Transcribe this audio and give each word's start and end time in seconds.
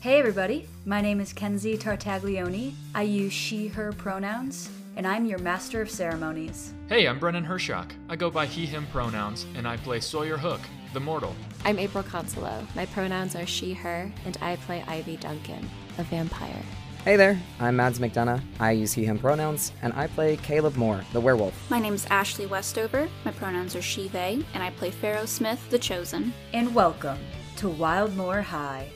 Hey 0.00 0.18
everybody, 0.18 0.66
my 0.86 1.02
name 1.02 1.20
is 1.20 1.34
Kenzie 1.34 1.76
Tartaglione. 1.76 2.72
I 2.94 3.02
use 3.02 3.34
she, 3.34 3.68
her 3.68 3.92
pronouns, 3.92 4.70
and 4.96 5.06
I'm 5.06 5.26
your 5.26 5.38
master 5.40 5.82
of 5.82 5.90
ceremonies. 5.90 6.72
Hey, 6.88 7.06
I'm 7.06 7.18
Brennan 7.18 7.44
Hershock. 7.44 7.90
I 8.08 8.16
go 8.16 8.30
by 8.30 8.46
he, 8.46 8.64
him 8.64 8.86
pronouns, 8.86 9.44
and 9.56 9.68
I 9.68 9.76
play 9.76 10.00
Sawyer 10.00 10.38
Hook, 10.38 10.62
the 10.94 11.00
mortal. 11.00 11.36
I'm 11.66 11.78
April 11.78 12.02
Consolo. 12.02 12.64
My 12.74 12.86
pronouns 12.86 13.36
are 13.36 13.44
she, 13.44 13.74
her, 13.74 14.10
and 14.24 14.38
I 14.40 14.56
play 14.56 14.82
Ivy 14.86 15.18
Duncan, 15.18 15.68
a 15.98 16.02
vampire. 16.04 16.62
Hey 17.04 17.16
there, 17.16 17.38
I'm 17.60 17.76
Mads 17.76 17.98
McDonough. 17.98 18.40
I 18.58 18.70
use 18.70 18.94
he, 18.94 19.04
him 19.04 19.18
pronouns, 19.18 19.70
and 19.82 19.92
I 19.92 20.06
play 20.06 20.38
Caleb 20.38 20.76
Moore, 20.76 21.04
the 21.12 21.20
werewolf. 21.20 21.70
My 21.70 21.78
name's 21.78 22.06
Ashley 22.06 22.46
Westover. 22.46 23.06
My 23.26 23.32
pronouns 23.32 23.76
are 23.76 23.82
she, 23.82 24.08
they, 24.08 24.42
and 24.54 24.62
I 24.62 24.70
play 24.70 24.92
Pharaoh 24.92 25.26
Smith, 25.26 25.60
the 25.68 25.78
Chosen. 25.78 26.32
And 26.54 26.74
welcome 26.74 27.18
to 27.56 27.68
Wildmoor 27.68 28.42
High. 28.42 28.88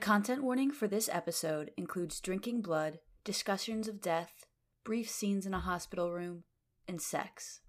Content 0.00 0.42
warning 0.42 0.70
for 0.70 0.88
this 0.88 1.08
episode 1.12 1.70
includes 1.76 2.20
drinking 2.20 2.62
blood, 2.62 2.98
discussions 3.22 3.86
of 3.86 4.00
death, 4.00 4.46
brief 4.82 5.08
scenes 5.08 5.46
in 5.46 5.52
a 5.52 5.60
hospital 5.60 6.10
room, 6.10 6.44
and 6.88 7.00
sex. 7.00 7.60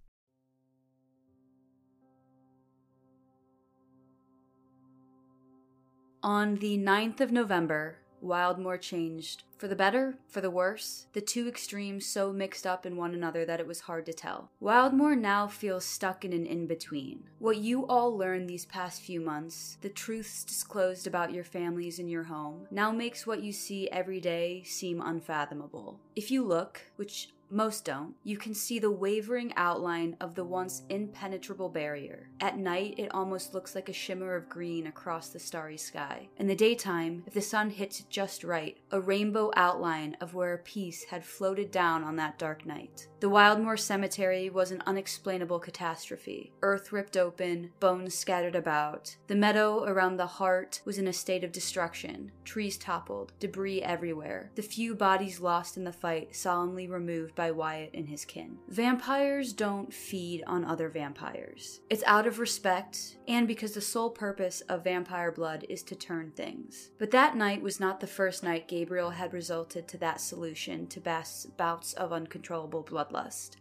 On 6.23 6.55
the 6.55 6.77
9th 6.77 7.19
of 7.19 7.31
November, 7.31 7.97
Wildmoor 8.23 8.79
changed. 8.79 9.43
For 9.57 9.67
the 9.67 9.75
better, 9.75 10.17
for 10.27 10.41
the 10.41 10.49
worse, 10.49 11.05
the 11.13 11.21
two 11.21 11.47
extremes 11.47 12.05
so 12.05 12.33
mixed 12.33 12.65
up 12.65 12.85
in 12.85 12.95
one 12.95 13.13
another 13.13 13.45
that 13.45 13.59
it 13.59 13.67
was 13.67 13.81
hard 13.81 14.05
to 14.07 14.13
tell. 14.13 14.49
Wildmoor 14.61 15.15
now 15.15 15.47
feels 15.47 15.85
stuck 15.85 16.25
in 16.25 16.33
an 16.33 16.45
in 16.45 16.65
between. 16.65 17.23
What 17.37 17.57
you 17.57 17.85
all 17.85 18.17
learned 18.17 18.49
these 18.49 18.65
past 18.65 19.01
few 19.01 19.21
months, 19.21 19.77
the 19.81 19.89
truths 19.89 20.43
disclosed 20.43 21.05
about 21.05 21.33
your 21.33 21.43
families 21.43 21.99
and 21.99 22.09
your 22.09 22.23
home, 22.23 22.67
now 22.71 22.91
makes 22.91 23.27
what 23.27 23.43
you 23.43 23.51
see 23.51 23.87
every 23.89 24.19
day 24.19 24.63
seem 24.63 24.99
unfathomable. 24.99 25.99
If 26.15 26.31
you 26.31 26.43
look, 26.43 26.81
which 26.95 27.29
most 27.51 27.85
don't, 27.85 28.15
you 28.23 28.37
can 28.37 28.53
see 28.53 28.79
the 28.79 28.91
wavering 28.91 29.53
outline 29.55 30.15
of 30.19 30.35
the 30.35 30.43
once 30.43 30.83
impenetrable 30.89 31.69
barrier. 31.69 32.29
At 32.39 32.57
night, 32.57 32.95
it 32.97 33.13
almost 33.13 33.53
looks 33.53 33.75
like 33.75 33.89
a 33.89 33.93
shimmer 33.93 34.35
of 34.35 34.49
green 34.49 34.87
across 34.87 35.29
the 35.29 35.39
starry 35.39 35.77
sky. 35.77 36.29
In 36.37 36.47
the 36.47 36.55
daytime, 36.55 37.23
if 37.27 37.33
the 37.33 37.41
sun 37.41 37.69
hits 37.69 37.99
it 37.99 38.09
just 38.09 38.43
right, 38.43 38.77
a 38.91 38.99
rainbow 38.99 39.51
outline 39.55 40.17
of 40.21 40.33
where 40.33 40.53
a 40.53 40.59
piece 40.59 41.03
had 41.05 41.25
floated 41.25 41.71
down 41.71 42.03
on 42.03 42.15
that 42.17 42.37
dark 42.39 42.65
night. 42.65 43.07
The 43.21 43.29
Wildmoor 43.29 43.77
Cemetery 43.77 44.49
was 44.49 44.71
an 44.71 44.81
unexplainable 44.87 45.59
catastrophe. 45.59 46.53
Earth 46.63 46.91
ripped 46.91 47.15
open, 47.15 47.69
bones 47.79 48.15
scattered 48.15 48.55
about. 48.55 49.15
The 49.27 49.35
meadow 49.35 49.83
around 49.83 50.17
the 50.17 50.25
heart 50.25 50.81
was 50.85 50.97
in 50.97 51.07
a 51.07 51.13
state 51.13 51.43
of 51.43 51.51
destruction. 51.51 52.31
Trees 52.45 52.79
toppled, 52.79 53.33
debris 53.39 53.83
everywhere. 53.83 54.49
The 54.55 54.63
few 54.63 54.95
bodies 54.95 55.39
lost 55.39 55.77
in 55.77 55.83
the 55.83 55.93
fight 55.93 56.35
solemnly 56.35 56.87
removed 56.87 57.35
by 57.35 57.51
Wyatt 57.51 57.91
and 57.93 58.09
his 58.09 58.25
kin. 58.25 58.57
Vampires 58.69 59.53
don't 59.53 59.93
feed 59.93 60.43
on 60.47 60.65
other 60.65 60.89
vampires. 60.89 61.81
It's 61.91 62.03
out 62.07 62.25
of 62.25 62.39
respect, 62.39 63.17
and 63.27 63.47
because 63.47 63.73
the 63.73 63.81
sole 63.81 64.09
purpose 64.09 64.61
of 64.61 64.83
vampire 64.83 65.31
blood 65.31 65.63
is 65.69 65.83
to 65.83 65.95
turn 65.95 66.31
things. 66.31 66.89
But 66.97 67.11
that 67.11 67.35
night 67.35 67.61
was 67.61 67.79
not 67.79 67.99
the 67.99 68.07
first 68.07 68.41
night 68.43 68.67
Gabriel 68.67 69.11
had 69.11 69.31
resulted 69.31 69.87
to 69.89 69.99
that 69.99 70.19
solution 70.19 70.87
to 70.87 70.99
Bast's 70.99 71.45
bouts 71.45 71.93
of 71.93 72.11
uncontrollable 72.11 72.83
bloodlust. 72.83 73.10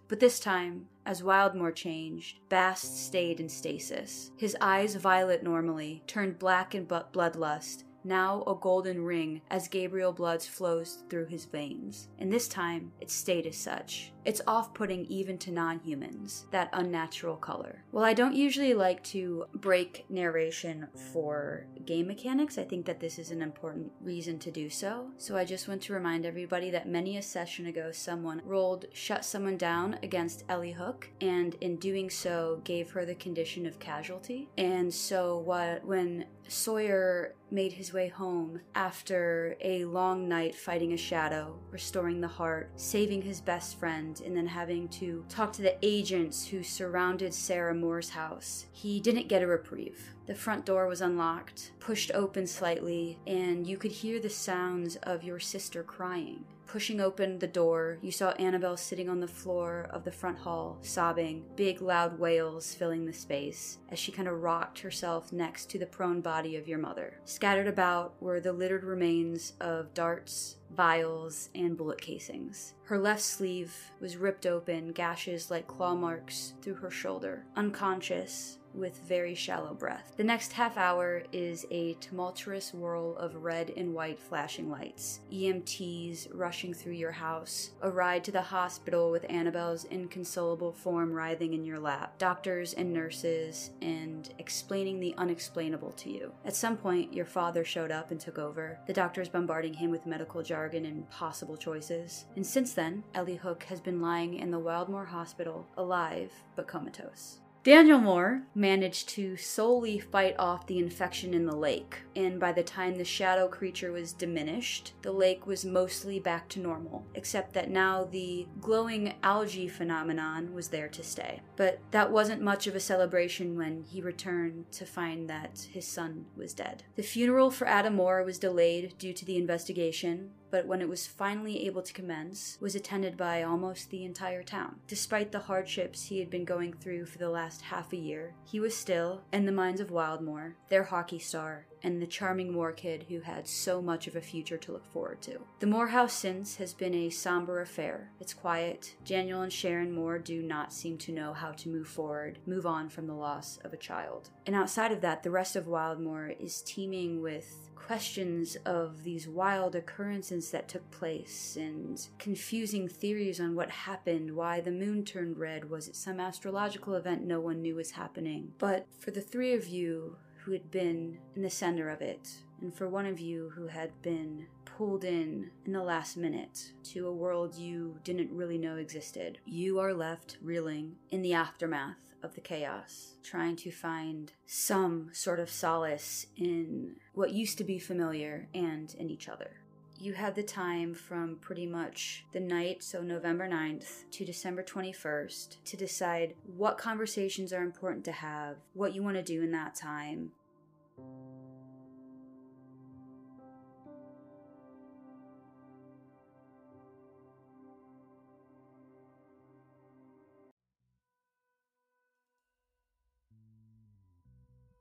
But 0.09 0.21
this 0.21 0.41
time, 0.41 0.87
as 1.05 1.23
Wildmoor 1.23 1.75
changed, 1.75 2.39
Bast 2.49 3.07
stayed 3.07 3.41
in 3.41 3.49
stasis. 3.49 4.31
His 4.37 4.57
eyes, 4.61 4.95
violet 4.95 5.43
normally, 5.43 6.03
turned 6.07 6.39
black 6.39 6.75
in 6.75 6.87
bloodlust, 6.87 7.85
now 8.05 8.43
a 8.47 8.55
golden 8.55 9.05
ring 9.05 9.43
as 9.51 9.69
Gabriel 9.69 10.13
blood 10.13 10.43
flows 10.43 11.05
through 11.11 11.27
his 11.27 11.45
veins. 11.45 12.09
And 12.19 12.33
this 12.33 12.49
time, 12.49 12.93
it 13.01 13.11
stayed 13.11 13.47
as 13.47 13.57
such. 13.57 14.13
It's 14.25 14.43
off 14.47 14.75
putting 14.75 15.07
even 15.07 15.39
to 15.39 15.51
non 15.51 15.81
humans, 15.81 16.47
that 16.51 16.69
unnatural 16.73 17.37
color. 17.37 17.85
While 17.91 18.05
I 18.05 18.13
don't 18.13 18.35
usually 18.35 18.75
like 18.75 19.03
to 19.05 19.47
break 19.55 20.05
narration 20.09 20.89
for 21.13 21.67
game 21.87 22.07
mechanics, 22.07 22.59
I 22.59 22.65
think 22.65 22.87
that 22.87 23.01
this 23.01 23.19
is 23.19 23.31
an 23.31 23.43
important 23.43 23.93
reason 24.01 24.39
to 24.41 24.51
do 24.51 24.69
so. 24.69 25.11
So 25.17 25.37
I 25.37 25.45
just 25.45 25.69
want 25.69 25.83
to 25.83 25.93
remind 25.93 26.27
everybody 26.27 26.71
that 26.71 26.89
many 26.89 27.17
a 27.17 27.23
session 27.23 27.67
ago, 27.67 27.91
someone 27.93 28.43
rolled 28.45 28.87
Shut 28.93 29.25
Someone 29.25 29.57
Down 29.57 29.99
against 30.03 30.45
Ellie 30.49 30.73
Hook, 30.73 31.09
and 31.21 31.55
in 31.61 31.77
doing 31.77 32.11
so, 32.11 32.61
gave 32.65 32.91
her 32.91 33.05
the 33.05 33.15
condition 33.15 33.67
of 33.67 33.79
casualty. 33.79 34.49
And 34.59 34.93
so, 34.93 35.39
what, 35.39 35.85
when 35.85 36.27
Sawyer 36.49 37.35
made 37.51 37.73
his 37.73 37.93
way 37.93 38.09
home 38.09 38.61
after 38.75 39.57
a 39.61 39.85
long 39.85 40.29
night 40.29 40.55
fighting 40.55 40.93
a 40.93 40.97
shadow, 40.97 41.57
restoring 41.71 42.21
the 42.21 42.29
heart, 42.29 42.71
saving 42.77 43.23
his 43.23 43.41
best 43.41 43.79
friend, 43.79 44.10
and 44.19 44.37
then 44.37 44.49
having 44.49 44.89
to 44.89 45.25
talk 45.29 45.53
to 45.53 45.63
the 45.63 45.77
agents 45.83 46.49
who 46.49 46.65
surrounded 46.65 47.33
Sarah 47.33 47.75
Moore's 47.75 48.11
house. 48.11 48.67
He 48.73 48.99
didn't 48.99 49.29
get 49.29 49.43
a 49.43 49.47
reprieve. 49.47 50.15
The 50.27 50.35
front 50.35 50.67
door 50.67 50.89
was 50.89 51.01
unlocked, 51.01 51.71
pushed 51.79 52.11
open 52.13 52.49
slightly, 52.49 53.21
and 53.29 53.65
you 53.65 53.77
could 53.77 53.93
hear 53.93 54.19
the 54.19 54.29
sounds 54.29 54.97
of 54.97 55.23
your 55.23 55.39
sister 55.39 55.85
crying. 55.85 56.45
Pushing 56.71 57.01
open 57.01 57.41
the 57.41 57.49
door, 57.49 57.99
you 58.01 58.13
saw 58.13 58.31
Annabelle 58.31 58.77
sitting 58.77 59.09
on 59.09 59.19
the 59.19 59.27
floor 59.27 59.89
of 59.91 60.05
the 60.05 60.13
front 60.13 60.39
hall, 60.39 60.79
sobbing, 60.83 61.45
big 61.57 61.83
loud 61.83 62.17
wails 62.17 62.77
filling 62.77 63.05
the 63.05 63.13
space 63.13 63.79
as 63.89 63.99
she 63.99 64.13
kind 64.13 64.29
of 64.29 64.41
rocked 64.41 64.79
herself 64.79 65.33
next 65.33 65.69
to 65.71 65.81
the 65.81 65.87
prone 65.87 66.21
body 66.21 66.55
of 66.55 66.69
your 66.69 66.79
mother. 66.79 67.19
Scattered 67.25 67.67
about 67.67 68.15
were 68.23 68.39
the 68.39 68.53
littered 68.53 68.85
remains 68.85 69.55
of 69.61 69.93
darts, 69.95 70.59
vials, 70.71 71.49
and 71.57 71.77
bullet 71.77 72.01
casings. 72.01 72.75
Her 72.85 73.01
left 73.01 73.23
sleeve 73.23 73.75
was 73.99 74.17
ripped 74.17 74.47
open, 74.47 74.93
gashes 74.93 75.51
like 75.51 75.67
claw 75.67 75.97
marks 75.97 76.55
through 76.63 76.75
her 76.75 76.91
shoulder. 76.91 77.47
Unconscious, 77.57 78.60
with 78.75 78.99
very 78.99 79.35
shallow 79.35 79.75
breath. 79.75 80.15
The 80.17 80.25
next 80.25 80.53
half 80.53 80.77
hour 80.77 81.23
is 81.33 81.67
a 81.71 81.95
tumultuous 81.95 82.73
whirl 82.73 83.17
of 83.17 83.37
red 83.37 83.73
and 83.77 83.95
white 83.95 84.19
flashing 84.19 84.71
lights, 84.71 85.21
EMTs 85.33 86.29
rushing 86.33 86.75
through 86.75 86.93
your 86.93 87.13
house, 87.13 87.71
a 87.83 87.91
ride 87.91 88.25
to 88.25 88.33
the 88.33 88.43
hospital 88.43 89.11
with 89.11 89.27
Annabelle's 89.29 89.85
inconsolable 89.85 90.73
form 90.73 91.13
writhing 91.13 91.55
in 91.55 91.65
your 91.65 91.79
lap, 91.79 92.19
doctors 92.19 92.75
and 92.75 92.93
nurses, 92.93 93.71
and 93.83 94.33
explaining 94.39 95.01
the 95.01 95.15
unexplainable 95.19 95.93
to 95.93 96.11
you. 96.11 96.33
At 96.45 96.57
some 96.57 96.77
point, 96.77 97.13
your 97.13 97.27
father 97.27 97.65
showed 97.65 97.91
up 97.91 98.11
and 98.11 98.21
took 98.21 98.39
over, 98.39 98.79
the 98.87 98.93
doctors 98.93 99.29
bombarding 99.29 99.75
him 99.75 99.91
with 99.91 100.07
medical 100.07 100.43
jargon 100.43 100.85
and 100.85 101.09
possible 101.11 101.57
choices. 101.57 102.25
And 102.37 102.47
since 102.47 102.75
then, 102.75 103.05
Ellie 103.15 103.37
Hook 103.37 103.65
has 103.65 103.81
been 103.81 104.01
lying 104.01 104.35
in 104.35 104.51
the 104.51 104.61
Wildmoor 104.61 105.07
Hospital, 105.09 105.67
alive 105.77 106.33
but 106.57 106.67
comatose. 106.67 107.41
Daniel 107.63 107.99
Moore 107.99 108.45
managed 108.55 109.11
to 109.11 109.37
solely 109.37 109.99
fight 109.99 110.35
off 110.39 110.67
the 110.67 110.79
infection 110.79 111.35
in 111.35 111.45
the 111.45 111.55
lake, 111.55 111.99
and 112.17 112.41
by 112.41 112.53
the 112.53 112.63
time 112.63 112.97
the 112.97 113.05
shadow 113.05 113.49
creature 113.49 113.93
was 113.93 114.15
diminished, 114.15 114.95
the 115.03 115.13
lake 115.13 115.47
was 115.47 115.63
mostly 115.63 116.19
back 116.19 116.49
to 116.49 116.59
normal, 116.59 117.05
except 117.15 117.53
that 117.53 117.69
now 117.69 118.05
the 118.05 118.47
glowing 118.63 119.13
algae 119.23 119.69
phenomenon 119.69 120.55
was 120.55 120.69
there 120.69 120.89
to 120.89 121.03
stay. 121.03 121.43
But 121.57 121.81
that 121.91 122.11
wasn't 122.11 122.41
much 122.41 122.67
of 122.67 122.75
a 122.75 122.81
celebration 122.81 123.59
when 123.59 123.83
he 123.83 124.01
returned 124.01 124.73
to 124.73 124.87
find 124.87 125.29
that 125.29 125.69
his 125.71 125.87
son 125.87 126.25
was 126.35 126.55
dead. 126.55 126.85
The 126.97 127.03
funeral 127.03 127.51
for 127.51 127.67
Adam 127.67 127.97
Moore 127.97 128.25
was 128.25 128.39
delayed 128.39 128.95
due 128.97 129.13
to 129.13 129.27
the 129.27 129.37
investigation, 129.37 130.31
but 130.51 130.67
when 130.67 130.81
it 130.81 130.89
was 130.89 131.07
finally 131.07 131.67
able 131.67 131.83
to 131.83 131.93
commence, 131.93 132.59
was 132.61 132.75
attended 132.75 133.17
by 133.17 133.43
almost 133.43 133.91
the 133.91 134.05
entire 134.05 134.43
town. 134.43 134.77
Despite 134.87 135.33
the 135.33 135.39
hardships 135.41 136.05
he 136.05 136.19
had 136.19 136.31
been 136.31 136.45
going 136.45 136.73
through 136.75 137.07
for 137.07 137.19
the 137.19 137.31
last 137.31 137.63
half 137.63 137.93
a 137.93 137.97
year, 137.97 138.35
he 138.45 138.61
was 138.61 138.77
still, 138.77 139.23
in 139.33 139.47
the 139.47 139.53
minds 139.53 139.81
of 139.81 139.91
Wildmoor, 139.91 140.55
their 140.69 140.85
hockey 140.85 141.19
star 141.19 141.67
and 141.83 142.01
the 142.01 142.07
charming 142.07 142.53
Moore 142.53 142.73
kid 142.73 143.07
who 143.09 143.21
had 143.21 143.47
so 143.47 143.81
much 143.81 144.07
of 144.07 144.17
a 144.17 144.21
future 144.21 144.59
to 144.59 144.73
look 144.73 144.87
forward 144.87 145.23
to. 145.23 145.41
The 145.61 145.67
Moore 145.67 145.89
house 145.89 146.13
since 146.13 146.57
has 146.57 146.75
been 146.75 146.95
a 146.95 147.11
somber 147.11 147.61
affair. 147.61 148.11
It's 148.21 148.35
quiet. 148.35 148.97
Daniel 149.05 149.43
and 149.43 149.53
Sharon 149.53 149.93
Moore 149.93 150.19
do 150.19 150.43
not 150.43 150.73
seem 150.73 150.99
to 150.99 151.13
know 151.13 151.33
how 151.33 151.53
to 151.53 151.69
move 151.69 151.89
forward, 151.89 152.39
move 152.47 152.67
on 152.67 152.89
from 152.89 153.07
the 153.07 153.15
loss 153.15 153.59
of 153.65 153.73
a 153.73 153.79
child. 153.79 154.31
And 154.47 154.55
outside 154.55 154.93
of 154.93 155.01
that, 155.01 155.23
the 155.23 155.31
rest 155.31 155.57
of 155.57 155.67
Wildmoor 155.67 156.41
is 156.41 156.63
teeming 156.63 157.23
with 157.23 157.71
questions 157.75 158.57
of 158.65 159.03
these 159.03 159.27
wild 159.27 159.75
occurrences 159.75 160.53
that 160.53 160.69
took 160.69 160.89
place 160.93 161.57
and 161.57 162.07
confusing 162.19 162.87
theories 162.89 163.41
on 163.41 163.57
what 163.57 163.71
happened, 163.71 164.37
why 164.37 164.61
the 164.61 164.71
moon 164.71 165.05
turned 165.05 165.37
red. 165.39 165.69
Was 165.69 165.89
it 165.89 165.97
some 165.97 166.21
astrological 166.21 166.95
event 166.95 167.25
no 167.25 167.41
one 167.41 167.61
knew 167.63 167.75
was 167.75 167.93
happening? 167.93 168.53
But 168.59 168.87
for 168.99 169.11
the 169.11 169.21
three 169.21 169.55
of 169.55 169.67
you 169.67 170.17
who 170.45 170.53
had 170.53 170.71
been 170.71 171.19
in 171.37 171.43
the 171.43 171.51
center 171.51 171.89
of 171.89 172.01
it, 172.01 172.29
and 172.61 172.75
for 172.75 172.89
one 172.89 173.07
of 173.07 173.19
you 173.19 173.51
who 173.55 173.67
had 173.67 173.91
been 174.03 174.47
pulled 174.65 175.05
in 175.05 175.51
in 175.67 175.73
the 175.73 175.83
last 175.83 176.17
minute 176.17 176.73
to 176.83 177.07
a 177.07 177.13
world 177.13 177.55
you 177.55 177.97
didn't 178.05 178.31
really 178.31 178.59
know 178.59 178.77
existed, 178.77 179.39
you 179.45 179.79
are 179.79 179.95
left 179.95 180.39
reeling 180.43 180.97
in 181.11 181.23
the 181.23 181.35
aftermath 181.35 181.97
of 182.23 182.35
the 182.35 182.41
chaos, 182.41 183.15
trying 183.23 183.57
to 183.57 183.71
find 183.71 184.33
some 184.47 185.09
sort 185.13 185.41
of 185.41 185.51
solace 185.51 186.27
in 186.37 186.97
what 187.15 187.33
used 187.33 187.59
to 187.59 187.65
be 187.65 187.79
familiar 187.79 188.49
and 188.55 188.95
in 188.95 189.11
each 189.11 189.29
other. 189.29 189.60
You 190.03 190.15
had 190.15 190.35
the 190.35 190.43
time 190.43 190.95
from 190.95 191.37
pretty 191.43 191.67
much 191.67 192.25
the 192.33 192.41
night, 192.41 192.83
so 192.83 193.03
November 193.03 193.47
9th, 193.47 194.11
to 194.13 194.25
December 194.25 194.63
21st, 194.63 195.57
to 195.63 195.77
decide 195.77 196.35
what 196.57 196.79
conversations 196.79 197.53
are 197.53 197.63
important 197.63 198.07
to 198.07 198.13
have, 198.13 198.57
what 198.73 198.95
you 198.95 199.03
want 199.03 199.19
to 199.19 199.23
do 199.23 199.43
in 199.43 199.51
that 199.53 199.75
time. 199.75 200.33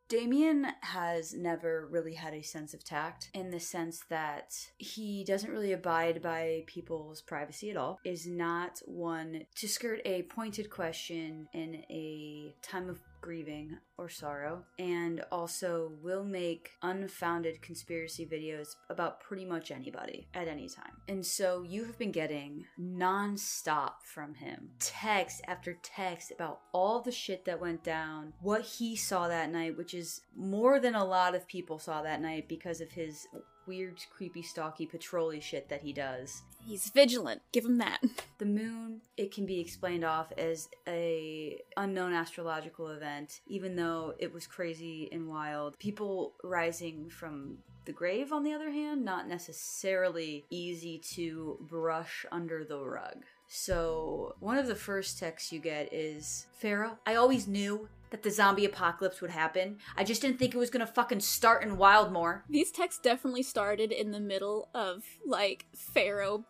Damien 0.09 0.65
has 0.81 1.35
never 1.35 1.87
really 1.91 2.15
had 2.15 2.33
a 2.33 2.41
sense 2.41 2.73
of 2.73 2.83
tact 2.83 3.29
in 3.35 3.51
the 3.51 3.59
sense 3.59 4.03
that 4.09 4.55
he 4.79 5.23
doesn't 5.23 5.51
really 5.51 5.71
abide 5.71 6.19
by 6.19 6.63
people's 6.65 7.21
privacy 7.21 7.69
at 7.69 7.77
all, 7.77 7.99
is 8.03 8.25
not 8.25 8.81
one 8.85 9.43
to 9.55 9.67
skirt 9.67 10.01
a 10.05 10.23
pointed 10.23 10.71
question 10.71 11.47
in 11.53 11.75
a 11.91 12.55
time 12.63 12.89
of 12.89 12.99
grieving 13.21 13.77
or 13.97 14.09
sorrow, 14.09 14.63
and 14.77 15.23
also 15.31 15.91
will 16.01 16.23
make 16.23 16.71
unfounded 16.81 17.61
conspiracy 17.61 18.25
videos 18.25 18.75
about 18.89 19.19
pretty 19.19 19.45
much 19.45 19.71
anybody 19.71 20.27
at 20.33 20.47
any 20.47 20.69
time. 20.69 20.93
And 21.07 21.25
so 21.25 21.63
you 21.63 21.85
have 21.85 21.97
been 21.97 22.11
getting 22.11 22.65
nonstop 22.79 23.93
from 24.05 24.35
him 24.35 24.69
text 24.79 25.41
after 25.47 25.77
text 25.83 26.31
about 26.31 26.61
all 26.73 27.01
the 27.01 27.11
shit 27.11 27.45
that 27.45 27.59
went 27.59 27.83
down, 27.83 28.33
what 28.41 28.61
he 28.61 28.95
saw 28.95 29.27
that 29.27 29.51
night, 29.51 29.77
which 29.77 29.93
is 29.93 30.21
more 30.35 30.79
than 30.79 30.95
a 30.95 31.05
lot 31.05 31.35
of 31.35 31.47
people 31.47 31.79
saw 31.79 32.01
that 32.01 32.21
night 32.21 32.47
because 32.47 32.81
of 32.81 32.91
his 32.91 33.27
weird, 33.69 34.03
creepy, 34.13 34.41
stalky, 34.41 34.85
patrolly 34.85 35.39
shit 35.39 35.69
that 35.69 35.83
he 35.83 35.93
does. 35.93 36.41
He's 36.65 36.89
vigilant. 36.89 37.41
Give 37.53 37.63
him 37.63 37.77
that. 37.77 37.99
The 38.39 38.45
moon, 38.45 39.01
it 39.17 39.33
can 39.33 39.45
be 39.45 39.59
explained 39.59 40.05
off 40.05 40.31
as 40.37 40.69
a 40.87 41.59
unknown 41.75 42.13
astrological 42.13 42.87
event, 42.87 43.41
even 43.47 43.75
though 43.75 44.13
it 44.17 44.33
was 44.33 44.47
crazy 44.47 45.09
and 45.11 45.27
wild. 45.27 45.77
People 45.77 46.35
rising 46.41 47.09
from 47.09 47.57
the 47.83 47.91
grave, 47.91 48.31
on 48.31 48.43
the 48.43 48.53
other 48.53 48.71
hand, 48.71 49.03
not 49.03 49.27
necessarily 49.27 50.45
easy 50.49 51.01
to 51.15 51.57
brush 51.69 52.25
under 52.31 52.63
the 52.63 52.79
rug. 52.79 53.23
So, 53.49 54.35
one 54.39 54.57
of 54.57 54.67
the 54.67 54.75
first 54.75 55.19
texts 55.19 55.51
you 55.51 55.59
get 55.59 55.91
is 55.91 56.45
Pharaoh, 56.59 56.97
I 57.05 57.15
always 57.15 57.45
knew 57.45 57.89
that 58.11 58.23
the 58.23 58.31
zombie 58.31 58.65
apocalypse 58.65 59.21
would 59.21 59.31
happen. 59.31 59.77
I 59.95 60.03
just 60.03 60.21
didn't 60.21 60.39
think 60.39 60.53
it 60.53 60.57
was 60.57 60.69
gonna 60.69 60.87
fucking 60.87 61.19
start 61.21 61.63
in 61.63 61.77
Wildmoor. 61.77 62.41
These 62.49 62.71
texts 62.71 63.01
definitely 63.01 63.43
started 63.43 63.91
in 63.91 64.11
the 64.11 64.19
middle 64.19 64.69
of 64.73 65.03
like 65.25 65.65
Pharaoh 65.75 66.45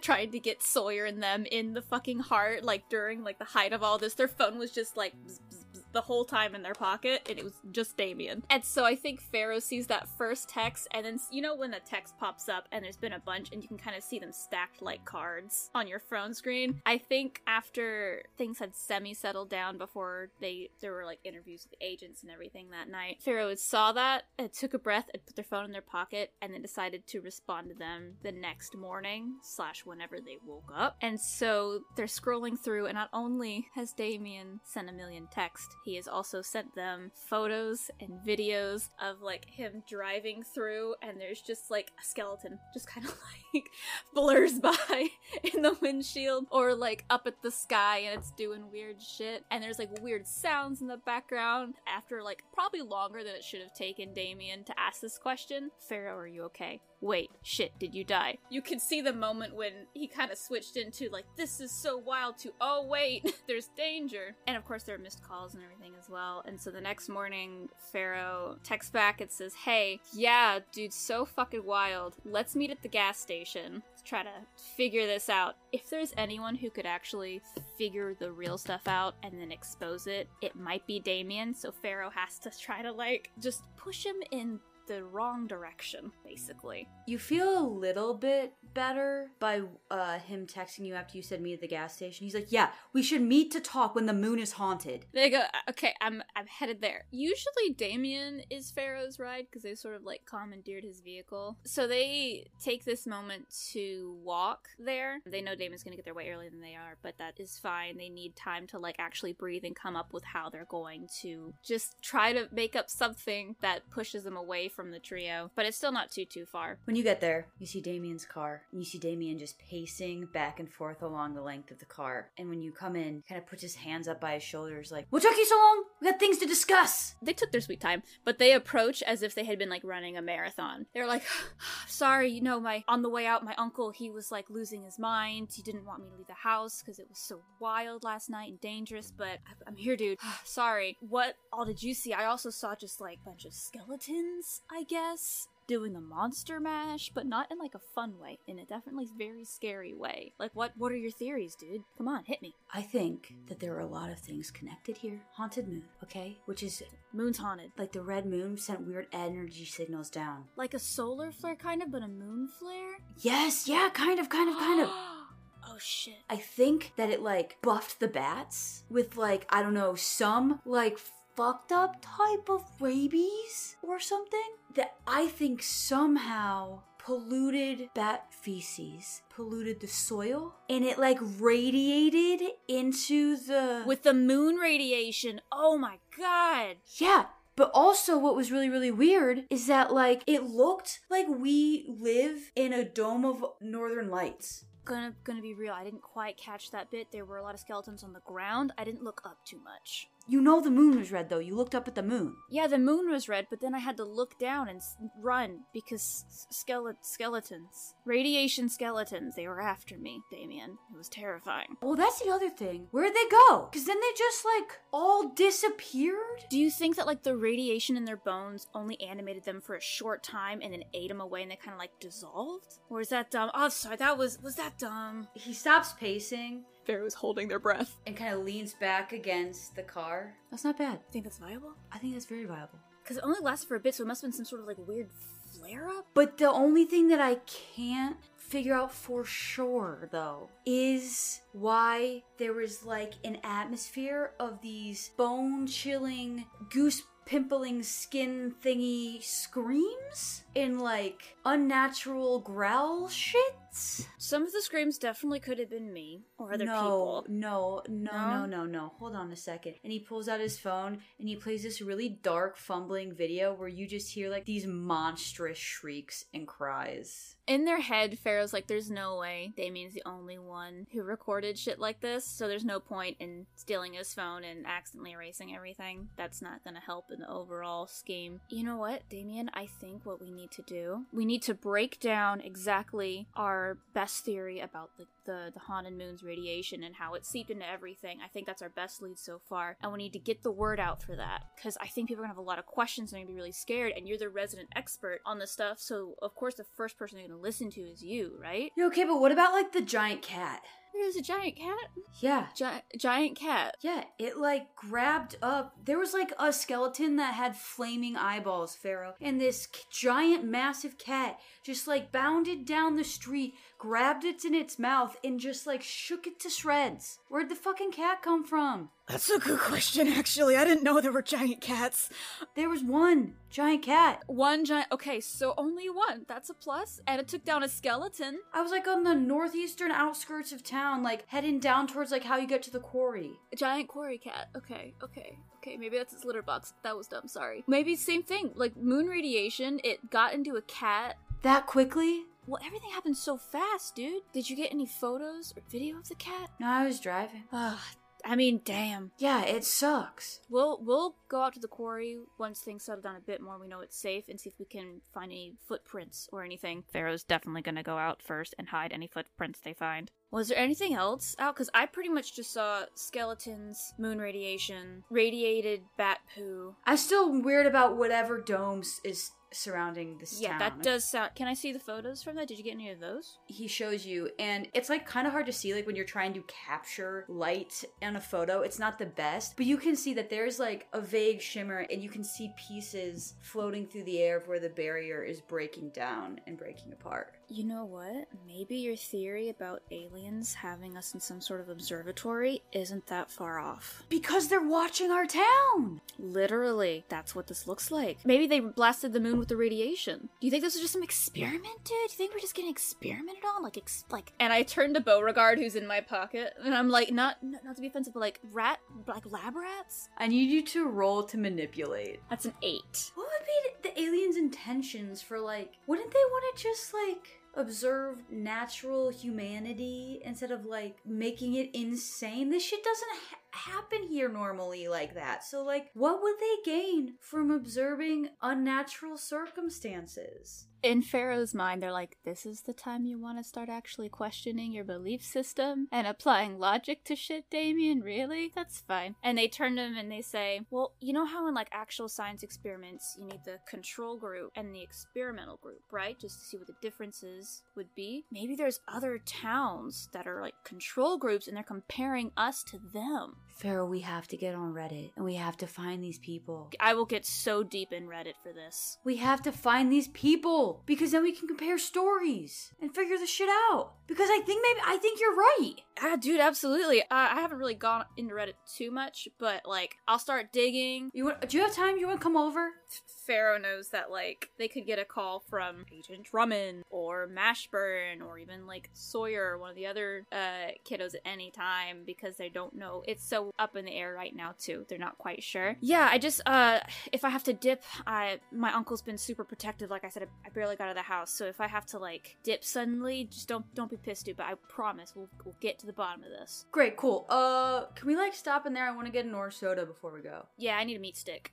trying 0.00 0.30
to 0.30 0.40
get 0.40 0.62
Sawyer 0.62 1.04
and 1.04 1.22
them 1.22 1.46
in 1.50 1.74
the 1.74 1.82
fucking 1.82 2.20
heart, 2.20 2.64
like 2.64 2.88
during 2.88 3.22
like 3.22 3.38
the 3.38 3.44
height 3.44 3.72
of 3.72 3.82
all 3.82 3.98
this. 3.98 4.14
Their 4.14 4.28
phone 4.28 4.58
was 4.58 4.70
just 4.70 4.96
like 4.96 5.14
bzz, 5.26 5.40
bzz, 5.50 5.57
the 5.92 6.00
whole 6.00 6.24
time 6.24 6.54
in 6.54 6.62
their 6.62 6.74
pocket, 6.74 7.26
and 7.28 7.38
it 7.38 7.44
was 7.44 7.54
just 7.70 7.96
Damien. 7.96 8.42
And 8.50 8.64
so 8.64 8.84
I 8.84 8.94
think 8.94 9.20
Pharaoh 9.20 9.58
sees 9.58 9.86
that 9.88 10.08
first 10.16 10.48
text, 10.48 10.88
and 10.92 11.04
then 11.04 11.18
you 11.30 11.42
know 11.42 11.54
when 11.54 11.70
the 11.70 11.80
text 11.80 12.18
pops 12.18 12.48
up 12.48 12.66
and 12.72 12.84
there's 12.84 12.96
been 12.96 13.12
a 13.12 13.18
bunch, 13.20 13.52
and 13.52 13.62
you 13.62 13.68
can 13.68 13.78
kind 13.78 13.96
of 13.96 14.02
see 14.02 14.18
them 14.18 14.32
stacked 14.32 14.82
like 14.82 15.04
cards 15.04 15.70
on 15.74 15.88
your 15.88 16.00
phone 16.00 16.34
screen. 16.34 16.80
I 16.86 16.98
think 16.98 17.42
after 17.46 18.22
things 18.36 18.58
had 18.58 18.74
semi 18.74 19.14
settled 19.14 19.50
down 19.50 19.78
before 19.78 20.30
they 20.40 20.70
there 20.80 20.92
were 20.92 21.04
like 21.04 21.20
interviews 21.24 21.66
with 21.68 21.78
agents 21.80 22.22
and 22.22 22.30
everything 22.30 22.70
that 22.70 22.88
night, 22.88 23.18
Pharaoh 23.20 23.54
saw 23.54 23.92
that, 23.92 24.24
and 24.38 24.52
took 24.52 24.74
a 24.74 24.78
breath, 24.78 25.08
and 25.12 25.24
put 25.24 25.36
their 25.36 25.44
phone 25.44 25.64
in 25.64 25.72
their 25.72 25.82
pocket, 25.82 26.32
and 26.42 26.52
then 26.52 26.62
decided 26.62 27.06
to 27.06 27.20
respond 27.20 27.68
to 27.68 27.74
them 27.74 28.14
the 28.22 28.32
next 28.32 28.76
morning 28.76 29.36
slash 29.42 29.84
whenever 29.84 30.18
they 30.20 30.36
woke 30.46 30.70
up. 30.74 30.96
And 31.00 31.20
so 31.20 31.80
they're 31.96 32.06
scrolling 32.06 32.58
through, 32.58 32.86
and 32.86 32.94
not 32.94 33.10
only 33.12 33.66
has 33.74 33.92
Damien 33.92 34.60
sent 34.64 34.88
a 34.88 34.92
million 34.92 35.26
texts, 35.30 35.74
he 35.88 35.96
has 35.96 36.06
also 36.06 36.42
sent 36.42 36.74
them 36.74 37.10
photos 37.14 37.90
and 37.98 38.20
videos 38.26 38.90
of 39.02 39.22
like 39.22 39.46
him 39.46 39.82
driving 39.88 40.42
through, 40.42 40.94
and 41.00 41.18
there's 41.18 41.40
just 41.40 41.70
like 41.70 41.92
a 41.98 42.04
skeleton 42.04 42.58
just 42.74 42.86
kind 42.86 43.06
of 43.06 43.14
like 43.54 43.70
blurs 44.12 44.58
by 44.58 45.08
in 45.54 45.62
the 45.62 45.78
windshield, 45.80 46.44
or 46.50 46.74
like 46.74 47.06
up 47.08 47.26
at 47.26 47.40
the 47.42 47.50
sky 47.50 48.00
and 48.00 48.18
it's 48.18 48.32
doing 48.32 48.70
weird 48.70 49.00
shit. 49.00 49.46
And 49.50 49.64
there's 49.64 49.78
like 49.78 50.02
weird 50.02 50.26
sounds 50.26 50.82
in 50.82 50.88
the 50.88 50.98
background. 50.98 51.76
After 51.86 52.22
like 52.22 52.42
probably 52.52 52.82
longer 52.82 53.24
than 53.24 53.34
it 53.34 53.42
should 53.42 53.62
have 53.62 53.72
taken 53.72 54.12
Damien 54.12 54.64
to 54.64 54.78
ask 54.78 55.00
this 55.00 55.16
question, 55.16 55.70
Pharaoh, 55.80 56.18
are 56.18 56.26
you 56.26 56.42
okay? 56.44 56.82
Wait, 57.00 57.30
shit, 57.42 57.78
did 57.78 57.94
you 57.94 58.02
die? 58.02 58.36
You 58.50 58.60
can 58.60 58.80
see 58.80 59.00
the 59.00 59.12
moment 59.12 59.54
when 59.54 59.72
he 59.94 60.08
kind 60.08 60.32
of 60.32 60.38
switched 60.38 60.76
into 60.76 61.08
like, 61.10 61.26
this 61.36 61.60
is 61.60 61.70
so 61.70 61.96
wild 61.96 62.38
to, 62.38 62.52
oh 62.60 62.86
wait, 62.86 63.34
there's 63.46 63.68
danger. 63.76 64.34
And 64.46 64.56
of 64.56 64.64
course, 64.64 64.82
there 64.82 64.96
are 64.96 64.98
missed 64.98 65.22
calls 65.22 65.54
and 65.54 65.62
everything 65.62 65.92
as 65.98 66.08
well. 66.08 66.42
And 66.46 66.60
so 66.60 66.70
the 66.70 66.80
next 66.80 67.08
morning, 67.08 67.68
Pharaoh 67.92 68.56
texts 68.64 68.90
back 68.90 69.20
and 69.20 69.30
says, 69.30 69.54
hey, 69.54 70.00
yeah, 70.12 70.58
dude, 70.72 70.92
so 70.92 71.24
fucking 71.24 71.64
wild. 71.64 72.16
Let's 72.24 72.56
meet 72.56 72.70
at 72.70 72.82
the 72.82 72.88
gas 72.88 73.18
station 73.18 73.82
to 73.96 74.04
try 74.04 74.24
to 74.24 74.32
figure 74.76 75.06
this 75.06 75.28
out. 75.28 75.54
If 75.70 75.90
there's 75.90 76.12
anyone 76.16 76.56
who 76.56 76.70
could 76.70 76.86
actually 76.86 77.40
figure 77.76 78.14
the 78.14 78.32
real 78.32 78.58
stuff 78.58 78.88
out 78.88 79.14
and 79.22 79.40
then 79.40 79.52
expose 79.52 80.08
it, 80.08 80.28
it 80.42 80.56
might 80.56 80.84
be 80.86 80.98
Damien. 80.98 81.54
So 81.54 81.70
Pharaoh 81.70 82.10
has 82.10 82.40
to 82.40 82.50
try 82.58 82.82
to 82.82 82.90
like 82.90 83.30
just 83.38 83.62
push 83.76 84.04
him 84.04 84.16
in 84.32 84.58
the 84.88 85.04
wrong 85.04 85.46
direction, 85.46 86.10
basically. 86.24 86.88
You 87.06 87.18
feel 87.18 87.58
a 87.58 87.66
little 87.66 88.14
bit 88.14 88.54
better 88.74 89.30
by 89.38 89.62
uh, 89.90 90.18
him 90.18 90.46
texting 90.46 90.86
you 90.86 90.94
after 90.94 91.16
you 91.16 91.22
said 91.22 91.40
meet 91.40 91.54
at 91.54 91.60
the 91.60 91.68
gas 91.68 91.94
station. 91.94 92.24
He's 92.24 92.34
like, 92.34 92.50
"Yeah, 92.50 92.70
we 92.92 93.02
should 93.02 93.22
meet 93.22 93.52
to 93.52 93.60
talk 93.60 93.94
when 93.94 94.06
the 94.06 94.12
moon 94.12 94.38
is 94.38 94.52
haunted." 94.52 95.06
They 95.12 95.30
go, 95.30 95.42
"Okay, 95.70 95.94
I'm 96.00 96.22
I'm 96.34 96.46
headed 96.46 96.80
there." 96.80 97.04
Usually, 97.10 97.70
Damien 97.76 98.42
is 98.50 98.70
Pharaoh's 98.70 99.18
ride 99.18 99.46
because 99.50 99.62
they 99.62 99.74
sort 99.74 99.94
of 99.94 100.02
like 100.02 100.22
commandeered 100.24 100.84
his 100.84 101.00
vehicle. 101.00 101.58
So 101.64 101.86
they 101.86 102.46
take 102.62 102.84
this 102.84 103.06
moment 103.06 103.46
to 103.72 104.18
walk 104.22 104.68
there. 104.78 105.20
They 105.26 105.42
know 105.42 105.54
Damien's 105.54 105.84
gonna 105.84 105.96
get 105.96 106.04
there 106.04 106.14
way 106.14 106.30
earlier 106.30 106.50
than 106.50 106.60
they 106.60 106.74
are, 106.74 106.96
but 107.02 107.18
that 107.18 107.38
is 107.38 107.58
fine. 107.58 107.96
They 107.96 108.08
need 108.08 108.36
time 108.36 108.66
to 108.68 108.78
like 108.78 108.96
actually 108.98 109.34
breathe 109.34 109.64
and 109.64 109.76
come 109.76 109.96
up 109.96 110.12
with 110.12 110.24
how 110.24 110.48
they're 110.48 110.66
going 110.68 111.08
to 111.20 111.54
just 111.62 112.00
try 112.02 112.32
to 112.32 112.48
make 112.52 112.74
up 112.74 112.88
something 112.88 113.56
that 113.60 113.88
pushes 113.90 114.24
them 114.24 114.36
away 114.36 114.68
from 114.78 114.92
the 114.92 115.00
trio, 115.00 115.50
but 115.56 115.66
it's 115.66 115.76
still 115.76 115.90
not 115.90 116.08
too 116.08 116.24
too 116.24 116.46
far. 116.46 116.78
When 116.84 116.94
you 116.94 117.02
get 117.02 117.20
there, 117.20 117.48
you 117.58 117.66
see 117.66 117.80
Damien's 117.80 118.24
car, 118.24 118.62
and 118.70 118.80
you 118.80 118.86
see 118.86 118.98
Damien 119.00 119.36
just 119.36 119.58
pacing 119.58 120.26
back 120.32 120.60
and 120.60 120.72
forth 120.72 121.02
along 121.02 121.34
the 121.34 121.42
length 121.42 121.72
of 121.72 121.80
the 121.80 121.84
car. 121.84 122.30
And 122.38 122.48
when 122.48 122.62
you 122.62 122.70
come 122.70 122.94
in, 122.94 123.16
he 123.16 123.22
kind 123.28 123.40
of 123.42 123.48
puts 123.48 123.60
his 123.62 123.74
hands 123.74 124.06
up 124.06 124.20
by 124.20 124.34
his 124.34 124.44
shoulders, 124.44 124.92
like, 124.92 125.06
"What 125.10 125.22
took 125.22 125.36
you 125.36 125.44
so 125.46 125.56
long? 125.56 125.84
We 126.00 126.08
got 126.08 126.20
things 126.20 126.38
to 126.38 126.46
discuss." 126.46 127.16
They 127.20 127.32
took 127.32 127.50
their 127.50 127.60
sweet 127.60 127.80
time, 127.80 128.04
but 128.24 128.38
they 128.38 128.52
approach 128.52 129.02
as 129.02 129.24
if 129.24 129.34
they 129.34 129.44
had 129.44 129.58
been 129.58 129.68
like 129.68 129.82
running 129.82 130.16
a 130.16 130.22
marathon. 130.22 130.86
They're 130.94 131.08
like, 131.08 131.24
"Sorry, 131.88 132.28
you 132.30 132.40
know, 132.40 132.60
my 132.60 132.84
on 132.86 133.02
the 133.02 133.08
way 133.10 133.26
out, 133.26 133.44
my 133.44 133.56
uncle 133.56 133.90
he 133.90 134.10
was 134.10 134.30
like 134.30 134.48
losing 134.48 134.84
his 134.84 134.96
mind. 135.00 135.48
He 135.52 135.62
didn't 135.62 135.84
want 135.86 136.02
me 136.04 136.10
to 136.10 136.16
leave 136.16 136.28
the 136.28 136.34
house 136.34 136.80
because 136.80 137.00
it 137.00 137.08
was 137.08 137.18
so 137.18 137.40
wild 137.58 138.04
last 138.04 138.30
night 138.30 138.50
and 138.50 138.60
dangerous. 138.60 139.10
But 139.10 139.40
I- 139.44 139.66
I'm 139.66 139.74
here, 139.76 139.96
dude. 139.96 140.18
Sorry. 140.44 140.96
What 141.00 141.34
all 141.52 141.64
did 141.64 141.82
you 141.82 141.94
see? 141.94 142.12
I 142.12 142.26
also 142.26 142.50
saw 142.50 142.76
just 142.76 143.00
like 143.00 143.18
a 143.22 143.28
bunch 143.28 143.44
of 143.44 143.52
skeletons, 143.54 144.62
I 144.70 144.84
guess. 144.84 145.48
doing 145.66 145.92
the 145.92 146.00
monster 146.00 146.58
mash, 146.58 147.10
but 147.14 147.26
not 147.26 147.50
in 147.52 147.58
like 147.58 147.74
a 147.74 147.78
fun 147.94 148.18
way, 148.18 148.38
in 148.46 148.58
a 148.58 148.64
definitely 148.64 149.06
very 149.18 149.44
scary 149.44 149.92
way. 149.94 150.32
Like 150.38 150.50
what 150.54 150.72
what 150.78 150.90
are 150.92 150.96
your 150.96 151.10
theories, 151.10 151.54
dude? 151.54 151.82
Come 151.98 152.08
on, 152.08 152.24
hit 152.24 152.40
me. 152.40 152.54
I 152.72 152.80
think 152.80 153.34
that 153.48 153.60
there 153.60 153.74
are 153.76 153.80
a 153.80 153.86
lot 153.86 154.08
of 154.10 154.18
things 154.18 154.50
connected 154.50 154.96
here. 154.96 155.20
Haunted 155.32 155.68
moon, 155.68 155.84
okay? 156.02 156.38
Which 156.46 156.62
is 156.62 156.82
Moon's 157.12 157.36
haunted. 157.38 157.70
like 157.76 157.92
the 157.92 158.00
red 158.02 158.24
moon 158.24 158.56
sent 158.56 158.86
weird 158.86 159.08
energy 159.12 159.64
signals 159.66 160.08
down. 160.10 160.44
Like 160.56 160.72
a 160.74 160.78
solar 160.78 161.30
flare 161.32 161.56
kind 161.56 161.82
of, 161.82 161.90
but 161.92 162.02
a 162.02 162.08
moon 162.08 162.48
flare? 162.58 162.98
Yes, 163.18 163.68
yeah, 163.68 163.90
kind 163.92 164.18
of, 164.18 164.28
kind 164.30 164.48
of, 164.48 164.56
kind 164.56 164.80
of. 164.82 164.88
oh 165.68 165.76
shit. 165.78 166.14
I 166.30 166.36
think 166.36 166.92
that 166.96 167.10
it 167.10 167.20
like 167.22 167.56
buffed 167.62 168.00
the 168.00 168.08
bats 168.08 168.84
with 168.88 169.16
like, 169.18 169.46
I 169.50 169.60
don't 169.62 169.74
know, 169.74 169.94
some 169.96 170.60
like 170.64 170.98
fucked 171.38 171.70
up 171.70 171.96
type 172.02 172.48
of 172.48 172.64
rabies 172.80 173.76
or 173.80 174.00
something 174.00 174.56
that 174.74 174.96
I 175.06 175.28
think 175.28 175.62
somehow 175.62 176.80
polluted 176.98 177.90
bat 177.94 178.26
feces, 178.30 179.22
polluted 179.30 179.78
the 179.78 179.86
soil, 179.86 180.56
and 180.68 180.84
it 180.84 180.98
like 180.98 181.20
radiated 181.38 182.42
into 182.66 183.36
the. 183.36 183.84
With 183.86 184.02
the 184.02 184.14
moon 184.14 184.56
radiation. 184.56 185.40
Oh 185.52 185.78
my 185.78 185.98
god. 186.18 186.78
Yeah. 186.96 187.26
But 187.54 187.70
also, 187.72 188.18
what 188.18 188.34
was 188.34 188.50
really, 188.50 188.68
really 188.68 188.90
weird 188.90 189.44
is 189.48 189.68
that, 189.68 189.92
like, 189.92 190.22
it 190.26 190.44
looked 190.44 191.00
like 191.08 191.26
we 191.28 191.86
live 191.88 192.50
in 192.56 192.72
a 192.72 192.84
dome 192.84 193.24
of 193.24 193.44
northern 193.60 194.10
lights. 194.10 194.64
Gonna 194.84 195.14
gonna 195.22 195.42
be 195.42 195.54
real. 195.54 195.72
I 195.72 195.84
didn't 195.84 196.02
quite 196.02 196.36
catch 196.36 196.70
that 196.70 196.90
bit. 196.90 197.12
There 197.12 197.24
were 197.24 197.36
a 197.36 197.42
lot 197.42 197.54
of 197.54 197.60
skeletons 197.60 198.02
on 198.02 198.12
the 198.12 198.20
ground. 198.20 198.72
I 198.78 198.84
didn't 198.84 199.02
look 199.04 199.22
up 199.24 199.38
too 199.44 199.60
much. 199.62 200.08
You 200.28 200.40
know 200.42 200.60
the 200.60 200.70
moon 200.70 200.98
was 200.98 201.10
red, 201.10 201.30
though. 201.30 201.38
You 201.38 201.54
looked 201.56 201.74
up 201.74 201.88
at 201.88 201.94
the 201.94 202.02
moon. 202.02 202.36
Yeah, 202.50 202.66
the 202.66 202.78
moon 202.78 203.10
was 203.10 203.28
red, 203.28 203.46
but 203.48 203.60
then 203.60 203.74
I 203.74 203.78
had 203.78 203.96
to 203.96 204.04
look 204.04 204.38
down 204.38 204.68
and 204.68 204.76
s- 204.78 204.96
run 205.22 205.60
because 205.72 206.24
s- 206.28 206.46
skele- 206.52 206.96
skeletons, 207.00 207.94
radiation 208.04 208.68
skeletons, 208.68 209.34
they 209.36 209.48
were 209.48 209.60
after 209.60 209.96
me, 209.96 210.20
Damien. 210.30 210.76
It 210.92 210.96
was 210.96 211.08
terrifying. 211.08 211.76
Well, 211.82 211.96
that's 211.96 212.20
the 212.20 212.30
other 212.30 212.50
thing. 212.50 212.88
Where'd 212.90 213.14
they 213.14 213.28
go? 213.30 213.68
Because 213.70 213.86
then 213.86 213.96
they 214.00 214.12
just, 214.18 214.44
like, 214.44 214.78
all 214.92 215.28
disappeared? 215.30 216.44
Do 216.50 216.58
you 216.58 216.70
think 216.70 216.96
that 216.96 217.06
like 217.06 217.22
the 217.22 217.36
radiation 217.36 217.96
in 217.96 218.04
their 218.04 218.16
bones 218.16 218.66
only 218.74 219.00
animated 219.00 219.44
them 219.44 219.60
for 219.60 219.74
a 219.76 219.80
short 219.80 220.22
time 220.22 220.60
and 220.62 220.72
then 220.72 220.84
ate 220.94 221.08
them 221.08 221.20
away 221.20 221.42
and 221.42 221.50
they 221.50 221.56
kind 221.56 221.72
of 221.74 221.78
like 221.78 221.98
dissolved? 222.00 222.78
Or 222.90 223.00
is 223.00 223.08
that 223.08 223.30
dumb? 223.30 223.50
Oh, 223.54 223.68
sorry, 223.68 223.96
that 223.96 224.18
was 224.18 224.40
was 224.42 224.56
that 224.56 224.78
dumb? 224.78 225.28
He 225.34 225.52
stops 225.52 225.92
pacing 225.94 226.64
Pharaoh's 226.88 227.12
holding 227.12 227.48
their 227.48 227.58
breath. 227.58 227.98
and 228.06 228.16
kind 228.16 228.32
of 228.32 228.44
leans 228.44 228.72
back 228.72 229.12
against 229.12 229.76
the 229.76 229.82
car. 229.82 230.34
That's 230.50 230.64
not 230.64 230.78
bad. 230.78 231.00
Think 231.12 231.24
that's 231.24 231.36
viable? 231.36 231.74
I 231.92 231.98
think 231.98 232.14
that's 232.14 232.24
very 232.24 232.46
viable. 232.46 232.78
Because 233.04 233.18
it 233.18 233.24
only 233.24 233.40
lasted 233.42 233.68
for 233.68 233.76
a 233.76 233.80
bit, 233.80 233.94
so 233.94 234.04
it 234.04 234.06
must 234.06 234.22
have 234.22 234.30
been 234.30 234.36
some 234.36 234.46
sort 234.46 234.62
of 234.62 234.66
like 234.66 234.78
weird 234.78 235.10
flare 235.58 235.86
up. 235.86 236.06
But 236.14 236.38
the 236.38 236.50
only 236.50 236.86
thing 236.86 237.08
that 237.08 237.20
I 237.20 237.36
can't 237.76 238.16
figure 238.38 238.74
out 238.74 238.90
for 238.90 239.22
sure, 239.22 240.08
though, 240.10 240.48
is 240.64 241.42
why 241.52 242.22
there 242.38 242.54
was 242.54 242.84
like 242.84 243.14
an 243.22 243.36
atmosphere 243.44 244.32
of 244.40 244.62
these 244.62 245.10
bone 245.18 245.66
chilling, 245.66 246.46
goose 246.70 247.02
pimpling 247.26 247.82
skin 247.82 248.54
thingy 248.64 249.22
screams 249.22 250.44
in 250.54 250.78
like 250.78 251.36
unnatural 251.44 252.40
growl 252.40 253.08
shits. 253.08 253.67
Some 253.72 254.42
of 254.42 254.52
the 254.52 254.62
screams 254.62 254.98
definitely 254.98 255.40
could 255.40 255.58
have 255.58 255.70
been 255.70 255.92
me 255.92 256.22
or 256.38 256.52
other 256.52 256.64
no, 256.64 256.72
people. 256.72 257.26
No, 257.28 257.82
no, 257.88 258.10
No? 258.12 258.30
no, 258.30 258.46
no, 258.46 258.64
no. 258.66 258.92
Hold 258.98 259.14
on 259.14 259.32
a 259.32 259.36
second. 259.36 259.74
And 259.82 259.92
he 259.92 260.00
pulls 260.00 260.28
out 260.28 260.40
his 260.40 260.58
phone 260.58 260.98
and 261.18 261.28
he 261.28 261.36
plays 261.36 261.62
this 261.62 261.80
really 261.80 262.08
dark, 262.08 262.56
fumbling 262.56 263.14
video 263.14 263.54
where 263.54 263.68
you 263.68 263.86
just 263.86 264.12
hear 264.12 264.30
like 264.30 264.44
these 264.44 264.66
monstrous 264.66 265.58
shrieks 265.58 266.24
and 266.34 266.46
cries. 266.46 267.36
In 267.46 267.64
their 267.64 267.80
head, 267.80 268.18
Pharaoh's 268.18 268.52
like, 268.52 268.66
there's 268.66 268.90
no 268.90 269.16
way 269.16 269.52
Damien's 269.56 269.94
the 269.94 270.02
only 270.04 270.38
one 270.38 270.86
who 270.92 271.02
recorded 271.02 271.58
shit 271.58 271.78
like 271.78 272.00
this, 272.00 272.26
so 272.26 272.46
there's 272.46 272.64
no 272.64 272.78
point 272.78 273.16
in 273.20 273.46
stealing 273.56 273.94
his 273.94 274.12
phone 274.12 274.44
and 274.44 274.66
accidentally 274.66 275.12
erasing 275.12 275.54
everything. 275.54 276.08
That's 276.16 276.42
not 276.42 276.62
gonna 276.62 276.80
help 276.84 277.10
in 277.10 277.20
the 277.20 277.30
overall 277.30 277.86
scheme. 277.86 278.40
You 278.50 278.64
know 278.64 278.76
what, 278.76 279.08
Damien? 279.08 279.50
I 279.54 279.66
think 279.80 280.04
what 280.04 280.20
we 280.20 280.30
need 280.30 280.50
to 280.52 280.62
do, 280.62 281.06
we 281.12 281.24
need 281.24 281.42
to 281.44 281.54
break 281.54 281.98
down 282.00 282.40
exactly 282.42 283.28
our 283.34 283.57
best 283.94 284.24
theory 284.24 284.60
about 284.60 284.90
the, 284.96 285.06
the, 285.24 285.50
the 285.52 285.60
Haunted 285.60 285.96
Moon's 285.96 286.22
radiation 286.22 286.82
and 286.82 286.94
how 286.96 287.14
it 287.14 287.26
seeped 287.26 287.50
into 287.50 287.68
everything. 287.68 288.18
I 288.24 288.28
think 288.28 288.46
that's 288.46 288.62
our 288.62 288.68
best 288.68 289.02
lead 289.02 289.18
so 289.18 289.40
far, 289.48 289.76
and 289.82 289.92
we 289.92 289.98
need 289.98 290.12
to 290.12 290.18
get 290.18 290.42
the 290.42 290.50
word 290.50 290.80
out 290.80 291.02
for 291.02 291.16
that, 291.16 291.44
because 291.56 291.76
I 291.80 291.86
think 291.86 292.08
people 292.08 292.22
are 292.22 292.26
gonna 292.26 292.34
have 292.34 292.38
a 292.38 292.48
lot 292.48 292.58
of 292.58 292.66
questions 292.66 293.12
and 293.12 293.18
they're 293.18 293.24
gonna 293.24 293.34
be 293.34 293.40
really 293.40 293.52
scared, 293.52 293.92
and 293.96 294.08
you're 294.08 294.18
the 294.18 294.28
resident 294.28 294.68
expert 294.74 295.20
on 295.24 295.38
this 295.38 295.52
stuff, 295.52 295.78
so 295.78 296.14
of 296.22 296.34
course 296.34 296.54
the 296.54 296.64
first 296.76 296.98
person 296.98 297.18
they're 297.18 297.28
gonna 297.28 297.40
listen 297.40 297.70
to 297.70 297.80
is 297.80 298.02
you, 298.02 298.38
right? 298.40 298.72
Okay, 298.80 299.04
but 299.04 299.20
what 299.20 299.32
about 299.32 299.52
like 299.52 299.72
the 299.72 299.82
giant 299.82 300.22
cat? 300.22 300.62
There's 300.94 301.16
a 301.16 301.22
giant 301.22 301.56
cat. 301.56 301.90
Yeah. 302.20 302.46
Gi- 302.54 302.98
giant 302.98 303.36
cat. 303.38 303.76
Yeah, 303.80 304.04
it 304.18 304.36
like 304.36 304.74
grabbed 304.74 305.36
up. 305.42 305.74
There 305.84 305.98
was 305.98 306.12
like 306.12 306.32
a 306.38 306.52
skeleton 306.52 307.16
that 307.16 307.34
had 307.34 307.56
flaming 307.56 308.16
eyeballs, 308.16 308.74
Pharaoh. 308.74 309.14
And 309.20 309.40
this 309.40 309.66
k- 309.66 309.80
giant, 309.92 310.44
massive 310.44 310.98
cat 310.98 311.38
just 311.64 311.86
like 311.86 312.10
bounded 312.12 312.64
down 312.64 312.96
the 312.96 313.04
street, 313.04 313.54
grabbed 313.78 314.24
it 314.24 314.44
in 314.44 314.54
its 314.54 314.78
mouth, 314.78 315.16
and 315.22 315.38
just 315.40 315.66
like 315.66 315.82
shook 315.82 316.26
it 316.26 316.38
to 316.40 316.50
shreds. 316.50 317.18
Where'd 317.28 317.48
the 317.48 317.54
fucking 317.54 317.92
cat 317.92 318.22
come 318.22 318.44
from? 318.44 318.90
That's 319.08 319.30
a 319.30 319.38
good 319.38 319.58
question, 319.58 320.06
actually. 320.08 320.56
I 320.56 320.64
didn't 320.66 320.82
know 320.82 321.00
there 321.00 321.12
were 321.12 321.22
giant 321.22 321.62
cats. 321.62 322.10
There 322.54 322.68
was 322.68 322.82
one 322.82 323.36
giant 323.48 323.82
cat. 323.82 324.22
One 324.26 324.66
giant. 324.66 324.88
Okay, 324.92 325.20
so 325.20 325.54
only 325.56 325.88
one. 325.88 326.26
That's 326.28 326.50
a 326.50 326.54
plus. 326.54 327.00
And 327.06 327.18
it 327.18 327.26
took 327.26 327.44
down 327.44 327.62
a 327.62 327.68
skeleton. 327.68 328.40
I 328.52 328.60
was 328.60 328.70
like 328.70 328.86
on 328.86 329.04
the 329.04 329.14
northeastern 329.14 329.90
outskirts 329.90 330.52
of 330.52 330.62
town, 330.62 331.02
like 331.02 331.24
heading 331.28 331.58
down 331.58 331.86
towards 331.86 332.10
like 332.10 332.24
how 332.24 332.36
you 332.36 332.46
get 332.46 332.62
to 332.64 332.70
the 332.70 332.80
quarry. 332.80 333.38
A 333.50 333.56
giant 333.56 333.88
quarry 333.88 334.18
cat. 334.18 334.48
Okay, 334.54 334.92
okay, 335.02 335.38
okay. 335.58 335.76
Maybe 335.78 335.96
that's 335.96 336.12
its 336.12 336.26
litter 336.26 336.42
box. 336.42 336.74
That 336.82 336.96
was 336.96 337.06
dumb. 337.06 337.28
Sorry. 337.28 337.64
Maybe 337.66 337.96
same 337.96 338.22
thing. 338.22 338.50
Like 338.56 338.76
moon 338.76 339.06
radiation. 339.06 339.80
It 339.84 340.10
got 340.10 340.34
into 340.34 340.56
a 340.56 340.62
cat. 340.62 341.16
That 341.42 341.66
quickly? 341.66 342.24
Well, 342.48 342.62
everything 342.64 342.90
happened 342.90 343.18
so 343.18 343.36
fast, 343.36 343.94
dude. 343.94 344.22
Did 344.32 344.48
you 344.48 344.56
get 344.56 344.72
any 344.72 344.86
photos 344.86 345.52
or 345.54 345.62
video 345.70 345.98
of 345.98 346.08
the 346.08 346.14
cat? 346.14 346.48
No, 346.58 346.66
I 346.66 346.86
was 346.86 346.98
driving. 346.98 347.44
Ugh. 347.52 347.78
I 348.24 348.36
mean, 348.36 348.62
damn. 348.64 349.12
Yeah, 349.18 349.44
it 349.44 349.64
sucks. 349.64 350.40
We'll 350.48 350.80
we'll 350.82 351.14
go 351.28 351.42
out 351.42 351.54
to 351.54 351.60
the 351.60 351.68
quarry 351.68 352.18
once 352.38 352.60
things 352.60 352.84
settle 352.84 353.02
down 353.02 353.16
a 353.16 353.20
bit 353.20 353.40
more. 353.40 353.58
We 353.58 353.68
know 353.68 353.80
it's 353.80 354.00
safe, 354.00 354.24
and 354.28 354.40
see 354.40 354.50
if 354.50 354.58
we 354.58 354.64
can 354.64 355.02
find 355.14 355.30
any 355.30 355.54
footprints 355.66 356.28
or 356.32 356.42
anything. 356.42 356.84
Pharaoh's 356.92 357.22
definitely 357.22 357.62
gonna 357.62 357.82
go 357.82 357.96
out 357.96 358.22
first 358.22 358.54
and 358.58 358.68
hide 358.68 358.92
any 358.92 359.06
footprints 359.06 359.60
they 359.60 359.72
find. 359.74 360.10
Was 360.30 360.48
there 360.48 360.58
anything 360.58 360.94
else 360.94 361.36
oh, 361.38 361.44
out? 361.44 361.54
Because 361.54 361.70
I 361.72 361.86
pretty 361.86 362.10
much 362.10 362.34
just 362.34 362.52
saw 362.52 362.84
skeletons, 362.94 363.94
moon 363.98 364.18
radiation, 364.18 365.04
radiated 365.10 365.82
bat 365.96 366.18
poo. 366.34 366.76
I'm 366.84 366.96
still 366.96 367.40
weird 367.40 367.66
about 367.66 367.96
whatever 367.96 368.40
domes 368.40 369.00
is 369.04 369.30
surrounding 369.52 370.18
this 370.18 370.40
Yeah, 370.40 370.50
town. 370.50 370.58
that 370.58 370.82
does 370.82 371.04
sound. 371.10 371.30
Can 371.34 371.48
I 371.48 371.54
see 371.54 371.72
the 371.72 371.78
photos 371.78 372.22
from 372.22 372.36
that? 372.36 372.48
Did 372.48 372.58
you 372.58 372.64
get 372.64 372.74
any 372.74 372.90
of 372.90 373.00
those? 373.00 373.38
he 373.46 373.66
shows 373.66 374.04
you 374.06 374.28
and 374.38 374.68
it's 374.74 374.88
like 374.90 375.06
kind 375.06 375.26
of 375.26 375.32
hard 375.32 375.46
to 375.46 375.52
see 375.52 375.74
like 375.74 375.86
when 375.86 375.96
you're 375.96 376.04
trying 376.04 376.32
to 376.34 376.42
capture 376.46 377.24
light 377.28 377.82
on 378.02 378.14
a 378.16 378.20
photo 378.20 378.60
it's 378.60 378.78
not 378.78 378.98
the 378.98 379.06
best 379.06 379.56
but 379.56 379.64
you 379.66 379.76
can 379.78 379.96
see 379.96 380.12
that 380.14 380.28
there's 380.30 380.58
like 380.58 380.86
a 380.92 381.00
vague 381.00 381.40
shimmer 381.40 381.86
and 381.90 382.02
you 382.02 382.08
can 382.10 382.22
see 382.22 382.52
pieces 382.68 383.34
floating 383.40 383.86
through 383.86 384.04
the 384.04 384.18
air 384.20 384.36
of 384.36 384.46
where 384.46 384.60
the 384.60 384.68
barrier 384.68 385.22
is 385.24 385.40
breaking 385.40 385.88
down 385.90 386.38
and 386.46 386.58
breaking 386.58 386.92
apart 386.92 387.34
You 387.50 387.64
know 387.64 387.84
what? 387.86 388.28
Maybe 388.46 388.76
your 388.76 388.94
theory 388.96 389.48
about 389.48 389.82
aliens 389.90 390.52
having 390.54 390.96
us 390.98 391.14
in 391.14 391.20
some 391.20 391.40
sort 391.40 391.60
of 391.62 391.70
observatory 391.70 392.62
isn't 392.72 393.06
that 393.06 393.30
far 393.30 393.58
off. 393.58 394.02
because 394.10 394.48
they're 394.48 394.60
watching 394.66 395.10
our 395.10 395.26
town 395.26 396.00
Literally, 396.18 397.04
that's 397.08 397.34
what 397.34 397.46
this 397.46 397.66
looks 397.66 397.90
like. 397.90 398.18
Maybe 398.24 398.46
they 398.46 398.60
blasted 398.60 399.12
the 399.12 399.20
moon 399.20 399.38
with 399.38 399.48
the 399.48 399.56
radiation. 399.56 400.28
Do 400.40 400.46
you 400.46 400.50
think 400.50 400.62
this 400.64 400.74
was 400.74 400.82
just 400.82 400.92
some 400.92 401.02
experiment, 401.02 401.64
dude? 401.84 401.86
Do 401.86 401.94
you 401.94 402.08
think 402.08 402.34
we're 402.34 402.40
just 402.40 402.54
getting 402.54 402.70
experimented 402.70 403.44
on, 403.56 403.62
like, 403.62 403.76
ex- 403.78 404.04
like? 404.10 404.32
And 404.40 404.52
I 404.52 404.62
turned 404.62 404.94
to 404.96 405.00
Beauregard, 405.00 405.58
who's 405.58 405.76
in 405.76 405.86
my 405.86 406.00
pocket, 406.00 406.54
and 406.64 406.74
I'm 406.74 406.88
like, 406.88 407.12
not, 407.12 407.42
not, 407.42 407.64
not 407.64 407.76
to 407.76 407.80
be 407.80 407.86
offensive, 407.88 408.12
but 408.14 408.20
like 408.20 408.40
rat, 408.52 408.78
like 409.06 409.30
lab 409.30 409.54
rats. 409.56 410.08
i 410.18 410.26
need 410.26 410.50
you 410.50 410.62
to 410.62 410.86
roll 410.86 411.22
to 411.22 411.38
manipulate 411.38 412.20
That's 412.28 412.44
an 412.44 412.54
eight. 412.62 413.10
what 413.14 413.26
would 413.28 413.46
be 413.82 413.88
the 413.90 414.00
aliens 414.02 414.36
intentions 414.36 415.22
for 415.22 415.38
like 415.38 415.74
wouldn't 415.86 416.10
they 416.10 416.18
want 416.30 416.56
to 416.56 416.62
just 416.62 416.92
like 416.92 417.37
observe 417.58 418.22
natural 418.30 419.10
humanity 419.10 420.20
instead 420.24 420.52
of 420.52 420.64
like 420.64 420.96
making 421.04 421.54
it 421.54 421.74
insane. 421.74 422.50
This 422.50 422.62
shit 422.64 422.84
doesn't 422.84 423.10
ha- 423.30 423.72
happen 423.72 424.04
here 424.08 424.28
normally 424.28 424.88
like 424.88 425.14
that. 425.14 425.44
So 425.44 425.64
like 425.64 425.90
what 425.94 426.22
would 426.22 426.36
they 426.38 426.70
gain 426.70 427.14
from 427.20 427.50
observing 427.50 428.28
unnatural 428.40 429.18
circumstances 429.18 430.67
in 430.82 431.02
Pharaoh's 431.02 431.54
mind, 431.54 431.82
they're 431.82 431.92
like, 431.92 432.16
this 432.24 432.46
is 432.46 432.62
the 432.62 432.72
time 432.72 433.04
you 433.04 433.18
want 433.18 433.38
to 433.38 433.44
start 433.44 433.68
actually 433.68 434.08
questioning 434.08 434.72
your 434.72 434.84
belief 434.84 435.22
system 435.22 435.88
and 435.90 436.06
applying 436.06 436.58
logic 436.58 437.04
to 437.04 437.16
shit, 437.16 437.50
Damien? 437.50 438.00
Really? 438.00 438.52
That's 438.54 438.80
fine. 438.80 439.14
And 439.22 439.36
they 439.36 439.48
turn 439.48 439.76
to 439.76 439.82
him 439.82 439.96
and 439.96 440.10
they 440.10 440.22
say, 440.22 440.60
well, 440.70 440.92
you 441.00 441.12
know 441.12 441.26
how 441.26 441.48
in 441.48 441.54
like 441.54 441.68
actual 441.72 442.08
science 442.08 442.42
experiments, 442.42 443.16
you 443.18 443.26
need 443.26 443.40
the 443.44 443.58
control 443.68 444.16
group 444.16 444.52
and 444.56 444.74
the 444.74 444.82
experimental 444.82 445.56
group, 445.56 445.82
right? 445.90 446.18
Just 446.18 446.40
to 446.40 446.46
see 446.46 446.56
what 446.56 446.66
the 446.66 446.74
differences 446.80 447.62
would 447.76 447.94
be. 447.94 448.24
Maybe 448.30 448.54
there's 448.54 448.80
other 448.88 449.18
towns 449.18 450.08
that 450.12 450.26
are 450.26 450.40
like 450.40 450.54
control 450.64 451.18
groups 451.18 451.48
and 451.48 451.56
they're 451.56 451.64
comparing 451.64 452.30
us 452.36 452.62
to 452.64 452.78
them. 452.92 453.36
Pharaoh, 453.58 453.86
we 453.86 454.00
have 454.00 454.28
to 454.28 454.36
get 454.36 454.54
on 454.54 454.72
Reddit 454.72 455.10
and 455.16 455.24
we 455.24 455.34
have 455.34 455.56
to 455.58 455.66
find 455.66 456.02
these 456.02 456.18
people. 456.18 456.70
I 456.78 456.94
will 456.94 457.04
get 457.04 457.26
so 457.26 457.64
deep 457.64 457.92
in 457.92 458.06
Reddit 458.06 458.34
for 458.42 458.52
this. 458.52 458.98
We 459.04 459.16
have 459.16 459.42
to 459.42 459.52
find 459.52 459.90
these 459.90 460.08
people 460.08 460.82
because 460.86 461.10
then 461.10 461.24
we 461.24 461.32
can 461.32 461.48
compare 461.48 461.76
stories 461.76 462.72
and 462.80 462.94
figure 462.94 463.18
the 463.18 463.26
shit 463.26 463.48
out. 463.70 463.94
Because 464.06 464.30
I 464.30 464.40
think 464.46 464.62
maybe 464.62 464.80
I 464.86 464.96
think 464.98 465.20
you're 465.20 465.34
right. 465.34 465.74
Ah, 466.00 466.16
dude, 466.16 466.40
absolutely. 466.40 467.02
Uh, 467.02 467.06
I 467.10 467.40
haven't 467.40 467.58
really 467.58 467.74
gone 467.74 468.04
into 468.16 468.34
Reddit 468.34 468.54
too 468.76 468.90
much, 468.90 469.28
but 469.38 469.62
like, 469.66 469.96
I'll 470.06 470.18
start 470.18 470.52
digging. 470.52 471.10
You 471.12 471.26
want? 471.26 471.48
Do 471.48 471.56
you 471.56 471.64
have 471.64 471.74
time? 471.74 471.98
You 471.98 472.06
want 472.06 472.20
to 472.20 472.24
come 472.24 472.36
over? 472.36 472.70
Pharaoh 473.06 473.58
knows 473.58 473.90
that 473.90 474.10
like 474.10 474.50
they 474.58 474.68
could 474.68 474.86
get 474.86 474.98
a 474.98 475.04
call 475.04 475.40
from 475.40 475.84
Agent 475.92 476.24
Drummond 476.24 476.84
or 476.90 477.28
Mashburn 477.28 478.22
or 478.26 478.38
even 478.38 478.66
like 478.66 478.88
Sawyer, 478.94 479.52
or 479.52 479.58
one 479.58 479.70
of 479.70 479.76
the 479.76 479.86
other 479.86 480.24
uh, 480.32 480.72
kiddos 480.88 481.14
at 481.14 481.20
any 481.24 481.50
time 481.50 482.04
because 482.06 482.36
they 482.36 482.48
don't 482.48 482.74
know. 482.74 483.02
It's 483.06 483.24
so 483.24 483.52
up 483.58 483.76
in 483.76 483.84
the 483.84 483.92
air 483.92 484.14
right 484.14 484.34
now 484.34 484.54
too. 484.58 484.86
They're 484.88 484.98
not 484.98 485.18
quite 485.18 485.42
sure. 485.42 485.76
Yeah, 485.80 486.08
I 486.10 486.18
just 486.18 486.40
uh, 486.46 486.80
if 487.12 487.24
I 487.24 487.28
have 487.28 487.44
to 487.44 487.52
dip, 487.52 487.84
I 488.06 488.40
my 488.50 488.72
uncle's 488.72 489.02
been 489.02 489.18
super 489.18 489.44
protective. 489.44 489.90
Like 489.90 490.04
I 490.04 490.08
said, 490.08 490.22
I, 490.22 490.46
I 490.46 490.50
barely 490.50 490.76
got 490.76 490.84
out 490.84 490.90
of 490.90 490.96
the 490.96 491.02
house, 491.02 491.30
so 491.30 491.44
if 491.44 491.60
I 491.60 491.66
have 491.66 491.86
to 491.86 491.98
like 491.98 492.36
dip 492.42 492.64
suddenly, 492.64 493.24
just 493.24 493.48
don't 493.48 493.72
don't 493.74 493.90
be 493.90 493.96
pissed, 493.96 494.24
dude. 494.24 494.36
But 494.36 494.46
I 494.46 494.54
promise 494.68 495.14
we'll 495.14 495.28
we'll 495.44 495.56
get 495.60 495.78
to 495.80 495.86
the 495.86 495.92
bottom 495.92 496.22
of 496.24 496.30
this. 496.30 496.64
Great, 496.72 496.96
cool. 496.96 497.26
Uh, 497.28 497.86
can 497.94 498.06
we 498.06 498.16
like 498.16 498.34
stop 498.34 498.66
in 498.66 498.72
there? 498.72 498.86
I 498.86 498.92
want 498.92 499.06
to 499.06 499.12
get 499.12 499.26
an 499.26 499.34
orange 499.34 499.54
soda 499.54 499.84
before 499.84 500.12
we 500.12 500.20
go. 500.20 500.46
Yeah, 500.56 500.76
I 500.76 500.84
need 500.84 500.96
a 500.96 501.00
meat 501.00 501.16
stick. 501.16 501.52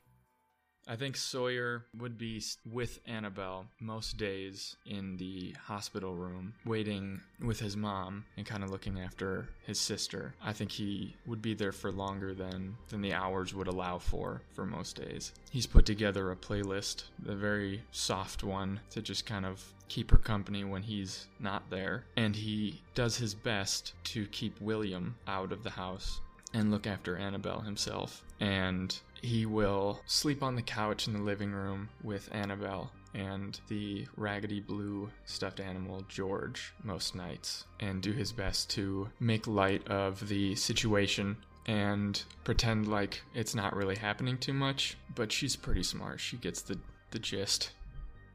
I 0.87 0.95
think 0.95 1.17
Sawyer 1.17 1.83
would 1.97 2.17
be 2.17 2.43
with 2.63 2.99
Annabelle 3.07 3.65
most 3.79 4.17
days 4.17 4.75
in 4.85 5.17
the 5.17 5.55
hospital 5.63 6.13
room, 6.13 6.53
waiting 6.63 7.21
with 7.43 7.59
his 7.59 7.75
mom 7.75 8.25
and 8.37 8.45
kind 8.45 8.63
of 8.63 8.69
looking 8.69 8.99
after 8.99 9.49
his 9.65 9.79
sister. 9.79 10.35
I 10.43 10.53
think 10.53 10.71
he 10.71 11.15
would 11.25 11.41
be 11.41 11.55
there 11.55 11.71
for 11.71 11.91
longer 11.91 12.35
than 12.35 12.77
than 12.89 13.01
the 13.01 13.13
hours 13.13 13.53
would 13.53 13.67
allow 13.67 13.97
for 13.97 14.41
for 14.53 14.65
most 14.65 14.95
days. 14.95 15.33
He's 15.49 15.65
put 15.65 15.85
together 15.87 16.31
a 16.31 16.35
playlist, 16.35 17.05
a 17.27 17.35
very 17.35 17.81
soft 17.91 18.43
one 18.43 18.79
to 18.91 19.01
just 19.01 19.25
kind 19.25 19.45
of 19.45 19.63
keep 19.87 20.11
her 20.11 20.17
company 20.17 20.63
when 20.63 20.83
he's 20.83 21.27
not 21.39 21.69
there, 21.69 22.05
and 22.15 22.35
he 22.35 22.81
does 22.93 23.17
his 23.17 23.33
best 23.33 23.93
to 24.03 24.27
keep 24.27 24.61
William 24.61 25.15
out 25.27 25.51
of 25.51 25.63
the 25.63 25.69
house 25.71 26.21
and 26.53 26.71
look 26.71 26.87
after 26.87 27.17
Annabelle 27.17 27.59
himself. 27.61 28.23
And 28.39 28.97
he 29.25 29.45
will 29.45 30.01
sleep 30.05 30.43
on 30.43 30.55
the 30.55 30.61
couch 30.61 31.07
in 31.07 31.13
the 31.13 31.19
living 31.19 31.51
room 31.51 31.89
with 32.03 32.29
Annabelle 32.31 32.91
and 33.13 33.59
the 33.67 34.05
raggedy 34.17 34.59
blue 34.59 35.09
stuffed 35.25 35.59
animal 35.59 36.05
George 36.07 36.73
most 36.83 37.15
nights 37.15 37.65
and 37.79 38.01
do 38.01 38.11
his 38.11 38.31
best 38.31 38.69
to 38.69 39.09
make 39.19 39.47
light 39.47 39.87
of 39.87 40.27
the 40.27 40.53
situation 40.55 41.37
and 41.65 42.23
pretend 42.43 42.87
like 42.87 43.21
it's 43.33 43.55
not 43.55 43.75
really 43.75 43.95
happening 43.95 44.37
too 44.37 44.53
much, 44.53 44.97
but 45.15 45.31
she's 45.31 45.55
pretty 45.55 45.83
smart. 45.83 46.19
She 46.19 46.37
gets 46.37 46.61
the 46.61 46.77
the 47.11 47.19
gist. 47.19 47.71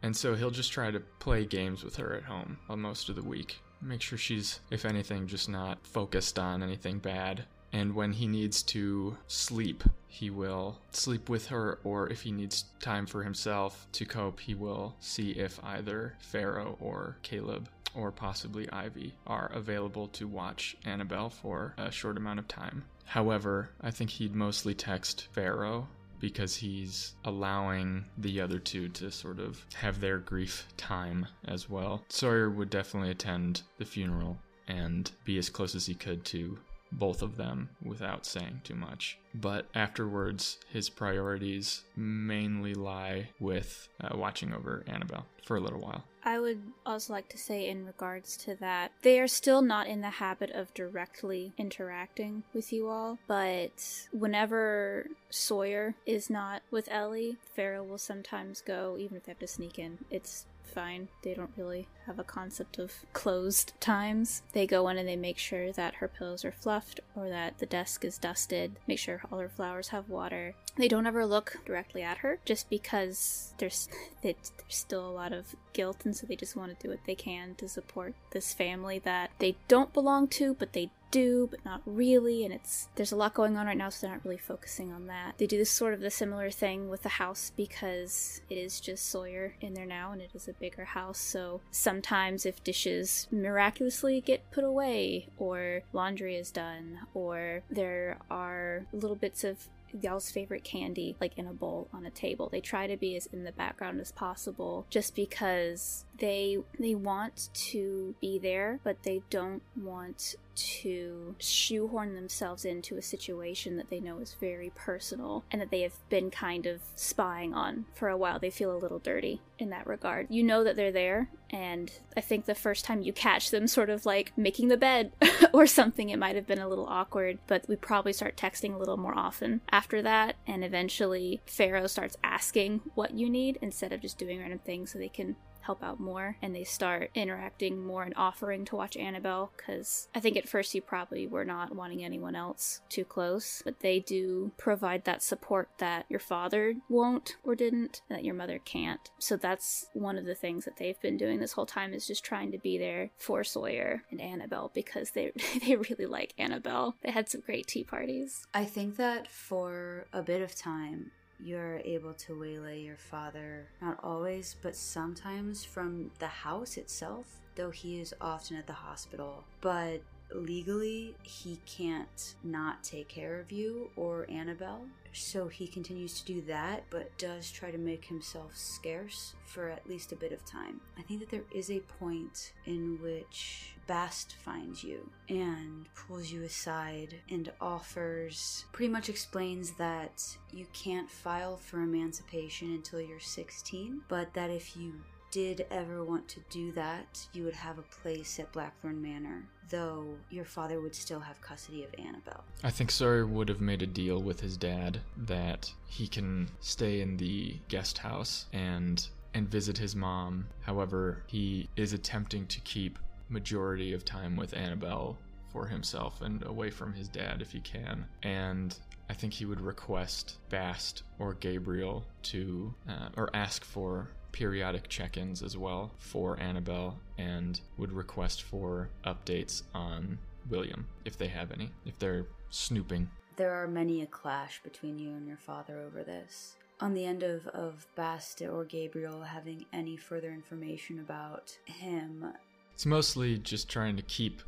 And 0.02 0.16
so 0.16 0.35
he'll 0.35 0.50
just 0.50 0.73
try 0.73 0.90
to 0.90 1.00
play 1.18 1.44
games 1.44 1.85
with 1.85 1.97
her 1.97 2.14
at 2.14 2.25
home 2.25 2.59
uh, 2.68 2.76
most 2.76 3.11
of 3.11 3.16
the 3.16 3.23
week. 3.23 3.61
Make 3.82 4.00
sure 4.00 4.16
she's, 4.18 4.61
if 4.70 4.87
anything, 4.87 5.26
just 5.26 5.49
not 5.49 5.87
focused 5.87 6.38
on 6.38 6.62
anything 6.62 6.99
bad. 6.99 7.44
And 7.73 7.95
when 7.95 8.12
he 8.12 8.27
needs 8.27 8.62
to 8.65 9.17
sleep, 9.27 9.85
he 10.09 10.29
will 10.29 10.81
sleep 10.91 11.29
with 11.29 11.47
her, 11.47 11.79
or 11.85 12.09
if 12.09 12.23
he 12.23 12.33
needs 12.33 12.65
time 12.81 13.07
for 13.07 13.23
himself 13.23 13.87
to 13.93 14.05
cope, 14.05 14.41
he 14.41 14.55
will 14.55 14.97
see 15.00 15.31
if 15.31 15.62
either 15.62 16.17
Pharaoh 16.19 16.77
or 16.81 17.17
Caleb 17.23 17.69
or 17.95 18.12
possibly 18.12 18.71
Ivy 18.71 19.15
are 19.27 19.50
available 19.53 20.09
to 20.09 20.27
watch 20.27 20.77
Annabelle 20.85 21.31
for 21.31 21.75
a 21.77 21.91
short 21.91 22.17
amount 22.17 22.39
of 22.39 22.49
time. 22.49 22.85
However, 23.05 23.71
I 23.81 23.91
think 23.91 24.11
he'd 24.11 24.35
mostly 24.35 24.75
text 24.75 25.29
Pharaoh 25.33 25.89
because 26.21 26.57
he's 26.57 27.15
allowing 27.25 28.05
the 28.19 28.41
other 28.41 28.59
two 28.59 28.89
to 28.91 29.11
sort 29.11 29.41
of 29.41 29.65
have 29.75 30.00
their 30.00 30.19
grief 30.19 30.67
time 30.77 31.27
as 31.47 31.69
well. 31.69 32.05
Sawyer 32.09 32.50
would 32.50 32.71
definitely 32.71 33.11
attend 33.11 33.62
the 33.79 33.85
funeral 33.85 34.39
and 34.69 35.11
be 35.25 35.39
as 35.39 35.49
close 35.49 35.75
as 35.75 35.87
he 35.87 35.95
could 35.95 36.25
to 36.27 36.59
both 36.92 37.23
of 37.23 37.37
them 37.37 37.70
without 37.82 38.26
saying 38.26 38.60
too 38.65 38.75
much. 38.75 39.19
But 39.34 39.67
afterwards, 39.75 40.58
his 40.73 40.91
priorities 40.91 41.82
mainly 41.97 42.75
lie 42.75 43.28
with 43.38 43.88
uh, 44.00 44.17
watching 44.17 44.52
over 44.52 44.84
Annabelle 44.86 45.26
for 45.45 45.56
a 45.56 45.60
little 45.60 45.80
while. 45.80 46.04
I 46.23 46.38
would 46.38 46.60
also 46.84 47.12
like 47.12 47.28
to 47.30 47.38
say, 47.38 47.69
in 47.69 47.86
regards 47.86 48.36
to 48.38 48.54
that, 48.56 48.93
they 49.02 49.21
are 49.21 49.28
still 49.28 49.62
not 49.62 49.86
in 49.86 50.00
the 50.02 50.10
habit 50.10 50.50
of 50.50 50.75
directly 50.75 51.52
interacting 51.56 52.43
with 52.52 52.73
you 52.73 52.88
all, 52.88 53.19
but 53.26 54.08
whenever 54.12 55.06
Sawyer 55.30 55.95
is 56.04 56.28
not 56.28 56.62
with 56.71 56.91
Ellie, 56.91 57.36
Pharaoh 57.54 57.84
will 57.84 57.99
sometimes 57.99 58.60
go, 58.60 58.97
even 58.99 59.17
if 59.17 59.25
they 59.25 59.32
have 59.32 59.38
to 59.38 59.47
sneak 59.47 59.78
in. 59.78 59.99
It's 60.10 60.45
fine. 60.75 61.08
They 61.23 61.34
don't 61.34 61.52
really 61.56 61.88
have 62.10 62.18
a 62.18 62.25
concept 62.25 62.76
of 62.78 62.92
closed 63.12 63.73
times. 63.80 64.42
They 64.52 64.66
go 64.66 64.88
in 64.88 64.99
and 64.99 65.08
they 65.08 65.14
make 65.14 65.38
sure 65.38 65.70
that 65.73 65.94
her 65.94 66.08
pillows 66.08 66.44
are 66.44 66.50
fluffed 66.50 66.99
or 67.14 67.28
that 67.28 67.58
the 67.58 67.66
desk 67.66 68.04
is 68.04 68.18
dusted, 68.18 68.73
make 68.88 68.99
sure 68.99 69.23
all 69.30 69.38
her 69.38 69.49
flowers 69.49 69.88
have 69.88 70.08
water. 70.08 70.54
They 70.76 70.88
don't 70.88 71.06
ever 71.06 71.25
look 71.25 71.58
directly 71.64 72.02
at 72.02 72.18
her 72.18 72.40
just 72.44 72.68
because 72.68 73.54
there's 73.58 73.88
there's 74.23 74.52
still 74.68 75.08
a 75.08 75.12
lot 75.12 75.32
of 75.32 75.54
guilt 75.73 76.04
and 76.04 76.16
so 76.16 76.26
they 76.26 76.36
just 76.36 76.56
want 76.56 76.76
to 76.76 76.82
do 76.86 76.90
what 76.90 77.04
they 77.06 77.14
can 77.14 77.54
to 77.56 77.68
support 77.68 78.14
this 78.32 78.52
family 78.52 78.99
that 78.99 79.30
they 79.38 79.56
don't 79.68 79.92
belong 79.92 80.26
to 80.26 80.54
but 80.54 80.73
they 80.73 80.90
do 81.10 81.49
but 81.50 81.64
not 81.64 81.82
really 81.84 82.44
and 82.44 82.54
it's 82.54 82.88
there's 82.94 83.12
a 83.12 83.16
lot 83.16 83.34
going 83.34 83.56
on 83.56 83.66
right 83.66 83.76
now 83.76 83.88
so 83.88 84.06
they're 84.06 84.14
not 84.14 84.25
really 84.25 84.38
focusing 84.38 84.92
on 84.92 85.06
that 85.06 85.34
they 85.38 85.46
do 85.46 85.58
this 85.58 85.70
sort 85.70 85.92
of 85.92 86.00
the 86.00 86.10
similar 86.10 86.50
thing 86.50 86.88
with 86.88 87.02
the 87.02 87.08
house 87.08 87.52
because 87.56 88.40
it 88.49 88.56
is 88.56 88.80
just 88.80 89.08
sawyer 89.08 89.54
in 89.60 89.75
there 89.75 89.86
now 89.86 90.12
and 90.12 90.23
it 90.23 90.30
is 90.34 90.46
a 90.46 90.52
bigger 90.54 90.84
house 90.84 91.18
so 91.18 91.60
sometimes 92.00 92.47
if 92.47 92.65
dishes 92.65 93.28
miraculously 93.30 94.23
get 94.23 94.50
put 94.50 94.65
away 94.65 95.28
or 95.36 95.82
laundry 95.93 96.34
is 96.34 96.50
done 96.50 97.00
or 97.13 97.63
there 97.71 98.17
are 98.30 98.86
little 98.91 99.17
bits 99.17 99.45
of 99.45 99.69
y'all's 100.00 100.30
favorite 100.30 100.65
candy 100.65 101.15
like 101.21 101.36
in 101.36 101.47
a 101.47 101.52
bowl 101.52 101.89
on 101.93 102.06
a 102.06 102.10
table. 102.10 102.49
They 102.49 102.63
try 102.63 102.86
to 102.86 102.97
be 102.97 103.17
as 103.17 103.26
in 103.26 103.45
the 103.45 103.52
background 103.52 104.00
as 104.00 104.13
possible 104.13 104.86
just 104.89 105.15
because 105.15 106.06
they 106.17 106.56
they 106.78 106.95
want 106.95 107.50
to 107.52 108.15
be 108.19 108.39
there 108.39 108.80
but 108.82 109.02
they 109.02 109.21
don't 109.28 109.63
want 109.76 110.36
to 110.60 111.34
shoehorn 111.38 112.14
themselves 112.14 112.64
into 112.64 112.96
a 112.96 113.02
situation 113.02 113.76
that 113.76 113.88
they 113.88 114.00
know 114.00 114.18
is 114.18 114.36
very 114.40 114.70
personal 114.75 115.44
and 115.50 115.60
that 115.60 115.70
they 115.70 115.80
have 115.82 115.94
been 116.08 116.30
kind 116.30 116.66
of 116.66 116.80
spying 116.94 117.54
on 117.54 117.86
for 117.94 118.08
a 118.08 118.16
while. 118.16 118.38
They 118.38 118.50
feel 118.50 118.75
a 118.75 118.78
little 118.78 118.99
dirty 118.99 119.40
in 119.58 119.70
that 119.70 119.86
regard. 119.86 120.26
You 120.30 120.42
know 120.42 120.62
that 120.64 120.76
they're 120.76 120.92
there, 120.92 121.28
and 121.50 121.90
I 122.16 122.20
think 122.20 122.44
the 122.44 122.54
first 122.54 122.84
time 122.84 123.02
you 123.02 123.12
catch 123.12 123.50
them 123.50 123.66
sort 123.66 123.90
of 123.90 124.04
like 124.04 124.32
making 124.36 124.68
the 124.68 124.76
bed 124.76 125.12
or 125.52 125.66
something, 125.66 126.10
it 126.10 126.18
might 126.18 126.36
have 126.36 126.46
been 126.46 126.58
a 126.58 126.68
little 126.68 126.86
awkward, 126.86 127.38
but 127.46 127.66
we 127.68 127.76
probably 127.76 128.12
start 128.12 128.36
texting 128.36 128.75
a 128.75 128.78
little 128.78 128.96
more 128.96 129.16
often 129.16 129.60
after 129.70 130.02
that, 130.02 130.36
and 130.46 130.64
eventually 130.64 131.40
Pharaoh 131.46 131.86
starts 131.86 132.16
asking 132.23 132.80
what 132.94 133.14
you 133.14 133.30
need 133.30 133.58
instead 133.62 133.92
of 133.92 134.00
just 134.00 134.18
doing 134.18 134.38
random 134.40 134.58
things 134.58 134.92
so 134.92 134.99
they 134.99 135.08
can 135.08 135.36
help 135.71 135.85
out 135.85 136.00
more 136.00 136.37
and 136.43 136.52
they 136.52 136.65
start 136.65 137.13
interacting 137.15 137.80
more 137.87 138.02
and 138.02 138.13
offering 138.17 138.65
to 138.65 138.75
watch 138.75 138.97
Annabelle 138.97 139.52
because 139.56 140.09
I 140.13 140.19
think 140.19 140.37
at 140.37 140.49
first 140.49 140.75
you 140.75 140.83
probably 140.83 141.28
were 141.28 141.45
not 141.45 141.76
wanting 141.76 142.02
anyone 142.04 142.35
else 142.35 142.80
too 142.89 143.04
close, 143.04 143.63
but 143.65 143.78
they 143.78 144.00
do 144.00 144.50
provide 144.59 145.04
that 145.04 145.23
support 145.23 145.69
that 145.78 146.06
your 146.09 146.19
father 146.19 146.75
won't 146.89 147.37
or 147.45 147.54
didn't 147.54 148.02
and 148.09 148.19
that 148.19 148.25
your 148.25 148.35
mother 148.35 148.59
can't. 148.59 149.11
So 149.21 149.37
that's 149.37 149.87
one 149.93 150.19
of 150.19 150.25
the 150.25 150.35
things 150.35 150.65
that 150.65 150.76
they've 150.76 151.00
been 151.00 151.17
doing 151.17 151.39
this 151.39 151.52
whole 151.52 151.67
time 151.67 151.95
is 151.95 152.04
just 152.04 152.25
trying 152.25 152.50
to 152.50 152.59
be 152.59 152.76
there 152.76 153.11
for 153.17 153.45
Sawyer 153.45 154.02
and 154.11 154.21
Annabelle 154.21 154.73
because 154.75 155.13
they 155.13 155.30
they 155.65 155.76
really 155.76 156.06
like 156.06 156.35
Annabelle. 156.37 156.97
They 157.02 157.13
had 157.13 157.28
some 157.28 157.43
great 157.43 157.69
tea 157.69 157.85
parties. 157.85 158.45
I 158.52 158.65
think 158.65 158.97
that 158.97 159.28
for 159.28 160.06
a 160.13 160.21
bit 160.23 160.43
of 160.43 160.56
time, 160.56 161.13
you're 161.43 161.79
able 161.85 162.15
to 162.15 162.39
waylay 162.39 162.81
your 162.81 162.97
father, 162.97 163.69
not 163.81 163.99
always, 164.03 164.57
but 164.63 164.76
sometimes 164.76 165.65
from 165.65 166.11
the 166.19 166.26
house 166.26 166.76
itself. 166.76 167.26
though 167.57 167.71
he 167.71 168.00
is 168.00 168.15
often 168.21 168.57
at 168.57 168.67
the 168.67 168.73
hospital. 168.73 169.45
But 169.61 170.03
legally, 170.32 171.14
he 171.23 171.58
can't 171.66 172.34
not 172.43 172.82
take 172.82 173.08
care 173.08 173.40
of 173.40 173.50
you 173.52 173.90
or 173.97 174.26
Annabelle. 174.30 174.86
So 175.12 175.49
he 175.49 175.66
continues 175.66 176.21
to 176.21 176.34
do 176.34 176.40
that, 176.43 176.84
but 176.88 177.16
does 177.19 177.50
try 177.50 177.71
to 177.71 177.78
make 177.78 178.04
himself 178.04 178.56
scarce 178.56 179.34
for 179.45 179.69
at 179.69 179.88
least 179.88 180.12
a 180.12 180.16
bit 180.16 180.32
of 180.32 180.45
time. 180.45 180.80
I 180.97 181.02
think 181.02 181.21
that 181.21 181.30
there 181.30 181.45
is 181.52 181.71
a 181.71 181.80
point 181.80 182.52
in 182.64 182.99
which 183.02 183.75
Bast 183.88 184.36
finds 184.45 184.84
you 184.84 185.10
and 185.28 185.86
pulls 185.95 186.30
you 186.30 186.45
aside 186.45 187.16
and 187.28 187.50
offers, 187.60 188.66
pretty 188.71 188.93
much 188.93 189.08
explains 189.08 189.73
that 189.73 190.23
you 190.52 190.66
can't 190.73 191.10
file 191.10 191.56
for 191.56 191.80
emancipation 191.80 192.73
until 192.73 193.00
you're 193.00 193.19
16, 193.19 194.02
but 194.06 194.32
that 194.34 194.50
if 194.50 194.76
you 194.76 194.93
did 195.30 195.66
ever 195.71 196.04
want 196.04 196.28
to 196.28 196.40
do 196.50 196.73
that, 196.73 197.26
you 197.32 197.45
would 197.45 197.54
have 197.54 197.78
a 197.78 197.82
place 197.82 198.38
at 198.38 198.52
Blackthorn 198.52 199.00
Manor, 199.00 199.45
though 199.69 200.04
your 200.30 200.45
father 200.45 200.80
would 200.80 200.95
still 200.95 201.21
have 201.21 201.40
custody 201.40 201.84
of 201.84 201.95
Annabelle. 201.99 202.45
I 202.64 202.71
think 202.71 202.90
Sawyer 202.90 203.26
would 203.26 203.49
have 203.49 203.60
made 203.60 203.82
a 203.82 203.86
deal 203.86 204.23
with 204.23 204.40
his 204.40 204.56
dad 204.56 205.00
that 205.16 205.73
he 205.86 206.08
can 206.08 206.49
stay 206.60 207.00
in 207.00 207.16
the 207.16 207.56
guest 207.69 207.99
house 207.99 208.47
and 208.52 209.08
and 209.32 209.49
visit 209.49 209.78
his 209.78 209.95
mom. 209.95 210.49
However, 210.62 211.23
he 211.28 211.69
is 211.76 211.93
attempting 211.93 212.47
to 212.49 212.60
keep 212.60 212.99
majority 213.28 213.93
of 213.93 214.04
time 214.04 214.34
with 214.36 214.54
Annabelle 214.54 215.16
for 215.52 215.66
himself 215.66 216.21
and 216.21 216.45
away 216.45 216.71
from 216.71 216.93
his 216.93 217.08
dad 217.08 217.40
if 217.40 217.52
he 217.52 217.60
can. 217.60 218.06
And 218.25 218.76
I 219.08 219.12
think 219.12 219.32
he 219.32 219.45
would 219.45 219.60
request 219.60 220.38
Bast 220.49 221.04
or 221.19 221.34
Gabriel 221.34 222.04
to 222.23 222.75
uh, 222.88 223.10
or 223.16 223.30
ask 223.34 223.64
for 223.64 224.10
periodic 224.32 224.88
check-ins 224.88 225.43
as 225.43 225.56
well 225.56 225.93
for 225.99 226.38
Annabelle 226.40 226.99
and 227.19 227.60
would 227.78 227.93
request 227.93 228.43
for 228.43 228.88
updates 229.04 229.62
on 229.75 230.19
William 230.49 230.86
if 231.04 231.16
they 231.16 231.28
have 231.28 231.52
any, 231.52 231.71
if 231.86 231.99
they're 231.99 232.26
snooping. 232.50 233.08
There 233.36 233.52
are 233.52 233.69
many 233.69 234.02
a 234.02 234.06
clash 234.06 234.60
between 234.62 234.99
you 234.99 235.10
and 235.10 235.26
your 235.26 235.36
father 235.36 235.78
over 235.78 236.02
this. 236.02 236.56
On 236.80 236.95
the 236.95 237.04
end 237.04 237.23
of, 237.23 237.47
of 237.49 237.86
Bast 237.95 238.40
or 238.43 238.64
Gabriel 238.64 239.23
having 239.23 239.66
any 239.73 239.97
further 239.97 240.30
information 240.32 240.99
about 241.00 241.56
him, 241.66 242.25
It's 242.73 242.86
mostly 242.86 243.38
just 243.38 243.69
trying 243.69 243.97
to 243.97 244.02
keep 244.02 244.43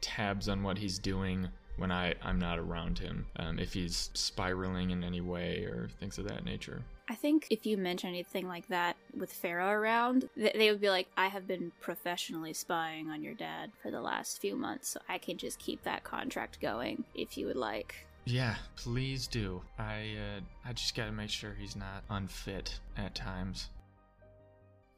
tabs 0.00 0.48
on 0.48 0.62
what 0.62 0.78
he's 0.78 0.98
doing 0.98 1.48
when 1.76 1.92
I, 1.92 2.14
I'm 2.22 2.38
not 2.38 2.58
around 2.58 2.98
him, 2.98 3.26
um, 3.36 3.58
if 3.58 3.72
he's 3.72 4.10
spiraling 4.14 4.90
in 4.90 5.04
any 5.04 5.20
way 5.20 5.64
or 5.64 5.88
things 6.00 6.18
of 6.18 6.26
that 6.28 6.44
nature. 6.44 6.82
I 7.08 7.14
think 7.14 7.46
if 7.50 7.64
you 7.66 7.76
mention 7.76 8.08
anything 8.08 8.48
like 8.48 8.66
that 8.68 8.96
with 9.16 9.32
Pharaoh 9.32 9.70
around, 9.70 10.28
th- 10.34 10.54
they 10.54 10.70
would 10.70 10.80
be 10.80 10.90
like, 10.90 11.06
I 11.16 11.28
have 11.28 11.46
been 11.46 11.70
professionally 11.80 12.52
spying 12.52 13.10
on 13.10 13.22
your 13.22 13.34
dad 13.34 13.70
for 13.80 13.92
the 13.92 14.00
last 14.00 14.40
few 14.40 14.56
months, 14.56 14.88
so 14.88 15.00
I 15.08 15.18
can 15.18 15.36
just 15.36 15.58
keep 15.60 15.84
that 15.84 16.02
contract 16.02 16.60
going 16.60 17.04
if 17.14 17.38
you 17.38 17.46
would 17.46 17.56
like. 17.56 18.06
Yeah, 18.24 18.56
please 18.74 19.28
do. 19.28 19.62
I 19.78 20.16
uh, 20.18 20.40
I 20.68 20.72
just 20.72 20.96
gotta 20.96 21.12
make 21.12 21.30
sure 21.30 21.54
he's 21.56 21.76
not 21.76 22.02
unfit 22.10 22.80
at 22.96 23.14
times. 23.14 23.68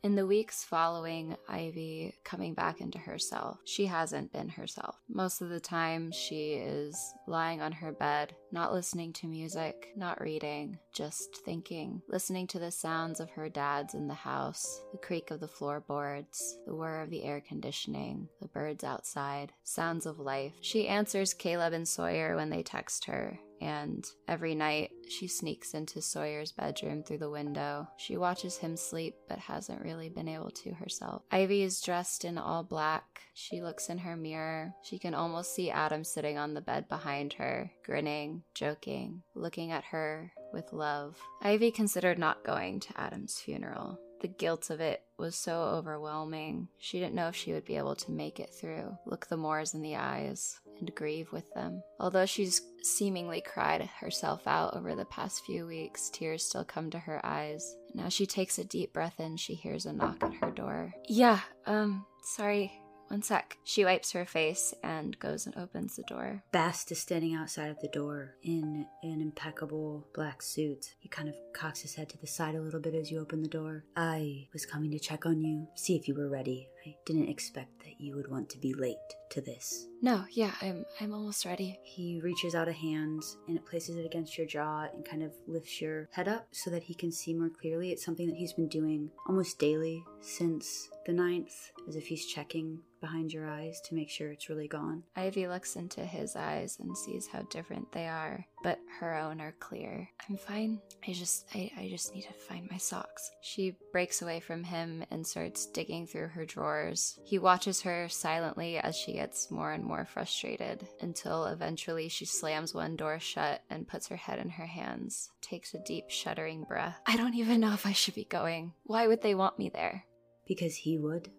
In 0.04 0.14
the 0.14 0.26
weeks 0.26 0.62
following 0.62 1.36
Ivy 1.48 2.14
coming 2.22 2.54
back 2.54 2.80
into 2.80 2.98
herself, 2.98 3.58
she 3.64 3.86
hasn't 3.86 4.32
been 4.32 4.48
herself. 4.48 4.96
Most 5.08 5.40
of 5.42 5.48
the 5.48 5.58
time, 5.58 6.12
she 6.12 6.52
is 6.52 7.14
lying 7.26 7.60
on 7.60 7.72
her 7.72 7.90
bed, 7.90 8.36
not 8.52 8.72
listening 8.72 9.12
to 9.14 9.26
music, 9.26 9.88
not 9.96 10.20
reading, 10.20 10.78
just 10.94 11.38
thinking, 11.44 12.00
listening 12.08 12.46
to 12.46 12.60
the 12.60 12.70
sounds 12.70 13.18
of 13.18 13.30
her 13.30 13.48
dad's 13.48 13.94
in 13.94 14.06
the 14.06 14.14
house, 14.14 14.80
the 14.92 14.98
creak 14.98 15.32
of 15.32 15.40
the 15.40 15.48
floorboards, 15.48 16.58
the 16.64 16.76
whir 16.76 17.00
of 17.02 17.10
the 17.10 17.24
air 17.24 17.40
conditioning, 17.40 18.28
the 18.40 18.46
birds 18.46 18.84
outside, 18.84 19.52
sounds 19.64 20.06
of 20.06 20.20
life. 20.20 20.52
She 20.60 20.86
answers 20.86 21.34
Caleb 21.34 21.72
and 21.72 21.88
Sawyer 21.88 22.36
when 22.36 22.50
they 22.50 22.62
text 22.62 23.06
her, 23.06 23.40
and 23.60 24.06
every 24.26 24.54
night 24.54 24.90
she 25.08 25.26
sneaks 25.26 25.74
into 25.74 26.02
Sawyer's 26.02 26.52
bedroom 26.52 27.02
through 27.02 27.18
the 27.18 27.30
window. 27.30 27.88
She 27.96 28.16
watches 28.16 28.58
him 28.58 28.76
sleep 28.76 29.16
but 29.28 29.38
hasn't 29.38 29.82
really 29.82 30.08
been 30.08 30.28
able 30.28 30.50
to 30.50 30.74
herself. 30.74 31.22
Ivy 31.30 31.62
is 31.62 31.80
dressed 31.80 32.24
in 32.24 32.38
all 32.38 32.62
black. 32.62 33.22
She 33.34 33.62
looks 33.62 33.88
in 33.88 33.98
her 33.98 34.16
mirror. 34.16 34.74
She 34.82 34.98
can 34.98 35.14
almost 35.14 35.54
see 35.54 35.70
Adam 35.70 36.04
sitting 36.04 36.38
on 36.38 36.54
the 36.54 36.60
bed 36.60 36.88
behind 36.88 37.34
her, 37.34 37.70
grinning, 37.84 38.42
joking, 38.54 39.22
looking 39.34 39.70
at 39.70 39.84
her 39.84 40.32
with 40.52 40.72
love. 40.72 41.16
Ivy 41.42 41.70
considered 41.70 42.18
not 42.18 42.44
going 42.44 42.80
to 42.80 43.00
Adam's 43.00 43.40
funeral. 43.40 43.98
The 44.20 44.28
guilt 44.28 44.70
of 44.70 44.80
it 44.80 45.02
was 45.16 45.36
so 45.36 45.60
overwhelming. 45.62 46.68
She 46.78 46.98
didn't 46.98 47.14
know 47.14 47.28
if 47.28 47.36
she 47.36 47.52
would 47.52 47.64
be 47.64 47.76
able 47.76 47.94
to 47.96 48.10
make 48.10 48.40
it 48.40 48.50
through, 48.52 48.98
look 49.06 49.28
the 49.28 49.36
Moores 49.36 49.74
in 49.74 49.82
the 49.82 49.94
eyes, 49.94 50.58
and 50.80 50.94
grieve 50.94 51.32
with 51.32 51.52
them. 51.54 51.82
Although 52.00 52.26
she's 52.26 52.62
seemingly 52.82 53.40
cried 53.40 53.82
herself 54.00 54.46
out 54.46 54.76
over 54.76 54.94
the 54.94 55.04
past 55.06 55.44
few 55.44 55.66
weeks, 55.66 56.10
tears 56.10 56.44
still 56.44 56.64
come 56.64 56.90
to 56.90 56.98
her 56.98 57.24
eyes. 57.24 57.76
Now 57.94 58.08
she 58.08 58.26
takes 58.26 58.58
a 58.58 58.64
deep 58.64 58.92
breath 58.92 59.18
in, 59.18 59.36
she 59.36 59.54
hears 59.54 59.86
a 59.86 59.92
knock 59.92 60.22
at 60.22 60.34
her 60.34 60.50
door. 60.50 60.94
Yeah, 61.08 61.40
um, 61.66 62.06
sorry. 62.22 62.72
One 63.08 63.22
sec. 63.22 63.56
She 63.64 63.86
wipes 63.86 64.12
her 64.12 64.26
face 64.26 64.74
and 64.82 65.18
goes 65.18 65.46
and 65.46 65.56
opens 65.56 65.96
the 65.96 66.02
door. 66.02 66.42
Bast 66.52 66.92
is 66.92 67.00
standing 67.00 67.34
outside 67.34 67.70
of 67.70 67.80
the 67.80 67.88
door 67.88 68.34
in 68.42 68.86
an 69.02 69.22
impeccable 69.22 70.06
black 70.14 70.42
suit. 70.42 70.94
He 70.98 71.08
kind 71.08 71.26
of 71.26 71.34
cocks 71.54 71.80
his 71.80 71.94
head 71.94 72.10
to 72.10 72.18
the 72.18 72.26
side 72.26 72.54
a 72.54 72.60
little 72.60 72.80
bit 72.80 72.94
as 72.94 73.10
you 73.10 73.18
open 73.18 73.40
the 73.40 73.48
door. 73.48 73.84
I 73.96 74.48
was 74.52 74.66
coming 74.66 74.90
to 74.90 74.98
check 74.98 75.24
on 75.24 75.40
you, 75.40 75.66
see 75.74 75.96
if 75.96 76.06
you 76.06 76.14
were 76.14 76.28
ready. 76.28 76.68
I 76.88 76.96
didn't 77.04 77.28
expect 77.28 77.80
that 77.80 78.00
you 78.00 78.16
would 78.16 78.30
want 78.30 78.48
to 78.50 78.58
be 78.58 78.72
late 78.72 78.96
to 79.30 79.42
this. 79.42 79.88
No, 80.00 80.24
yeah, 80.30 80.52
I'm 80.62 80.86
I'm 81.00 81.12
almost 81.12 81.44
ready. 81.44 81.78
He 81.82 82.20
reaches 82.22 82.54
out 82.54 82.68
a 82.68 82.72
hand 82.72 83.22
and 83.46 83.56
it 83.56 83.66
places 83.66 83.96
it 83.96 84.06
against 84.06 84.38
your 84.38 84.46
jaw 84.46 84.86
and 84.94 85.04
kind 85.04 85.22
of 85.22 85.32
lifts 85.46 85.80
your 85.82 86.08
head 86.12 86.28
up 86.28 86.46
so 86.52 86.70
that 86.70 86.84
he 86.84 86.94
can 86.94 87.12
see 87.12 87.34
more 87.34 87.50
clearly. 87.50 87.90
It's 87.90 88.04
something 88.04 88.28
that 88.28 88.36
he's 88.36 88.52
been 88.54 88.68
doing 88.68 89.10
almost 89.26 89.58
daily 89.58 90.02
since 90.20 90.88
the 91.04 91.12
ninth, 91.12 91.72
as 91.88 91.96
if 91.96 92.06
he's 92.06 92.26
checking 92.26 92.80
behind 93.00 93.32
your 93.32 93.48
eyes 93.48 93.80
to 93.80 93.94
make 93.94 94.10
sure 94.10 94.30
it's 94.30 94.48
really 94.48 94.68
gone. 94.68 95.02
Ivy 95.16 95.46
looks 95.48 95.76
into 95.76 96.00
his 96.00 96.36
eyes 96.36 96.78
and 96.80 96.96
sees 96.96 97.26
how 97.26 97.42
different 97.42 97.90
they 97.92 98.08
are, 98.08 98.44
but 98.62 98.78
her 99.00 99.16
own 99.16 99.40
are 99.40 99.54
clear. 99.60 100.08
I'm 100.28 100.36
fine. 100.36 100.80
I 101.06 101.12
just 101.12 101.46
I, 101.54 101.70
I 101.78 101.88
just 101.88 102.14
need 102.14 102.22
to 102.22 102.32
find 102.32 102.68
my 102.70 102.76
socks. 102.76 103.30
She 103.40 103.76
breaks 103.92 104.22
away 104.22 104.40
from 104.40 104.64
him 104.64 105.04
and 105.10 105.26
starts 105.26 105.66
digging 105.66 106.06
through 106.06 106.28
her 106.28 106.44
drawers. 106.78 107.18
He 107.24 107.38
watches 107.38 107.82
her 107.82 108.08
silently 108.08 108.78
as 108.78 108.96
she 108.96 109.14
gets 109.14 109.50
more 109.50 109.72
and 109.72 109.84
more 109.84 110.04
frustrated 110.04 110.86
until 111.00 111.46
eventually 111.46 112.08
she 112.08 112.24
slams 112.24 112.74
one 112.74 112.96
door 112.96 113.18
shut 113.18 113.62
and 113.70 113.88
puts 113.88 114.08
her 114.08 114.16
head 114.16 114.38
in 114.38 114.50
her 114.50 114.66
hands, 114.66 115.30
takes 115.40 115.74
a 115.74 115.82
deep 115.84 116.10
shuddering 116.10 116.64
breath. 116.64 117.00
I 117.06 117.16
don't 117.16 117.34
even 117.34 117.60
know 117.60 117.72
if 117.72 117.86
I 117.86 117.92
should 117.92 118.14
be 118.14 118.24
going. 118.24 118.72
Why 118.84 119.06
would 119.06 119.22
they 119.22 119.34
want 119.34 119.58
me 119.58 119.68
there? 119.68 120.04
Because 120.46 120.74
he 120.74 120.98
would. 120.98 121.30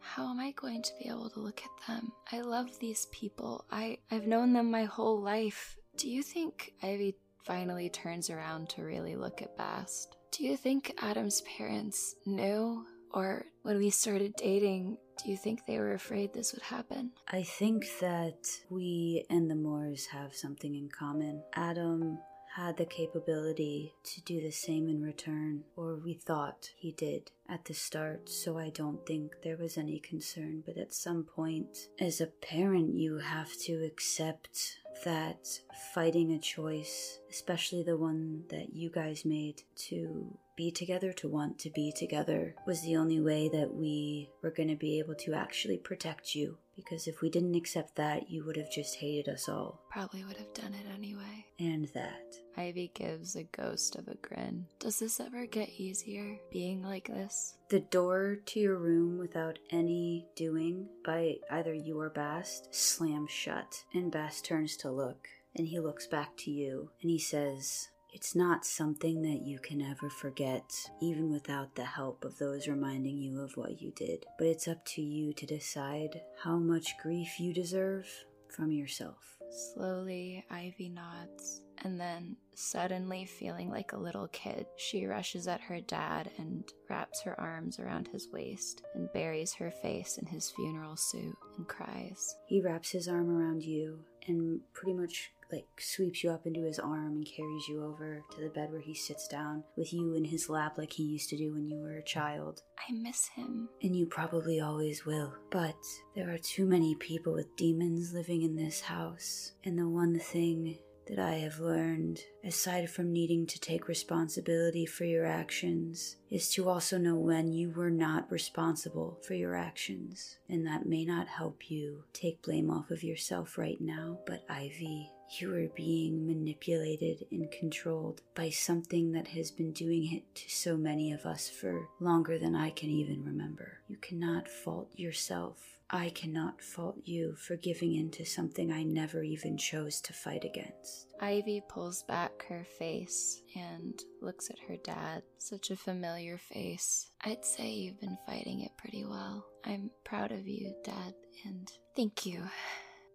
How 0.00 0.28
am 0.30 0.40
I 0.40 0.50
going 0.52 0.82
to 0.82 0.92
be 1.00 1.08
able 1.08 1.30
to 1.30 1.40
look 1.40 1.62
at 1.62 1.86
them? 1.86 2.12
I 2.32 2.40
love 2.40 2.78
these 2.80 3.06
people. 3.12 3.64
I 3.70 3.98
I've 4.10 4.26
known 4.26 4.52
them 4.52 4.70
my 4.70 4.84
whole 4.84 5.20
life. 5.20 5.76
Do 5.96 6.08
you 6.08 6.22
think 6.22 6.72
Ivy 6.82 7.16
finally 7.44 7.88
turns 7.88 8.28
around 8.28 8.68
to 8.70 8.82
really 8.82 9.14
look 9.14 9.42
at 9.42 9.56
Bast? 9.56 10.16
Do 10.32 10.44
you 10.44 10.56
think 10.56 10.94
Adam's 10.98 11.42
parents 11.42 12.16
knew 12.24 12.84
or 13.12 13.46
when 13.62 13.78
we 13.78 13.90
started 13.90 14.34
dating, 14.36 14.96
do 15.22 15.30
you 15.30 15.36
think 15.36 15.66
they 15.66 15.78
were 15.78 15.94
afraid 15.94 16.32
this 16.32 16.52
would 16.52 16.62
happen? 16.62 17.12
I 17.28 17.42
think 17.42 17.86
that 18.00 18.48
we 18.70 19.24
and 19.30 19.50
the 19.50 19.54
Moores 19.54 20.06
have 20.06 20.34
something 20.34 20.74
in 20.74 20.88
common. 20.88 21.42
Adam 21.54 22.18
had 22.56 22.76
the 22.76 22.84
capability 22.84 23.94
to 24.04 24.20
do 24.22 24.40
the 24.40 24.50
same 24.50 24.86
in 24.88 25.00
return, 25.00 25.62
or 25.74 25.96
we 25.96 26.12
thought 26.14 26.70
he 26.76 26.92
did 26.92 27.30
at 27.48 27.64
the 27.64 27.72
start, 27.72 28.28
so 28.28 28.58
I 28.58 28.68
don't 28.68 29.04
think 29.06 29.36
there 29.42 29.56
was 29.56 29.78
any 29.78 29.98
concern. 29.98 30.62
But 30.64 30.76
at 30.76 30.92
some 30.92 31.24
point, 31.24 31.88
as 31.98 32.20
a 32.20 32.26
parent, 32.26 32.94
you 32.94 33.18
have 33.18 33.56
to 33.62 33.84
accept 33.84 34.80
that 35.04 35.46
fighting 35.94 36.32
a 36.32 36.38
choice, 36.38 37.18
especially 37.30 37.82
the 37.82 37.96
one 37.96 38.44
that 38.50 38.74
you 38.74 38.90
guys 38.90 39.24
made 39.24 39.62
to 39.88 40.38
be 40.56 40.70
together, 40.70 41.12
to 41.12 41.28
want 41.28 41.58
to 41.60 41.70
be 41.70 41.92
together, 41.92 42.54
was 42.66 42.82
the 42.82 42.96
only 42.96 43.20
way 43.20 43.48
that 43.48 43.74
we 43.74 44.30
were 44.42 44.50
going 44.50 44.68
to 44.68 44.76
be 44.76 44.98
able 44.98 45.14
to 45.14 45.34
actually 45.34 45.78
protect 45.78 46.34
you. 46.34 46.58
Because 46.76 47.06
if 47.06 47.20
we 47.20 47.28
didn't 47.28 47.54
accept 47.54 47.96
that, 47.96 48.30
you 48.30 48.44
would 48.44 48.56
have 48.56 48.70
just 48.70 48.96
hated 48.96 49.28
us 49.30 49.48
all. 49.48 49.80
Probably 49.90 50.24
would 50.24 50.36
have 50.38 50.54
done 50.54 50.74
it 50.74 50.86
anyway. 50.94 51.46
And 51.58 51.88
that. 51.94 52.36
Ivy 52.56 52.90
gives 52.94 53.36
a 53.36 53.44
ghost 53.44 53.96
of 53.96 54.08
a 54.08 54.14
grin. 54.16 54.66
Does 54.78 54.98
this 54.98 55.20
ever 55.20 55.46
get 55.46 55.68
easier, 55.78 56.38
being 56.50 56.82
like 56.82 57.08
this? 57.08 57.54
The 57.68 57.80
door 57.80 58.38
to 58.46 58.60
your 58.60 58.76
room 58.76 59.18
without 59.18 59.58
any 59.70 60.26
doing 60.34 60.88
by 61.04 61.36
either 61.50 61.74
you 61.74 61.98
or 62.00 62.10
Bast 62.10 62.74
slams 62.74 63.30
shut, 63.30 63.84
and 63.94 64.10
Bast 64.10 64.44
turns 64.44 64.76
to 64.78 64.90
look, 64.90 65.28
and 65.56 65.66
he 65.68 65.78
looks 65.78 66.06
back 66.06 66.36
to 66.38 66.50
you, 66.50 66.90
and 67.00 67.10
he 67.10 67.18
says, 67.18 67.88
It's 68.14 68.34
not 68.34 68.66
something 68.66 69.22
that 69.22 69.40
you 69.46 69.58
can 69.58 69.80
ever 69.80 70.10
forget, 70.10 70.70
even 71.00 71.32
without 71.32 71.74
the 71.74 71.84
help 71.84 72.24
of 72.26 72.36
those 72.38 72.68
reminding 72.68 73.16
you 73.16 73.40
of 73.40 73.56
what 73.56 73.80
you 73.80 73.90
did. 73.96 74.26
But 74.38 74.48
it's 74.48 74.68
up 74.68 74.84
to 74.86 75.02
you 75.02 75.32
to 75.32 75.46
decide 75.46 76.20
how 76.44 76.56
much 76.58 76.98
grief 77.02 77.40
you 77.40 77.54
deserve 77.54 78.06
from 78.54 78.70
yourself. 78.70 79.38
Slowly, 79.50 80.44
Ivy 80.50 80.90
nods, 80.90 81.62
and 81.84 81.98
then, 81.98 82.36
suddenly 82.54 83.24
feeling 83.24 83.70
like 83.70 83.92
a 83.92 83.98
little 83.98 84.28
kid, 84.28 84.66
she 84.76 85.06
rushes 85.06 85.48
at 85.48 85.62
her 85.62 85.80
dad 85.80 86.30
and 86.38 86.64
wraps 86.90 87.22
her 87.22 87.38
arms 87.40 87.78
around 87.78 88.08
his 88.08 88.28
waist 88.30 88.82
and 88.94 89.12
buries 89.12 89.54
her 89.54 89.70
face 89.70 90.18
in 90.18 90.26
his 90.26 90.50
funeral 90.50 90.96
suit 90.96 91.34
and 91.56 91.66
cries. 91.66 92.36
He 92.46 92.60
wraps 92.60 92.90
his 92.90 93.08
arm 93.08 93.30
around 93.30 93.62
you 93.62 94.00
and 94.28 94.60
pretty 94.74 94.92
much 94.92 95.32
like 95.52 95.66
sweeps 95.78 96.24
you 96.24 96.30
up 96.30 96.46
into 96.46 96.64
his 96.64 96.78
arm 96.78 97.16
and 97.16 97.26
carries 97.26 97.68
you 97.68 97.84
over 97.84 98.22
to 98.30 98.40
the 98.40 98.48
bed 98.48 98.70
where 98.72 98.80
he 98.80 98.94
sits 98.94 99.28
down 99.28 99.62
with 99.76 99.92
you 99.92 100.14
in 100.14 100.24
his 100.24 100.48
lap 100.48 100.78
like 100.78 100.92
he 100.92 101.02
used 101.02 101.28
to 101.30 101.36
do 101.36 101.52
when 101.52 101.68
you 101.68 101.78
were 101.78 101.98
a 101.98 102.02
child. 102.02 102.62
I 102.78 102.92
miss 102.92 103.28
him. 103.28 103.68
And 103.82 103.94
you 103.94 104.06
probably 104.06 104.60
always 104.60 105.04
will. 105.04 105.34
But 105.50 105.76
there 106.14 106.32
are 106.32 106.38
too 106.38 106.66
many 106.66 106.94
people 106.96 107.34
with 107.34 107.56
demons 107.56 108.12
living 108.12 108.42
in 108.42 108.56
this 108.56 108.80
house. 108.80 109.52
And 109.64 109.78
the 109.78 109.88
one 109.88 110.18
thing 110.18 110.78
that 111.08 111.18
I 111.18 111.34
have 111.38 111.58
learned, 111.58 112.20
aside 112.44 112.88
from 112.88 113.12
needing 113.12 113.46
to 113.46 113.60
take 113.60 113.88
responsibility 113.88 114.86
for 114.86 115.04
your 115.04 115.26
actions, 115.26 116.16
is 116.30 116.48
to 116.50 116.68
also 116.68 116.96
know 116.98 117.16
when 117.16 117.52
you 117.52 117.70
were 117.70 117.90
not 117.90 118.30
responsible 118.30 119.18
for 119.26 119.34
your 119.34 119.56
actions. 119.56 120.38
And 120.48 120.66
that 120.66 120.86
may 120.86 121.04
not 121.04 121.28
help 121.28 121.70
you 121.70 122.04
take 122.12 122.42
blame 122.42 122.70
off 122.70 122.90
of 122.90 123.02
yourself 123.02 123.58
right 123.58 123.80
now, 123.80 124.20
but 124.26 124.44
Ivy, 124.48 125.10
you 125.40 125.54
are 125.54 125.68
being 125.74 126.26
manipulated 126.26 127.26
and 127.30 127.50
controlled 127.50 128.20
by 128.34 128.50
something 128.50 129.12
that 129.12 129.28
has 129.28 129.50
been 129.50 129.72
doing 129.72 130.12
it 130.12 130.34
to 130.34 130.50
so 130.50 130.76
many 130.76 131.12
of 131.12 131.24
us 131.24 131.48
for 131.48 131.88
longer 132.00 132.38
than 132.38 132.54
I 132.54 132.70
can 132.70 132.90
even 132.90 133.24
remember. 133.24 133.78
You 133.88 133.96
cannot 133.96 134.48
fault 134.48 134.90
yourself. 134.96 135.78
I 135.94 136.08
cannot 136.10 136.62
fault 136.62 136.96
you 137.04 137.34
for 137.36 137.56
giving 137.56 137.94
in 137.94 138.10
to 138.12 138.24
something 138.24 138.72
I 138.72 138.82
never 138.82 139.22
even 139.22 139.58
chose 139.58 140.00
to 140.02 140.14
fight 140.14 140.42
against. 140.42 141.12
Ivy 141.20 141.62
pulls 141.68 142.02
back 142.04 142.46
her 142.48 142.64
face 142.78 143.42
and 143.54 144.02
looks 144.22 144.48
at 144.48 144.58
her 144.68 144.76
dad. 144.76 145.22
Such 145.36 145.70
a 145.70 145.76
familiar 145.76 146.38
face. 146.38 147.10
I'd 147.22 147.44
say 147.44 147.70
you've 147.70 148.00
been 148.00 148.18
fighting 148.26 148.62
it 148.62 148.72
pretty 148.78 149.04
well. 149.04 149.44
I'm 149.64 149.90
proud 150.02 150.32
of 150.32 150.48
you, 150.48 150.74
Dad, 150.82 151.14
and 151.44 151.70
thank 151.94 152.24
you. 152.24 152.42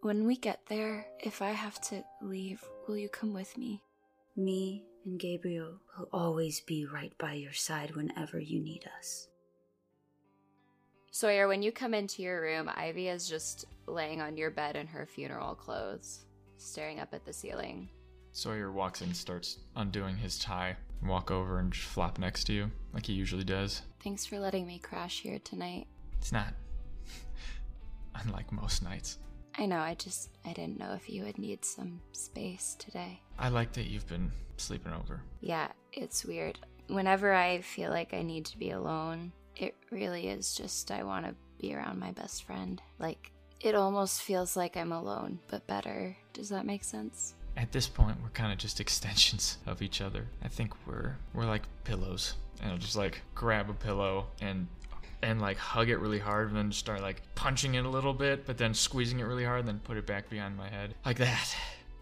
When 0.02 0.28
we 0.28 0.38
get 0.38 0.62
there, 0.68 1.08
if 1.20 1.42
I 1.42 1.52
have 1.52 1.82
to 1.90 2.04
leave, 2.22 2.64
will 2.88 2.98
you 2.98 3.10
come 3.10 3.34
with 3.34 3.58
me? 3.58 3.82
Me 4.36 4.84
and 5.06 5.20
Gabriel 5.20 5.80
will 5.98 6.08
always 6.14 6.62
be 6.62 6.86
right 6.86 7.14
by 7.18 7.34
your 7.34 7.54
side 7.54 7.96
whenever 7.96 8.40
you 8.40 8.60
need 8.60 8.88
us. 9.00 9.28
Sawyer, 11.10 11.48
when 11.48 11.64
you 11.64 11.72
come 11.72 11.96
into 11.96 12.22
your 12.22 12.42
room, 12.42 12.70
Ivy 12.76 13.08
is 13.08 13.28
just 13.28 13.66
laying 13.88 14.22
on 14.22 14.38
your 14.38 14.52
bed 14.52 14.76
in 14.76 14.86
her 14.86 15.08
funeral 15.08 15.56
clothes, 15.56 16.26
staring 16.58 17.00
up 17.00 17.14
at 17.14 17.26
the 17.26 17.34
ceiling. 17.34 17.90
Sawyer 18.34 18.72
walks 18.72 19.02
in, 19.02 19.16
starts 19.16 19.58
undoing 19.76 20.16
his 20.16 20.38
tie, 20.38 20.78
walk 21.04 21.32
over 21.32 21.58
and 21.58 21.74
just 21.74 21.88
flop 21.88 22.20
next 22.20 22.44
to 22.46 22.54
you, 22.54 22.72
like 22.94 23.08
he 23.08 23.14
usually 23.14 23.44
does. 23.44 23.82
Thanks 24.04 24.28
for 24.28 24.38
letting 24.38 24.68
me 24.68 24.78
crash 24.78 25.22
here 25.22 25.40
tonight. 25.40 25.88
It's 26.20 26.32
not 26.32 26.54
unlike 28.16 28.52
most 28.52 28.84
nights. 28.84 29.18
I 29.58 29.66
know, 29.66 29.80
I 29.80 29.96
just 29.96 30.30
I 30.46 30.54
didn't 30.54 30.80
know 30.80 30.94
if 30.94 31.10
you 31.10 31.24
would 31.24 31.40
need 31.40 31.66
some 31.66 32.00
space 32.12 32.76
today. 32.78 33.22
I 33.40 33.50
like 33.50 33.74
that 33.74 33.88
you've 33.88 34.08
been 34.08 34.32
sleeping 34.58 34.94
over. 34.94 35.22
Yeah, 35.42 35.70
it's 35.92 36.24
weird. 36.24 36.60
Whenever 36.88 37.34
I 37.34 37.62
feel 37.62 37.90
like 37.90 38.14
I 38.14 38.22
need 38.22 38.46
to 38.48 38.58
be 38.58 38.72
alone, 38.72 39.32
it 39.56 39.76
really 39.92 40.28
is 40.28 40.56
just 40.56 40.92
I 40.92 41.04
want 41.04 41.26
to 41.26 41.36
be 41.60 41.74
around 41.74 42.00
my 42.00 42.12
best 42.12 42.44
friend. 42.44 42.82
Like 43.00 43.32
it 43.60 43.74
almost 43.74 44.22
feels 44.22 44.56
like 44.56 44.78
I'm 44.78 44.92
alone, 44.92 45.40
but 45.48 45.66
better. 45.66 46.16
Does 46.34 46.50
that 46.50 46.66
make 46.66 46.84
sense? 46.84 47.34
At 47.56 47.72
this 47.72 47.88
point, 47.88 48.18
we're 48.22 48.30
kind 48.30 48.52
of 48.52 48.60
just 48.60 48.80
extensions 48.80 49.58
of 49.66 49.82
each 49.82 50.02
other. 50.02 50.28
I 50.44 50.50
think 50.50 50.74
we're 50.86 51.16
we're 51.34 51.46
like 51.46 51.64
pillows, 51.84 52.36
and 52.62 52.72
I'll 52.72 52.78
just 52.78 52.96
like 52.96 53.22
grab 53.34 53.72
a 53.72 53.74
pillow 53.74 54.28
and 54.40 54.68
and 55.22 55.42
like 55.42 55.58
hug 55.58 55.90
it 55.90 55.98
really 55.98 56.20
hard, 56.20 56.48
and 56.50 56.58
then 56.58 56.72
start 56.72 57.02
like 57.02 57.22
punching 57.36 57.76
it 57.76 57.86
a 57.86 57.90
little 57.90 58.14
bit, 58.14 58.46
but 58.46 58.58
then 58.58 58.74
squeezing 58.74 59.20
it 59.20 59.24
really 59.24 59.44
hard, 59.46 59.60
and 59.60 59.68
then 59.68 59.80
put 59.80 59.98
it 59.98 60.06
back 60.06 60.30
behind 60.30 60.56
my 60.58 60.70
head 60.70 60.94
like 61.06 61.18
that. 61.18 61.56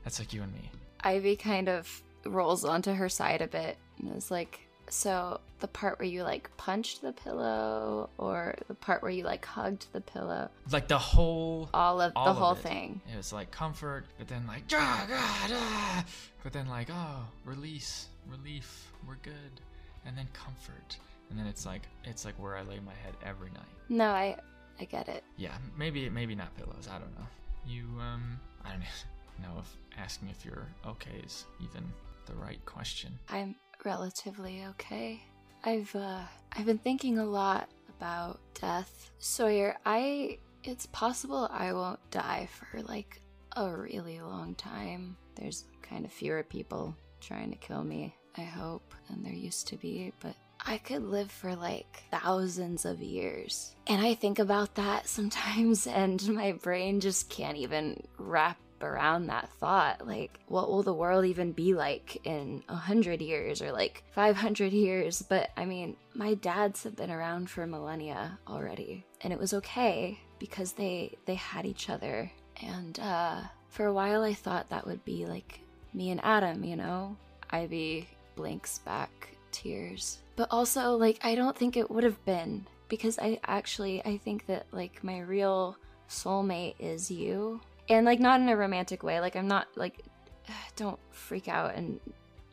That's 0.04 0.20
like 0.20 0.34
you 0.34 0.44
and 0.44 0.54
me. 0.54 0.70
Ivy 1.02 1.36
kind 1.36 1.70
of 1.70 2.02
rolls 2.26 2.66
onto 2.66 2.94
her 2.94 3.10
side 3.10 3.42
a 3.42 3.48
bit 3.48 3.78
and 4.00 4.16
is 4.16 4.30
like, 4.32 4.60
so 4.90 5.40
the 5.60 5.68
part 5.68 5.98
where 6.00 6.08
you 6.08 6.24
like 6.24 6.50
punched 6.58 7.02
the 7.02 7.12
pillow 7.12 8.10
or 8.18 8.56
the 8.68 8.74
part 8.76 9.02
where 9.02 9.12
you 9.12 9.24
like 9.24 9.46
hugged 9.46 9.88
the 9.94 10.02
pillow, 10.02 10.50
Like 10.72 10.88
the 10.88 10.98
whole 10.98 11.70
all 11.74 12.02
of 12.02 12.12
all 12.16 12.26
the 12.26 12.32
of 12.32 12.38
whole 12.38 12.52
it. 12.54 12.58
thing. 12.60 13.02
It 13.12 13.18
was 13.18 13.32
like 13.34 13.50
comfort, 13.52 14.06
but 14.18 14.28
then 14.28 14.46
like 14.48 14.64
ah, 14.74 15.06
God, 15.08 15.58
ah, 15.58 16.06
but 16.44 16.54
then 16.54 16.68
like 16.68 16.90
oh 16.92 17.26
release, 17.46 18.08
relief, 18.30 18.92
we're 19.08 19.16
good, 19.24 19.62
and 20.06 20.16
then 20.18 20.28
comfort, 20.34 20.98
and 21.30 21.40
then 21.40 21.48
it's 21.48 21.66
like 21.66 21.84
it's 22.04 22.26
like 22.26 22.36
where 22.36 22.56
I 22.56 22.64
lay 22.64 22.80
my 22.80 22.94
head 22.94 23.14
every 23.24 23.50
night. 23.52 23.64
No, 23.90 24.10
I 24.10 24.38
I 24.80 24.86
get 24.86 25.08
it. 25.08 25.24
Yeah, 25.38 25.56
maybe 25.78 26.10
maybe 26.10 26.36
not 26.36 26.56
pillows. 26.58 26.88
I 26.90 27.00
don't 27.00 27.14
know. 27.16 27.28
You 27.66 27.84
um, 28.00 28.40
I 28.64 28.72
don't 28.72 28.82
know 29.42 29.60
if 29.60 29.76
asking 29.98 30.30
if 30.30 30.46
you're 30.46 30.68
okay 30.86 31.22
is 31.26 31.46
even 31.62 31.84
the 32.26 32.34
right 32.36 32.64
question. 32.66 33.18
I'm 33.30 33.56
relatively 33.84 34.66
okay. 34.72 35.22
I've 35.64 35.96
uh 35.96 36.22
I've 36.54 36.66
been 36.66 36.78
thinking 36.78 37.20
a 37.20 37.26
lot 37.26 37.70
about 37.98 38.40
death. 38.60 39.12
Sawyer, 39.20 39.78
I 39.86 40.40
it's 40.64 40.88
possible 40.88 41.48
I 41.52 41.74
won't 41.74 42.00
die 42.12 42.50
for 42.52 42.82
like 42.84 43.22
a 43.56 43.70
really 43.70 44.20
long 44.20 44.56
time. 44.56 45.18
There's 45.36 45.66
kind 45.82 46.06
of 46.06 46.12
fewer 46.12 46.44
people 46.44 46.96
trying 47.22 47.52
to 47.52 47.58
kill 47.58 47.84
me, 47.84 48.16
I 48.38 48.42
hope, 48.42 48.94
than 49.10 49.24
there 49.24 49.34
used 49.34 49.68
to 49.68 49.78
be, 49.78 50.12
but 50.20 50.36
I 50.66 50.78
could 50.80 51.04
live 51.04 51.32
for 51.32 51.56
like 51.56 52.04
thousands 52.12 52.86
of 52.86 53.02
years. 53.02 53.76
And 53.88 54.02
I 54.02 54.16
think 54.16 54.40
about 54.40 54.76
that 54.76 55.08
sometimes 55.08 55.88
and 55.88 56.28
my 56.30 56.54
brain 56.54 57.00
just 57.00 57.30
can't 57.30 57.58
even 57.58 58.04
wrap 58.18 58.58
around 58.82 59.28
that 59.28 59.50
thought. 59.60 60.06
Like, 60.06 60.40
what 60.48 60.70
will 60.70 60.84
the 60.84 60.94
world 60.94 61.26
even 61.26 61.52
be 61.52 61.74
like 61.74 62.26
in 62.26 62.64
a 62.68 62.76
hundred 62.76 63.22
years 63.22 63.62
or 63.62 63.72
like 63.72 64.04
500 64.12 64.74
years? 64.74 65.22
But 65.22 65.52
I 65.56 65.66
mean, 65.66 65.96
my 66.14 66.34
dads 66.34 66.84
have 66.84 66.96
been 66.96 67.12
around 67.12 67.50
for 67.50 67.66
millennia 67.66 68.38
already, 68.48 69.06
and 69.22 69.32
it 69.32 69.40
was 69.40 69.54
okay 69.54 70.20
because 70.40 70.74
they 70.74 71.16
they 71.26 71.36
had 71.36 71.66
each 71.66 71.90
other. 71.90 72.32
And 72.62 73.00
uh, 73.00 73.42
for 73.70 73.86
a 73.86 73.94
while, 73.94 74.24
I 74.24 74.34
thought 74.34 74.70
that 74.70 74.88
would 74.88 75.04
be 75.06 75.26
like 75.26 75.60
me 75.94 76.12
and 76.12 76.24
Adam, 76.24 76.64
you 76.64 76.76
know. 76.76 77.16
Ivy 77.52 78.10
blinks 78.36 78.80
back 78.80 79.35
tears, 79.56 80.20
but 80.36 80.48
also 80.52 80.96
like 80.96 81.20
I 81.24 81.36
don't 81.36 81.58
think 81.58 81.78
it 81.78 81.90
would 81.90 82.04
have 82.04 82.24
been 82.26 82.68
because 82.88 83.18
I 83.20 83.40
actually 83.46 84.04
I 84.06 84.18
think 84.18 84.46
that 84.48 84.68
like 84.72 85.04
my 85.04 85.20
real 85.20 85.78
soulmate 86.10 86.76
is 86.80 87.10
you. 87.10 87.62
And 87.90 88.06
like 88.06 88.20
not 88.20 88.42
in 88.42 88.50
a 88.50 88.58
romantic 88.58 89.04
way 89.04 89.20
like 89.20 89.36
i'm 89.36 89.48
not 89.48 89.68
like 89.76 90.00
don't 90.76 91.00
freak 91.12 91.48
out 91.48 91.76
and 91.76 92.00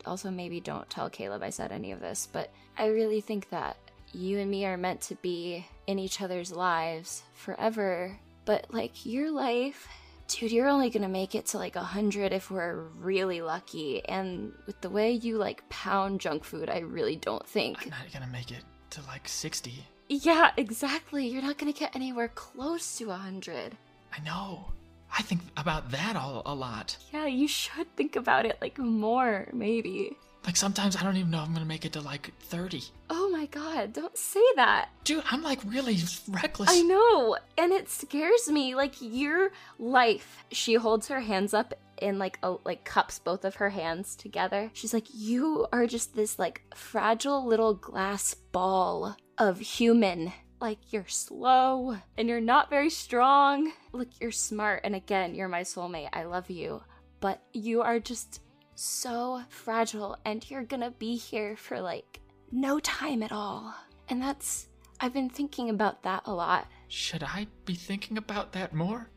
also 0.05 0.31
maybe 0.31 0.61
don't 0.61 0.91
tell 0.91 1.09
caleb 1.09 1.43
i 1.43 1.49
said 1.49 1.73
any 1.73 1.91
of 1.91 2.01
this 2.01 2.29
but 2.31 2.51
i 2.77 2.87
really 2.87 3.23
think 3.23 3.49
that 3.49 3.79
you 4.15 4.39
and 4.39 4.51
me 4.51 4.67
are 4.67 4.77
meant 4.77 5.01
to 5.01 5.15
be 5.17 5.67
in 5.87 5.99
each 5.99 6.21
other's 6.21 6.53
lives 6.53 7.23
forever. 7.35 8.19
But 8.45 8.67
like 8.71 9.07
your 9.07 9.31
life 9.31 9.89
dude 10.35 10.53
you're 10.53 10.69
only 10.69 10.91
gonna 10.91 11.09
make 11.09 11.35
it 11.35 11.47
to 11.47 11.59
like 11.59 11.77
a 11.77 11.83
hundred 11.83 12.33
if 12.33 12.51
we're 12.51 12.83
really 12.99 13.41
lucky 13.41 14.05
and 14.07 14.53
with 14.67 14.81
the 14.81 14.91
way 14.91 15.13
you 15.13 15.37
like 15.37 15.67
pound 15.69 16.21
junk 16.21 16.45
food 16.45 16.69
i 16.71 16.79
really 16.79 17.17
don't 17.17 17.47
think 17.47 17.83
I'm 17.85 17.91
not 17.91 18.13
gonna 18.13 18.27
make 18.33 18.51
it 18.51 18.65
to 18.91 19.01
like 19.07 19.29
60. 19.29 19.85
yeah 20.09 20.51
exactly 20.57 21.27
you're 21.27 21.43
not 21.43 21.59
gonna 21.59 21.73
get 21.73 21.95
anywhere 21.97 22.29
close 22.29 22.99
to 22.99 23.11
a 23.11 23.17
hundred 23.17 23.77
I 24.15 24.21
know. 24.23 24.67
I 25.17 25.23
think 25.23 25.41
about 25.57 25.91
that 25.91 26.17
all 26.17 26.43
a 26.47 26.55
lot. 26.55 26.97
Yeah, 27.13 27.27
you 27.27 27.49
should 27.49 27.95
think 27.97 28.17
about 28.17 28.47
it 28.47 28.59
like 28.61 28.79
more, 28.79 29.49
maybe. 29.53 30.17
Like 30.45 30.57
sometimes 30.57 30.97
I 30.97 31.03
don't 31.03 31.17
even 31.17 31.31
know 31.31 31.39
if 31.39 31.47
I'm 31.47 31.53
gonna 31.53 31.65
make 31.65 31.85
it 31.85 31.93
to 31.93 32.01
like 32.01 32.33
30. 32.41 32.83
Oh 33.11 33.31
my 33.31 33.47
god, 33.47 33.93
don't 33.93 34.17
say 34.17 34.45
that. 34.57 34.89
Dude, 35.05 35.23
I'm 35.31 35.43
like 35.43 35.61
really 35.65 35.99
reckless. 36.29 36.69
I 36.71 36.83
know, 36.83 37.37
and 37.57 37.73
it 37.73 37.89
scares 37.89 38.49
me. 38.49 38.75
Like 38.75 38.95
your 39.01 39.53
life. 39.79 40.45
She 40.51 40.75
holds 40.75 41.09
her 41.09 41.21
hands 41.21 41.55
up 41.55 41.75
in 42.01 42.19
like 42.19 42.39
a 42.43 42.57
like 42.65 42.85
cups 42.85 43.21
both 43.21 43.45
of 43.45 43.57
her 43.57 43.71
hands 43.71 44.17
together. 44.17 44.71
She's 44.73 44.93
like, 44.93 45.07
"You 45.15 45.69
are 45.73 45.87
just 45.87 46.17
this 46.17 46.39
like 46.39 46.63
fragile 46.75 47.47
little 47.47 47.75
glass 47.75 48.35
ball 48.35 49.17
of 49.39 49.61
human. 49.61 50.33
Like 50.61 50.93
you're 50.93 51.09
slow 51.09 51.99
and 52.17 52.29
you're 52.29 52.41
not 52.41 52.71
very 52.71 52.91
strong. 52.91 53.73
Look, 53.93 54.09
you're 54.21 54.31
smart 54.31 54.83
and 54.85 54.95
again, 54.95 55.35
you're 55.35 55.49
my 55.49 55.63
soulmate. 55.63 56.11
I 56.13 56.25
love 56.25 56.51
you. 56.51 56.83
But 57.21 57.43
you 57.53 57.83
are 57.83 57.99
just 58.01 58.41
so 58.75 59.43
fragile 59.49 60.17
and 60.25 60.49
you're 60.51 60.65
gonna 60.65 60.91
be 60.91 61.17
here 61.17 61.57
for 61.57 61.81
like 61.81 62.21
no 62.51 62.79
time 62.81 63.23
at 63.23 63.33
all. 63.33 63.75
And 64.09 64.21
that's, 64.21 64.69
I've 65.01 65.13
been 65.13 65.31
thinking 65.31 65.71
about 65.71 66.03
that 66.03 66.23
a 66.27 66.33
lot. 66.33 66.67
Should 66.89 67.23
I 67.23 67.47
be 67.65 67.75
thinking 67.75 68.19
about 68.19 68.53
that 68.53 68.75
more? 68.75 69.09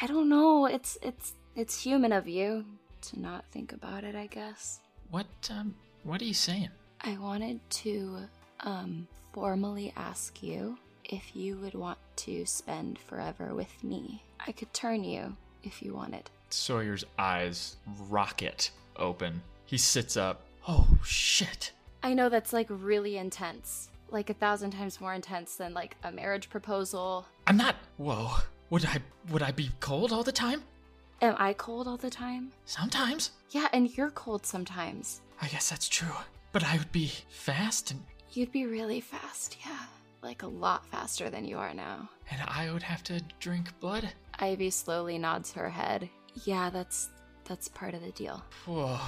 I 0.00 0.06
don't 0.06 0.28
know, 0.28 0.66
it's, 0.66 0.98
it's, 1.02 1.34
it's 1.54 1.82
human 1.82 2.12
of 2.12 2.28
you 2.28 2.64
to 3.02 3.20
not 3.20 3.44
think 3.50 3.72
about 3.72 4.04
it, 4.04 4.14
I 4.14 4.26
guess. 4.26 4.80
What, 5.10 5.26
um, 5.50 5.74
what 6.02 6.20
are 6.20 6.26
you 6.26 6.34
saying? 6.34 6.70
I 7.00 7.16
wanted 7.18 7.60
to, 7.70 8.18
um, 8.60 9.06
formally 9.32 9.92
ask 9.96 10.42
you 10.42 10.78
if 11.04 11.34
you 11.34 11.56
would 11.56 11.74
want 11.74 11.98
to 12.16 12.44
spend 12.46 12.98
forever 12.98 13.54
with 13.54 13.82
me. 13.82 14.22
I 14.46 14.52
could 14.52 14.72
turn 14.72 15.04
you 15.04 15.36
if 15.62 15.82
you 15.82 15.94
wanted. 15.94 16.30
Sawyer's 16.50 17.04
eyes 17.18 17.76
rocket 18.08 18.70
open. 18.96 19.42
He 19.66 19.78
sits 19.78 20.16
up. 20.16 20.42
Oh, 20.68 20.86
shit. 21.04 21.72
I 22.02 22.14
know 22.14 22.28
that's 22.28 22.52
like 22.52 22.66
really 22.68 23.16
intense. 23.16 23.88
Like 24.10 24.28
a 24.30 24.34
thousand 24.34 24.72
times 24.72 25.00
more 25.00 25.14
intense 25.14 25.56
than 25.56 25.72
like 25.74 25.96
a 26.02 26.12
marriage 26.12 26.50
proposal. 26.50 27.26
I'm 27.46 27.56
not. 27.56 27.76
Whoa. 27.96 28.30
Would 28.70 28.84
I 28.86 28.98
would 29.30 29.42
I 29.42 29.50
be 29.52 29.70
cold 29.80 30.12
all 30.12 30.22
the 30.22 30.32
time? 30.32 30.62
Am 31.20 31.34
I 31.38 31.52
cold 31.52 31.86
all 31.86 31.96
the 31.96 32.10
time? 32.10 32.52
Sometimes. 32.64 33.30
Yeah, 33.50 33.68
and 33.72 33.96
you're 33.96 34.10
cold 34.10 34.44
sometimes. 34.44 35.20
I 35.40 35.48
guess 35.48 35.70
that's 35.70 35.88
true. 35.88 36.14
But 36.52 36.64
I 36.64 36.76
would 36.78 36.92
be 36.92 37.12
fast 37.28 37.90
and 37.90 38.00
You'd 38.32 38.50
be 38.52 38.66
really 38.66 39.00
fast, 39.00 39.56
yeah. 39.64 39.78
Like 40.22 40.42
a 40.42 40.46
lot 40.46 40.86
faster 40.86 41.28
than 41.30 41.44
you 41.44 41.58
are 41.58 41.74
now. 41.74 42.08
and 42.30 42.40
I 42.46 42.70
would 42.72 42.82
have 42.82 43.02
to 43.04 43.20
drink 43.40 43.68
blood. 43.80 44.08
Ivy 44.38 44.70
slowly 44.70 45.18
nods 45.18 45.52
her 45.52 45.68
head. 45.68 46.08
Yeah, 46.44 46.70
that's 46.70 47.10
that's 47.44 47.68
part 47.68 47.94
of 47.94 48.02
the 48.02 48.12
deal. 48.12 48.42
Whoa. 48.66 48.98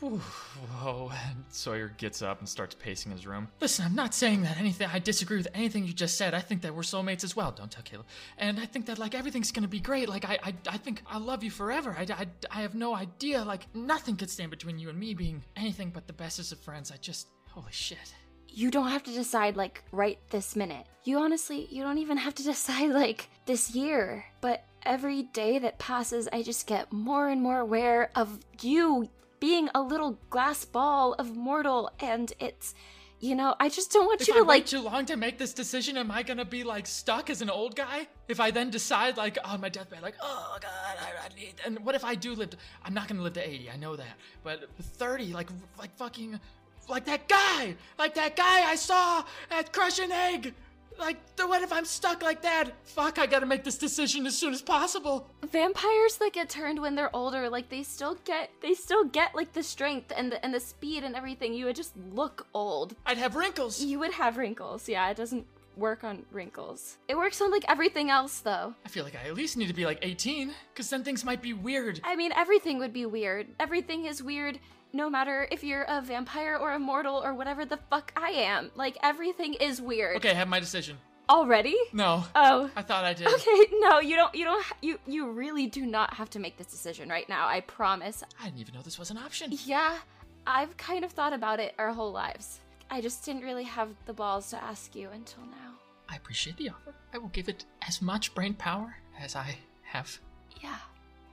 Whew. 0.00 0.18
Whoa. 0.18 1.10
And 1.28 1.44
Sawyer 1.50 1.92
gets 1.96 2.22
up 2.22 2.40
and 2.40 2.48
starts 2.48 2.74
pacing 2.74 3.12
his 3.12 3.26
room. 3.26 3.48
Listen, 3.60 3.84
I'm 3.84 3.94
not 3.94 4.14
saying 4.14 4.42
that 4.42 4.58
anything, 4.58 4.88
I 4.92 4.98
disagree 4.98 5.36
with 5.36 5.48
anything 5.54 5.84
you 5.84 5.92
just 5.92 6.16
said. 6.16 6.34
I 6.34 6.40
think 6.40 6.62
that 6.62 6.74
we're 6.74 6.82
soulmates 6.82 7.24
as 7.24 7.36
well. 7.36 7.52
Don't 7.52 7.70
tell 7.70 7.82
Caleb. 7.82 8.06
And 8.38 8.58
I 8.58 8.66
think 8.66 8.86
that, 8.86 8.98
like, 8.98 9.14
everything's 9.14 9.52
gonna 9.52 9.68
be 9.68 9.80
great. 9.80 10.08
Like, 10.08 10.24
I, 10.24 10.38
I, 10.42 10.54
I 10.68 10.76
think 10.78 11.02
I 11.06 11.18
love 11.18 11.44
you 11.44 11.50
forever. 11.50 11.94
I, 11.98 12.02
I, 12.12 12.26
I 12.50 12.62
have 12.62 12.74
no 12.74 12.94
idea. 12.94 13.42
Like, 13.42 13.66
nothing 13.74 14.16
could 14.16 14.30
stand 14.30 14.50
between 14.50 14.78
you 14.78 14.88
and 14.88 14.98
me 14.98 15.14
being 15.14 15.42
anything 15.56 15.90
but 15.90 16.06
the 16.06 16.12
bestest 16.12 16.52
of 16.52 16.58
friends. 16.60 16.90
I 16.90 16.96
just, 16.96 17.28
holy 17.48 17.72
shit. 17.72 18.14
You 18.48 18.70
don't 18.70 18.88
have 18.88 19.02
to 19.04 19.10
decide 19.10 19.56
like 19.56 19.82
right 19.90 20.18
this 20.30 20.54
minute. 20.54 20.86
You 21.02 21.18
honestly, 21.18 21.66
you 21.70 21.82
don't 21.82 21.98
even 21.98 22.16
have 22.16 22.34
to 22.36 22.42
decide 22.54 22.90
like 22.90 23.28
this 23.46 23.74
year. 23.74 24.24
But 24.40 24.64
every 24.84 25.22
day 25.22 25.58
that 25.58 25.78
passes, 25.78 26.28
I 26.32 26.42
just 26.42 26.66
get 26.66 26.92
more 26.92 27.28
and 27.28 27.42
more 27.42 27.58
aware 27.58 28.10
of 28.14 28.40
you 28.60 29.08
being 29.40 29.68
a 29.74 29.82
little 29.82 30.18
glass 30.30 30.64
ball 30.64 31.14
of 31.14 31.36
mortal 31.36 31.90
and 32.00 32.32
it's 32.38 32.74
you 33.20 33.34
know, 33.34 33.54
I 33.58 33.70
just 33.70 33.90
don't 33.90 34.04
want 34.04 34.20
If 34.20 34.28
you 34.28 34.34
I 34.34 34.38
to 34.38 34.44
wait 34.44 34.48
like 34.48 34.66
too 34.66 34.80
long 34.80 35.06
to 35.06 35.16
make 35.16 35.38
this 35.38 35.54
decision, 35.54 35.96
am 35.96 36.10
I 36.10 36.22
gonna 36.22 36.44
be 36.44 36.62
like 36.62 36.86
stuck 36.86 37.30
as 37.30 37.40
an 37.40 37.48
old 37.48 37.74
guy? 37.74 38.06
If 38.28 38.38
I 38.38 38.50
then 38.50 38.68
decide 38.68 39.16
like 39.16 39.38
on 39.42 39.62
my 39.62 39.70
deathbed, 39.70 40.02
like 40.02 40.16
oh 40.20 40.58
god, 40.60 40.70
I, 41.00 41.24
I 41.24 41.34
need. 41.34 41.54
And 41.64 41.78
what 41.86 41.94
if 41.94 42.04
I 42.04 42.16
do 42.16 42.34
live? 42.34 42.50
To, 42.50 42.58
I'm 42.84 42.92
not 42.92 43.08
gonna 43.08 43.22
live 43.22 43.32
to 43.34 43.48
80. 43.48 43.70
I 43.70 43.76
know 43.76 43.96
that. 43.96 44.18
But 44.42 44.68
30, 44.78 45.32
like 45.32 45.48
like 45.78 45.96
fucking, 45.96 46.38
like 46.86 47.06
that 47.06 47.26
guy, 47.26 47.76
like 47.98 48.14
that 48.14 48.36
guy 48.36 48.68
I 48.70 48.76
saw 48.76 49.24
at 49.50 49.72
Crush 49.72 50.00
an 50.00 50.12
Egg. 50.12 50.52
Like, 50.98 51.18
what 51.38 51.62
if 51.62 51.72
I'm 51.72 51.84
stuck 51.84 52.22
like 52.22 52.42
that? 52.42 52.70
Fuck, 52.84 53.18
I 53.18 53.26
gotta 53.26 53.46
make 53.46 53.64
this 53.64 53.78
decision 53.78 54.26
as 54.26 54.36
soon 54.36 54.52
as 54.52 54.62
possible. 54.62 55.28
vampires 55.50 56.16
that 56.16 56.32
get 56.32 56.48
turned 56.48 56.80
when 56.80 56.94
they're 56.94 57.14
older, 57.14 57.48
like 57.48 57.68
they 57.68 57.82
still 57.82 58.16
get 58.24 58.50
they 58.60 58.74
still 58.74 59.04
get 59.04 59.34
like 59.34 59.52
the 59.52 59.62
strength 59.62 60.12
and 60.16 60.32
the 60.32 60.44
and 60.44 60.54
the 60.54 60.60
speed 60.60 61.04
and 61.04 61.14
everything. 61.14 61.54
You 61.54 61.66
would 61.66 61.76
just 61.76 61.94
look 62.12 62.46
old. 62.54 62.96
I'd 63.06 63.18
have 63.18 63.36
wrinkles. 63.36 63.82
You 63.82 63.98
would 64.00 64.12
have 64.12 64.36
wrinkles. 64.36 64.88
Yeah, 64.88 65.08
it 65.10 65.16
doesn't 65.16 65.46
work 65.76 66.04
on 66.04 66.24
wrinkles. 66.30 66.98
It 67.08 67.16
works 67.16 67.40
on 67.40 67.50
like 67.50 67.64
everything 67.68 68.10
else 68.10 68.40
though. 68.40 68.74
I 68.84 68.88
feel 68.88 69.04
like 69.04 69.16
I 69.16 69.28
at 69.28 69.34
least 69.34 69.56
need 69.56 69.68
to 69.68 69.74
be 69.74 69.86
like 69.86 69.98
18, 70.02 70.52
because 70.72 70.88
then 70.90 71.04
things 71.04 71.24
might 71.24 71.42
be 71.42 71.52
weird. 71.52 72.00
I 72.04 72.16
mean, 72.16 72.32
everything 72.32 72.78
would 72.78 72.92
be 72.92 73.06
weird. 73.06 73.48
Everything 73.58 74.06
is 74.06 74.22
weird 74.22 74.58
no 74.94 75.10
matter 75.10 75.46
if 75.50 75.62
you're 75.64 75.82
a 75.82 76.00
vampire 76.00 76.56
or 76.56 76.72
a 76.72 76.78
mortal 76.78 77.16
or 77.22 77.34
whatever 77.34 77.64
the 77.66 77.78
fuck 77.90 78.12
I 78.16 78.30
am. 78.30 78.70
Like 78.74 78.96
everything 79.02 79.54
is 79.54 79.82
weird. 79.82 80.16
Okay, 80.18 80.30
I 80.30 80.34
have 80.34 80.48
my 80.48 80.60
decision. 80.60 80.96
Already? 81.28 81.76
No, 81.92 82.24
Oh. 82.34 82.70
I 82.76 82.82
thought 82.82 83.04
I 83.04 83.12
did. 83.14 83.26
Okay, 83.26 83.66
no, 83.80 83.98
you 84.00 84.14
don't 84.16 84.34
you 84.34 84.44
don't 84.44 84.64
you 84.82 84.98
you 85.06 85.30
really 85.30 85.66
do 85.66 85.84
not 85.84 86.14
have 86.14 86.30
to 86.30 86.38
make 86.38 86.56
this 86.58 86.68
decision 86.68 87.08
right 87.08 87.28
now. 87.28 87.46
I 87.48 87.60
promise. 87.60 88.22
I 88.40 88.44
didn't 88.44 88.60
even 88.60 88.74
know 88.74 88.82
this 88.82 88.98
was 88.98 89.10
an 89.10 89.18
option. 89.18 89.50
Yeah, 89.64 89.98
I've 90.46 90.76
kind 90.76 91.04
of 91.04 91.12
thought 91.12 91.32
about 91.32 91.60
it 91.60 91.74
our 91.78 91.92
whole 91.92 92.12
lives. 92.12 92.60
I 92.90 93.00
just 93.00 93.24
didn't 93.24 93.42
really 93.42 93.64
have 93.64 93.88
the 94.06 94.12
balls 94.12 94.50
to 94.50 94.62
ask 94.62 94.94
you 94.94 95.08
until 95.12 95.42
now. 95.46 95.72
I 96.08 96.16
appreciate 96.16 96.56
the 96.58 96.68
offer. 96.68 96.94
I 97.14 97.18
will 97.18 97.28
give 97.28 97.48
it 97.48 97.64
as 97.88 98.00
much 98.02 98.34
brain 98.34 98.52
power 98.54 98.94
as 99.18 99.34
I 99.34 99.56
have. 99.84 100.18
Yeah. 100.62 100.76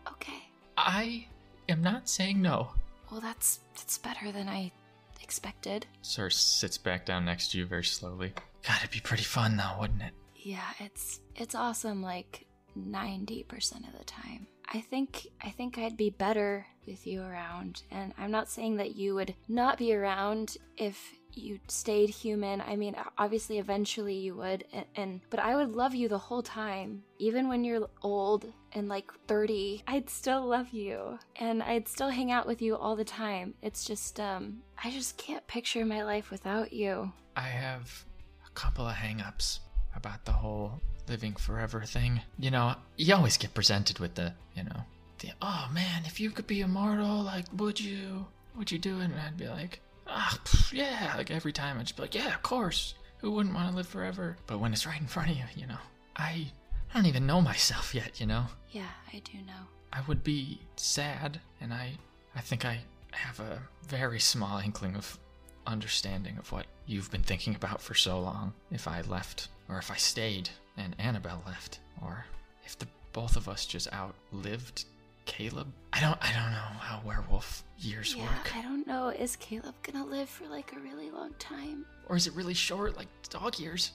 Okay. 0.08 0.42
I 0.78 1.28
am 1.68 1.82
not 1.84 2.08
saying 2.10 2.42
no. 2.42 2.72
Well, 3.12 3.22
that's 3.22 3.60
that's 3.76 3.98
better 3.98 4.32
than 4.32 4.48
I 4.48 4.72
expected. 5.22 5.86
Sir 6.02 6.30
sits 6.30 6.78
back 6.78 7.06
down 7.06 7.26
next 7.26 7.52
to 7.52 7.58
you 7.58 7.66
very 7.66 7.84
slowly. 7.84 8.34
God, 8.66 8.78
it'd 8.80 8.92
be 8.92 9.02
pretty 9.02 9.24
fun 9.24 9.58
though, 9.58 9.78
wouldn't 9.80 10.02
it? 10.02 10.14
Yeah, 10.36 10.70
it's 10.80 11.20
it's 11.36 11.54
awesome 11.54 12.02
like 12.02 12.46
90% 12.78 13.88
of 13.88 13.98
the 13.98 14.06
time. 14.06 14.48
I 14.74 14.80
think 14.80 15.28
I 15.44 15.50
think 15.50 15.78
I'd 15.78 15.98
be 15.98 16.10
better 16.10 16.66
with 16.88 17.06
you 17.06 17.22
around 17.22 17.84
and 17.92 18.14
I'm 18.18 18.32
not 18.32 18.50
saying 18.50 18.78
that 18.78 18.96
you 18.96 19.14
would 19.16 19.36
not 19.48 19.78
be 19.78 19.94
around 19.94 20.58
if 20.78 20.98
you 21.34 21.60
stayed 21.68 22.10
human. 22.10 22.62
I 22.62 22.76
mean, 22.76 22.96
obviously 23.18 23.60
eventually 23.60 24.16
you 24.16 24.36
would 24.36 24.64
and, 24.72 24.86
and 24.96 25.22
but 25.30 25.40
I 25.40 25.56
would 25.56 25.76
love 25.76 25.94
you 25.94 26.08
the 26.08 26.18
whole 26.18 26.42
time. 26.42 27.04
Even 27.20 27.50
when 27.50 27.64
you're 27.66 27.88
old 28.02 28.52
and 28.74 28.88
like 28.88 29.12
30, 29.28 29.84
I'd 29.88 30.10
still 30.10 30.46
love 30.46 30.70
you 30.70 31.20
and 31.36 31.62
I'd 31.62 31.88
still 31.88 32.10
hang 32.10 32.32
out 32.32 32.48
with 32.48 32.62
you 32.62 32.76
all 32.76 32.96
the 32.96 33.04
time. 33.06 33.54
It's 33.62 33.86
just 33.86 34.20
um 34.20 34.62
I 34.84 34.92
just 34.92 35.18
can't 35.18 35.46
picture 35.48 35.86
my 35.86 36.04
life 36.04 36.32
without 36.32 36.74
you. 36.74 37.12
I 37.36 37.48
have 37.48 38.06
a 38.46 38.50
couple 38.52 38.86
of 38.88 38.96
hang-ups 38.96 39.60
about 39.96 40.26
the 40.26 40.32
whole 40.32 40.82
living 41.08 41.34
forever 41.34 41.82
thing. 41.82 42.22
You 42.40 42.52
know, 42.52 42.76
you 42.98 43.14
always 43.16 43.38
get 43.38 43.54
presented 43.54 44.00
with 44.00 44.16
the, 44.16 44.34
you 44.56 44.64
know, 44.64 44.82
the 45.20 45.30
oh 45.42 45.70
man, 45.74 46.04
if 46.06 46.20
you 46.20 46.32
could 46.32 46.48
be 46.48 46.62
immortal, 46.62 47.24
like 47.24 47.46
would 47.54 47.80
you? 47.80 48.26
Would 48.58 48.72
you 48.72 48.80
do 48.80 49.00
it? 49.00 49.06
And 49.06 49.16
I'd 49.20 49.38
be 49.38 49.48
like, 49.48 49.80
ah, 50.08 50.40
pff, 50.44 50.74
yeah. 50.74 51.14
Like 51.16 51.32
every 51.32 51.54
time 51.54 51.78
I'd 51.78 51.86
just 51.86 51.96
be 51.96 52.04
like, 52.04 52.16
yeah, 52.16 52.34
of 52.34 52.42
course. 52.42 52.96
Who 53.20 53.32
wouldn't 53.32 53.54
want 53.54 53.70
to 53.70 53.76
live 53.76 53.88
forever? 53.88 54.36
But 54.48 54.60
when 54.60 54.74
it's 54.74 54.88
right 54.88 55.00
in 55.00 55.06
front 55.08 55.30
of 55.30 55.38
you, 55.38 55.44
you 55.56 55.68
know, 55.68 55.78
I, 56.16 56.48
I 56.92 56.98
don't 56.98 57.06
even 57.06 57.26
know 57.26 57.42
myself 57.42 57.94
yet. 57.96 58.20
You 58.20 58.26
know, 58.28 58.46
Yeah, 58.72 58.90
I 59.14 59.20
do 59.20 59.38
know. 59.46 59.68
I 59.94 60.02
would 60.08 60.24
be 60.24 60.60
sad, 60.78 61.40
and 61.60 61.74
I, 61.74 61.94
I 62.36 62.40
think 62.42 62.64
I 62.66 62.80
have 63.12 63.40
a 63.42 63.62
very 63.88 64.20
small 64.20 64.60
inkling 64.60 64.96
of 64.96 65.18
understanding 65.68 66.38
of 66.38 66.52
what 66.52 66.66
you've 66.86 67.12
been 67.12 67.24
thinking 67.24 67.56
about 67.56 67.82
for 67.82 67.94
so 67.94 68.20
long. 68.20 68.54
If 68.72 68.88
I 68.88 69.02
left, 69.02 69.50
or 69.70 69.78
if 69.78 69.92
I 69.92 69.96
stayed, 69.96 70.50
and 70.78 70.96
Annabelle 70.98 71.44
left, 71.46 71.80
or 72.02 72.26
if 72.66 72.78
the 72.80 72.88
both 73.14 73.36
of 73.36 73.50
us 73.50 73.66
just 73.66 73.92
outlived 73.94 74.86
Caleb. 75.26 75.68
I 75.92 76.00
don't, 76.00 76.18
I 76.22 76.32
don't 76.32 76.52
know 76.52 76.80
how 76.80 77.02
werewolf 77.06 77.64
years 77.78 78.16
Yeah, 78.16 78.24
work, 78.24 78.56
I 78.56 78.62
don't 78.62 78.88
know. 78.88 79.10
Is 79.10 79.36
Caleb 79.36 79.76
gonna 79.84 80.06
live 80.06 80.30
for 80.30 80.48
like 80.48 80.72
a 80.74 80.80
really 80.80 81.12
long 81.12 81.34
time? 81.38 81.86
or 82.08 82.16
is 82.18 82.28
it 82.28 82.34
really 82.34 82.54
short, 82.54 82.98
like 82.98 83.08
dog 83.30 83.60
years? 83.60 83.92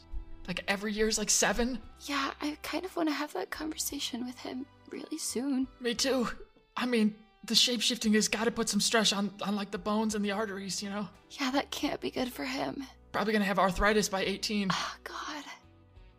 Like 0.47 0.65
every 0.69 0.93
year's 0.93 1.19
like 1.19 1.31
seven. 1.31 1.81
Yeah, 2.03 2.31
I 2.41 2.57
kind 2.63 2.85
of 2.85 2.95
want 2.97 3.09
to 3.09 3.15
have 3.15 3.33
that 3.33 3.51
conversation 3.51 4.25
with 4.27 4.39
him 4.39 4.67
really 4.91 5.19
soon. 5.19 5.67
Me 5.81 5.95
too. 5.95 6.29
I 6.77 6.87
mean, 6.87 7.15
the 7.45 7.55
shapeshifting 7.55 8.15
has 8.15 8.29
got 8.29 8.45
to 8.45 8.51
put 8.51 8.69
some 8.69 8.81
stress 8.81 9.13
on, 9.13 9.31
on 9.43 9.57
like 9.57 9.71
the 9.71 9.79
bones 9.79 10.15
and 10.15 10.25
the 10.25 10.33
arteries, 10.33 10.83
you 10.83 10.91
know. 10.91 11.09
Yeah, 11.33 11.51
that 11.53 11.71
can't 11.71 12.01
be 12.01 12.11
good 12.11 12.33
for 12.33 12.45
him. 12.45 12.85
Probably 13.13 13.33
gonna 13.33 13.45
have 13.45 13.59
arthritis 13.59 14.09
by 14.09 14.25
18. 14.25 14.69
Oh, 14.73 14.95
God. 15.05 15.45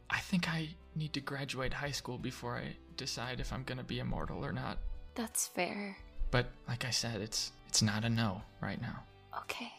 I 0.09 0.19
think 0.19 0.49
I 0.49 0.69
need 0.95 1.13
to 1.13 1.21
graduate 1.21 1.73
high 1.73 1.91
school 1.91 2.17
before 2.17 2.57
I 2.57 2.75
decide 2.95 3.39
if 3.39 3.53
I'm 3.53 3.63
gonna 3.63 3.83
be 3.83 3.99
immortal 3.99 4.43
or 4.43 4.51
not. 4.51 4.79
That's 5.15 5.47
fair. 5.47 5.97
But 6.31 6.47
like 6.67 6.85
I 6.85 6.89
said, 6.89 7.21
it's 7.21 7.51
it's 7.67 7.81
not 7.81 8.03
a 8.03 8.09
no 8.09 8.41
right 8.61 8.81
now. 8.81 9.03
Okay. 9.39 9.71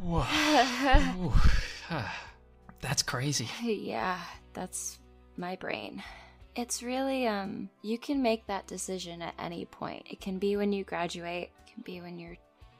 Whoa. 0.00 0.24
Ooh. 2.80 2.86
That's 2.86 3.02
crazy. 3.02 3.48
yeah, 3.62 4.20
that's 4.52 4.98
my 5.36 5.56
brain. 5.56 6.02
It's 6.56 6.82
really, 6.82 7.26
um, 7.26 7.68
you 7.82 7.98
can 7.98 8.22
make 8.22 8.46
that 8.46 8.66
decision 8.66 9.22
at 9.22 9.34
any 9.38 9.64
point. 9.66 10.06
It 10.10 10.20
can 10.20 10.38
be 10.38 10.56
when 10.56 10.72
you 10.72 10.84
graduate, 10.84 11.50
it 11.66 11.72
can 11.72 11.82
be 11.82 12.00
when 12.00 12.18
you're 12.18 12.36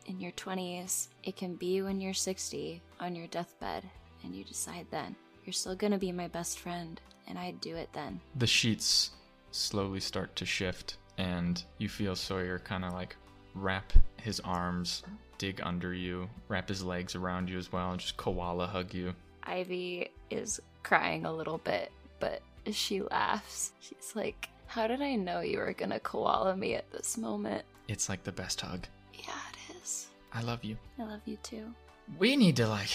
in 0.06 0.20
your 0.20 0.32
20s, 0.32 1.08
it 1.22 1.36
can 1.36 1.54
be 1.54 1.82
when 1.82 2.00
you're 2.00 2.14
60 2.14 2.82
on 2.98 3.14
your 3.14 3.28
deathbed, 3.28 3.84
and 4.24 4.34
you 4.34 4.44
decide 4.44 4.86
then. 4.90 5.14
You're 5.44 5.52
still 5.52 5.76
gonna 5.76 5.98
be 5.98 6.12
my 6.12 6.28
best 6.28 6.58
friend, 6.58 7.00
and 7.28 7.38
I'd 7.38 7.60
do 7.60 7.76
it 7.76 7.90
then. 7.92 8.20
The 8.36 8.46
sheets 8.46 9.10
slowly 9.52 10.00
start 10.00 10.34
to 10.36 10.46
shift, 10.46 10.96
and 11.16 11.62
you 11.78 11.88
feel 11.88 12.16
Sawyer 12.16 12.58
kind 12.58 12.84
of 12.84 12.92
like 12.92 13.16
wrap 13.54 13.92
his 14.16 14.40
arms 14.40 15.02
dig 15.40 15.60
under 15.62 15.94
you, 15.94 16.28
wrap 16.48 16.68
his 16.68 16.84
legs 16.84 17.14
around 17.14 17.48
you 17.48 17.56
as 17.56 17.72
well, 17.72 17.92
and 17.92 17.98
just 17.98 18.18
koala 18.18 18.66
hug 18.66 18.92
you. 18.92 19.14
Ivy 19.44 20.10
is 20.30 20.60
crying 20.82 21.24
a 21.24 21.32
little 21.32 21.58
bit, 21.58 21.90
but 22.18 22.42
she 22.72 23.02
laughs. 23.02 23.72
She's 23.80 24.12
like, 24.14 24.48
How 24.66 24.86
did 24.86 25.02
I 25.02 25.14
know 25.16 25.40
you 25.40 25.58
were 25.58 25.72
gonna 25.72 26.00
koala 26.00 26.56
me 26.56 26.74
at 26.74 26.90
this 26.92 27.16
moment? 27.18 27.64
It's 27.88 28.08
like 28.08 28.22
the 28.24 28.32
best 28.32 28.60
hug. 28.60 28.86
Yeah, 29.14 29.30
it 29.68 29.76
is. 29.82 30.06
I 30.32 30.42
love 30.42 30.64
you. 30.64 30.76
I 30.98 31.04
love 31.04 31.20
you 31.24 31.36
too. 31.42 31.74
We 32.18 32.36
need 32.36 32.56
to 32.56 32.66
like, 32.68 32.90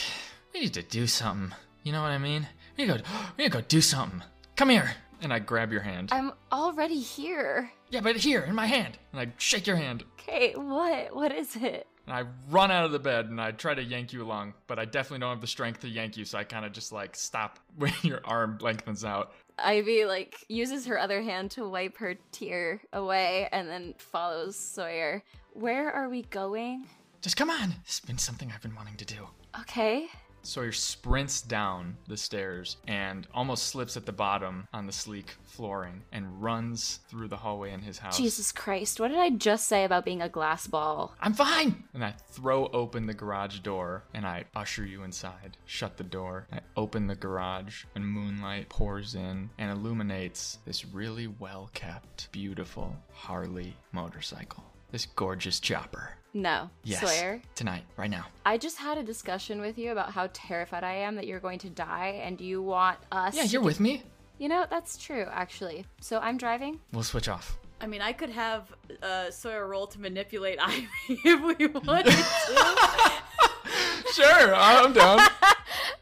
we 0.53 0.61
need 0.61 0.73
to 0.75 0.81
do 0.83 1.07
something. 1.07 1.55
You 1.83 1.91
know 1.91 2.01
what 2.01 2.11
I 2.11 2.17
mean? 2.17 2.47
We 2.77 2.85
need 2.85 2.93
to 2.93 2.99
go. 2.99 3.03
We 3.37 3.43
need 3.43 3.51
to 3.51 3.57
go 3.57 3.65
do 3.67 3.81
something. 3.81 4.23
Come 4.55 4.69
here. 4.69 4.91
And 5.21 5.31
I 5.33 5.39
grab 5.39 5.71
your 5.71 5.81
hand. 5.81 6.09
I'm 6.11 6.33
already 6.51 6.99
here. 6.99 7.71
yeah, 7.89 8.01
but 8.01 8.17
here 8.17 8.41
in 8.41 8.53
my 8.53 8.65
hand. 8.65 8.97
And 9.11 9.21
I 9.21 9.31
shake 9.37 9.65
your 9.65 9.77
hand. 9.77 10.03
Okay, 10.19 10.53
what? 10.55 11.15
What 11.15 11.31
is 11.31 11.55
it? 11.55 11.87
And 12.07 12.15
I 12.15 12.25
run 12.49 12.71
out 12.71 12.85
of 12.85 12.91
the 12.91 12.99
bed 12.99 13.27
and 13.27 13.41
I 13.41 13.51
try 13.51 13.73
to 13.73 13.83
yank 13.83 14.13
you 14.13 14.23
along, 14.23 14.53
but 14.67 14.77
I 14.77 14.85
definitely 14.85 15.19
don't 15.19 15.31
have 15.31 15.41
the 15.41 15.47
strength 15.47 15.81
to 15.81 15.89
yank 15.89 16.17
you, 16.17 16.25
so 16.25 16.37
I 16.37 16.43
kind 16.43 16.65
of 16.65 16.71
just 16.71 16.91
like 16.91 17.15
stop 17.15 17.59
when 17.77 17.93
your 18.03 18.21
arm 18.23 18.57
lengthens 18.61 19.03
out. 19.03 19.33
Ivy 19.57 20.05
like 20.05 20.45
uses 20.49 20.85
her 20.85 20.99
other 20.99 21.21
hand 21.21 21.51
to 21.51 21.67
wipe 21.67 21.97
her 21.97 22.15
tear 22.31 22.81
away 22.93 23.47
and 23.51 23.69
then 23.69 23.95
follows 23.97 24.55
Sawyer. 24.57 25.23
Where 25.53 25.91
are 25.91 26.09
we 26.09 26.23
going? 26.23 26.85
Just 27.21 27.37
come 27.37 27.49
on. 27.49 27.73
It's 27.85 28.01
been 28.01 28.17
something 28.17 28.51
I've 28.53 28.61
been 28.61 28.75
wanting 28.75 28.97
to 28.97 29.05
do. 29.05 29.27
Okay. 29.61 30.07
Sawyer 30.45 30.71
sprints 30.71 31.41
down 31.41 31.97
the 32.07 32.17
stairs 32.17 32.77
and 32.87 33.27
almost 33.33 33.67
slips 33.67 33.97
at 33.97 34.05
the 34.05 34.11
bottom 34.11 34.67
on 34.73 34.85
the 34.85 34.91
sleek 34.91 35.35
flooring 35.43 36.03
and 36.11 36.41
runs 36.41 36.99
through 37.09 37.27
the 37.27 37.37
hallway 37.37 37.71
in 37.71 37.81
his 37.81 37.97
house. 37.97 38.17
Jesus 38.17 38.51
Christ, 38.51 38.99
what 38.99 39.09
did 39.09 39.19
I 39.19 39.31
just 39.31 39.67
say 39.67 39.83
about 39.83 40.05
being 40.05 40.21
a 40.21 40.29
glass 40.29 40.67
ball? 40.67 41.15
I'm 41.19 41.33
fine! 41.33 41.83
And 41.93 42.05
I 42.05 42.13
throw 42.29 42.67
open 42.67 43.05
the 43.07 43.13
garage 43.13 43.59
door 43.59 44.03
and 44.13 44.25
I 44.25 44.45
usher 44.55 44.85
you 44.85 45.03
inside. 45.03 45.57
Shut 45.65 45.97
the 45.97 46.03
door. 46.03 46.47
I 46.51 46.59
open 46.77 47.07
the 47.07 47.15
garage 47.15 47.85
and 47.95 48.07
moonlight 48.07 48.69
pours 48.69 49.15
in 49.15 49.49
and 49.57 49.71
illuminates 49.71 50.59
this 50.65 50.85
really 50.85 51.27
well 51.27 51.69
kept, 51.73 52.31
beautiful 52.31 52.95
Harley 53.11 53.75
motorcycle. 53.91 54.63
This 54.91 55.07
gorgeous 55.07 55.59
chopper. 55.59 56.11
No. 56.35 56.69
Yes. 56.83 56.99
Sawyer, 56.99 57.41
Tonight, 57.55 57.83
right 57.95 58.09
now. 58.09 58.25
I 58.45 58.57
just 58.57 58.77
had 58.77 58.97
a 58.97 59.03
discussion 59.03 59.61
with 59.61 59.77
you 59.77 59.93
about 59.93 60.11
how 60.11 60.27
terrified 60.33 60.83
I 60.83 60.95
am 60.95 61.15
that 61.15 61.27
you're 61.27 61.39
going 61.39 61.59
to 61.59 61.69
die 61.69 62.19
and 62.21 62.41
you 62.41 62.61
want 62.61 62.97
us 63.09 63.37
Yeah, 63.37 63.43
you're 63.43 63.61
do- 63.61 63.65
with 63.65 63.79
me. 63.79 64.03
You 64.37 64.49
know, 64.49 64.65
that's 64.69 64.97
true, 64.97 65.25
actually. 65.31 65.85
So 66.01 66.19
I'm 66.19 66.37
driving? 66.37 66.81
We'll 66.91 67.03
switch 67.03 67.29
off. 67.29 67.57
I 67.79 67.87
mean, 67.87 68.01
I 68.01 68.11
could 68.11 68.31
have 68.31 68.63
uh, 69.01 69.31
Sawyer 69.31 69.65
roll 69.65 69.87
to 69.87 70.01
manipulate 70.01 70.59
Ivy 70.61 70.89
if 71.23 71.57
we 71.57 71.67
wanted 71.67 72.11
to. 72.11 72.13
sure, 74.13 74.53
I'm 74.55 74.91
down. 74.91 75.19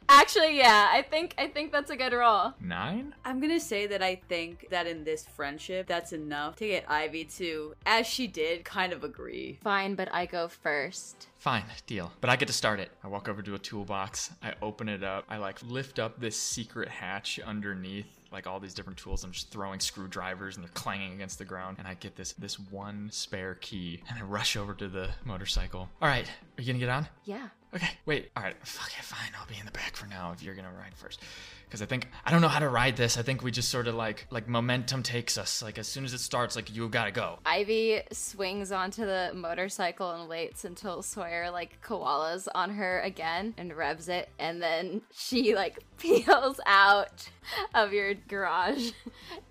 Actually, 0.10 0.58
yeah, 0.58 0.90
I 0.92 1.02
think 1.02 1.34
I 1.38 1.48
think 1.48 1.72
that's 1.72 1.90
a 1.90 1.96
good 1.96 2.14
roll. 2.14 2.54
Nine? 2.60 3.16
I'm 3.26 3.40
gonna 3.40 3.60
say 3.60 3.88
that 3.88 4.04
I 4.04 4.16
think 4.30 4.68
that 4.70 4.88
in 4.88 5.04
this 5.04 5.26
friendship, 5.26 5.88
that's 5.88 6.14
enough 6.14 6.56
to 6.58 6.68
get 6.68 6.86
Ivy 6.88 7.26
to, 7.26 7.74
as 7.86 8.06
she 8.06 8.28
did, 8.28 8.64
kind 8.64 8.94
of 8.94 9.04
agree. 9.04 9.60
Fine, 9.64 9.96
but 9.96 10.14
I 10.14 10.26
go 10.26 10.48
first. 10.48 11.28
Fine, 11.40 11.66
deal. 11.88 12.12
But 12.22 12.30
I 12.30 12.36
get 12.36 12.48
to 12.48 12.54
start 12.54 12.80
it. 12.80 12.90
I 13.04 13.08
walk 13.08 13.28
over 13.28 13.42
to 13.42 13.56
a 13.56 13.60
toolbox. 13.60 14.32
I 14.42 14.54
open 14.62 14.88
it 14.88 15.04
up. 15.04 15.26
I 15.28 15.38
like 15.38 15.62
lift 15.64 16.00
up 16.00 16.20
this 16.20 16.38
secret 16.38 16.88
hatch 16.88 17.40
underneath, 17.46 18.08
like 18.32 18.48
all 18.48 18.60
these 18.60 18.74
different 18.74 18.98
tools. 18.98 19.24
I'm 19.24 19.32
just 19.32 19.52
throwing 19.52 19.80
screwdrivers 19.80 20.56
and 20.56 20.64
they're 20.64 20.72
clanging 20.74 21.14
against 21.14 21.40
the 21.40 21.46
ground. 21.46 21.78
And 21.80 21.88
I 21.88 21.96
get 21.96 22.16
this 22.16 22.34
this 22.34 22.60
one 22.60 23.10
spare 23.12 23.56
key 23.56 24.02
and 24.10 24.18
I 24.18 24.22
rush 24.22 24.56
over 24.56 24.74
to 24.76 24.88
the 24.88 25.10
motorcycle. 25.26 25.90
All 26.02 26.08
right, 26.08 26.26
are 26.58 26.62
you 26.62 26.68
gonna 26.68 26.80
get 26.80 26.90
on? 26.90 27.08
Yeah. 27.26 27.50
Okay, 27.76 27.90
wait. 28.06 28.30
All 28.38 28.44
right, 28.44 28.56
fuck 28.64 28.92
it, 28.98 29.04
fine. 29.04 29.32
I'll 29.40 29.48
be 29.48 29.58
in 29.60 29.66
the 29.66 29.72
back 29.72 29.96
for 29.96 30.06
now 30.06 30.32
if 30.32 30.44
you're 30.44 30.54
gonna 30.54 30.72
ride 30.78 30.94
first. 30.96 31.22
Because 31.66 31.82
I 31.82 31.88
think 31.88 32.08
I 32.24 32.30
don't 32.30 32.42
know 32.42 32.48
how 32.48 32.60
to 32.60 32.70
ride 32.70 32.96
this. 32.96 33.18
I 33.18 33.24
think 33.24 33.42
we 33.42 33.50
just 33.50 33.70
sort 33.70 33.88
of 33.88 33.96
like 33.96 34.28
like 34.30 34.48
momentum 34.48 35.02
takes 35.02 35.40
us. 35.40 35.64
Like 35.64 35.80
as 35.80 35.88
soon 35.88 36.06
as 36.06 36.14
it 36.14 36.20
starts, 36.20 36.56
like 36.56 36.76
you 36.76 36.88
gotta 36.88 37.12
go. 37.12 37.40
Ivy 37.46 38.04
swings 38.12 38.72
onto 38.72 39.06
the 39.06 39.32
motorcycle 39.34 40.12
and 40.12 40.30
waits 40.30 40.66
until 40.66 41.02
Sawyer 41.02 41.50
like 41.50 41.82
koalas 41.82 42.48
on 42.54 42.70
her 42.70 43.00
again 43.02 43.56
and 43.58 43.74
revs 43.76 44.08
it, 44.08 44.30
and 44.38 44.62
then 44.62 45.02
she 45.12 45.56
like 45.56 45.80
peels 45.98 46.60
out 46.68 47.28
of 47.74 47.92
your 47.92 48.14
garage 48.28 48.92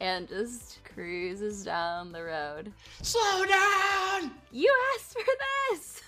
and 0.00 0.28
just 0.28 0.78
cruises 0.94 1.64
down 1.64 2.12
the 2.12 2.22
road. 2.22 2.72
Slow 3.02 3.44
down. 3.46 4.30
You 4.52 4.72
asked 4.94 5.12
for 5.12 5.24
this! 5.72 6.02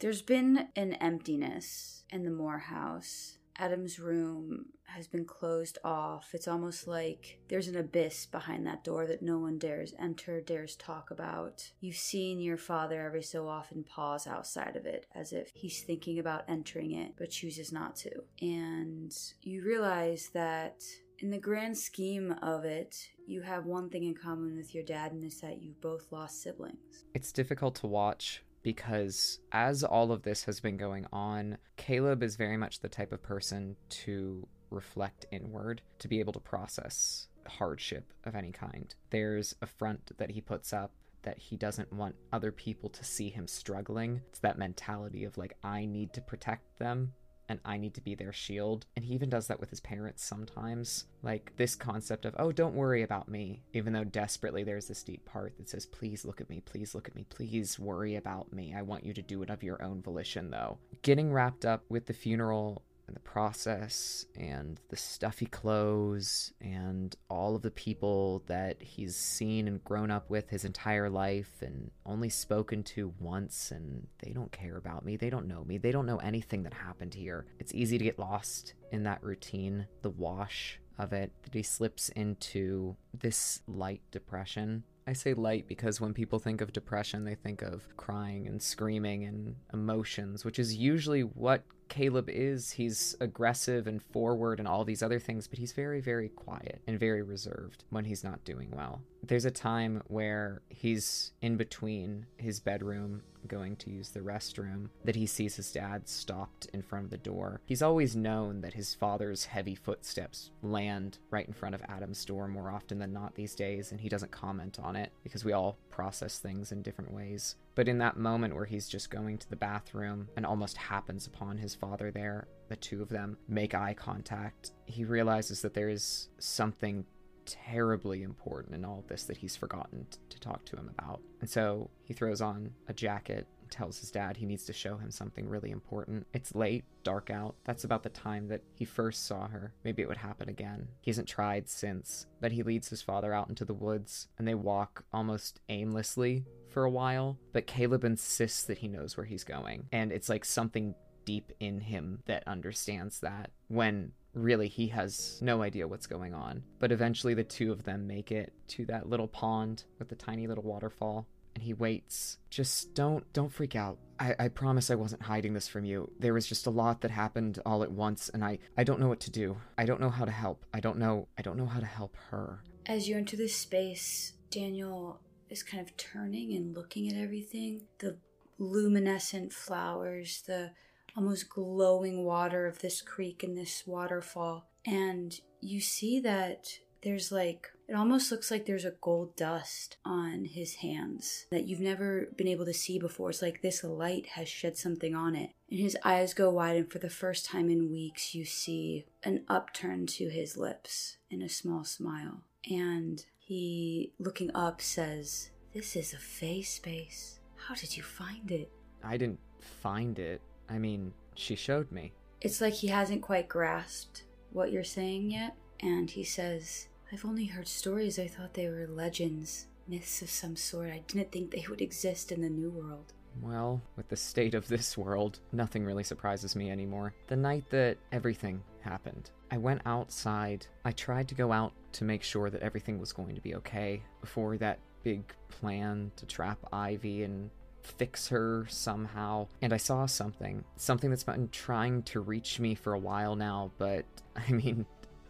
There's 0.00 0.22
been 0.22 0.68
an 0.76 0.92
emptiness 0.94 2.04
in 2.10 2.22
the 2.22 2.30
Moore 2.30 2.58
house. 2.58 3.38
Adam's 3.56 3.98
room 3.98 4.66
has 4.86 5.08
been 5.08 5.24
closed 5.24 5.76
off. 5.82 6.28
It's 6.34 6.46
almost 6.46 6.86
like 6.86 7.40
there's 7.48 7.66
an 7.66 7.76
abyss 7.76 8.24
behind 8.24 8.64
that 8.64 8.84
door 8.84 9.08
that 9.08 9.22
no 9.22 9.40
one 9.40 9.58
dares 9.58 9.94
enter, 9.98 10.40
dares 10.40 10.76
talk 10.76 11.10
about. 11.10 11.72
You've 11.80 11.96
seen 11.96 12.38
your 12.38 12.56
father 12.56 13.04
every 13.04 13.24
so 13.24 13.48
often 13.48 13.82
pause 13.82 14.28
outside 14.28 14.76
of 14.76 14.86
it, 14.86 15.06
as 15.16 15.32
if 15.32 15.50
he's 15.52 15.82
thinking 15.82 16.20
about 16.20 16.44
entering 16.46 16.92
it, 16.92 17.14
but 17.18 17.30
chooses 17.30 17.72
not 17.72 17.96
to. 17.96 18.10
And 18.40 19.12
you 19.42 19.64
realize 19.64 20.30
that 20.32 20.84
in 21.18 21.30
the 21.30 21.38
grand 21.38 21.76
scheme 21.76 22.36
of 22.40 22.64
it, 22.64 22.96
you 23.26 23.42
have 23.42 23.66
one 23.66 23.90
thing 23.90 24.04
in 24.04 24.14
common 24.14 24.56
with 24.56 24.76
your 24.76 24.84
dad, 24.84 25.10
and 25.10 25.24
it's 25.24 25.40
that 25.40 25.60
you've 25.60 25.80
both 25.80 26.12
lost 26.12 26.40
siblings. 26.40 27.04
It's 27.14 27.32
difficult 27.32 27.74
to 27.76 27.88
watch 27.88 28.44
because 28.68 29.38
as 29.50 29.82
all 29.82 30.12
of 30.12 30.24
this 30.24 30.44
has 30.44 30.60
been 30.60 30.76
going 30.76 31.06
on, 31.10 31.56
Caleb 31.78 32.22
is 32.22 32.36
very 32.36 32.58
much 32.58 32.80
the 32.80 32.88
type 32.90 33.12
of 33.12 33.22
person 33.22 33.74
to 33.88 34.46
reflect 34.68 35.24
inward, 35.32 35.80
to 35.98 36.06
be 36.06 36.20
able 36.20 36.34
to 36.34 36.38
process 36.38 37.28
hardship 37.46 38.12
of 38.24 38.34
any 38.34 38.52
kind. 38.52 38.94
There's 39.08 39.54
a 39.62 39.66
front 39.66 40.10
that 40.18 40.32
he 40.32 40.42
puts 40.42 40.74
up 40.74 40.92
that 41.22 41.38
he 41.38 41.56
doesn't 41.56 41.90
want 41.94 42.14
other 42.30 42.52
people 42.52 42.90
to 42.90 43.02
see 43.02 43.30
him 43.30 43.48
struggling. 43.48 44.20
It's 44.28 44.40
that 44.40 44.58
mentality 44.58 45.24
of 45.24 45.38
like, 45.38 45.56
I 45.64 45.86
need 45.86 46.12
to 46.12 46.20
protect 46.20 46.78
them 46.78 47.14
and 47.48 47.60
I 47.64 47.78
need 47.78 47.94
to 47.94 48.00
be 48.00 48.14
their 48.14 48.32
shield. 48.32 48.86
And 48.96 49.04
he 49.04 49.14
even 49.14 49.30
does 49.30 49.46
that 49.46 49.60
with 49.60 49.70
his 49.70 49.80
parents 49.80 50.24
sometimes. 50.24 51.06
Like 51.22 51.52
this 51.56 51.74
concept 51.74 52.24
of, 52.24 52.34
oh, 52.38 52.52
don't 52.52 52.74
worry 52.74 53.02
about 53.02 53.28
me, 53.28 53.62
even 53.72 53.92
though 53.92 54.04
desperately 54.04 54.64
there's 54.64 54.88
this 54.88 55.02
deep 55.02 55.24
part 55.24 55.56
that 55.56 55.68
says, 55.68 55.86
please 55.86 56.24
look 56.24 56.40
at 56.40 56.50
me, 56.50 56.60
please 56.64 56.94
look 56.94 57.08
at 57.08 57.14
me, 57.14 57.24
please 57.28 57.78
worry 57.78 58.16
about 58.16 58.52
me. 58.52 58.74
I 58.76 58.82
want 58.82 59.04
you 59.04 59.14
to 59.14 59.22
do 59.22 59.42
it 59.42 59.50
of 59.50 59.62
your 59.62 59.82
own 59.82 60.02
volition, 60.02 60.50
though. 60.50 60.78
Getting 61.02 61.32
wrapped 61.32 61.64
up 61.64 61.84
with 61.88 62.06
the 62.06 62.12
funeral 62.12 62.82
and 63.08 63.16
the 63.16 63.20
process 63.20 64.26
and 64.36 64.80
the 64.90 64.96
stuffy 64.96 65.46
clothes 65.46 66.52
and 66.60 67.16
all 67.28 67.56
of 67.56 67.62
the 67.62 67.70
people 67.70 68.44
that 68.46 68.80
he's 68.80 69.16
seen 69.16 69.66
and 69.66 69.82
grown 69.82 70.10
up 70.10 70.30
with 70.30 70.50
his 70.50 70.64
entire 70.64 71.08
life 71.08 71.62
and 71.62 71.90
only 72.06 72.28
spoken 72.28 72.82
to 72.82 73.12
once 73.18 73.72
and 73.72 74.06
they 74.22 74.30
don't 74.30 74.52
care 74.52 74.76
about 74.76 75.04
me. 75.04 75.16
They 75.16 75.30
don't 75.30 75.48
know 75.48 75.64
me. 75.64 75.78
They 75.78 75.90
don't 75.90 76.06
know 76.06 76.18
anything 76.18 76.62
that 76.64 76.74
happened 76.74 77.14
here. 77.14 77.46
It's 77.58 77.74
easy 77.74 77.98
to 77.98 78.04
get 78.04 78.18
lost 78.18 78.74
in 78.92 79.02
that 79.04 79.22
routine 79.22 79.86
the 80.02 80.10
wash 80.10 80.78
of 80.98 81.12
it 81.12 81.32
that 81.42 81.54
he 81.54 81.62
slips 81.62 82.10
into 82.10 82.96
this 83.18 83.62
light 83.66 84.02
depression. 84.10 84.84
I 85.06 85.14
say 85.14 85.32
light 85.32 85.66
because 85.66 86.00
when 86.00 86.12
people 86.12 86.38
think 86.38 86.60
of 86.60 86.72
depression, 86.72 87.24
they 87.24 87.34
think 87.34 87.62
of 87.62 87.88
crying 87.96 88.46
and 88.46 88.60
screaming 88.60 89.24
and 89.24 89.56
emotions, 89.72 90.44
which 90.44 90.58
is 90.58 90.76
usually 90.76 91.22
what 91.22 91.62
Caleb 91.88 92.28
is. 92.28 92.72
He's 92.72 93.16
aggressive 93.20 93.86
and 93.86 94.02
forward 94.02 94.58
and 94.58 94.68
all 94.68 94.84
these 94.84 95.02
other 95.02 95.18
things, 95.18 95.46
but 95.46 95.58
he's 95.58 95.72
very, 95.72 96.00
very 96.00 96.28
quiet 96.28 96.80
and 96.86 96.98
very 96.98 97.22
reserved 97.22 97.84
when 97.90 98.04
he's 98.04 98.24
not 98.24 98.44
doing 98.44 98.70
well. 98.74 99.02
There's 99.22 99.44
a 99.44 99.50
time 99.50 100.02
where 100.06 100.62
he's 100.68 101.32
in 101.42 101.56
between 101.56 102.26
his 102.36 102.60
bedroom 102.60 103.22
going 103.46 103.76
to 103.76 103.90
use 103.90 104.10
the 104.10 104.20
restroom 104.20 104.88
that 105.04 105.16
he 105.16 105.26
sees 105.26 105.56
his 105.56 105.72
dad 105.72 106.08
stopped 106.08 106.66
in 106.72 106.82
front 106.82 107.04
of 107.04 107.10
the 107.10 107.16
door. 107.16 107.60
He's 107.64 107.82
always 107.82 108.16
known 108.16 108.60
that 108.60 108.74
his 108.74 108.94
father's 108.94 109.46
heavy 109.46 109.74
footsteps 109.74 110.50
land 110.62 111.18
right 111.30 111.46
in 111.46 111.54
front 111.54 111.74
of 111.74 111.82
Adam's 111.88 112.24
door 112.24 112.48
more 112.48 112.70
often 112.70 112.98
than 112.98 113.12
not 113.12 113.34
these 113.34 113.54
days, 113.54 113.90
and 113.90 114.00
he 114.00 114.08
doesn't 114.08 114.30
comment 114.30 114.78
on 114.82 114.96
it 114.96 115.12
because 115.22 115.44
we 115.44 115.52
all 115.52 115.78
process 115.90 116.38
things 116.38 116.72
in 116.72 116.82
different 116.82 117.12
ways. 117.12 117.56
But 117.78 117.86
in 117.86 117.98
that 117.98 118.16
moment 118.16 118.56
where 118.56 118.64
he's 118.64 118.88
just 118.88 119.08
going 119.08 119.38
to 119.38 119.48
the 119.48 119.54
bathroom 119.54 120.26
and 120.36 120.44
almost 120.44 120.76
happens 120.76 121.28
upon 121.28 121.58
his 121.58 121.76
father 121.76 122.10
there, 122.10 122.48
the 122.68 122.74
two 122.74 123.00
of 123.00 123.08
them 123.08 123.36
make 123.46 123.72
eye 123.72 123.94
contact, 123.94 124.72
he 124.86 125.04
realizes 125.04 125.62
that 125.62 125.74
there 125.74 125.88
is 125.88 126.28
something 126.40 127.04
terribly 127.46 128.24
important 128.24 128.74
in 128.74 128.84
all 128.84 128.98
of 128.98 129.06
this 129.06 129.22
that 129.26 129.36
he's 129.36 129.54
forgotten 129.54 130.08
t- 130.10 130.18
to 130.28 130.40
talk 130.40 130.64
to 130.64 130.76
him 130.76 130.90
about. 130.98 131.20
And 131.40 131.48
so 131.48 131.88
he 132.02 132.14
throws 132.14 132.40
on 132.40 132.72
a 132.88 132.92
jacket, 132.92 133.46
tells 133.70 133.98
his 133.98 134.10
dad 134.10 134.36
he 134.36 134.46
needs 134.46 134.64
to 134.64 134.72
show 134.72 134.96
him 134.96 135.10
something 135.10 135.48
really 135.48 135.70
important. 135.70 136.26
It's 136.32 136.54
late, 136.54 136.84
dark 137.02 137.30
out. 137.30 137.56
That's 137.64 137.84
about 137.84 138.02
the 138.02 138.08
time 138.08 138.48
that 138.48 138.62
he 138.74 138.84
first 138.84 139.26
saw 139.26 139.48
her. 139.48 139.72
Maybe 139.84 140.02
it 140.02 140.08
would 140.08 140.18
happen 140.18 140.48
again. 140.48 140.88
He 141.00 141.10
hasn't 141.10 141.28
tried 141.28 141.68
since, 141.68 142.26
but 142.40 142.52
he 142.52 142.62
leads 142.62 142.88
his 142.88 143.02
father 143.02 143.32
out 143.32 143.48
into 143.48 143.64
the 143.64 143.74
woods 143.74 144.28
and 144.38 144.46
they 144.46 144.54
walk 144.54 145.04
almost 145.12 145.60
aimlessly 145.68 146.44
for 146.68 146.84
a 146.84 146.90
while. 146.90 147.38
But 147.52 147.66
Caleb 147.66 148.04
insists 148.04 148.64
that 148.64 148.78
he 148.78 148.88
knows 148.88 149.16
where 149.16 149.26
he's 149.26 149.44
going. 149.44 149.88
And 149.92 150.12
it's 150.12 150.28
like 150.28 150.44
something 150.44 150.94
deep 151.24 151.52
in 151.60 151.80
him 151.80 152.22
that 152.26 152.42
understands 152.46 153.20
that 153.20 153.50
when 153.68 154.12
really 154.34 154.68
he 154.68 154.88
has 154.88 155.38
no 155.42 155.62
idea 155.62 155.88
what's 155.88 156.06
going 156.06 156.34
on. 156.34 156.62
But 156.78 156.92
eventually 156.92 157.34
the 157.34 157.44
two 157.44 157.72
of 157.72 157.84
them 157.84 158.06
make 158.06 158.32
it 158.32 158.52
to 158.68 158.86
that 158.86 159.08
little 159.08 159.28
pond 159.28 159.84
with 159.98 160.08
the 160.08 160.16
tiny 160.16 160.46
little 160.46 160.64
waterfall 160.64 161.26
and 161.58 161.64
he 161.64 161.74
waits. 161.74 162.38
Just 162.50 162.94
don't 162.94 163.30
don't 163.32 163.52
freak 163.52 163.74
out. 163.74 163.98
I, 164.20 164.34
I 164.38 164.48
promise 164.48 164.92
I 164.92 164.94
wasn't 164.94 165.22
hiding 165.22 165.54
this 165.54 165.66
from 165.66 165.84
you. 165.84 166.08
There 166.20 166.32
was 166.32 166.46
just 166.46 166.68
a 166.68 166.70
lot 166.70 167.00
that 167.00 167.10
happened 167.10 167.58
all 167.66 167.82
at 167.82 167.90
once 167.90 168.28
and 168.28 168.44
I, 168.44 168.60
I 168.76 168.84
don't 168.84 169.00
know 169.00 169.08
what 169.08 169.18
to 169.20 169.30
do. 169.30 169.56
I 169.76 169.84
don't 169.84 170.00
know 170.00 170.08
how 170.08 170.24
to 170.24 170.30
help. 170.30 170.64
I 170.72 170.78
don't 170.78 170.98
know 170.98 171.26
I 171.36 171.42
don't 171.42 171.56
know 171.56 171.66
how 171.66 171.80
to 171.80 171.86
help 171.86 172.16
her. 172.30 172.62
As 172.86 173.08
you 173.08 173.16
enter 173.16 173.36
this 173.36 173.56
space, 173.56 174.34
Daniel 174.52 175.20
is 175.50 175.64
kind 175.64 175.82
of 175.82 175.96
turning 175.96 176.54
and 176.54 176.76
looking 176.76 177.10
at 177.10 177.20
everything. 177.20 177.82
The 177.98 178.18
luminescent 178.58 179.52
flowers, 179.52 180.44
the 180.46 180.70
almost 181.16 181.48
glowing 181.48 182.24
water 182.24 182.68
of 182.68 182.78
this 182.78 183.02
creek 183.02 183.42
and 183.42 183.58
this 183.58 183.82
waterfall. 183.84 184.68
And 184.86 185.34
you 185.60 185.80
see 185.80 186.20
that 186.20 186.68
there's 187.02 187.32
like, 187.32 187.66
it 187.88 187.94
almost 187.94 188.30
looks 188.30 188.50
like 188.50 188.66
there's 188.66 188.84
a 188.84 188.94
gold 189.00 189.34
dust 189.34 189.96
on 190.04 190.44
his 190.44 190.76
hands 190.76 191.46
that 191.50 191.66
you've 191.66 191.80
never 191.80 192.28
been 192.36 192.46
able 192.46 192.66
to 192.66 192.74
see 192.74 192.98
before. 192.98 193.30
It's 193.30 193.40
like 193.40 193.62
this 193.62 193.82
light 193.82 194.26
has 194.34 194.46
shed 194.46 194.76
something 194.76 195.14
on 195.14 195.34
it. 195.34 195.50
And 195.70 195.80
his 195.80 195.96
eyes 196.04 196.34
go 196.34 196.50
wide, 196.50 196.76
and 196.76 196.92
for 196.92 196.98
the 196.98 197.08
first 197.08 197.46
time 197.46 197.70
in 197.70 197.90
weeks, 197.90 198.34
you 198.34 198.44
see 198.44 199.06
an 199.24 199.44
upturn 199.48 200.06
to 200.06 200.28
his 200.28 200.58
lips 200.58 201.16
and 201.30 201.42
a 201.42 201.48
small 201.48 201.82
smile. 201.82 202.42
And 202.70 203.24
he, 203.38 204.12
looking 204.18 204.50
up, 204.54 204.82
says, 204.82 205.50
This 205.72 205.96
is 205.96 206.12
a 206.12 206.18
fae 206.18 206.60
space. 206.60 207.40
How 207.56 207.74
did 207.74 207.96
you 207.96 208.02
find 208.02 208.50
it? 208.50 208.70
I 209.02 209.16
didn't 209.16 209.40
find 209.60 210.18
it. 210.18 210.42
I 210.68 210.78
mean, 210.78 211.14
she 211.34 211.54
showed 211.56 211.90
me. 211.90 212.12
It's 212.42 212.60
like 212.60 212.74
he 212.74 212.88
hasn't 212.88 213.22
quite 213.22 213.48
grasped 213.48 214.24
what 214.52 214.72
you're 214.72 214.84
saying 214.84 215.30
yet. 215.30 215.56
And 215.80 216.10
he 216.10 216.24
says, 216.24 216.87
I've 217.10 217.24
only 217.24 217.46
heard 217.46 217.68
stories. 217.68 218.18
I 218.18 218.26
thought 218.26 218.54
they 218.54 218.68
were 218.68 218.86
legends, 218.86 219.66
myths 219.86 220.20
of 220.20 220.28
some 220.28 220.56
sort. 220.56 220.90
I 220.90 221.02
didn't 221.06 221.32
think 221.32 221.50
they 221.50 221.64
would 221.68 221.80
exist 221.80 222.32
in 222.32 222.42
the 222.42 222.50
New 222.50 222.70
World. 222.70 223.14
Well, 223.40 223.80
with 223.96 224.08
the 224.08 224.16
state 224.16 224.54
of 224.54 224.68
this 224.68 224.98
world, 224.98 225.40
nothing 225.52 225.84
really 225.84 226.04
surprises 226.04 226.54
me 226.54 226.70
anymore. 226.70 227.14
The 227.28 227.36
night 227.36 227.64
that 227.70 227.96
everything 228.12 228.62
happened, 228.80 229.30
I 229.50 229.56
went 229.56 229.82
outside. 229.86 230.66
I 230.84 230.92
tried 230.92 231.28
to 231.28 231.34
go 231.34 231.50
out 231.52 231.72
to 231.92 232.04
make 232.04 232.22
sure 232.22 232.50
that 232.50 232.62
everything 232.62 232.98
was 232.98 233.12
going 233.12 233.34
to 233.34 233.40
be 233.40 233.54
okay 233.54 234.02
before 234.20 234.58
that 234.58 234.78
big 235.02 235.22
plan 235.48 236.12
to 236.16 236.26
trap 236.26 236.58
Ivy 236.72 237.22
and 237.22 237.50
fix 237.82 238.28
her 238.28 238.66
somehow. 238.68 239.46
And 239.62 239.72
I 239.72 239.78
saw 239.78 240.04
something. 240.06 240.64
Something 240.76 241.08
that's 241.08 241.24
been 241.24 241.48
trying 241.50 242.02
to 242.04 242.20
reach 242.20 242.60
me 242.60 242.74
for 242.74 242.92
a 242.92 242.98
while 242.98 243.36
now, 243.36 243.70
but 243.78 244.04
I 244.36 244.52
mean, 244.52 244.84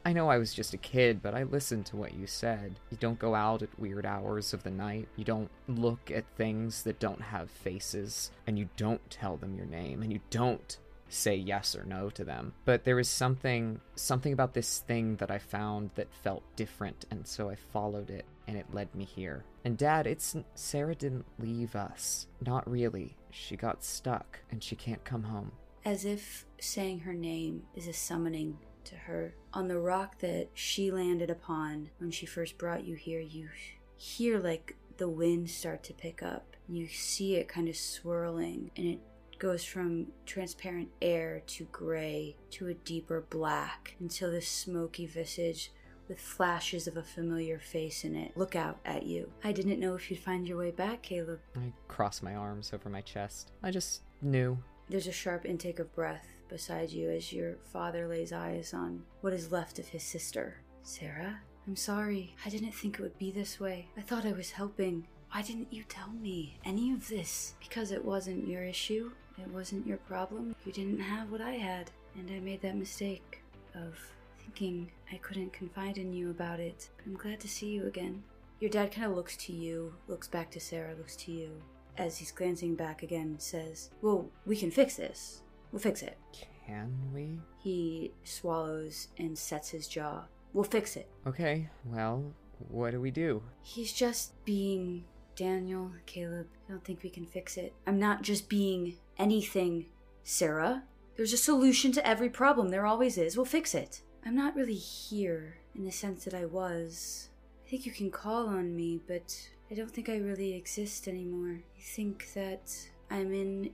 I 0.09 0.15
know 0.15 0.31
I 0.31 0.39
was 0.39 0.55
just 0.55 0.73
a 0.73 0.79
kid, 0.79 1.21
but 1.23 1.35
I 1.35 1.43
listened 1.43 1.85
to 1.87 1.97
what 1.99 2.15
you 2.15 2.27
said. 2.27 2.81
You 2.91 2.97
don't 2.99 3.19
go 3.19 3.35
out 3.35 3.61
at 3.61 3.79
weird 3.79 4.07
hours 4.07 4.55
of 4.55 4.63
the 4.63 4.71
night. 4.71 5.07
You 5.17 5.25
don't 5.27 5.51
look 5.67 6.11
at 6.11 6.25
things 6.35 6.83
that 6.85 6.99
don't 6.99 7.21
have 7.21 7.51
faces. 7.51 8.31
And 8.47 8.59
you 8.59 8.71
don't 8.79 9.11
tell 9.11 9.37
them 9.37 9.55
your 9.55 9.67
name. 9.67 10.01
And 10.01 10.11
you 10.11 10.21
don't 10.31 10.79
say 11.11 11.37
yes 11.37 11.77
or 11.77 11.85
no 11.85 12.09
to 12.09 12.25
them. 12.25 12.55
But 12.65 12.85
there 12.85 12.97
was 12.97 13.11
something 13.11 13.83
something 13.97 14.33
about 14.33 14.55
this 14.55 14.79
thing 14.79 15.17
that 15.17 15.31
I 15.31 15.37
found 15.37 15.91
that 15.97 16.15
felt 16.23 16.43
different, 16.57 17.05
and 17.11 17.27
so 17.27 17.51
I 17.51 17.55
followed 17.55 18.09
it 18.09 18.25
and 18.47 18.57
it 18.57 18.73
led 18.73 18.95
me 18.95 19.05
here. 19.05 19.45
And 19.63 19.77
dad, 19.77 20.07
it's 20.07 20.35
Sarah 20.55 20.95
didn't 20.95 21.27
leave 21.39 21.77
us. 21.77 22.29
Not 22.47 22.67
really. 22.67 23.15
She 23.29 23.57
got 23.57 23.85
stuck 23.85 24.41
and 24.51 24.65
she 24.65 24.75
can't 24.75 25.05
come 25.05 25.25
home. 25.25 25.53
As 25.85 26.07
if 26.07 26.47
saying 26.59 27.01
her 27.01 27.13
name 27.13 27.65
is 27.75 27.87
a 27.87 27.93
summoning 27.93 28.57
to 28.89 28.95
her. 28.97 29.35
On 29.55 29.69
the 29.69 29.79
rock 29.79 30.19
that 30.19 30.49
she 30.55 30.91
landed 30.91 31.31
upon 31.31 31.91
when 31.99 32.11
she 32.11 32.27
first 32.27 32.59
brought 32.59 32.85
you 32.85 32.95
here, 32.95 33.21
you 33.21 33.49
hear 33.97 34.39
like 34.39 34.77
the 34.97 35.09
wind 35.09 35.51
start 35.51 35.83
to 35.85 35.95
pick 35.95 36.23
up. 36.23 36.57
You 36.69 36.87
see 36.89 37.37
it 37.37 37.49
kind 37.49 37.69
of 37.69 37.77
swirling 37.77 38.71
and 38.77 38.87
it 38.87 39.01
goes 39.39 39.65
from 39.65 40.09
transparent 40.27 40.89
air 41.01 41.43
to 41.47 41.65
gray 41.71 42.37
to 42.51 42.67
a 42.67 42.75
deeper 42.75 43.25
black 43.31 43.95
until 44.01 44.31
this 44.31 44.49
smoky 44.49 45.07
visage 45.07 45.73
with 46.09 46.19
flashes 46.19 46.87
of 46.87 46.97
a 46.97 47.03
familiar 47.03 47.59
face 47.59 48.03
in 48.03 48.17
it 48.17 48.37
look 48.37 48.57
out 48.57 48.79
at 48.85 49.05
you. 49.05 49.31
I 49.45 49.53
didn't 49.53 49.79
know 49.79 49.95
if 49.95 50.11
you'd 50.11 50.21
find 50.21 50.49
your 50.49 50.59
way 50.59 50.71
back, 50.71 51.03
Caleb. 51.03 51.41
I 51.57 51.73
cross 51.87 52.23
my 52.23 52.35
arms 52.35 52.73
over 52.73 52.89
my 52.89 53.03
chest. 53.03 53.53
I 53.63 53.71
just 53.71 54.03
knew. 54.23 54.59
There's 54.89 55.07
a 55.07 55.13
sharp 55.13 55.45
intake 55.45 55.79
of 55.79 55.95
breath 55.95 56.27
beside 56.49 56.91
you 56.91 57.11
as 57.11 57.33
your 57.33 57.57
father 57.73 58.09
lays 58.09 58.33
eyes 58.33 58.75
on 58.75 59.03
what 59.21 59.33
is 59.33 59.53
left 59.53 59.79
of 59.79 59.89
his 59.89 60.03
sister. 60.03 60.57
Sarah, 60.83 61.41
I'm 61.67 61.77
sorry. 61.77 62.35
I 62.45 62.49
didn't 62.49 62.73
think 62.73 62.99
it 62.99 63.03
would 63.03 63.19
be 63.19 63.31
this 63.31 63.61
way. 63.61 63.89
I 63.97 64.01
thought 64.01 64.25
I 64.25 64.33
was 64.33 64.51
helping. 64.51 65.07
Why 65.33 65.43
didn't 65.43 65.73
you 65.73 65.85
tell 65.85 66.09
me 66.11 66.57
any 66.65 66.93
of 66.93 67.09
this? 67.09 67.55
Because 67.61 67.93
it 67.93 68.05
wasn't 68.05 68.49
your 68.49 68.65
issue. 68.65 69.11
It 69.37 69.49
wasn't 69.49 69.87
your 69.87 69.99
problem. 69.99 70.57
You 70.65 70.73
didn't 70.73 71.01
have 71.01 71.31
what 71.31 71.41
I 71.41 71.53
had. 71.53 71.91
And 72.19 72.31
I 72.31 72.41
made 72.41 72.63
that 72.63 72.77
mistake 72.77 73.43
of 73.75 73.99
thinking 74.41 74.91
I 75.13 75.17
couldn't 75.17 75.53
confide 75.53 75.99
in 75.99 76.13
you 76.13 76.31
about 76.31 76.59
it. 76.59 76.89
I'm 77.05 77.15
glad 77.15 77.41
to 77.41 77.49
see 77.49 77.69
you 77.69 77.87
again. 77.87 78.23
Your 78.61 78.71
dad 78.71 78.91
kind 78.91 79.09
of 79.11 79.17
looks 79.17 79.37
to 79.37 79.53
you, 79.53 79.95
looks 80.09 80.27
back 80.27 80.51
to 80.53 80.61
Sarah, 80.61 80.95
looks 80.97 81.17
to 81.17 81.33
you. 81.33 81.51
As 81.97 82.17
he's 82.17 82.33
glancing 82.33 82.75
back 82.75 83.03
again, 83.03 83.37
says, 83.39 83.91
Well, 84.03 84.31
we 84.47 84.57
can 84.57 84.71
fix 84.71 84.97
this. 84.97 85.43
We'll 85.73 85.81
fix 85.81 86.03
it. 86.03 86.19
Can 86.67 86.93
we? 87.15 87.41
He 87.59 88.13
swallows 88.25 89.09
and 89.19 89.37
sets 89.37 89.71
his 89.71 89.89
jaw. 89.89 90.25
We'll 90.53 90.65
fix 90.65 90.97
it. 90.97 91.09
Okay, 91.27 91.69
well, 91.85 92.33
what 92.69 92.91
do 92.91 93.01
we 93.01 93.11
do? 93.11 93.43
He's 93.63 93.93
just 93.93 94.33
being 94.45 95.05
Daniel, 95.37 95.93
Caleb. 96.07 96.47
I 96.69 96.73
don't 96.73 96.85
think 96.85 97.03
we 97.03 97.11
can 97.11 97.27
fix 97.27 97.57
it. 97.57 97.75
I'm 97.87 97.99
not 97.99 98.23
just 98.23 98.49
being 98.49 98.97
anything, 99.19 99.87
Sarah. 100.25 100.83
There's 101.17 101.33
a 101.33 101.39
solution 101.39 101.93
to 101.93 102.07
every 102.07 102.29
problem. 102.29 102.69
There 102.69 102.87
always 102.87 103.19
is. 103.19 103.37
We'll 103.37 103.47
fix 103.47 103.75
it. 103.75 104.03
I'm 104.25 104.37
not 104.37 104.57
really 104.57 104.75
here 104.75 105.59
in 105.75 105.85
the 105.85 105.93
sense 105.93 106.25
that 106.25 106.35
I 106.35 106.45
was. 106.45 107.29
I 107.67 107.71
think 107.71 107.87
you 107.87 107.93
can 107.93 108.11
call 108.11 108.47
on 108.49 108.75
me, 108.75 109.01
but 109.07 109.49
I 109.71 109.75
don't 109.75 109.91
think 109.91 110.09
I 110.09 110.17
really 110.17 110.55
exist 110.55 111.07
anymore. 111.07 111.61
I 111.77 111.81
think 111.81 112.33
that 112.35 112.75
I'm 113.11 113.33
in 113.33 113.71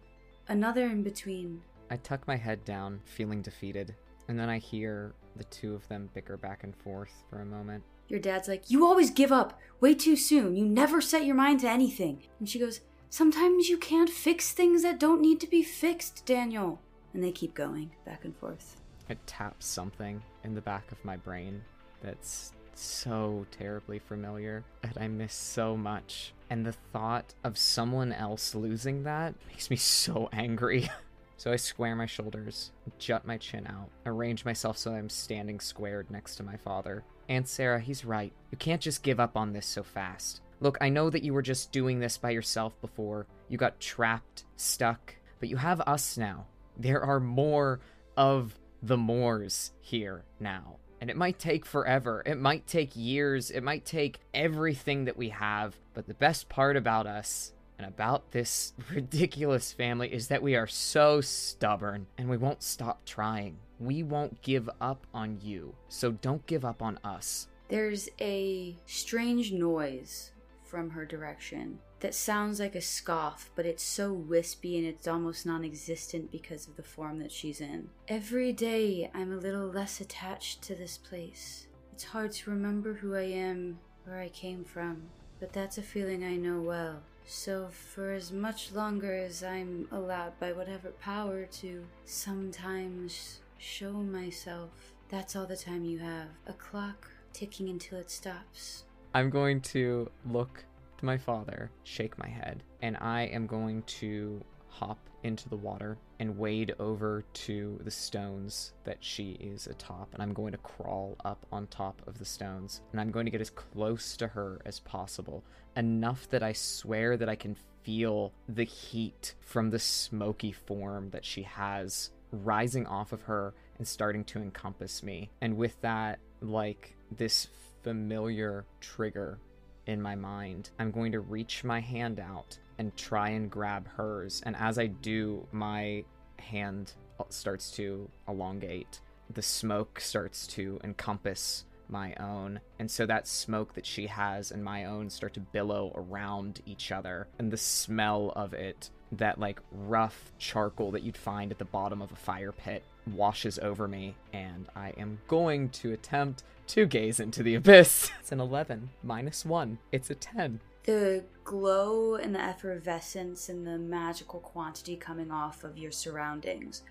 another 0.48 0.86
in 0.86 1.02
between. 1.02 1.62
I 1.90 1.96
tuck 1.96 2.26
my 2.26 2.36
head 2.36 2.64
down, 2.64 3.00
feeling 3.04 3.42
defeated, 3.42 3.94
and 4.28 4.38
then 4.38 4.48
I 4.48 4.58
hear 4.58 5.14
the 5.36 5.44
two 5.44 5.74
of 5.74 5.86
them 5.88 6.08
bicker 6.14 6.36
back 6.36 6.64
and 6.64 6.74
forth 6.74 7.24
for 7.28 7.40
a 7.40 7.46
moment. 7.46 7.82
Your 8.08 8.20
dad's 8.20 8.48
like, 8.48 8.70
You 8.70 8.84
always 8.86 9.10
give 9.10 9.32
up 9.32 9.58
way 9.80 9.94
too 9.94 10.16
soon. 10.16 10.56
You 10.56 10.64
never 10.64 11.00
set 11.00 11.24
your 11.24 11.34
mind 11.34 11.60
to 11.60 11.68
anything. 11.68 12.22
And 12.38 12.48
she 12.48 12.58
goes, 12.58 12.80
Sometimes 13.10 13.68
you 13.68 13.78
can't 13.78 14.10
fix 14.10 14.52
things 14.52 14.82
that 14.82 14.98
don't 14.98 15.20
need 15.20 15.40
to 15.40 15.46
be 15.46 15.62
fixed, 15.62 16.24
Daniel. 16.26 16.80
And 17.12 17.22
they 17.22 17.32
keep 17.32 17.54
going 17.54 17.92
back 18.04 18.24
and 18.24 18.36
forth. 18.36 18.80
It 19.08 19.24
taps 19.26 19.66
something 19.66 20.22
in 20.42 20.54
the 20.54 20.60
back 20.60 20.90
of 20.90 21.04
my 21.04 21.16
brain 21.16 21.62
that's 22.02 22.52
so 22.74 23.46
terribly 23.50 23.98
familiar 23.98 24.64
that 24.82 25.00
I 25.00 25.08
miss 25.08 25.34
so 25.34 25.76
much. 25.76 26.32
And 26.50 26.66
the 26.66 26.72
thought 26.72 27.34
of 27.44 27.56
someone 27.56 28.12
else 28.12 28.54
losing 28.54 29.04
that 29.04 29.34
makes 29.48 29.70
me 29.70 29.76
so 29.76 30.28
angry. 30.32 30.90
so 31.44 31.52
I 31.52 31.56
square 31.56 31.94
my 31.94 32.06
shoulders, 32.06 32.72
jut 32.98 33.26
my 33.26 33.36
chin 33.36 33.66
out, 33.66 33.90
arrange 34.06 34.46
myself 34.46 34.78
so 34.78 34.92
I'm 34.92 35.10
standing 35.10 35.60
squared 35.60 36.10
next 36.10 36.36
to 36.36 36.42
my 36.42 36.56
father. 36.56 37.04
Aunt 37.28 37.46
Sarah, 37.46 37.80
he's 37.80 38.02
right. 38.02 38.32
You 38.50 38.56
can't 38.56 38.80
just 38.80 39.02
give 39.02 39.20
up 39.20 39.36
on 39.36 39.52
this 39.52 39.66
so 39.66 39.82
fast. 39.82 40.40
Look, 40.60 40.78
I 40.80 40.88
know 40.88 41.10
that 41.10 41.22
you 41.22 41.34
were 41.34 41.42
just 41.42 41.70
doing 41.70 42.00
this 42.00 42.16
by 42.16 42.30
yourself 42.30 42.80
before. 42.80 43.26
You 43.50 43.58
got 43.58 43.78
trapped, 43.78 44.46
stuck, 44.56 45.16
but 45.38 45.50
you 45.50 45.58
have 45.58 45.82
us 45.82 46.16
now. 46.16 46.46
There 46.78 47.02
are 47.02 47.20
more 47.20 47.80
of 48.16 48.58
the 48.82 48.96
Moores 48.96 49.72
here 49.82 50.24
now. 50.40 50.76
And 51.02 51.10
it 51.10 51.16
might 51.18 51.38
take 51.38 51.66
forever. 51.66 52.22
It 52.24 52.40
might 52.40 52.66
take 52.66 52.96
years. 52.96 53.50
It 53.50 53.62
might 53.62 53.84
take 53.84 54.18
everything 54.32 55.04
that 55.04 55.18
we 55.18 55.28
have. 55.28 55.76
But 55.92 56.06
the 56.06 56.14
best 56.14 56.48
part 56.48 56.78
about 56.78 57.06
us 57.06 57.52
and 57.78 57.86
about 57.86 58.30
this 58.30 58.72
ridiculous 58.90 59.72
family 59.72 60.12
is 60.12 60.28
that 60.28 60.42
we 60.42 60.56
are 60.56 60.66
so 60.66 61.20
stubborn 61.20 62.06
and 62.18 62.28
we 62.28 62.36
won't 62.36 62.62
stop 62.62 63.04
trying. 63.04 63.56
We 63.78 64.02
won't 64.02 64.42
give 64.42 64.70
up 64.80 65.06
on 65.12 65.38
you. 65.42 65.74
So 65.88 66.12
don't 66.12 66.46
give 66.46 66.64
up 66.64 66.82
on 66.82 66.98
us. 67.02 67.48
There's 67.68 68.08
a 68.20 68.76
strange 68.86 69.52
noise 69.52 70.32
from 70.62 70.90
her 70.90 71.04
direction 71.04 71.78
that 72.00 72.14
sounds 72.14 72.60
like 72.60 72.74
a 72.74 72.80
scoff, 72.80 73.50
but 73.54 73.64
it's 73.64 73.82
so 73.82 74.12
wispy 74.12 74.76
and 74.76 74.86
it's 74.86 75.08
almost 75.08 75.46
non 75.46 75.64
existent 75.64 76.30
because 76.30 76.68
of 76.68 76.76
the 76.76 76.82
form 76.82 77.18
that 77.20 77.32
she's 77.32 77.60
in. 77.60 77.88
Every 78.08 78.52
day, 78.52 79.10
I'm 79.14 79.32
a 79.32 79.36
little 79.36 79.66
less 79.66 80.00
attached 80.00 80.60
to 80.62 80.74
this 80.74 80.98
place. 80.98 81.66
It's 81.94 82.04
hard 82.04 82.32
to 82.32 82.50
remember 82.50 82.92
who 82.92 83.14
I 83.14 83.22
am, 83.22 83.78
where 84.04 84.18
I 84.18 84.28
came 84.28 84.64
from, 84.64 85.04
but 85.40 85.52
that's 85.52 85.78
a 85.78 85.82
feeling 85.82 86.24
I 86.24 86.36
know 86.36 86.60
well. 86.60 87.02
So, 87.26 87.68
for 87.68 88.12
as 88.12 88.30
much 88.32 88.72
longer 88.72 89.14
as 89.14 89.42
I'm 89.42 89.88
allowed 89.90 90.38
by 90.38 90.52
whatever 90.52 90.90
power 90.90 91.46
to 91.60 91.84
sometimes 92.04 93.40
show 93.58 93.92
myself, 93.92 94.70
that's 95.08 95.34
all 95.34 95.46
the 95.46 95.56
time 95.56 95.84
you 95.84 95.98
have. 95.98 96.28
A 96.46 96.52
clock 96.52 97.10
ticking 97.32 97.68
until 97.68 97.98
it 97.98 98.10
stops. 98.10 98.84
I'm 99.14 99.30
going 99.30 99.60
to 99.62 100.10
look 100.30 100.64
to 100.98 101.04
my 101.04 101.16
father, 101.16 101.70
shake 101.84 102.18
my 102.18 102.28
head, 102.28 102.62
and 102.82 102.96
I 103.00 103.22
am 103.22 103.46
going 103.46 103.82
to 103.82 104.42
hop 104.78 104.98
into 105.22 105.48
the 105.48 105.56
water 105.56 105.96
and 106.20 106.38
wade 106.38 106.74
over 106.78 107.24
to 107.32 107.80
the 107.82 107.90
stones 107.90 108.72
that 108.84 108.98
she 109.00 109.32
is 109.32 109.66
atop. 109.66 110.08
And 110.12 110.22
I'm 110.22 110.34
going 110.34 110.52
to 110.52 110.58
crawl 110.58 111.16
up 111.24 111.46
on 111.50 111.66
top 111.66 112.02
of 112.06 112.18
the 112.18 112.24
stones. 112.24 112.82
And 112.92 113.00
I'm 113.00 113.10
going 113.10 113.24
to 113.24 113.30
get 113.30 113.40
as 113.40 113.50
close 113.50 114.16
to 114.18 114.28
her 114.28 114.60
as 114.64 114.80
possible. 114.80 115.42
Enough 115.76 116.28
that 116.30 116.42
I 116.42 116.52
swear 116.52 117.16
that 117.16 117.28
I 117.28 117.36
can 117.36 117.56
feel 117.82 118.32
the 118.48 118.64
heat 118.64 119.34
from 119.40 119.70
the 119.70 119.78
smoky 119.78 120.52
form 120.52 121.10
that 121.10 121.24
she 121.24 121.42
has 121.42 122.10
rising 122.32 122.86
off 122.86 123.12
of 123.12 123.22
her 123.22 123.54
and 123.78 123.86
starting 123.86 124.24
to 124.24 124.40
encompass 124.40 125.02
me. 125.02 125.30
And 125.40 125.56
with 125.56 125.80
that, 125.82 126.18
like 126.40 126.96
this 127.10 127.48
familiar 127.82 128.64
trigger 128.80 129.38
in 129.86 130.00
my 130.00 130.14
mind, 130.14 130.70
I'm 130.78 130.90
going 130.90 131.12
to 131.12 131.20
reach 131.20 131.64
my 131.64 131.80
hand 131.80 132.18
out 132.18 132.58
and 132.78 132.96
try 132.96 133.30
and 133.30 133.50
grab 133.50 133.88
hers. 133.96 134.42
And 134.44 134.56
as 134.56 134.78
I 134.78 134.86
do, 134.86 135.46
my 135.52 136.04
hand 136.38 136.92
starts 137.28 137.70
to 137.72 138.08
elongate. 138.28 139.00
The 139.32 139.42
smoke 139.42 140.00
starts 140.00 140.46
to 140.48 140.78
encompass 140.84 141.64
my 141.88 142.14
own. 142.14 142.60
And 142.78 142.90
so 142.90 143.06
that 143.06 143.26
smoke 143.26 143.74
that 143.74 143.86
she 143.86 144.06
has 144.06 144.50
and 144.50 144.64
my 144.64 144.84
own 144.84 145.10
start 145.10 145.34
to 145.34 145.40
billow 145.40 145.92
around 145.94 146.60
each 146.66 146.90
other. 146.92 147.28
And 147.38 147.50
the 147.50 147.56
smell 147.56 148.32
of 148.34 148.54
it, 148.54 148.90
that 149.12 149.38
like 149.38 149.60
rough 149.70 150.32
charcoal 150.38 150.90
that 150.92 151.02
you'd 151.02 151.16
find 151.16 151.52
at 151.52 151.58
the 151.58 151.64
bottom 151.64 152.02
of 152.02 152.12
a 152.12 152.16
fire 152.16 152.52
pit, 152.52 152.82
washes 153.06 153.58
over 153.58 153.86
me. 153.86 154.14
And 154.32 154.66
I 154.74 154.90
am 154.96 155.18
going 155.28 155.68
to 155.70 155.92
attempt 155.92 156.42
to 156.68 156.86
gaze 156.86 157.20
into 157.20 157.42
the 157.42 157.54
abyss. 157.54 158.10
It's 158.20 158.32
an 158.32 158.40
11 158.40 158.90
minus 159.02 159.44
1. 159.44 159.78
It's 159.92 160.10
a 160.10 160.14
10 160.14 160.60
the 160.84 161.24
glow 161.44 162.14
and 162.14 162.34
the 162.34 162.40
effervescence 162.40 163.48
and 163.48 163.66
the 163.66 163.78
magical 163.78 164.40
quantity 164.40 164.96
coming 164.96 165.30
off 165.30 165.64
of 165.64 165.78
your 165.78 165.90
surroundings 165.90 166.82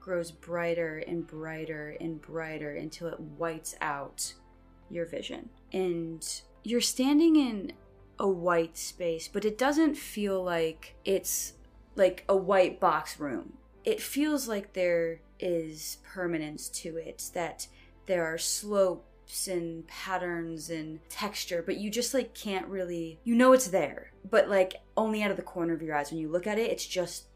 grows 0.00 0.32
brighter 0.32 0.98
and 1.06 1.26
brighter 1.26 1.96
and 2.00 2.20
brighter 2.20 2.72
until 2.72 3.08
it 3.08 3.20
whites 3.20 3.74
out 3.80 4.34
your 4.90 5.06
vision. 5.06 5.48
And 5.72 6.26
you're 6.64 6.80
standing 6.80 7.36
in 7.36 7.72
a 8.18 8.28
white 8.28 8.76
space, 8.76 9.28
but 9.28 9.44
it 9.44 9.58
doesn't 9.58 9.96
feel 9.96 10.42
like 10.42 10.96
it's 11.04 11.52
like 11.94 12.24
a 12.28 12.36
white 12.36 12.80
box 12.80 13.20
room. 13.20 13.54
It 13.84 14.00
feels 14.00 14.48
like 14.48 14.72
there 14.72 15.20
is 15.38 15.98
permanence 16.04 16.68
to 16.68 16.96
it, 16.96 17.30
that 17.34 17.66
there 18.06 18.24
are 18.24 18.38
slopes 19.32 19.48
and 19.48 19.86
patterns 19.86 20.70
and 20.70 21.00
texture, 21.08 21.62
but 21.64 21.76
you 21.76 21.90
just 21.90 22.14
like 22.14 22.34
can't 22.34 22.66
really 22.68 23.18
you 23.24 23.34
know 23.34 23.52
it's 23.52 23.68
there, 23.68 24.12
but 24.28 24.48
like 24.48 24.82
only 24.96 25.22
out 25.22 25.30
of 25.30 25.36
the 25.36 25.42
corner 25.42 25.72
of 25.72 25.82
your 25.82 25.96
eyes 25.96 26.10
when 26.10 26.20
you 26.20 26.28
look 26.28 26.46
at 26.46 26.58
it, 26.58 26.70
it's 26.70 26.86
just 26.86 27.26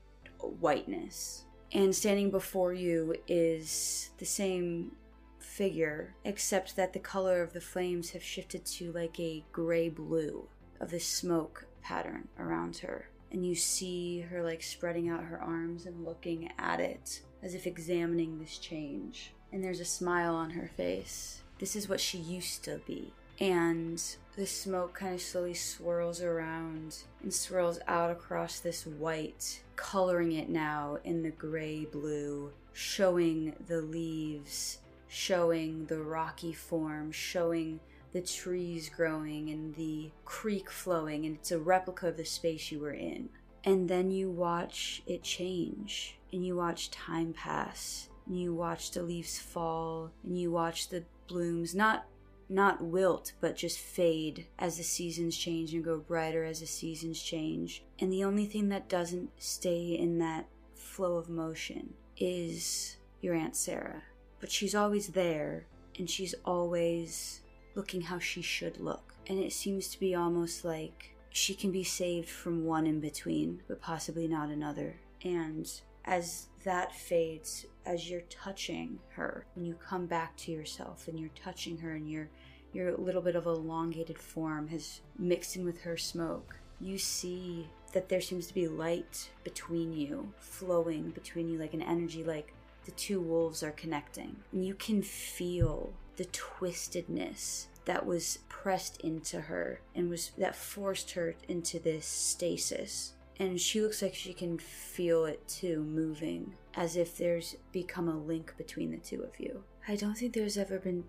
whiteness. 0.41 1.45
And 1.73 1.95
standing 1.95 2.31
before 2.31 2.73
you 2.73 3.17
is 3.27 4.11
the 4.19 4.25
same 4.25 4.93
figure, 5.39 6.15
except 6.25 6.77
that 6.77 6.93
the 6.93 6.99
color 6.99 7.43
of 7.43 7.53
the 7.53 7.61
flames 7.61 8.11
have 8.11 8.23
shifted 8.23 8.65
to 8.67 8.93
like 8.93 9.19
a 9.19 9.45
gray 9.53 9.89
blue 9.89 10.49
of 10.81 10.91
the 10.91 11.01
smoke 11.01 11.67
pattern 11.83 12.29
around 12.39 12.77
her. 12.79 13.09
And 13.33 13.45
you 13.45 13.55
see 13.55 14.21
her 14.21 14.43
like 14.43 14.63
spreading 14.63 15.09
out 15.09 15.25
her 15.25 15.41
arms 15.41 15.87
and 15.87 16.05
looking 16.05 16.53
at 16.59 16.81
it 16.81 17.23
as 17.43 17.55
if 17.55 17.67
examining 17.67 18.39
this 18.39 18.59
change. 18.59 19.33
And 19.53 19.63
there's 19.63 19.81
a 19.81 19.85
smile 19.85 20.35
on 20.35 20.51
her 20.51 20.71
face 20.77 21.43
this 21.59 21.77
is 21.77 21.89
what 21.89 22.01
she 22.01 22.19
used 22.19 22.65
to 22.65 22.81
be. 22.87 23.13
And 23.39 24.03
the 24.37 24.47
smoke 24.47 24.95
kind 24.95 25.15
of 25.15 25.21
slowly 25.21 25.55
swirls 25.55 26.23
around 26.23 26.99
and 27.23 27.33
swirls 27.33 27.79
out 27.87 28.11
across 28.11 28.61
this 28.61 28.87
white, 28.87 29.63
coloring 29.77 30.33
it 30.33 30.49
now 30.49 30.99
in 31.05 31.23
the 31.23 31.31
gray 31.31 31.85
blue, 31.85 32.53
showing 32.73 33.55
the 33.67 33.81
leaves, 33.83 34.79
showing 35.09 35.87
the 35.87 36.01
rocky 36.01 36.53
form, 36.53 37.13
showing 37.13 37.81
the 38.13 38.23
trees 38.23 38.89
growing 38.89 39.51
and 39.51 39.75
the 39.75 40.11
creek 40.25 40.71
flowing, 40.71 41.27
and 41.27 41.37
it's 41.37 41.53
a 41.53 41.59
replica 41.59 42.09
of 42.09 42.17
the 42.17 42.25
space 42.25 42.71
you 42.71 42.79
were 42.79 42.93
in. 42.93 43.29
And 43.65 43.89
then 43.89 44.11
you 44.11 44.31
watch 44.31 45.03
it 45.07 45.23
change, 45.23 46.17
and 46.33 46.47
you 46.47 46.57
watch 46.57 46.91
time 46.91 47.35
pass, 47.35 48.09
and 48.27 48.41
you 48.41 48.55
watch 48.55 48.93
the 48.93 49.03
leaves 49.03 49.39
fall, 49.39 50.11
and 50.25 50.39
you 50.39 50.51
watch 50.51 50.89
the 50.89 51.05
blooms 51.27 51.75
not 51.75 52.07
not 52.49 52.83
wilt 52.83 53.33
but 53.41 53.57
just 53.57 53.79
fade 53.79 54.47
as 54.59 54.77
the 54.77 54.83
seasons 54.83 55.37
change 55.37 55.75
and 55.75 55.83
grow 55.83 55.99
brighter 55.99 56.45
as 56.45 56.61
the 56.61 56.67
seasons 56.67 57.21
change. 57.21 57.83
And 57.99 58.13
the 58.13 58.25
only 58.25 58.47
thing 58.47 58.69
that 58.69 58.89
doesn't 58.89 59.31
stay 59.39 59.97
in 59.99 60.19
that 60.19 60.47
flow 60.75 61.17
of 61.17 61.29
motion 61.29 61.95
is 62.17 62.97
your 63.21 63.35
aunt 63.35 63.57
sarah. 63.57 64.03
But 64.39 64.51
she's 64.51 64.75
always 64.75 65.09
there 65.09 65.67
and 65.99 66.09
she's 66.09 66.35
always 66.45 67.41
looking 67.75 68.03
how 68.03 68.19
she 68.19 68.43
should 68.43 68.79
look. 68.79 69.15
And 69.27 69.39
it 69.39 69.53
seems 69.53 69.89
to 69.89 70.01
be 70.01 70.15
almost 70.15 70.65
like 70.65 71.17
she 71.31 71.55
can 71.55 71.73
be 71.73 71.85
saved 71.85 72.29
from 72.29 72.65
one 72.65 72.87
in 72.87 73.01
between 73.01 73.63
but 73.67 73.81
possibly 73.81 74.29
not 74.29 74.51
another. 74.51 74.97
And 75.25 75.69
as 76.07 76.47
that 76.65 76.95
fades 76.95 77.67
as 77.85 78.09
you're 78.09 78.23
touching 78.23 78.99
her 79.11 79.47
when 79.55 79.65
you 79.65 79.75
come 79.75 80.07
back 80.07 80.37
to 80.37 80.53
yourself 80.53 81.09
and 81.09 81.19
you're 81.19 81.31
touching 81.31 81.79
her 81.79 81.95
and 81.95 82.11
your 82.11 82.29
your 82.73 82.95
little 82.97 83.23
bit 83.23 83.37
of 83.37 83.47
elongated 83.47 84.19
form 84.19 84.69
has 84.69 85.01
mixed 85.19 85.57
in 85.57 85.65
with 85.65 85.81
her 85.81 85.97
smoke. 85.97 86.59
You 86.79 86.99
see 86.99 87.69
that 87.93 88.09
there 88.09 88.21
seems 88.21 88.47
to 88.49 88.55
be 88.55 88.69
light 88.69 89.31
between 89.45 89.93
you 89.95 90.33
flowing 90.39 91.11
between 91.11 91.49
you 91.49 91.59
like 91.59 91.73
an 91.73 91.81
energy 91.81 92.23
like 92.23 92.53
the 92.85 92.91
two 92.93 93.21
wolves 93.21 93.63
are 93.63 93.73
connecting. 93.73 94.37
And 94.53 94.65
you 94.65 94.75
can 94.75 95.03
feel 95.03 95.93
the 96.17 96.27
twistedness 96.27 97.67
that 97.87 98.05
was 98.05 98.41
pressed 98.49 99.01
into 99.01 99.41
her 99.43 99.81
and 99.95 100.11
was 100.11 100.33
that 100.37 100.57
forced 100.57 101.13
her 101.13 101.35
into 101.49 101.79
this 101.79 102.07
stasis 102.07 103.15
and 103.39 103.61
she 103.61 103.81
looks 103.81 104.03
like 104.03 104.15
she 104.15 104.33
can 104.33 104.59
feel 104.59 105.27
it 105.27 105.47
too 105.49 105.83
moving 105.83 106.55
as 106.75 106.97
if 106.97 107.17
there's 107.17 107.57
become 107.73 108.09
a 108.09 108.19
link 108.19 108.55
between 108.57 108.91
the 108.91 108.99
two 108.99 109.23
of 109.23 109.39
you. 109.39 109.63
I 109.89 109.97
don't 109.97 110.15
think 110.15 110.33
there's 110.33 110.59
ever 110.59 110.79
been 110.79 111.05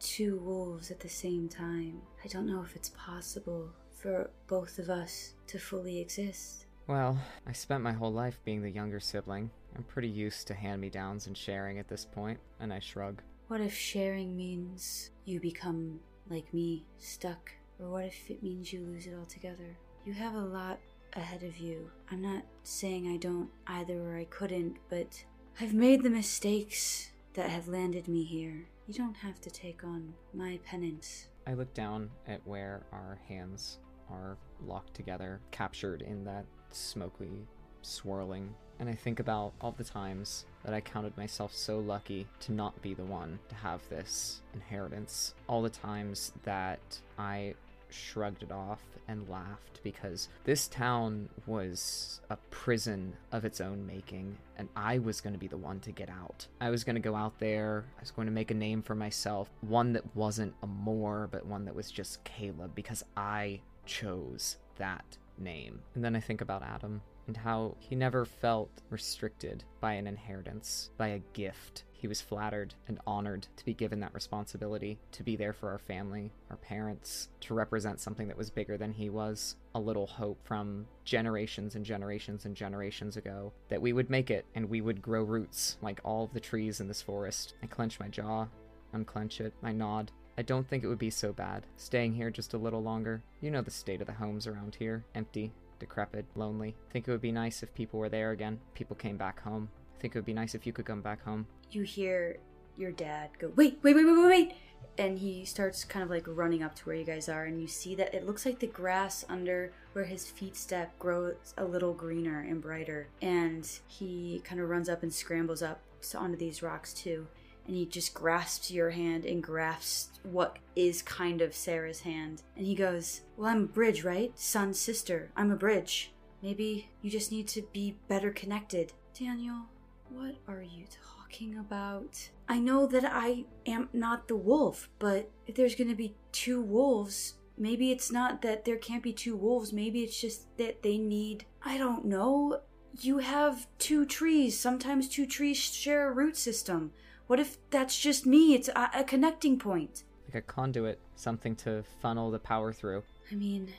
two 0.00 0.38
wolves 0.38 0.90
at 0.90 1.00
the 1.00 1.08
same 1.08 1.48
time. 1.48 2.00
I 2.24 2.28
don't 2.28 2.46
know 2.46 2.62
if 2.62 2.74
it's 2.76 2.90
possible 2.90 3.68
for 3.94 4.30
both 4.48 4.78
of 4.78 4.90
us 4.90 5.34
to 5.46 5.58
fully 5.58 6.00
exist. 6.00 6.66
Well 6.88 7.16
i 7.46 7.52
spent 7.52 7.82
my 7.82 7.92
whole 7.92 8.12
life 8.12 8.40
being 8.44 8.62
the 8.62 8.70
younger 8.70 9.00
sibling. 9.00 9.50
I'm 9.76 9.84
pretty 9.84 10.08
used 10.08 10.46
to 10.48 10.54
hand-me-downs 10.54 11.26
and 11.26 11.36
sharing 11.36 11.78
at 11.78 11.88
this 11.88 12.04
point 12.04 12.38
and 12.60 12.72
i 12.72 12.78
shrug. 12.78 13.22
What 13.48 13.60
if 13.60 13.74
sharing 13.74 14.36
means 14.36 15.10
you 15.24 15.40
become 15.40 16.00
like 16.28 16.52
me 16.52 16.84
stuck? 16.98 17.52
Or 17.78 17.90
what 17.90 18.04
if 18.04 18.30
it 18.30 18.42
means 18.42 18.72
you 18.72 18.80
lose 18.80 19.06
it 19.06 19.14
altogether? 19.18 19.76
You 20.04 20.12
have 20.14 20.34
a 20.34 20.40
lot 20.40 20.78
ahead 21.14 21.42
of 21.42 21.58
you. 21.58 21.90
I'm 22.10 22.22
not 22.22 22.44
saying 22.62 23.08
I 23.08 23.16
don't 23.16 23.50
either 23.66 24.00
or 24.00 24.16
I 24.16 24.24
couldn't, 24.24 24.76
but 24.88 25.24
I've 25.60 25.74
made 25.74 26.02
the 26.02 26.10
mistakes 26.10 27.10
that 27.34 27.50
have 27.50 27.68
landed 27.68 28.08
me 28.08 28.24
here. 28.24 28.66
You 28.86 28.94
don't 28.94 29.16
have 29.16 29.40
to 29.42 29.50
take 29.50 29.84
on 29.84 30.14
my 30.34 30.58
penance. 30.64 31.28
I 31.46 31.54
look 31.54 31.72
down 31.74 32.10
at 32.26 32.46
where 32.46 32.82
our 32.92 33.18
hands 33.28 33.78
are 34.10 34.36
locked 34.66 34.94
together, 34.94 35.40
captured 35.50 36.02
in 36.02 36.24
that 36.24 36.44
smoky 36.70 37.46
swirling, 37.82 38.54
and 38.78 38.88
I 38.88 38.94
think 38.94 39.20
about 39.20 39.52
all 39.60 39.72
the 39.72 39.84
times 39.84 40.46
that 40.64 40.74
I 40.74 40.80
counted 40.80 41.16
myself 41.16 41.54
so 41.54 41.78
lucky 41.78 42.26
to 42.40 42.52
not 42.52 42.80
be 42.82 42.94
the 42.94 43.04
one 43.04 43.38
to 43.48 43.54
have 43.54 43.80
this 43.88 44.42
inheritance. 44.54 45.34
All 45.48 45.62
the 45.62 45.70
times 45.70 46.32
that 46.44 46.80
I 47.18 47.54
shrugged 47.92 48.42
it 48.42 48.52
off 48.52 48.82
and 49.08 49.28
laughed 49.28 49.80
because 49.82 50.28
this 50.44 50.68
town 50.68 51.28
was 51.46 52.20
a 52.30 52.36
prison 52.50 53.14
of 53.32 53.44
its 53.44 53.60
own 53.60 53.86
making, 53.86 54.38
and 54.56 54.68
I 54.76 54.98
was 54.98 55.20
going 55.20 55.32
to 55.32 55.38
be 55.38 55.48
the 55.48 55.56
one 55.56 55.80
to 55.80 55.92
get 55.92 56.08
out. 56.08 56.46
I 56.60 56.70
was 56.70 56.84
going 56.84 56.94
to 56.96 57.00
go 57.00 57.14
out 57.14 57.38
there, 57.38 57.84
I 57.98 58.00
was 58.00 58.10
going 58.10 58.26
to 58.26 58.32
make 58.32 58.50
a 58.50 58.54
name 58.54 58.82
for 58.82 58.94
myself, 58.94 59.50
one 59.60 59.92
that 59.92 60.16
wasn't 60.16 60.54
a 60.62 60.66
Moore, 60.66 61.28
but 61.30 61.46
one 61.46 61.64
that 61.64 61.74
was 61.74 61.90
just 61.90 62.22
Caleb, 62.24 62.74
because 62.74 63.04
I 63.16 63.60
chose 63.86 64.56
that 64.76 65.18
name. 65.38 65.80
And 65.94 66.04
then 66.04 66.16
I 66.16 66.20
think 66.20 66.40
about 66.40 66.62
Adam 66.62 67.02
and 67.26 67.36
how 67.36 67.76
he 67.78 67.94
never 67.94 68.24
felt 68.24 68.70
restricted 68.90 69.64
by 69.80 69.94
an 69.94 70.06
inheritance, 70.06 70.90
by 70.96 71.08
a 71.08 71.22
gift. 71.32 71.84
He 71.92 72.08
was 72.08 72.20
flattered 72.20 72.74
and 72.88 72.98
honored 73.06 73.46
to 73.56 73.64
be 73.64 73.74
given 73.74 74.00
that 74.00 74.12
responsibility, 74.12 74.98
to 75.12 75.22
be 75.22 75.36
there 75.36 75.52
for 75.52 75.70
our 75.70 75.78
family, 75.78 76.32
our 76.50 76.56
parents, 76.56 77.28
to 77.42 77.54
represent 77.54 78.00
something 78.00 78.26
that 78.26 78.36
was 78.36 78.50
bigger 78.50 78.76
than 78.76 78.92
he 78.92 79.08
was. 79.08 79.54
A 79.76 79.80
little 79.80 80.08
hope 80.08 80.38
from 80.42 80.86
generations 81.04 81.76
and 81.76 81.84
generations 81.84 82.44
and 82.44 82.56
generations 82.56 83.16
ago 83.16 83.52
that 83.68 83.80
we 83.80 83.92
would 83.92 84.10
make 84.10 84.32
it 84.32 84.44
and 84.56 84.68
we 84.68 84.80
would 84.80 85.00
grow 85.00 85.22
roots 85.22 85.76
like 85.80 86.00
all 86.02 86.24
of 86.24 86.32
the 86.32 86.40
trees 86.40 86.80
in 86.80 86.88
this 86.88 87.02
forest. 87.02 87.54
I 87.62 87.66
clench 87.66 88.00
my 88.00 88.08
jaw, 88.08 88.48
unclench 88.92 89.40
it, 89.40 89.54
I 89.62 89.70
nod. 89.70 90.10
I 90.36 90.42
don't 90.42 90.66
think 90.66 90.82
it 90.82 90.88
would 90.88 90.98
be 90.98 91.10
so 91.10 91.32
bad, 91.32 91.66
staying 91.76 92.14
here 92.14 92.30
just 92.30 92.54
a 92.54 92.58
little 92.58 92.82
longer. 92.82 93.22
You 93.40 93.50
know 93.50 93.60
the 93.60 93.70
state 93.70 94.00
of 94.00 94.06
the 94.06 94.14
homes 94.14 94.46
around 94.46 94.74
here 94.74 95.04
empty, 95.14 95.52
decrepit, 95.82 96.24
lonely. 96.34 96.74
Think 96.90 97.06
it 97.06 97.10
would 97.10 97.20
be 97.20 97.32
nice 97.32 97.62
if 97.62 97.74
people 97.74 97.98
were 97.98 98.08
there 98.08 98.30
again, 98.30 98.60
people 98.74 98.96
came 98.96 99.16
back 99.16 99.42
home. 99.42 99.68
I 99.96 100.00
Think 100.00 100.14
it 100.14 100.18
would 100.18 100.24
be 100.24 100.32
nice 100.32 100.54
if 100.54 100.66
you 100.66 100.72
could 100.72 100.86
come 100.86 101.02
back 101.02 101.22
home. 101.24 101.46
You 101.70 101.82
hear 101.82 102.38
your 102.76 102.92
dad 102.92 103.30
go, 103.38 103.52
wait, 103.54 103.78
wait, 103.82 103.94
wait, 103.94 104.06
wait, 104.06 104.16
wait, 104.16 104.26
wait. 104.26 104.54
And 104.98 105.18
he 105.18 105.44
starts 105.44 105.84
kind 105.84 106.02
of 106.02 106.10
like 106.10 106.24
running 106.26 106.62
up 106.62 106.74
to 106.76 106.84
where 106.84 106.96
you 106.96 107.04
guys 107.04 107.28
are, 107.28 107.44
and 107.44 107.60
you 107.60 107.66
see 107.66 107.94
that 107.96 108.14
it 108.14 108.26
looks 108.26 108.44
like 108.44 108.58
the 108.58 108.66
grass 108.66 109.24
under 109.28 109.72
where 109.92 110.04
his 110.04 110.28
feet 110.30 110.56
step 110.56 110.98
grows 110.98 111.54
a 111.56 111.64
little 111.64 111.94
greener 111.94 112.40
and 112.40 112.60
brighter. 112.60 113.08
And 113.20 113.68
he 113.86 114.40
kind 114.44 114.60
of 114.60 114.68
runs 114.68 114.88
up 114.88 115.02
and 115.02 115.12
scrambles 115.12 115.62
up 115.62 115.80
onto 116.16 116.36
these 116.36 116.62
rocks 116.62 116.92
too 116.92 117.26
and 117.66 117.76
he 117.76 117.86
just 117.86 118.14
grasps 118.14 118.70
your 118.70 118.90
hand 118.90 119.24
and 119.24 119.42
grasps 119.42 120.20
what 120.24 120.58
is 120.76 121.02
kind 121.02 121.40
of 121.40 121.54
Sarah's 121.54 122.00
hand. 122.00 122.42
And 122.56 122.66
he 122.66 122.74
goes, 122.74 123.22
Well, 123.36 123.48
I'm 123.48 123.64
a 123.64 123.66
bridge, 123.66 124.04
right? 124.04 124.32
Son, 124.38 124.74
sister. 124.74 125.30
I'm 125.36 125.50
a 125.50 125.56
bridge. 125.56 126.12
Maybe 126.42 126.88
you 127.00 127.10
just 127.10 127.30
need 127.30 127.46
to 127.48 127.62
be 127.72 127.96
better 128.08 128.30
connected. 128.30 128.92
Daniel, 129.18 129.66
what 130.08 130.34
are 130.48 130.62
you 130.62 130.86
talking 131.16 131.56
about? 131.56 132.30
I 132.48 132.58
know 132.58 132.86
that 132.86 133.04
I 133.04 133.44
am 133.64 133.88
not 133.92 134.28
the 134.28 134.36
wolf, 134.36 134.88
but 134.98 135.30
if 135.46 135.54
there's 135.54 135.76
gonna 135.76 135.94
be 135.94 136.16
two 136.32 136.60
wolves, 136.60 137.34
maybe 137.56 137.92
it's 137.92 138.10
not 138.10 138.42
that 138.42 138.64
there 138.64 138.76
can't 138.76 139.02
be 139.02 139.12
two 139.12 139.36
wolves. 139.36 139.72
Maybe 139.72 140.02
it's 140.02 140.20
just 140.20 140.56
that 140.58 140.82
they 140.82 140.98
need, 140.98 141.46
I 141.62 141.78
don't 141.78 142.04
know. 142.04 142.60
You 143.00 143.18
have 143.18 143.68
two 143.78 144.04
trees. 144.04 144.58
Sometimes 144.58 145.08
two 145.08 145.26
trees 145.26 145.56
share 145.58 146.08
a 146.08 146.12
root 146.12 146.36
system. 146.36 146.92
What 147.32 147.40
if 147.40 147.56
that's 147.70 147.98
just 147.98 148.26
me? 148.26 148.52
It's 148.52 148.68
a, 148.68 148.90
a 148.94 149.04
connecting 149.04 149.58
point. 149.58 150.04
Like 150.26 150.34
a 150.34 150.42
conduit, 150.42 151.00
something 151.16 151.56
to 151.56 151.82
funnel 152.02 152.30
the 152.30 152.38
power 152.38 152.74
through. 152.74 153.04
I 153.30 153.36
mean, 153.36 153.72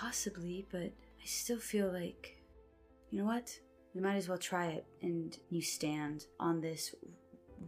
possibly, 0.00 0.66
but 0.72 0.90
I 0.90 1.24
still 1.24 1.60
feel 1.60 1.92
like. 1.92 2.36
You 3.12 3.20
know 3.20 3.26
what? 3.26 3.56
We 3.94 4.00
might 4.00 4.16
as 4.16 4.28
well 4.28 4.38
try 4.38 4.70
it. 4.70 4.86
And 5.02 5.38
you 5.50 5.62
stand 5.62 6.26
on 6.40 6.60
this 6.60 6.96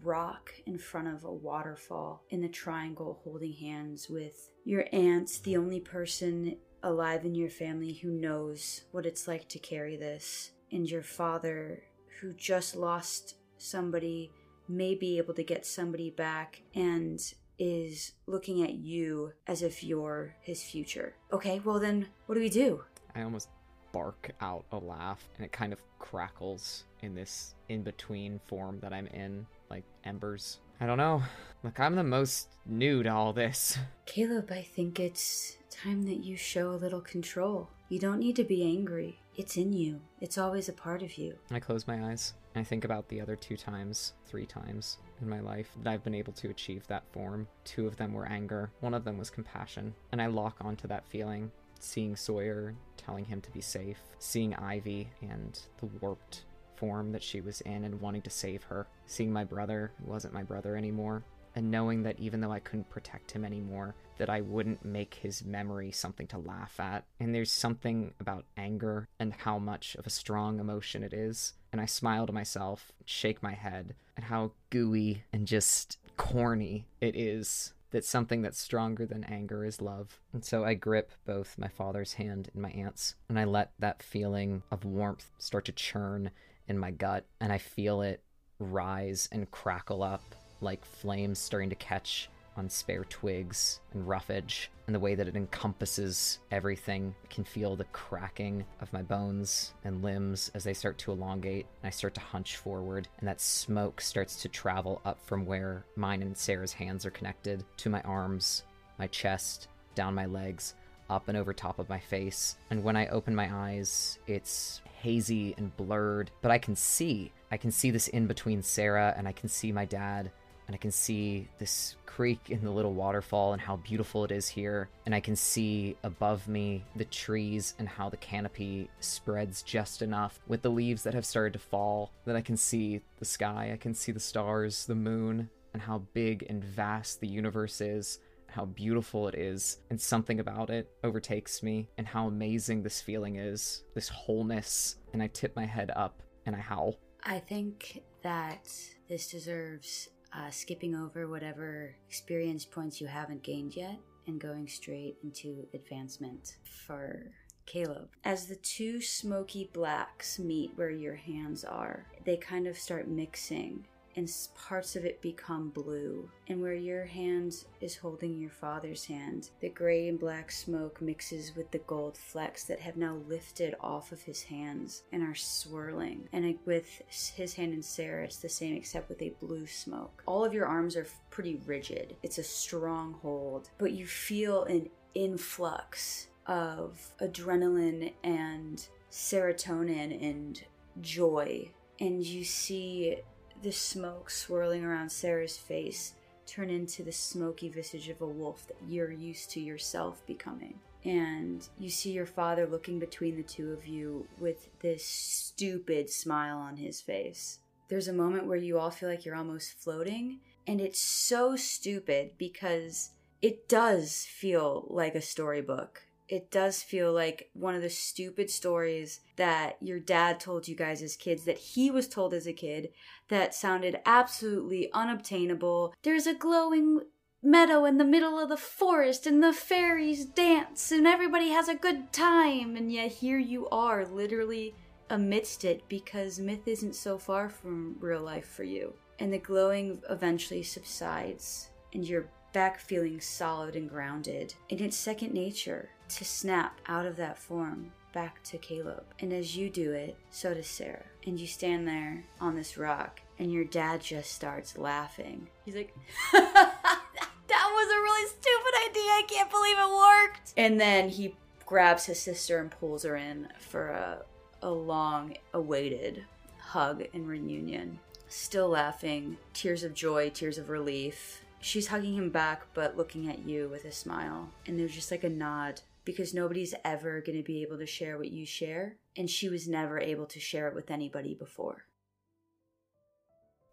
rock 0.02 0.50
in 0.66 0.76
front 0.76 1.06
of 1.06 1.22
a 1.22 1.32
waterfall 1.32 2.24
in 2.30 2.40
the 2.40 2.48
triangle, 2.48 3.20
holding 3.22 3.52
hands 3.52 4.10
with 4.10 4.50
your 4.64 4.86
aunt, 4.90 5.38
the 5.44 5.56
only 5.56 5.78
person 5.78 6.56
alive 6.82 7.24
in 7.24 7.36
your 7.36 7.50
family 7.50 7.92
who 7.92 8.10
knows 8.10 8.86
what 8.90 9.06
it's 9.06 9.28
like 9.28 9.48
to 9.50 9.60
carry 9.60 9.96
this, 9.96 10.50
and 10.72 10.90
your 10.90 11.04
father, 11.04 11.84
who 12.20 12.32
just 12.32 12.74
lost 12.74 13.36
somebody, 13.56 14.32
may 14.68 14.94
be 14.94 15.18
able 15.18 15.34
to 15.34 15.42
get 15.42 15.66
somebody 15.66 16.10
back, 16.10 16.62
and 16.74 17.20
is 17.58 18.12
looking 18.26 18.62
at 18.62 18.74
you 18.74 19.32
as 19.46 19.62
if 19.62 19.82
you're 19.82 20.34
his 20.40 20.62
future. 20.62 21.14
Okay, 21.32 21.60
well 21.64 21.80
then, 21.80 22.06
what 22.26 22.34
do 22.36 22.40
we 22.40 22.48
do? 22.48 22.84
I 23.14 23.22
almost 23.22 23.48
bark 23.92 24.30
out 24.40 24.64
a 24.70 24.78
laugh 24.78 25.28
and 25.36 25.44
it 25.44 25.52
kind 25.52 25.72
of 25.72 25.80
crackles 25.98 26.84
in 27.00 27.14
this 27.14 27.54
in 27.68 27.82
between 27.82 28.40
form 28.46 28.78
that 28.80 28.92
I'm 28.92 29.06
in, 29.08 29.46
like 29.70 29.84
embers. 30.04 30.58
I 30.80 30.86
don't 30.86 30.98
know. 30.98 31.22
Look, 31.64 31.80
I'm 31.80 31.96
the 31.96 32.04
most 32.04 32.48
new 32.66 33.02
to 33.02 33.08
all 33.08 33.32
this. 33.32 33.78
Caleb, 34.06 34.50
I 34.52 34.62
think 34.62 35.00
it's 35.00 35.56
time 35.70 36.04
that 36.04 36.24
you 36.24 36.36
show 36.36 36.70
a 36.70 36.76
little 36.76 37.00
control. 37.00 37.70
You 37.88 37.98
don't 37.98 38.20
need 38.20 38.36
to 38.36 38.44
be 38.44 38.62
angry. 38.62 39.20
It's 39.36 39.56
in 39.56 39.72
you, 39.72 40.00
it's 40.20 40.36
always 40.36 40.68
a 40.68 40.72
part 40.72 41.02
of 41.02 41.16
you. 41.16 41.38
I 41.50 41.60
close 41.60 41.86
my 41.86 42.10
eyes 42.10 42.34
I 42.54 42.64
think 42.64 42.84
about 42.84 43.08
the 43.08 43.20
other 43.20 43.36
two 43.36 43.56
times, 43.56 44.14
three 44.26 44.46
times 44.46 44.98
in 45.20 45.28
my 45.28 45.40
life 45.40 45.70
that 45.82 45.90
I've 45.90 46.04
been 46.04 46.14
able 46.14 46.32
to 46.34 46.50
achieve 46.50 46.86
that 46.86 47.04
form. 47.12 47.46
Two 47.64 47.86
of 47.86 47.96
them 47.96 48.12
were 48.12 48.26
anger, 48.26 48.70
one 48.80 48.94
of 48.94 49.04
them 49.04 49.18
was 49.18 49.30
compassion. 49.30 49.94
And 50.12 50.20
I 50.20 50.26
lock 50.26 50.56
onto 50.60 50.88
that 50.88 51.06
feeling, 51.08 51.52
seeing 51.78 52.16
Sawyer, 52.16 52.74
telling 52.96 53.24
him 53.24 53.40
to 53.42 53.50
be 53.50 53.60
safe, 53.60 54.00
seeing 54.18 54.54
Ivy 54.54 55.08
and 55.22 55.58
the 55.78 55.86
warped 56.00 56.44
form 56.76 57.12
that 57.12 57.22
she 57.22 57.40
was 57.40 57.60
in 57.62 57.84
and 57.84 58.00
wanting 58.00 58.22
to 58.22 58.30
save 58.30 58.62
her, 58.64 58.86
seeing 59.06 59.32
my 59.32 59.44
brother, 59.44 59.92
who 59.98 60.10
wasn't 60.10 60.34
my 60.34 60.42
brother 60.42 60.76
anymore, 60.76 61.24
and 61.58 61.72
knowing 61.72 62.04
that 62.04 62.20
even 62.20 62.40
though 62.40 62.52
I 62.52 62.60
couldn't 62.60 62.88
protect 62.88 63.32
him 63.32 63.44
anymore, 63.44 63.96
that 64.18 64.30
I 64.30 64.42
wouldn't 64.42 64.84
make 64.84 65.14
his 65.14 65.44
memory 65.44 65.90
something 65.90 66.28
to 66.28 66.38
laugh 66.38 66.78
at. 66.78 67.04
And 67.18 67.34
there's 67.34 67.50
something 67.50 68.14
about 68.20 68.44
anger 68.56 69.08
and 69.18 69.32
how 69.32 69.58
much 69.58 69.96
of 69.96 70.06
a 70.06 70.10
strong 70.10 70.60
emotion 70.60 71.02
it 71.02 71.12
is. 71.12 71.54
And 71.72 71.80
I 71.80 71.86
smile 71.86 72.28
to 72.28 72.32
myself, 72.32 72.92
shake 73.04 73.42
my 73.42 73.54
head, 73.54 73.96
and 74.14 74.26
how 74.26 74.52
gooey 74.70 75.24
and 75.32 75.48
just 75.48 75.98
corny 76.16 76.86
it 77.00 77.16
is 77.16 77.72
that 77.90 78.04
something 78.04 78.40
that's 78.40 78.60
stronger 78.60 79.04
than 79.04 79.24
anger 79.24 79.64
is 79.64 79.82
love. 79.82 80.20
And 80.32 80.44
so 80.44 80.64
I 80.64 80.74
grip 80.74 81.10
both 81.26 81.58
my 81.58 81.68
father's 81.68 82.12
hand 82.12 82.50
and 82.52 82.62
my 82.62 82.70
aunt's, 82.70 83.16
and 83.28 83.36
I 83.36 83.42
let 83.42 83.72
that 83.80 84.00
feeling 84.00 84.62
of 84.70 84.84
warmth 84.84 85.32
start 85.38 85.64
to 85.64 85.72
churn 85.72 86.30
in 86.68 86.78
my 86.78 86.92
gut, 86.92 87.24
and 87.40 87.52
I 87.52 87.58
feel 87.58 88.00
it 88.02 88.22
rise 88.60 89.28
and 89.32 89.50
crackle 89.50 90.02
up 90.04 90.34
like 90.60 90.84
flames 90.84 91.38
starting 91.38 91.70
to 91.70 91.76
catch 91.76 92.28
on 92.56 92.68
spare 92.68 93.04
twigs 93.04 93.80
and 93.92 94.08
roughage, 94.08 94.70
and 94.86 94.94
the 94.94 95.00
way 95.00 95.14
that 95.14 95.28
it 95.28 95.36
encompasses 95.36 96.40
everything. 96.50 97.14
I 97.22 97.32
can 97.32 97.44
feel 97.44 97.76
the 97.76 97.84
cracking 97.84 98.64
of 98.80 98.92
my 98.92 99.00
bones 99.00 99.74
and 99.84 100.02
limbs 100.02 100.50
as 100.54 100.64
they 100.64 100.74
start 100.74 100.98
to 100.98 101.12
elongate, 101.12 101.66
and 101.80 101.86
I 101.86 101.90
start 101.90 102.14
to 102.14 102.20
hunch 102.20 102.56
forward, 102.56 103.06
and 103.20 103.28
that 103.28 103.40
smoke 103.40 104.00
starts 104.00 104.42
to 104.42 104.48
travel 104.48 105.00
up 105.04 105.24
from 105.24 105.46
where 105.46 105.84
mine 105.94 106.20
and 106.20 106.36
Sarah's 106.36 106.72
hands 106.72 107.06
are 107.06 107.10
connected 107.10 107.64
to 107.76 107.90
my 107.90 108.00
arms, 108.00 108.64
my 108.98 109.06
chest, 109.06 109.68
down 109.94 110.14
my 110.14 110.26
legs, 110.26 110.74
up 111.08 111.28
and 111.28 111.38
over 111.38 111.52
top 111.52 111.78
of 111.78 111.88
my 111.88 112.00
face. 112.00 112.56
And 112.70 112.82
when 112.82 112.96
I 112.96 113.06
open 113.06 113.34
my 113.34 113.48
eyes, 113.52 114.18
it's 114.26 114.82
hazy 115.00 115.54
and 115.56 115.74
blurred, 115.76 116.32
but 116.42 116.50
I 116.50 116.58
can 116.58 116.74
see. 116.74 117.30
I 117.52 117.56
can 117.56 117.70
see 117.70 117.90
this 117.90 118.08
in 118.08 118.26
between 118.26 118.62
Sarah, 118.62 119.14
and 119.16 119.28
I 119.28 119.32
can 119.32 119.48
see 119.48 119.70
my 119.70 119.84
dad, 119.84 120.32
and 120.68 120.74
I 120.74 120.78
can 120.78 120.92
see 120.92 121.48
this 121.58 121.96
creek 122.04 122.50
in 122.50 122.62
the 122.62 122.70
little 122.70 122.92
waterfall 122.92 123.54
and 123.54 123.60
how 123.60 123.76
beautiful 123.76 124.24
it 124.24 124.30
is 124.30 124.48
here. 124.48 124.90
And 125.06 125.14
I 125.14 125.20
can 125.20 125.34
see 125.34 125.96
above 126.04 126.46
me 126.46 126.84
the 126.94 127.06
trees 127.06 127.74
and 127.78 127.88
how 127.88 128.10
the 128.10 128.18
canopy 128.18 128.90
spreads 129.00 129.62
just 129.62 130.02
enough 130.02 130.38
with 130.46 130.60
the 130.60 130.70
leaves 130.70 131.02
that 131.04 131.14
have 131.14 131.24
started 131.24 131.54
to 131.54 131.58
fall 131.58 132.12
that 132.26 132.36
I 132.36 132.42
can 132.42 132.56
see 132.56 133.00
the 133.18 133.24
sky, 133.24 133.70
I 133.72 133.78
can 133.78 133.94
see 133.94 134.12
the 134.12 134.20
stars, 134.20 134.84
the 134.84 134.94
moon, 134.94 135.48
and 135.72 135.82
how 135.82 136.02
big 136.12 136.44
and 136.48 136.62
vast 136.62 137.20
the 137.20 137.28
universe 137.28 137.80
is. 137.80 138.20
How 138.50 138.64
beautiful 138.64 139.28
it 139.28 139.34
is, 139.34 139.78
and 139.90 140.00
something 140.00 140.40
about 140.40 140.70
it 140.70 140.90
overtakes 141.04 141.62
me, 141.62 141.86
and 141.98 142.06
how 142.06 142.26
amazing 142.26 142.82
this 142.82 143.00
feeling 143.00 143.36
is 143.36 143.84
this 143.94 144.08
wholeness. 144.08 144.96
And 145.12 145.22
I 145.22 145.26
tip 145.28 145.54
my 145.54 145.66
head 145.66 145.92
up 145.94 146.22
and 146.46 146.56
I 146.56 146.60
howl. 146.60 146.96
I 147.22 147.40
think 147.40 148.02
that 148.22 148.70
this 149.06 149.28
deserves 149.28 150.08
uh, 150.32 150.50
skipping 150.50 150.94
over 150.94 151.28
whatever 151.28 151.94
experience 152.08 152.64
points 152.64 153.00
you 153.00 153.06
haven't 153.06 153.42
gained 153.42 153.74
yet 153.74 153.98
and 154.26 154.40
going 154.40 154.68
straight 154.68 155.16
into 155.22 155.66
advancement 155.74 156.56
for 156.64 157.32
Caleb. 157.66 158.08
As 158.24 158.46
the 158.46 158.56
two 158.56 159.00
smoky 159.00 159.70
blacks 159.72 160.38
meet 160.38 160.72
where 160.76 160.90
your 160.90 161.16
hands 161.16 161.64
are, 161.64 162.06
they 162.24 162.36
kind 162.36 162.66
of 162.66 162.78
start 162.78 163.08
mixing 163.08 163.86
and 164.16 164.30
parts 164.54 164.96
of 164.96 165.04
it 165.04 165.20
become 165.20 165.70
blue. 165.70 166.28
And 166.48 166.60
where 166.60 166.74
your 166.74 167.04
hand 167.04 167.64
is 167.80 167.96
holding 167.96 168.38
your 168.38 168.50
father's 168.50 169.04
hand, 169.04 169.50
the 169.60 169.68
gray 169.68 170.08
and 170.08 170.18
black 170.18 170.50
smoke 170.50 171.00
mixes 171.00 171.54
with 171.54 171.70
the 171.70 171.78
gold 171.78 172.16
flecks 172.16 172.64
that 172.64 172.80
have 172.80 172.96
now 172.96 173.18
lifted 173.28 173.74
off 173.80 174.12
of 174.12 174.22
his 174.22 174.42
hands 174.42 175.02
and 175.12 175.22
are 175.22 175.34
swirling. 175.34 176.28
And 176.32 176.58
with 176.64 177.02
his 177.08 177.54
hand 177.54 177.72
and 177.72 177.84
Sarah, 177.84 178.24
it's 178.24 178.38
the 178.38 178.48
same 178.48 178.76
except 178.76 179.08
with 179.08 179.22
a 179.22 179.34
blue 179.40 179.66
smoke. 179.66 180.22
All 180.26 180.44
of 180.44 180.54
your 180.54 180.66
arms 180.66 180.96
are 180.96 181.06
pretty 181.30 181.60
rigid, 181.66 182.16
it's 182.22 182.38
a 182.38 182.42
strong 182.42 183.14
hold, 183.22 183.70
but 183.78 183.92
you 183.92 184.06
feel 184.06 184.64
an 184.64 184.88
influx 185.14 186.28
of 186.46 187.12
adrenaline 187.20 188.12
and 188.24 188.88
serotonin 189.10 190.22
and 190.22 190.62
joy. 191.00 191.70
And 192.00 192.24
you 192.24 192.44
see 192.44 193.16
the 193.62 193.72
smoke 193.72 194.30
swirling 194.30 194.84
around 194.84 195.10
Sarah's 195.10 195.56
face 195.56 196.14
turn 196.46 196.70
into 196.70 197.02
the 197.02 197.12
smoky 197.12 197.68
visage 197.68 198.08
of 198.08 198.20
a 198.20 198.26
wolf 198.26 198.66
that 198.68 198.76
you're 198.88 199.12
used 199.12 199.50
to 199.50 199.60
yourself 199.60 200.24
becoming. 200.26 200.78
and 201.04 201.68
you 201.78 201.88
see 201.88 202.10
your 202.10 202.26
father 202.26 202.66
looking 202.66 202.98
between 202.98 203.36
the 203.36 203.42
two 203.42 203.72
of 203.72 203.86
you 203.86 204.26
with 204.40 204.68
this 204.80 205.04
stupid 205.04 206.10
smile 206.10 206.58
on 206.58 206.76
his 206.76 207.00
face. 207.00 207.60
There's 207.88 208.08
a 208.08 208.12
moment 208.12 208.46
where 208.46 208.58
you 208.58 208.78
all 208.78 208.90
feel 208.90 209.08
like 209.08 209.24
you're 209.24 209.36
almost 209.36 209.72
floating, 209.74 210.40
and 210.66 210.80
it's 210.80 210.98
so 211.00 211.54
stupid 211.56 212.32
because 212.36 213.10
it 213.40 213.68
does 213.68 214.26
feel 214.28 214.86
like 214.90 215.14
a 215.14 215.22
storybook. 215.22 216.02
It 216.28 216.50
does 216.50 216.82
feel 216.82 217.12
like 217.12 217.50
one 217.54 217.74
of 217.74 217.80
the 217.80 217.88
stupid 217.88 218.50
stories 218.50 219.20
that 219.36 219.76
your 219.80 219.98
dad 219.98 220.40
told 220.40 220.68
you 220.68 220.76
guys 220.76 221.02
as 221.02 221.16
kids, 221.16 221.44
that 221.44 221.58
he 221.58 221.90
was 221.90 222.06
told 222.06 222.34
as 222.34 222.46
a 222.46 222.52
kid, 222.52 222.90
that 223.28 223.54
sounded 223.54 224.00
absolutely 224.04 224.92
unobtainable. 224.92 225.94
There's 226.02 226.26
a 226.26 226.34
glowing 226.34 227.00
meadow 227.42 227.84
in 227.84 227.98
the 227.98 228.04
middle 228.04 228.38
of 228.38 228.48
the 228.48 228.56
forest 228.56 229.26
and 229.26 229.42
the 229.42 229.52
fairies 229.52 230.24
dance 230.24 230.90
and 230.90 231.06
everybody 231.06 231.50
has 231.50 231.68
a 231.68 231.74
good 231.74 232.12
time 232.12 232.74
and 232.76 232.92
yet 232.92 233.12
here 233.12 233.38
you 233.38 233.68
are 233.68 234.04
literally 234.06 234.74
amidst 235.10 235.64
it 235.64 235.88
because 235.88 236.40
myth 236.40 236.66
isn't 236.66 236.96
so 236.96 237.16
far 237.16 237.48
from 237.48 237.96
real 238.00 238.20
life 238.20 238.48
for 238.48 238.64
you 238.64 238.92
and 239.20 239.32
the 239.32 239.38
glowing 239.38 240.02
eventually 240.10 240.64
subsides 240.64 241.70
and 241.94 242.08
you're 242.08 242.28
back 242.52 242.80
feeling 242.80 243.20
solid 243.20 243.76
and 243.76 243.88
grounded 243.88 244.52
and 244.68 244.80
it's 244.80 244.96
second 244.96 245.32
nature 245.32 245.90
to 246.08 246.24
snap 246.24 246.80
out 246.86 247.06
of 247.06 247.16
that 247.16 247.38
form 247.38 247.92
back 248.12 248.42
to 248.42 248.58
Caleb. 248.58 249.04
And 249.20 249.32
as 249.32 249.56
you 249.56 249.70
do 249.70 249.92
it, 249.92 250.16
so 250.30 250.54
does 250.54 250.66
Sarah. 250.66 251.04
And 251.26 251.38
you 251.38 251.46
stand 251.46 251.86
there 251.86 252.24
on 252.40 252.56
this 252.56 252.78
rock, 252.78 253.20
and 253.38 253.52
your 253.52 253.64
dad 253.64 254.00
just 254.00 254.32
starts 254.32 254.78
laughing. 254.78 255.48
He's 255.64 255.74
like, 255.74 255.94
That 256.32 257.70
was 257.72 257.88
a 257.90 258.02
really 258.02 258.28
stupid 258.28 258.90
idea. 258.90 259.10
I 259.10 259.24
can't 259.26 259.50
believe 259.50 259.78
it 259.78 259.88
worked. 259.88 260.52
And 260.56 260.80
then 260.80 261.08
he 261.08 261.34
grabs 261.64 262.06
his 262.06 262.20
sister 262.20 262.58
and 262.58 262.70
pulls 262.70 263.04
her 263.04 263.16
in 263.16 263.48
for 263.58 263.88
a, 263.88 264.22
a 264.62 264.70
long 264.70 265.36
awaited 265.54 266.24
hug 266.58 267.04
and 267.14 267.26
reunion. 267.26 267.98
Still 268.28 268.68
laughing, 268.68 269.38
tears 269.54 269.82
of 269.82 269.94
joy, 269.94 270.30
tears 270.30 270.58
of 270.58 270.68
relief. 270.68 271.42
She's 271.60 271.88
hugging 271.88 272.14
him 272.14 272.30
back, 272.30 272.62
but 272.74 272.96
looking 272.96 273.28
at 273.28 273.46
you 273.46 273.68
with 273.68 273.84
a 273.86 273.92
smile. 273.92 274.50
And 274.66 274.78
there's 274.78 274.94
just 274.94 275.10
like 275.10 275.24
a 275.24 275.30
nod 275.30 275.80
because 276.08 276.32
nobody's 276.32 276.74
ever 276.86 277.20
going 277.20 277.36
to 277.36 277.44
be 277.44 277.60
able 277.60 277.76
to 277.76 277.84
share 277.84 278.16
what 278.16 278.32
you 278.32 278.46
share. 278.46 278.96
And 279.14 279.28
she 279.28 279.50
was 279.50 279.68
never 279.68 280.00
able 280.00 280.24
to 280.28 280.40
share 280.40 280.66
it 280.66 280.74
with 280.74 280.90
anybody 280.90 281.34
before. 281.34 281.84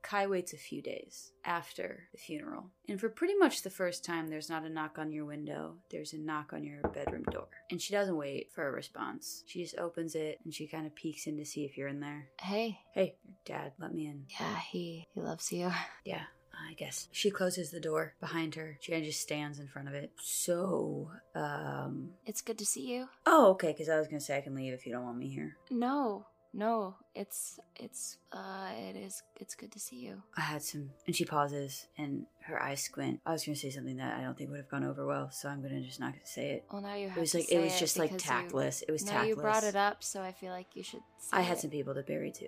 Kai 0.03 0.27
waits 0.27 0.51
a 0.51 0.57
few 0.57 0.81
days 0.81 1.31
after 1.45 2.09
the 2.11 2.17
funeral. 2.17 2.71
And 2.89 2.99
for 2.99 3.07
pretty 3.07 3.35
much 3.35 3.61
the 3.61 3.69
first 3.69 4.03
time, 4.03 4.27
there's 4.27 4.49
not 4.49 4.65
a 4.65 4.69
knock 4.69 4.99
on 4.99 5.13
your 5.13 5.23
window, 5.23 5.77
there's 5.89 6.11
a 6.11 6.17
knock 6.17 6.51
on 6.51 6.65
your 6.65 6.81
bedroom 6.89 7.23
door. 7.31 7.47
And 7.71 7.81
she 7.81 7.93
doesn't 7.93 8.17
wait 8.17 8.51
for 8.51 8.67
a 8.67 8.71
response. 8.71 9.45
She 9.47 9.63
just 9.63 9.79
opens 9.79 10.13
it 10.13 10.39
and 10.43 10.53
she 10.53 10.67
kind 10.67 10.85
of 10.85 10.93
peeks 10.93 11.27
in 11.27 11.37
to 11.37 11.45
see 11.45 11.63
if 11.63 11.77
you're 11.77 11.87
in 11.87 12.01
there. 12.01 12.27
Hey. 12.41 12.79
Hey, 12.93 13.15
your 13.23 13.37
dad, 13.45 13.71
let 13.79 13.93
me 13.93 14.07
in. 14.07 14.25
Yeah, 14.37 14.59
he 14.59 15.07
he 15.13 15.21
loves 15.21 15.53
you. 15.53 15.71
Yeah, 16.03 16.23
I 16.69 16.73
guess. 16.73 17.07
She 17.11 17.29
closes 17.31 17.71
the 17.71 17.79
door 17.79 18.13
behind 18.19 18.55
her. 18.55 18.77
She 18.81 18.91
kind 18.91 19.03
of 19.03 19.07
just 19.07 19.21
stands 19.21 19.59
in 19.59 19.67
front 19.67 19.87
of 19.87 19.93
it. 19.93 20.11
So, 20.21 21.11
um. 21.33 22.11
It's 22.25 22.41
good 22.41 22.57
to 22.59 22.65
see 22.65 22.85
you. 22.93 23.07
Oh, 23.25 23.51
okay, 23.51 23.71
because 23.71 23.89
I 23.89 23.97
was 23.97 24.07
going 24.07 24.19
to 24.19 24.25
say 24.25 24.37
I 24.37 24.41
can 24.41 24.55
leave 24.55 24.73
if 24.73 24.85
you 24.85 24.91
don't 24.93 25.03
want 25.05 25.17
me 25.17 25.27
here. 25.29 25.55
No. 25.69 26.25
No, 26.57 26.95
it's 27.13 27.59
it's 27.75 28.15
uh 28.31 28.69
it 28.77 28.95
is 28.95 29.23
it's 29.41 29.55
good 29.55 29.73
to 29.73 29.79
see 29.79 29.97
you. 29.97 30.21
I 30.37 30.41
had 30.41 30.63
some. 30.63 30.91
And 31.05 31.13
she 31.13 31.25
pauses 31.25 31.87
and 31.97 32.27
her 32.43 32.63
eyes 32.63 32.81
squint. 32.81 33.19
I 33.25 33.33
was 33.33 33.43
going 33.45 33.55
to 33.55 33.59
say 33.59 33.69
something 33.71 33.97
that 33.97 34.17
I 34.17 34.21
don't 34.21 34.37
think 34.37 34.51
would 34.51 34.59
have 34.59 34.69
gone 34.69 34.85
over 34.85 35.05
well, 35.05 35.29
so 35.31 35.49
I'm 35.49 35.61
going 35.61 35.73
to 35.73 35.81
just 35.85 35.99
not 35.99 36.13
say 36.23 36.51
it. 36.51 36.63
Well, 36.71 36.81
now 36.81 36.95
you 36.95 37.09
have 37.09 37.17
It 37.17 37.19
was 37.19 37.31
to 37.31 37.39
like, 37.39 37.47
say 37.49 37.55
it 37.57 37.61
was 37.61 37.77
just 37.77 37.99
like 37.99 38.11
because 38.13 38.25
you- 38.25 38.31
tactless. 38.31 38.83
It 38.87 38.91
was 38.93 39.05
now 39.05 39.11
tactless. 39.11 39.27
you 39.27 39.35
brought 39.35 39.63
it 39.65 39.75
up, 39.75 40.01
so 40.01 40.21
I 40.21 40.31
feel 40.31 40.51
like 40.53 40.67
you 40.75 40.83
should. 40.83 41.01
Say 41.19 41.35
I 41.35 41.41
had 41.41 41.57
it. 41.57 41.59
some 41.59 41.71
people 41.71 41.93
to 41.93 42.03
bury 42.03 42.31
too, 42.31 42.47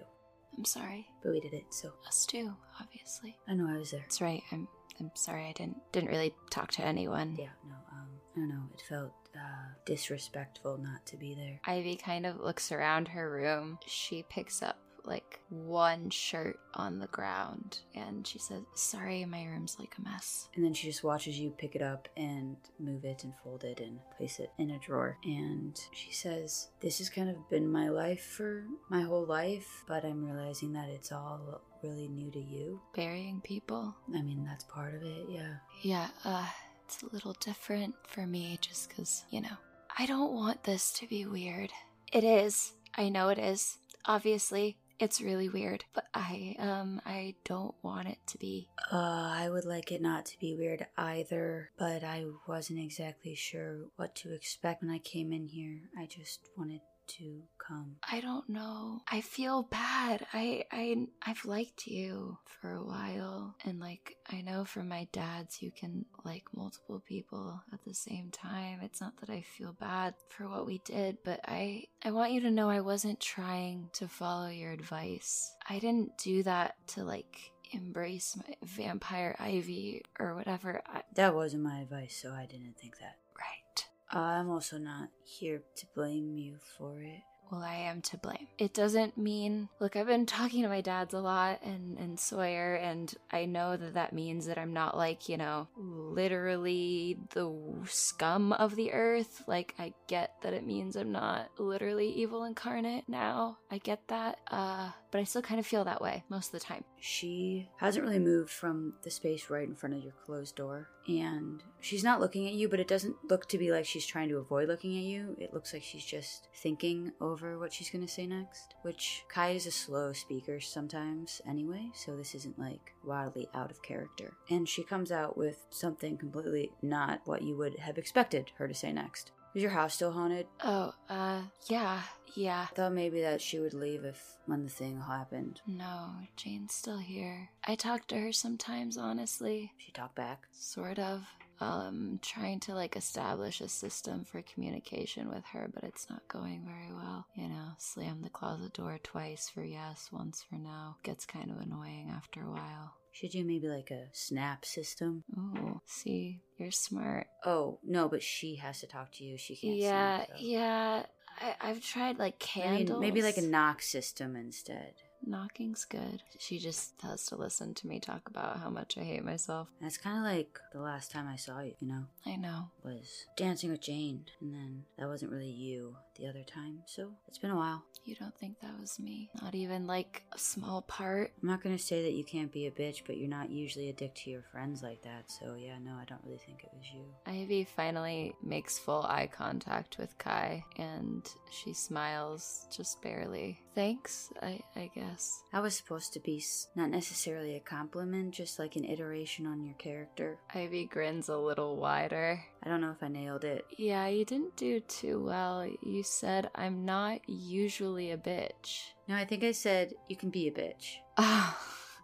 I'm 0.57 0.65
sorry. 0.65 1.07
but 1.23 1.31
we 1.31 1.39
did 1.39 1.53
it, 1.53 1.65
so 1.69 1.91
Us 2.07 2.25
too, 2.25 2.53
obviously. 2.81 3.37
I 3.47 3.53
know 3.53 3.67
I 3.69 3.77
was 3.77 3.91
there. 3.91 3.99
That's 4.01 4.21
right. 4.21 4.43
I'm 4.51 4.67
I'm 4.99 5.11
sorry. 5.13 5.45
I 5.45 5.51
didn't 5.51 5.77
didn't 5.91 6.09
really 6.09 6.33
talk 6.49 6.71
to 6.71 6.85
anyone. 6.85 7.35
Yeah, 7.37 7.49
no, 7.67 7.75
um, 7.91 8.07
I 8.35 8.39
don't 8.39 8.49
know. 8.49 8.63
It 8.73 8.81
felt 8.81 9.13
uh, 9.35 9.73
disrespectful 9.85 10.77
not 10.79 11.05
to 11.07 11.17
be 11.17 11.35
there. 11.35 11.59
Ivy 11.65 11.95
kind 11.97 12.25
of 12.25 12.39
looks 12.39 12.71
around 12.71 13.07
her 13.09 13.29
room. 13.29 13.77
She 13.85 14.23
picks 14.29 14.63
up 14.63 14.79
like 15.05 15.36
one 15.49 16.09
shirt 16.09 16.59
on 16.73 16.99
the 16.99 17.07
ground 17.07 17.79
and 17.95 18.25
she 18.27 18.39
says, 18.39 18.63
Sorry, 18.75 19.25
my 19.25 19.45
room's 19.45 19.77
like 19.79 19.95
a 19.97 20.01
mess. 20.01 20.49
And 20.55 20.63
then 20.63 20.73
she 20.73 20.87
just 20.87 21.03
watches 21.03 21.39
you 21.39 21.51
pick 21.51 21.75
it 21.75 21.81
up 21.81 22.07
and 22.17 22.57
move 22.79 23.05
it 23.05 23.23
and 23.23 23.33
fold 23.43 23.63
it 23.63 23.79
and 23.79 23.99
place 24.17 24.39
it 24.39 24.51
in 24.57 24.71
a 24.71 24.79
drawer. 24.79 25.17
And 25.23 25.79
she 25.93 26.11
says, 26.11 26.69
This 26.79 26.97
has 26.99 27.09
kind 27.09 27.29
of 27.29 27.49
been 27.49 27.71
my 27.71 27.89
life 27.89 28.23
for 28.23 28.65
my 28.89 29.01
whole 29.01 29.25
life, 29.25 29.83
but 29.87 30.03
I'm 30.03 30.25
realizing 30.25 30.73
that 30.73 30.89
it's 30.89 31.11
all 31.11 31.61
really 31.83 32.07
new 32.07 32.31
to 32.31 32.39
you. 32.39 32.81
Burying 32.95 33.41
people? 33.41 33.95
I 34.13 34.21
mean, 34.21 34.43
that's 34.45 34.63
part 34.65 34.95
of 34.95 35.03
it, 35.03 35.25
yeah. 35.29 35.55
Yeah, 35.81 36.07
uh, 36.25 36.47
it's 36.85 37.03
a 37.03 37.13
little 37.13 37.33
different 37.39 37.95
for 38.03 38.25
me 38.25 38.57
just 38.61 38.89
because, 38.89 39.23
you 39.29 39.41
know, 39.41 39.57
I 39.97 40.05
don't 40.05 40.33
want 40.33 40.63
this 40.63 40.91
to 40.93 41.07
be 41.07 41.25
weird. 41.25 41.71
It 42.11 42.23
is. 42.23 42.73
I 42.95 43.09
know 43.09 43.29
it 43.29 43.37
is. 43.37 43.77
Obviously, 44.05 44.77
it's 44.99 45.21
really 45.21 45.49
weird, 45.49 45.85
but 45.93 46.05
I, 46.13 46.55
um, 46.59 47.01
I 47.05 47.35
don't 47.45 47.75
want 47.81 48.07
it 48.07 48.17
to 48.27 48.37
be. 48.37 48.67
Uh, 48.91 49.31
I 49.35 49.49
would 49.49 49.65
like 49.65 49.91
it 49.91 50.01
not 50.01 50.25
to 50.27 50.39
be 50.39 50.55
weird 50.55 50.85
either, 50.97 51.71
but 51.77 52.03
I 52.03 52.25
wasn't 52.47 52.79
exactly 52.79 53.35
sure 53.35 53.77
what 53.95 54.15
to 54.17 54.33
expect 54.33 54.81
when 54.81 54.91
I 54.91 54.99
came 54.99 55.31
in 55.31 55.47
here. 55.47 55.81
I 55.97 56.05
just 56.05 56.49
wanted 56.57 56.81
to 57.07 57.43
come. 57.57 57.95
I 58.09 58.19
don't 58.21 58.47
know. 58.49 59.01
I 59.11 59.21
feel 59.21 59.63
bad. 59.63 60.25
I 60.33 60.65
I 60.71 61.07
I've 61.25 61.45
liked 61.45 61.87
you 61.87 62.37
for 62.45 62.73
a 62.73 62.83
while 62.83 63.55
and 63.65 63.79
like 63.79 64.15
I 64.31 64.41
know 64.41 64.65
from 64.65 64.87
my 64.89 65.07
dad's 65.11 65.61
you 65.61 65.71
can 65.71 66.05
like 66.25 66.43
multiple 66.55 67.01
people 67.05 67.61
at 67.73 67.83
the 67.85 67.93
same 67.93 68.29
time. 68.31 68.79
It's 68.81 69.01
not 69.01 69.17
that 69.19 69.29
I 69.29 69.41
feel 69.41 69.73
bad 69.73 70.13
for 70.29 70.47
what 70.49 70.65
we 70.65 70.79
did, 70.85 71.17
but 71.23 71.39
I 71.47 71.85
I 72.03 72.11
want 72.11 72.31
you 72.31 72.41
to 72.41 72.51
know 72.51 72.69
I 72.69 72.81
wasn't 72.81 73.19
trying 73.19 73.89
to 73.93 74.07
follow 74.07 74.47
your 74.49 74.71
advice. 74.71 75.53
I 75.69 75.79
didn't 75.79 76.17
do 76.17 76.43
that 76.43 76.75
to 76.89 77.03
like 77.03 77.51
embrace 77.71 78.37
my 78.37 78.55
vampire 78.63 79.35
ivy 79.39 80.01
or 80.19 80.35
whatever. 80.35 80.81
I, 80.87 81.01
That 81.15 81.35
wasn't 81.35 81.63
my 81.63 81.79
advice, 81.81 82.17
so 82.21 82.31
I 82.31 82.45
didn't 82.45 82.77
think 82.77 82.97
that. 82.99 83.17
right. 83.37 83.85
I'm 84.09 84.49
also 84.49 84.77
not 84.77 85.09
here 85.23 85.61
to 85.75 85.85
blame 85.95 86.37
you 86.37 86.57
for 86.77 87.01
it. 87.01 87.21
Well, 87.51 87.63
I 87.63 87.75
am 87.75 88.01
to 88.03 88.17
blame. 88.17 88.47
It 88.57 88.73
doesn't 88.73 89.17
mean, 89.17 89.69
look, 89.79 89.95
I've 89.95 90.07
been 90.07 90.25
talking 90.25 90.63
to 90.63 90.69
my 90.69 90.81
dads 90.81 91.13
a 91.13 91.19
lot 91.19 91.61
and, 91.63 91.97
and 91.97 92.19
Sawyer, 92.19 92.75
and 92.75 93.13
I 93.31 93.45
know 93.45 93.77
that 93.77 93.93
that 93.93 94.13
means 94.13 94.47
that 94.47 94.57
I'm 94.57 94.73
not 94.73 94.97
like, 94.97 95.29
you 95.29 95.37
know, 95.37 95.67
literally 95.77 97.17
the 97.33 97.53
scum 97.85 98.51
of 98.53 98.75
the 98.75 98.91
earth. 98.91 99.43
Like, 99.47 99.75
I 99.79 99.93
get 100.07 100.33
that 100.41 100.53
it 100.53 100.65
means 100.65 100.95
I'm 100.95 101.11
not 101.11 101.49
literally 101.57 102.09
evil 102.09 102.43
incarnate 102.43 103.05
now. 103.07 103.57
I 103.71 103.77
get 103.77 104.07
that. 104.07 104.39
Uh, 104.49 104.91
but 105.17 105.21
I 105.21 105.23
still 105.23 105.41
kind 105.41 105.59
of 105.59 105.65
feel 105.65 105.83
that 105.85 105.99
way 105.99 106.23
most 106.29 106.53
of 106.53 106.59
the 106.59 106.65
time. 106.67 106.83
She 106.99 107.67
hasn't 107.77 108.05
really 108.05 108.19
moved 108.19 108.51
from 108.51 108.93
the 109.01 109.09
space 109.09 109.49
right 109.49 109.67
in 109.67 109.73
front 109.73 109.95
of 109.95 110.03
your 110.03 110.13
closed 110.23 110.55
door. 110.55 110.89
And 111.07 111.63
she's 111.79 112.03
not 112.03 112.21
looking 112.21 112.45
at 112.45 112.53
you, 112.53 112.69
but 112.69 112.79
it 112.79 112.87
doesn't 112.87 113.15
look 113.27 113.49
to 113.49 113.57
be 113.57 113.71
like 113.71 113.87
she's 113.87 114.05
trying 114.05 114.29
to 114.29 114.37
avoid 114.37 114.67
looking 114.67 114.95
at 114.95 115.05
you. 115.05 115.35
It 115.39 115.55
looks 115.55 115.73
like 115.73 115.81
she's 115.81 116.05
just 116.05 116.49
thinking 116.53 117.13
over 117.19 117.57
what 117.57 117.73
she's 117.73 117.89
going 117.89 118.05
to 118.05 118.11
say 118.11 118.27
next. 118.27 118.75
Which 118.83 119.23
Kai 119.27 119.51
is 119.51 119.65
a 119.65 119.71
slow 119.71 120.13
speaker 120.13 120.59
sometimes 120.59 121.41
anyway, 121.49 121.89
so 121.95 122.15
this 122.15 122.35
isn't 122.35 122.59
like 122.59 122.93
wildly 123.03 123.47
out 123.55 123.71
of 123.71 123.81
character. 123.81 124.33
And 124.51 124.69
she 124.69 124.83
comes 124.83 125.11
out 125.11 125.35
with 125.35 125.65
something 125.71 126.17
completely 126.17 126.73
not 126.83 127.21
what 127.25 127.41
you 127.41 127.57
would 127.57 127.79
have 127.79 127.97
expected 127.97 128.51
her 128.57 128.67
to 128.67 128.75
say 128.75 128.93
next. 128.93 129.31
Is 129.57 129.63
your 129.63 129.71
house 129.71 129.95
still 129.95 130.11
haunted? 130.11 130.45
Oh, 130.63 130.93
uh, 131.09 131.41
yeah, 131.65 132.03
yeah. 132.35 132.67
Thought 132.75 132.93
maybe 132.93 133.21
that 133.21 133.41
she 133.41 133.57
would 133.57 133.73
leave 133.73 134.05
if 134.05 134.37
when 134.45 134.63
the 134.65 134.69
thing 134.69 135.01
happened. 135.01 135.61
No, 135.65 136.11
Jane's 136.35 136.75
still 136.75 136.99
here. 136.99 137.49
I 137.63 137.73
talk 137.73 138.05
to 138.09 138.19
her 138.19 138.31
sometimes, 138.31 138.99
honestly. 138.99 139.71
She 139.79 139.91
talked 139.91 140.13
back. 140.13 140.43
sort 140.51 140.99
of 140.99 141.23
um 141.59 142.19
trying 142.21 142.59
to 142.59 142.75
like 142.75 142.95
establish 142.95 143.59
a 143.61 143.67
system 143.67 144.23
for 144.23 144.43
communication 144.43 145.27
with 145.27 145.43
her 145.45 145.67
but 145.73 145.83
it's 145.83 146.07
not 146.07 146.21
going 146.27 146.61
very 146.63 146.93
well 146.93 147.25
you 147.33 147.47
know 147.49 147.69
slam 147.79 148.21
the 148.21 148.29
closet 148.29 148.73
door 148.73 148.99
twice 149.01 149.49
for 149.49 149.63
yes 149.63 150.09
once 150.11 150.45
for 150.47 150.53
no 150.59 150.95
gets 151.01 151.25
kind 151.25 151.49
of 151.49 151.57
annoying 151.57 152.11
after 152.15 152.41
a 152.41 152.51
while 152.51 152.93
Should 153.19 153.33
you 153.33 153.43
maybe 153.43 153.67
like 153.67 153.89
a 153.91 154.05
snap 154.13 154.63
system? 154.65 155.23
oh 155.37 155.81
see 155.85 156.41
you're 156.57 156.71
smart 156.71 157.27
Oh, 157.45 157.79
no, 157.83 158.09
but 158.09 158.21
she 158.23 158.55
has 158.55 158.79
to 158.81 158.87
talk 158.87 159.11
to 159.13 159.23
you. 159.23 159.37
She 159.37 159.55
can't 159.55 159.75
yeah 159.75 160.25
snap, 160.25 160.37
yeah 160.39 161.03
I, 161.39 161.55
i've 161.69 161.81
tried 161.83 162.17
like 162.17 162.39
candles 162.39 162.99
maybe 162.99 163.21
like 163.21 163.37
a 163.37 163.41
knock 163.41 163.81
system 163.83 164.35
instead. 164.35 164.93
knocking's 165.25 165.85
good. 165.85 166.21
She 166.39 166.57
just 166.59 166.93
has 167.01 167.25
to 167.27 167.35
listen 167.35 167.73
to 167.75 167.87
me 167.87 167.99
talk 167.99 168.27
about 168.29 168.59
how 168.59 168.69
much 168.69 168.97
I 168.97 169.03
hate 169.03 169.23
myself. 169.23 169.67
That's 169.81 169.97
kind 169.97 170.17
of 170.17 170.23
like 170.23 170.59
the 170.73 170.79
last 170.81 171.11
time 171.11 171.27
I 171.27 171.35
saw 171.35 171.59
you, 171.61 171.73
you 171.79 171.87
know? 171.87 172.05
I 172.25 172.35
know. 172.37 172.69
Was 172.83 173.25
dancing 173.35 173.71
with 173.71 173.81
Jane, 173.81 174.25
and 174.41 174.53
then 174.53 174.83
that 174.97 175.07
wasn't 175.07 175.31
really 175.31 175.49
you 175.49 175.95
the 176.17 176.27
other 176.27 176.43
time, 176.43 176.79
so 176.85 177.11
it's 177.27 177.37
been 177.37 177.51
a 177.51 177.55
while. 177.55 177.83
You 178.05 178.15
don't 178.15 178.35
think 178.37 178.59
that 178.61 178.79
was 178.79 178.99
me? 178.99 179.29
Not 179.41 179.53
even 179.53 179.85
like 179.85 180.23
a 180.33 180.39
small 180.39 180.81
part? 180.83 181.33
I'm 181.41 181.49
not 181.49 181.61
gonna 181.61 181.77
say 181.77 182.03
that 182.03 182.13
you 182.13 182.23
can't 182.23 182.51
be 182.51 182.65
a 182.67 182.71
bitch, 182.71 183.01
but 183.05 183.17
you're 183.17 183.27
not 183.29 183.49
usually 183.49 183.89
a 183.89 183.93
dick 183.93 184.15
to 184.15 184.29
your 184.29 184.43
friends 184.51 184.81
like 184.81 185.01
that, 185.03 185.29
so 185.29 185.55
yeah, 185.55 185.77
no, 185.83 185.91
I 185.93 186.05
don't 186.05 186.21
really 186.23 186.37
think 186.39 186.63
it 186.63 186.69
was 186.73 186.85
you. 186.93 187.03
Ivy 187.25 187.65
finally 187.65 188.33
makes 188.43 188.79
full 188.79 189.03
eye 189.03 189.29
contact 189.31 189.97
with 189.97 190.17
Kai 190.17 190.63
and 190.77 191.27
she 191.51 191.73
smiles 191.73 192.65
just 192.75 193.01
barely. 193.01 193.59
Thanks, 193.75 194.29
I, 194.41 194.59
I 194.75 194.89
guess. 194.95 195.43
That 195.53 195.61
was 195.61 195.75
supposed 195.75 196.11
to 196.13 196.19
be 196.19 196.37
s- 196.37 196.67
not 196.75 196.89
necessarily 196.89 197.55
a 197.55 197.59
compliment, 197.59 198.33
just 198.33 198.57
like 198.57 198.75
an 198.75 198.83
iteration 198.85 199.45
on 199.45 199.63
your 199.63 199.75
character. 199.75 200.39
Ivy 200.55 200.85
grins 200.85 201.29
a 201.29 201.37
little 201.37 201.75
wider. 201.75 202.41
I 202.63 202.69
don't 202.69 202.81
know 202.81 202.89
if 202.91 203.03
I 203.03 203.07
nailed 203.07 203.43
it. 203.43 203.65
Yeah, 203.77 204.07
you 204.07 204.25
didn't 204.25 204.55
do 204.55 204.79
too 204.79 205.23
well. 205.23 205.63
You 205.83 206.01
said, 206.07 206.49
I'm 206.55 206.85
not 206.85 207.21
usually 207.27 208.11
a 208.11 208.17
bitch. 208.17 208.81
No, 209.07 209.15
I 209.15 209.25
think 209.25 209.43
I 209.43 209.51
said 209.51 209.93
you 210.09 210.15
can 210.15 210.29
be 210.29 210.47
a 210.47 210.51
bitch. 210.51 210.95
Oh, 211.17 211.57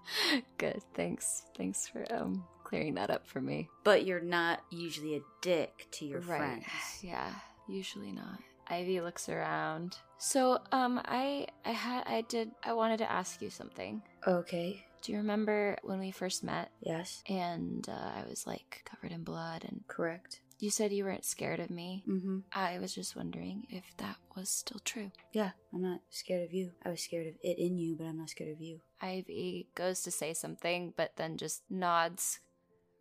good. 0.57 0.81
Thanks. 0.93 1.43
Thanks 1.57 1.87
for 1.87 2.05
um 2.13 2.43
clearing 2.63 2.95
that 2.95 3.09
up 3.09 3.27
for 3.27 3.41
me. 3.41 3.69
But 3.83 4.05
you're 4.05 4.19
not 4.21 4.61
usually 4.71 5.15
a 5.15 5.21
dick 5.41 5.87
to 5.91 6.05
your 6.05 6.21
right. 6.21 6.37
friends. 6.39 6.65
Yeah, 7.01 7.31
usually 7.67 8.11
not. 8.11 8.39
Ivy 8.67 9.01
looks 9.01 9.27
around. 9.29 9.97
So, 10.17 10.59
um, 10.71 11.01
I, 11.03 11.47
I 11.65 11.71
had, 11.71 12.03
I 12.07 12.21
did, 12.21 12.51
I 12.63 12.71
wanted 12.73 12.97
to 12.99 13.11
ask 13.11 13.41
you 13.41 13.49
something. 13.49 14.01
Okay. 14.25 14.85
Do 15.01 15.11
you 15.11 15.17
remember 15.17 15.77
when 15.83 15.99
we 15.99 16.11
first 16.11 16.45
met 16.45 16.71
Yes. 16.81 17.21
and 17.29 17.85
uh, 17.89 17.91
I 17.91 18.23
was 18.27 18.47
like 18.47 18.89
covered 18.89 19.11
in 19.11 19.23
blood 19.25 19.65
and 19.67 19.81
Correct. 19.89 20.39
You 20.63 20.69
said 20.69 20.93
you 20.93 21.03
weren't 21.03 21.25
scared 21.25 21.59
of 21.59 21.69
me? 21.69 22.05
Mm-hmm. 22.07 22.39
I 22.53 22.79
was 22.79 22.95
just 22.95 23.17
wondering 23.17 23.67
if 23.69 23.83
that 23.97 24.15
was 24.33 24.49
still 24.49 24.79
true. 24.85 25.11
Yeah, 25.33 25.51
I'm 25.73 25.81
not 25.81 25.99
scared 26.09 26.47
of 26.47 26.53
you. 26.53 26.71
I 26.85 26.89
was 26.89 27.01
scared 27.01 27.27
of 27.27 27.33
it 27.43 27.59
in 27.59 27.77
you, 27.77 27.97
but 27.97 28.05
I'm 28.05 28.17
not 28.17 28.29
scared 28.29 28.51
of 28.51 28.61
you. 28.61 28.79
Ivy 29.01 29.67
goes 29.75 30.03
to 30.03 30.11
say 30.11 30.33
something, 30.33 30.93
but 30.95 31.17
then 31.17 31.35
just 31.35 31.63
nods 31.69 32.39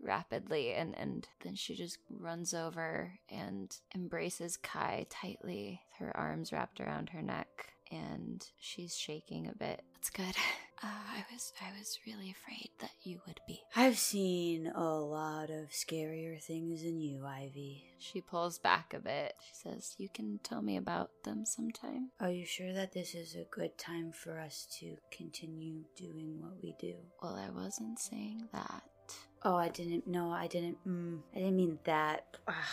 rapidly 0.03 0.73
and, 0.73 0.99
and 0.99 1.29
then 1.45 1.55
she 1.55 1.77
just 1.77 1.99
runs 2.11 2.53
over 2.53 3.13
and 3.31 3.77
embraces 3.95 4.57
Kai 4.57 5.07
tightly, 5.09 5.83
her 6.01 6.11
arms 6.17 6.53
wrapped 6.53 6.81
around 6.81 7.11
her 7.11 7.23
neck, 7.23 7.75
and 7.93 8.45
she's 8.59 8.97
shaking 8.97 9.47
a 9.47 9.55
bit. 9.55 9.85
That's 10.03 10.11
good. 10.11 10.35
Uh, 10.83 10.89
I 10.89 11.25
was 11.33 11.53
I 11.61 11.79
was 11.79 12.01
really 12.09 12.33
afraid 12.33 12.71
that 12.81 12.91
you 13.05 13.21
would 13.25 13.39
be. 13.47 13.61
I've 13.77 13.99
seen 13.99 14.67
a 14.67 14.99
lot 14.99 15.49
of 15.49 15.71
scarier 15.71 16.43
things 16.43 16.83
than 16.83 17.01
you, 17.01 17.25
Ivy. 17.25 17.85
She 18.01 18.21
pulls 18.21 18.59
back 18.59 18.95
a 18.95 18.99
bit. 18.99 19.35
She 19.47 19.55
says, 19.63 19.95
You 19.99 20.09
can 20.13 20.41
tell 20.43 20.61
me 20.61 20.77
about 20.77 21.11
them 21.23 21.47
sometime. 21.47 22.11
Are 22.19 22.33
you 22.33 22.45
sure 22.45 22.73
that 22.73 22.93
this 22.93 23.15
is 23.15 23.37
a 23.37 23.47
good 23.55 23.79
time 23.79 24.11
for 24.11 24.41
us 24.41 24.67
to 24.81 24.97
continue 25.17 25.85
doing 25.97 26.41
what 26.41 26.55
we 26.61 26.75
do? 26.81 26.95
Well, 27.23 27.37
I 27.37 27.51
wasn't 27.51 28.01
saying 28.01 28.49
that. 28.53 28.83
Oh, 29.45 29.55
I 29.55 29.69
didn't. 29.69 30.09
No, 30.09 30.33
I 30.33 30.49
didn't. 30.49 30.79
Mm, 30.85 31.21
I 31.33 31.39
didn't 31.39 31.57
mean 31.57 31.79
that. 31.85 32.25
Ah. 32.49 32.69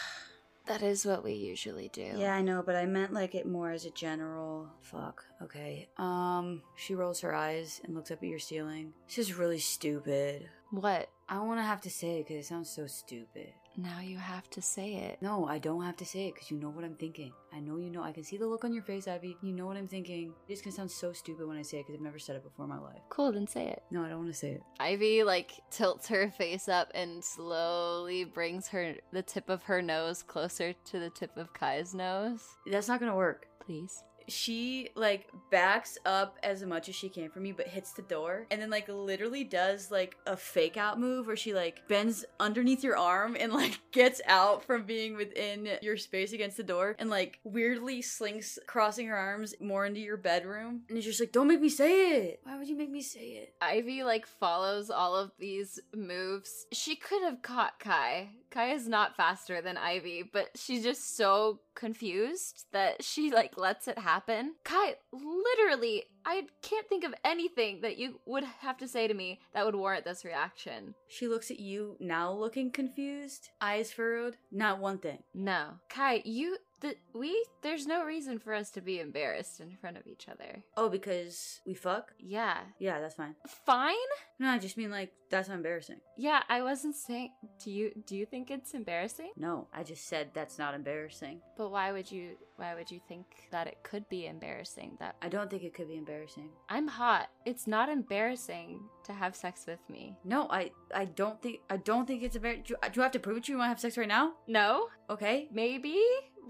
That 0.70 0.84
is 0.84 1.04
what 1.04 1.24
we 1.24 1.34
usually 1.34 1.90
do. 1.90 2.12
Yeah, 2.16 2.36
I 2.36 2.44
know, 2.44 2.62
but 2.64 2.76
I 2.76 2.86
meant 2.86 3.12
like 3.12 3.34
it 3.34 3.48
more 3.48 3.72
as 3.72 3.86
a 3.86 3.90
general. 3.90 4.70
Fuck. 4.82 5.26
Okay. 5.42 5.90
Um, 5.98 6.62
she 6.76 6.94
rolls 6.94 7.22
her 7.22 7.34
eyes 7.34 7.82
and 7.84 7.96
looks 7.96 8.12
up 8.12 8.20
at 8.22 8.30
your 8.30 8.38
ceiling. 8.38 8.94
This 9.08 9.18
is 9.18 9.34
really 9.34 9.58
stupid. 9.58 10.48
What? 10.70 11.10
I 11.28 11.36
don't 11.36 11.48
want 11.48 11.60
to 11.60 11.64
have 11.64 11.82
to 11.82 11.90
say 11.90 12.20
it 12.20 12.28
because 12.28 12.46
it 12.46 12.48
sounds 12.48 12.70
so 12.70 12.86
stupid. 12.86 13.52
Now 13.78 14.00
you 14.02 14.18
have 14.18 14.50
to 14.52 14.62
say 14.62 14.96
it. 14.96 15.20
No, 15.22 15.46
I 15.46 15.58
don't 15.58 15.84
have 15.84 15.96
to 15.98 16.06
say 16.06 16.28
it 16.28 16.34
because 16.34 16.52
you 16.52 16.58
know 16.58 16.70
what 16.70 16.84
I'm 16.84 16.96
thinking. 16.96 17.32
I 17.54 17.60
know 17.60 17.78
you 17.78 17.90
know. 17.90 18.04
I 18.04 18.12
can 18.12 18.24
see 18.24 18.38
the 18.38 18.48
look 18.48 18.66
on 18.66 18.74
your 18.74 18.84
face, 18.84 19.08
Ivy. 19.08 19.38
You 19.42 19.54
know 19.54 19.66
what 19.66 19.78
I'm 19.78 19.88
thinking. 19.88 20.34
It's 20.48 20.62
gonna 20.62 20.76
sound 20.76 20.92
so 20.92 21.14
stupid 21.14 21.48
when 21.48 21.58
I 21.58 21.62
say 21.62 21.78
it 21.78 21.88
because 21.88 21.96
I've 21.96 22.04
never 22.04 22.20
said 22.20 22.36
it 22.36 22.44
before 22.44 22.66
in 22.66 22.70
my 22.70 22.80
life. 22.80 23.00
Cool, 23.10 23.32
then 23.32 23.48
say 23.48 23.68
it. 23.68 23.84
No, 23.92 24.04
I 24.04 24.10
don't 24.10 24.20
want 24.20 24.32
to 24.32 24.38
say 24.38 24.52
it. 24.52 24.64
Ivy 24.80 25.24
like 25.24 25.52
tilts 25.72 26.08
her 26.10 26.30
face 26.30 26.68
up 26.68 26.92
and 26.94 27.24
slowly 27.24 28.24
brings 28.26 28.68
her 28.70 28.96
the 29.14 29.22
tip 29.22 29.50
of 29.50 29.64
her 29.64 29.82
nose 29.82 30.24
closer 30.24 30.74
to 30.74 31.00
the 31.00 31.10
tip 31.10 31.38
of 31.38 31.54
Kai's 31.54 31.94
nose. 31.94 32.44
That's 32.70 32.88
not 32.88 33.00
gonna 33.00 33.16
work. 33.16 33.48
Please. 33.66 34.04
She 34.30 34.90
like 34.96 35.30
backs 35.52 35.98
up 36.06 36.38
as 36.44 36.64
much 36.64 36.90
as 36.90 36.96
she 36.96 37.10
can 37.10 37.30
from 37.30 37.44
me 37.44 37.52
but 37.52 37.68
hits 37.68 37.92
the 37.94 38.02
door 38.04 38.46
and 38.52 38.62
then 38.62 38.70
like 38.70 38.88
literally 38.88 39.44
does 39.44 39.92
like 39.92 40.18
a 40.26 40.38
fake 40.38 40.78
out 40.78 41.00
move 41.00 41.28
where 41.28 41.36
she 41.36 41.54
like 41.54 41.88
bends 41.88 42.26
underneath 42.40 42.84
your 42.84 42.98
arm 42.98 43.36
and 43.40 43.54
like 43.54 43.80
gets 43.92 44.22
out 44.28 44.64
from 44.64 44.84
being 44.84 45.16
within 45.16 45.70
your 45.82 45.98
space 45.98 46.34
against 46.34 46.58
the 46.58 46.64
door 46.64 46.96
and 47.00 47.10
like 47.10 47.40
weirdly 47.44 48.02
slinks 48.02 48.60
crossing 48.68 49.08
her 49.08 49.18
arms 49.18 49.54
more 49.60 49.86
into 49.86 50.00
your 50.00 50.18
bedroom 50.18 50.82
and 50.90 50.98
it's 50.98 51.06
just 51.06 51.20
like 51.20 51.32
don't 51.32 51.48
make 51.48 51.62
me 51.62 51.70
say 51.70 52.24
it 52.24 52.40
why 52.44 52.58
would 52.58 52.68
you 52.68 52.78
make 52.78 52.90
me 52.90 53.02
say 53.02 53.20
it 53.20 53.54
Ivy 53.62 54.04
like 54.04 54.26
follows 54.26 54.90
all 54.90 55.16
of 55.16 55.32
these 55.40 55.80
moves. 55.96 56.66
She 56.72 56.96
could 56.96 57.24
have 57.24 57.42
caught 57.42 57.80
Kai. 57.80 58.30
Kai 58.52 58.72
is 58.74 58.88
not 58.88 59.16
faster 59.16 59.62
than 59.62 59.78
Ivy, 59.78 60.24
but 60.24 60.50
she's 60.56 60.84
just 60.84 61.16
so 61.16 61.60
confused 61.76 62.66
that 62.72 63.04
she 63.04 63.32
like 63.32 63.58
lets 63.58 63.88
it 63.88 63.98
happen. 64.00 64.56
Kai, 64.64 64.96
literally, 65.12 66.04
I 66.26 66.48
can't 66.62 66.88
think 66.90 67.04
of 67.04 67.14
anything 67.24 67.82
that 67.82 67.98
you 67.98 68.20
would 68.26 68.44
have 68.44 68.78
to 68.78 68.88
say 68.88 69.08
to 69.08 69.14
me 69.14 69.40
that 69.54 69.66
would 69.66 69.76
warrant 69.76 70.06
this 70.06 70.26
reaction. 70.26 70.96
she 71.08 71.28
looks 71.28 71.50
at 71.52 71.60
you 71.60 71.96
now 72.00 72.32
looking 72.32 72.72
confused 72.72 73.50
eyes 73.62 73.92
furrowed 73.92 74.38
not 74.52 74.80
one 74.80 74.98
thing 74.98 75.24
No. 75.34 75.80
Kai, 75.90 76.22
you 76.26 76.58
the 76.82 76.96
we 77.14 77.46
there's 77.62 77.86
no 77.86 78.04
reason 78.06 78.40
for 78.40 78.54
us 78.54 78.70
to 78.72 78.82
be 78.82 79.00
embarrassed 79.00 79.60
in 79.60 79.76
front 79.82 79.98
of 79.98 80.08
each 80.08 80.28
other. 80.30 80.64
oh 80.78 80.90
because 80.90 81.60
we 81.66 81.74
fuck 81.74 82.14
Yeah. 82.20 82.58
yeah 82.80 83.00
that's 83.02 83.16
fine 83.16 83.36
Fine? 83.66 83.96
no 84.40 84.48
i 84.50 84.58
just 84.60 84.78
mean 84.78 84.92
like 84.92 85.12
that's 85.30 85.48
not 85.50 85.56
embarrassing 85.58 85.98
Yeah, 86.18 86.42
I 86.50 86.64
wasn't 86.64 86.96
saying 86.96 87.30
do 87.64 87.70
you 87.72 87.92
do 88.08 88.16
you 88.16 88.26
think 88.26 88.50
it's 88.50 88.74
embarrassing? 88.74 89.32
No, 89.38 89.68
I 89.72 89.84
just 89.84 90.08
said 90.08 90.32
that's 90.34 90.58
not 90.58 90.74
embarrassing. 90.74 91.42
But 91.56 91.70
why 91.70 91.92
would 91.92 92.12
you 92.12 92.36
why 92.56 92.74
would 92.74 92.90
you 92.90 93.00
think 93.08 93.26
that 93.52 93.68
it 93.68 93.78
could 93.84 94.10
be 94.10 94.26
embarrassing 94.26 94.98
that 95.00 95.16
I 95.22 95.30
don't 95.30 95.48
think 95.52 95.64
it 95.64 95.76
could 95.76 95.88
be 95.88 95.98
embarrassing. 95.98 96.50
I'm 96.68 96.88
hot. 96.88 97.30
It's 97.46 97.68
not 97.68 97.90
embarrassing 97.90 98.82
to 99.06 99.14
have 99.14 99.36
sex 99.36 99.66
with 99.68 99.80
me. 99.88 100.18
No, 100.26 100.48
I 100.50 100.72
I 100.96 101.06
don't 101.06 101.40
think 101.44 101.60
I 101.70 101.78
don't 101.78 102.08
think 102.08 102.24
it's 102.24 102.36
embarrassing. 102.36 102.64
Do, 102.68 102.76
do 102.92 103.02
I 103.02 103.04
have 103.04 103.12
to 103.14 103.20
prove 103.20 103.38
it 103.38 103.44
to 103.46 103.52
you? 103.52 103.58
Want 103.60 103.68
to 103.68 103.74
have 103.76 103.80
sex 103.80 103.98
right 104.00 104.08
now? 104.08 104.34
No? 104.48 104.88
Okay. 105.12 105.48
Maybe? 105.54 105.96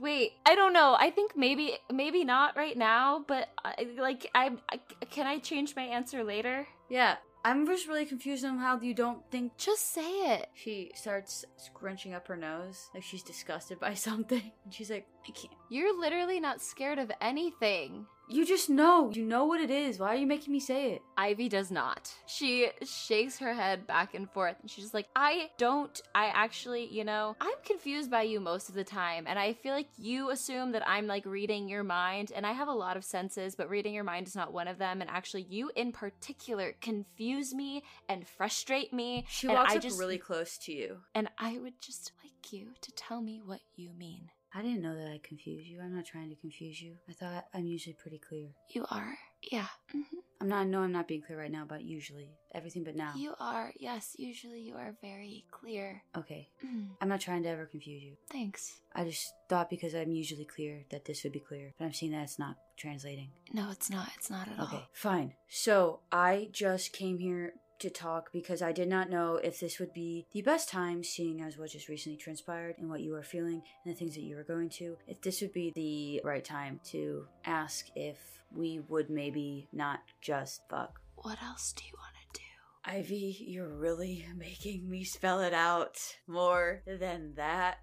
Wait, 0.02 0.34
I 0.46 0.56
don't 0.56 0.74
know. 0.74 0.96
I 0.98 1.10
think 1.10 1.36
maybe 1.36 1.78
maybe 1.92 2.24
not 2.24 2.56
right 2.56 2.78
now, 2.78 3.24
but 3.28 3.50
I, 3.64 3.88
like 3.98 4.30
I, 4.34 4.52
I 4.72 4.80
can 5.10 5.28
I 5.28 5.40
change 5.40 5.76
my 5.76 5.84
answer 5.84 6.24
later? 6.24 6.68
Yeah, 6.90 7.18
I'm 7.44 7.66
just 7.66 7.88
really 7.88 8.06
confused 8.06 8.44
on 8.46 8.58
how 8.58 8.80
you 8.80 8.94
don't 8.94 9.22
think. 9.32 9.58
Just 9.58 9.94
say 9.94 10.34
it. 10.34 10.50
She 10.54 10.92
starts 10.96 11.46
scrunching 11.58 12.14
up 12.14 12.28
her 12.28 12.36
nose 12.38 12.90
like 12.94 13.04
she's 13.04 13.24
disgusted 13.24 13.80
by 13.80 13.94
something, 14.08 14.52
and 14.64 14.74
she's 14.74 14.90
like, 14.90 15.08
"I 15.28 15.32
can't." 15.32 15.54
You're 15.70 16.00
literally 16.00 16.40
not 16.40 16.62
scared 16.62 17.00
of 17.00 17.12
anything. 17.22 18.06
You 18.32 18.46
just 18.46 18.70
know. 18.70 19.12
You 19.12 19.26
know 19.26 19.46
what 19.46 19.60
it 19.60 19.72
is. 19.72 19.98
Why 19.98 20.10
are 20.10 20.16
you 20.16 20.28
making 20.28 20.54
me 20.54 20.60
say 20.60 20.94
it? 20.94 21.02
Ivy 21.18 21.50
does 21.50 21.72
not. 21.72 22.14
She 22.28 22.70
shakes 22.84 23.40
her 23.40 23.54
head 23.54 23.88
back 23.88 24.14
and 24.14 24.30
forth 24.30 24.56
and 24.62 24.70
she's 24.70 24.84
just 24.86 24.94
like, 24.94 25.08
I 25.16 25.50
don't, 25.58 26.00
I 26.14 26.28
actually, 26.28 26.86
you 26.86 27.04
know, 27.04 27.36
I'm 27.42 27.58
confused 27.66 28.12
by 28.12 28.22
you 28.22 28.40
most 28.40 28.70
of 28.70 28.76
the 28.76 28.84
time. 28.84 29.26
And 29.28 29.40
I 29.40 29.54
feel 29.54 29.74
like 29.74 29.90
you 29.98 30.30
assume 30.30 30.74
that 30.74 30.88
I'm 30.88 31.08
like 31.08 31.26
reading 31.26 31.68
your 31.68 31.84
mind. 31.84 32.32
And 32.36 32.46
I 32.46 32.52
have 32.52 32.68
a 32.68 32.74
lot 32.74 32.98
of 32.98 33.04
senses, 33.04 33.56
but 33.56 33.68
reading 33.68 33.96
your 33.96 34.04
mind 34.04 34.28
is 34.28 34.36
not 34.36 34.54
one 34.54 34.68
of 34.68 34.78
them. 34.78 35.02
And 35.02 35.10
actually, 35.10 35.48
you 35.50 35.72
in 35.76 35.92
particular 35.92 36.76
confuse 36.82 37.54
me 37.54 37.82
and 38.08 38.28
frustrate 38.28 38.94
me. 38.94 39.26
She 39.28 39.48
walks 39.48 39.74
I 39.74 39.78
up 39.78 39.82
just, 39.82 40.00
really 40.00 40.20
close 40.20 40.58
to 40.60 40.72
you. 40.72 41.00
And 41.16 41.30
I 41.40 41.58
would 41.58 41.82
just 41.82 42.12
like 42.24 42.54
you 42.54 42.74
to 42.82 42.92
tell 42.92 43.22
me 43.22 43.42
what 43.44 43.62
you 43.76 43.90
mean. 43.98 44.30
I 44.54 44.62
didn't 44.62 44.82
know 44.82 44.96
that 44.96 45.08
I 45.12 45.20
confused 45.24 45.68
you. 45.68 45.80
I'm 45.82 45.96
not 45.96 46.06
trying 46.06 46.30
to 46.30 46.36
confuse 46.36 46.82
you. 46.82 46.96
I 47.08 47.14
thought 47.14 47.46
I'm 47.54 47.66
usually 47.66 47.94
pretty 47.94 48.18
clear. 48.20 48.50
You 48.70 48.86
are. 48.90 49.18
Yeah. 49.52 49.68
hmm 49.92 50.02
I'm 50.42 50.48
not. 50.48 50.68
No, 50.68 50.80
I'm 50.82 50.94
not 50.94 51.08
being 51.08 51.22
clear 51.22 51.38
right 51.38 51.52
now 51.52 51.66
but 51.68 51.82
usually 51.84 52.30
everything, 52.56 52.84
but 52.86 52.96
now. 52.96 53.12
You 53.16 53.34
are. 53.42 53.74
Yes, 53.78 54.16
usually 54.18 54.62
you 54.62 54.76
are 54.76 54.96
very 55.02 55.44
clear. 55.52 56.02
Okay. 56.18 56.48
Mm, 56.66 56.88
I'm 57.02 57.10
not 57.10 57.20
trying 57.20 57.44
to 57.44 57.50
ever 57.50 57.66
confuse 57.66 58.02
you. 58.02 58.14
Thanks. 58.32 58.80
I 58.96 59.04
just 59.04 59.34
thought 59.50 59.70
because 59.70 59.94
I'm 59.94 60.12
usually 60.14 60.46
clear 60.46 60.86
that 60.92 61.04
this 61.06 61.24
would 61.26 61.34
be 61.34 61.42
clear, 61.42 61.74
but 61.78 61.86
I'm 61.86 61.94
seeing 61.94 62.14
that 62.14 62.24
it's 62.24 62.40
not 62.40 62.56
translating. 62.78 63.32
No, 63.54 63.70
it's 63.70 63.90
not. 63.90 64.10
It's 64.18 64.30
not 64.30 64.48
at 64.48 64.58
all. 64.58 64.66
Okay, 64.68 64.88
fine. 64.94 65.34
So 65.50 66.00
I 66.10 66.48
just 66.54 66.94
came 66.94 67.20
here 67.20 67.54
to 67.80 67.90
talk 67.90 68.32
because 68.32 68.62
I 68.62 68.72
did 68.72 68.88
not 68.88 69.10
know 69.10 69.36
if 69.36 69.60
this 69.60 69.80
would 69.80 69.94
be 69.94 70.28
the 70.32 70.42
best 70.42 70.70
time, 70.70 71.04
seeing 71.04 71.42
as 71.42 71.58
what 71.58 71.72
just 71.72 71.90
recently 71.90 72.18
transpired 72.18 72.76
and 72.78 72.90
what 72.90 73.02
you 73.02 73.16
are 73.16 73.24
feeling 73.24 73.62
and 73.84 73.94
the 73.94 73.98
things 73.98 74.16
that 74.16 74.24
you 74.24 74.38
are 74.38 74.44
going 74.44 74.70
to. 74.70 74.98
If 75.08 75.22
this 75.22 75.42
would 75.42 75.54
be 75.54 75.72
the 75.72 76.28
right 76.28 76.44
time 76.44 76.80
to 76.92 77.28
ask 77.46 77.88
if 77.96 78.18
we 78.54 78.80
would 78.80 79.10
maybe 79.10 79.68
not 79.72 80.00
just 80.22 80.62
fuck. 80.70 81.00
What 81.16 81.42
else 81.44 81.74
do 81.74 81.84
you 81.86 81.94
want 81.98 82.14
to 82.34 82.40
do? 82.40 82.46
Ivy, 82.86 83.46
you're 83.48 83.68
really 83.68 84.26
making 84.38 84.90
me 84.90 85.04
spell 85.04 85.42
it 85.42 85.54
out 85.54 86.00
more 86.28 86.82
than 86.86 87.34
that. 87.36 87.80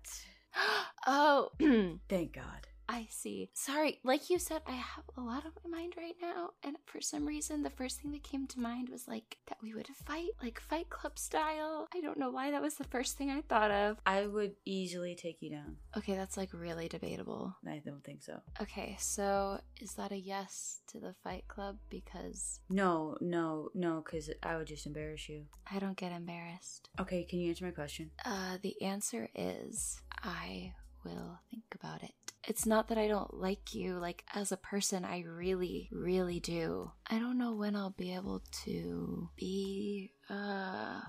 oh, 1.07 1.51
Thank 2.09 2.32
God. 2.32 2.66
I 2.89 3.09
see. 3.11 3.51
Sorry, 3.53 3.99
like 4.05 4.30
you 4.30 4.39
said, 4.39 4.62
I 4.66 4.72
have 4.72 5.05
a 5.16 5.20
lot 5.20 5.45
on 5.45 5.53
my 5.64 5.78
mind 5.78 5.95
right 5.97 6.14
now, 6.20 6.51
and 6.62 6.76
for 6.87 7.01
some 7.01 7.26
reason, 7.26 7.62
the 7.62 7.70
first 7.70 8.01
thing 8.01 8.12
that 8.12 8.22
came 8.22 8.47
to 8.49 8.61
mind 8.61 8.89
was 8.89 9.09
like 9.09 9.39
that 9.49 9.59
we 9.62 9.74
would 9.74 9.89
fight, 9.89 10.30
like 10.43 10.61
Fight 10.61 10.89
Club 10.89 11.18
style. 11.18 11.89
I 11.95 12.01
don't 12.01 12.18
know 12.18 12.30
why 12.30 12.51
that 12.51 12.62
was 12.62 12.74
the 12.74 12.84
first 12.84 13.16
thing 13.16 13.30
I 13.30 13.43
thought 13.43 13.70
of. 13.70 13.99
I 14.07 14.26
would 14.26 14.53
easily 14.64 15.14
take 15.14 15.43
you 15.43 15.51
down. 15.51 15.76
Okay, 15.97 16.14
that's 16.14 16.37
like 16.37 16.51
really 16.53 16.89
debatable. 16.89 17.57
I 17.66 17.82
don't 17.84 18.05
think 18.05 18.22
so. 18.22 18.41
Okay, 18.62 18.97
so 18.99 19.61
is 19.80 19.95
that 19.95 20.12
a 20.12 20.16
yes 20.18 20.80
to 20.89 21.01
the 21.01 21.14
Fight 21.24 21.45
Club? 21.49 21.76
Because 21.91 22.61
No, 22.70 23.16
no, 23.20 23.70
no, 23.74 24.03
because 24.05 24.30
I 24.43 24.57
would 24.57 24.66
just 24.66 24.87
embarrass 24.87 25.28
you. 25.28 25.45
I 25.70 25.78
don't 25.78 25.97
get 25.97 26.12
embarrassed. 26.12 26.89
Okay, 27.01 27.24
can 27.24 27.41
you 27.41 27.49
answer 27.51 27.64
my 27.64 27.70
question? 27.72 28.11
Uh, 28.24 28.59
the 28.62 28.80
answer 28.82 29.28
is 29.34 30.01
I 30.22 30.72
will 31.07 31.40
think 31.50 31.64
about 31.74 32.02
it. 32.02 32.12
It's 32.44 32.66
not 32.66 32.88
that 32.88 32.98
I 32.98 33.09
don't 33.09 33.34
like 33.34 33.74
you, 33.74 33.98
like 33.98 34.24
as 34.34 34.52
a 34.52 34.57
person, 34.57 35.04
I 35.04 35.24
really, 35.26 35.88
really 35.90 36.38
do. 36.40 36.92
I 37.09 37.18
don't 37.18 37.38
know 37.38 37.54
when 37.54 37.74
I'll 37.74 37.90
be 37.90 38.14
able 38.14 38.42
to 38.64 39.28
be, 39.36 40.12
uh, 40.30 41.00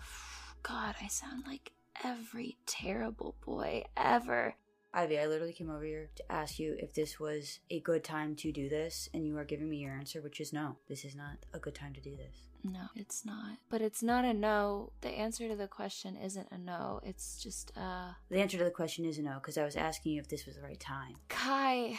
God, 0.63 0.95
I 1.01 1.07
sound 1.07 1.43
like 1.45 1.71
every 2.03 2.57
terrible 2.65 3.35
boy 3.45 3.83
ever. 3.95 4.55
Ivy, 4.93 5.19
I 5.19 5.27
literally 5.27 5.53
came 5.53 5.69
over 5.69 5.83
here 5.83 6.09
to 6.15 6.31
ask 6.31 6.57
you 6.57 6.75
if 6.79 6.93
this 6.93 7.19
was 7.19 7.59
a 7.69 7.81
good 7.81 8.03
time 8.03 8.35
to 8.37 8.51
do 8.51 8.67
this, 8.67 9.09
and 9.13 9.27
you 9.27 9.37
are 9.37 9.45
giving 9.45 9.69
me 9.69 9.77
your 9.77 9.93
answer, 9.93 10.21
which 10.21 10.39
is 10.39 10.53
no. 10.53 10.77
This 10.87 11.05
is 11.05 11.15
not 11.15 11.37
a 11.53 11.59
good 11.59 11.75
time 11.75 11.93
to 11.93 12.01
do 12.01 12.15
this. 12.15 12.47
No, 12.71 12.87
it's 12.95 13.25
not. 13.25 13.57
But 13.69 13.81
it's 13.81 14.03
not 14.03 14.25
a 14.25 14.33
no. 14.33 14.91
The 15.01 15.09
answer 15.09 15.47
to 15.47 15.55
the 15.55 15.67
question 15.67 16.15
isn't 16.15 16.47
a 16.51 16.57
no. 16.57 16.99
It's 17.03 17.41
just, 17.41 17.71
uh, 17.77 18.11
The 18.29 18.39
answer 18.39 18.57
to 18.57 18.63
the 18.63 18.71
question 18.71 19.05
is 19.05 19.17
a 19.17 19.23
no, 19.23 19.35
because 19.35 19.57
I 19.57 19.63
was 19.63 19.75
asking 19.75 20.13
you 20.13 20.21
if 20.21 20.27
this 20.27 20.45
was 20.45 20.55
the 20.55 20.61
right 20.61 20.79
time. 20.79 21.15
Kai. 21.29 21.97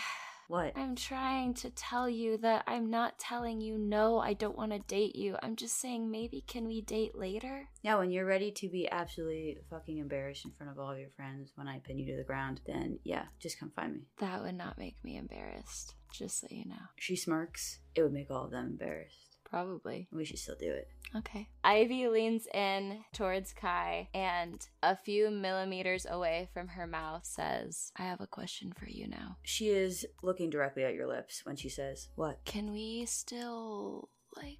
What? 0.49 0.73
I'm 0.77 0.97
trying 0.97 1.53
to 1.55 1.69
tell 1.69 2.09
you 2.09 2.39
that 2.39 2.65
I'm 2.67 2.89
not 2.89 3.19
telling 3.19 3.61
you 3.61 3.77
no, 3.77 4.19
I 4.19 4.33
don't 4.33 4.57
want 4.57 4.73
to 4.73 4.79
date 4.79 5.15
you. 5.15 5.37
I'm 5.43 5.57
just 5.57 5.79
saying 5.79 6.11
maybe 6.11 6.43
can 6.47 6.67
we 6.67 6.81
date 6.81 7.15
later? 7.15 7.69
Yeah, 7.83 7.99
when 7.99 8.11
you're 8.11 8.25
ready 8.25 8.51
to 8.53 8.69
be 8.71 8.91
absolutely 8.91 9.59
fucking 9.69 9.99
embarrassed 9.99 10.47
in 10.47 10.53
front 10.53 10.73
of 10.73 10.79
all 10.79 10.93
of 10.93 10.99
your 10.99 11.11
friends 11.11 11.53
when 11.55 11.69
I 11.69 11.81
pin 11.81 11.99
you 11.99 12.07
to 12.13 12.17
the 12.17 12.25
ground, 12.25 12.63
then 12.67 12.99
yeah, 13.05 13.25
just 13.39 13.61
come 13.61 13.71
find 13.77 13.93
me. 13.93 14.01
That 14.21 14.43
would 14.43 14.55
not 14.55 14.79
make 14.79 14.97
me 15.05 15.19
embarrassed, 15.19 15.95
just 16.15 16.41
so 16.41 16.47
you 16.51 16.65
know. 16.65 16.77
She 16.97 17.15
smirks. 17.15 17.81
It 17.95 18.03
would 18.03 18.15
make 18.15 18.31
all 18.31 18.47
of 18.47 18.51
them 18.51 18.69
embarrassed. 18.69 19.28
Probably. 19.51 20.09
We 20.13 20.25
should 20.25 20.39
still 20.39 20.57
do 20.59 20.71
it. 20.71 20.89
Okay. 21.17 21.49
Ivy 21.65 22.09
leans 22.09 22.47
in 22.53 23.05
towards 23.15 23.53
Kai 23.55 24.09
and 24.13 24.67
a 24.83 24.95
few 24.95 25.31
millimeters 25.31 26.07
away 26.09 26.49
from 26.53 26.69
her 26.69 26.87
mouth 26.87 27.25
says, 27.25 27.93
I 27.97 28.03
have 28.03 28.21
a 28.21 28.27
question 28.27 28.73
for 28.79 28.87
you 28.87 29.09
now. 29.09 29.39
She 29.43 29.69
is 29.69 30.07
looking 30.23 30.51
directly 30.51 30.85
at 30.85 30.95
your 30.95 31.07
lips 31.07 31.41
when 31.45 31.57
she 31.57 31.71
says, 31.71 32.09
What? 32.15 32.45
Can 32.45 32.73
we 32.73 33.07
still, 33.07 34.11
like, 34.37 34.59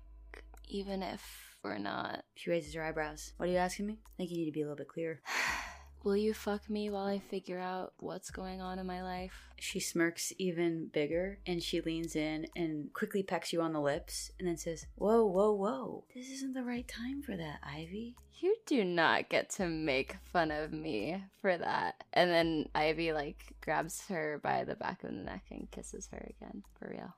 even 0.67 1.03
if 1.03 1.23
we're 1.63 1.79
not? 1.79 2.25
She 2.35 2.51
raises 2.51 2.75
her 2.75 2.83
eyebrows. 2.83 3.33
What 3.37 3.49
are 3.49 3.53
you 3.53 3.59
asking 3.59 3.87
me? 3.87 3.99
I 4.07 4.17
think 4.17 4.31
you 4.31 4.39
need 4.39 4.47
to 4.47 4.53
be 4.53 4.63
a 4.63 4.65
little 4.65 4.77
bit 4.77 4.89
clearer. 4.89 5.21
Will 6.05 6.17
you 6.17 6.33
fuck 6.33 6.71
me 6.71 6.91
while 6.91 7.07
I 7.07 7.19
figure 7.19 7.59
out 7.59 7.93
what's 7.99 8.31
going 8.31 8.61
on 8.61 8.79
in 8.79 8.87
my 8.87 9.03
life? 9.03 9.51
She 9.59 9.81
smirks 9.81 10.33
even 10.39 10.87
bigger 10.87 11.39
and 11.45 11.63
she 11.63 11.81
leans 11.81 12.15
in 12.15 12.47
and 12.55 12.93
quickly 12.95 13.23
pecks 13.23 13.53
you 13.53 13.61
on 13.61 13.73
the 13.73 13.81
lips 13.81 14.31
and 14.39 14.47
then 14.47 14.57
says, 14.57 14.87
Whoa, 14.95 15.25
whoa, 15.27 15.53
whoa. 15.53 16.05
This 16.15 16.31
isn't 16.31 16.55
the 16.55 16.63
right 16.63 16.87
time 16.87 17.21
for 17.23 17.37
that, 17.37 17.59
Ivy. 17.65 18.15
You 18.41 18.57
do 18.67 18.85
not 18.85 19.29
get 19.29 19.51
to 19.51 19.67
make 19.67 20.17
fun 20.33 20.53
of 20.53 20.73
me 20.73 21.21
for 21.41 21.59
that. 21.59 22.05
And 22.13 22.31
then 22.31 22.69
Ivy, 22.73 23.13
like, 23.13 23.57
grabs 23.61 24.07
her 24.07 24.39
by 24.41 24.63
the 24.63 24.77
back 24.77 25.03
of 25.03 25.11
the 25.11 25.17
neck 25.17 25.47
and 25.51 25.69
kisses 25.73 26.09
her 26.13 26.33
again, 26.39 26.63
for 26.79 26.89
real. 26.91 27.15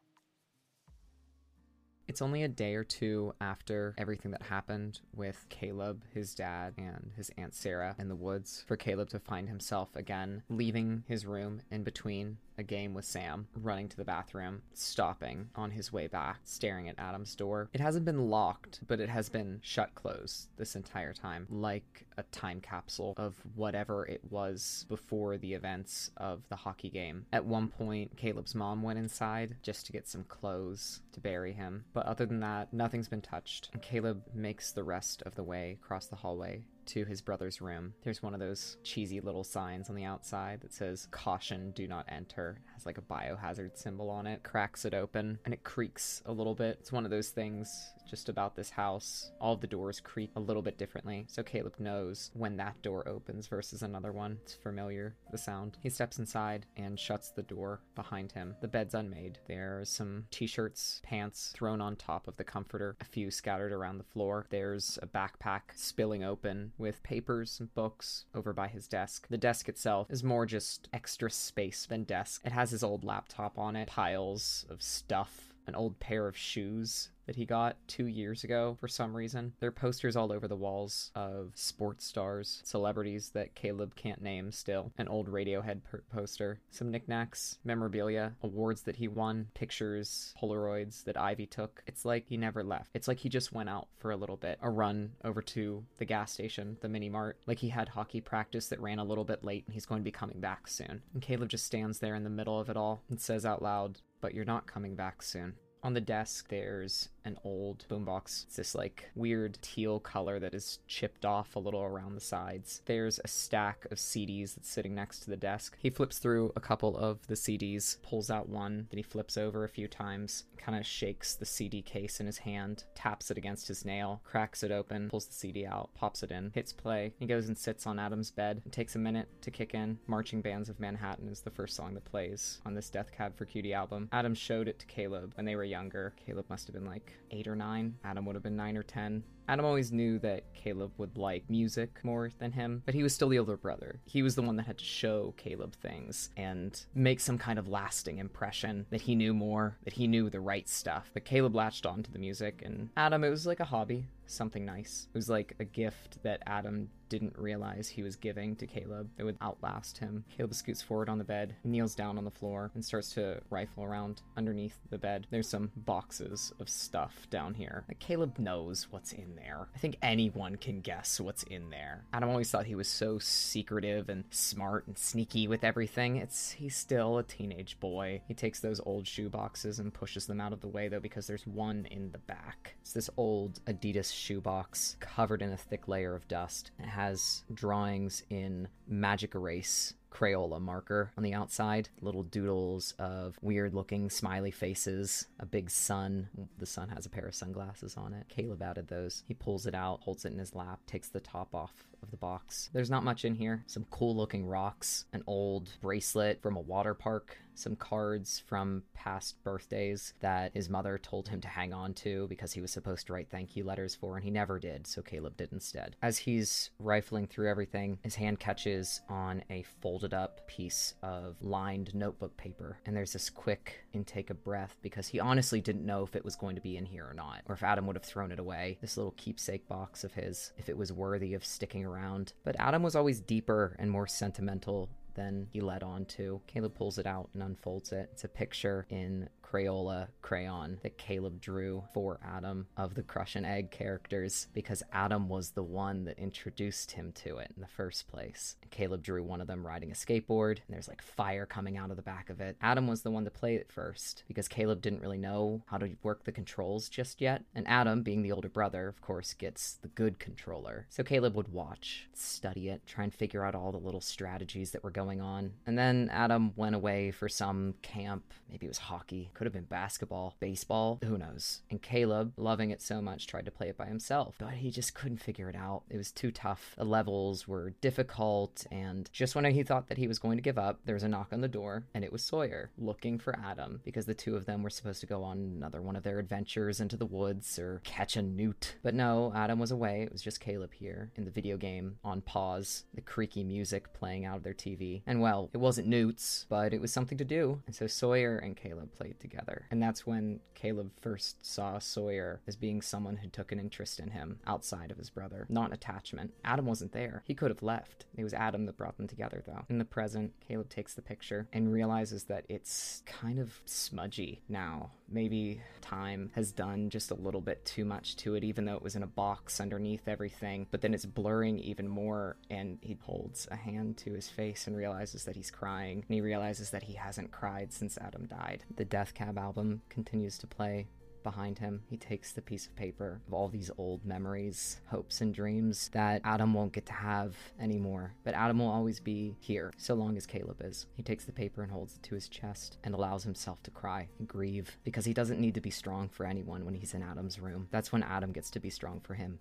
It's 2.10 2.20
only 2.20 2.42
a 2.42 2.48
day 2.48 2.74
or 2.74 2.82
two 2.82 3.36
after 3.40 3.94
everything 3.96 4.32
that 4.32 4.42
happened 4.42 4.98
with 5.14 5.46
Caleb, 5.48 6.02
his 6.12 6.34
dad, 6.34 6.74
and 6.76 7.12
his 7.16 7.30
Aunt 7.38 7.54
Sarah 7.54 7.94
in 8.00 8.08
the 8.08 8.16
woods 8.16 8.64
for 8.66 8.76
Caleb 8.76 9.10
to 9.10 9.20
find 9.20 9.48
himself 9.48 9.94
again 9.94 10.42
leaving 10.48 11.04
his 11.06 11.24
room 11.24 11.60
in 11.70 11.84
between 11.84 12.38
a 12.60 12.62
game 12.62 12.94
with 12.94 13.04
Sam, 13.04 13.48
running 13.56 13.88
to 13.88 13.96
the 13.96 14.04
bathroom, 14.04 14.62
stopping 14.74 15.48
on 15.56 15.70
his 15.70 15.92
way 15.92 16.06
back, 16.06 16.40
staring 16.44 16.88
at 16.88 16.98
Adam's 16.98 17.34
door. 17.34 17.70
It 17.72 17.80
hasn't 17.80 18.04
been 18.04 18.28
locked, 18.28 18.80
but 18.86 19.00
it 19.00 19.08
has 19.08 19.28
been 19.28 19.60
shut 19.62 19.94
closed 19.94 20.48
this 20.58 20.76
entire 20.76 21.14
time, 21.14 21.46
like 21.50 22.06
a 22.18 22.22
time 22.24 22.60
capsule 22.60 23.14
of 23.16 23.34
whatever 23.54 24.06
it 24.06 24.20
was 24.30 24.84
before 24.88 25.38
the 25.38 25.54
events 25.54 26.10
of 26.18 26.42
the 26.50 26.56
hockey 26.56 26.90
game. 26.90 27.24
At 27.32 27.46
one 27.46 27.68
point, 27.68 28.16
Caleb's 28.16 28.54
mom 28.54 28.82
went 28.82 28.98
inside 28.98 29.56
just 29.62 29.86
to 29.86 29.92
get 29.92 30.06
some 30.06 30.24
clothes 30.24 31.00
to 31.12 31.20
bury 31.20 31.52
him, 31.52 31.84
but 31.94 32.04
other 32.04 32.26
than 32.26 32.40
that, 32.40 32.72
nothing's 32.74 33.08
been 33.08 33.22
touched. 33.22 33.70
And 33.72 33.80
Caleb 33.80 34.22
makes 34.34 34.70
the 34.70 34.84
rest 34.84 35.22
of 35.22 35.34
the 35.34 35.42
way 35.42 35.78
across 35.82 36.06
the 36.06 36.16
hallway 36.16 36.62
to 36.90 37.04
his 37.04 37.20
brother's 37.20 37.60
room. 37.60 37.94
There's 38.02 38.22
one 38.22 38.34
of 38.34 38.40
those 38.40 38.76
cheesy 38.82 39.20
little 39.20 39.44
signs 39.44 39.88
on 39.88 39.94
the 39.94 40.04
outside 40.04 40.60
that 40.62 40.72
says 40.72 41.06
caution, 41.10 41.70
do 41.70 41.86
not 41.86 42.04
enter. 42.08 42.60
Has 42.80 42.86
like 42.86 42.96
a 42.96 43.02
biohazard 43.02 43.76
symbol 43.76 44.08
on 44.08 44.26
it. 44.26 44.42
Cracks 44.42 44.86
it 44.86 44.94
open 44.94 45.38
and 45.44 45.52
it 45.52 45.64
creaks 45.64 46.22
a 46.24 46.32
little 46.32 46.54
bit. 46.54 46.78
It's 46.80 46.90
one 46.90 47.04
of 47.04 47.10
those 47.10 47.28
things 47.28 47.92
just 48.08 48.30
about 48.30 48.56
this 48.56 48.70
house. 48.70 49.30
All 49.38 49.54
the 49.54 49.66
doors 49.66 50.00
creak 50.00 50.30
a 50.34 50.40
little 50.40 50.62
bit 50.62 50.78
differently. 50.78 51.26
So 51.28 51.42
Caleb 51.42 51.74
knows 51.78 52.30
when 52.32 52.56
that 52.56 52.80
door 52.80 53.06
opens 53.06 53.48
versus 53.48 53.82
another 53.82 54.12
one. 54.12 54.38
It's 54.42 54.54
familiar, 54.54 55.14
the 55.30 55.36
sound. 55.36 55.76
He 55.82 55.90
steps 55.90 56.18
inside 56.18 56.64
and 56.74 56.98
shuts 56.98 57.30
the 57.30 57.42
door 57.42 57.82
behind 57.94 58.32
him. 58.32 58.56
The 58.62 58.68
bed's 58.68 58.94
unmade. 58.94 59.38
There's 59.46 59.90
some 59.90 60.24
t-shirts, 60.30 61.02
pants 61.04 61.52
thrown 61.54 61.82
on 61.82 61.96
top 61.96 62.26
of 62.26 62.38
the 62.38 62.44
comforter, 62.44 62.96
a 63.00 63.04
few 63.04 63.30
scattered 63.30 63.72
around 63.72 63.98
the 63.98 64.04
floor. 64.04 64.46
There's 64.48 64.98
a 65.02 65.06
backpack 65.06 65.60
spilling 65.76 66.24
open 66.24 66.72
with 66.78 67.02
papers 67.02 67.60
and 67.60 67.72
books 67.74 68.24
over 68.34 68.54
by 68.54 68.68
his 68.68 68.88
desk. 68.88 69.28
The 69.28 69.36
desk 69.36 69.68
itself 69.68 70.06
is 70.10 70.24
more 70.24 70.46
just 70.46 70.88
extra 70.94 71.30
space 71.30 71.84
than 71.86 72.04
desk. 72.04 72.40
It 72.44 72.52
has 72.52 72.69
his 72.70 72.82
old 72.82 73.04
laptop 73.04 73.58
on 73.58 73.76
it, 73.76 73.88
piles 73.88 74.64
of 74.68 74.82
stuff, 74.82 75.54
an 75.66 75.74
old 75.74 75.98
pair 76.00 76.26
of 76.26 76.36
shoes 76.36 77.10
that 77.30 77.36
he 77.36 77.46
got 77.46 77.76
two 77.86 78.08
years 78.08 78.42
ago 78.42 78.76
for 78.80 78.88
some 78.88 79.16
reason. 79.16 79.52
There 79.60 79.68
are 79.68 79.72
posters 79.72 80.16
all 80.16 80.32
over 80.32 80.48
the 80.48 80.56
walls 80.56 81.12
of 81.14 81.52
sports 81.54 82.04
stars, 82.04 82.60
celebrities 82.64 83.30
that 83.34 83.54
Caleb 83.54 83.94
can't 83.94 84.20
name 84.20 84.50
still, 84.50 84.90
an 84.98 85.06
old 85.06 85.28
Radiohead 85.28 85.84
per- 85.84 86.02
poster, 86.12 86.58
some 86.72 86.90
knickknacks, 86.90 87.58
memorabilia, 87.62 88.32
awards 88.42 88.82
that 88.82 88.96
he 88.96 89.06
won, 89.06 89.46
pictures, 89.54 90.34
Polaroids 90.42 91.04
that 91.04 91.16
Ivy 91.16 91.46
took. 91.46 91.84
It's 91.86 92.04
like 92.04 92.24
he 92.26 92.36
never 92.36 92.64
left. 92.64 92.90
It's 92.94 93.06
like 93.06 93.18
he 93.18 93.28
just 93.28 93.52
went 93.52 93.68
out 93.68 93.86
for 93.98 94.10
a 94.10 94.16
little 94.16 94.36
bit, 94.36 94.58
a 94.60 94.68
run 94.68 95.12
over 95.22 95.40
to 95.40 95.84
the 95.98 96.04
gas 96.04 96.32
station, 96.32 96.78
the 96.80 96.88
mini 96.88 97.08
mart, 97.08 97.38
like 97.46 97.60
he 97.60 97.68
had 97.68 97.90
hockey 97.90 98.20
practice 98.20 98.66
that 98.70 98.80
ran 98.80 98.98
a 98.98 99.04
little 99.04 99.22
bit 99.22 99.44
late 99.44 99.62
and 99.66 99.74
he's 99.74 99.86
going 99.86 100.00
to 100.00 100.04
be 100.04 100.10
coming 100.10 100.40
back 100.40 100.66
soon. 100.66 101.02
And 101.14 101.22
Caleb 101.22 101.50
just 101.50 101.64
stands 101.64 102.00
there 102.00 102.16
in 102.16 102.24
the 102.24 102.28
middle 102.28 102.58
of 102.58 102.68
it 102.68 102.76
all 102.76 103.04
and 103.08 103.20
says 103.20 103.46
out 103.46 103.62
loud, 103.62 104.00
But 104.20 104.34
you're 104.34 104.44
not 104.44 104.66
coming 104.66 104.96
back 104.96 105.22
soon. 105.22 105.54
On 105.82 105.94
the 105.94 106.00
desk, 106.00 106.48
there's 106.48 107.08
an 107.24 107.38
old 107.44 107.84
boombox. 107.88 108.44
It's 108.44 108.56
this 108.56 108.74
like 108.74 109.10
weird 109.14 109.58
teal 109.62 110.00
color 110.00 110.38
that 110.38 110.54
is 110.54 110.78
chipped 110.86 111.24
off 111.24 111.56
a 111.56 111.58
little 111.58 111.82
around 111.82 112.14
the 112.14 112.20
sides. 112.20 112.82
There's 112.86 113.20
a 113.22 113.28
stack 113.28 113.86
of 113.90 113.98
CDs 113.98 114.54
that's 114.54 114.68
sitting 114.70 114.94
next 114.94 115.20
to 115.20 115.30
the 115.30 115.36
desk. 115.36 115.76
He 115.80 115.90
flips 115.90 116.18
through 116.18 116.52
a 116.56 116.60
couple 116.60 116.96
of 116.96 117.26
the 117.26 117.34
CDs, 117.34 118.00
pulls 118.02 118.30
out 118.30 118.48
one 118.48 118.86
that 118.90 118.96
he 118.96 119.02
flips 119.02 119.36
over 119.36 119.64
a 119.64 119.68
few 119.68 119.88
times, 119.88 120.44
kind 120.56 120.78
of 120.78 120.86
shakes 120.86 121.34
the 121.34 121.46
CD 121.46 121.82
case 121.82 122.20
in 122.20 122.26
his 122.26 122.38
hand, 122.38 122.84
taps 122.94 123.30
it 123.30 123.38
against 123.38 123.68
his 123.68 123.84
nail, 123.84 124.20
cracks 124.24 124.62
it 124.62 124.70
open, 124.70 125.08
pulls 125.08 125.26
the 125.26 125.34
CD 125.34 125.66
out, 125.66 125.90
pops 125.94 126.22
it 126.22 126.30
in, 126.30 126.50
hits 126.54 126.72
play. 126.72 127.12
He 127.18 127.26
goes 127.26 127.48
and 127.48 127.56
sits 127.56 127.86
on 127.86 127.98
Adam's 127.98 128.30
bed. 128.30 128.62
It 128.64 128.72
takes 128.72 128.96
a 128.96 128.98
minute 128.98 129.28
to 129.42 129.50
kick 129.50 129.74
in. 129.74 129.98
Marching 130.06 130.42
Bands 130.42 130.68
of 130.68 130.80
Manhattan 130.80 131.28
is 131.28 131.40
the 131.40 131.50
first 131.50 131.76
song 131.76 131.94
that 131.94 132.04
plays 132.04 132.60
on 132.66 132.74
this 132.74 132.90
Death 132.90 133.12
Cab 133.12 133.36
for 133.36 133.44
Cutie 133.44 133.74
album. 133.74 134.08
Adam 134.12 134.34
showed 134.34 134.68
it 134.68 134.78
to 134.78 134.86
Caleb 134.86 135.32
when 135.36 135.46
they 135.46 135.56
were 135.56 135.64
younger. 135.70 136.12
Caleb 136.26 136.44
must 136.50 136.66
have 136.66 136.74
been 136.74 136.84
like 136.84 137.14
eight 137.30 137.48
or 137.48 137.56
nine. 137.56 137.96
Adam 138.04 138.26
would 138.26 138.36
have 138.36 138.42
been 138.42 138.56
nine 138.56 138.76
or 138.76 138.82
ten. 138.82 139.22
Adam 139.48 139.64
always 139.64 139.92
knew 139.92 140.18
that 140.20 140.44
Caleb 140.54 140.92
would 140.98 141.16
like 141.16 141.48
music 141.48 141.98
more 142.04 142.30
than 142.38 142.52
him, 142.52 142.82
but 142.86 142.94
he 142.94 143.02
was 143.02 143.14
still 143.14 143.28
the 143.28 143.38
older 143.38 143.56
brother. 143.56 144.00
He 144.04 144.22
was 144.22 144.34
the 144.34 144.42
one 144.42 144.56
that 144.56 144.66
had 144.66 144.78
to 144.78 144.84
show 144.84 145.34
Caleb 145.36 145.74
things 145.74 146.30
and 146.36 146.84
make 146.94 147.20
some 147.20 147.38
kind 147.38 147.58
of 147.58 147.68
lasting 147.68 148.18
impression 148.18 148.86
that 148.90 149.00
he 149.00 149.14
knew 149.14 149.34
more, 149.34 149.76
that 149.84 149.94
he 149.94 150.06
knew 150.06 150.30
the 150.30 150.40
right 150.40 150.68
stuff. 150.68 151.10
But 151.12 151.24
Caleb 151.24 151.54
latched 151.56 151.86
on 151.86 152.02
to 152.02 152.12
the 152.12 152.18
music, 152.18 152.62
and 152.64 152.90
Adam, 152.96 153.24
it 153.24 153.30
was 153.30 153.46
like 153.46 153.60
a 153.60 153.64
hobby. 153.64 154.06
something 154.30 154.64
nice. 154.64 155.06
It 155.12 155.18
was 155.18 155.28
like 155.28 155.54
a 155.58 155.64
gift 155.64 156.22
that 156.22 156.42
Adam 156.46 156.88
didn't 157.08 157.36
realize 157.36 157.88
he 157.88 158.02
was 158.02 158.14
giving 158.16 158.54
to 158.56 158.66
Caleb. 158.66 159.10
It 159.18 159.24
would 159.24 159.36
outlast 159.42 159.98
him. 159.98 160.24
Caleb 160.36 160.54
scoots 160.54 160.80
forward 160.80 161.08
on 161.08 161.18
the 161.18 161.24
bed, 161.24 161.56
kneels 161.64 161.94
down 161.94 162.16
on 162.16 162.24
the 162.24 162.30
floor, 162.30 162.70
and 162.74 162.84
starts 162.84 163.12
to 163.14 163.40
rifle 163.50 163.82
around 163.82 164.22
underneath 164.36 164.78
the 164.90 164.98
bed. 164.98 165.26
There's 165.30 165.48
some 165.48 165.72
boxes 165.76 166.52
of 166.60 166.68
stuff 166.68 167.26
down 167.30 167.54
here. 167.54 167.84
Caleb 167.98 168.38
knows 168.38 168.86
what's 168.90 169.12
in 169.12 169.29
there. 169.36 169.68
I 169.74 169.78
think 169.78 169.96
anyone 170.02 170.56
can 170.56 170.80
guess 170.80 171.20
what's 171.20 171.42
in 171.44 171.70
there. 171.70 172.04
Adam 172.12 172.28
always 172.28 172.50
thought 172.50 172.66
he 172.66 172.74
was 172.74 172.88
so 172.88 173.18
secretive 173.18 174.08
and 174.08 174.24
smart 174.30 174.86
and 174.86 174.96
sneaky 174.96 175.48
with 175.48 175.64
everything. 175.64 176.16
It's 176.16 176.52
he's 176.52 176.76
still 176.76 177.18
a 177.18 177.22
teenage 177.22 177.78
boy. 177.80 178.22
He 178.26 178.34
takes 178.34 178.60
those 178.60 178.80
old 178.84 179.06
shoe 179.06 179.28
boxes 179.28 179.78
and 179.78 179.92
pushes 179.92 180.26
them 180.26 180.40
out 180.40 180.52
of 180.52 180.60
the 180.60 180.68
way 180.68 180.88
though 180.88 181.00
because 181.00 181.26
there's 181.26 181.46
one 181.46 181.86
in 181.90 182.10
the 182.12 182.18
back. 182.18 182.76
It's 182.80 182.92
this 182.92 183.10
old 183.16 183.64
Adidas 183.66 184.12
shoebox 184.12 184.96
covered 185.00 185.42
in 185.42 185.52
a 185.52 185.56
thick 185.56 185.88
layer 185.88 186.14
of 186.14 186.28
dust. 186.28 186.70
It 186.78 186.86
has 186.86 187.44
drawings 187.52 188.22
in 188.30 188.68
magic 188.86 189.34
erase 189.34 189.94
Crayola 190.10 190.60
marker 190.60 191.12
on 191.16 191.22
the 191.22 191.34
outside, 191.34 191.88
little 192.00 192.22
doodles 192.22 192.94
of 192.98 193.38
weird 193.42 193.74
looking 193.74 194.10
smiley 194.10 194.50
faces, 194.50 195.26
a 195.38 195.46
big 195.46 195.70
sun. 195.70 196.28
The 196.58 196.66
sun 196.66 196.88
has 196.90 197.06
a 197.06 197.10
pair 197.10 197.26
of 197.26 197.34
sunglasses 197.34 197.96
on 197.96 198.12
it. 198.12 198.28
Caleb 198.28 198.62
added 198.62 198.88
those. 198.88 199.22
He 199.26 199.34
pulls 199.34 199.66
it 199.66 199.74
out, 199.74 200.00
holds 200.02 200.24
it 200.24 200.32
in 200.32 200.38
his 200.38 200.54
lap, 200.54 200.80
takes 200.86 201.08
the 201.08 201.20
top 201.20 201.54
off 201.54 201.84
of 202.02 202.10
the 202.10 202.16
box. 202.16 202.70
There's 202.72 202.90
not 202.90 203.04
much 203.04 203.24
in 203.24 203.34
here. 203.34 203.64
Some 203.66 203.86
cool 203.90 204.16
looking 204.16 204.46
rocks, 204.46 205.04
an 205.12 205.22
old 205.26 205.70
bracelet 205.80 206.42
from 206.42 206.56
a 206.56 206.60
water 206.60 206.94
park, 206.94 207.36
some 207.54 207.76
cards 207.76 208.42
from 208.46 208.82
past 208.94 209.42
birthdays 209.44 210.14
that 210.20 210.52
his 210.54 210.70
mother 210.70 210.98
told 210.98 211.28
him 211.28 211.40
to 211.40 211.48
hang 211.48 211.72
on 211.72 211.92
to 211.92 212.26
because 212.28 212.52
he 212.52 212.60
was 212.60 212.70
supposed 212.70 213.06
to 213.06 213.12
write 213.12 213.28
thank 213.30 213.54
you 213.54 213.64
letters 213.64 213.94
for, 213.94 214.16
and 214.16 214.24
he 214.24 214.30
never 214.30 214.58
did, 214.58 214.86
so 214.86 215.02
Caleb 215.02 215.36
did 215.36 215.52
instead. 215.52 215.96
As 216.02 216.18
he's 216.18 216.70
rifling 216.78 217.26
through 217.26 217.50
everything, 217.50 217.98
his 218.02 218.14
hand 218.14 218.40
catches 218.40 219.00
on 219.08 219.42
a 219.50 219.62
folded 219.80 220.14
up 220.14 220.46
piece 220.46 220.94
of 221.02 221.36
lined 221.40 221.94
notebook 221.94 222.36
paper, 222.36 222.78
and 222.86 222.96
there's 222.96 223.12
this 223.12 223.28
quick 223.28 223.84
intake 223.92 224.30
of 224.30 224.42
breath 224.42 224.76
because 224.80 225.08
he 225.08 225.20
honestly 225.20 225.60
didn't 225.60 225.86
know 225.86 226.02
if 226.02 226.16
it 226.16 226.24
was 226.24 226.36
going 226.36 226.54
to 226.54 226.62
be 226.62 226.76
in 226.76 226.86
here 226.86 227.06
or 227.06 227.14
not, 227.14 227.42
or 227.46 227.54
if 227.54 227.62
Adam 227.62 227.86
would 227.86 227.96
have 227.96 228.04
thrown 228.04 228.32
it 228.32 228.38
away. 228.38 228.78
This 228.80 228.96
little 228.96 229.14
keepsake 229.16 229.68
box 229.68 230.04
of 230.04 230.14
his, 230.14 230.52
if 230.56 230.68
it 230.68 230.76
was 230.78 230.92
worthy 230.92 231.34
of 231.34 231.44
sticking 231.44 231.84
around. 231.90 232.32
But 232.44 232.56
Adam 232.58 232.82
was 232.82 232.96
always 232.96 233.20
deeper 233.20 233.76
and 233.78 233.90
more 233.90 234.06
sentimental 234.06 234.88
than 235.14 235.48
he 235.50 235.60
led 235.60 235.82
on 235.82 236.04
to. 236.06 236.40
Caleb 236.46 236.74
pulls 236.74 236.98
it 236.98 237.06
out 237.06 237.28
and 237.34 237.42
unfolds 237.42 237.92
it. 237.92 238.10
It's 238.12 238.24
a 238.24 238.28
picture 238.28 238.86
in 238.90 239.28
Crayola 239.50 240.08
crayon 240.22 240.78
that 240.82 240.98
Caleb 240.98 241.40
drew 241.40 241.82
for 241.92 242.20
Adam 242.24 242.66
of 242.76 242.94
the 242.94 243.02
Crush 243.02 243.34
and 243.34 243.46
Egg 243.46 243.70
characters 243.70 244.46
because 244.54 244.82
Adam 244.92 245.28
was 245.28 245.50
the 245.50 245.62
one 245.62 246.04
that 246.04 246.18
introduced 246.18 246.92
him 246.92 247.12
to 247.12 247.38
it 247.38 247.52
in 247.56 247.60
the 247.60 247.68
first 247.68 248.06
place. 248.08 248.56
Caleb 248.70 249.02
drew 249.02 249.22
one 249.22 249.40
of 249.40 249.46
them 249.46 249.66
riding 249.66 249.90
a 249.90 249.94
skateboard, 249.94 250.58
and 250.58 250.68
there's 250.68 250.88
like 250.88 251.02
fire 251.02 251.46
coming 251.46 251.76
out 251.76 251.90
of 251.90 251.96
the 251.96 252.02
back 252.02 252.30
of 252.30 252.40
it. 252.40 252.56
Adam 252.62 252.86
was 252.86 253.02
the 253.02 253.10
one 253.10 253.24
to 253.24 253.30
play 253.30 253.56
it 253.56 253.70
first 253.72 254.22
because 254.28 254.46
Caleb 254.46 254.80
didn't 254.80 255.02
really 255.02 255.18
know 255.18 255.62
how 255.66 255.78
to 255.78 255.96
work 256.02 256.24
the 256.24 256.32
controls 256.32 256.88
just 256.88 257.20
yet. 257.20 257.42
And 257.54 257.66
Adam, 257.66 258.02
being 258.02 258.22
the 258.22 258.32
older 258.32 258.48
brother, 258.48 258.86
of 258.86 259.00
course, 259.00 259.34
gets 259.34 259.74
the 259.82 259.88
good 259.88 260.18
controller. 260.18 260.86
So 260.90 261.02
Caleb 261.02 261.34
would 261.34 261.52
watch, 261.52 262.08
study 262.12 262.68
it, 262.68 262.86
try 262.86 263.04
and 263.04 263.12
figure 263.12 263.44
out 263.44 263.54
all 263.54 263.72
the 263.72 263.78
little 263.78 264.00
strategies 264.00 264.70
that 264.70 264.84
were 264.84 264.90
going 264.90 265.20
on. 265.20 265.52
And 265.66 265.76
then 265.76 266.08
Adam 266.12 266.52
went 266.54 266.76
away 266.76 267.10
for 267.10 267.28
some 267.28 267.74
camp. 267.82 268.22
Maybe 268.48 268.66
it 268.66 268.70
was 268.70 268.78
hockey, 268.78 269.30
could 269.40 269.46
have 269.46 269.54
been 269.54 269.64
basketball, 269.64 270.36
baseball, 270.38 270.98
who 271.02 271.16
knows. 271.16 271.62
And 271.70 271.80
Caleb, 271.80 272.34
loving 272.36 272.68
it 272.68 272.82
so 272.82 273.00
much, 273.00 273.26
tried 273.26 273.46
to 273.46 273.50
play 273.50 273.70
it 273.70 273.78
by 273.78 273.86
himself, 273.86 274.34
but 274.38 274.50
he 274.50 274.70
just 274.70 274.94
couldn't 274.94 275.22
figure 275.22 275.48
it 275.48 275.56
out. 275.56 275.84
It 275.88 275.96
was 275.96 276.12
too 276.12 276.30
tough. 276.30 276.74
The 276.76 276.84
levels 276.84 277.48
were 277.48 277.70
difficult, 277.80 278.66
and 278.70 279.08
just 279.14 279.34
when 279.34 279.46
he 279.46 279.62
thought 279.62 279.88
that 279.88 279.96
he 279.96 280.06
was 280.06 280.18
going 280.18 280.36
to 280.36 280.42
give 280.42 280.58
up, 280.58 280.80
there 280.84 280.94
was 280.94 281.04
a 281.04 281.08
knock 281.08 281.28
on 281.32 281.40
the 281.40 281.48
door, 281.48 281.84
and 281.94 282.04
it 282.04 282.12
was 282.12 282.22
Sawyer 282.22 282.68
looking 282.76 283.18
for 283.18 283.34
Adam 283.42 283.80
because 283.82 284.04
the 284.04 284.12
two 284.12 284.36
of 284.36 284.44
them 284.44 284.62
were 284.62 284.68
supposed 284.68 285.00
to 285.00 285.06
go 285.06 285.24
on 285.24 285.38
another 285.56 285.80
one 285.80 285.96
of 285.96 286.02
their 286.02 286.18
adventures 286.18 286.78
into 286.78 286.98
the 286.98 287.06
woods 287.06 287.58
or 287.58 287.80
catch 287.82 288.16
a 288.16 288.22
newt. 288.22 288.74
But 288.82 288.92
no, 288.92 289.32
Adam 289.34 289.58
was 289.58 289.70
away. 289.70 290.02
It 290.02 290.12
was 290.12 290.20
just 290.20 290.40
Caleb 290.40 290.74
here 290.74 291.12
in 291.16 291.24
the 291.24 291.30
video 291.30 291.56
game 291.56 291.96
on 292.04 292.20
pause, 292.20 292.84
the 292.92 293.00
creaky 293.00 293.42
music 293.42 293.94
playing 293.94 294.26
out 294.26 294.36
of 294.36 294.42
their 294.42 294.52
TV. 294.52 295.00
And 295.06 295.22
well, 295.22 295.48
it 295.54 295.60
wasn't 295.60 295.88
newts, 295.88 296.44
but 296.50 296.74
it 296.74 296.80
was 296.82 296.92
something 296.92 297.16
to 297.16 297.24
do. 297.24 297.62
And 297.64 297.74
so 297.74 297.86
Sawyer 297.86 298.36
and 298.36 298.54
Caleb 298.54 298.92
played 298.92 299.18
together 299.18 299.29
together. 299.30 299.66
And 299.70 299.82
that's 299.82 300.06
when 300.06 300.40
Caleb 300.54 300.90
first 301.00 301.44
saw 301.44 301.78
Sawyer 301.78 302.40
as 302.46 302.56
being 302.56 302.82
someone 302.82 303.16
who 303.16 303.28
took 303.28 303.52
an 303.52 303.60
interest 303.60 304.00
in 304.00 304.10
him 304.10 304.40
outside 304.46 304.90
of 304.90 304.98
his 304.98 305.10
brother, 305.10 305.46
not 305.48 305.72
attachment. 305.72 306.32
Adam 306.44 306.66
wasn't 306.66 306.92
there. 306.92 307.22
He 307.24 307.34
could 307.34 307.50
have 307.50 307.62
left. 307.62 308.06
It 308.16 308.24
was 308.24 308.34
Adam 308.34 308.66
that 308.66 308.76
brought 308.76 308.96
them 308.96 309.08
together, 309.08 309.42
though. 309.46 309.64
In 309.68 309.78
the 309.78 309.84
present, 309.84 310.32
Caleb 310.46 310.68
takes 310.68 310.94
the 310.94 311.02
picture 311.02 311.48
and 311.52 311.72
realizes 311.72 312.24
that 312.24 312.44
it's 312.48 313.02
kind 313.06 313.38
of 313.38 313.60
smudgy 313.64 314.42
now. 314.48 314.90
Maybe 315.10 315.60
time 315.80 316.30
has 316.34 316.52
done 316.52 316.88
just 316.90 317.10
a 317.10 317.14
little 317.14 317.40
bit 317.40 317.64
too 317.64 317.84
much 317.84 318.16
to 318.16 318.34
it, 318.34 318.44
even 318.44 318.64
though 318.64 318.76
it 318.76 318.82
was 318.82 318.96
in 318.96 319.02
a 319.02 319.08
box 319.08 319.60
underneath 319.60 320.06
everything. 320.06 320.66
But 320.70 320.80
then 320.80 320.94
it's 320.94 321.04
blurring 321.04 321.58
even 321.58 321.88
more, 321.88 322.36
and 322.48 322.78
he 322.80 322.96
holds 323.02 323.48
a 323.50 323.56
hand 323.56 323.96
to 323.98 324.12
his 324.12 324.28
face 324.28 324.66
and 324.66 324.76
realizes 324.76 325.24
that 325.24 325.36
he's 325.36 325.50
crying. 325.50 326.04
And 326.08 326.14
he 326.14 326.20
realizes 326.20 326.70
that 326.70 326.84
he 326.84 326.94
hasn't 326.94 327.32
cried 327.32 327.72
since 327.72 327.98
Adam 327.98 328.26
died. 328.26 328.64
The 328.76 328.84
death 328.84 329.14
cab 329.14 329.38
album 329.38 329.82
continues 329.88 330.38
to 330.38 330.46
play 330.46 330.86
behind 331.22 331.58
him. 331.58 331.82
He 331.86 331.96
takes 331.96 332.32
the 332.32 332.42
piece 332.42 332.66
of 332.66 332.76
paper 332.76 333.20
of 333.26 333.34
all 333.34 333.48
these 333.48 333.70
old 333.78 334.04
memories, 334.04 334.80
hopes, 334.86 335.20
and 335.20 335.34
dreams 335.34 335.90
that 335.92 336.20
Adam 336.24 336.54
won't 336.54 336.72
get 336.72 336.86
to 336.86 336.92
have 336.92 337.36
anymore. 337.60 338.14
But 338.24 338.34
Adam 338.34 338.58
will 338.58 338.70
always 338.70 339.00
be 339.00 339.36
here, 339.40 339.72
so 339.76 339.94
long 339.94 340.16
as 340.16 340.26
Caleb 340.26 340.60
is. 340.64 340.86
He 340.94 341.02
takes 341.02 341.24
the 341.24 341.32
paper 341.32 341.62
and 341.62 341.70
holds 341.70 341.96
it 341.96 342.02
to 342.04 342.14
his 342.14 342.28
chest 342.28 342.78
and 342.84 342.94
allows 342.94 343.24
himself 343.24 343.62
to 343.64 343.70
cry 343.70 344.08
and 344.18 344.28
grieve 344.28 344.78
because 344.84 345.04
he 345.04 345.14
doesn't 345.14 345.40
need 345.40 345.54
to 345.54 345.60
be 345.60 345.70
strong 345.70 346.08
for 346.08 346.26
anyone 346.26 346.64
when 346.64 346.74
he's 346.74 346.94
in 346.94 347.02
Adam's 347.02 347.38
room. 347.38 347.68
That's 347.70 347.92
when 347.92 348.02
Adam 348.02 348.32
gets 348.32 348.50
to 348.50 348.60
be 348.60 348.70
strong 348.70 349.00
for 349.00 349.14
him. 349.14 349.38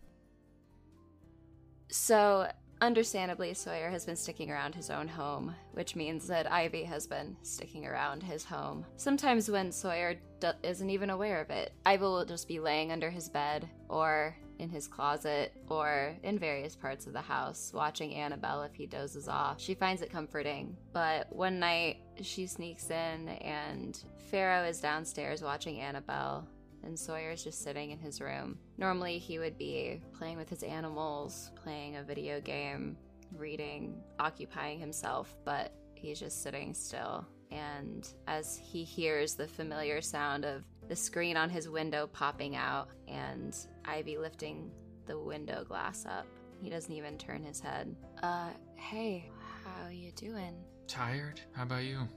So, 1.91 2.51
understandably, 2.81 3.53
Sawyer 3.53 3.89
has 3.89 4.05
been 4.05 4.15
sticking 4.15 4.51
around 4.51 4.75
his 4.75 4.89
own 4.89 5.07
home, 5.07 5.55
which 5.73 5.95
means 5.95 6.27
that 6.27 6.51
Ivy 6.51 6.83
has 6.83 7.07
been 7.07 7.35
sticking 7.41 7.85
around 7.85 8.23
his 8.23 8.45
home. 8.45 8.85
Sometimes 8.97 9.49
when 9.49 9.71
Sawyer 9.71 10.15
isn't 10.63 10.89
even 10.89 11.09
aware 11.09 11.41
of 11.41 11.49
it, 11.49 11.73
Ivy 11.85 12.01
will 12.01 12.25
just 12.25 12.47
be 12.47 12.59
laying 12.59 12.91
under 12.91 13.09
his 13.09 13.29
bed 13.29 13.69
or 13.89 14.35
in 14.59 14.69
his 14.69 14.87
closet 14.87 15.53
or 15.69 16.15
in 16.23 16.37
various 16.37 16.75
parts 16.75 17.07
of 17.07 17.13
the 17.13 17.21
house 17.21 17.71
watching 17.73 18.13
Annabelle 18.13 18.63
if 18.63 18.73
he 18.73 18.85
dozes 18.85 19.27
off. 19.27 19.59
She 19.59 19.73
finds 19.73 20.01
it 20.01 20.11
comforting. 20.11 20.75
But 20.93 21.33
one 21.33 21.59
night 21.59 22.01
she 22.21 22.45
sneaks 22.45 22.89
in 22.89 23.29
and 23.29 23.97
Pharaoh 24.29 24.65
is 24.65 24.81
downstairs 24.81 25.41
watching 25.41 25.79
Annabelle 25.79 26.47
and 26.83 26.97
Sawyer's 26.97 27.43
just 27.43 27.63
sitting 27.63 27.91
in 27.91 27.99
his 27.99 28.21
room. 28.21 28.57
Normally, 28.77 29.17
he 29.17 29.39
would 29.39 29.57
be 29.57 30.01
playing 30.17 30.37
with 30.37 30.49
his 30.49 30.63
animals, 30.63 31.51
playing 31.55 31.97
a 31.97 32.03
video 32.03 32.39
game, 32.41 32.97
reading, 33.35 34.01
occupying 34.19 34.79
himself, 34.79 35.35
but 35.45 35.73
he's 35.95 36.19
just 36.19 36.41
sitting 36.41 36.73
still. 36.73 37.25
And 37.51 38.07
as 38.27 38.59
he 38.63 38.83
hears 38.83 39.35
the 39.35 39.47
familiar 39.47 40.01
sound 40.01 40.45
of 40.45 40.63
the 40.87 40.95
screen 40.95 41.37
on 41.37 41.49
his 41.49 41.69
window 41.69 42.07
popping 42.07 42.55
out 42.55 42.89
and 43.07 43.55
Ivy 43.85 44.17
lifting 44.17 44.71
the 45.05 45.19
window 45.19 45.63
glass 45.63 46.05
up, 46.05 46.27
he 46.61 46.69
doesn't 46.69 46.93
even 46.93 47.17
turn 47.17 47.43
his 47.43 47.59
head. 47.59 47.95
Uh, 48.21 48.49
hey, 48.75 49.29
how 49.63 49.89
you 49.89 50.11
doing? 50.11 50.55
Tired? 50.87 51.41
How 51.53 51.63
about 51.63 51.83
you? 51.83 52.07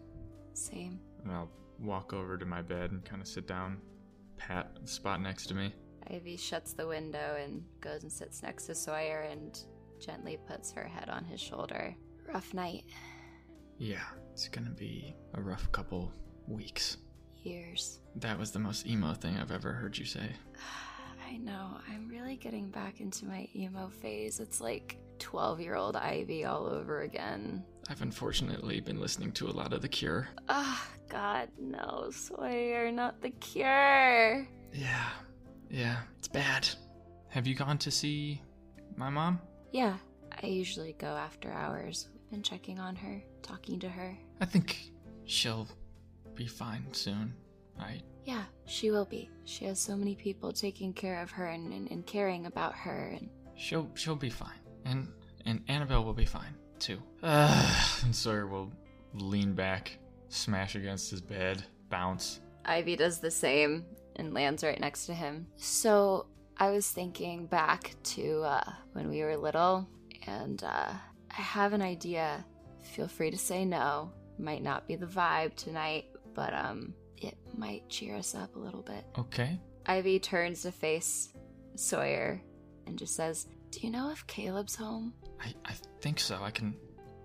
Same. 0.55 1.01
And 1.23 1.33
I'll 1.33 1.51
walk 1.79 2.13
over 2.13 2.37
to 2.37 2.45
my 2.45 2.63
bed 2.63 2.91
and 2.91 3.05
kind 3.05 3.23
of 3.23 3.29
sit 3.29 3.47
down, 3.47 3.79
pat 4.47 4.70
spot 4.85 5.20
next 5.20 5.47
to 5.47 5.55
me. 5.55 5.73
Ivy 6.10 6.36
shuts 6.36 6.73
the 6.73 6.86
window 6.86 7.36
and 7.40 7.62
goes 7.81 8.02
and 8.02 8.12
sits 8.12 8.43
next 8.43 8.66
to 8.66 8.74
Sawyer 8.74 9.20
and 9.31 9.59
gently 10.01 10.39
puts 10.48 10.73
her 10.73 10.85
head 10.85 11.09
on 11.09 11.24
his 11.24 11.40
shoulder. 11.40 11.94
Rough 12.32 12.52
night. 12.52 12.85
Yeah, 13.78 14.05
it's 14.32 14.48
gonna 14.48 14.70
be 14.70 15.14
a 15.35 15.40
rough 15.40 15.70
couple 15.73 16.12
weeks. 16.47 16.98
Years. 17.43 18.01
That 18.16 18.39
was 18.39 18.51
the 18.51 18.59
most 18.59 18.86
emo 18.86 19.14
thing 19.14 19.36
I've 19.36 19.51
ever 19.52 19.73
heard 19.73 19.97
you 19.97 20.05
say. 20.05 20.31
I 21.28 21.36
know. 21.39 21.78
I'm 21.89 22.09
really 22.09 22.36
getting 22.36 22.69
back 22.70 23.01
into 23.01 23.24
my 23.24 23.48
emo 23.55 23.89
phase. 23.89 24.39
It's 24.39 24.60
like 24.60 24.98
12 25.23 25.61
year 25.61 25.77
old 25.77 25.97
Ivy 25.97 26.44
all 26.44 26.66
over 26.66 27.03
again. 27.03 27.65
I've 27.89 28.03
unfortunately 28.03 28.81
been 28.81 29.01
listening 29.01 29.32
to 29.32 29.49
a 29.49 29.53
lot 29.53 29.73
of 29.73 29.81
The 29.82 29.89
Cure. 29.89 30.28
Ah, 30.49 30.86
God, 31.09 31.49
no, 31.61 32.11
Sawyer, 32.11 32.90
not 32.90 33.20
the 33.20 33.31
cure. 33.31 34.47
Yeah, 34.73 35.09
yeah, 35.70 35.99
it's 36.19 36.28
bad. 36.28 36.69
Have 37.28 37.47
you 37.47 37.55
gone 37.55 37.78
to 37.78 37.90
see 37.90 38.40
my 38.97 39.11
mom? 39.11 39.40
Yeah, 39.73 39.97
I 40.43 40.47
usually 40.47 40.94
go 40.94 41.09
after 41.09 41.51
hours. 41.53 42.09
Been 42.31 42.43
checking 42.43 42.78
on 42.78 42.97
her, 42.97 43.23
talking 43.43 43.78
to 43.81 43.89
her. 43.89 44.16
I 44.40 44.44
think 44.47 44.90
she'll 45.27 45.69
be 46.35 46.47
fine 46.47 46.86
soon. 46.93 47.35
right? 47.78 48.03
Yeah, 48.24 48.44
she 48.66 48.90
will 48.90 49.05
be. 49.05 49.28
She 49.44 49.66
has 49.66 49.78
so 49.78 49.97
many 49.97 50.15
people 50.15 50.53
taking 50.53 50.93
care 50.94 51.20
of 51.20 51.31
her 51.32 51.47
and, 51.47 51.73
and, 51.73 51.90
and 51.90 52.07
caring 52.07 52.47
about 52.47 52.74
her 52.74 53.15
and 53.19 53.28
She'll 53.55 53.90
she'll 53.94 54.16
be 54.16 54.31
fine, 54.31 54.59
and 54.85 55.09
and 55.45 55.63
Annabelle 55.69 56.05
will 56.05 56.15
be 56.15 56.25
fine 56.25 56.55
too. 56.79 56.99
Uh, 57.23 58.01
and 58.05 58.15
Sawyer 58.15 58.47
will 58.47 58.71
lean 59.15 59.55
back, 59.55 59.99
smash 60.29 60.75
against 60.75 61.11
his 61.11 61.21
bed, 61.21 61.65
bounce. 61.89 62.41
Ivy 62.65 62.97
does 62.97 63.19
the 63.19 63.31
same 63.31 63.85
and 64.17 64.35
lands 64.35 64.63
right 64.63 64.79
next 64.79 65.07
to 65.07 65.15
him. 65.15 65.47
So 65.57 66.27
I 66.57 66.71
was 66.71 66.89
thinking 66.89 67.47
back 67.47 67.95
to 68.05 68.43
uh, 68.43 68.73
when 68.93 69.09
we 69.09 69.23
were 69.23 69.37
little, 69.37 69.89
and 70.27 70.63
uh, 70.63 70.93
I 71.31 71.41
have 71.41 71.73
an 71.73 71.83
idea. 71.83 72.45
Feel 72.83 73.09
free 73.09 73.31
to 73.31 73.39
say 73.39 73.65
no. 73.65 74.13
Might 74.39 74.63
not 74.63 74.87
be 74.87 74.97
the 74.97 75.07
vibe 75.07 75.55
tonight, 75.57 76.07
but 76.35 76.53
um, 76.55 76.95
it 77.17 77.37
might 77.57 77.89
cheer 77.89 78.17
us 78.17 78.35
up 78.35 78.57
a 78.57 78.59
little 78.59 78.83
bit. 78.83 79.05
Okay. 79.19 79.59
Ivy 79.87 80.19
turns 80.19 80.63
to 80.63 80.73
face 80.73 81.33
Sawyer 81.75 82.41
and 82.87 82.99
just 82.99 83.15
says, 83.15 83.47
"Do 83.73 83.81
you 83.81 83.90
know 83.90 84.11
if 84.11 84.24
Caleb's 84.28 84.77
home? 84.77 85.12
I 85.40 85.53
I 85.65 85.73
think 86.01 86.20
so. 86.20 86.39
I 86.43 86.51
can 86.53 86.74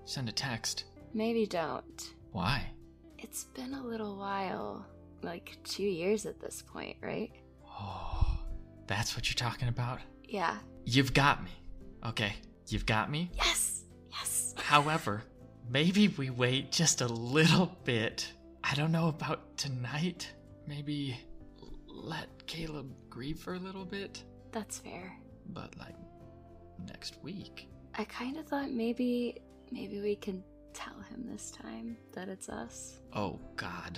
send 0.06 0.28
a 0.30 0.32
text. 0.32 0.86
Maybe 1.14 1.46
don't. 1.46 2.14
Why? 2.32 2.72
It's 3.20 3.44
been 3.46 3.74
a 3.74 3.84
little 3.86 4.18
while, 4.18 4.86
like 5.22 5.58
two 5.64 5.84
years 5.84 6.26
at 6.26 6.40
this 6.40 6.62
point, 6.62 6.98
right? 7.02 7.32
Oh, 7.66 8.40
that's 8.88 9.16
what 9.16 9.28
you're 9.30 9.36
talking 9.50 9.68
about. 9.68 10.00
Yeah. 10.24 10.58
You've 10.86 11.14
got 11.14 11.44
me. 11.44 11.52
Okay, 12.06 12.34
you've 12.68 12.86
got 12.86 13.10
me. 13.12 13.30
Yes. 13.36 13.84
Yes. 14.12 14.54
However, 14.58 15.24
maybe 15.70 16.08
we 16.10 16.30
wait 16.30 16.72
just 16.72 17.02
a 17.02 17.08
little 17.08 17.76
bit. 17.84 18.32
I 18.64 18.76
don't 18.76 18.92
know 18.92 19.08
about 19.08 19.58
tonight. 19.58 20.32
Maybe 20.68 21.18
let 21.88 22.46
Caleb 22.48 22.92
grieve 23.10 23.40
for 23.40 23.54
a 23.56 23.60
little 23.60 23.86
bit, 23.86 24.24
That's 24.52 24.80
fair. 24.80 25.18
but 25.50 25.76
like 25.78 25.96
next 26.88 27.18
week. 27.24 27.68
I 27.96 28.04
kind 28.06 28.38
of 28.38 28.46
thought 28.48 28.70
maybe 28.72 29.42
maybe 29.72 30.00
we 30.02 30.16
can 30.16 30.44
tell 30.74 31.00
him 31.10 31.26
this 31.30 31.52
time 31.52 31.98
that 32.14 32.30
it's 32.30 32.50
us. 32.50 33.00
Oh 33.14 33.40
God. 33.56 33.98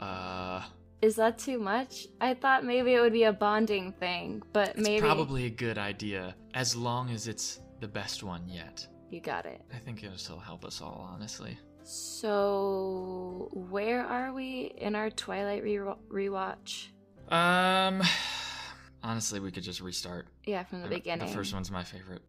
Uh, 0.00 0.62
Is 1.00 1.16
that 1.16 1.38
too 1.38 1.58
much? 1.58 2.06
I 2.20 2.34
thought 2.34 2.64
maybe 2.64 2.94
it 2.94 3.00
would 3.00 3.12
be 3.12 3.24
a 3.24 3.32
bonding 3.32 3.92
thing, 3.92 4.42
but 4.52 4.70
it's 4.70 4.80
maybe 4.80 5.00
probably 5.00 5.46
a 5.46 5.50
good 5.50 5.78
idea 5.78 6.34
as 6.54 6.74
long 6.74 7.10
as 7.10 7.28
it's 7.28 7.60
the 7.80 7.88
best 7.88 8.22
one 8.22 8.42
yet. 8.48 8.86
you 9.10 9.20
got 9.20 9.46
it. 9.46 9.60
I 9.72 9.78
think 9.78 10.02
it'll 10.02 10.18
still 10.18 10.38
help 10.38 10.64
us 10.64 10.80
all, 10.82 11.08
honestly. 11.12 11.56
So, 11.84 13.48
where 13.52 14.04
are 14.04 14.32
we 14.32 14.72
in 14.78 14.94
our 14.96 15.10
Twilight 15.10 15.62
re- 15.62 15.78
rewatch? 16.10 16.88
Um, 17.28 18.02
honestly, 19.06 19.40
we 19.40 19.52
could 19.52 19.62
just 19.62 19.80
restart. 19.80 20.26
Yeah, 20.44 20.64
from 20.64 20.82
the 20.82 20.88
beginning. 20.88 21.28
The 21.28 21.32
first 21.32 21.54
one's 21.54 21.70
my 21.70 21.84
favorite. 21.84 22.22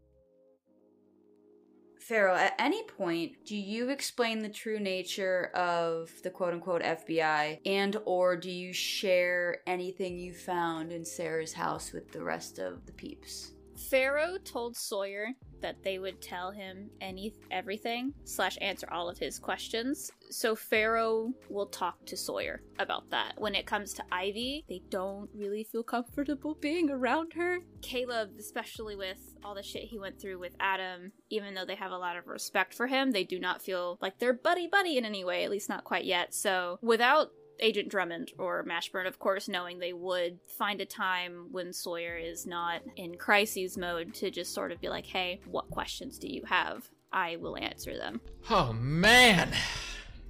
Pharaoh, 1.99 2.35
at 2.35 2.53
any 2.57 2.83
point, 2.83 3.33
do 3.45 3.57
you 3.57 3.89
explain 3.89 4.39
the 4.39 4.47
true 4.47 4.79
nature 4.79 5.51
of 5.53 6.09
the 6.23 6.29
quote 6.29 6.53
unquote 6.53 6.81
FBI 6.81 7.59
and 7.65 7.97
or 8.05 8.37
do 8.37 8.49
you 8.49 8.71
share 8.71 9.57
anything 9.67 10.17
you 10.17 10.33
found 10.33 10.93
in 10.93 11.03
Sarah's 11.03 11.51
house 11.51 11.91
with 11.91 12.13
the 12.13 12.23
rest 12.23 12.59
of 12.59 12.85
the 12.85 12.93
peeps? 12.93 13.51
Pharaoh 13.77 14.37
told 14.43 14.75
Sawyer 14.75 15.29
that 15.61 15.83
they 15.83 15.99
would 15.99 16.21
tell 16.21 16.51
him 16.51 16.89
any 17.01 17.33
everything 17.51 18.13
slash 18.25 18.57
answer 18.61 18.87
all 18.91 19.09
of 19.09 19.17
his 19.17 19.39
questions. 19.39 20.11
So 20.29 20.55
Pharaoh 20.55 21.31
will 21.49 21.65
talk 21.67 22.05
to 22.05 22.17
Sawyer 22.17 22.61
about 22.79 23.09
that. 23.11 23.33
When 23.37 23.55
it 23.55 23.65
comes 23.65 23.93
to 23.93 24.03
Ivy, 24.11 24.65
they 24.67 24.81
don't 24.89 25.29
really 25.33 25.63
feel 25.63 25.83
comfortable 25.83 26.55
being 26.55 26.89
around 26.89 27.33
her. 27.33 27.59
Caleb, 27.81 28.31
especially 28.39 28.95
with 28.95 29.35
all 29.43 29.55
the 29.55 29.63
shit 29.63 29.83
he 29.83 29.99
went 29.99 30.19
through 30.19 30.39
with 30.39 30.53
Adam, 30.59 31.11
even 31.29 31.53
though 31.53 31.65
they 31.65 31.75
have 31.75 31.91
a 31.91 31.97
lot 31.97 32.17
of 32.17 32.27
respect 32.27 32.73
for 32.73 32.87
him, 32.87 33.11
they 33.11 33.23
do 33.23 33.39
not 33.39 33.61
feel 33.61 33.97
like 34.01 34.19
they're 34.19 34.33
buddy 34.33 34.67
buddy 34.67 34.97
in 34.97 35.05
any 35.05 35.23
way, 35.23 35.43
at 35.43 35.51
least 35.51 35.69
not 35.69 35.83
quite 35.83 36.05
yet. 36.05 36.33
So 36.33 36.79
without 36.81 37.31
Agent 37.59 37.89
Drummond 37.89 38.31
or 38.37 38.63
Mashburn, 38.63 39.07
of 39.07 39.19
course, 39.19 39.47
knowing 39.47 39.79
they 39.79 39.93
would 39.93 40.39
find 40.57 40.81
a 40.81 40.85
time 40.85 41.47
when 41.51 41.73
Sawyer 41.73 42.15
is 42.15 42.45
not 42.45 42.81
in 42.95 43.15
crises 43.15 43.77
mode 43.77 44.13
to 44.15 44.31
just 44.31 44.53
sort 44.53 44.71
of 44.71 44.81
be 44.81 44.89
like, 44.89 45.05
hey, 45.05 45.41
what 45.45 45.69
questions 45.69 46.17
do 46.17 46.27
you 46.27 46.43
have? 46.45 46.89
I 47.11 47.37
will 47.37 47.57
answer 47.57 47.97
them. 47.97 48.21
Oh 48.49 48.73
man, 48.73 49.51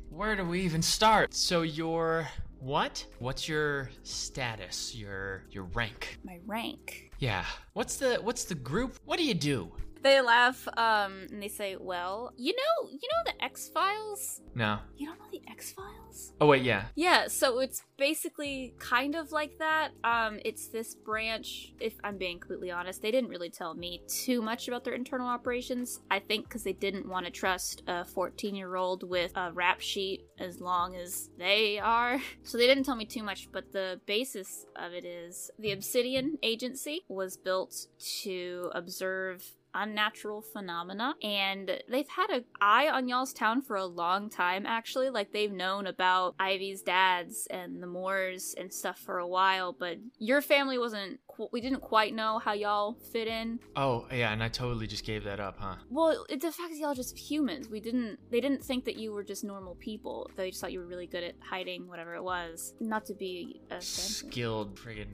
where 0.10 0.36
do 0.36 0.46
we 0.46 0.62
even 0.62 0.82
start? 0.82 1.34
So 1.34 1.64
your 1.64 2.28
what? 2.60 3.06
What's 3.20 3.48
your 3.48 3.90
status? 4.04 4.96
Your 4.96 5.44
your 5.52 5.66
rank? 5.66 6.20
My 6.24 6.40
rank. 6.46 7.12
Yeah. 7.20 7.46
What's 7.74 7.98
the 7.98 8.16
what's 8.16 8.46
the 8.46 8.56
group? 8.56 8.98
What 9.06 9.18
do 9.18 9.24
you 9.24 9.34
do? 9.34 9.72
They 10.02 10.22
laugh, 10.22 10.68
um, 10.78 11.28
and 11.32 11.42
they 11.42 11.48
say, 11.48 11.76
well, 11.80 12.34
you 12.38 12.54
know, 12.54 12.90
you 12.90 13.08
know 13.12 13.32
the 13.32 13.44
X 13.44 13.70
Files? 13.70 14.42
No. 14.56 14.80
You 14.98 15.08
don't 15.08 15.20
know 15.20 15.26
the 15.32 15.42
X 15.50 15.72
Files? 15.72 16.34
Oh 16.40 16.48
wait, 16.48 16.64
yeah. 16.64 16.86
Yeah, 16.96 17.28
so 17.28 17.60
it's 17.60 17.84
basically 17.98 18.74
kind 18.80 19.16
of 19.16 19.32
like 19.32 19.58
that. 19.60 19.90
Um, 20.04 20.40
it's 20.46 20.68
this 20.68 20.96
branch, 20.96 21.74
if 21.80 21.94
I'm 22.04 22.18
being 22.18 22.40
completely 22.40 22.72
honest, 22.72 23.02
they 23.02 23.12
didn't 23.12 23.30
really 23.30 23.50
tell 23.50 23.74
me 23.74 24.02
too 24.08 24.42
much 24.42 24.68
about 24.68 24.84
their 24.84 24.94
internal 24.94 25.28
operations. 25.28 26.02
I 26.10 26.20
think 26.20 26.48
because 26.48 26.64
they 26.64 26.74
didn't 26.74 27.08
want 27.08 27.26
to 27.26 27.32
trust 27.32 27.84
a 27.88 28.06
14 28.06 28.56
year 28.56 28.76
old 28.76 29.04
with 29.04 29.32
a 29.36 29.52
rap 29.52 29.82
sheet 29.82 30.26
as 30.40 30.60
long 30.60 30.96
as 30.96 31.30
they 31.38 31.80
are. 31.80 32.20
So 32.44 32.58
they 32.58 32.68
didn't 32.68 32.86
tell 32.86 32.96
me 32.96 33.06
too 33.06 33.24
much, 33.24 33.50
but 33.52 33.74
the 33.74 34.00
basis 34.06 34.66
of 34.76 34.94
it 34.94 35.04
is 35.04 35.52
the 35.60 35.72
Obsidian 35.72 36.38
Agency 36.44 37.04
was 37.10 37.36
built 37.36 37.88
to 38.24 38.72
observe 38.74 39.44
unnatural 39.78 40.42
phenomena 40.42 41.16
and 41.22 41.72
they've 41.90 42.10
had 42.10 42.30
an 42.30 42.44
eye 42.60 42.90
on 42.90 43.08
y'all's 43.08 43.34
town 43.34 43.62
for 43.62 43.76
a 43.76 43.86
long 43.86 44.30
time 44.30 44.66
actually. 44.66 45.10
Like 45.10 45.32
they've 45.32 45.52
known 45.52 45.88
about 45.88 46.36
ivy's 46.40 46.82
dads 46.82 47.48
and 47.50 47.82
the 47.82 47.88
Moores 47.88 48.56
and 48.58 48.74
stuff 48.74 49.00
for 49.00 49.20
a 49.20 49.28
while 49.28 49.74
but 49.78 49.98
your 50.20 50.42
family 50.42 50.78
wasn't 50.78 51.20
we 51.52 51.62
didn't 51.62 51.82
quite 51.82 52.14
know 52.14 52.40
how 52.40 52.54
y'all 52.54 52.98
fit 53.12 53.28
in 53.28 53.60
Oh 53.76 54.06
yeah, 54.12 54.34
and 54.34 54.44
I 54.44 54.50
totally 54.50 54.88
just 54.88 55.06
gave 55.06 55.24
that 55.26 55.40
up, 55.40 55.58
huh? 55.60 55.76
well 55.90 56.26
it's 56.30 56.44
the 56.44 56.52
fact 56.52 56.72
that 56.72 56.78
y'all 56.78 56.96
just 56.96 57.18
humans 57.18 57.70
we 57.70 57.80
didn't 57.80 58.20
they 58.30 58.42
didn't 58.42 58.64
think 58.64 58.86
that 58.86 58.98
you 58.98 59.12
were 59.12 59.24
just 59.24 59.44
normal 59.44 59.76
people 59.76 60.30
they 60.36 60.50
just 60.50 60.62
thought 60.62 60.72
you 60.72 60.80
were 60.80 60.86
really 60.86 61.08
good 61.08 61.24
at 61.24 61.36
hiding 61.42 61.88
whatever 61.88 62.16
it 62.16 62.24
was 62.24 62.74
not 62.80 63.06
to 63.06 63.14
be 63.14 63.62
offensive 63.70 64.28
Skilled 64.28 64.76
friggin' 64.76 65.08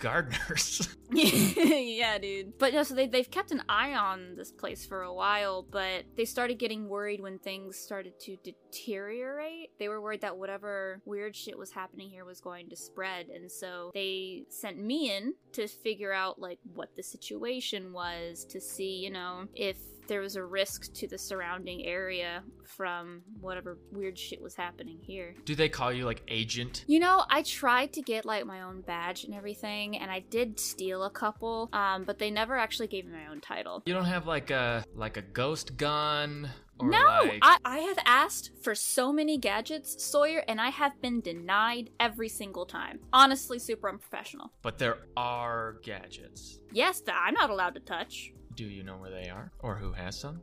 gardeners. 0.00 0.88
yeah, 1.10 2.18
dude. 2.18 2.58
But 2.58 2.74
no, 2.74 2.82
so 2.82 2.94
they, 2.94 3.06
they've 3.06 3.30
kept 3.30 3.50
an 3.50 3.62
eye 3.68 3.94
on 3.94 4.34
this 4.36 4.52
place 4.52 4.84
for 4.84 5.02
a 5.02 5.12
while, 5.12 5.64
but 5.70 6.04
they 6.16 6.24
started 6.24 6.58
getting 6.58 6.88
worried 6.88 7.20
when 7.20 7.38
things 7.38 7.78
started 7.78 8.18
to 8.20 8.36
deteriorate. 8.42 9.70
They 9.78 9.88
were 9.88 10.00
worried 10.00 10.20
that 10.20 10.36
whatever 10.36 11.00
weird 11.04 11.34
shit 11.34 11.58
was 11.58 11.70
happening 11.70 12.10
here 12.10 12.24
was 12.24 12.40
going 12.40 12.68
to 12.70 12.76
spread, 12.76 13.28
and 13.28 13.50
so 13.50 13.90
they 13.94 14.44
sent 14.48 14.78
me 14.78 15.14
in 15.16 15.34
to 15.52 15.67
figure 15.68 16.12
out, 16.12 16.40
like, 16.40 16.58
what 16.74 16.94
the 16.96 17.02
situation 17.02 17.92
was, 17.92 18.44
to 18.46 18.60
see, 18.60 18.96
you 18.96 19.10
know, 19.10 19.46
if 19.54 19.76
there 20.08 20.20
was 20.20 20.36
a 20.36 20.42
risk 20.42 20.92
to 20.94 21.06
the 21.06 21.18
surrounding 21.18 21.84
area 21.84 22.42
from 22.64 23.22
whatever 23.40 23.78
weird 23.92 24.18
shit 24.18 24.40
was 24.40 24.54
happening 24.54 24.98
here. 25.02 25.34
do 25.44 25.54
they 25.54 25.68
call 25.68 25.92
you 25.92 26.04
like 26.04 26.22
agent? 26.28 26.84
You 26.88 26.98
know, 26.98 27.24
I 27.30 27.42
tried 27.42 27.92
to 27.92 28.02
get 28.02 28.24
like 28.24 28.46
my 28.46 28.62
own 28.62 28.80
badge 28.80 29.24
and 29.24 29.34
everything, 29.34 29.98
and 29.98 30.10
I 30.10 30.20
did 30.20 30.58
steal 30.58 31.04
a 31.04 31.10
couple, 31.10 31.68
um, 31.72 32.04
but 32.04 32.18
they 32.18 32.30
never 32.30 32.56
actually 32.56 32.88
gave 32.88 33.04
me 33.04 33.12
my 33.12 33.30
own 33.30 33.40
title. 33.40 33.82
You 33.86 33.94
don't 33.94 34.06
have 34.06 34.26
like 34.26 34.50
a 34.50 34.84
like 34.94 35.16
a 35.16 35.22
ghost 35.22 35.76
gun 35.76 36.48
or 36.80 36.88
no, 36.88 36.98
like 36.98 37.38
I, 37.42 37.58
I 37.64 37.78
have 37.78 37.98
asked 38.06 38.52
for 38.62 38.74
so 38.74 39.12
many 39.12 39.38
gadgets, 39.38 40.02
Sawyer, 40.02 40.44
and 40.48 40.60
I 40.60 40.70
have 40.70 41.00
been 41.00 41.20
denied 41.20 41.90
every 41.98 42.28
single 42.28 42.66
time. 42.66 43.00
Honestly, 43.12 43.58
super 43.58 43.88
unprofessional. 43.88 44.52
but 44.62 44.78
there 44.78 44.98
are 45.16 45.76
gadgets. 45.82 46.60
Yes, 46.72 47.00
that 47.02 47.16
I'm 47.24 47.34
not 47.34 47.50
allowed 47.50 47.74
to 47.74 47.80
touch. 47.80 48.32
Do 48.54 48.64
you 48.64 48.82
know 48.82 48.96
where 48.96 49.10
they 49.10 49.28
are 49.28 49.52
or 49.60 49.76
who 49.76 49.92
has 49.92 50.18
some? 50.18 50.40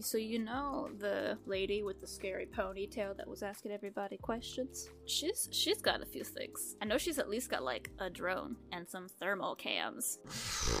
So 0.00 0.16
you 0.16 0.38
know 0.38 0.88
the 0.98 1.36
lady 1.44 1.82
with 1.82 2.00
the 2.00 2.06
scary 2.06 2.46
ponytail 2.46 3.16
that 3.16 3.28
was 3.28 3.42
asking 3.42 3.72
everybody 3.72 4.16
questions? 4.16 4.88
She's 5.06 5.48
she's 5.50 5.80
got 5.80 6.02
a 6.02 6.06
few 6.06 6.24
things. 6.24 6.76
I 6.80 6.84
know 6.84 6.98
she's 6.98 7.18
at 7.18 7.28
least 7.28 7.50
got 7.50 7.62
like 7.62 7.90
a 7.98 8.08
drone 8.08 8.56
and 8.72 8.88
some 8.88 9.08
thermal 9.08 9.54
cams. 9.56 10.18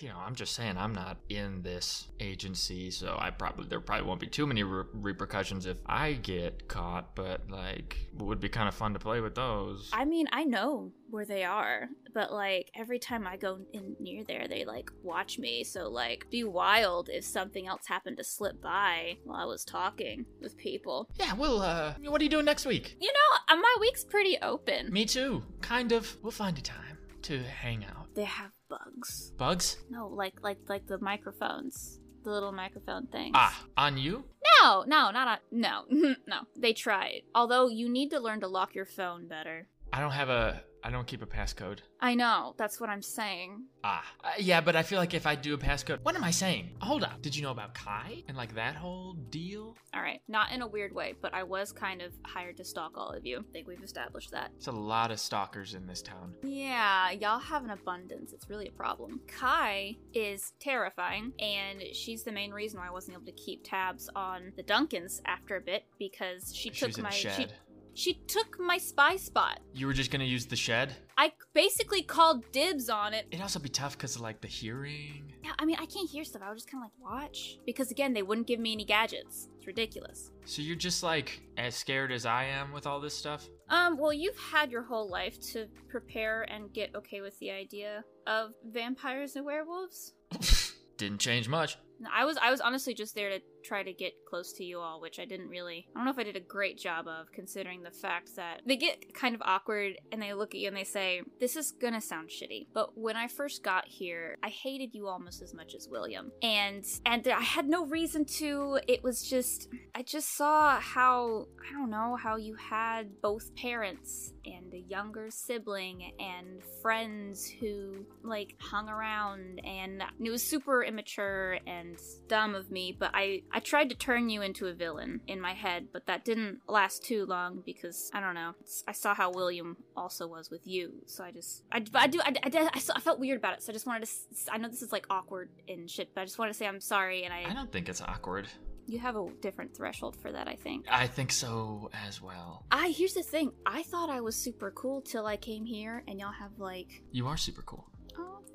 you 0.00 0.08
know, 0.08 0.18
I'm 0.18 0.34
just 0.34 0.54
saying 0.54 0.76
I'm 0.76 0.94
not 0.94 1.18
in 1.28 1.62
this 1.62 2.08
agency, 2.20 2.90
so 2.90 3.16
I 3.18 3.30
probably 3.30 3.66
there 3.66 3.80
probably 3.80 4.06
won't 4.06 4.20
be 4.20 4.26
too 4.26 4.46
many 4.46 4.62
re- 4.62 4.84
repercussions 4.92 5.66
if 5.66 5.78
I 5.86 6.14
get 6.14 6.68
caught. 6.68 7.14
But 7.14 7.50
like, 7.50 7.96
it 8.14 8.22
would 8.22 8.40
be 8.40 8.48
kind 8.48 8.68
of 8.68 8.74
fun 8.74 8.94
to 8.94 8.98
play 8.98 9.20
with 9.20 9.34
those. 9.34 9.90
I 9.92 10.04
mean, 10.04 10.26
I 10.32 10.44
know 10.44 10.92
where 11.10 11.24
they 11.26 11.44
are, 11.44 11.88
but 12.14 12.32
like 12.32 12.70
every 12.74 12.98
time 12.98 13.26
I 13.26 13.36
go 13.36 13.58
in 13.72 13.96
near 14.00 14.24
there, 14.24 14.48
they 14.48 14.64
like 14.64 14.90
watch 15.02 15.38
me. 15.38 15.62
So 15.62 15.88
like, 15.88 16.26
be 16.30 16.42
wild 16.44 17.10
if 17.12 17.24
something 17.24 17.66
else 17.66 17.86
happened 17.86 18.16
to 18.16 18.24
slip 18.24 18.62
by 18.62 19.18
while 19.24 19.40
I 19.40 19.44
was 19.44 19.64
talking 19.64 20.24
with 20.40 20.56
people. 20.56 21.08
yeah, 21.16 21.34
well, 21.34 21.60
uh, 21.60 21.94
what 22.04 22.20
are 22.20 22.24
you 22.24 22.30
doing 22.30 22.46
next 22.46 22.66
week? 22.66 22.96
You 23.00 23.12
know, 23.12 23.51
my 23.60 23.76
week's 23.80 24.04
pretty 24.04 24.38
open. 24.42 24.92
Me 24.92 25.04
too. 25.04 25.42
Kind 25.60 25.92
of. 25.92 26.16
We'll 26.22 26.32
find 26.32 26.56
a 26.58 26.62
time 26.62 26.98
to 27.22 27.42
hang 27.42 27.84
out. 27.84 28.14
They 28.14 28.24
have 28.24 28.50
bugs. 28.68 29.32
Bugs? 29.36 29.76
No, 29.90 30.08
like 30.08 30.34
like 30.42 30.58
like 30.68 30.86
the 30.86 30.98
microphones, 30.98 32.00
the 32.24 32.30
little 32.30 32.52
microphone 32.52 33.06
things. 33.06 33.32
Ah, 33.34 33.64
on 33.76 33.96
you? 33.98 34.24
No, 34.62 34.82
no, 34.86 35.10
not 35.10 35.28
on. 35.28 35.38
No, 35.50 35.84
no. 36.26 36.40
They 36.56 36.72
tried. 36.72 37.22
Although 37.34 37.68
you 37.68 37.88
need 37.88 38.10
to 38.10 38.20
learn 38.20 38.40
to 38.40 38.48
lock 38.48 38.74
your 38.74 38.86
phone 38.86 39.28
better. 39.28 39.66
I 39.92 40.00
don't 40.00 40.12
have 40.12 40.28
a. 40.28 40.62
I 40.84 40.90
don't 40.90 41.06
keep 41.06 41.22
a 41.22 41.26
passcode. 41.26 41.78
I 42.00 42.14
know. 42.14 42.54
That's 42.56 42.80
what 42.80 42.90
I'm 42.90 43.02
saying. 43.02 43.66
Ah. 43.84 44.04
Uh, 44.24 44.30
yeah, 44.38 44.60
but 44.60 44.74
I 44.74 44.82
feel 44.82 44.98
like 44.98 45.14
if 45.14 45.26
I 45.26 45.36
do 45.36 45.54
a 45.54 45.58
passcode. 45.58 46.00
What 46.02 46.16
am 46.16 46.24
I 46.24 46.32
saying? 46.32 46.70
Hold 46.80 47.04
up. 47.04 47.22
Did 47.22 47.36
you 47.36 47.42
know 47.42 47.52
about 47.52 47.74
Kai? 47.74 48.24
And 48.26 48.36
like 48.36 48.54
that 48.56 48.74
whole 48.74 49.14
deal? 49.30 49.76
All 49.94 50.02
right, 50.02 50.20
not 50.26 50.50
in 50.52 50.62
a 50.62 50.66
weird 50.66 50.92
way, 50.92 51.14
but 51.20 51.34
I 51.34 51.44
was 51.44 51.70
kind 51.70 52.02
of 52.02 52.12
hired 52.24 52.56
to 52.56 52.64
stalk 52.64 52.92
all 52.96 53.10
of 53.10 53.24
you. 53.24 53.38
I 53.38 53.52
think 53.52 53.68
we've 53.68 53.82
established 53.82 54.32
that. 54.32 54.50
It's 54.56 54.66
a 54.66 54.72
lot 54.72 55.10
of 55.10 55.20
stalkers 55.20 55.74
in 55.74 55.86
this 55.86 56.02
town. 56.02 56.34
Yeah, 56.42 57.10
y'all 57.12 57.38
have 57.38 57.64
an 57.64 57.70
abundance. 57.70 58.32
It's 58.32 58.48
really 58.50 58.68
a 58.68 58.72
problem. 58.72 59.20
Kai 59.28 59.96
is 60.14 60.52
terrifying, 60.58 61.32
and 61.38 61.82
she's 61.92 62.24
the 62.24 62.32
main 62.32 62.50
reason 62.50 62.80
why 62.80 62.88
I 62.88 62.90
wasn't 62.90 63.16
able 63.16 63.26
to 63.26 63.32
keep 63.32 63.60
tabs 63.64 64.08
on 64.16 64.52
the 64.56 64.62
Duncans 64.62 65.20
after 65.26 65.56
a 65.56 65.60
bit 65.60 65.84
because 65.98 66.52
she 66.54 66.70
took 66.70 66.98
my 66.98 67.10
she. 67.10 67.46
She 67.94 68.14
took 68.26 68.58
my 68.58 68.78
spy 68.78 69.16
spot. 69.16 69.60
You 69.74 69.86
were 69.86 69.92
just 69.92 70.10
gonna 70.10 70.24
use 70.24 70.46
the 70.46 70.56
shed? 70.56 70.94
I 71.18 71.32
basically 71.54 72.02
called 72.02 72.50
dibs 72.52 72.88
on 72.88 73.14
it. 73.14 73.26
It'd 73.30 73.42
also 73.42 73.58
be 73.58 73.68
tough 73.68 73.96
because 73.96 74.16
of 74.16 74.22
like 74.22 74.40
the 74.40 74.48
hearing. 74.48 75.32
Yeah, 75.44 75.52
I 75.58 75.64
mean, 75.64 75.76
I 75.78 75.86
can't 75.86 76.08
hear 76.08 76.24
stuff. 76.24 76.42
I 76.44 76.48
would 76.48 76.58
just 76.58 76.70
kind 76.70 76.84
of 76.84 76.90
like 76.90 77.22
watch 77.22 77.58
because 77.66 77.90
again, 77.90 78.12
they 78.12 78.22
wouldn't 78.22 78.46
give 78.46 78.60
me 78.60 78.72
any 78.72 78.84
gadgets. 78.84 79.48
It's 79.58 79.66
ridiculous. 79.66 80.30
So 80.44 80.62
you're 80.62 80.76
just 80.76 81.02
like 81.02 81.42
as 81.56 81.74
scared 81.74 82.12
as 82.12 82.26
I 82.26 82.44
am 82.44 82.72
with 82.72 82.86
all 82.86 83.00
this 83.00 83.16
stuff? 83.16 83.48
Um, 83.68 83.96
well, 83.98 84.12
you've 84.12 84.38
had 84.38 84.70
your 84.70 84.82
whole 84.82 85.08
life 85.08 85.40
to 85.52 85.66
prepare 85.88 86.42
and 86.42 86.72
get 86.72 86.94
okay 86.94 87.20
with 87.20 87.38
the 87.38 87.50
idea 87.50 88.04
of 88.26 88.50
vampires 88.64 89.36
and 89.36 89.44
werewolves. 89.44 90.14
Didn't 90.96 91.20
change 91.20 91.48
much. 91.48 91.78
I 92.12 92.24
was 92.24 92.36
I 92.40 92.50
was 92.50 92.60
honestly 92.60 92.94
just 92.94 93.14
there 93.14 93.30
to 93.30 93.40
try 93.64 93.82
to 93.82 93.92
get 93.92 94.12
close 94.28 94.52
to 94.54 94.64
you 94.64 94.80
all, 94.80 95.00
which 95.00 95.18
I 95.18 95.24
didn't 95.24 95.48
really. 95.48 95.86
I 95.94 95.98
don't 95.98 96.04
know 96.04 96.10
if 96.10 96.18
I 96.18 96.24
did 96.24 96.36
a 96.36 96.40
great 96.40 96.78
job 96.78 97.06
of, 97.06 97.30
considering 97.32 97.82
the 97.82 97.90
fact 97.90 98.34
that 98.36 98.62
they 98.66 98.76
get 98.76 99.14
kind 99.14 99.34
of 99.34 99.42
awkward 99.42 99.94
and 100.10 100.20
they 100.20 100.34
look 100.34 100.54
at 100.54 100.60
you 100.60 100.68
and 100.68 100.76
they 100.76 100.84
say, 100.84 101.22
"This 101.40 101.56
is 101.56 101.72
gonna 101.72 102.00
sound 102.00 102.30
shitty," 102.30 102.66
but 102.72 102.96
when 102.96 103.16
I 103.16 103.28
first 103.28 103.62
got 103.62 103.86
here, 103.86 104.38
I 104.42 104.48
hated 104.48 104.94
you 104.94 105.06
almost 105.08 105.42
as 105.42 105.54
much 105.54 105.74
as 105.74 105.88
William, 105.88 106.32
and 106.42 106.84
and 107.06 107.26
I 107.28 107.40
had 107.40 107.68
no 107.68 107.86
reason 107.86 108.24
to. 108.24 108.80
It 108.88 109.02
was 109.02 109.28
just 109.28 109.68
I 109.94 110.02
just 110.02 110.36
saw 110.36 110.80
how 110.80 111.46
I 111.68 111.72
don't 111.72 111.90
know 111.90 112.16
how 112.16 112.36
you 112.36 112.54
had 112.56 113.20
both 113.20 113.54
parents 113.54 114.32
and 114.44 114.72
a 114.72 114.78
younger 114.78 115.30
sibling 115.30 116.12
and 116.18 116.62
friends 116.80 117.48
who 117.48 118.04
like 118.22 118.56
hung 118.58 118.88
around 118.88 119.60
and 119.64 120.02
it 120.20 120.30
was 120.30 120.42
super 120.42 120.82
immature 120.82 121.58
and 121.66 121.91
dumb 122.28 122.54
of 122.54 122.70
me 122.70 122.96
but 122.98 123.10
i 123.14 123.42
i 123.52 123.60
tried 123.60 123.88
to 123.88 123.94
turn 123.94 124.28
you 124.28 124.42
into 124.42 124.66
a 124.66 124.72
villain 124.72 125.20
in 125.26 125.40
my 125.40 125.52
head 125.52 125.88
but 125.92 126.06
that 126.06 126.24
didn't 126.24 126.58
last 126.68 127.04
too 127.04 127.24
long 127.26 127.62
because 127.64 128.10
i 128.14 128.20
don't 128.20 128.34
know 128.34 128.52
i 128.88 128.92
saw 128.92 129.14
how 129.14 129.30
william 129.30 129.76
also 129.96 130.26
was 130.26 130.50
with 130.50 130.66
you 130.66 130.92
so 131.06 131.22
i 131.24 131.30
just 131.30 131.64
i, 131.72 131.80
but 131.80 131.96
I 132.02 132.06
do 132.06 132.20
I, 132.22 132.32
I, 132.42 132.48
did- 132.48 132.70
I, 132.74 132.78
saw- 132.78 132.94
I 132.96 133.00
felt 133.00 133.18
weird 133.20 133.38
about 133.38 133.54
it 133.54 133.62
so 133.62 133.70
i 133.70 133.74
just 133.74 133.86
wanted 133.86 134.04
to 134.06 134.52
I 134.52 134.58
know 134.58 134.68
this 134.68 134.82
is 134.82 134.92
like 134.92 135.06
awkward 135.10 135.50
and 135.68 135.90
shit 135.90 136.14
but 136.14 136.20
i 136.22 136.24
just 136.24 136.38
wanted 136.38 136.52
to 136.52 136.58
say 136.58 136.66
i'm 136.66 136.80
sorry 136.80 137.24
and 137.24 137.32
i, 137.34 137.44
I 137.48 137.54
don't 137.54 137.70
think 137.72 137.88
it's 137.88 138.00
awkward. 138.02 138.48
you 138.86 138.98
have 138.98 139.16
a 139.16 139.26
different 139.40 139.76
threshold 139.76 140.16
for 140.16 140.32
that 140.32 140.48
i 140.48 140.54
think 140.56 140.86
I 140.90 141.06
think 141.06 141.30
so 141.32 141.90
as 142.06 142.20
well. 142.20 142.64
I 142.70 142.88
here's 142.88 143.14
the 143.14 143.22
thing. 143.22 143.52
I 143.64 143.82
thought 143.84 144.10
I 144.10 144.20
was 144.20 144.34
super 144.36 144.70
cool 144.72 145.00
till 145.02 145.26
I 145.26 145.36
came 145.36 145.64
here, 145.64 146.02
and 146.08 146.18
y'all 146.20 146.32
have 146.32 146.58
like, 146.58 147.02
You 147.12 147.26
are 147.28 147.36
super 147.36 147.62
cool. 147.62 147.86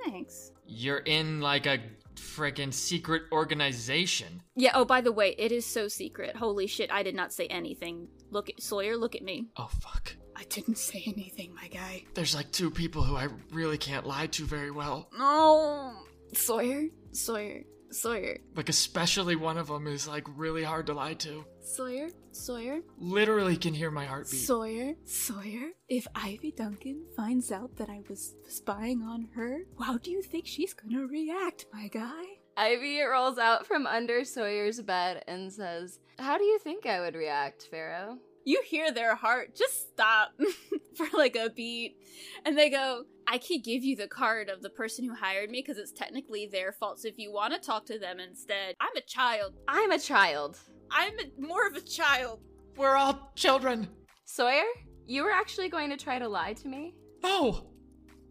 Thanks. 0.05 0.51
You're 0.65 0.99
in 0.99 1.41
like 1.41 1.65
a 1.65 1.79
freaking 2.15 2.73
secret 2.73 3.23
organization. 3.31 4.41
Yeah. 4.55 4.71
Oh, 4.73 4.85
by 4.85 5.01
the 5.01 5.11
way, 5.11 5.35
it 5.37 5.51
is 5.51 5.65
so 5.65 5.87
secret. 5.87 6.35
Holy 6.35 6.67
shit! 6.67 6.91
I 6.91 7.03
did 7.03 7.15
not 7.15 7.33
say 7.33 7.47
anything. 7.47 8.07
Look 8.31 8.49
at 8.49 8.61
Sawyer. 8.61 8.97
Look 8.97 9.15
at 9.15 9.23
me. 9.23 9.47
Oh 9.57 9.69
fuck. 9.81 10.15
I 10.35 10.43
didn't 10.43 10.77
say 10.77 11.03
anything, 11.07 11.55
my 11.55 11.67
guy. 11.67 12.03
There's 12.13 12.35
like 12.35 12.51
two 12.51 12.69
people 12.69 13.01
who 13.03 13.15
I 13.15 13.27
really 13.51 13.77
can't 13.79 14.05
lie 14.05 14.27
to 14.27 14.45
very 14.45 14.69
well. 14.69 15.09
No, 15.17 15.93
Sawyer. 16.33 16.89
Sawyer. 17.11 17.63
Sawyer. 17.91 18.39
Like 18.55 18.69
especially 18.69 19.35
one 19.35 19.57
of 19.57 19.67
them 19.67 19.87
is 19.87 20.07
like 20.07 20.25
really 20.35 20.63
hard 20.63 20.87
to 20.87 20.93
lie 20.93 21.13
to. 21.15 21.45
Sawyer. 21.61 22.09
Sawyer. 22.31 22.79
Literally 22.97 23.57
can 23.57 23.73
hear 23.73 23.91
my 23.91 24.05
heartbeat. 24.05 24.41
Sawyer. 24.41 24.93
Sawyer. 25.05 25.69
If 25.89 26.07
Ivy 26.15 26.53
Duncan 26.55 27.05
finds 27.15 27.51
out 27.51 27.75
that 27.77 27.89
I 27.89 28.01
was 28.09 28.35
spying 28.47 29.01
on 29.01 29.29
her, 29.35 29.61
how 29.79 29.97
do 29.97 30.11
you 30.11 30.21
think 30.21 30.45
she's 30.45 30.73
gonna 30.73 31.05
react, 31.05 31.65
my 31.73 31.87
guy? 31.87 32.23
Ivy 32.55 33.01
rolls 33.01 33.37
out 33.37 33.67
from 33.67 33.85
under 33.85 34.23
Sawyer's 34.23 34.81
bed 34.81 35.23
and 35.27 35.51
says, 35.51 35.99
How 36.17 36.37
do 36.37 36.43
you 36.43 36.59
think 36.59 36.85
I 36.85 37.01
would 37.01 37.15
react, 37.15 37.67
Pharaoh? 37.69 38.17
you 38.47 38.61
hear 38.65 38.93
their 38.93 39.13
heart 39.13 39.53
just 39.53 39.89
stop 39.91 40.31
for 40.95 41.05
like 41.17 41.35
a 41.35 41.49
beat 41.49 41.97
and 42.45 42.57
they 42.57 42.69
go 42.69 43.03
i 43.27 43.37
could 43.37 43.63
give 43.63 43.83
you 43.83 43.95
the 43.95 44.07
card 44.07 44.49
of 44.49 44.61
the 44.61 44.69
person 44.69 45.05
who 45.05 45.13
hired 45.13 45.49
me 45.49 45.61
because 45.61 45.77
it's 45.77 45.91
technically 45.91 46.47
their 46.51 46.71
fault 46.71 46.99
so 46.99 47.07
if 47.07 47.17
you 47.17 47.31
want 47.31 47.53
to 47.53 47.59
talk 47.59 47.85
to 47.85 47.99
them 47.99 48.19
instead 48.19 48.75
i'm 48.79 48.95
a 48.95 49.01
child 49.01 49.53
I'm 49.67 49.91
a 49.91 49.99
child. 49.99 50.57
i'm 50.91 51.13
a, 51.19 51.41
more 51.41 51.67
of 51.67 51.75
a 51.75 51.81
child 51.81 52.39
We're 52.77 52.95
all 52.95 53.31
children. 53.35 53.87
Sawyer, 54.25 54.63
you 55.05 55.23
were 55.23 55.31
actually 55.31 55.69
going 55.69 55.89
to 55.89 55.97
try 55.97 56.19
to 56.19 56.27
lie 56.27 56.53
to 56.53 56.67
me? 56.67 56.93
No. 57.23 57.67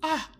Ah. 0.02 0.30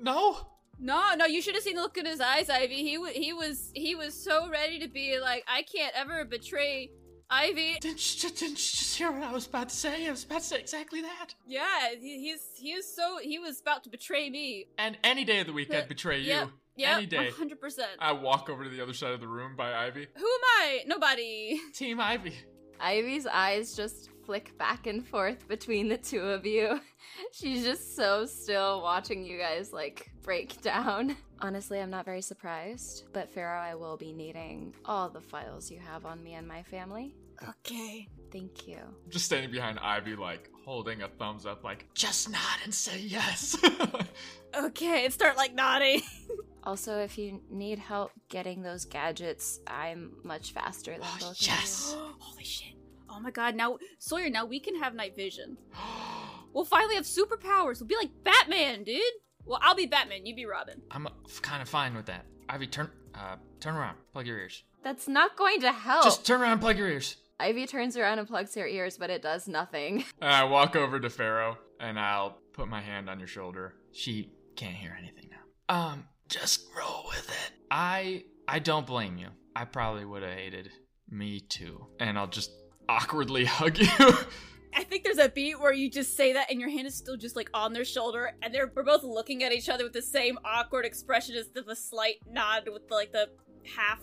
No. 0.00 0.36
no 0.78 1.14
no 1.16 1.24
you 1.26 1.40
should 1.40 1.54
have 1.54 1.62
seen 1.62 1.76
the 1.76 1.82
look 1.82 1.96
in 1.96 2.06
his 2.06 2.20
eyes 2.20 2.50
ivy 2.50 2.82
he, 2.82 2.98
wa 2.98 3.06
he 3.06 3.32
was 3.32 3.70
he 3.74 3.94
was 3.94 4.12
so 4.14 4.48
ready 4.50 4.78
to 4.80 4.88
be 4.88 5.18
like 5.20 5.44
i 5.48 5.62
can't 5.62 5.94
ever 5.96 6.24
betray 6.24 6.90
ivy 7.30 7.78
Didn't 7.80 8.22
you, 8.24 8.30
didn't 8.30 8.50
you 8.50 8.56
just 8.56 8.96
hear 8.96 9.10
what 9.10 9.22
I 9.22 9.32
was 9.32 9.46
about 9.46 9.68
to 9.70 9.74
say? 9.76 10.06
I 10.06 10.10
was 10.10 10.24
about 10.24 10.40
to 10.40 10.46
say 10.46 10.58
exactly 10.60 11.00
that. 11.02 11.34
yeah 11.46 11.90
he, 12.00 12.20
he's 12.20 12.40
he 12.56 12.72
is 12.72 12.94
so 12.94 13.18
he 13.22 13.38
was 13.38 13.60
about 13.60 13.84
to 13.84 13.90
betray 13.90 14.28
me 14.30 14.66
And 14.78 14.96
any 15.04 15.24
day 15.24 15.40
of 15.40 15.46
the 15.46 15.52
week, 15.52 15.72
I'd 15.74 15.88
betray 15.88 16.18
you. 16.20 16.28
Yep, 16.28 16.48
yeah 16.76 16.96
Any 16.96 17.06
day. 17.06 17.30
100% 17.30 17.80
I 17.98 18.12
walk 18.12 18.48
over 18.50 18.64
to 18.64 18.70
the 18.70 18.80
other 18.82 18.94
side 18.94 19.12
of 19.12 19.20
the 19.20 19.28
room 19.28 19.56
by 19.56 19.74
Ivy. 19.74 20.06
who 20.14 20.24
am 20.26 20.40
i 20.60 20.80
nobody 20.86 21.58
Team 21.74 22.00
Ivy. 22.00 22.34
Ivy's 22.80 23.26
eyes 23.26 23.74
just 23.76 24.10
flick 24.26 24.56
back 24.58 24.86
and 24.86 25.06
forth 25.06 25.46
between 25.48 25.88
the 25.88 25.96
two 25.98 26.20
of 26.20 26.44
you. 26.46 26.80
She's 27.32 27.64
just 27.64 27.96
so 27.96 28.24
still 28.26 28.82
watching 28.82 29.24
you 29.24 29.38
guys 29.38 29.72
like 29.72 30.10
break 30.22 30.60
down. 30.62 31.16
Honestly, 31.40 31.80
I'm 31.80 31.90
not 31.90 32.04
very 32.04 32.22
surprised, 32.22 33.04
but 33.12 33.30
Pharaoh, 33.30 33.60
I 33.60 33.74
will 33.74 33.96
be 33.96 34.12
needing 34.12 34.74
all 34.84 35.08
the 35.08 35.20
files 35.20 35.70
you 35.70 35.78
have 35.80 36.06
on 36.06 36.22
me 36.22 36.34
and 36.34 36.46
my 36.46 36.62
family. 36.62 37.14
okay 37.48 38.08
Thank 38.30 38.66
you. 38.66 38.78
I'm 38.78 39.10
just 39.10 39.26
standing 39.26 39.50
behind 39.50 39.78
Ivy, 39.78 40.16
like 40.16 40.48
holding 40.64 41.02
a 41.02 41.08
thumbs 41.08 41.44
up, 41.44 41.64
like 41.64 41.86
just 41.94 42.30
nod 42.30 42.58
and 42.64 42.72
say 42.72 42.98
yes. 42.98 43.56
Okay, 44.54 45.04
and 45.04 45.12
start 45.12 45.36
like 45.36 45.54
nodding. 45.54 46.02
Also, 46.64 46.98
if 47.00 47.18
you 47.18 47.40
need 47.50 47.76
help 47.80 48.12
getting 48.28 48.62
those 48.62 48.84
gadgets, 48.84 49.58
I'm 49.66 50.12
much 50.22 50.52
faster 50.52 50.92
than 50.92 51.00
Oh, 51.02 51.16
both 51.18 51.36
yes. 51.44 51.96
Holy 52.20 52.44
shit. 52.44 52.74
Oh 53.10 53.18
my 53.18 53.32
god, 53.32 53.56
now 53.56 53.78
Sawyer, 53.98 54.30
now 54.30 54.44
we 54.46 54.60
can 54.60 54.76
have 54.76 54.94
night 54.94 55.16
vision. 55.16 55.58
We'll 56.54 56.64
finally 56.66 56.96
have 56.96 57.04
superpowers. 57.04 57.80
We'll 57.80 57.88
be 57.88 57.96
like 57.96 58.10
Batman, 58.24 58.84
dude. 58.84 59.00
Well, 59.44 59.58
I'll 59.62 59.74
be 59.74 59.86
Batman, 59.86 60.26
you 60.26 60.34
be 60.34 60.46
Robin. 60.46 60.80
I'm 60.90 61.08
kind 61.42 61.62
of 61.62 61.68
fine 61.68 61.94
with 61.94 62.06
that. 62.06 62.24
Ivy, 62.48 62.66
turn, 62.66 62.90
uh, 63.14 63.36
turn 63.60 63.74
around. 63.74 63.96
Plug 64.12 64.26
your 64.26 64.38
ears. 64.38 64.62
That's 64.82 65.08
not 65.08 65.36
going 65.36 65.60
to 65.60 65.72
help. 65.72 66.04
Just 66.04 66.26
turn 66.26 66.40
around 66.40 66.52
and 66.52 66.60
plug 66.60 66.78
your 66.78 66.88
ears. 66.88 67.16
Ivy 67.40 67.66
turns 67.66 67.96
around 67.96 68.18
and 68.18 68.28
plugs 68.28 68.54
her 68.54 68.66
ears, 68.66 68.96
but 68.96 69.10
it 69.10 69.22
does 69.22 69.48
nothing. 69.48 70.04
And 70.20 70.30
I 70.30 70.44
walk 70.44 70.76
over 70.76 71.00
to 71.00 71.10
Pharaoh 71.10 71.58
and 71.80 71.98
I'll 71.98 72.38
put 72.52 72.68
my 72.68 72.80
hand 72.80 73.10
on 73.10 73.18
your 73.18 73.26
shoulder. 73.28 73.74
She 73.92 74.30
can't 74.54 74.76
hear 74.76 74.96
anything 74.96 75.28
now. 75.30 75.74
Um, 75.74 76.04
just 76.28 76.66
roll 76.76 77.04
with 77.08 77.28
it. 77.28 77.52
I 77.70 78.24
I 78.46 78.60
don't 78.60 78.86
blame 78.86 79.18
you. 79.18 79.28
I 79.56 79.64
probably 79.64 80.04
would 80.04 80.22
have 80.22 80.32
hated 80.34 80.70
me 81.10 81.40
too. 81.40 81.86
And 81.98 82.16
I'll 82.18 82.28
just 82.28 82.50
awkwardly 82.88 83.44
hug 83.58 83.78
you. 83.78 83.86
I 84.74 84.84
think 84.84 85.04
there's 85.04 85.18
a 85.18 85.28
beat 85.28 85.60
where 85.60 85.72
you 85.72 85.90
just 85.90 86.16
say 86.16 86.32
that 86.32 86.50
and 86.50 86.60
your 86.60 86.70
hand 86.70 86.86
is 86.86 86.94
still 86.94 87.16
just 87.16 87.36
like 87.36 87.50
on 87.52 87.72
their 87.72 87.84
shoulder 87.84 88.32
and 88.42 88.54
they're 88.54 88.72
we're 88.74 88.82
both 88.84 89.02
looking 89.04 89.42
at 89.44 89.52
each 89.52 89.68
other 89.68 89.84
with 89.84 89.92
the 89.92 90.02
same 90.02 90.38
awkward 90.44 90.84
expression 90.84 91.36
as 91.36 91.48
the, 91.48 91.62
the 91.62 91.76
slight 91.76 92.16
nod 92.30 92.68
with 92.72 92.82
like 92.90 93.12
the 93.12 93.28
half 93.76 94.00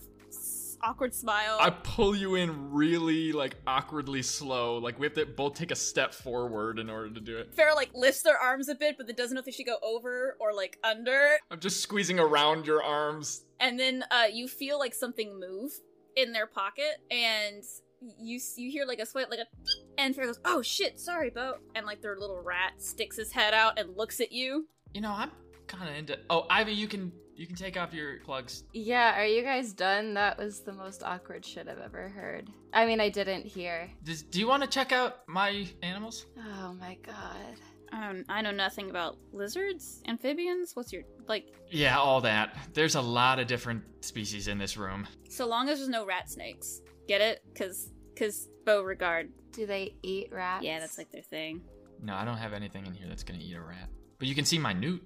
awkward 0.82 1.14
smile. 1.14 1.58
I 1.60 1.70
pull 1.70 2.14
you 2.16 2.36
in 2.36 2.72
really 2.72 3.32
like 3.32 3.56
awkwardly 3.66 4.22
slow. 4.22 4.78
Like 4.78 4.98
we 4.98 5.06
have 5.06 5.14
to 5.14 5.26
both 5.26 5.54
take 5.54 5.70
a 5.70 5.76
step 5.76 6.14
forward 6.14 6.78
in 6.78 6.88
order 6.88 7.10
to 7.10 7.20
do 7.20 7.36
it. 7.36 7.54
Pharaoh 7.54 7.74
like 7.74 7.90
lifts 7.94 8.22
their 8.22 8.38
arms 8.38 8.68
a 8.68 8.74
bit, 8.74 8.96
but 8.96 9.06
then 9.06 9.16
doesn't 9.16 9.34
know 9.34 9.40
if 9.40 9.44
they 9.44 9.52
should 9.52 9.66
go 9.66 9.78
over 9.82 10.36
or 10.40 10.54
like 10.54 10.78
under. 10.84 11.36
I'm 11.50 11.60
just 11.60 11.80
squeezing 11.80 12.18
around 12.18 12.66
your 12.66 12.82
arms. 12.82 13.44
and 13.58 13.78
then 13.78 14.04
uh, 14.10 14.24
you 14.32 14.48
feel 14.48 14.78
like 14.78 14.94
something 14.94 15.38
move 15.38 15.72
in 16.16 16.32
their 16.32 16.46
pocket, 16.46 16.96
and 17.10 17.62
you 18.00 18.40
you 18.56 18.70
hear 18.70 18.84
like 18.86 18.98
a 18.98 19.06
swipe, 19.06 19.30
like 19.30 19.40
a, 19.40 19.46
And 19.98 20.14
Fair 20.14 20.26
goes, 20.26 20.40
"Oh 20.44 20.62
shit, 20.62 20.98
sorry, 20.98 21.30
Bo." 21.30 21.56
And 21.74 21.86
like 21.86 22.00
their 22.00 22.16
little 22.18 22.40
rat 22.42 22.72
sticks 22.78 23.16
his 23.16 23.32
head 23.32 23.54
out 23.54 23.78
and 23.78 23.96
looks 23.96 24.20
at 24.20 24.32
you. 24.32 24.66
You 24.94 25.00
know, 25.00 25.12
I'm 25.12 25.30
kind 25.66 25.88
of 25.88 25.96
into. 25.96 26.18
Oh, 26.30 26.46
Ivy, 26.48 26.72
you 26.72 26.88
can 26.88 27.12
you 27.36 27.46
can 27.46 27.56
take 27.56 27.76
off 27.78 27.94
your 27.94 28.18
plugs. 28.20 28.64
Yeah, 28.72 29.18
are 29.18 29.26
you 29.26 29.42
guys 29.42 29.72
done? 29.72 30.14
That 30.14 30.38
was 30.38 30.60
the 30.60 30.72
most 30.72 31.02
awkward 31.02 31.44
shit 31.44 31.68
I've 31.68 31.78
ever 31.78 32.08
heard. 32.08 32.50
I 32.72 32.86
mean, 32.86 33.00
I 33.00 33.08
didn't 33.08 33.46
hear. 33.46 33.90
Does, 34.04 34.22
do 34.22 34.38
you 34.38 34.46
want 34.46 34.62
to 34.62 34.68
check 34.68 34.92
out 34.92 35.26
my 35.26 35.66
animals? 35.82 36.26
Oh 36.38 36.74
my 36.78 36.98
god. 37.02 37.56
I 37.92 38.06
don't, 38.06 38.24
I 38.28 38.40
know 38.40 38.50
nothing 38.50 38.90
about 38.90 39.16
lizards, 39.32 40.02
amphibians. 40.06 40.76
What's 40.76 40.92
your 40.92 41.02
like? 41.28 41.46
Yeah, 41.70 41.98
all 41.98 42.20
that. 42.20 42.56
There's 42.72 42.94
a 42.94 43.00
lot 43.00 43.38
of 43.38 43.46
different 43.46 43.82
species 44.04 44.46
in 44.46 44.58
this 44.58 44.76
room. 44.76 45.06
So 45.28 45.46
long 45.46 45.68
as 45.68 45.78
there's 45.78 45.88
no 45.88 46.06
rat 46.06 46.30
snakes, 46.30 46.82
get 47.10 47.20
it? 47.20 47.42
Cause, 47.56 47.90
cause 48.16 48.48
Beauregard. 48.64 49.30
Do 49.50 49.66
they 49.66 49.96
eat 50.04 50.28
rats? 50.30 50.64
Yeah, 50.64 50.78
that's 50.78 50.96
like 50.96 51.10
their 51.10 51.22
thing. 51.22 51.60
No, 52.00 52.14
I 52.14 52.24
don't 52.24 52.36
have 52.36 52.52
anything 52.52 52.86
in 52.86 52.94
here 52.94 53.08
that's 53.08 53.24
gonna 53.24 53.40
eat 53.42 53.56
a 53.56 53.60
rat. 53.60 53.88
But 54.20 54.28
you 54.28 54.34
can 54.36 54.44
see 54.44 54.58
my 54.58 54.72
newt. 54.72 55.02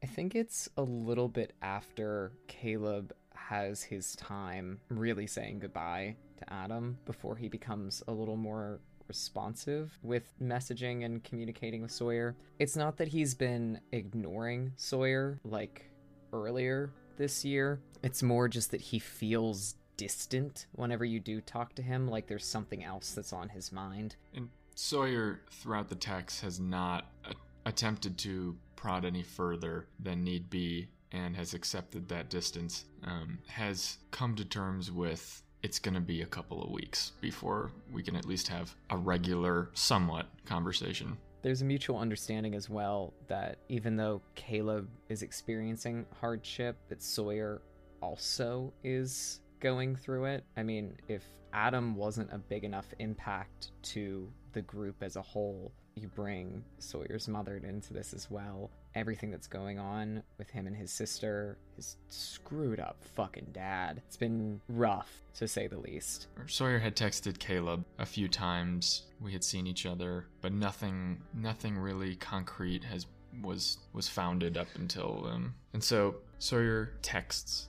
I 0.00 0.06
think 0.06 0.36
it's 0.36 0.68
a 0.76 0.82
little 0.82 1.28
bit 1.28 1.54
after 1.60 2.30
Caleb 2.46 3.12
has 3.34 3.82
his 3.82 4.14
time 4.14 4.78
really 4.90 5.26
saying 5.26 5.58
goodbye 5.58 6.14
to 6.38 6.52
Adam 6.52 6.96
before 7.04 7.34
he 7.34 7.48
becomes 7.48 8.00
a 8.06 8.12
little 8.12 8.36
more 8.36 8.78
responsive 9.08 9.98
with 10.02 10.32
messaging 10.40 11.04
and 11.04 11.24
communicating 11.24 11.82
with 11.82 11.90
Sawyer. 11.90 12.36
It's 12.60 12.76
not 12.76 12.96
that 12.98 13.08
he's 13.08 13.34
been 13.34 13.80
ignoring 13.90 14.72
Sawyer 14.76 15.40
like 15.42 15.90
earlier 16.32 16.92
this 17.16 17.44
year, 17.44 17.80
it's 18.02 18.22
more 18.22 18.48
just 18.48 18.70
that 18.70 18.80
he 18.80 18.98
feels 18.98 19.74
distant 19.96 20.66
whenever 20.72 21.04
you 21.04 21.20
do 21.20 21.40
talk 21.40 21.74
to 21.74 21.82
him, 21.82 22.08
like 22.08 22.26
there's 22.26 22.46
something 22.46 22.82
else 22.84 23.12
that's 23.12 23.32
on 23.32 23.48
his 23.48 23.72
mind. 23.72 24.16
And 24.34 24.48
Sawyer, 24.74 25.40
throughout 25.50 25.88
the 25.88 25.94
text, 25.94 26.40
has 26.42 26.58
not 26.58 27.06
a- 27.24 27.34
attempted 27.66 28.18
to 28.18 28.56
prod 28.76 29.04
any 29.04 29.22
further 29.22 29.86
than 30.00 30.24
need 30.24 30.50
be 30.50 30.88
and 31.12 31.36
has 31.36 31.54
accepted 31.54 32.08
that 32.08 32.28
distance. 32.28 32.84
Um, 33.04 33.38
has 33.46 33.98
come 34.10 34.34
to 34.34 34.44
terms 34.44 34.90
with 34.90 35.42
it's 35.62 35.78
going 35.78 35.94
to 35.94 36.00
be 36.00 36.22
a 36.22 36.26
couple 36.26 36.62
of 36.62 36.70
weeks 36.70 37.12
before 37.20 37.70
we 37.90 38.02
can 38.02 38.16
at 38.16 38.26
least 38.26 38.48
have 38.48 38.74
a 38.90 38.96
regular, 38.96 39.70
somewhat 39.72 40.26
conversation. 40.44 41.16
There's 41.44 41.60
a 41.60 41.66
mutual 41.66 41.98
understanding 41.98 42.54
as 42.54 42.70
well 42.70 43.12
that 43.26 43.58
even 43.68 43.96
though 43.96 44.22
Caleb 44.34 44.88
is 45.10 45.20
experiencing 45.20 46.06
hardship, 46.18 46.78
that 46.88 47.02
Sawyer 47.02 47.60
also 48.00 48.72
is 48.82 49.42
going 49.60 49.94
through 49.94 50.24
it. 50.24 50.46
I 50.56 50.62
mean, 50.62 50.96
if 51.06 51.22
Adam 51.52 51.96
wasn't 51.96 52.32
a 52.32 52.38
big 52.38 52.64
enough 52.64 52.86
impact 52.98 53.72
to 53.82 54.26
the 54.54 54.62
group 54.62 55.02
as 55.02 55.16
a 55.16 55.22
whole, 55.22 55.70
you 55.96 56.08
bring 56.08 56.64
Sawyer's 56.78 57.28
mother 57.28 57.58
into 57.58 57.92
this 57.92 58.14
as 58.14 58.30
well. 58.30 58.70
Everything 58.94 59.30
that's 59.30 59.46
going 59.48 59.78
on 59.78 60.22
with 60.38 60.50
him 60.50 60.66
and 60.66 60.76
his 60.76 60.92
sister, 60.92 61.58
his 61.74 61.96
screwed 62.08 62.78
up 62.78 63.02
fucking 63.16 63.48
dad. 63.52 64.02
It's 64.06 64.16
been 64.16 64.60
rough, 64.68 65.22
to 65.34 65.48
say 65.48 65.66
the 65.66 65.78
least. 65.78 66.28
Sawyer 66.46 66.78
had 66.78 66.94
texted 66.94 67.38
Caleb 67.38 67.84
a 67.98 68.06
few 68.06 68.28
times. 68.28 69.02
We 69.20 69.32
had 69.32 69.42
seen 69.42 69.66
each 69.66 69.84
other, 69.84 70.26
but 70.40 70.52
nothing, 70.52 71.20
nothing 71.34 71.76
really 71.76 72.14
concrete 72.16 72.84
has 72.84 73.06
was 73.42 73.78
was 73.92 74.08
founded 74.08 74.56
up 74.56 74.68
until 74.76 75.22
then. 75.28 75.54
And 75.72 75.82
so 75.82 76.16
Sawyer 76.38 76.92
texts 77.02 77.68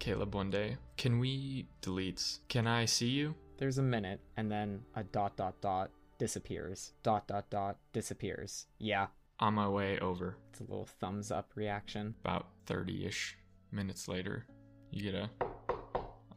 Caleb 0.00 0.34
one 0.34 0.50
day. 0.50 0.76
Can 0.96 1.18
we 1.18 1.66
deletes? 1.82 2.40
Can 2.48 2.66
I 2.66 2.84
see 2.84 3.08
you? 3.08 3.34
There's 3.58 3.78
a 3.78 3.82
minute, 3.82 4.20
and 4.36 4.50
then 4.50 4.82
a 4.96 5.04
dot 5.04 5.36
dot 5.36 5.60
dot 5.60 5.90
disappears. 6.18 6.92
Dot 7.04 7.28
dot 7.28 7.48
dot 7.48 7.76
disappears. 7.92 8.66
Yeah, 8.78 9.06
On 9.40 9.54
my 9.54 9.68
way 9.68 9.98
over. 9.98 10.36
it's 10.50 10.60
a 10.60 10.64
little 10.64 10.86
thumbs 11.00 11.30
up 11.30 11.50
reaction. 11.54 12.14
About 12.24 12.46
thirty 12.66 13.04
ish 13.06 13.36
minutes 13.72 14.06
later, 14.08 14.46
you 14.90 15.02
get 15.10 15.14
a 15.14 15.28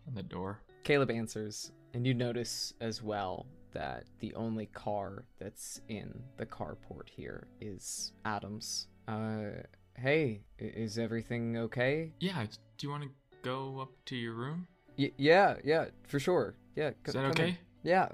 on 0.07 0.15
the 0.15 0.23
door. 0.23 0.61
Caleb 0.83 1.11
answers, 1.11 1.71
and 1.93 2.07
you 2.07 2.13
notice 2.13 2.73
as 2.81 3.03
well 3.03 3.45
that 3.73 4.05
the 4.19 4.33
only 4.35 4.65
car 4.67 5.25
that's 5.39 5.81
in 5.89 6.11
the 6.37 6.45
carport 6.45 7.07
here 7.09 7.47
is 7.61 8.13
Adam's. 8.25 8.87
Uh, 9.07 9.61
hey, 9.95 10.41
is 10.57 10.97
everything 10.97 11.57
okay? 11.57 12.13
Yeah. 12.19 12.45
Do 12.77 12.87
you 12.87 12.89
want 12.91 13.03
to 13.03 13.09
go 13.43 13.79
up 13.79 13.91
to 14.05 14.15
your 14.15 14.33
room? 14.33 14.67
Y- 14.97 15.11
yeah, 15.17 15.55
yeah, 15.63 15.85
for 16.07 16.19
sure. 16.19 16.55
Yeah, 16.75 16.91
Is 17.05 17.13
that 17.13 17.21
come 17.21 17.25
in. 17.25 17.31
okay? 17.31 17.57
Yeah, 17.83 18.09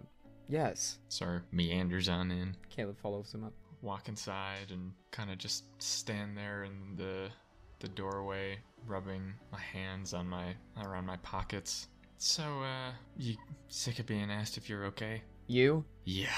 yes. 0.50 1.00
Sawyer 1.10 1.44
meanders 1.52 2.10
on 2.10 2.32
in. 2.32 2.58
Caleb 2.70 2.98
follows 3.00 3.34
him 3.34 3.44
up. 3.46 3.54
Walk 3.84 4.08
inside 4.08 4.72
and 4.72 4.92
kind 5.12 5.30
of 5.30 5.38
just 5.38 5.66
stand 5.78 6.36
there 6.38 6.64
in 6.64 6.96
the 6.96 7.28
the 7.80 7.88
doorway 7.90 8.58
rubbing 8.88 9.34
my 9.52 9.60
hands 9.60 10.14
on 10.14 10.28
my 10.28 10.56
around 10.82 11.06
my 11.06 11.18
pockets 11.18 11.88
so 12.18 12.44
uh 12.64 12.92
you 13.18 13.36
sick 13.68 14.00
of 14.00 14.06
being 14.06 14.32
asked 14.32 14.58
if 14.58 14.70
you're 14.70 14.86
okay 14.86 15.22
You? 15.48 15.84
yeah 16.06 16.30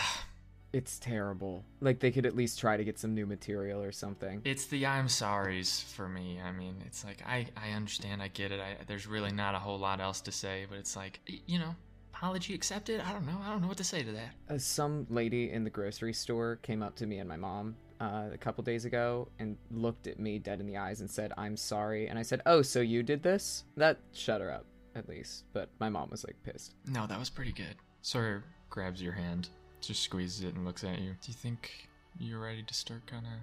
It's 0.73 0.99
terrible. 0.99 1.63
Like 1.79 1.99
they 2.01 2.11
could 2.11 2.25
at 2.25 2.35
least 2.35 2.59
try 2.59 2.75
to 2.75 2.83
get 2.83 2.99
some 2.99 3.13
new 3.13 3.25
material 3.25 3.81
or 3.81 3.91
something. 3.93 4.41
it's 4.43 4.65
the 4.65 4.85
i'm 4.85 5.07
sorry's 5.07 5.79
for 5.95 6.09
me 6.09 6.39
i 6.43 6.51
mean 6.51 6.75
it's 6.85 7.05
like 7.05 7.21
i 7.25 7.45
i 7.55 7.71
understand 7.71 8.21
i 8.21 8.27
get 8.27 8.51
it 8.51 8.59
I, 8.59 8.83
there's 8.87 9.07
really 9.07 9.31
not 9.31 9.55
a 9.55 9.59
whole 9.59 9.79
lot 9.79 10.01
else 10.01 10.19
to 10.21 10.31
say 10.33 10.65
but 10.69 10.77
it's 10.79 10.95
like 10.95 11.19
you 11.45 11.59
know 11.59 11.75
apology 12.15 12.53
accepted 12.55 13.01
i 13.01 13.11
don't 13.11 13.25
know 13.25 13.37
i 13.45 13.49
don't 13.49 13.61
know 13.61 13.67
what 13.67 13.77
to 13.77 13.83
say 13.83 14.01
to 14.03 14.11
that 14.11 14.31
Uh, 14.49 14.57
some 14.57 15.05
lady 15.09 15.51
in 15.51 15.63
the 15.63 15.69
grocery 15.69 16.13
store 16.13 16.57
came 16.61 16.81
up 16.81 16.95
to 16.95 17.05
me 17.05 17.17
and 17.17 17.27
my 17.27 17.35
mom 17.37 17.75
uh, 18.01 18.29
a 18.33 18.37
couple 18.37 18.63
days 18.63 18.85
ago 18.85 19.27
and 19.39 19.57
looked 19.71 20.07
at 20.07 20.19
me 20.19 20.37
dead 20.39 20.59
in 20.59 20.65
the 20.67 20.75
eyes 20.77 20.99
and 20.99 21.09
said, 21.09 21.31
I'm 21.37 21.55
sorry. 21.55 22.09
And 22.09 22.19
I 22.19 22.23
said, 22.23 22.41
Oh, 22.45 22.61
so 22.61 22.81
you 22.81 23.03
did 23.03 23.23
this? 23.23 23.63
That 23.77 23.99
shut 24.11 24.41
her 24.41 24.51
up, 24.51 24.65
at 24.95 25.07
least. 25.07 25.45
But 25.53 25.69
my 25.79 25.87
mom 25.87 26.09
was 26.09 26.25
like 26.25 26.35
pissed. 26.43 26.75
no 26.87 27.07
that 27.07 27.17
was 27.17 27.29
pretty 27.29 27.53
good 27.53 27.75
sawyer 28.01 28.43
grabs 28.69 29.01
your 29.01 29.13
hand 29.13 29.47
just 29.81 30.01
squeezes 30.03 30.43
it 30.43 30.55
and 30.55 30.65
looks 30.65 30.83
at 30.83 30.99
you 30.99 31.11
do 31.21 31.27
you 31.27 31.33
think 31.33 31.87
you're 32.19 32.39
ready 32.41 32.63
to 32.63 32.73
start 32.73 33.05
kind 33.07 33.25
of 33.25 33.33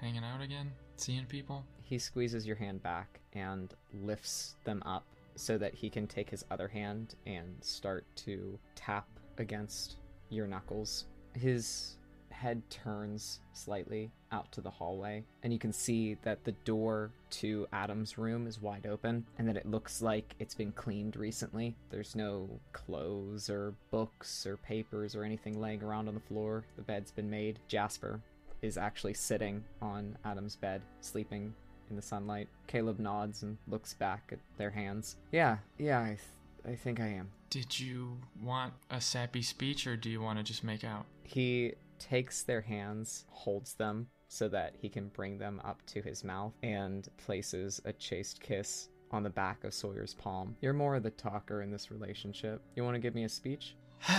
hanging 0.00 0.22
out 0.24 0.40
again 0.40 0.70
seeing 0.96 1.24
people 1.26 1.64
He 1.82 1.98
squeezes 1.98 2.46
your 2.46 2.56
hand 2.56 2.82
back 2.82 3.20
and 3.32 3.74
lifts 3.92 4.54
them 4.64 4.80
up 4.86 5.04
so 5.38 5.56
that 5.58 5.74
he 5.74 5.88
can 5.88 6.06
take 6.06 6.30
his 6.30 6.44
other 6.50 6.68
hand 6.68 7.14
and 7.26 7.56
start 7.60 8.04
to 8.16 8.58
tap 8.74 9.06
against 9.38 9.96
your 10.30 10.46
knuckles. 10.46 11.06
His 11.34 11.96
head 12.30 12.62
turns 12.70 13.40
slightly 13.52 14.12
out 14.30 14.50
to 14.52 14.60
the 14.60 14.70
hallway, 14.70 15.24
and 15.42 15.52
you 15.52 15.58
can 15.58 15.72
see 15.72 16.16
that 16.22 16.44
the 16.44 16.52
door 16.64 17.10
to 17.30 17.66
Adam's 17.72 18.18
room 18.18 18.46
is 18.46 18.62
wide 18.62 18.86
open 18.86 19.24
and 19.38 19.48
that 19.48 19.56
it 19.56 19.66
looks 19.66 20.02
like 20.02 20.34
it's 20.38 20.54
been 20.54 20.72
cleaned 20.72 21.16
recently. 21.16 21.74
There's 21.90 22.14
no 22.14 22.48
clothes 22.72 23.50
or 23.50 23.74
books 23.90 24.46
or 24.46 24.56
papers 24.56 25.16
or 25.16 25.24
anything 25.24 25.60
laying 25.60 25.82
around 25.82 26.08
on 26.08 26.14
the 26.14 26.20
floor. 26.20 26.64
The 26.76 26.82
bed's 26.82 27.10
been 27.10 27.30
made. 27.30 27.58
Jasper 27.66 28.20
is 28.62 28.76
actually 28.76 29.14
sitting 29.14 29.64
on 29.80 30.16
Adam's 30.24 30.56
bed, 30.56 30.82
sleeping 31.00 31.54
in 31.90 31.96
the 31.96 32.02
sunlight. 32.02 32.48
Caleb 32.66 32.98
nods 32.98 33.42
and 33.42 33.58
looks 33.66 33.94
back 33.94 34.30
at 34.32 34.38
their 34.56 34.70
hands. 34.70 35.16
Yeah, 35.32 35.58
yeah, 35.78 36.00
I, 36.00 36.06
th- 36.08 36.72
I 36.72 36.76
think 36.76 37.00
I 37.00 37.08
am. 37.08 37.30
Did 37.50 37.78
you 37.78 38.18
want 38.42 38.74
a 38.90 39.00
sappy 39.00 39.42
speech 39.42 39.86
or 39.86 39.96
do 39.96 40.10
you 40.10 40.20
want 40.20 40.38
to 40.38 40.44
just 40.44 40.64
make 40.64 40.84
out? 40.84 41.06
He 41.24 41.74
takes 41.98 42.42
their 42.42 42.60
hands, 42.60 43.24
holds 43.30 43.74
them 43.74 44.08
so 44.28 44.48
that 44.48 44.74
he 44.78 44.88
can 44.88 45.08
bring 45.08 45.38
them 45.38 45.60
up 45.64 45.80
to 45.86 46.02
his 46.02 46.22
mouth, 46.22 46.52
and 46.62 47.08
places 47.16 47.80
a 47.86 47.92
chaste 47.94 48.40
kiss 48.40 48.90
on 49.10 49.22
the 49.22 49.30
back 49.30 49.64
of 49.64 49.72
Sawyer's 49.72 50.12
palm. 50.14 50.54
You're 50.60 50.74
more 50.74 50.96
of 50.96 51.02
the 51.02 51.10
talker 51.10 51.62
in 51.62 51.70
this 51.70 51.90
relationship. 51.90 52.60
You 52.76 52.84
want 52.84 52.94
to 52.94 53.00
give 53.00 53.14
me 53.14 53.24
a 53.24 53.28
speech? 53.28 53.74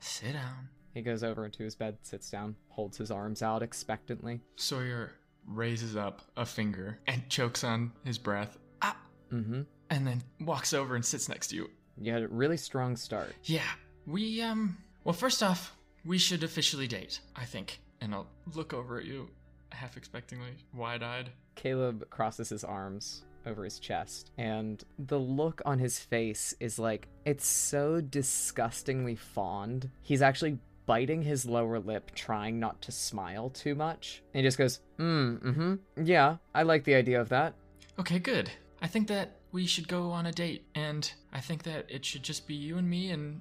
Sit 0.00 0.32
down. 0.32 0.68
He 0.94 1.02
goes 1.02 1.22
over 1.22 1.44
into 1.44 1.62
his 1.62 1.74
bed, 1.74 1.98
sits 2.02 2.30
down, 2.30 2.56
holds 2.70 2.96
his 2.96 3.10
arms 3.10 3.42
out 3.42 3.62
expectantly. 3.62 4.40
Sawyer 4.56 5.12
raises 5.46 5.96
up 5.96 6.22
a 6.36 6.44
finger 6.44 6.98
and 7.06 7.28
chokes 7.28 7.64
on 7.64 7.92
his 8.04 8.18
breath. 8.18 8.58
Ah! 8.82 8.96
Hmm. 9.30 9.62
And 9.90 10.06
then 10.06 10.22
walks 10.40 10.72
over 10.72 10.96
and 10.96 11.04
sits 11.04 11.28
next 11.28 11.48
to 11.48 11.56
you. 11.56 11.70
You 11.98 12.12
had 12.12 12.22
a 12.22 12.28
really 12.28 12.56
strong 12.56 12.96
start. 12.96 13.34
Yeah, 13.44 13.62
we, 14.06 14.42
um, 14.42 14.76
well, 15.04 15.12
first 15.12 15.42
off, 15.42 15.74
we 16.04 16.18
should 16.18 16.42
officially 16.42 16.86
date, 16.86 17.20
I 17.34 17.44
think. 17.44 17.80
And 18.00 18.14
I'll 18.14 18.28
look 18.54 18.74
over 18.74 18.98
at 18.98 19.04
you, 19.04 19.28
half 19.70 19.96
expectingly, 19.96 20.52
wide 20.74 21.02
eyed. 21.02 21.30
Caleb 21.54 22.08
crosses 22.10 22.50
his 22.50 22.64
arms 22.64 23.24
over 23.46 23.64
his 23.64 23.78
chest, 23.78 24.32
and 24.36 24.84
the 24.98 25.18
look 25.18 25.62
on 25.64 25.78
his 25.78 25.98
face 25.98 26.54
is 26.60 26.78
like 26.78 27.08
it's 27.24 27.46
so 27.46 28.00
disgustingly 28.00 29.14
fond. 29.14 29.90
He's 30.02 30.20
actually 30.20 30.58
biting 30.86 31.22
his 31.22 31.44
lower 31.44 31.78
lip, 31.78 32.12
trying 32.14 32.58
not 32.58 32.80
to 32.82 32.92
smile 32.92 33.50
too 33.50 33.74
much. 33.74 34.22
And 34.32 34.40
he 34.40 34.46
just 34.46 34.58
goes, 34.58 34.80
mm, 34.98 35.38
mm-hmm. 35.40 36.04
Yeah, 36.04 36.36
I 36.54 36.62
like 36.62 36.84
the 36.84 36.94
idea 36.94 37.20
of 37.20 37.28
that. 37.30 37.54
Okay, 37.98 38.18
good. 38.18 38.50
I 38.80 38.86
think 38.86 39.08
that 39.08 39.36
we 39.52 39.66
should 39.66 39.88
go 39.88 40.10
on 40.10 40.26
a 40.26 40.32
date, 40.32 40.64
and 40.74 41.10
I 41.32 41.40
think 41.40 41.62
that 41.64 41.86
it 41.88 42.04
should 42.04 42.22
just 42.22 42.46
be 42.46 42.54
you 42.54 42.78
and 42.78 42.88
me, 42.88 43.10
and 43.10 43.40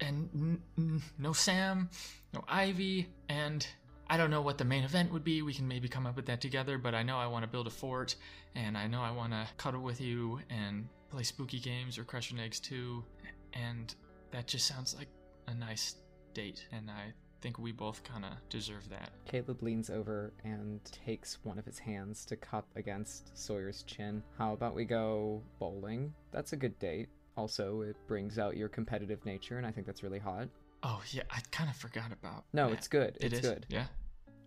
and 0.00 0.28
n- 0.34 0.62
n- 0.78 1.02
no 1.18 1.32
Sam, 1.32 1.90
no 2.32 2.42
Ivy, 2.48 3.08
and 3.28 3.66
I 4.08 4.16
don't 4.16 4.30
know 4.30 4.42
what 4.42 4.58
the 4.58 4.64
main 4.64 4.82
event 4.82 5.12
would 5.12 5.24
be. 5.24 5.42
We 5.42 5.54
can 5.54 5.68
maybe 5.68 5.88
come 5.88 6.06
up 6.06 6.16
with 6.16 6.26
that 6.26 6.40
together, 6.40 6.78
but 6.78 6.94
I 6.94 7.02
know 7.02 7.18
I 7.18 7.26
want 7.26 7.44
to 7.44 7.48
build 7.48 7.66
a 7.66 7.70
fort, 7.70 8.16
and 8.54 8.76
I 8.76 8.86
know 8.86 9.02
I 9.02 9.10
want 9.10 9.32
to 9.32 9.46
cuddle 9.56 9.82
with 9.82 10.00
you 10.00 10.40
and 10.50 10.88
play 11.10 11.22
spooky 11.22 11.60
games 11.60 11.98
or 11.98 12.04
crush 12.04 12.32
your 12.32 12.42
eggs 12.42 12.58
too, 12.58 13.04
and 13.52 13.94
that 14.30 14.46
just 14.46 14.66
sounds 14.66 14.96
like 14.96 15.08
a 15.46 15.54
nice 15.54 15.96
date, 16.34 16.66
and 16.72 16.90
I 16.90 17.12
think 17.40 17.58
we 17.58 17.72
both 17.72 18.02
kind 18.04 18.24
of 18.24 18.32
deserve 18.48 18.88
that. 18.90 19.10
Caleb 19.26 19.62
leans 19.62 19.90
over 19.90 20.32
and 20.44 20.80
takes 20.84 21.38
one 21.44 21.58
of 21.58 21.64
his 21.64 21.78
hands 21.78 22.24
to 22.26 22.36
cup 22.36 22.66
against 22.76 23.36
Sawyer's 23.36 23.82
chin. 23.84 24.22
How 24.38 24.52
about 24.52 24.74
we 24.74 24.84
go 24.84 25.42
bowling? 25.58 26.12
That's 26.32 26.52
a 26.52 26.56
good 26.56 26.78
date. 26.78 27.08
Also, 27.36 27.82
it 27.82 27.96
brings 28.06 28.38
out 28.38 28.56
your 28.56 28.68
competitive 28.68 29.24
nature, 29.24 29.58
and 29.58 29.66
I 29.66 29.70
think 29.72 29.86
that's 29.86 30.02
really 30.02 30.18
hot. 30.18 30.48
Oh 30.82 31.02
yeah, 31.12 31.22
I 31.30 31.40
kind 31.50 31.68
of 31.70 31.76
forgot 31.76 32.12
about. 32.12 32.44
No, 32.52 32.68
that. 32.68 32.74
it's 32.78 32.88
good. 32.88 33.16
It 33.20 33.32
it's 33.32 33.34
is? 33.34 33.40
good. 33.40 33.66
Yeah. 33.68 33.86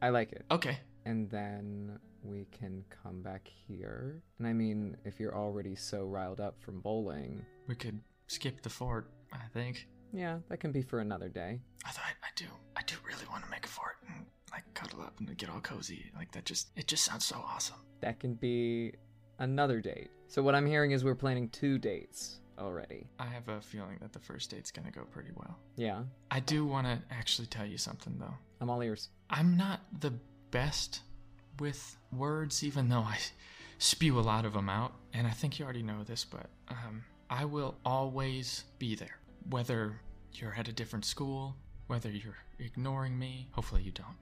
I 0.02 0.10
like 0.10 0.32
it. 0.32 0.46
Okay. 0.52 0.78
And 1.06 1.30
then 1.30 2.00
we 2.24 2.46
can 2.52 2.84
come 3.04 3.22
back 3.22 3.48
here. 3.68 4.22
And 4.38 4.48
I 4.48 4.54
mean, 4.54 4.96
if 5.06 5.20
you're 5.20 5.36
already 5.36 5.76
so 5.76 6.04
riled 6.04 6.40
up 6.40 6.60
from 6.62 6.82
bowling, 6.82 7.46
We 7.68 7.76
could 7.76 8.00
skip 8.28 8.62
the 8.62 8.70
fort. 8.70 9.10
I 9.34 9.48
think. 9.54 9.88
Yeah, 10.18 10.40
that 10.50 10.58
can 10.58 10.72
be 10.72 10.82
for 10.82 11.00
another 11.00 11.30
day. 11.30 11.60
I 11.86 11.92
thought 11.92 12.06
I 12.24 12.30
do. 12.36 12.46
I 12.76 12.82
do 12.88 12.96
really 13.06 13.26
want 13.30 13.44
to 13.44 13.50
make 13.52 13.66
a 13.66 13.70
fort 13.70 13.98
and 14.08 14.26
like 14.52 14.64
cuddle 14.74 15.02
up 15.02 15.14
and 15.20 15.38
get 15.38 15.50
all 15.50 15.60
cozy. 15.60 16.06
Like 16.16 16.32
that 16.32 16.46
just 16.46 16.70
it 16.76 16.88
just 16.88 17.06
sounds 17.06 17.26
so 17.26 17.38
awesome. 17.48 17.78
That 18.02 18.20
can 18.20 18.34
be 18.34 18.94
another 19.40 19.80
date. 19.80 20.10
So 20.28 20.42
what 20.42 20.56
I'm 20.56 20.66
hearing 20.66 20.92
is 20.92 21.04
we're 21.04 21.16
planning 21.16 21.50
two 21.50 21.78
dates 21.78 22.40
already. 22.58 23.06
I 23.20 23.26
have 23.26 23.48
a 23.48 23.62
feeling 23.62 23.98
that 24.02 24.12
the 24.12 24.20
first 24.20 24.50
date's 24.50 24.72
gonna 24.72 24.92
go 24.92 25.04
pretty 25.12 25.32
well. 25.36 25.58
Yeah, 25.76 26.02
I 26.32 26.40
do 26.40 26.66
want 26.66 26.88
to 26.88 27.00
actually 27.12 27.48
tell 27.48 27.66
you 27.66 27.78
something 27.78 28.16
though. 28.20 28.34
I'm 28.60 28.70
all 28.72 28.82
ears. 28.82 29.10
I'm 29.30 29.56
not 29.56 29.82
the 30.00 30.14
best 30.50 31.02
with 31.60 31.96
words, 32.12 32.64
even 32.64 32.90
though 32.90 33.02
I 33.02 33.20
spew 33.78 34.20
a 34.20 34.22
lot 34.22 34.46
of 34.46 34.54
them 34.54 34.70
out. 34.70 34.94
And 35.14 35.28
I 35.28 35.32
think 35.32 35.60
you 35.60 35.66
already 35.66 35.84
know 35.84 36.04
this, 36.04 36.26
but 36.26 36.48
um, 36.70 37.04
I 37.30 37.46
will 37.46 37.76
always 37.86 38.64
be 38.80 38.96
there. 38.96 39.20
Whether 39.50 40.00
you're 40.40 40.56
at 40.58 40.68
a 40.68 40.74
different 40.74 41.06
school, 41.06 41.56
whether 41.88 42.10
you're 42.10 42.38
ignoring 42.60 43.18
me, 43.18 43.48
hopefully 43.52 43.82
you 43.82 43.92
don't, 43.92 44.18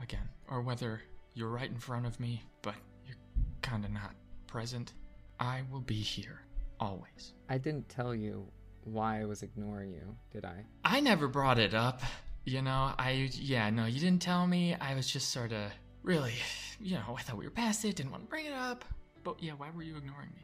again, 0.00 0.28
or 0.48 0.60
whether 0.60 1.02
you're 1.34 1.48
right 1.48 1.70
in 1.70 1.76
front 1.76 2.06
of 2.06 2.18
me, 2.20 2.42
but 2.62 2.74
you're 3.06 3.16
kind 3.62 3.84
of 3.84 3.90
not 3.90 4.14
present, 4.46 4.92
I 5.40 5.62
will 5.70 5.80
be 5.80 5.94
here, 5.94 6.40
always. 6.80 7.32
I 7.48 7.58
didn't 7.58 7.88
tell 7.88 8.14
you 8.14 8.46
why 8.84 9.20
I 9.20 9.24
was 9.24 9.42
ignoring 9.42 9.92
you, 9.92 10.16
did 10.32 10.44
I? 10.44 10.64
I 10.84 11.00
never 11.00 11.28
brought 11.28 11.58
it 11.58 11.74
up. 11.74 12.02
You 12.44 12.62
know, 12.62 12.92
I, 12.98 13.30
yeah, 13.32 13.70
no, 13.70 13.86
you 13.86 14.00
didn't 14.00 14.22
tell 14.22 14.46
me. 14.46 14.74
I 14.74 14.94
was 14.94 15.08
just 15.08 15.30
sort 15.30 15.52
of, 15.52 15.70
really, 16.02 16.34
you 16.80 16.96
know, 16.96 17.16
I 17.16 17.22
thought 17.22 17.36
we 17.36 17.44
were 17.44 17.50
past 17.50 17.84
it, 17.84 17.96
didn't 17.96 18.10
want 18.10 18.24
to 18.24 18.28
bring 18.28 18.46
it 18.46 18.52
up. 18.52 18.84
But 19.22 19.40
yeah, 19.40 19.52
why 19.52 19.68
were 19.70 19.82
you 19.82 19.96
ignoring 19.96 20.30
me? 20.34 20.42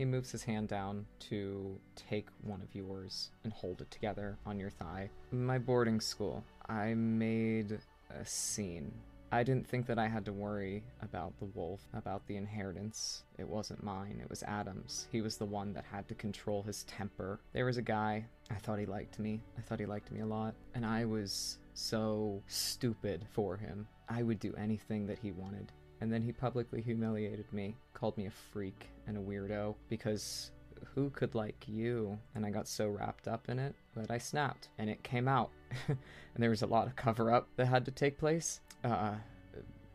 He 0.00 0.06
moves 0.06 0.32
his 0.32 0.44
hand 0.44 0.68
down 0.68 1.04
to 1.28 1.78
take 1.94 2.28
one 2.40 2.62
of 2.62 2.74
yours 2.74 3.32
and 3.44 3.52
hold 3.52 3.82
it 3.82 3.90
together 3.90 4.38
on 4.46 4.58
your 4.58 4.70
thigh. 4.70 5.10
My 5.30 5.58
boarding 5.58 6.00
school, 6.00 6.42
I 6.66 6.94
made 6.94 7.78
a 8.08 8.24
scene. 8.24 8.92
I 9.30 9.42
didn't 9.42 9.68
think 9.68 9.84
that 9.88 9.98
I 9.98 10.08
had 10.08 10.24
to 10.24 10.32
worry 10.32 10.82
about 11.02 11.38
the 11.38 11.44
wolf, 11.44 11.82
about 11.92 12.26
the 12.26 12.38
inheritance. 12.38 13.24
It 13.36 13.46
wasn't 13.46 13.82
mine, 13.82 14.20
it 14.22 14.30
was 14.30 14.42
Adam's. 14.44 15.06
He 15.12 15.20
was 15.20 15.36
the 15.36 15.44
one 15.44 15.74
that 15.74 15.84
had 15.84 16.08
to 16.08 16.14
control 16.14 16.62
his 16.62 16.84
temper. 16.84 17.38
There 17.52 17.66
was 17.66 17.76
a 17.76 17.82
guy, 17.82 18.24
I 18.50 18.54
thought 18.54 18.78
he 18.78 18.86
liked 18.86 19.18
me. 19.18 19.42
I 19.58 19.60
thought 19.60 19.80
he 19.80 19.84
liked 19.84 20.10
me 20.10 20.20
a 20.20 20.26
lot. 20.26 20.54
And 20.74 20.86
I 20.86 21.04
was 21.04 21.58
so 21.74 22.42
stupid 22.46 23.26
for 23.34 23.58
him. 23.58 23.86
I 24.08 24.22
would 24.22 24.40
do 24.40 24.54
anything 24.56 25.06
that 25.08 25.18
he 25.18 25.32
wanted. 25.32 25.72
And 26.00 26.10
then 26.10 26.22
he 26.22 26.32
publicly 26.32 26.80
humiliated 26.80 27.52
me, 27.52 27.76
called 27.92 28.16
me 28.16 28.24
a 28.24 28.30
freak 28.30 28.88
and 29.10 29.18
a 29.18 29.20
weirdo 29.20 29.74
because 29.88 30.52
who 30.94 31.10
could 31.10 31.34
like 31.34 31.66
you? 31.66 32.18
And 32.34 32.46
I 32.46 32.50
got 32.50 32.66
so 32.66 32.88
wrapped 32.88 33.28
up 33.28 33.48
in 33.48 33.58
it 33.58 33.74
that 33.96 34.10
I 34.10 34.18
snapped 34.18 34.68
and 34.78 34.88
it 34.88 35.02
came 35.02 35.28
out. 35.28 35.50
and 35.88 35.98
there 36.36 36.50
was 36.50 36.62
a 36.62 36.66
lot 36.66 36.86
of 36.86 36.96
cover 36.96 37.32
up 37.32 37.48
that 37.56 37.66
had 37.66 37.84
to 37.84 37.90
take 37.90 38.18
place. 38.18 38.60
Uh, 38.82 39.14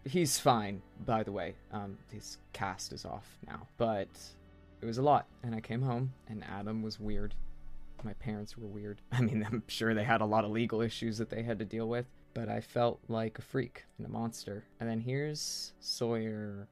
he's 0.04 0.38
fine, 0.38 0.82
by 1.06 1.24
the 1.24 1.32
way. 1.32 1.56
Um, 1.72 1.98
his 2.12 2.38
cast 2.54 2.94
is 2.94 3.06
off 3.06 3.38
now. 3.48 3.68
But 3.78 4.10
it 4.82 4.86
was 4.86 4.98
a 4.98 5.02
lot. 5.02 5.26
And 5.44 5.56
I 5.56 5.62
came 5.62 5.82
home 5.82 6.14
and 6.28 6.44
Adam 6.44 6.84
was 6.84 7.00
weird. 7.00 7.34
My 8.04 8.14
parents 8.14 8.58
were 8.58 8.68
weird. 8.68 9.02
I 9.12 9.22
mean, 9.22 9.46
I'm 9.50 9.64
sure 9.68 9.94
they 9.94 10.04
had 10.04 10.22
a 10.22 10.26
lot 10.26 10.46
of 10.46 10.52
legal 10.52 10.82
issues 10.82 11.18
that 11.18 11.30
they 11.30 11.42
had 11.42 11.60
to 11.60 11.66
deal 11.66 11.88
with 11.88 12.06
but 12.36 12.50
I 12.50 12.60
felt 12.60 13.00
like 13.08 13.40
a 13.40 13.42
freak 13.42 13.86
and 13.98 14.06
a 14.06 14.10
monster. 14.10 14.66
And 14.80 14.88
then 14.88 15.00
here's 15.00 15.72
Sawyer. 15.80 16.68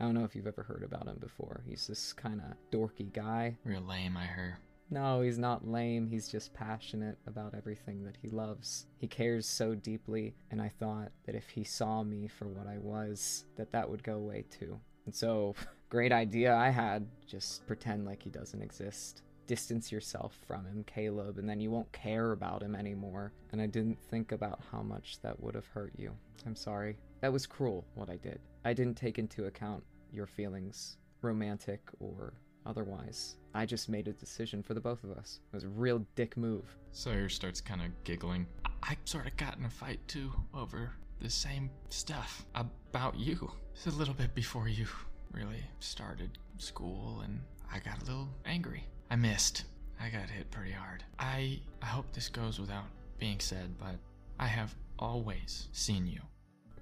I 0.00 0.04
don't 0.04 0.14
know 0.14 0.24
if 0.24 0.34
you've 0.34 0.46
ever 0.46 0.62
heard 0.62 0.82
about 0.82 1.06
him 1.06 1.18
before. 1.20 1.62
He's 1.66 1.86
this 1.86 2.12
kind 2.12 2.40
of 2.40 2.56
dorky 2.70 3.12
guy. 3.12 3.56
Real 3.64 3.82
lame, 3.82 4.16
I 4.16 4.24
heard. 4.24 4.56
No, 4.90 5.22
he's 5.22 5.38
not 5.38 5.66
lame. 5.66 6.06
He's 6.06 6.28
just 6.28 6.52
passionate 6.52 7.18
about 7.26 7.54
everything 7.54 8.04
that 8.04 8.16
he 8.20 8.28
loves. 8.28 8.86
He 8.98 9.06
cares 9.06 9.46
so 9.46 9.74
deeply, 9.74 10.34
and 10.50 10.60
I 10.60 10.68
thought 10.68 11.10
that 11.26 11.34
if 11.34 11.48
he 11.48 11.64
saw 11.64 12.02
me 12.02 12.28
for 12.28 12.46
what 12.46 12.66
I 12.66 12.78
was, 12.78 13.44
that 13.56 13.72
that 13.72 13.88
would 13.88 14.02
go 14.02 14.16
away 14.16 14.44
too. 14.50 14.78
And 15.06 15.14
so, 15.14 15.54
great 15.88 16.12
idea 16.12 16.54
I 16.54 16.68
had. 16.68 17.06
Just 17.26 17.66
pretend 17.66 18.04
like 18.04 18.22
he 18.22 18.30
doesn't 18.30 18.62
exist 18.62 19.22
distance 19.46 19.92
yourself 19.92 20.38
from 20.46 20.64
him, 20.64 20.84
Caleb, 20.86 21.38
and 21.38 21.48
then 21.48 21.60
you 21.60 21.70
won't 21.70 21.90
care 21.92 22.32
about 22.32 22.62
him 22.62 22.74
anymore. 22.74 23.32
And 23.52 23.60
I 23.60 23.66
didn't 23.66 23.98
think 24.10 24.32
about 24.32 24.60
how 24.70 24.82
much 24.82 25.20
that 25.22 25.38
would 25.40 25.54
have 25.54 25.66
hurt 25.66 25.92
you. 25.96 26.12
I'm 26.46 26.56
sorry. 26.56 26.96
That 27.20 27.32
was 27.32 27.46
cruel, 27.46 27.84
what 27.94 28.10
I 28.10 28.16
did. 28.16 28.40
I 28.64 28.72
didn't 28.72 28.96
take 28.96 29.18
into 29.18 29.46
account 29.46 29.82
your 30.12 30.26
feelings, 30.26 30.98
romantic 31.22 31.80
or 32.00 32.34
otherwise. 32.66 33.36
I 33.54 33.66
just 33.66 33.88
made 33.88 34.08
a 34.08 34.12
decision 34.12 34.62
for 34.62 34.74
the 34.74 34.80
both 34.80 35.04
of 35.04 35.12
us. 35.12 35.40
It 35.52 35.56
was 35.56 35.64
a 35.64 35.68
real 35.68 36.04
dick 36.16 36.36
move. 36.36 36.76
Sawyer 36.92 37.28
starts 37.28 37.60
kind 37.60 37.82
of 37.82 37.88
giggling. 38.04 38.46
I, 38.64 38.70
I 38.82 38.96
sort 39.04 39.26
of 39.26 39.36
got 39.36 39.58
in 39.58 39.64
a 39.64 39.70
fight 39.70 40.00
too 40.08 40.32
over 40.54 40.90
the 41.20 41.30
same 41.30 41.70
stuff 41.88 42.44
about 42.54 43.18
you. 43.18 43.50
It's 43.74 43.86
a 43.86 43.90
little 43.90 44.14
bit 44.14 44.34
before 44.34 44.68
you 44.68 44.86
really 45.32 45.64
started 45.80 46.38
school, 46.58 47.22
and 47.24 47.40
I 47.72 47.78
got 47.78 48.02
a 48.02 48.04
little 48.04 48.28
angry. 48.44 48.84
I 49.14 49.16
missed. 49.16 49.66
I 50.00 50.08
got 50.08 50.28
hit 50.28 50.50
pretty 50.50 50.72
hard. 50.72 51.04
I 51.20 51.60
I 51.80 51.86
hope 51.86 52.12
this 52.12 52.28
goes 52.28 52.58
without 52.58 52.86
being 53.16 53.38
said, 53.38 53.72
but 53.78 53.94
I 54.40 54.48
have 54.48 54.74
always 54.98 55.68
seen 55.70 56.04
you. 56.08 56.20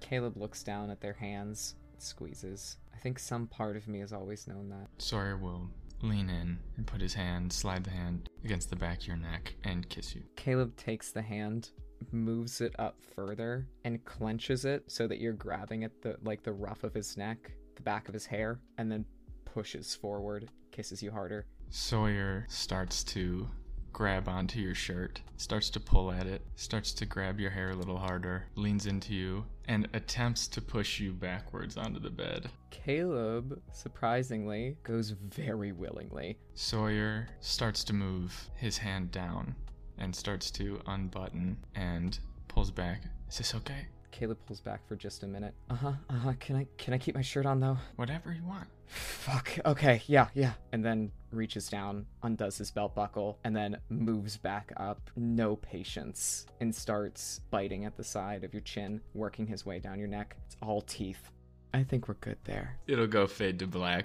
Caleb 0.01 0.39
looks 0.39 0.63
down 0.63 0.89
at 0.89 0.99
their 0.99 1.13
hands, 1.13 1.75
squeezes. 1.99 2.79
I 2.95 2.97
think 2.97 3.19
some 3.19 3.49
part 3.49 3.77
of 3.77 3.87
me 3.87 3.99
has 3.99 4.15
always 4.15 4.47
known 4.47 4.71
that. 4.71 4.89
Sawyer 4.97 5.37
will 5.37 5.69
lean 6.01 6.31
in 6.31 6.59
and 6.79 6.87
put 6.87 7.03
his 7.03 7.13
hand, 7.13 7.53
slide 7.53 7.85
the 7.85 7.91
hand 7.91 8.31
against 8.47 8.71
the 8.71 8.77
back 8.77 9.03
of 9.03 9.07
your 9.07 9.19
neck, 9.19 9.55
and 9.65 9.87
kiss 9.91 10.15
you. 10.15 10.23
Caleb 10.35 10.75
takes 10.79 11.13
the 11.13 11.21
hand, 11.21 11.73
moves 12.13 12.63
it 12.63 12.75
up 12.79 12.97
further, 13.15 13.69
and 13.85 14.03
clenches 14.07 14.65
it 14.65 14.91
so 14.91 15.07
that 15.07 15.21
you're 15.21 15.35
grabbing 15.35 15.85
at 15.85 16.01
the 16.01 16.17
like 16.25 16.43
the 16.43 16.53
ruff 16.55 16.83
of 16.83 16.95
his 16.95 17.15
neck, 17.19 17.53
the 17.77 17.83
back 17.83 18.09
of 18.09 18.15
his 18.15 18.25
hair, 18.25 18.59
and 18.79 18.91
then 18.91 19.05
pushes 19.45 19.95
forward, 19.95 20.49
kisses 20.71 21.03
you 21.03 21.11
harder. 21.11 21.45
Sawyer 21.74 22.44
starts 22.51 23.03
to 23.03 23.49
grab 23.94 24.28
onto 24.28 24.61
your 24.61 24.74
shirt, 24.74 25.23
starts 25.39 25.70
to 25.70 25.81
pull 25.81 26.12
at 26.12 26.27
it, 26.27 26.43
starts 26.55 26.93
to 26.93 27.07
grab 27.07 27.40
your 27.40 27.51
hair 27.51 27.70
a 27.70 27.74
little 27.74 27.97
harder, 27.97 28.44
leans 28.57 28.85
into 28.85 29.15
you, 29.15 29.47
and 29.69 29.89
attempts 29.94 30.47
to 30.49 30.61
push 30.61 31.01
you 31.01 31.15
backwards 31.15 31.78
onto 31.78 31.99
the 31.99 32.11
bed. 32.11 32.51
Caleb, 32.70 33.59
surprisingly, 33.73 34.77
goes 34.82 35.12
very 35.12 35.73
willingly. 35.73 36.36
Sawyer 36.53 37.27
starts 37.40 37.85
to 37.85 37.94
move 37.94 38.51
his 38.55 38.77
hand 38.77 39.11
down 39.11 39.55
and 39.97 40.15
starts 40.15 40.51
to 40.51 40.78
unbutton 40.86 41.57
and 41.74 42.19
pulls 42.49 42.70
back. 42.70 43.05
Is 43.31 43.39
this 43.39 43.55
okay? 43.55 43.86
Caleb 44.12 44.39
pulls 44.47 44.60
back 44.60 44.86
for 44.86 44.94
just 44.94 45.24
a 45.24 45.26
minute. 45.26 45.55
Uh-huh, 45.70 45.93
uh-huh. 46.09 46.32
Can 46.39 46.55
I 46.55 46.66
can 46.78 46.94
I 46.94 46.98
keep 46.98 47.14
my 47.16 47.22
shirt 47.22 47.47
on 47.47 47.59
though? 47.59 47.78
Whatever 47.97 48.32
you 48.32 48.44
want. 48.47 48.68
Fuck. 48.86 49.59
Okay, 49.64 50.02
yeah, 50.06 50.28
yeah. 50.34 50.52
And 50.72 50.84
then 50.84 51.10
reaches 51.30 51.68
down, 51.68 52.06
undoes 52.22 52.59
his 52.59 52.70
belt 52.70 52.94
buckle, 52.94 53.39
and 53.43 53.56
then 53.56 53.78
moves 53.89 54.36
back 54.36 54.70
up, 54.76 55.10
no 55.16 55.56
patience, 55.56 56.47
and 56.60 56.74
starts 56.74 57.40
biting 57.51 57.86
at 57.86 57.97
the 57.97 58.05
side 58.05 58.44
of 58.44 58.52
your 58.52 58.60
chin, 58.62 59.01
working 59.14 59.47
his 59.47 59.64
way 59.64 59.78
down 59.78 59.98
your 59.98 60.09
neck. 60.09 60.36
It's 60.47 60.56
all 60.62 60.82
teeth. 60.82 61.30
I 61.74 61.82
think 61.82 62.06
we're 62.06 62.14
good 62.14 62.36
there. 62.44 62.76
It'll 62.86 63.06
go 63.06 63.26
fade 63.26 63.59
to 63.60 63.66
black. 63.66 64.05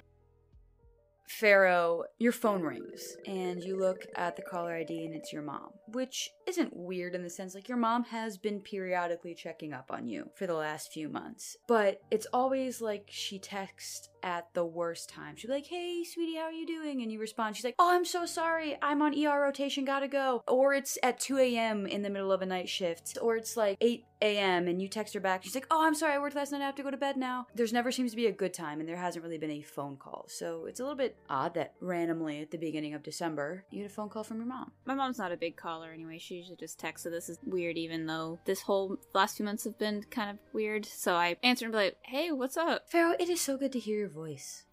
Pharaoh, 1.27 2.03
your 2.19 2.31
phone 2.31 2.61
rings 2.61 3.17
and 3.25 3.61
you 3.61 3.77
look 3.77 4.05
at 4.15 4.35
the 4.35 4.41
caller 4.41 4.73
ID 4.75 5.05
and 5.05 5.13
it's 5.13 5.33
your 5.33 5.41
mom, 5.41 5.71
which 5.87 6.31
isn't 6.47 6.75
weird 6.75 7.15
in 7.15 7.23
the 7.23 7.29
sense 7.29 7.53
like 7.53 7.67
your 7.67 7.77
mom 7.77 8.05
has 8.05 8.37
been 8.37 8.61
periodically 8.61 9.35
checking 9.35 9.73
up 9.73 9.91
on 9.91 10.07
you 10.07 10.29
for 10.35 10.47
the 10.47 10.53
last 10.53 10.91
few 10.91 11.09
months. 11.09 11.57
But 11.67 12.01
it's 12.11 12.27
always 12.31 12.81
like 12.81 13.09
she 13.09 13.39
texts 13.39 14.09
at 14.27 14.53
the 14.53 14.65
worst 14.65 15.07
time. 15.07 15.37
She'll 15.37 15.47
be 15.47 15.53
like, 15.53 15.67
hey, 15.67 16.03
sweetie, 16.03 16.35
how 16.35 16.43
are 16.43 16.51
you 16.51 16.67
doing? 16.67 17.01
And 17.01 17.09
you 17.09 17.17
respond, 17.17 17.55
she's 17.55 17.63
like, 17.63 17.75
oh, 17.79 17.95
I'm 17.95 18.03
so 18.03 18.25
sorry. 18.25 18.77
I'm 18.81 19.01
on 19.01 19.17
ER 19.17 19.39
rotation, 19.41 19.85
gotta 19.85 20.09
go. 20.09 20.43
Or 20.49 20.73
it's 20.73 20.97
at 21.01 21.17
2 21.21 21.37
a.m. 21.37 21.87
in 21.87 22.01
the 22.01 22.09
middle 22.09 22.33
of 22.33 22.41
a 22.41 22.45
night 22.45 22.67
shift. 22.67 23.17
Or 23.21 23.37
it's 23.37 23.55
like 23.55 23.77
8 23.79 24.03
a.m. 24.21 24.67
and 24.67 24.81
you 24.81 24.89
text 24.89 25.13
her 25.13 25.21
back. 25.21 25.43
She's 25.43 25.55
like, 25.55 25.67
oh, 25.71 25.85
I'm 25.85 25.95
sorry, 25.95 26.13
I 26.13 26.19
worked 26.19 26.35
last 26.35 26.51
night. 26.51 26.61
I 26.61 26.65
have 26.65 26.75
to 26.75 26.83
go 26.83 26.91
to 26.91 26.97
bed 26.97 27.15
now. 27.15 27.47
There's 27.55 27.71
never 27.71 27.89
seems 27.89 28.11
to 28.11 28.17
be 28.17 28.25
a 28.25 28.31
good 28.33 28.53
time, 28.53 28.81
and 28.81 28.89
there 28.89 28.97
hasn't 28.97 29.23
really 29.23 29.37
been 29.37 29.51
a 29.51 29.61
phone 29.61 29.95
call. 29.95 30.25
So 30.27 30.65
it's 30.65 30.81
a 30.81 30.83
little 30.83 30.97
bit 30.97 31.15
odd 31.29 31.53
that 31.53 31.75
randomly 31.79 32.41
at 32.41 32.51
the 32.51 32.57
beginning 32.57 32.95
of 32.95 33.03
December, 33.03 33.63
you 33.71 33.83
had 33.83 33.91
a 33.91 33.93
phone 33.93 34.09
call 34.09 34.25
from 34.25 34.37
your 34.37 34.47
mom. 34.47 34.73
My 34.85 34.93
mom's 34.93 35.19
not 35.19 35.31
a 35.31 35.37
big 35.37 35.55
caller 35.55 35.91
anyway. 35.93 36.17
She 36.17 36.35
usually 36.35 36.57
just 36.57 36.79
texts, 36.79 37.05
so 37.05 37.09
this 37.09 37.29
is 37.29 37.39
weird, 37.45 37.77
even 37.77 38.07
though 38.07 38.39
this 38.45 38.61
whole 38.61 38.97
last 39.13 39.37
few 39.37 39.45
months 39.45 39.63
have 39.63 39.77
been 39.77 40.03
kind 40.09 40.31
of 40.31 40.37
weird. 40.51 40.85
So 40.85 41.15
I 41.15 41.37
answered 41.43 41.65
and 41.65 41.71
be 41.73 41.77
like, 41.77 41.97
hey, 42.01 42.31
what's 42.31 42.57
up? 42.57 42.89
Pharaoh, 42.89 43.15
it 43.19 43.29
is 43.29 43.39
so 43.39 43.55
good 43.55 43.71
to 43.71 43.79
hear 43.79 43.99
your 43.99 44.09
voice. 44.09 44.16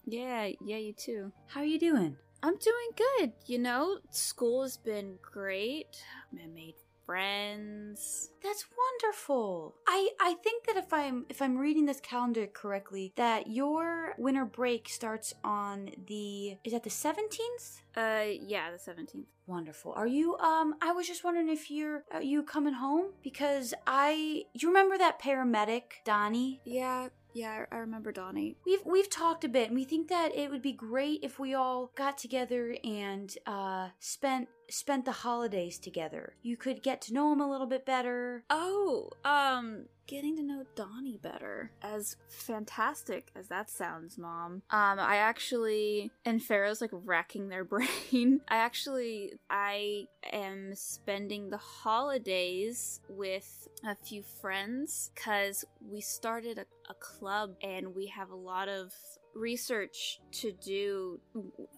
Yeah, 0.05 0.49
yeah, 0.63 0.77
you 0.77 0.93
too. 0.93 1.31
How 1.47 1.61
are 1.61 1.65
you 1.65 1.79
doing? 1.79 2.17
I'm 2.43 2.57
doing 2.57 2.89
good. 2.95 3.33
You 3.45 3.59
know, 3.59 3.97
school 4.11 4.63
has 4.63 4.77
been 4.77 5.17
great. 5.21 6.03
I 6.33 6.47
made 6.47 6.75
friends. 7.05 8.31
That's 8.43 8.65
wonderful. 9.01 9.75
I 9.87 10.09
I 10.19 10.33
think 10.43 10.65
that 10.65 10.77
if 10.77 10.91
I'm 10.91 11.25
if 11.29 11.41
I'm 11.41 11.57
reading 11.57 11.85
this 11.85 11.99
calendar 11.99 12.47
correctly, 12.47 13.13
that 13.15 13.47
your 13.47 14.15
winter 14.17 14.45
break 14.45 14.89
starts 14.89 15.33
on 15.43 15.91
the 16.07 16.57
is 16.63 16.73
that 16.73 16.83
the 16.83 16.89
17th? 16.89 17.81
Uh, 17.95 18.31
yeah, 18.41 18.71
the 18.71 18.91
17th. 18.91 19.25
Wonderful. 19.47 19.93
Are 19.93 20.07
you 20.07 20.37
um 20.37 20.75
I 20.81 20.91
was 20.91 21.07
just 21.07 21.23
wondering 21.23 21.49
if 21.49 21.69
you're 21.69 22.03
are 22.11 22.21
you 22.21 22.43
coming 22.43 22.73
home 22.73 23.13
because 23.23 23.73
I 23.85 24.43
you 24.53 24.67
remember 24.67 24.97
that 24.97 25.21
paramedic, 25.21 26.03
Donnie? 26.03 26.61
Yeah, 26.65 27.09
yeah, 27.35 27.65
I 27.69 27.77
remember 27.79 28.13
Donnie. 28.13 28.55
We've 28.65 28.79
we've 28.85 29.09
talked 29.09 29.43
a 29.43 29.49
bit 29.49 29.67
and 29.67 29.75
we 29.75 29.83
think 29.83 30.07
that 30.07 30.33
it 30.33 30.49
would 30.49 30.61
be 30.61 30.71
great 30.71 31.19
if 31.21 31.37
we 31.37 31.53
all 31.53 31.91
got 31.95 32.17
together 32.17 32.77
and 32.83 33.31
uh 33.45 33.89
spent 33.99 34.47
spent 34.69 35.05
the 35.05 35.11
holidays 35.11 35.77
together. 35.77 36.35
You 36.41 36.57
could 36.57 36.83
get 36.83 37.01
to 37.01 37.13
know 37.13 37.31
him 37.31 37.41
a 37.41 37.49
little 37.49 37.67
bit 37.67 37.85
better. 37.85 38.43
Oh, 38.49 39.09
um, 39.23 39.85
getting 40.07 40.35
to 40.37 40.43
know 40.43 40.63
Donnie 40.75 41.19
better. 41.21 41.71
As 41.81 42.17
fantastic 42.27 43.31
as 43.35 43.47
that 43.47 43.69
sounds, 43.69 44.17
Mom. 44.17 44.61
Um, 44.69 44.99
I 44.99 45.17
actually, 45.17 46.11
and 46.23 46.41
Pharaoh's 46.43 46.81
like 46.81 46.91
racking 46.91 47.49
their 47.49 47.63
brain. 47.63 48.41
I 48.47 48.57
actually, 48.57 49.33
I 49.49 50.07
am 50.31 50.75
spending 50.75 51.49
the 51.49 51.57
holidays 51.57 52.99
with 53.09 53.67
a 53.85 53.95
few 53.95 54.23
friends 54.41 55.11
because 55.15 55.65
we 55.81 56.01
started 56.01 56.57
a, 56.57 56.65
a 56.89 56.93
club 56.95 57.55
and 57.61 57.95
we 57.95 58.07
have 58.07 58.29
a 58.29 58.35
lot 58.35 58.69
of 58.69 58.93
research 59.35 60.21
to 60.31 60.51
do 60.53 61.19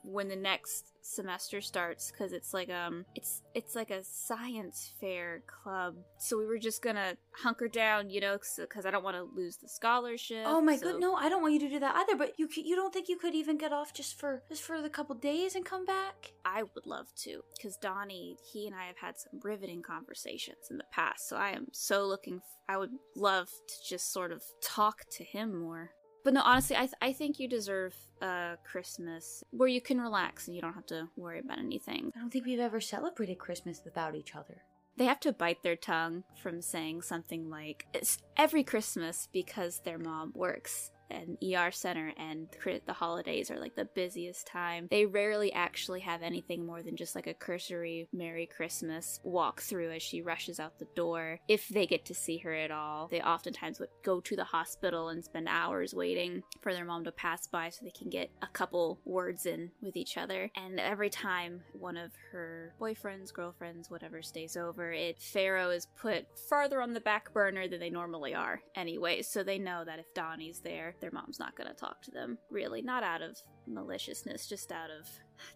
when 0.03 0.27
the 0.27 0.35
next 0.35 0.93
semester 1.07 1.61
starts 1.61 2.11
because 2.11 2.33
it's 2.33 2.53
like 2.53 2.69
um 2.69 3.05
it's 3.15 3.41
it's 3.55 3.75
like 3.75 3.91
a 3.91 4.03
science 4.03 4.93
fair 4.99 5.41
club 5.47 5.95
so 6.17 6.37
we 6.37 6.45
were 6.45 6.57
just 6.57 6.81
gonna 6.81 7.15
hunker 7.31 7.67
down 7.67 8.09
you 8.09 8.19
know 8.19 8.37
because 8.57 8.85
i 8.85 8.91
don't 8.91 9.03
want 9.03 9.15
to 9.15 9.23
lose 9.35 9.55
the 9.57 9.69
scholarship 9.69 10.43
Oh 10.45 10.61
my 10.61 10.75
so- 10.75 10.91
good, 10.91 11.01
no, 11.01 11.15
I 11.15 11.29
don't 11.29 11.41
want 11.41 11.53
you 11.53 11.59
to 11.61 11.69
do 11.69 11.79
that 11.79 11.95
either. 11.95 12.15
But 12.15 12.33
you 12.37 12.47
you 12.55 12.75
don't 12.75 12.93
think 12.93 13.07
you 13.09 13.17
could 13.17 13.35
even 13.35 13.57
get 13.57 13.71
off 13.71 13.93
just 13.93 14.19
for 14.19 14.43
just 14.49 14.61
for 14.63 14.81
the 14.81 14.89
couple 14.89 15.15
days 15.15 15.55
and 15.55 15.63
come 15.65 15.85
back? 15.85 16.31
I 16.45 16.63
would 16.63 16.85
love 16.85 17.07
to, 17.23 17.41
because 17.55 17.77
Donnie, 17.77 18.37
he 18.51 18.65
and 18.67 18.75
I 18.75 18.85
have 18.85 18.97
had 18.97 19.17
some 19.17 19.39
riveting 19.43 19.81
conversations 19.81 20.67
in 20.71 20.77
the 20.77 20.85
past. 20.91 21.27
So 21.29 21.35
I 21.37 21.49
am 21.51 21.67
so 21.71 22.05
looking. 22.05 22.37
F- 22.37 22.43
I 22.69 22.77
would 22.77 22.91
love 23.15 23.47
to 23.47 23.75
just 23.89 24.11
sort 24.11 24.31
of 24.31 24.41
talk 24.61 25.03
to 25.17 25.23
him 25.23 25.59
more. 25.59 25.91
But 26.23 26.33
no, 26.33 26.41
honestly, 26.43 26.75
I 26.75 26.81
th- 26.81 26.93
I 27.01 27.13
think 27.13 27.39
you 27.39 27.47
deserve 27.47 27.95
a 28.21 28.57
Christmas 28.63 29.43
where 29.51 29.69
you 29.69 29.81
can 29.81 30.01
relax 30.01 30.47
and 30.47 30.55
you 30.55 30.61
don't 30.61 30.73
have 30.73 30.85
to 30.87 31.07
worry 31.15 31.39
about 31.39 31.59
anything. 31.59 32.11
I 32.15 32.19
don't 32.19 32.31
think 32.31 32.45
we've 32.45 32.59
ever 32.59 32.81
celebrated 32.81 33.37
Christmas 33.39 33.81
without 33.85 34.15
each 34.15 34.35
other. 34.35 34.63
They 34.97 35.05
have 35.05 35.19
to 35.21 35.31
bite 35.31 35.61
their 35.61 35.75
tongue 35.75 36.23
from 36.41 36.61
saying 36.61 37.03
something 37.03 37.49
like 37.49 37.85
it's 37.93 38.17
every 38.35 38.63
Christmas 38.63 39.27
because 39.31 39.79
their 39.85 39.99
mom 39.99 40.31
works 40.35 40.91
an 41.09 41.37
ER 41.43 41.71
center 41.71 42.13
and 42.17 42.47
the 42.85 42.93
holidays 42.93 43.49
are 43.49 43.59
like 43.59 43.75
the 43.75 43.85
busiest 43.85 44.47
time. 44.47 44.87
They 44.89 45.05
rarely 45.05 45.51
actually 45.53 46.01
have 46.01 46.21
anything 46.21 46.65
more 46.65 46.81
than 46.81 46.95
just 46.95 47.15
like 47.15 47.27
a 47.27 47.33
cursory 47.33 48.07
Merry 48.13 48.45
Christmas 48.45 49.19
walk 49.23 49.61
through 49.61 49.91
as 49.91 50.03
she 50.03 50.21
rushes 50.21 50.59
out 50.59 50.79
the 50.79 50.87
door. 50.95 51.39
If 51.47 51.67
they 51.69 51.85
get 51.85 52.05
to 52.05 52.13
see 52.13 52.37
her 52.39 52.53
at 52.53 52.71
all, 52.71 53.07
they 53.07 53.21
oftentimes 53.21 53.79
would 53.79 53.89
go 54.03 54.19
to 54.21 54.35
the 54.35 54.43
hospital 54.43 55.09
and 55.09 55.23
spend 55.23 55.47
hours 55.49 55.93
waiting 55.93 56.43
for 56.61 56.73
their 56.73 56.85
mom 56.85 57.03
to 57.05 57.11
pass 57.11 57.47
by 57.47 57.69
so 57.69 57.83
they 57.83 57.91
can 57.91 58.09
get 58.09 58.29
a 58.41 58.47
couple 58.47 58.99
words 59.05 59.45
in 59.45 59.71
with 59.81 59.95
each 59.95 60.17
other. 60.17 60.49
And 60.55 60.79
every 60.79 61.09
time 61.09 61.61
one 61.73 61.97
of 61.97 62.11
her 62.31 62.73
boyfriends, 62.79 63.33
girlfriends, 63.33 63.89
whatever 63.89 64.21
stays 64.21 64.57
over, 64.57 64.91
it 64.91 65.21
Pharaoh 65.21 65.69
is 65.69 65.87
put 65.99 66.25
farther 66.49 66.81
on 66.81 66.93
the 66.93 66.99
back 66.99 67.33
burner 67.33 67.67
than 67.67 67.79
they 67.79 67.89
normally 67.89 68.33
are 68.33 68.61
anyway, 68.75 69.21
so 69.21 69.43
they 69.43 69.57
know 69.57 69.83
that 69.85 69.99
if 69.99 70.13
Donnie's 70.13 70.59
there, 70.59 70.95
their 70.99 71.11
mom's 71.11 71.39
not 71.39 71.55
going 71.55 71.69
to 71.69 71.75
talk 71.75 72.01
to 72.03 72.11
them. 72.11 72.37
Really, 72.49 72.81
not 72.81 73.03
out 73.03 73.21
of 73.21 73.41
maliciousness, 73.67 74.47
just 74.47 74.71
out 74.71 74.89
of 74.89 75.07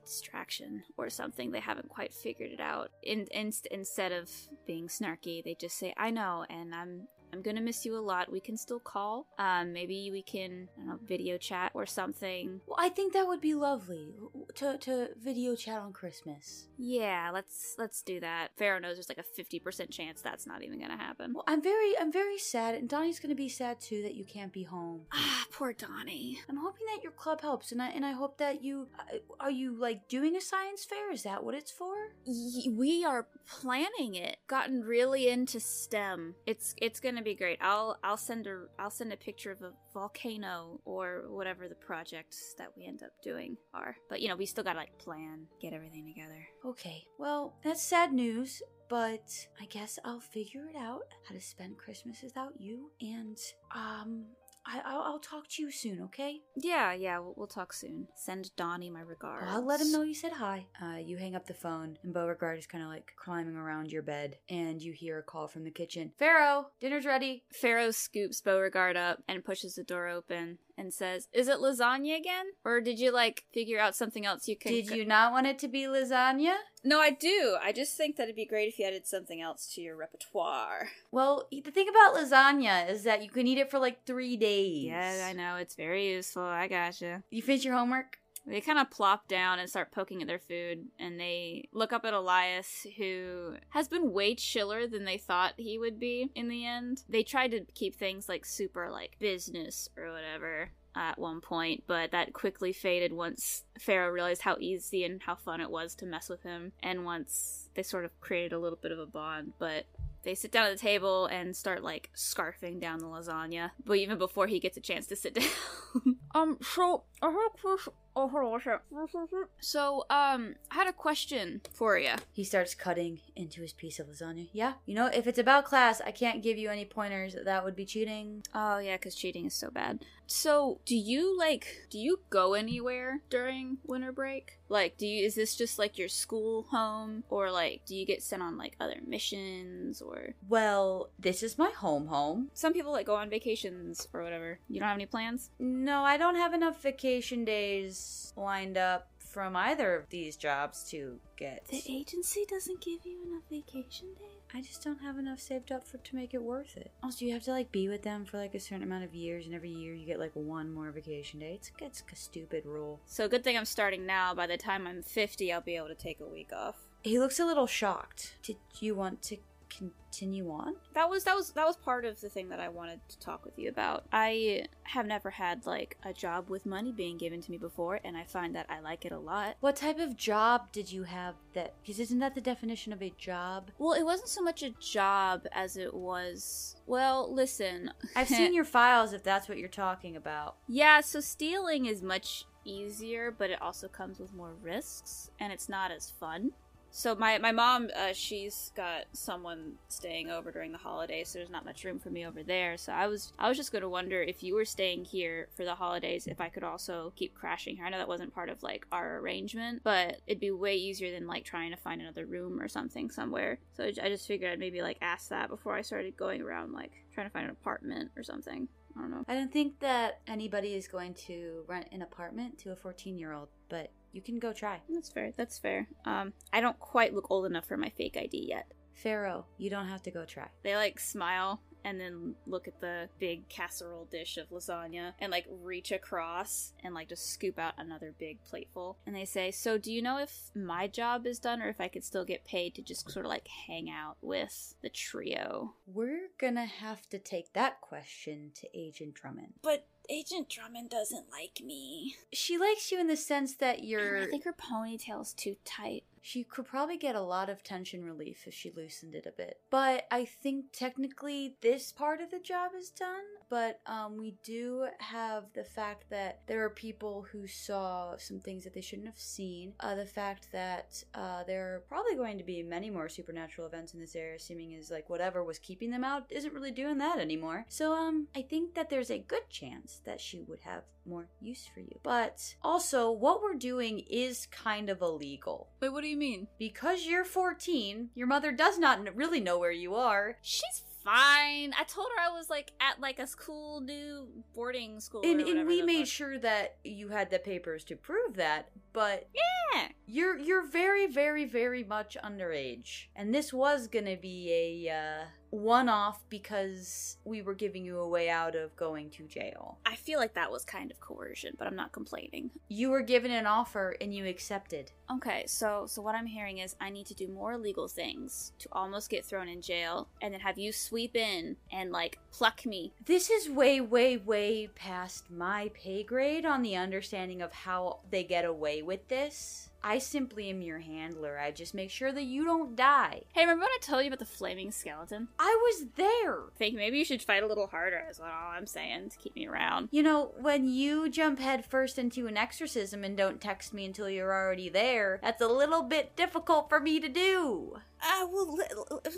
distraction 0.05 0.83
or 0.97 1.09
something. 1.09 1.51
They 1.51 1.59
haven't 1.59 1.89
quite 1.89 2.13
figured 2.13 2.51
it 2.51 2.59
out. 2.59 2.89
In, 3.03 3.25
in, 3.31 3.51
instead 3.71 4.11
of 4.11 4.29
being 4.65 4.87
snarky, 4.87 5.43
they 5.43 5.55
just 5.59 5.77
say, 5.77 5.93
"I 5.97 6.09
know, 6.11 6.45
and 6.49 6.73
I'm 6.73 7.07
I'm 7.33 7.41
gonna 7.41 7.61
miss 7.61 7.85
you 7.85 7.95
a 7.95 7.99
lot. 7.99 8.31
We 8.31 8.39
can 8.39 8.57
still 8.57 8.79
call. 8.79 9.25
Um, 9.39 9.71
maybe 9.71 10.09
we 10.11 10.21
can, 10.21 10.67
know, 10.77 10.99
video 11.05 11.37
chat 11.37 11.71
or 11.73 11.85
something. 11.85 12.59
Well, 12.67 12.77
I 12.79 12.89
think 12.89 13.13
that 13.13 13.27
would 13.27 13.41
be 13.41 13.53
lovely 13.53 14.15
to 14.55 14.77
to 14.79 15.09
video 15.21 15.55
chat 15.55 15.79
on 15.79 15.93
Christmas. 15.93 16.67
Yeah, 16.77 17.31
let's 17.33 17.75
let's 17.77 18.01
do 18.01 18.19
that. 18.19 18.49
Pharaoh 18.57 18.79
knows 18.79 18.95
there's 18.95 19.09
like 19.09 19.17
a 19.17 19.23
fifty 19.23 19.59
percent 19.59 19.91
chance 19.91 20.21
that's 20.21 20.47
not 20.47 20.63
even 20.63 20.79
gonna 20.79 20.97
happen. 20.97 21.33
Well, 21.33 21.43
I'm 21.47 21.61
very 21.61 21.97
I'm 21.99 22.11
very 22.11 22.37
sad, 22.37 22.75
and 22.75 22.89
Donnie's 22.89 23.19
gonna 23.19 23.35
be 23.35 23.49
sad 23.49 23.79
too 23.79 24.01
that 24.03 24.15
you 24.15 24.25
can't 24.25 24.51
be 24.53 24.63
home. 24.63 25.01
Ah, 25.13 25.45
poor 25.51 25.73
Donnie. 25.73 26.39
I'm 26.49 26.57
hoping 26.57 26.85
that 26.93 27.03
your 27.03 27.11
club 27.11 27.41
helps, 27.41 27.71
and 27.71 27.81
I 27.81 27.89
and 27.89 28.05
I 28.05 28.11
hope 28.11 28.37
that 28.37 28.63
you 28.63 28.87
uh, 28.99 29.17
are 29.39 29.51
you 29.51 29.75
like 29.79 30.07
doing 30.07 30.35
a 30.35 30.41
science 30.41 30.83
fair. 30.85 31.11
Is 31.11 31.23
that 31.23 31.43
what 31.43 31.55
it's 31.55 31.71
for? 31.71 31.93
Y- 32.25 32.71
we 32.71 33.05
are 33.05 33.27
planning 33.47 34.15
it. 34.15 34.37
Gotten 34.47 34.81
really 34.81 35.27
into 35.27 35.59
STEM. 35.59 36.35
It's 36.45 36.75
it's 36.77 36.99
gonna 36.99 37.21
be 37.21 37.35
great. 37.35 37.59
I'll 37.61 37.97
I'll 38.03 38.17
send 38.17 38.47
a 38.47 38.65
I'll 38.79 38.89
send 38.89 39.13
a 39.13 39.17
picture 39.17 39.51
of 39.51 39.61
a 39.61 39.71
volcano 39.93 40.79
or 40.85 41.25
whatever 41.29 41.67
the 41.67 41.75
projects 41.75 42.53
that 42.57 42.71
we 42.75 42.85
end 42.85 43.03
up 43.03 43.11
doing 43.23 43.57
are. 43.73 43.95
But 44.09 44.21
you 44.21 44.27
know, 44.29 44.35
we 44.35 44.45
still 44.45 44.63
gotta 44.63 44.79
like 44.79 44.97
plan, 44.97 45.47
get 45.61 45.73
everything 45.73 46.05
together. 46.05 46.47
Okay, 46.65 47.03
well 47.17 47.53
that's 47.63 47.81
sad 47.81 48.13
news, 48.13 48.61
but 48.89 49.47
I 49.59 49.65
guess 49.65 49.99
I'll 50.05 50.19
figure 50.19 50.67
it 50.69 50.75
out 50.75 51.03
how 51.27 51.35
to 51.35 51.41
spend 51.41 51.77
Christmas 51.77 52.21
without 52.23 52.53
you, 52.59 52.91
and 53.01 53.37
um. 53.75 54.25
I, 54.65 54.81
I'll, 54.85 55.01
I'll 55.01 55.19
talk 55.19 55.47
to 55.49 55.63
you 55.63 55.71
soon, 55.71 56.01
okay? 56.03 56.41
Yeah, 56.55 56.93
yeah, 56.93 57.19
we'll, 57.19 57.33
we'll 57.35 57.47
talk 57.47 57.73
soon. 57.73 58.07
Send 58.15 58.55
Donnie 58.55 58.89
my 58.89 59.01
regards. 59.01 59.47
I'll 59.49 59.65
let 59.65 59.81
him 59.81 59.91
know 59.91 60.03
you 60.03 60.13
said 60.13 60.33
hi. 60.33 60.65
Uh, 60.81 60.97
you 60.97 61.17
hang 61.17 61.35
up 61.35 61.47
the 61.47 61.53
phone, 61.53 61.97
and 62.03 62.13
Beauregard 62.13 62.59
is 62.59 62.67
kind 62.67 62.83
of 62.83 62.89
like 62.89 63.13
climbing 63.15 63.55
around 63.55 63.91
your 63.91 64.03
bed, 64.03 64.37
and 64.49 64.81
you 64.81 64.93
hear 64.93 65.19
a 65.19 65.23
call 65.23 65.47
from 65.47 65.63
the 65.63 65.71
kitchen. 65.71 66.11
Pharaoh, 66.17 66.67
dinner's 66.79 67.05
ready. 67.05 67.43
Pharaoh 67.51 67.91
scoops 67.91 68.41
Beauregard 68.41 68.97
up 68.97 69.23
and 69.27 69.43
pushes 69.43 69.75
the 69.75 69.83
door 69.83 70.07
open 70.07 70.57
and 70.77 70.93
says, 70.93 71.27
"Is 71.33 71.47
it 71.47 71.57
lasagna 71.57 72.17
again, 72.17 72.47
or 72.65 72.81
did 72.81 72.99
you 72.99 73.11
like 73.11 73.45
figure 73.53 73.79
out 73.79 73.95
something 73.95 74.25
else 74.25 74.47
you 74.47 74.55
can?" 74.55 74.71
Did 74.71 74.89
you 74.89 75.05
not 75.05 75.31
want 75.31 75.47
it 75.47 75.59
to 75.59 75.67
be 75.67 75.83
lasagna? 75.83 76.55
No, 76.83 76.99
I 76.99 77.11
do. 77.11 77.57
I 77.61 77.71
just 77.71 77.95
think 77.95 78.15
that 78.15 78.23
it'd 78.23 78.35
be 78.35 78.45
great 78.45 78.69
if 78.69 78.79
you 78.79 78.85
added 78.85 79.05
something 79.05 79.41
else 79.41 79.71
to 79.75 79.81
your 79.81 79.95
repertoire. 79.95 80.89
Well, 81.11 81.47
the 81.51 81.71
thing 81.71 81.87
about 81.89 82.15
lasagna 82.15 82.89
is 82.89 83.03
that 83.03 83.23
you 83.23 83.29
can 83.29 83.45
eat 83.45 83.57
it 83.57 83.69
for 83.69 83.79
like 83.79 84.05
three 84.05 84.37
days. 84.37 84.85
Yeah, 84.85 85.27
I 85.27 85.33
know 85.33 85.57
it's 85.57 85.75
very 85.75 86.11
useful. 86.11 86.43
I 86.43 86.67
gotcha. 86.67 87.23
You 87.29 87.41
finish 87.41 87.65
your 87.65 87.75
homework? 87.75 88.17
They 88.45 88.61
kind 88.61 88.79
of 88.79 88.89
plop 88.89 89.27
down 89.27 89.59
and 89.59 89.69
start 89.69 89.91
poking 89.91 90.21
at 90.21 90.27
their 90.27 90.39
food, 90.39 90.87
and 90.99 91.19
they 91.19 91.69
look 91.71 91.93
up 91.93 92.05
at 92.05 92.13
Elias, 92.13 92.85
who 92.97 93.55
has 93.69 93.87
been 93.87 94.11
way 94.11 94.35
chiller 94.35 94.87
than 94.87 95.05
they 95.05 95.17
thought 95.17 95.53
he 95.57 95.77
would 95.77 95.99
be 95.99 96.31
in 96.35 96.49
the 96.49 96.65
end. 96.65 97.03
They 97.07 97.23
tried 97.23 97.51
to 97.51 97.65
keep 97.73 97.95
things 97.95 98.27
like 98.27 98.45
super 98.45 98.89
like 98.89 99.17
business 99.19 99.89
or 99.95 100.11
whatever 100.11 100.71
at 100.95 101.17
one 101.17 101.39
point, 101.41 101.83
but 101.87 102.11
that 102.11 102.33
quickly 102.33 102.73
faded 102.73 103.13
once 103.13 103.63
Pharaoh 103.79 104.11
realized 104.11 104.41
how 104.41 104.57
easy 104.59 105.05
and 105.05 105.21
how 105.23 105.35
fun 105.35 105.61
it 105.61 105.71
was 105.71 105.95
to 105.95 106.05
mess 106.05 106.27
with 106.27 106.43
him, 106.43 106.73
and 106.81 107.05
once 107.05 107.69
they 107.75 107.83
sort 107.83 108.05
of 108.05 108.19
created 108.19 108.53
a 108.53 108.59
little 108.59 108.79
bit 108.81 108.91
of 108.91 108.99
a 108.99 109.05
bond, 109.05 109.53
but 109.59 109.85
they 110.23 110.35
sit 110.35 110.51
down 110.51 110.67
at 110.67 110.71
the 110.71 110.79
table 110.79 111.25
and 111.27 111.55
start 111.55 111.83
like 111.83 112.09
scarfing 112.15 112.79
down 112.79 112.99
the 112.99 113.05
lasagna. 113.05 113.71
But 113.83 113.97
even 113.97 114.17
before 114.17 114.47
he 114.47 114.59
gets 114.59 114.77
a 114.77 114.81
chance 114.81 115.07
to 115.07 115.15
sit 115.15 115.33
down, 115.35 116.17
um, 116.35 116.57
so 116.61 117.03
I 117.21 117.27
have 117.27 117.37
a 117.37 117.77
question. 118.13 118.21
Oh, 118.23 118.27
hold 118.27 118.45
on, 118.45 118.51
what's 118.51 119.15
up? 119.33 119.49
So, 119.59 120.05
um, 120.09 120.55
I 120.71 120.75
had 120.75 120.87
a 120.87 120.93
question 120.93 121.61
for 121.73 121.97
you. 121.97 122.13
He 122.31 122.43
starts 122.43 122.75
cutting 122.75 123.19
into 123.35 123.61
his 123.61 123.73
piece 123.73 123.99
of 123.99 124.07
lasagna. 124.07 124.49
Yeah, 124.53 124.73
you 124.85 124.95
know, 124.95 125.07
if 125.07 125.27
it's 125.27 125.39
about 125.39 125.65
class, 125.65 126.01
I 126.01 126.11
can't 126.11 126.43
give 126.43 126.57
you 126.57 126.69
any 126.69 126.85
pointers. 126.85 127.35
That 127.43 127.63
would 127.63 127.75
be 127.75 127.85
cheating. 127.85 128.43
Oh 128.53 128.79
yeah, 128.79 128.97
because 128.97 129.15
cheating 129.15 129.45
is 129.45 129.53
so 129.53 129.69
bad. 129.69 130.03
So, 130.31 130.79
do 130.85 130.95
you 130.95 131.37
like? 131.37 131.87
Do 131.89 131.99
you 131.99 132.21
go 132.29 132.53
anywhere 132.53 133.21
during 133.29 133.79
winter 133.85 134.13
break? 134.13 134.59
Like, 134.69 134.97
do 134.97 135.05
you? 135.05 135.25
Is 135.25 135.35
this 135.35 135.55
just 135.55 135.77
like 135.77 135.97
your 135.97 136.07
school 136.07 136.63
home, 136.71 137.25
or 137.29 137.51
like, 137.51 137.81
do 137.85 137.95
you 137.95 138.05
get 138.05 138.23
sent 138.23 138.41
on 138.41 138.57
like 138.57 138.77
other 138.79 139.01
missions, 139.05 140.01
or 140.01 140.35
Well, 140.47 141.09
this 141.19 141.43
is 141.43 141.57
my 141.57 141.71
home 141.71 142.07
home. 142.07 142.49
some 142.53 142.71
people 142.71 142.93
like 142.93 143.05
go 143.05 143.15
on 143.15 143.29
vacations 143.29 144.07
or 144.13 144.23
whatever? 144.23 144.59
You 144.69 144.79
don't 144.79 144.87
have 144.87 144.97
any 144.97 145.05
plans? 145.05 145.49
No, 145.59 146.03
I 146.03 146.15
don't 146.15 146.35
have 146.35 146.53
enough 146.53 146.81
vacation 146.81 147.43
days 147.43 148.33
lined 148.37 148.77
up 148.77 149.10
from 149.31 149.55
either 149.55 149.95
of 149.95 150.09
these 150.09 150.35
jobs 150.35 150.83
to 150.91 151.19
get. 151.37 151.65
The 151.69 151.83
agency 151.87 152.45
doesn't 152.49 152.81
give 152.81 153.05
you 153.05 153.23
enough 153.25 153.43
vacation 153.49 154.07
days. 154.13 154.41
I 154.53 154.61
just 154.61 154.83
don't 154.83 154.99
have 154.99 155.17
enough 155.17 155.39
saved 155.39 155.71
up 155.71 155.87
for 155.87 155.97
to 155.97 156.15
make 156.15 156.33
it 156.33 156.41
worth 156.41 156.75
it. 156.75 156.91
Also, 157.01 157.23
you 157.23 157.31
have 157.33 157.43
to 157.43 157.51
like 157.51 157.71
be 157.71 157.87
with 157.87 158.03
them 158.03 158.25
for 158.25 158.37
like 158.37 158.53
a 158.53 158.59
certain 158.59 158.83
amount 158.83 159.05
of 159.05 159.15
years, 159.15 159.45
and 159.45 159.55
every 159.55 159.69
year 159.69 159.93
you 159.93 160.05
get 160.05 160.19
like 160.19 160.31
one 160.33 160.73
more 160.73 160.91
vacation 160.91 161.39
day. 161.39 161.53
It's, 161.53 161.71
it's 161.79 162.03
a 162.11 162.15
stupid 162.15 162.65
rule. 162.65 162.99
So 163.05 163.29
good 163.29 163.43
thing 163.43 163.57
I'm 163.57 163.65
starting 163.65 164.05
now. 164.05 164.33
By 164.33 164.47
the 164.47 164.57
time 164.57 164.85
I'm 164.85 165.01
50, 165.01 165.53
I'll 165.53 165.61
be 165.61 165.77
able 165.77 165.87
to 165.87 165.95
take 165.95 166.19
a 166.19 166.27
week 166.27 166.51
off. 166.53 166.75
He 167.03 167.17
looks 167.17 167.39
a 167.39 167.45
little 167.45 167.67
shocked. 167.67 168.35
Did 168.43 168.57
you 168.79 168.93
want 168.93 169.21
to 169.23 169.37
continue 169.77 170.51
on? 170.51 170.75
That 170.93 171.09
was 171.09 171.23
that 171.23 171.35
was 171.35 171.51
that 171.51 171.65
was 171.65 171.77
part 171.77 172.05
of 172.05 172.19
the 172.21 172.29
thing 172.29 172.49
that 172.49 172.59
I 172.59 172.69
wanted 172.69 172.99
to 173.09 173.19
talk 173.19 173.45
with 173.45 173.57
you 173.57 173.69
about. 173.69 174.05
I 174.11 174.65
have 174.83 175.05
never 175.05 175.29
had 175.29 175.65
like 175.65 175.97
a 176.03 176.13
job 176.13 176.49
with 176.49 176.65
money 176.65 176.91
being 176.91 177.17
given 177.17 177.41
to 177.41 177.51
me 177.51 177.57
before, 177.57 177.99
and 178.03 178.15
I 178.17 178.23
find 178.23 178.55
that 178.55 178.67
I 178.69 178.79
like 178.79 179.05
it 179.05 179.11
a 179.11 179.19
lot. 179.19 179.55
What 179.59 179.75
type 179.75 179.99
of 179.99 180.17
job 180.17 180.71
did 180.71 180.91
you 180.91 181.03
have 181.03 181.35
that? 181.53 181.73
Because 181.81 181.99
isn't 181.99 182.19
that 182.19 182.35
the 182.35 182.41
definition 182.41 182.93
of 182.93 183.01
a 183.01 183.13
job? 183.17 183.71
Well, 183.77 183.93
it 183.93 184.03
wasn't 184.03 184.29
so 184.29 184.41
much 184.41 184.63
a 184.63 184.71
job 184.71 185.47
as 185.51 185.77
it 185.77 185.93
was. 185.93 186.75
Well, 186.85 187.33
listen, 187.33 187.91
I've 188.15 188.27
seen 188.29 188.53
your 188.53 188.65
files 188.65 189.13
if 189.13 189.23
that's 189.23 189.47
what 189.47 189.57
you're 189.57 189.69
talking 189.69 190.15
about. 190.15 190.55
Yeah, 190.67 191.01
so 191.01 191.19
stealing 191.19 191.85
is 191.85 192.01
much 192.01 192.45
easier, 192.65 193.31
but 193.31 193.49
it 193.49 193.61
also 193.61 193.87
comes 193.87 194.19
with 194.19 194.33
more 194.33 194.53
risks, 194.61 195.31
and 195.39 195.51
it's 195.51 195.69
not 195.69 195.91
as 195.91 196.09
fun. 196.09 196.51
So 196.93 197.15
my 197.15 197.37
my 197.37 197.53
mom, 197.53 197.89
uh, 197.95 198.11
she's 198.13 198.71
got 198.75 199.05
someone 199.13 199.75
staying 199.87 200.29
over 200.29 200.51
during 200.51 200.73
the 200.73 200.77
holidays, 200.77 201.29
so 201.29 201.39
there's 201.39 201.49
not 201.49 201.63
much 201.63 201.85
room 201.85 201.99
for 201.99 202.09
me 202.09 202.25
over 202.25 202.43
there. 202.43 202.75
So 202.77 202.91
I 202.91 203.07
was 203.07 203.31
I 203.39 203.47
was 203.47 203.57
just 203.57 203.71
gonna 203.71 203.87
wonder 203.87 204.21
if 204.21 204.43
you 204.43 204.55
were 204.55 204.65
staying 204.65 205.05
here 205.05 205.47
for 205.55 205.63
the 205.63 205.75
holidays, 205.75 206.27
if 206.27 206.41
I 206.41 206.49
could 206.49 206.63
also 206.63 207.13
keep 207.15 207.33
crashing 207.33 207.77
here. 207.77 207.85
I 207.85 207.89
know 207.89 207.97
that 207.97 208.09
wasn't 208.09 208.35
part 208.35 208.49
of 208.49 208.61
like 208.61 208.85
our 208.91 209.19
arrangement, 209.19 209.81
but 209.83 210.17
it'd 210.27 210.41
be 210.41 210.51
way 210.51 210.75
easier 210.75 211.11
than 211.11 211.27
like 211.27 211.45
trying 211.45 211.71
to 211.71 211.77
find 211.77 212.01
another 212.01 212.25
room 212.25 212.61
or 212.61 212.67
something 212.67 213.09
somewhere. 213.09 213.59
So 213.71 213.85
I 213.85 213.93
I 214.03 214.09
just 214.09 214.27
figured 214.27 214.51
I'd 214.51 214.59
maybe 214.59 214.81
like 214.81 214.97
ask 215.01 215.29
that 215.29 215.49
before 215.49 215.75
I 215.75 215.81
started 215.81 216.17
going 216.17 216.41
around 216.41 216.73
like 216.73 216.91
trying 217.13 217.27
to 217.27 217.31
find 217.31 217.45
an 217.45 217.51
apartment 217.51 218.11
or 218.17 218.23
something. 218.23 218.67
I 218.97 219.01
don't 219.01 219.11
know. 219.11 219.23
I 219.29 219.35
don't 219.35 219.51
think 219.51 219.79
that 219.79 220.19
anybody 220.27 220.75
is 220.75 220.89
going 220.89 221.13
to 221.13 221.63
rent 221.67 221.87
an 221.93 222.01
apartment 222.01 222.57
to 222.59 222.71
a 222.73 222.75
14 222.75 223.17
year 223.17 223.31
old, 223.31 223.47
but 223.69 223.91
you 224.11 224.21
can 224.21 224.39
go 224.39 224.53
try. 224.53 224.81
That's 224.89 225.09
fair. 225.09 225.33
That's 225.35 225.57
fair. 225.57 225.87
Um, 226.05 226.33
I 226.51 226.61
don't 226.61 226.79
quite 226.79 227.13
look 227.13 227.27
old 227.29 227.45
enough 227.45 227.65
for 227.65 227.77
my 227.77 227.89
fake 227.89 228.17
ID 228.17 228.47
yet. 228.49 228.71
Pharaoh, 228.93 229.45
you 229.57 229.69
don't 229.69 229.87
have 229.87 230.03
to 230.03 230.11
go 230.11 230.25
try. 230.25 230.47
They 230.63 230.75
like 230.75 230.99
smile 230.99 231.61
and 231.83 231.99
then 231.99 232.35
look 232.45 232.67
at 232.67 232.79
the 232.79 233.09
big 233.19 233.47
casserole 233.49 234.05
dish 234.05 234.37
of 234.37 234.49
lasagna 234.49 235.13
and 235.19 235.31
like 235.31 235.45
reach 235.49 235.91
across 235.91 236.73
and 236.83 236.93
like 236.93 237.09
just 237.09 237.29
scoop 237.29 237.57
out 237.57 237.73
another 237.77 238.13
big 238.17 238.43
plateful. 238.43 238.97
And 239.05 239.15
they 239.15 239.25
say, 239.25 239.51
So, 239.51 239.77
do 239.77 239.91
you 239.91 240.01
know 240.01 240.17
if 240.17 240.51
my 240.55 240.87
job 240.87 241.25
is 241.25 241.39
done 241.39 241.61
or 241.61 241.69
if 241.69 241.81
I 241.81 241.87
could 241.87 242.03
still 242.03 242.25
get 242.25 242.45
paid 242.45 242.75
to 242.75 242.81
just 242.81 243.09
sort 243.09 243.25
of 243.25 243.29
like 243.31 243.47
hang 243.67 243.89
out 243.89 244.17
with 244.21 244.75
the 244.81 244.89
trio? 244.89 245.73
We're 245.85 246.29
gonna 246.39 246.65
have 246.65 247.07
to 247.09 247.19
take 247.19 247.53
that 247.53 247.81
question 247.81 248.51
to 248.55 248.77
Agent 248.77 249.15
Drummond. 249.15 249.53
But 249.61 249.87
Agent 250.11 250.49
Drummond 250.49 250.89
doesn't 250.89 251.31
like 251.31 251.61
me. 251.63 252.17
She 252.33 252.57
likes 252.57 252.91
you 252.91 252.99
in 252.99 253.07
the 253.07 253.15
sense 253.15 253.55
that 253.55 253.83
you're. 253.85 254.17
I 254.17 254.25
think 254.25 254.43
her 254.43 254.53
ponytail's 254.53 255.33
too 255.33 255.55
tight. 255.63 256.03
She 256.21 256.43
could 256.43 256.65
probably 256.65 256.97
get 256.97 257.15
a 257.15 257.21
lot 257.21 257.49
of 257.49 257.63
tension 257.63 258.05
relief 258.05 258.43
if 258.47 258.53
she 258.53 258.71
loosened 258.75 259.15
it 259.15 259.25
a 259.25 259.31
bit. 259.31 259.59
But 259.69 260.05
I 260.11 260.25
think 260.25 260.65
technically 260.71 261.55
this 261.61 261.91
part 261.91 262.21
of 262.21 262.31
the 262.31 262.39
job 262.39 262.71
is 262.77 262.89
done. 262.89 263.23
But 263.49 263.81
um, 263.85 264.15
we 264.17 264.35
do 264.43 264.87
have 264.99 265.43
the 265.53 265.65
fact 265.65 266.05
that 266.09 266.39
there 266.47 266.63
are 266.63 266.69
people 266.69 267.25
who 267.33 267.47
saw 267.47 268.15
some 268.17 268.39
things 268.39 268.63
that 268.63 268.73
they 268.73 268.79
shouldn't 268.79 269.09
have 269.09 269.19
seen. 269.19 269.73
Uh, 269.81 269.95
the 269.95 270.05
fact 270.05 270.47
that 270.53 271.03
uh, 271.13 271.43
there 271.43 271.75
are 271.75 271.79
probably 271.89 272.15
going 272.15 272.37
to 272.37 272.45
be 272.45 272.63
many 272.63 272.89
more 272.89 273.09
supernatural 273.09 273.67
events 273.67 273.93
in 273.93 273.99
this 273.99 274.15
area, 274.15 274.39
seeming 274.39 274.73
as 274.75 274.89
like 274.89 275.09
whatever 275.09 275.43
was 275.43 275.59
keeping 275.59 275.91
them 275.91 276.05
out 276.05 276.27
isn't 276.29 276.53
really 276.53 276.71
doing 276.71 276.97
that 276.99 277.19
anymore. 277.19 277.65
So 277.67 277.91
um, 277.93 278.27
I 278.33 278.41
think 278.41 278.73
that 278.75 278.89
there's 278.89 279.11
a 279.11 279.19
good 279.19 279.49
chance 279.49 279.99
that 280.05 280.21
she 280.21 280.39
would 280.39 280.61
have 280.61 280.83
more 281.05 281.27
use 281.41 281.67
for 281.73 281.79
you. 281.79 281.99
But 282.03 282.55
also, 282.61 283.11
what 283.11 283.41
we're 283.41 283.55
doing 283.55 283.99
is 284.09 284.45
kind 284.47 284.89
of 284.89 285.01
illegal. 285.01 285.69
Wait, 285.79 285.89
what 285.89 286.01
do 286.01 286.07
you 286.07 286.17
mean? 286.17 286.47
Because 286.59 287.05
you're 287.05 287.25
14, 287.25 288.09
your 288.15 288.27
mother 288.27 288.51
does 288.51 288.77
not 288.77 289.15
really 289.15 289.39
know 289.39 289.57
where 289.59 289.71
you 289.71 289.95
are. 289.95 290.37
She's 290.41 290.83
fine. 291.03 291.73
I 291.73 291.83
told 291.87 292.07
her 292.15 292.21
I 292.21 292.29
was 292.37 292.49
like 292.49 292.71
at 292.79 292.99
like 292.99 293.19
a 293.19 293.27
cool 293.37 293.81
new 293.81 294.27
boarding 294.53 294.99
school. 294.99 295.21
And, 295.23 295.41
and 295.41 295.67
we 295.67 295.81
made 295.81 296.01
fuck. 296.01 296.07
sure 296.07 296.39
that 296.39 296.77
you 296.83 297.09
had 297.09 297.29
the 297.31 297.39
papers 297.39 297.83
to 297.85 297.95
prove 297.95 298.35
that, 298.35 298.69
but 298.93 299.27
Yeah. 299.73 299.87
you're 300.05 300.37
you're 300.37 300.65
very 300.67 301.07
very 301.07 301.45
very 301.45 301.83
much 301.83 302.17
underage. 302.23 303.05
And 303.15 303.33
this 303.33 303.51
was 303.51 303.87
to 304.05 304.17
be 304.17 304.85
a 304.87 304.93
uh, 304.93 305.25
one-off 305.51 306.23
because 306.29 307.17
we 307.23 307.41
were 307.41 307.53
giving 307.53 307.85
you 307.85 307.99
a 307.99 308.07
way 308.07 308.29
out 308.29 308.55
of 308.55 308.75
going 308.75 309.09
to 309.11 309.23
jail. 309.23 309.77
I 309.85 309.95
feel 309.95 310.19
like 310.19 310.33
that 310.33 310.51
was 310.51 310.65
kind 310.65 310.89
of 310.91 310.99
coercion, 310.99 311.55
but 311.57 311.67
I'm 311.67 311.75
not 311.75 311.91
complaining. 311.91 312.49
You 312.69 312.89
were 312.89 313.01
given 313.01 313.31
an 313.31 313.45
offer 313.45 313.95
and 314.01 314.15
you 314.15 314.25
accepted. 314.25 314.91
Okay, 315.11 315.43
so 315.45 315.85
so 315.87 316.01
what 316.01 316.15
I'm 316.15 316.25
hearing 316.25 316.59
is 316.59 316.75
I 316.79 316.89
need 316.89 317.05
to 317.07 317.13
do 317.13 317.27
more 317.27 317.53
illegal 317.53 317.87
things 317.87 318.53
to 318.59 318.69
almost 318.71 319.09
get 319.09 319.25
thrown 319.25 319.49
in 319.49 319.61
jail, 319.61 320.07
and 320.21 320.33
then 320.33 320.41
have 320.41 320.57
you 320.57 320.71
sweep 320.71 321.15
in 321.15 321.57
and 321.71 321.91
like 321.91 322.17
pluck 322.31 322.65
me. 322.65 322.93
This 323.05 323.29
is 323.29 323.49
way, 323.49 323.81
way, 323.81 324.17
way 324.17 324.67
past 324.73 325.29
my 325.29 325.69
pay 325.73 326.03
grade 326.03 326.45
on 326.45 326.61
the 326.61 326.77
understanding 326.77 327.41
of 327.41 327.51
how 327.51 327.99
they 328.09 328.23
get 328.23 328.45
away 328.45 328.81
with 328.81 329.07
this. 329.09 329.69
I 329.83 329.97
simply 329.97 330.49
am 330.49 330.61
your 330.61 330.79
handler. 330.79 331.39
I 331.39 331.51
just 331.51 331.73
make 331.73 331.89
sure 331.89 332.11
that 332.11 332.23
you 332.23 332.43
don't 332.43 332.75
die. 332.75 333.21
Hey, 333.33 333.41
remember 333.41 333.63
when 333.63 333.69
I 333.69 333.77
told 333.81 334.03
you 334.03 334.07
about 334.07 334.19
the 334.19 334.25
flaming 334.25 334.71
skeleton? 334.71 335.29
I 335.39 335.57
was 335.61 335.87
there. 335.95 336.39
think 336.57 336.75
maybe 336.75 336.97
you 336.97 337.05
should 337.05 337.21
fight 337.21 337.43
a 337.43 337.47
little 337.47 337.67
harder. 337.67 338.03
Is 338.09 338.19
all 338.19 338.27
I'm 338.27 338.67
saying 338.67 339.09
to 339.09 339.17
keep 339.17 339.35
me 339.35 339.47
around. 339.47 339.89
You 339.91 340.03
know, 340.03 340.33
when 340.39 340.67
you 340.67 341.09
jump 341.09 341.39
headfirst 341.39 341.97
into 341.97 342.27
an 342.27 342.37
exorcism 342.37 343.03
and 343.03 343.17
don't 343.17 343.41
text 343.41 343.73
me 343.73 343.85
until 343.85 344.09
you're 344.09 344.33
already 344.33 344.69
there, 344.69 345.19
that's 345.21 345.41
a 345.41 345.47
little 345.47 345.83
bit 345.83 346.15
difficult 346.15 346.69
for 346.69 346.79
me 346.79 346.99
to 346.99 347.09
do. 347.09 347.79
Ah, 348.03 348.27
well, 348.31 348.53
li- 348.53 348.65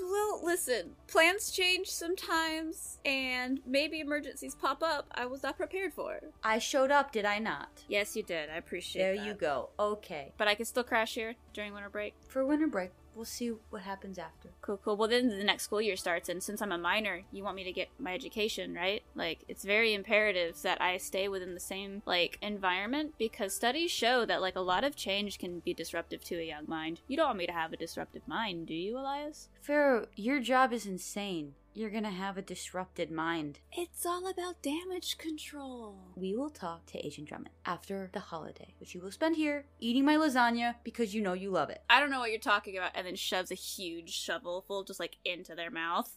well, 0.02 0.42
listen. 0.44 0.96
Plans 1.08 1.52
change 1.52 1.88
sometimes, 1.88 3.00
and 3.06 3.62
maybe 3.66 4.00
emergencies 4.00 4.56
pop 4.56 4.84
up. 4.84 5.08
I 5.16 5.26
was 5.26 5.44
not 5.44 5.58
prepared 5.58 5.94
for. 5.94 6.20
I 6.44 6.60
showed 6.60 6.92
up, 6.92 7.12
did 7.12 7.26
I 7.26 7.40
not? 7.40 7.84
Yes, 7.88 8.16
you 8.16 8.24
did. 8.24 8.50
I 8.50 8.56
appreciate 8.58 9.02
it. 9.02 9.06
There 9.06 9.18
that. 9.18 9.26
you 9.26 9.34
go. 9.34 9.70
Okay. 9.80 10.34
But 10.38 10.48
I 10.48 10.56
can 10.56 10.66
still 10.66 10.84
crash 10.84 11.16
here 11.16 11.36
during 11.54 11.74
winter 11.74 11.90
break. 11.90 12.14
For 12.28 12.46
winter 12.46 12.68
break, 12.68 12.92
we'll 13.16 13.26
see 13.26 13.54
what 13.70 13.84
happens 13.84 14.18
after. 14.18 14.50
Cool, 14.62 14.80
cool. 14.84 14.98
Well, 14.98 15.08
then 15.08 15.30
the 15.30 15.44
next 15.44 15.64
school 15.64 15.82
year 15.82 15.96
starts, 15.96 16.30
and 16.30 16.42
since 16.42 16.62
I'm 16.62 16.72
a 16.72 16.78
minor, 16.78 17.24
you 17.32 17.44
want 17.44 17.56
me 17.56 17.64
to 17.64 17.72
get 17.72 17.90
my 18.00 18.14
education, 18.14 18.74
right? 18.74 19.04
Like, 19.16 19.40
it's 19.48 19.64
very 19.64 19.94
imperative 19.94 20.62
that 20.64 20.82
I 20.82 20.98
stay 20.98 21.28
within 21.28 21.54
the 21.54 21.60
same, 21.60 22.02
like, 22.06 22.38
environment 22.42 23.14
because 23.18 23.54
studies 23.54 23.92
show 23.92 24.26
that, 24.26 24.42
like, 24.42 24.56
a 24.56 24.62
lot 24.62 24.84
of 24.84 24.96
change 24.96 25.40
can 25.40 25.60
be 25.60 25.74
disruptive 25.74 26.24
to 26.26 26.40
a 26.40 26.48
young 26.48 26.66
mind. 26.68 27.02
You 27.08 27.18
don't 27.18 27.28
want 27.28 27.40
me 27.40 27.48
to 27.48 27.54
have 27.54 27.74
a 27.74 27.78
disruptive 27.78 28.28
mind, 28.28 28.68
do 28.68 28.74
you, 28.74 28.98
Elias? 28.98 29.50
Pharaoh, 29.62 30.08
your 30.16 30.40
job 30.40 30.74
is 30.74 30.86
insane. 30.86 31.54
You're 31.76 31.90
gonna 31.90 32.12
have 32.12 32.38
a 32.38 32.44
disrupted 32.44 33.10
mind. 33.10 33.58
It's 33.72 34.06
all 34.06 34.30
about 34.30 34.62
damage 34.62 35.18
control. 35.18 35.96
We 36.16 36.36
will 36.36 36.52
talk 36.52 36.86
to 36.88 37.04
Agent 37.04 37.30
Drummond 37.30 37.50
after 37.66 38.12
the 38.14 38.20
holiday, 38.20 38.76
which 38.80 38.94
you 38.94 39.02
will 39.02 39.12
spend 39.12 39.38
here 39.38 39.66
eating 39.80 40.06
my 40.06 40.16
lasagna 40.16 40.76
because 40.84 41.16
you 41.16 41.22
know 41.24 41.34
you 41.34 41.50
love 41.50 41.72
it. 41.72 41.82
I 41.90 42.00
don't 42.00 42.12
know 42.12 42.20
what 42.20 42.30
you're 42.30 42.40
talking 42.40 42.78
about, 42.78 42.92
and 42.94 43.08
then 43.08 43.16
shoves 43.16 43.50
a 43.50 43.56
huge 43.56 44.12
shovelful 44.12 44.86
just, 44.86 45.00
like, 45.00 45.18
into 45.26 45.56
their 45.56 45.72
mouth. 45.72 46.16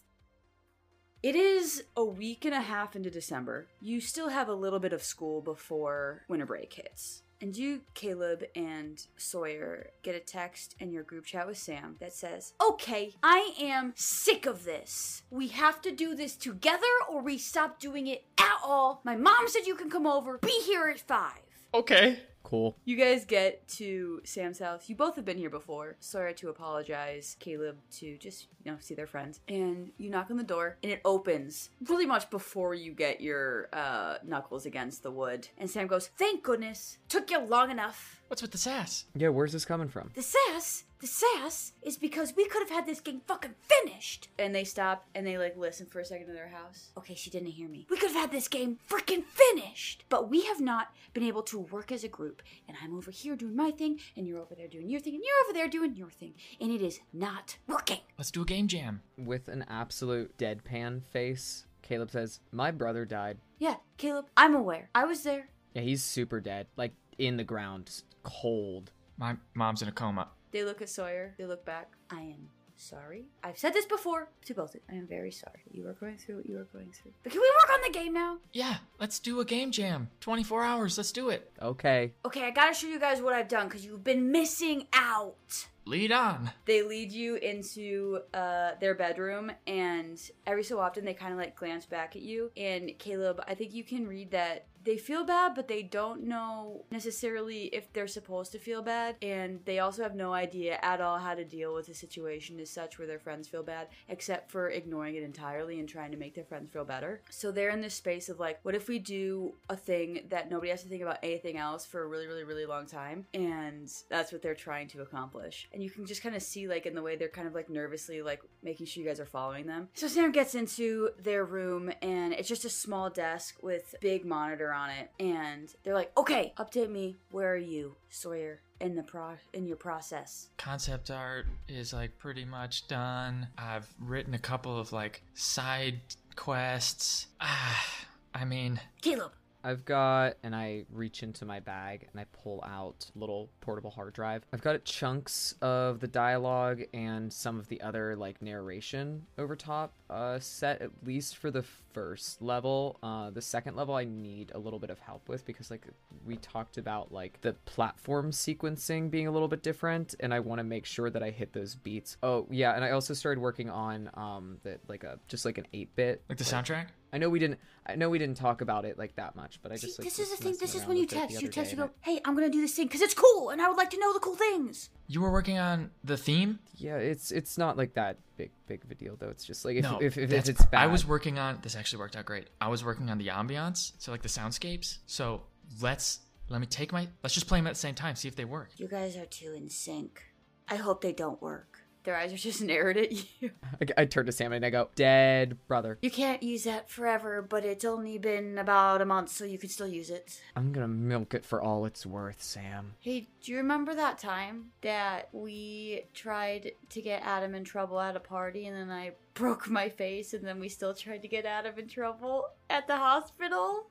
It 1.23 1.35
is 1.35 1.83
a 1.95 2.05
week 2.05 2.45
and 2.45 2.53
a 2.53 2.61
half 2.61 2.95
into 2.95 3.09
December. 3.09 3.65
You 3.81 3.99
still 3.99 4.29
have 4.29 4.47
a 4.47 4.53
little 4.53 4.79
bit 4.79 4.93
of 4.93 5.01
school 5.03 5.41
before 5.41 6.23
winter 6.27 6.45
break 6.45 6.71
hits. 6.71 7.23
And 7.39 7.55
you, 7.55 7.81
Caleb, 7.93 8.43
and 8.55 9.05
Sawyer 9.15 9.91
get 10.01 10.15
a 10.15 10.19
text 10.19 10.75
in 10.79 10.91
your 10.91 11.03
group 11.03 11.25
chat 11.25 11.45
with 11.45 11.57
Sam 11.57 11.95
that 11.99 12.13
says, 12.13 12.53
Okay, 12.61 13.13
I 13.21 13.53
am 13.59 13.93
sick 13.95 14.45
of 14.47 14.63
this. 14.63 15.21
We 15.29 15.49
have 15.49 15.81
to 15.83 15.91
do 15.91 16.15
this 16.15 16.35
together 16.35 16.81
or 17.09 17.21
we 17.21 17.37
stop 17.37 17.79
doing 17.79 18.07
it 18.07 18.25
at 18.39 18.57
all. 18.63 19.01
My 19.03 19.15
mom 19.15 19.47
said 19.47 19.67
you 19.67 19.75
can 19.75 19.89
come 19.89 20.07
over. 20.07 20.39
Be 20.39 20.61
here 20.65 20.87
at 20.87 20.99
5. 20.99 21.31
Okay. 21.73 22.19
Cool. 22.47 22.77
You 22.85 22.95
guys 22.95 23.25
get 23.25 23.67
to 23.79 24.21
Sam's 24.23 24.59
house. 24.59 24.87
You 24.87 24.95
both 24.95 25.17
have 25.17 25.25
been 25.25 25.37
here 25.37 25.49
before. 25.49 25.97
Sawyer 25.99 26.31
to 26.31 26.47
apologize, 26.47 27.35
Caleb 27.41 27.75
to 27.97 28.17
just, 28.17 28.47
you 28.63 28.71
know, 28.71 28.77
see 28.79 28.95
their 28.95 29.05
friends. 29.05 29.41
And 29.49 29.91
you 29.97 30.09
knock 30.09 30.31
on 30.31 30.37
the 30.37 30.43
door 30.43 30.77
and 30.81 30.89
it 30.89 31.01
opens 31.03 31.71
really 31.89 32.05
much 32.05 32.29
before 32.29 32.73
you 32.73 32.93
get 32.93 33.19
your 33.19 33.67
uh, 33.73 34.19
knuckles 34.23 34.65
against 34.65 35.03
the 35.03 35.11
wood. 35.11 35.49
And 35.57 35.69
Sam 35.69 35.87
goes, 35.87 36.07
Thank 36.17 36.41
goodness. 36.41 36.99
Took 37.09 37.31
you 37.31 37.39
long 37.39 37.69
enough. 37.69 38.21
What's 38.29 38.41
with 38.41 38.51
the 38.51 38.57
sass? 38.57 39.03
Yeah, 39.13 39.29
where's 39.29 39.51
this 39.51 39.65
coming 39.65 39.89
from? 39.89 40.11
The 40.15 40.21
sass, 40.21 40.85
the 40.99 41.07
sass 41.07 41.73
is 41.81 41.97
because 41.97 42.35
we 42.35 42.47
could 42.47 42.61
have 42.61 42.71
had 42.71 42.85
this 42.85 42.99
game 42.99 43.21
fucking 43.27 43.55
finished. 43.59 44.29
And 44.39 44.53
they 44.53 44.63
stop 44.63 45.05
and 45.13 45.25
they 45.25 45.37
like 45.37 45.55
listen 45.57 45.85
for 45.85 45.99
a 45.99 46.05
second 46.05 46.27
to 46.27 46.33
their 46.33 46.49
house. 46.49 46.89
Okay, 46.97 47.15
she 47.15 47.29
didn't 47.29 47.49
hear 47.49 47.69
me. 47.69 47.85
We 47.89 47.97
could 47.97 48.11
have 48.11 48.21
had 48.21 48.31
this 48.31 48.47
game 48.47 48.79
freaking 48.89 49.23
finished. 49.25 50.05
But 50.09 50.29
we 50.29 50.45
have 50.45 50.59
not 50.59 50.89
been 51.13 51.23
able 51.23 51.43
to 51.43 51.59
work 51.59 51.91
as 51.91 52.03
a 52.03 52.07
group. 52.07 52.41
And 52.67 52.77
I'm 52.83 52.95
over 52.95 53.11
here 53.11 53.35
doing 53.35 53.55
my 53.55 53.71
thing, 53.71 53.99
and 54.15 54.27
you're 54.27 54.39
over 54.39 54.55
there 54.55 54.67
doing 54.67 54.89
your 54.89 54.99
thing, 54.99 55.15
and 55.15 55.23
you're 55.23 55.45
over 55.45 55.53
there 55.53 55.67
doing 55.67 55.95
your 55.95 56.09
thing. 56.09 56.33
And 56.59 56.71
it 56.71 56.81
is 56.81 56.99
not 57.13 57.57
working. 57.67 57.99
Let's 58.17 58.31
do 58.31 58.41
a 58.41 58.45
game 58.45 58.67
jam. 58.67 59.01
With 59.17 59.47
an 59.47 59.65
absolute 59.69 60.37
deadpan 60.37 61.03
face, 61.03 61.65
Caleb 61.81 62.11
says, 62.11 62.39
My 62.51 62.71
brother 62.71 63.05
died. 63.05 63.37
Yeah, 63.59 63.75
Caleb, 63.97 64.25
I'm 64.35 64.55
aware. 64.55 64.89
I 64.93 65.05
was 65.05 65.23
there. 65.23 65.49
Yeah, 65.73 65.83
he's 65.83 66.03
super 66.03 66.39
dead. 66.39 66.67
Like 66.75 66.93
in 67.17 67.37
the 67.37 67.43
ground, 67.43 68.01
cold. 68.23 68.91
My 69.17 69.35
mom's 69.53 69.81
in 69.81 69.87
a 69.87 69.91
coma. 69.91 70.29
They 70.51 70.63
look 70.63 70.81
at 70.81 70.89
Sawyer. 70.89 71.35
They 71.37 71.45
look 71.45 71.65
back. 71.65 71.91
I 72.09 72.21
am 72.21 72.49
sorry. 72.75 73.25
I've 73.43 73.57
said 73.57 73.73
this 73.73 73.85
before 73.85 74.29
to 74.45 74.53
both. 74.53 74.69
of 74.69 74.75
you. 74.75 74.81
I 74.89 74.95
am 74.99 75.07
very 75.07 75.31
sorry 75.31 75.61
that 75.65 75.75
you 75.75 75.87
are 75.87 75.93
going 75.93 76.17
through 76.17 76.37
what 76.37 76.45
you 76.47 76.57
are 76.59 76.65
going 76.65 76.91
through. 76.91 77.11
But 77.23 77.31
can 77.31 77.41
we 77.41 77.49
work 77.49 77.73
on 77.73 77.81
the 77.91 77.97
game 77.97 78.13
now? 78.13 78.37
Yeah, 78.53 78.77
let's 78.99 79.19
do 79.19 79.39
a 79.39 79.45
game 79.45 79.71
jam. 79.71 80.09
24 80.21 80.63
hours, 80.63 80.97
let's 80.97 81.11
do 81.11 81.29
it. 81.29 81.51
Okay. 81.61 82.13
Okay, 82.25 82.43
I 82.43 82.51
gotta 82.51 82.73
show 82.73 82.87
you 82.87 82.99
guys 82.99 83.21
what 83.21 83.33
I've 83.33 83.47
done 83.47 83.67
because 83.67 83.85
you've 83.85 84.03
been 84.03 84.31
missing 84.31 84.87
out. 84.93 85.67
Lead 85.85 86.11
on. 86.11 86.51
They 86.65 86.81
lead 86.81 87.13
you 87.13 87.35
into 87.35 88.19
uh, 88.33 88.71
their 88.81 88.93
bedroom, 88.93 89.51
and 89.65 90.19
every 90.45 90.63
so 90.65 90.79
often 90.79 91.05
they 91.05 91.13
kind 91.13 91.31
of 91.31 91.39
like 91.39 91.55
glance 91.55 91.85
back 91.85 92.17
at 92.17 92.21
you. 92.21 92.51
And 92.57 92.91
Caleb, 92.99 93.41
I 93.47 93.55
think 93.55 93.73
you 93.73 93.85
can 93.85 94.05
read 94.05 94.31
that 94.31 94.65
they 94.87 94.97
feel 94.97 95.25
bad, 95.25 95.53
but 95.53 95.67
they 95.67 95.83
don't 95.83 96.23
know 96.23 96.85
necessarily 96.89 97.65
if 97.65 97.91
they're 97.91 98.07
supposed 98.07 98.53
to 98.53 98.57
feel 98.57 98.81
bad. 98.81 99.17
And 99.21 99.59
they 99.65 99.79
also 99.79 100.01
have 100.01 100.15
no 100.15 100.31
idea 100.33 100.79
at 100.81 101.01
all 101.01 101.19
how 101.19 101.35
to 101.35 101.43
deal 101.43 101.73
with 101.73 101.89
a 101.89 101.93
situation 101.93 102.57
as 102.61 102.69
such 102.69 102.97
where 102.97 103.07
their 103.07 103.19
friends 103.19 103.49
feel 103.49 103.63
bad, 103.63 103.89
except 104.07 104.49
for 104.49 104.69
ignoring 104.69 105.15
it 105.15 105.23
entirely 105.23 105.79
and 105.79 105.89
trying 105.89 106.11
to 106.11 106.17
make 106.17 106.35
their 106.35 106.45
friends 106.45 106.71
feel 106.71 106.85
better. 106.85 107.21
So 107.29 107.51
they're 107.51 107.69
in 107.69 107.81
this 107.81 107.95
space 107.95 108.29
of 108.29 108.39
like, 108.39 108.59
what 108.63 108.75
if 108.75 108.87
we 108.87 108.97
do 108.97 109.55
a 109.69 109.75
thing 109.75 110.21
that 110.29 110.49
nobody 110.49 110.71
has 110.71 110.83
to 110.83 110.89
think 110.89 111.01
about 111.01 111.19
anything 111.21 111.57
else 111.57 111.85
for 111.85 112.01
a 112.01 112.07
really, 112.07 112.27
really, 112.27 112.45
really 112.45 112.65
long 112.65 112.85
time? 112.85 113.25
And 113.33 113.91
that's 114.09 114.31
what 114.31 114.41
they're 114.41 114.55
trying 114.55 114.87
to 114.89 115.01
accomplish. 115.01 115.67
And 115.73 115.83
you 115.83 115.89
can 115.89 116.05
just 116.05 116.23
kind 116.23 116.35
of 116.35 116.41
see, 116.41 116.65
like, 116.69 116.85
in 116.85 116.95
the 116.95 117.03
way 117.03 117.17
they're 117.17 117.27
kind 117.27 117.47
of 117.47 117.53
like 117.53 117.69
nervously, 117.69 118.21
like, 118.21 118.41
making 118.63 118.85
sure 118.85 119.03
you 119.03 119.09
guys 119.09 119.19
are 119.19 119.25
following 119.25 119.67
them. 119.67 119.89
So 119.95 120.07
Sam 120.07 120.31
gets 120.31 120.55
into 120.55 121.09
their 121.19 121.43
room, 121.43 121.91
and 122.01 122.31
it's 122.31 122.47
just 122.47 122.63
a 122.63 122.69
small 122.69 123.09
desk 123.09 123.57
with 123.61 123.93
big 123.99 124.25
monitor 124.25 124.71
on 124.71 124.76
it. 124.89 125.11
And 125.19 125.73
they're 125.83 125.93
like, 125.93 126.11
okay, 126.17 126.53
update 126.57 126.89
me. 126.89 127.17
Where 127.31 127.51
are 127.53 127.57
you, 127.57 127.95
Sawyer? 128.09 128.61
In 128.79 128.95
the 128.95 129.03
pro 129.03 129.33
in 129.53 129.65
your 129.65 129.75
process. 129.77 130.49
Concept 130.57 131.09
art 131.09 131.47
is 131.67 131.93
like 131.93 132.17
pretty 132.19 132.45
much 132.45 132.87
done. 132.87 133.47
I've 133.57 133.91
written 133.99 134.35
a 134.35 134.39
couple 134.39 134.79
of 134.79 134.91
like 134.93 135.23
side 135.33 135.99
quests. 136.35 137.27
Ah, 137.41 137.85
I 138.35 138.45
mean, 138.45 138.79
Caleb, 139.01 139.31
I've 139.67 139.83
got, 139.83 140.37
and 140.43 140.55
I 140.55 140.85
reach 140.93 141.23
into 141.23 141.43
my 141.43 141.59
bag 141.59 142.07
and 142.09 142.21
I 142.21 142.25
pull 142.41 142.63
out 142.65 143.11
little 143.15 143.49
portable 143.59 143.91
hard 143.91 144.13
drive. 144.13 144.45
I've 144.53 144.61
got 144.61 144.81
chunks 144.85 145.55
of 145.61 145.99
the 145.99 146.07
dialogue 146.07 146.83
and 146.93 147.33
some 147.33 147.59
of 147.59 147.67
the 147.67 147.81
other 147.81 148.15
like 148.15 148.41
narration 148.41 149.25
over 149.37 149.57
top 149.57 149.91
uh, 150.09 150.39
set 150.39 150.81
at 150.81 150.91
least 151.05 151.35
for 151.35 151.51
the 151.51 151.63
first 151.91 152.41
level. 152.41 152.97
Uh, 153.03 153.29
the 153.29 153.41
second 153.41 153.75
level 153.75 153.93
I 153.93 154.05
need 154.05 154.53
a 154.55 154.57
little 154.57 154.79
bit 154.79 154.89
of 154.89 154.99
help 154.99 155.27
with 155.27 155.45
because 155.45 155.69
like 155.69 155.85
we 156.25 156.37
talked 156.37 156.77
about 156.77 157.11
like 157.11 157.41
the 157.41 157.51
platform 157.65 158.31
sequencing 158.31 159.11
being 159.11 159.27
a 159.27 159.31
little 159.31 159.49
bit 159.49 159.63
different, 159.63 160.15
and 160.21 160.33
I 160.33 160.39
want 160.39 160.59
to 160.59 160.63
make 160.63 160.85
sure 160.85 161.09
that 161.09 161.21
I 161.21 161.29
hit 161.31 161.51
those 161.51 161.75
beats. 161.75 162.15
Oh 162.23 162.47
yeah, 162.49 162.73
and 162.73 162.85
I 162.85 162.91
also 162.91 163.13
started 163.13 163.41
working 163.41 163.69
on 163.69 164.09
um 164.13 164.59
the 164.63 164.79
like 164.87 165.03
a 165.03 165.19
just 165.27 165.43
like 165.43 165.57
an 165.57 165.67
eight 165.73 165.93
bit 165.97 166.23
like 166.29 166.37
the 166.37 166.45
soundtrack? 166.45 166.85
I 167.17 167.19
know 167.19 167.31
we 167.31 167.39
didn't. 167.39 167.59
I 167.83 167.95
know 167.95 168.11
we 168.11 168.19
didn't 168.19 168.37
talk 168.37 168.61
about 168.61 168.85
it 168.85 168.99
like 168.99 169.15
that 169.15 169.35
much, 169.35 169.59
but 169.63 169.71
I 169.71 169.77
See, 169.77 169.87
just 169.87 169.97
like, 169.97 170.05
this 170.05 170.19
is 170.19 170.29
the 170.29 170.37
thing. 170.37 170.55
This 170.59 170.75
is 170.75 170.85
when 170.85 170.97
you 170.97 171.03
with 171.03 171.09
text. 171.09 171.31
You 171.31 171.47
other 171.47 171.51
text. 171.51 171.71
You 171.71 171.81
and 171.81 171.89
go, 171.89 171.95
"Hey, 172.01 172.21
I'm 172.23 172.35
gonna 172.35 172.51
do 172.51 172.61
this 172.61 172.75
thing 172.75 172.85
because 172.85 173.01
it's 173.01 173.15
cool, 173.15 173.49
and 173.49 173.59
I 173.59 173.67
would 173.67 173.75
like 173.75 173.89
to 173.89 173.99
know 173.99 174.13
the 174.13 174.19
cool 174.19 174.35
things." 174.35 174.91
You 175.07 175.21
were 175.21 175.31
working 175.31 175.57
on 175.57 175.89
the 176.03 176.15
theme? 176.15 176.59
Yeah, 176.75 176.97
it's 176.97 177.31
it's 177.31 177.57
not 177.57 177.75
like 177.75 177.95
that 177.95 178.17
big 178.37 178.51
big 178.67 178.83
of 178.83 178.91
a 178.91 178.95
deal 178.95 179.15
though. 179.15 179.29
It's 179.29 179.43
just 179.43 179.65
like 179.65 179.77
if 179.77 179.83
no, 179.83 179.97
if, 179.97 180.15
if, 180.15 180.31
if 180.31 180.47
it's 180.47 180.63
bad. 180.67 180.79
I 180.79 180.85
was 180.85 181.07
working 181.07 181.39
on 181.39 181.57
this. 181.63 181.75
Actually 181.75 181.99
worked 181.99 182.15
out 182.15 182.25
great. 182.25 182.51
I 182.61 182.67
was 182.67 182.85
working 182.85 183.09
on 183.09 183.17
the 183.17 183.29
ambiance, 183.29 183.93
so 183.97 184.11
like 184.11 184.21
the 184.21 184.29
soundscapes. 184.29 184.99
So 185.07 185.41
let's 185.81 186.19
let 186.49 186.61
me 186.61 186.67
take 186.67 186.93
my. 186.93 187.07
Let's 187.23 187.33
just 187.33 187.47
play 187.47 187.57
them 187.57 187.65
at 187.65 187.73
the 187.73 187.79
same 187.79 187.95
time. 187.95 188.15
See 188.15 188.27
if 188.27 188.35
they 188.35 188.45
work. 188.45 188.69
You 188.77 188.87
guys 188.87 189.17
are 189.17 189.25
too 189.25 189.53
in 189.53 189.69
sync. 189.69 190.21
I 190.69 190.75
hope 190.75 191.01
they 191.01 191.13
don't 191.13 191.41
work. 191.41 191.76
Their 192.03 192.15
eyes 192.15 192.33
are 192.33 192.37
just 192.37 192.61
narrowed 192.63 192.97
at 192.97 193.11
you. 193.11 193.51
I, 193.81 194.01
I 194.01 194.05
turn 194.05 194.25
to 194.25 194.31
Sam 194.31 194.53
and 194.53 194.65
I 194.65 194.69
go, 194.69 194.89
"Dead 194.95 195.57
brother." 195.67 195.97
You 196.01 196.11
can't 196.11 196.41
use 196.43 196.63
that 196.63 196.89
forever, 196.89 197.41
but 197.41 197.65
it's 197.65 197.85
only 197.85 198.17
been 198.17 198.57
about 198.57 199.01
a 199.01 199.05
month, 199.05 199.29
so 199.29 199.45
you 199.45 199.57
can 199.57 199.69
still 199.69 199.87
use 199.87 200.09
it. 200.09 200.41
I'm 200.55 200.71
gonna 200.71 200.87
milk 200.87 201.33
it 201.33 201.45
for 201.45 201.61
all 201.61 201.85
it's 201.85 202.05
worth, 202.05 202.41
Sam. 202.41 202.93
Hey, 202.99 203.27
do 203.41 203.51
you 203.51 203.57
remember 203.57 203.93
that 203.95 204.17
time 204.17 204.71
that 204.81 205.29
we 205.31 206.03
tried 206.13 206.71
to 206.89 207.01
get 207.01 207.21
Adam 207.23 207.55
in 207.55 207.63
trouble 207.63 207.99
at 207.99 208.15
a 208.15 208.19
party 208.19 208.67
and 208.67 208.75
then 208.75 208.89
I 208.89 209.11
broke 209.33 209.69
my 209.69 209.89
face 209.89 210.33
and 210.33 210.45
then 210.45 210.59
we 210.59 210.69
still 210.69 210.93
tried 210.93 211.21
to 211.21 211.27
get 211.27 211.45
Adam 211.45 211.77
in 211.77 211.87
trouble 211.87 212.45
at 212.69 212.87
the 212.87 212.97
hospital? 212.97 213.87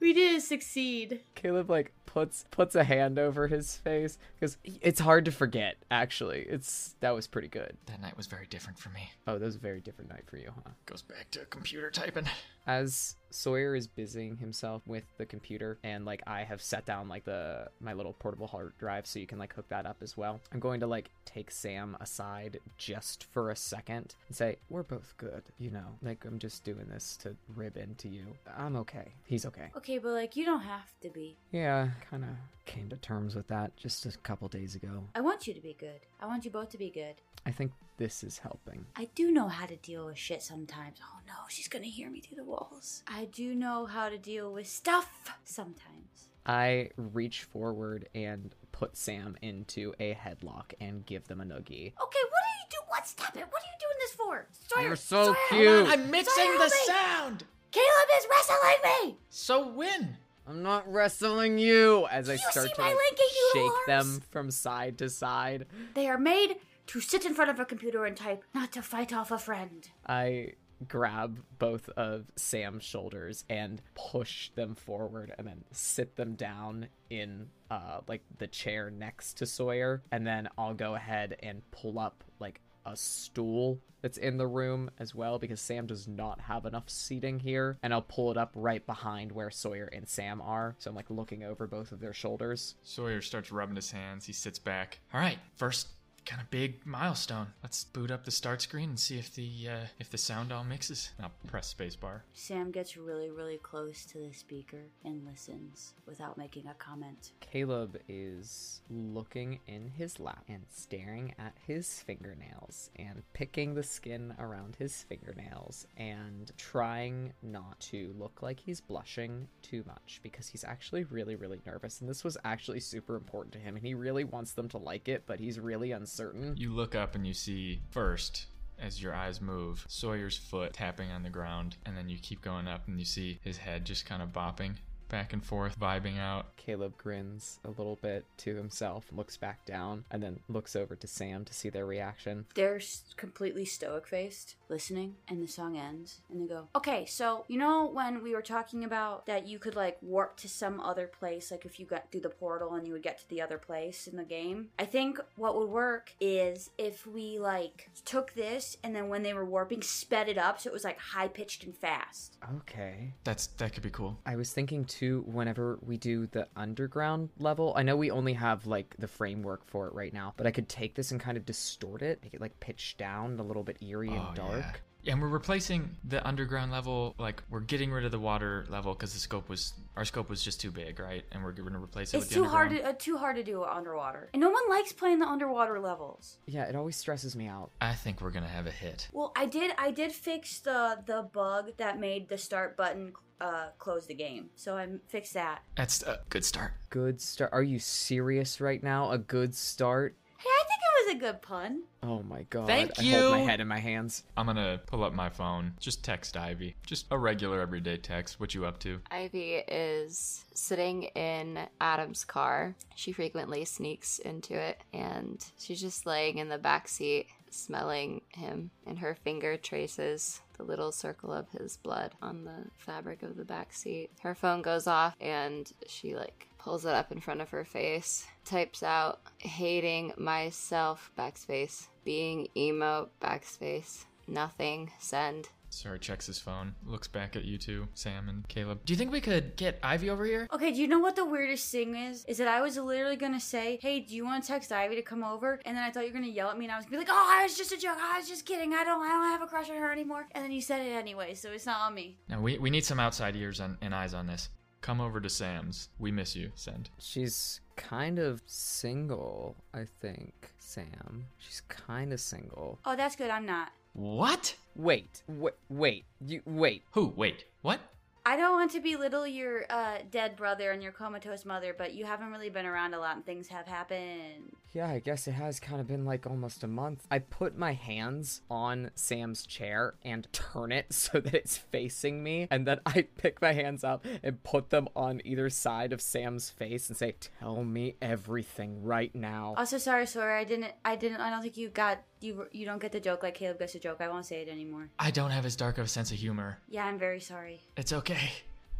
We 0.00 0.12
didn't 0.12 0.42
succeed. 0.42 1.20
Caleb 1.34 1.70
like 1.70 1.92
puts 2.14 2.44
puts 2.52 2.76
a 2.76 2.84
hand 2.84 3.18
over 3.18 3.48
his 3.48 3.76
face 3.76 4.18
because 4.38 4.56
it's 4.64 5.00
hard 5.00 5.24
to 5.24 5.32
forget. 5.32 5.76
Actually, 5.90 6.42
it's 6.42 6.94
that 7.00 7.10
was 7.10 7.26
pretty 7.26 7.48
good. 7.48 7.76
That 7.86 8.00
night 8.00 8.16
was 8.16 8.28
very 8.28 8.46
different 8.46 8.78
for 8.78 8.90
me. 8.90 9.10
Oh, 9.26 9.36
that 9.36 9.44
was 9.44 9.56
a 9.56 9.58
very 9.58 9.80
different 9.80 10.10
night 10.10 10.22
for 10.26 10.36
you, 10.36 10.52
huh? 10.54 10.70
Goes 10.86 11.02
back 11.02 11.30
to 11.32 11.40
computer 11.46 11.90
typing. 11.90 12.26
As 12.66 13.16
Sawyer 13.30 13.74
is 13.74 13.88
busying 13.88 14.38
himself 14.38 14.86
with 14.86 15.04
the 15.18 15.26
computer 15.26 15.78
and 15.82 16.04
like 16.04 16.22
I 16.26 16.44
have 16.44 16.62
set 16.62 16.86
down 16.86 17.08
like 17.08 17.24
the 17.24 17.68
my 17.80 17.92
little 17.92 18.12
portable 18.12 18.46
hard 18.46 18.74
drive 18.78 19.06
so 19.06 19.18
you 19.18 19.26
can 19.26 19.38
like 19.38 19.52
hook 19.54 19.68
that 19.70 19.86
up 19.86 19.96
as 20.02 20.16
well. 20.16 20.40
I'm 20.52 20.60
going 20.60 20.78
to 20.80 20.86
like 20.86 21.10
take 21.24 21.50
Sam 21.50 21.96
aside 22.00 22.60
just 22.78 23.24
for 23.32 23.50
a 23.50 23.56
second 23.56 24.14
and 24.28 24.36
say, 24.36 24.58
"We're 24.68 24.84
both 24.84 25.14
good, 25.16 25.42
you 25.58 25.70
know. 25.70 25.98
Like 26.00 26.24
I'm 26.24 26.38
just 26.38 26.62
doing 26.62 26.86
this 26.88 27.16
to 27.22 27.34
rib 27.56 27.76
into 27.76 28.08
you. 28.08 28.26
I'm 28.56 28.76
okay. 28.76 29.14
He's 29.26 29.44
okay." 29.46 29.70
Okay, 29.76 29.98
but 29.98 30.12
like, 30.12 30.36
you 30.36 30.44
don't 30.44 30.60
have 30.60 30.92
to 31.00 31.10
be. 31.10 31.36
Yeah, 31.50 31.88
kind 32.08 32.22
of 32.22 32.30
came 32.66 32.88
to 32.90 32.96
terms 32.96 33.34
with 33.34 33.48
that 33.48 33.76
just 33.76 34.06
a 34.06 34.16
couple 34.18 34.48
days 34.48 34.74
ago. 34.74 35.04
I 35.14 35.20
want 35.20 35.46
you 35.46 35.54
to 35.54 35.60
be 35.60 35.74
good. 35.78 36.00
I 36.20 36.26
want 36.26 36.44
you 36.44 36.50
both 36.50 36.70
to 36.70 36.78
be 36.78 36.90
good. 36.90 37.16
I 37.46 37.50
think 37.50 37.72
this 37.96 38.24
is 38.24 38.38
helping. 38.38 38.86
I 38.96 39.08
do 39.14 39.30
know 39.30 39.48
how 39.48 39.66
to 39.66 39.76
deal 39.76 40.06
with 40.06 40.18
shit 40.18 40.42
sometimes. 40.42 40.98
Oh 41.02 41.18
no, 41.26 41.34
she's 41.48 41.68
gonna 41.68 41.84
hear 41.84 42.10
me 42.10 42.20
through 42.20 42.36
the 42.36 42.44
walls. 42.44 43.02
I 43.06 43.26
do 43.26 43.54
know 43.54 43.86
how 43.86 44.08
to 44.08 44.18
deal 44.18 44.52
with 44.52 44.66
stuff 44.66 45.10
sometimes. 45.44 46.28
I 46.46 46.90
reach 46.96 47.44
forward 47.44 48.08
and 48.14 48.54
put 48.72 48.96
Sam 48.96 49.36
into 49.40 49.94
a 50.00 50.14
headlock 50.14 50.72
and 50.80 51.06
give 51.06 51.26
them 51.28 51.40
a 51.40 51.44
noogie. 51.44 51.92
Okay, 52.02 52.24
what 52.30 52.42
are 52.42 52.56
you 52.60 52.66
do? 52.70 52.76
What? 52.88 53.06
Stop 53.06 53.36
it! 53.36 53.44
What 53.48 53.62
are 53.62 53.66
you 53.66 53.78
doing 53.80 53.98
this 54.00 54.12
for? 54.12 54.46
Sawyer, 54.68 54.86
You're 54.88 54.96
so 54.96 55.24
Sawyer, 55.48 55.84
cute. 55.84 55.86
I'm 55.88 56.10
mixing 56.10 56.44
Sawyer, 56.44 56.58
the 56.58 56.70
sound. 56.86 57.44
Caleb 57.70 58.08
is 58.18 58.26
wrestling 58.30 59.08
me. 59.08 59.16
So 59.30 59.68
win. 59.68 60.16
I'm 60.46 60.62
not 60.62 60.90
wrestling 60.92 61.56
you 61.58 62.06
as 62.10 62.28
I 62.28 62.32
You 62.32 62.38
start 62.38 62.68
to 62.74 62.80
my 62.80 62.88
like, 62.88 62.96
lanky 62.96 63.22
noodle 63.54 63.70
shake 63.78 63.88
arms? 63.96 64.18
them 64.18 64.22
from 64.30 64.50
side 64.50 64.98
to 64.98 65.08
side. 65.08 65.66
They 65.94 66.08
are 66.08 66.18
made 66.18 66.56
to 66.86 67.00
sit 67.00 67.24
in 67.24 67.34
front 67.34 67.50
of 67.50 67.58
a 67.60 67.64
computer 67.64 68.04
and 68.04 68.16
type, 68.16 68.44
not 68.54 68.72
to 68.72 68.82
fight 68.82 69.12
off 69.12 69.30
a 69.30 69.38
friend. 69.38 69.88
I 70.06 70.52
grab 70.88 71.40
both 71.58 71.88
of 71.90 72.26
Sam's 72.36 72.84
shoulders 72.84 73.44
and 73.48 73.80
push 73.94 74.50
them 74.50 74.74
forward 74.74 75.32
and 75.38 75.46
then 75.46 75.64
sit 75.70 76.16
them 76.16 76.34
down 76.34 76.88
in 77.10 77.46
uh 77.70 78.00
like 78.08 78.22
the 78.38 78.46
chair 78.46 78.90
next 78.90 79.34
to 79.34 79.46
Sawyer 79.46 80.02
and 80.10 80.26
then 80.26 80.48
I'll 80.58 80.74
go 80.74 80.94
ahead 80.94 81.36
and 81.42 81.62
pull 81.70 81.98
up 81.98 82.24
like 82.38 82.60
a 82.84 82.96
stool 82.96 83.78
that's 84.02 84.18
in 84.18 84.36
the 84.36 84.46
room 84.46 84.90
as 84.98 85.14
well 85.14 85.38
because 85.38 85.58
Sam 85.60 85.86
does 85.86 86.06
not 86.06 86.38
have 86.40 86.66
enough 86.66 86.90
seating 86.90 87.38
here 87.38 87.78
and 87.82 87.94
I'll 87.94 88.02
pull 88.02 88.30
it 88.30 88.36
up 88.36 88.50
right 88.54 88.84
behind 88.84 89.32
where 89.32 89.50
Sawyer 89.50 89.86
and 89.86 90.06
Sam 90.06 90.42
are 90.42 90.74
so 90.78 90.90
I'm 90.90 90.96
like 90.96 91.08
looking 91.08 91.44
over 91.44 91.66
both 91.66 91.92
of 91.92 92.00
their 92.00 92.12
shoulders 92.12 92.74
Sawyer 92.82 93.22
starts 93.22 93.50
rubbing 93.50 93.76
his 93.76 93.90
hands. 93.90 94.26
He 94.26 94.34
sits 94.34 94.58
back. 94.58 94.98
All 95.14 95.20
right, 95.20 95.38
first 95.56 95.88
kind 96.24 96.40
of 96.40 96.50
big 96.50 96.84
milestone. 96.86 97.48
Let's 97.62 97.84
boot 97.84 98.10
up 98.10 98.24
the 98.24 98.30
start 98.30 98.62
screen 98.62 98.90
and 98.90 98.98
see 98.98 99.18
if 99.18 99.34
the 99.34 99.68
uh, 99.68 99.86
if 99.98 100.10
the 100.10 100.18
sound 100.18 100.52
all 100.52 100.64
mixes. 100.64 101.10
I'll 101.22 101.32
press 101.46 101.74
spacebar. 101.74 102.20
Sam 102.32 102.70
gets 102.70 102.96
really, 102.96 103.30
really 103.30 103.58
close 103.58 104.04
to 104.06 104.18
the 104.18 104.32
speaker 104.32 104.82
and 105.04 105.24
listens 105.24 105.94
without 106.06 106.38
making 106.38 106.66
a 106.66 106.74
comment. 106.74 107.32
Caleb 107.40 107.98
is 108.08 108.80
looking 108.90 109.60
in 109.66 109.88
his 109.88 110.18
lap 110.18 110.44
and 110.48 110.64
staring 110.70 111.34
at 111.38 111.54
his 111.66 112.00
fingernails 112.00 112.90
and 112.96 113.22
picking 113.32 113.74
the 113.74 113.82
skin 113.82 114.34
around 114.38 114.76
his 114.76 115.02
fingernails 115.02 115.86
and 115.96 116.52
trying 116.56 117.32
not 117.42 117.78
to 117.80 118.14
look 118.18 118.42
like 118.42 118.60
he's 118.60 118.80
blushing 118.80 119.48
too 119.62 119.84
much 119.86 120.20
because 120.22 120.48
he's 120.48 120.64
actually 120.64 121.04
really, 121.04 121.36
really 121.36 121.60
nervous. 121.66 122.00
And 122.00 122.08
this 122.08 122.24
was 122.24 122.38
actually 122.44 122.80
super 122.80 123.16
important 123.16 123.52
to 123.54 123.58
him 123.58 123.76
and 123.76 123.84
he 123.84 123.94
really 123.94 124.24
wants 124.24 124.52
them 124.52 124.68
to 124.70 124.78
like 124.78 125.08
it, 125.08 125.24
but 125.26 125.40
he's 125.40 125.58
really 125.60 125.92
uncertain. 125.92 126.13
You 126.56 126.72
look 126.72 126.94
up 126.94 127.14
and 127.14 127.26
you 127.26 127.34
see 127.34 127.80
first 127.90 128.46
as 128.78 129.02
your 129.02 129.14
eyes 129.14 129.40
move 129.40 129.84
Sawyer's 129.88 130.36
foot 130.36 130.72
tapping 130.72 131.10
on 131.10 131.22
the 131.22 131.30
ground 131.30 131.76
and 131.86 131.96
then 131.96 132.08
you 132.08 132.18
keep 132.18 132.42
going 132.42 132.66
up 132.66 132.88
and 132.88 132.98
you 132.98 133.04
see 133.04 133.38
his 133.42 133.56
head 133.56 133.84
just 133.84 134.04
kind 134.06 134.22
of 134.22 134.30
bopping 134.30 134.76
back 135.08 135.32
and 135.32 135.44
forth 135.44 135.78
vibing 135.78 136.18
out. 136.18 136.56
Caleb 136.56 136.96
grins 136.96 137.60
a 137.64 137.68
little 137.68 137.98
bit 138.02 138.24
to 138.38 138.56
himself, 138.56 139.06
looks 139.12 139.36
back 139.36 139.64
down, 139.64 140.04
and 140.10 140.22
then 140.22 140.40
looks 140.48 140.74
over 140.74 140.96
to 140.96 141.06
Sam 141.06 141.44
to 141.44 141.54
see 141.54 141.68
their 141.68 141.86
reaction. 141.86 142.46
They're 142.54 142.80
completely 143.16 143.64
stoic 143.64 144.08
faced, 144.08 144.56
listening, 144.68 145.16
and 145.28 145.42
the 145.42 145.48
song 145.48 145.76
ends, 145.76 146.20
and 146.30 146.40
they 146.40 146.46
go, 146.46 146.68
Okay, 146.76 147.04
so 147.06 147.44
you 147.48 147.58
know 147.58 147.86
when 147.86 148.22
we 148.22 148.34
were 148.34 148.42
talking 148.42 148.84
about 148.84 149.26
that 149.26 149.46
you 149.46 149.58
could 149.58 149.76
like 149.76 149.98
warp 150.02 150.36
to 150.38 150.48
some 150.48 150.80
other 150.80 151.06
place, 151.06 151.50
like 151.50 151.64
if 151.64 151.78
you 151.80 151.86
got 151.86 152.10
through 152.10 152.20
the 152.22 152.28
portal 152.28 152.74
and 152.74 152.86
you 152.86 152.92
would 152.92 153.02
get 153.02 153.18
to 153.18 153.28
the 153.28 153.40
other 153.42 153.58
place 153.58 154.06
in 154.06 154.16
the 154.16 154.24
game? 154.24 154.68
I 154.78 154.84
think 154.84 155.18
what 155.36 155.56
would 155.58 155.68
work 155.70 156.12
is 156.20 156.70
if 156.78 157.06
we 157.06 157.38
like 157.38 157.90
took 158.04 158.34
this 158.34 158.76
and 158.82 158.94
then 158.94 159.08
when 159.08 159.22
they 159.22 159.34
were 159.34 159.44
warping, 159.44 159.82
sped 159.82 160.28
it 160.28 160.38
up 160.38 160.60
so 160.60 160.70
it 160.70 160.72
was 160.72 160.84
like 160.84 160.98
high 160.98 161.28
pitched 161.28 161.64
and 161.64 161.76
fast. 161.76 162.36
Okay. 162.56 163.12
that's 163.24 163.46
that 163.58 163.72
could 163.72 163.82
be 163.82 163.90
cool 163.90 164.18
I 164.26 164.36
was 164.36 164.52
thinking 164.52 164.84
too, 164.84 165.22
whenever 165.26 165.78
we 165.82 165.96
do 165.96 166.26
the 166.26 166.46
underground 166.56 167.28
level, 167.38 167.72
I 167.76 167.82
know 167.82 167.96
we 167.96 168.10
only 168.10 168.32
have 168.34 168.66
like 168.66 168.94
the 168.98 169.08
framework 169.08 169.66
for 169.66 169.86
it 169.86 169.94
right 169.94 170.12
now, 170.12 170.32
but 170.36 170.46
I 170.46 170.50
could 170.50 170.68
take 170.68 170.94
this 170.94 171.10
and 171.10 171.20
kind 171.20 171.36
of 171.36 171.44
distort 171.46 172.02
it, 172.02 172.20
make 172.22 172.34
it 172.34 172.40
like 172.40 172.58
pitch 172.60 172.96
down, 172.98 173.38
a 173.38 173.42
little 173.42 173.62
bit 173.62 173.82
eerie 173.82 174.10
Oh, 174.10 174.26
and 174.26 174.34
dark. 174.36 174.50
yeah. 174.63 174.63
Yeah, 175.02 175.12
and 175.12 175.20
we're 175.20 175.28
replacing 175.28 175.96
the 176.04 176.26
underground 176.26 176.72
level. 176.72 177.14
Like 177.18 177.42
we're 177.50 177.60
getting 177.60 177.92
rid 177.92 178.04
of 178.04 178.10
the 178.10 178.18
water 178.18 178.64
level 178.70 178.94
because 178.94 179.12
the 179.12 179.20
scope 179.20 179.48
was 179.48 179.74
our 179.96 180.04
scope 180.04 180.30
was 180.30 180.42
just 180.42 180.60
too 180.60 180.70
big, 180.70 180.98
right? 180.98 181.24
And 181.32 181.44
we're 181.44 181.52
going 181.52 181.72
to 181.72 181.78
replace 181.78 182.14
it 182.14 182.16
It's 182.16 182.26
with 182.26 182.30
the 182.30 182.34
too 182.36 182.44
hard 182.44 182.70
to 182.70 182.88
uh, 182.88 182.92
too 182.98 183.18
hard 183.18 183.36
to 183.36 183.42
do 183.42 183.62
underwater, 183.64 184.30
and 184.32 184.40
no 184.40 184.50
one 184.50 184.62
likes 184.70 184.92
playing 184.92 185.18
the 185.18 185.26
underwater 185.26 185.78
levels. 185.78 186.38
Yeah, 186.46 186.64
it 186.64 186.74
always 186.74 186.96
stresses 186.96 187.36
me 187.36 187.46
out. 187.46 187.70
I 187.80 187.94
think 187.94 188.20
we're 188.20 188.30
gonna 188.30 188.48
have 188.48 188.66
a 188.66 188.70
hit. 188.70 189.08
Well, 189.12 189.32
I 189.36 189.46
did. 189.46 189.72
I 189.76 189.90
did 189.90 190.12
fix 190.12 190.60
the 190.60 190.98
the 191.04 191.28
bug 191.32 191.72
that 191.76 192.00
made 192.00 192.28
the 192.28 192.38
start 192.38 192.76
button 192.76 193.12
uh, 193.40 193.68
close 193.78 194.06
the 194.06 194.14
game, 194.14 194.50
so 194.54 194.76
I 194.76 194.88
fixed 195.08 195.34
that. 195.34 195.62
That's 195.76 196.02
a 196.02 196.20
good 196.30 196.44
start. 196.44 196.72
Good 196.88 197.20
start. 197.20 197.50
Are 197.52 197.62
you 197.62 197.78
serious 197.78 198.60
right 198.60 198.82
now? 198.82 199.10
A 199.10 199.18
good 199.18 199.54
start? 199.54 200.16
Hey, 200.44 200.50
I 200.50 200.64
think 200.68 200.80
it 200.82 201.06
was 201.06 201.14
a 201.14 201.18
good 201.18 201.40
pun. 201.40 201.84
Oh 202.02 202.22
my 202.22 202.42
god. 202.50 202.66
Thank 202.66 203.00
you. 203.00 203.16
I 203.16 203.20
hold 203.20 203.32
my 203.32 203.50
head 203.50 203.60
in 203.60 203.68
my 203.68 203.78
hands. 203.78 204.24
I'm 204.36 204.44
gonna 204.44 204.78
pull 204.84 205.02
up 205.02 205.14
my 205.14 205.30
phone. 205.30 205.72
Just 205.80 206.04
text 206.04 206.36
Ivy. 206.36 206.76
Just 206.84 207.06
a 207.10 207.16
regular 207.16 207.62
everyday 207.62 207.96
text. 207.96 208.38
What 208.38 208.54
you 208.54 208.66
up 208.66 208.78
to? 208.80 209.00
Ivy 209.10 209.62
is 209.66 210.44
sitting 210.52 211.04
in 211.04 211.60
Adam's 211.80 212.26
car. 212.26 212.74
She 212.94 213.12
frequently 213.12 213.64
sneaks 213.64 214.18
into 214.18 214.52
it 214.52 214.82
and 214.92 215.42
she's 215.58 215.80
just 215.80 216.04
laying 216.04 216.36
in 216.36 216.50
the 216.50 216.58
back 216.58 216.88
seat 216.88 217.28
smelling 217.54 218.20
him 218.30 218.70
and 218.84 218.98
her 218.98 219.14
finger 219.14 219.56
traces 219.56 220.40
the 220.56 220.64
little 220.64 220.90
circle 220.92 221.32
of 221.32 221.48
his 221.50 221.76
blood 221.78 222.12
on 222.20 222.44
the 222.44 222.64
fabric 222.76 223.22
of 223.22 223.36
the 223.36 223.44
back 223.44 223.72
seat. 223.72 224.10
Her 224.20 224.34
phone 224.34 224.60
goes 224.60 224.86
off 224.86 225.16
and 225.20 225.70
she 225.86 226.14
like 226.16 226.48
pulls 226.64 226.86
it 226.86 226.94
up 226.94 227.12
in 227.12 227.20
front 227.20 227.42
of 227.42 227.50
her 227.50 227.64
face, 227.64 228.26
types 228.46 228.82
out 228.82 229.20
hating 229.38 230.14
myself 230.16 231.12
backspace, 231.16 231.88
being 232.04 232.48
emo 232.56 233.10
backspace, 233.20 234.06
nothing 234.26 234.90
send. 234.98 235.50
Sawyer 235.68 235.98
checks 235.98 236.26
his 236.26 236.38
phone, 236.38 236.74
looks 236.86 237.08
back 237.08 237.36
at 237.36 237.44
you 237.44 237.58
two, 237.58 237.88
Sam 237.94 238.28
and 238.28 238.46
Caleb. 238.48 238.80
Do 238.84 238.92
you 238.92 238.96
think 238.96 239.10
we 239.12 239.20
could 239.20 239.56
get 239.56 239.78
Ivy 239.82 240.08
over 240.08 240.24
here? 240.24 240.48
Okay, 240.52 240.72
do 240.72 240.80
you 240.80 240.86
know 240.86 241.00
what 241.00 241.16
the 241.16 241.24
weirdest 241.24 241.70
thing 241.70 241.96
is? 241.96 242.24
Is 242.26 242.38
that 242.38 242.48
I 242.48 242.62
was 242.62 242.78
literally 242.78 243.16
gonna 243.16 243.40
say, 243.40 243.78
"Hey, 243.82 244.00
do 244.00 244.14
you 244.14 244.24
want 244.24 244.42
to 244.42 244.48
text 244.48 244.72
Ivy 244.72 244.94
to 244.94 245.02
come 245.02 245.24
over?" 245.24 245.60
And 245.66 245.76
then 245.76 245.84
I 245.84 245.90
thought 245.90 246.04
you 246.06 246.12
were 246.12 246.18
gonna 246.18 246.28
yell 246.28 246.48
at 246.48 246.56
me, 246.56 246.64
and 246.64 246.72
I 246.72 246.76
was 246.76 246.86
gonna 246.86 246.98
be 246.98 247.04
like, 247.04 247.08
"Oh, 247.10 247.38
I 247.40 247.42
was 247.42 247.58
just 247.58 247.72
a 247.72 247.76
joke. 247.76 247.98
I 248.00 248.18
was 248.18 248.28
just 248.28 248.46
kidding. 248.46 248.72
I 248.72 248.84
don't, 248.84 249.02
I 249.02 249.08
don't 249.08 249.30
have 249.32 249.42
a 249.42 249.46
crush 249.46 249.68
on 249.68 249.76
her 249.76 249.92
anymore." 249.92 250.28
And 250.30 250.44
then 250.44 250.52
you 250.52 250.62
said 250.62 250.80
it 250.80 250.92
anyway, 250.92 251.34
so 251.34 251.50
it's 251.50 251.66
not 251.66 251.80
on 251.80 251.94
me. 251.94 252.18
Now 252.28 252.40
we 252.40 252.56
we 252.56 252.70
need 252.70 252.84
some 252.86 253.00
outside 253.00 253.36
ears 253.36 253.60
on, 253.60 253.76
and 253.82 253.94
eyes 253.94 254.14
on 254.14 254.28
this. 254.28 254.48
Come 254.84 255.00
over 255.00 255.18
to 255.18 255.30
Sam's. 255.30 255.88
We 255.98 256.12
miss 256.12 256.36
you. 256.36 256.52
Send. 256.56 256.90
She's 256.98 257.62
kind 257.74 258.18
of 258.18 258.42
single, 258.44 259.56
I 259.72 259.86
think, 260.02 260.52
Sam. 260.58 261.24
She's 261.38 261.62
kind 261.62 262.12
of 262.12 262.20
single. 262.20 262.78
Oh, 262.84 262.94
that's 262.94 263.16
good. 263.16 263.30
I'm 263.30 263.46
not. 263.46 263.72
What? 263.94 264.54
Wait, 264.76 265.22
wait, 265.26 265.54
wait. 265.70 266.04
You 266.20 266.42
wait. 266.44 266.82
Who? 266.90 267.14
Wait. 267.16 267.46
What? 267.62 267.80
I 268.26 268.36
don't 268.36 268.52
want 268.52 268.72
to 268.72 268.80
belittle 268.80 269.26
your 269.26 269.64
uh, 269.70 270.00
dead 270.10 270.36
brother 270.36 270.72
and 270.72 270.82
your 270.82 270.92
comatose 270.92 271.46
mother, 271.46 271.74
but 271.76 271.94
you 271.94 272.04
haven't 272.04 272.30
really 272.30 272.50
been 272.50 272.66
around 272.66 272.92
a 272.92 272.98
lot, 272.98 273.16
and 273.16 273.24
things 273.24 273.48
have 273.48 273.66
happened. 273.66 274.52
Yeah, 274.74 274.88
I 274.88 274.98
guess 274.98 275.28
it 275.28 275.32
has 275.32 275.60
kind 275.60 275.80
of 275.80 275.86
been 275.86 276.04
like 276.04 276.26
almost 276.26 276.64
a 276.64 276.66
month. 276.66 277.06
I 277.08 277.20
put 277.20 277.56
my 277.56 277.74
hands 277.74 278.42
on 278.50 278.90
Sam's 278.96 279.46
chair 279.46 279.94
and 280.02 280.26
turn 280.32 280.72
it 280.72 280.92
so 280.92 281.20
that 281.20 281.32
it's 281.32 281.56
facing 281.56 282.24
me, 282.24 282.48
and 282.50 282.66
then 282.66 282.80
I 282.84 283.02
pick 283.02 283.40
my 283.40 283.52
hands 283.52 283.84
up 283.84 284.04
and 284.22 284.42
put 284.42 284.70
them 284.70 284.88
on 284.96 285.22
either 285.24 285.48
side 285.48 285.92
of 285.92 286.02
Sam's 286.02 286.50
face 286.50 286.88
and 286.88 286.98
say, 286.98 287.14
"Tell 287.38 287.62
me 287.62 287.94
everything 288.02 288.82
right 288.82 289.14
now." 289.14 289.54
Also, 289.56 289.78
sorry, 289.78 290.06
sorry. 290.06 290.40
I 290.40 290.44
didn't. 290.44 290.72
I 290.84 290.96
didn't. 290.96 291.20
I 291.20 291.30
don't 291.30 291.40
think 291.40 291.56
you 291.56 291.68
got. 291.68 292.02
You. 292.20 292.48
You 292.50 292.66
don't 292.66 292.82
get 292.82 292.90
the 292.90 293.00
joke 293.00 293.22
like 293.22 293.34
Caleb 293.34 293.60
gets 293.60 293.74
the 293.74 293.78
joke. 293.78 293.98
I 294.00 294.08
won't 294.08 294.26
say 294.26 294.42
it 294.42 294.48
anymore. 294.48 294.90
I 294.98 295.12
don't 295.12 295.30
have 295.30 295.46
as 295.46 295.54
dark 295.54 295.78
of 295.78 295.84
a 295.84 295.88
sense 295.88 296.10
of 296.10 296.16
humor. 296.16 296.58
Yeah, 296.68 296.84
I'm 296.84 296.98
very 296.98 297.20
sorry. 297.20 297.60
It's 297.76 297.92
okay. 297.92 298.32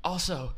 Also, 0.02 0.54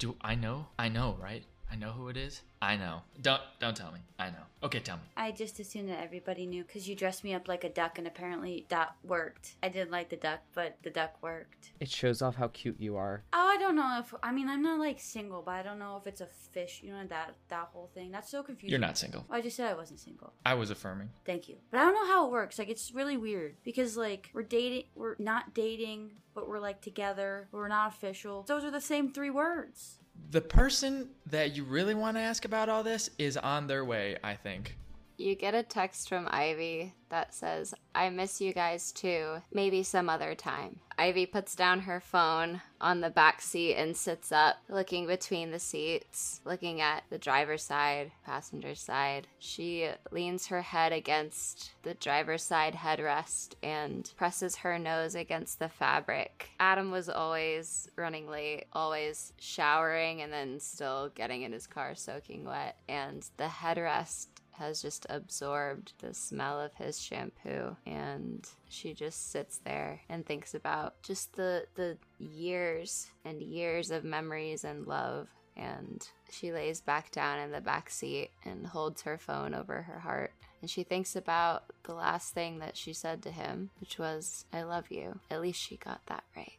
do 0.00 0.16
I 0.20 0.34
know? 0.34 0.66
I 0.78 0.88
know, 0.88 1.16
right? 1.22 1.44
I 1.70 1.76
know 1.76 1.92
who 1.92 2.08
it 2.08 2.16
is. 2.16 2.42
I 2.60 2.76
know. 2.76 3.02
Don't 3.22 3.40
don't 3.58 3.76
tell 3.76 3.92
me. 3.92 4.00
I 4.18 4.26
know. 4.30 4.42
Okay, 4.62 4.80
tell 4.80 4.96
me. 4.96 5.02
I 5.16 5.30
just 5.30 5.60
assumed 5.60 5.88
that 5.88 6.02
everybody 6.02 6.44
knew 6.44 6.64
because 6.64 6.88
you 6.88 6.94
dressed 6.94 7.22
me 7.24 7.32
up 7.32 7.48
like 7.48 7.64
a 7.64 7.68
duck, 7.68 7.96
and 7.96 8.06
apparently 8.06 8.66
that 8.68 8.96
worked. 9.04 9.54
I 9.62 9.68
didn't 9.68 9.90
like 9.90 10.10
the 10.10 10.16
duck, 10.16 10.40
but 10.54 10.76
the 10.82 10.90
duck 10.90 11.14
worked. 11.22 11.70
It 11.78 11.88
shows 11.88 12.20
off 12.22 12.34
how 12.34 12.48
cute 12.48 12.80
you 12.80 12.96
are. 12.96 13.22
Oh, 13.32 13.48
I 13.48 13.56
don't 13.56 13.76
know 13.76 13.98
if. 14.00 14.12
I 14.22 14.32
mean, 14.32 14.48
I'm 14.48 14.62
not 14.62 14.80
like 14.80 14.98
single, 15.00 15.42
but 15.42 15.52
I 15.52 15.62
don't 15.62 15.78
know 15.78 15.96
if 15.96 16.06
it's 16.06 16.20
a 16.20 16.26
fish. 16.26 16.80
You 16.82 16.92
know 16.92 17.06
that 17.08 17.36
that 17.48 17.68
whole 17.72 17.90
thing. 17.94 18.10
That's 18.10 18.30
so 18.30 18.42
confusing. 18.42 18.70
You're 18.70 18.86
not 18.86 18.98
single. 18.98 19.24
I 19.30 19.40
just 19.40 19.56
said 19.56 19.70
I 19.70 19.74
wasn't 19.74 20.00
single. 20.00 20.32
I 20.44 20.54
was 20.54 20.70
affirming. 20.70 21.10
Thank 21.24 21.48
you. 21.48 21.56
But 21.70 21.78
I 21.78 21.84
don't 21.84 21.94
know 21.94 22.12
how 22.12 22.26
it 22.26 22.32
works. 22.32 22.58
Like 22.58 22.68
it's 22.68 22.92
really 22.92 23.16
weird 23.16 23.56
because 23.62 23.96
like 23.96 24.30
we're 24.34 24.42
dating, 24.42 24.84
we're 24.96 25.16
not 25.18 25.54
dating, 25.54 26.12
but 26.34 26.48
we're 26.48 26.58
like 26.58 26.82
together. 26.82 27.48
We're 27.52 27.68
not 27.68 27.92
official. 27.94 28.42
Those 28.42 28.64
are 28.64 28.70
the 28.70 28.80
same 28.80 29.12
three 29.12 29.30
words. 29.30 29.99
The 30.30 30.40
person 30.40 31.08
that 31.26 31.56
you 31.56 31.64
really 31.64 31.96
want 31.96 32.16
to 32.16 32.20
ask 32.20 32.44
about 32.44 32.68
all 32.68 32.84
this 32.84 33.10
is 33.18 33.36
on 33.36 33.66
their 33.66 33.84
way, 33.84 34.16
I 34.22 34.36
think. 34.36 34.76
You 35.16 35.34
get 35.34 35.56
a 35.56 35.64
text 35.64 36.08
from 36.08 36.28
Ivy 36.30 36.94
that 37.08 37.34
says, 37.34 37.74
I 37.96 38.10
miss 38.10 38.40
you 38.40 38.52
guys 38.52 38.92
too. 38.92 39.42
Maybe 39.52 39.82
some 39.82 40.08
other 40.08 40.36
time. 40.36 40.78
Ivy 41.00 41.24
puts 41.24 41.54
down 41.54 41.80
her 41.80 41.98
phone 41.98 42.60
on 42.78 43.00
the 43.00 43.08
back 43.08 43.40
seat 43.40 43.74
and 43.74 43.96
sits 43.96 44.30
up, 44.30 44.58
looking 44.68 45.06
between 45.06 45.50
the 45.50 45.58
seats, 45.58 46.42
looking 46.44 46.82
at 46.82 47.04
the 47.08 47.16
driver's 47.16 47.62
side, 47.62 48.12
passenger 48.26 48.74
side. 48.74 49.26
She 49.38 49.88
leans 50.10 50.48
her 50.48 50.60
head 50.60 50.92
against 50.92 51.72
the 51.84 51.94
driver's 51.94 52.42
side 52.42 52.74
headrest 52.74 53.54
and 53.62 54.12
presses 54.18 54.56
her 54.56 54.78
nose 54.78 55.14
against 55.14 55.58
the 55.58 55.70
fabric. 55.70 56.50
Adam 56.60 56.90
was 56.90 57.08
always 57.08 57.88
running 57.96 58.28
late, 58.28 58.66
always 58.74 59.32
showering 59.38 60.20
and 60.20 60.30
then 60.30 60.60
still 60.60 61.10
getting 61.14 61.40
in 61.40 61.52
his 61.52 61.66
car 61.66 61.94
soaking 61.94 62.44
wet. 62.44 62.76
And 62.90 63.26
the 63.38 63.44
headrest 63.44 64.26
has 64.60 64.80
just 64.80 65.06
absorbed 65.10 65.94
the 65.98 66.14
smell 66.14 66.60
of 66.60 66.74
his 66.74 67.00
shampoo 67.00 67.74
and 67.86 68.48
she 68.68 68.94
just 68.94 69.32
sits 69.32 69.58
there 69.64 70.00
and 70.08 70.24
thinks 70.24 70.54
about 70.54 71.02
just 71.02 71.34
the 71.34 71.64
the 71.74 71.96
years 72.18 73.08
and 73.24 73.42
years 73.42 73.90
of 73.90 74.04
memories 74.04 74.62
and 74.64 74.86
love. 74.86 75.28
And 75.56 76.06
she 76.30 76.52
lays 76.52 76.80
back 76.80 77.10
down 77.10 77.38
in 77.40 77.50
the 77.50 77.60
back 77.60 77.90
seat 77.90 78.30
and 78.44 78.66
holds 78.66 79.02
her 79.02 79.18
phone 79.18 79.52
over 79.54 79.82
her 79.82 79.98
heart. 79.98 80.32
And 80.60 80.70
she 80.70 80.84
thinks 80.84 81.16
about 81.16 81.64
the 81.82 81.94
last 81.94 82.32
thing 82.32 82.60
that 82.60 82.76
she 82.76 82.92
said 82.92 83.22
to 83.22 83.30
him 83.30 83.70
which 83.80 83.98
was 83.98 84.44
i 84.52 84.62
love 84.62 84.90
you. 84.90 85.18
At 85.30 85.40
least 85.40 85.60
she 85.60 85.76
got 85.76 86.00
that 86.06 86.24
right. 86.36 86.52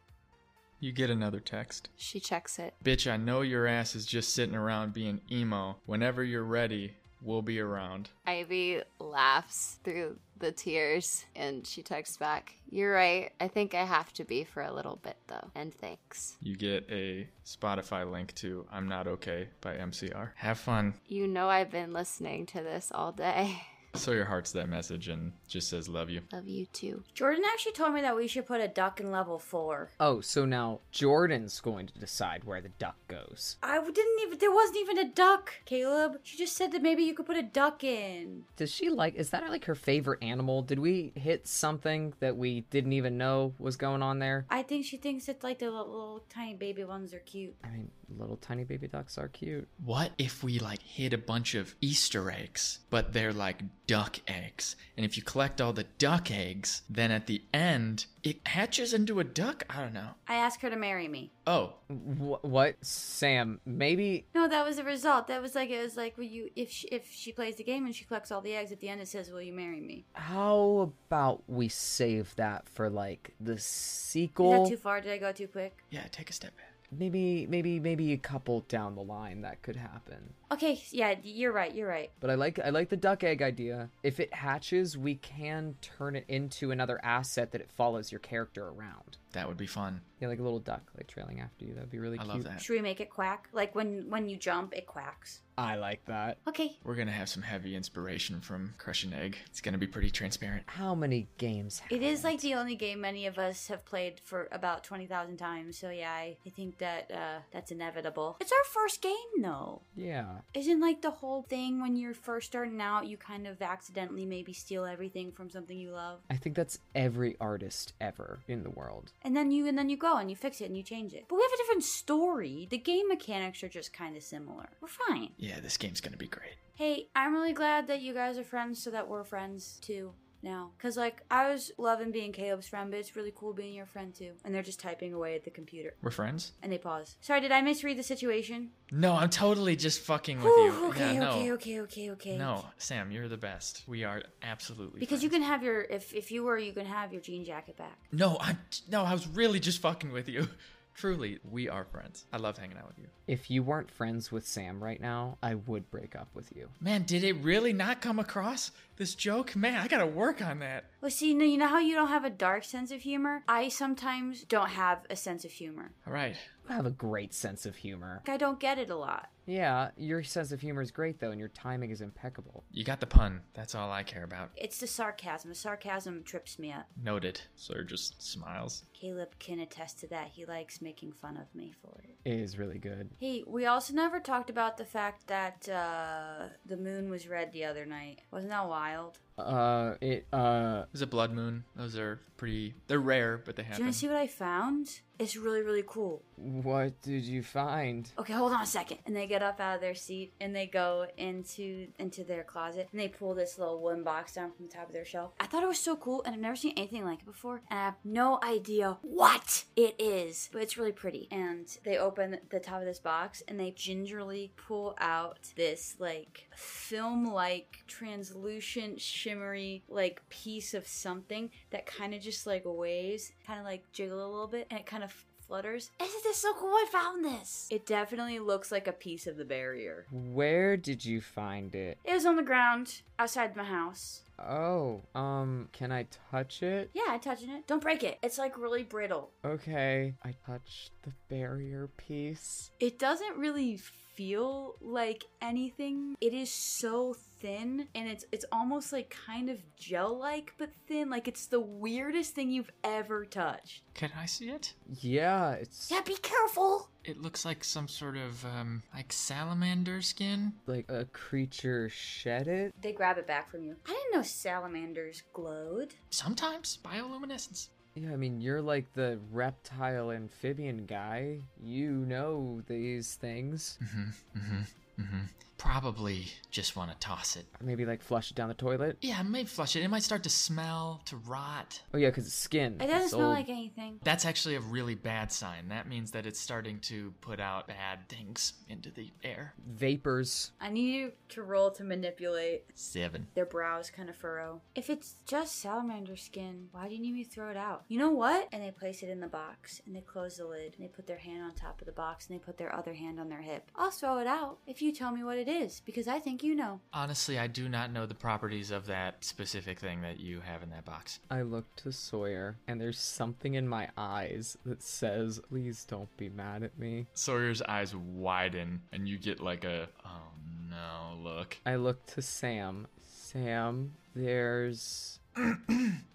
You 0.80 0.90
get 0.90 1.10
another 1.10 1.38
text. 1.38 1.90
she 1.96 2.18
checks 2.18 2.58
it. 2.58 2.74
Bitch, 2.84 3.08
I 3.10 3.16
know 3.16 3.42
your 3.42 3.68
ass 3.68 3.94
is 3.94 4.04
just 4.04 4.34
sitting 4.34 4.56
around 4.56 4.92
being 4.92 5.20
emo. 5.30 5.76
Whenever 5.86 6.24
you're 6.24 6.42
ready, 6.42 6.96
We'll 7.22 7.42
be 7.42 7.60
around. 7.60 8.10
Ivy 8.26 8.82
laughs 8.98 9.78
through 9.84 10.16
the 10.38 10.52
tears 10.52 11.24
and 11.36 11.66
she 11.66 11.82
texts 11.82 12.16
back, 12.16 12.56
You're 12.68 12.92
right. 12.92 13.30
I 13.40 13.48
think 13.48 13.74
I 13.74 13.84
have 13.84 14.12
to 14.14 14.24
be 14.24 14.44
for 14.44 14.62
a 14.62 14.72
little 14.72 14.96
bit 14.96 15.16
though. 15.28 15.50
And 15.54 15.72
thanks. 15.74 16.36
You 16.40 16.56
get 16.56 16.88
a 16.90 17.28
Spotify 17.46 18.10
link 18.10 18.34
to 18.36 18.66
I'm 18.72 18.88
Not 18.88 19.06
Okay 19.06 19.48
by 19.60 19.76
MCR. 19.76 20.30
Have 20.36 20.58
fun. 20.58 20.94
You 21.06 21.28
know 21.28 21.48
I've 21.48 21.70
been 21.70 21.92
listening 21.92 22.46
to 22.46 22.62
this 22.62 22.90
all 22.94 23.12
day. 23.12 23.62
Sawyer 23.94 24.24
hearts 24.24 24.52
that 24.52 24.70
message 24.70 25.08
and 25.08 25.32
just 25.46 25.68
says 25.68 25.86
love 25.88 26.08
you. 26.08 26.22
Love 26.32 26.48
you 26.48 26.66
too. 26.66 27.04
Jordan 27.14 27.44
actually 27.52 27.72
told 27.72 27.92
me 27.92 28.00
that 28.00 28.16
we 28.16 28.26
should 28.26 28.46
put 28.46 28.60
a 28.60 28.68
duck 28.68 29.00
in 29.00 29.10
level 29.10 29.38
four. 29.38 29.90
Oh, 30.00 30.22
so 30.22 30.46
now 30.46 30.80
Jordan's 30.90 31.60
going 31.60 31.88
to 31.88 31.98
decide 31.98 32.44
where 32.44 32.62
the 32.62 32.70
duck 32.70 32.96
goes. 33.06 33.58
I 33.62 33.78
didn't 33.80 34.20
even. 34.22 34.38
There 34.38 34.50
wasn't 34.50 34.78
even 34.78 34.98
a 34.98 35.08
duck, 35.08 35.52
Caleb. 35.66 36.18
She 36.22 36.38
just 36.38 36.56
said 36.56 36.72
that 36.72 36.82
maybe 36.82 37.02
you 37.02 37.14
could 37.14 37.26
put 37.26 37.36
a 37.36 37.42
duck 37.42 37.84
in. 37.84 38.44
Does 38.56 38.70
she 38.70 38.88
like? 38.88 39.14
Is 39.14 39.28
that 39.30 39.48
like 39.50 39.66
her 39.66 39.74
favorite 39.74 40.22
animal? 40.22 40.62
Did 40.62 40.78
we 40.78 41.12
hit 41.14 41.46
something 41.46 42.14
that 42.20 42.36
we 42.36 42.62
didn't 42.70 42.94
even 42.94 43.18
know 43.18 43.52
was 43.58 43.76
going 43.76 44.02
on 44.02 44.18
there? 44.18 44.46
I 44.48 44.62
think 44.62 44.86
she 44.86 44.96
thinks 44.96 45.26
that 45.26 45.44
like 45.44 45.58
the 45.58 45.66
little, 45.66 45.86
little 45.86 46.24
tiny 46.30 46.54
baby 46.54 46.84
ones 46.84 47.12
are 47.12 47.18
cute. 47.18 47.54
I 47.62 47.68
mean, 47.68 47.90
little 48.18 48.36
tiny 48.36 48.64
baby 48.64 48.88
ducks 48.88 49.18
are 49.18 49.28
cute. 49.28 49.68
What 49.84 50.12
if 50.18 50.42
we 50.42 50.58
like 50.58 50.82
hit 50.82 51.12
a 51.12 51.18
bunch 51.18 51.54
of 51.54 51.74
Easter 51.80 52.30
eggs, 52.30 52.80
but 52.90 53.12
they're 53.12 53.32
like 53.32 53.60
duck 53.86 54.20
eggs? 54.28 54.76
And 54.96 55.04
if 55.04 55.16
you 55.16 55.22
collect 55.22 55.60
all 55.60 55.72
the 55.72 55.86
duck 55.98 56.30
eggs, 56.30 56.82
then 56.88 57.10
at 57.10 57.26
the 57.26 57.42
end, 57.52 58.06
it 58.22 58.46
hatches 58.46 58.92
into 58.94 59.20
a 59.20 59.24
duck? 59.24 59.64
I 59.68 59.80
don't 59.80 59.92
know. 59.94 60.10
I 60.28 60.36
asked 60.36 60.62
her 60.62 60.70
to 60.70 60.76
marry 60.76 61.08
me. 61.08 61.32
Oh, 61.46 61.74
Wh- 61.88 62.44
what, 62.44 62.76
Sam? 62.84 63.60
Maybe 63.66 64.26
No, 64.34 64.48
that 64.48 64.64
was 64.64 64.76
the 64.76 64.84
result. 64.84 65.26
That 65.28 65.42
was 65.42 65.54
like 65.54 65.70
it 65.70 65.82
was 65.82 65.96
like 65.96 66.16
will 66.16 66.24
you 66.24 66.50
if 66.56 66.70
she, 66.70 66.88
if 66.88 67.10
she 67.10 67.32
plays 67.32 67.56
the 67.56 67.64
game 67.64 67.84
and 67.84 67.94
she 67.94 68.04
collects 68.04 68.30
all 68.30 68.40
the 68.40 68.54
eggs 68.54 68.72
at 68.72 68.80
the 68.80 68.88
end, 68.88 69.00
it 69.00 69.08
says, 69.08 69.30
"Will 69.30 69.42
you 69.42 69.52
marry 69.52 69.80
me?" 69.80 70.04
How 70.14 70.92
about 71.10 71.42
we 71.48 71.68
save 71.68 72.34
that 72.36 72.68
for 72.68 72.88
like 72.88 73.34
the 73.40 73.58
sequel? 73.58 73.58
Is 73.58 73.64
sequel? 73.64 74.64
that 74.64 74.70
too 74.70 74.76
far? 74.76 75.00
Did 75.00 75.12
I 75.12 75.18
go 75.18 75.32
too 75.32 75.48
quick? 75.48 75.76
yeah, 75.90 76.04
take 76.12 76.30
a 76.30 76.32
step 76.32 76.56
back. 76.56 76.71
Maybe, 76.98 77.46
maybe, 77.48 77.80
maybe 77.80 78.12
a 78.12 78.18
couple 78.18 78.60
down 78.68 78.94
the 78.94 79.02
line 79.02 79.42
that 79.42 79.62
could 79.62 79.76
happen. 79.76 80.34
Okay, 80.50 80.82
yeah, 80.90 81.14
you're 81.22 81.52
right. 81.52 81.74
You're 81.74 81.88
right. 81.88 82.10
But 82.20 82.30
I 82.30 82.34
like, 82.34 82.58
I 82.58 82.70
like 82.70 82.88
the 82.88 82.96
duck 82.96 83.24
egg 83.24 83.42
idea. 83.42 83.88
If 84.02 84.20
it 84.20 84.34
hatches, 84.34 84.98
we 84.98 85.14
can 85.16 85.76
turn 85.80 86.16
it 86.16 86.24
into 86.28 86.70
another 86.70 87.00
asset 87.02 87.52
that 87.52 87.60
it 87.60 87.70
follows 87.70 88.12
your 88.12 88.20
character 88.20 88.68
around. 88.68 89.16
That 89.32 89.48
would 89.48 89.56
be 89.56 89.66
fun. 89.66 90.00
Yeah, 90.20 90.28
like 90.28 90.38
a 90.38 90.42
little 90.42 90.60
duck, 90.60 90.82
like 90.96 91.08
trailing 91.08 91.40
after 91.40 91.64
you. 91.64 91.74
That'd 91.74 91.90
be 91.90 91.98
really 91.98 92.18
I 92.18 92.22
cute. 92.22 92.34
love 92.34 92.44
that. 92.44 92.62
Should 92.62 92.74
we 92.74 92.80
make 92.80 93.00
it 93.00 93.10
quack? 93.10 93.48
Like 93.52 93.74
when 93.74 94.08
when 94.08 94.28
you 94.28 94.36
jump, 94.36 94.72
it 94.72 94.86
quacks. 94.86 95.40
I 95.58 95.76
like 95.76 96.04
that. 96.06 96.38
Okay. 96.48 96.76
We're 96.84 96.94
gonna 96.94 97.10
have 97.12 97.28
some 97.28 97.42
heavy 97.42 97.74
inspiration 97.74 98.40
from 98.40 98.72
Crush 98.78 99.04
an 99.04 99.12
Egg. 99.12 99.36
It's 99.46 99.60
gonna 99.60 99.78
be 99.78 99.86
pretty 99.86 100.10
transparent. 100.10 100.62
How 100.66 100.94
many 100.94 101.28
games? 101.38 101.82
It 101.90 102.02
is 102.02 102.20
haven't? 102.20 102.30
like 102.30 102.40
the 102.40 102.54
only 102.54 102.76
game 102.76 103.00
many 103.00 103.26
of 103.26 103.36
us 103.38 103.66
have 103.66 103.84
played 103.84 104.20
for 104.20 104.48
about 104.52 104.84
20,000 104.84 105.36
times. 105.36 105.76
So 105.76 105.90
yeah, 105.90 106.12
I, 106.12 106.36
I 106.46 106.50
think 106.50 106.78
that 106.78 107.10
uh, 107.12 107.40
that's 107.50 107.70
inevitable. 107.70 108.36
It's 108.40 108.52
our 108.52 108.64
first 108.72 109.02
game 109.02 109.12
though. 109.42 109.82
Yeah. 109.96 110.26
Isn't 110.54 110.80
like 110.80 111.02
the 111.02 111.10
whole 111.10 111.42
thing 111.42 111.80
when 111.80 111.96
you're 111.96 112.14
first 112.14 112.46
starting 112.46 112.80
out, 112.80 113.06
you 113.06 113.16
kind 113.16 113.46
of 113.46 113.60
accidentally 113.60 114.24
maybe 114.24 114.52
steal 114.52 114.84
everything 114.84 115.32
from 115.32 115.50
something 115.50 115.76
you 115.76 115.90
love. 115.90 116.20
I 116.30 116.36
think 116.36 116.54
that's 116.56 116.78
every 116.94 117.36
artist 117.40 117.92
ever 118.00 118.40
in 118.46 118.62
the 118.62 118.70
world. 118.70 119.12
And 119.24 119.36
then 119.36 119.50
you 119.50 119.66
and 119.66 119.76
then 119.78 119.88
you 119.88 119.96
go 119.96 120.16
and 120.16 120.30
you 120.30 120.36
fix 120.36 120.60
it 120.60 120.66
and 120.66 120.76
you 120.76 120.82
change 120.82 121.14
it. 121.14 121.26
But 121.28 121.36
we 121.36 121.42
have 121.42 121.52
a 121.52 121.56
different 121.56 121.84
story. 121.84 122.66
The 122.70 122.78
game 122.78 123.08
mechanics 123.08 123.62
are 123.62 123.68
just 123.68 123.92
kind 123.92 124.16
of 124.16 124.22
similar. 124.22 124.68
We're 124.80 124.88
fine. 124.88 125.30
Yeah, 125.36 125.60
this 125.60 125.76
game's 125.76 126.00
gonna 126.00 126.16
be 126.16 126.28
great. 126.28 126.56
Hey, 126.74 127.08
I'm 127.14 127.32
really 127.34 127.52
glad 127.52 127.86
that 127.88 128.00
you 128.00 128.14
guys 128.14 128.38
are 128.38 128.44
friends 128.44 128.82
so 128.82 128.90
that 128.90 129.08
we're 129.08 129.24
friends 129.24 129.78
too 129.82 130.14
now. 130.42 130.70
Cause 130.80 130.96
like 130.96 131.22
I 131.30 131.48
was 131.50 131.72
loving 131.78 132.10
being 132.10 132.32
Caleb's 132.32 132.68
friend, 132.68 132.90
but 132.90 132.98
it's 133.00 133.16
really 133.16 133.32
cool 133.34 133.52
being 133.52 133.74
your 133.74 133.86
friend 133.86 134.14
too. 134.14 134.32
And 134.44 134.54
they're 134.54 134.62
just 134.62 134.80
typing 134.80 135.12
away 135.14 135.34
at 135.34 135.44
the 135.44 135.50
computer. 135.50 135.94
We're 136.02 136.10
friends? 136.10 136.52
And 136.62 136.72
they 136.72 136.78
pause. 136.78 137.16
Sorry, 137.20 137.40
did 137.40 137.52
I 137.52 137.60
misread 137.62 137.98
the 137.98 138.02
situation? 138.02 138.70
No, 138.90 139.14
I'm 139.14 139.30
totally 139.30 139.76
just 139.76 140.00
fucking 140.00 140.38
with 140.38 140.46
Whew, 140.46 140.64
you. 140.64 140.86
okay, 140.90 141.14
yeah, 141.14 141.20
no. 141.20 141.30
okay, 141.30 141.52
okay, 141.52 141.80
okay, 141.80 142.10
okay. 142.10 142.36
No, 142.36 142.64
Sam, 142.78 143.10
you're 143.10 143.28
the 143.28 143.36
best. 143.36 143.84
We 143.86 144.04
are 144.04 144.22
absolutely 144.42 145.00
Because 145.00 145.22
you 145.22 145.30
can 145.30 145.42
have 145.42 145.62
your 145.62 145.82
if 145.82 146.12
if 146.14 146.30
you 146.30 146.44
were 146.44 146.58
you 146.58 146.72
can 146.72 146.86
have 146.86 147.12
your 147.12 147.22
jean 147.22 147.44
jacket 147.44 147.76
back. 147.76 147.98
No, 148.10 148.36
I'm 148.40 148.58
no, 148.90 149.02
I 149.04 149.12
was 149.12 149.26
really 149.28 149.60
just 149.60 149.80
fucking 149.80 150.12
with 150.12 150.28
you. 150.28 150.48
Truly, 150.94 151.38
we 151.50 151.70
are 151.70 151.84
friends. 151.86 152.26
I 152.34 152.36
love 152.36 152.58
hanging 152.58 152.76
out 152.76 152.86
with 152.86 152.98
you. 152.98 153.06
If 153.26 153.50
you 153.50 153.62
weren't 153.62 153.90
friends 153.90 154.30
with 154.30 154.46
Sam 154.46 154.84
right 154.84 155.00
now, 155.00 155.38
I 155.42 155.54
would 155.54 155.90
break 155.90 156.14
up 156.14 156.28
with 156.34 156.54
you. 156.54 156.68
Man, 156.82 157.04
did 157.04 157.24
it 157.24 157.32
really 157.36 157.72
not 157.72 158.02
come 158.02 158.18
across 158.18 158.72
this 159.02 159.16
joke? 159.16 159.56
Man, 159.56 159.80
I 159.80 159.88
gotta 159.88 160.06
work 160.06 160.40
on 160.40 160.60
that. 160.60 160.84
Well, 161.00 161.10
see, 161.10 161.34
no, 161.34 161.44
you 161.44 161.58
know 161.58 161.66
how 161.66 161.80
you 161.80 161.96
don't 161.96 162.06
have 162.06 162.24
a 162.24 162.30
dark 162.30 162.62
sense 162.62 162.92
of 162.92 163.00
humor? 163.00 163.42
I 163.48 163.68
sometimes 163.68 164.44
don't 164.44 164.70
have 164.70 165.00
a 165.10 165.16
sense 165.16 165.44
of 165.44 165.50
humor. 165.50 165.90
All 166.06 166.12
right. 166.12 166.36
I 166.68 166.74
have 166.74 166.86
a 166.86 166.90
great 166.90 167.34
sense 167.34 167.66
of 167.66 167.74
humor. 167.74 168.22
I 168.28 168.36
don't 168.36 168.60
get 168.60 168.78
it 168.78 168.88
a 168.88 168.94
lot. 168.96 169.28
Yeah, 169.44 169.90
your 169.96 170.22
sense 170.22 170.52
of 170.52 170.60
humor 170.60 170.80
is 170.80 170.92
great 170.92 171.18
though, 171.18 171.32
and 171.32 171.40
your 171.40 171.48
timing 171.48 171.90
is 171.90 172.00
impeccable. 172.00 172.62
You 172.70 172.84
got 172.84 173.00
the 173.00 173.06
pun. 173.06 173.40
That's 173.54 173.74
all 173.74 173.90
I 173.90 174.04
care 174.04 174.22
about. 174.22 174.50
It's 174.54 174.78
the 174.78 174.86
sarcasm. 174.86 175.50
The 175.50 175.56
sarcasm 175.56 176.22
trips 176.22 176.60
me 176.60 176.70
up. 176.70 176.86
Noted. 177.02 177.40
Sir 177.56 177.82
just 177.82 178.22
smiles. 178.22 178.84
Caleb 178.92 179.36
can 179.40 179.58
attest 179.58 179.98
to 180.00 180.06
that. 180.08 180.28
He 180.32 180.44
likes 180.44 180.80
making 180.80 181.12
fun 181.12 181.36
of 181.36 181.52
me 181.56 181.72
for 181.82 182.00
it. 182.04 182.30
It 182.30 182.38
is 182.38 182.56
really 182.56 182.78
good. 182.78 183.10
Hey, 183.18 183.42
we 183.44 183.66
also 183.66 183.92
never 183.92 184.20
talked 184.20 184.48
about 184.48 184.76
the 184.76 184.84
fact 184.84 185.26
that 185.26 185.68
uh, 185.68 186.46
the 186.64 186.76
moon 186.76 187.10
was 187.10 187.26
red 187.26 187.52
the 187.52 187.64
other 187.64 187.84
night. 187.84 188.20
Wasn't 188.30 188.52
that 188.52 188.68
wild? 188.68 188.91
child 188.92 189.18
uh, 189.46 189.96
it, 190.00 190.26
uh, 190.32 190.84
There's 190.92 191.02
a 191.02 191.06
blood 191.06 191.32
moon. 191.32 191.64
Those 191.76 191.96
are 191.96 192.20
pretty. 192.36 192.74
They're 192.88 193.00
rare, 193.00 193.40
but 193.44 193.56
they 193.56 193.62
happen. 193.62 193.76
Do 193.76 193.82
you 193.82 193.86
want 193.86 193.94
to 193.94 193.98
see 194.00 194.08
what 194.08 194.16
I 194.16 194.26
found? 194.26 195.00
It's 195.18 195.36
really, 195.36 195.62
really 195.62 195.84
cool. 195.86 196.24
what 196.36 197.00
did 197.02 197.22
you 197.22 197.44
find? 197.44 198.10
Okay, 198.18 198.32
hold 198.32 198.52
on 198.52 198.62
a 198.62 198.66
second. 198.66 198.98
And 199.06 199.14
they 199.14 199.28
get 199.28 199.40
up 199.40 199.60
out 199.60 199.76
of 199.76 199.80
their 199.80 199.94
seat 199.94 200.32
and 200.40 200.56
they 200.56 200.66
go 200.66 201.06
into 201.16 201.86
into 202.00 202.24
their 202.24 202.42
closet 202.42 202.88
and 202.90 203.00
they 203.00 203.06
pull 203.06 203.32
this 203.32 203.56
little 203.56 203.80
wooden 203.80 204.02
box 204.02 204.34
down 204.34 204.50
from 204.50 204.66
the 204.66 204.72
top 204.72 204.88
of 204.88 204.92
their 204.92 205.04
shelf. 205.04 205.30
I 205.38 205.46
thought 205.46 205.62
it 205.62 205.68
was 205.68 205.78
so 205.78 205.94
cool 205.94 206.24
and 206.24 206.34
I've 206.34 206.40
never 206.40 206.56
seen 206.56 206.72
anything 206.76 207.04
like 207.04 207.20
it 207.20 207.26
before. 207.26 207.62
And 207.70 207.78
I 207.78 207.84
have 207.84 207.94
no 208.04 208.40
idea 208.42 208.98
what 209.02 209.64
it 209.76 209.94
is, 210.00 210.48
but 210.52 210.62
it's 210.62 210.76
really 210.76 210.90
pretty. 210.90 211.28
And 211.30 211.68
they 211.84 211.98
open 211.98 212.38
the 212.50 212.58
top 212.58 212.80
of 212.80 212.86
this 212.86 212.98
box 212.98 213.44
and 213.46 213.60
they 213.60 213.70
gingerly 213.70 214.52
pull 214.56 214.96
out 214.98 215.52
this 215.54 215.94
like 216.00 216.48
film-like 216.56 217.84
translucent 217.86 219.00
shimmery 219.32 219.82
like 219.88 220.22
piece 220.28 220.74
of 220.74 220.86
something 220.86 221.50
that 221.70 221.86
kind 221.86 222.14
of 222.14 222.20
just 222.20 222.46
like 222.46 222.62
waves, 222.64 223.32
kind 223.46 223.58
of 223.58 223.64
like 223.64 223.90
jiggle 223.92 224.24
a 224.24 224.28
little 224.30 224.46
bit 224.46 224.66
and 224.70 224.80
it 224.80 224.86
kind 224.86 225.02
of 225.02 225.12
flutters. 225.46 225.90
Isn't 226.00 226.22
this 226.22 226.38
so 226.38 226.52
cool? 226.54 226.70
I 226.70 226.86
found 226.90 227.24
this. 227.24 227.68
It 227.70 227.86
definitely 227.86 228.38
looks 228.38 228.72
like 228.72 228.86
a 228.86 228.92
piece 228.92 229.26
of 229.26 229.36
the 229.36 229.44
barrier. 229.44 230.06
Where 230.10 230.76
did 230.76 231.04
you 231.04 231.20
find 231.20 231.74
it? 231.74 231.98
It 232.04 232.14
was 232.14 232.26
on 232.26 232.36
the 232.36 232.42
ground 232.42 233.02
outside 233.18 233.56
my 233.56 233.64
house. 233.64 234.22
Oh, 234.38 235.02
um, 235.14 235.68
can 235.72 235.92
I 235.92 236.06
touch 236.30 236.62
it? 236.62 236.90
Yeah, 236.94 237.02
I 237.08 237.18
touching 237.18 237.50
it. 237.50 237.66
Don't 237.66 237.82
break 237.82 238.02
it. 238.02 238.18
It's 238.22 238.38
like 238.38 238.58
really 238.58 238.82
brittle. 238.82 239.30
Okay, 239.44 240.14
I 240.24 240.34
touched 240.46 240.92
the 241.02 241.12
barrier 241.28 241.88
piece. 241.96 242.70
It 242.80 242.98
doesn't 242.98 243.36
really 243.36 243.78
feel 244.14 244.76
like 244.80 245.24
anything. 245.40 246.16
It 246.20 246.32
is 246.34 246.52
so 246.52 247.14
thin 247.40 247.88
and 247.94 248.08
it's 248.08 248.24
it's 248.30 248.44
almost 248.52 248.92
like 248.92 249.14
kind 249.26 249.48
of 249.50 249.58
gel-like 249.76 250.54
but 250.58 250.70
thin. 250.86 251.10
Like 251.10 251.28
it's 251.28 251.46
the 251.46 251.60
weirdest 251.60 252.34
thing 252.34 252.50
you've 252.50 252.70
ever 252.84 253.24
touched. 253.24 253.82
Can 253.94 254.10
I 254.16 254.26
see 254.26 254.48
it? 254.50 254.74
Yeah, 255.00 255.52
it's 255.52 255.90
Yeah, 255.90 256.00
be 256.02 256.16
careful. 256.16 256.88
It 257.04 257.20
looks 257.20 257.44
like 257.44 257.64
some 257.64 257.88
sort 257.88 258.16
of 258.16 258.44
um 258.44 258.82
like 258.94 259.12
salamander 259.12 260.02
skin. 260.02 260.52
like 260.66 260.88
a 260.88 261.04
creature 261.06 261.88
shed 261.88 262.46
it. 262.48 262.72
They 262.80 262.92
grab 262.92 263.18
it 263.18 263.26
back 263.26 263.50
from 263.50 263.64
you. 263.64 263.76
I 263.86 263.90
didn't 263.92 264.14
know 264.14 264.22
salamanders 264.22 265.22
glowed. 265.32 265.94
Sometimes 266.10 266.78
bioluminescence. 266.84 267.68
Yeah, 267.94 268.12
I 268.12 268.16
mean, 268.16 268.40
you're 268.40 268.62
like 268.62 268.92
the 268.94 269.18
reptile 269.30 270.10
amphibian 270.10 270.86
guy. 270.86 271.42
You 271.62 271.90
know 271.90 272.62
these 272.66 273.14
things. 273.16 273.78
Mm-hmm. 273.82 274.38
Mm-hmm. 274.38 275.02
Mm-hmm. 275.02 275.20
Probably 275.62 276.26
just 276.50 276.74
want 276.74 276.90
to 276.90 276.96
toss 276.98 277.36
it. 277.36 277.46
Maybe 277.60 277.84
like 277.86 278.02
flush 278.02 278.30
it 278.30 278.34
down 278.34 278.48
the 278.48 278.54
toilet. 278.54 278.98
Yeah, 279.00 279.22
maybe 279.22 279.46
flush 279.46 279.74
it. 279.76 279.82
It 279.82 279.88
might 279.88 280.02
start 280.02 280.22
to 280.24 280.28
smell, 280.28 281.00
to 281.06 281.16
rot. 281.16 281.80
Oh 281.94 281.98
yeah, 281.98 282.08
because 282.08 282.26
it's 282.26 282.34
skin. 282.34 282.74
It 282.80 282.88
doesn't 282.88 283.00
It's 283.02 283.10
smell 283.10 283.26
old. 283.28 283.34
like 283.36 283.48
anything. 283.48 283.98
That's 284.02 284.24
actually 284.24 284.56
a 284.56 284.60
really 284.60 284.94
bad 284.96 285.30
sign. 285.32 285.68
That 285.68 285.88
means 285.88 286.10
that 286.10 286.26
it's 286.26 286.38
starting 286.40 286.78
to 286.80 287.14
put 287.20 287.38
out 287.40 287.68
bad 287.68 288.08
things 288.08 288.54
into 288.68 288.90
the 288.90 289.10
air. 289.24 289.54
vapors. 289.64 290.50
I 290.60 290.68
need 290.68 290.92
you 290.94 291.12
to 291.30 291.42
roll 291.42 291.70
to 291.72 291.84
manipulate. 291.84 292.64
Seven. 292.74 293.28
Their 293.34 293.46
brows 293.46 293.88
kind 293.90 294.08
of 294.08 294.16
furrow. 294.16 294.60
If 294.74 294.90
it's 294.90 295.14
just 295.26 295.60
salamander 295.60 296.16
skin, 296.16 296.68
why 296.72 296.88
do 296.88 296.94
you 296.94 297.00
need 297.00 297.14
me 297.14 297.24
to 297.24 297.30
throw 297.30 297.50
it 297.50 297.56
out? 297.56 297.84
You 297.88 297.98
know 297.98 298.10
what? 298.10 298.48
And 298.52 298.62
they 298.62 298.72
place 298.72 299.02
it 299.02 299.08
in 299.08 299.20
the 299.20 299.26
box 299.28 299.80
and 299.86 299.94
they 299.96 300.00
close 300.00 300.36
the 300.38 300.46
lid 300.46 300.74
and 300.76 300.84
they 300.84 300.88
put 300.88 301.06
their 301.06 301.18
hand 301.18 301.44
on 301.44 301.54
top 301.54 301.80
of 301.80 301.86
the 301.86 301.92
box 301.92 302.26
and 302.28 302.34
they 302.38 302.42
put 302.44 302.58
their 302.58 302.74
other 302.74 302.94
hand 302.94 303.18
on 303.20 303.28
their 303.28 303.42
hip. 303.42 303.70
I'll 303.76 303.90
throw 303.90 304.18
it 304.18 304.26
out 304.26 304.58
if 304.66 304.80
you 304.80 304.82
you 304.82 304.92
tell 304.92 305.12
me 305.12 305.22
what 305.22 305.38
it 305.38 305.46
is? 305.48 305.51
Because 305.84 306.08
I 306.08 306.18
think 306.18 306.42
you 306.42 306.54
know. 306.54 306.80
Honestly, 306.92 307.38
I 307.38 307.46
do 307.46 307.68
not 307.68 307.92
know 307.92 308.06
the 308.06 308.14
properties 308.14 308.70
of 308.70 308.86
that 308.86 309.24
specific 309.24 309.78
thing 309.78 310.02
that 310.02 310.18
you 310.18 310.40
have 310.40 310.62
in 310.62 310.70
that 310.70 310.84
box. 310.84 311.20
I 311.30 311.42
look 311.42 311.64
to 311.76 311.92
Sawyer, 311.92 312.56
and 312.66 312.80
there's 312.80 312.98
something 312.98 313.54
in 313.54 313.68
my 313.68 313.88
eyes 313.96 314.56
that 314.64 314.82
says, 314.82 315.40
Please 315.48 315.84
don't 315.84 316.14
be 316.16 316.28
mad 316.28 316.62
at 316.62 316.78
me. 316.78 317.06
Sawyer's 317.14 317.62
eyes 317.62 317.94
widen, 317.94 318.80
and 318.92 319.06
you 319.06 319.18
get 319.18 319.40
like 319.40 319.64
a 319.64 319.88
oh 320.04 320.30
no 320.70 321.18
look. 321.22 321.58
I 321.66 321.76
look 321.76 322.04
to 322.06 322.22
Sam. 322.22 322.86
Sam, 323.02 323.92
there's 324.14 325.20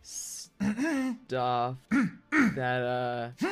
stuff 0.01 1.75
that, 2.55 2.81
uh. 3.41 3.45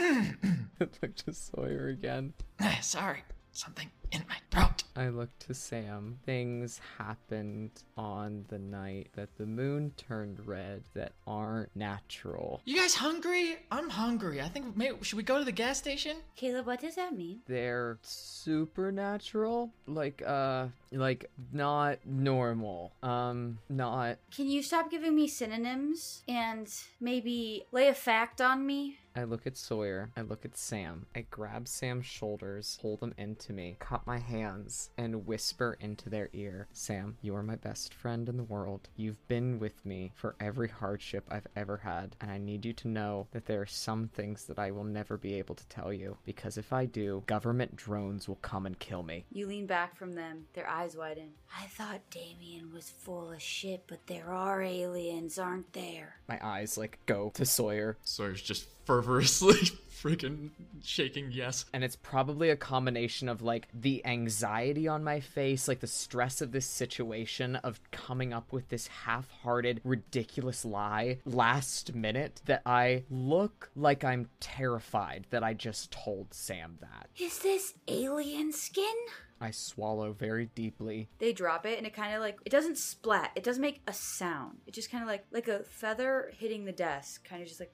look 0.79 1.15
to 1.15 1.33
Sawyer 1.33 1.87
again. 1.89 2.33
Sorry, 2.81 3.23
something 3.51 3.89
in 4.11 4.23
my 4.27 4.37
throat. 4.51 4.83
I 4.95 5.09
look 5.09 5.29
to 5.39 5.53
Sam. 5.53 6.19
Things 6.25 6.79
happened 6.97 7.71
on 7.97 8.45
the 8.47 8.59
night 8.59 9.09
that 9.15 9.37
the 9.37 9.45
moon 9.45 9.91
turned 9.97 10.39
red 10.47 10.83
that 10.93 11.11
aren't 11.27 11.75
natural. 11.75 12.61
You 12.63 12.77
guys 12.77 12.95
hungry? 12.95 13.57
I'm 13.71 13.89
hungry. 13.89 14.41
I 14.41 14.47
think 14.47 14.77
maybe 14.77 14.97
should 15.01 15.17
we 15.17 15.23
go 15.23 15.37
to 15.37 15.43
the 15.43 15.51
gas 15.51 15.77
station? 15.77 16.17
Caleb, 16.35 16.65
what 16.65 16.79
does 16.79 16.95
that 16.95 17.15
mean? 17.15 17.41
They're 17.45 17.97
supernatural, 18.01 19.71
like 19.85 20.23
uh 20.25 20.67
like 20.91 21.29
not 21.51 21.99
normal. 22.05 22.93
Um 23.03 23.59
not 23.69 24.17
Can 24.33 24.47
you 24.47 24.63
stop 24.63 24.89
giving 24.89 25.15
me 25.15 25.27
synonyms 25.27 26.23
and 26.27 26.71
maybe 27.01 27.65
lay 27.71 27.87
a 27.89 27.93
fact 27.93 28.39
on 28.39 28.65
me? 28.65 28.99
I 29.15 29.23
look 29.23 29.47
at 29.47 29.55
Sawyer. 29.55 30.09
I 30.17 30.21
look 30.21 30.43
at 30.43 30.57
Sam. 30.57 31.05
I 31.15 31.25
grab 31.31 31.67
Sam's 31.67 32.05
shoulders, 32.05 32.77
pull 32.81 32.97
them 32.97 33.13
into 33.17 33.53
me, 33.53 33.77
cup 33.79 34.05
my 34.05 34.19
hands, 34.19 34.89
and 34.97 35.25
whisper 35.25 35.77
into 35.79 36.09
their 36.09 36.29
ear 36.33 36.67
Sam, 36.73 37.17
you 37.21 37.35
are 37.35 37.43
my 37.43 37.55
best 37.55 37.93
friend 37.93 38.27
in 38.27 38.35
the 38.35 38.43
world. 38.43 38.89
You've 38.97 39.25
been 39.27 39.59
with 39.59 39.85
me 39.85 40.11
for 40.15 40.35
every 40.39 40.67
hardship 40.67 41.23
I've 41.29 41.47
ever 41.55 41.77
had, 41.77 42.15
and 42.19 42.29
I 42.29 42.37
need 42.37 42.65
you 42.65 42.73
to 42.73 42.87
know 42.89 43.27
that 43.31 43.45
there 43.45 43.61
are 43.61 43.65
some 43.65 44.09
things 44.09 44.45
that 44.45 44.59
I 44.59 44.71
will 44.71 44.83
never 44.83 45.17
be 45.17 45.35
able 45.35 45.55
to 45.55 45.67
tell 45.67 45.93
you, 45.93 46.17
because 46.25 46.57
if 46.57 46.73
I 46.73 46.85
do, 46.85 47.23
government 47.25 47.75
drones 47.75 48.27
will 48.27 48.35
come 48.37 48.65
and 48.65 48.77
kill 48.79 49.03
me. 49.03 49.25
You 49.31 49.47
lean 49.47 49.65
back 49.65 49.95
from 49.95 50.15
them, 50.15 50.47
their 50.53 50.67
eyes 50.67 50.97
widen. 50.97 51.29
I 51.57 51.67
thought 51.67 52.01
Damien 52.09 52.73
was 52.73 52.89
full 52.89 53.31
of 53.31 53.41
shit, 53.41 53.83
but 53.87 54.07
there 54.07 54.33
are 54.33 54.61
aliens, 54.61 55.39
aren't 55.39 55.71
there? 55.73 56.17
My 56.27 56.39
eyes 56.45 56.77
like 56.77 56.99
go 57.05 57.31
to 57.35 57.45
Sawyer, 57.45 57.97
Sawyer's 58.03 58.41
just 58.41 58.67
fervorously 59.05 59.55
freaking 60.03 60.49
shaking 60.83 61.31
yes. 61.31 61.65
and 61.73 61.83
it's 61.83 61.95
probably 61.95 62.49
a 62.49 62.55
combination 62.55 63.29
of 63.29 63.41
like 63.41 63.67
the 63.73 64.05
anxiety 64.05 64.87
on 64.87 65.03
my 65.03 65.19
face, 65.19 65.67
like 65.67 65.79
the 65.79 65.87
stress 65.87 66.41
of 66.41 66.51
this 66.51 66.65
situation 66.65 67.55
of 67.57 67.79
coming 67.91 68.33
up 68.33 68.51
with 68.51 68.69
this 68.69 68.87
half-hearted 68.87 69.81
ridiculous 69.83 70.65
lie 70.65 71.17
last 71.25 71.95
minute 71.95 72.41
that 72.45 72.61
I 72.65 73.03
look 73.09 73.69
like 73.75 74.03
I'm 74.03 74.29
terrified 74.39 75.27
that 75.29 75.43
I 75.43 75.53
just 75.53 75.91
told 75.91 76.33
Sam 76.33 76.77
that. 76.81 77.09
Is 77.19 77.39
this 77.39 77.73
alien 77.87 78.51
skin? 78.51 78.95
I 79.41 79.51
swallow 79.51 80.13
very 80.13 80.49
deeply. 80.55 81.09
They 81.19 81.33
drop 81.33 81.65
it 81.65 81.77
and 81.77 81.85
it 81.85 81.93
kind 81.93 82.15
of 82.15 82.21
like 82.21 82.39
it 82.45 82.51
doesn't 82.51 82.77
splat. 82.77 83.31
It 83.35 83.43
doesn't 83.43 83.61
make 83.61 83.81
a 83.87 83.93
sound. 83.93 84.59
It 84.65 84.73
just 84.73 84.91
kind 84.91 85.03
of 85.03 85.07
like 85.07 85.25
like 85.31 85.47
a 85.47 85.63
feather 85.63 86.31
hitting 86.37 86.65
the 86.65 86.71
desk, 86.71 87.27
kind 87.27 87.41
of 87.41 87.47
just 87.47 87.59
like 87.59 87.73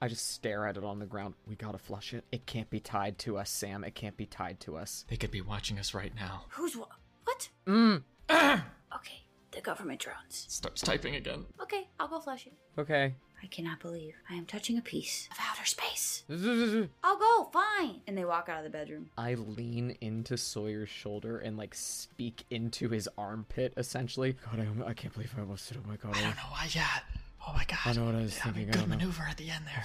I 0.00 0.08
just 0.08 0.30
stare 0.32 0.66
at 0.66 0.76
it 0.76 0.84
on 0.84 0.98
the 0.98 1.06
ground. 1.06 1.34
We 1.46 1.54
gotta 1.56 1.78
flush 1.78 2.12
it. 2.14 2.24
It 2.30 2.46
can't 2.46 2.68
be 2.70 2.80
tied 2.80 3.18
to 3.20 3.38
us, 3.38 3.50
Sam. 3.50 3.82
It 3.84 3.94
can't 3.94 4.16
be 4.16 4.26
tied 4.26 4.60
to 4.60 4.76
us. 4.76 5.04
They 5.08 5.16
could 5.16 5.30
be 5.30 5.40
watching 5.40 5.78
us 5.78 5.94
right 5.94 6.14
now. 6.14 6.44
who's 6.50 6.76
what? 6.76 6.90
What? 7.24 7.48
Mm. 7.66 8.02
Okay, 8.94 9.24
the 9.50 9.60
government 9.60 10.00
drones. 10.00 10.46
Starts 10.48 10.80
typing 10.80 11.16
again. 11.16 11.44
Okay, 11.60 11.88
I'll 12.00 12.08
go 12.08 12.18
flush 12.20 12.46
it. 12.46 12.54
Okay. 12.78 13.14
I 13.42 13.46
cannot 13.48 13.80
believe 13.80 14.14
I 14.30 14.34
am 14.34 14.46
touching 14.46 14.78
a 14.78 14.80
piece 14.80 15.28
of 15.30 15.36
outer 15.38 15.66
space. 15.66 16.24
I'll 17.04 17.18
go, 17.18 17.50
fine. 17.52 18.00
And 18.06 18.16
they 18.16 18.24
walk 18.24 18.48
out 18.48 18.58
of 18.58 18.64
the 18.64 18.70
bedroom. 18.70 19.10
I 19.18 19.34
lean 19.34 19.96
into 20.00 20.38
Sawyer's 20.38 20.88
shoulder 20.88 21.38
and 21.38 21.58
like 21.58 21.74
speak 21.74 22.44
into 22.48 22.88
his 22.88 23.08
armpit, 23.18 23.74
essentially. 23.76 24.36
God, 24.50 24.60
I, 24.60 24.88
I 24.90 24.94
can't 24.94 25.12
believe 25.12 25.34
I 25.36 25.40
almost 25.42 25.68
did. 25.68 25.78
Oh 25.84 25.88
my 25.88 25.96
god. 25.96 26.16
I 26.16 26.22
don't 26.22 26.36
know 26.36 26.42
why 26.50 26.68
yet. 26.70 27.02
Oh 27.46 27.52
my 27.52 27.64
god. 27.64 27.78
I 27.84 27.92
know 27.92 28.04
what 28.06 28.14
I 28.14 28.22
was 28.22 28.36
Yeah, 28.36 28.42
I 28.44 28.46
mean, 28.48 28.54
thinking, 28.54 28.68
I 28.68 28.72
Good 28.72 28.80
don't 28.80 28.88
know. 28.90 28.96
maneuver 28.96 29.22
at 29.28 29.36
the 29.36 29.50
end 29.50 29.64
there. 29.66 29.84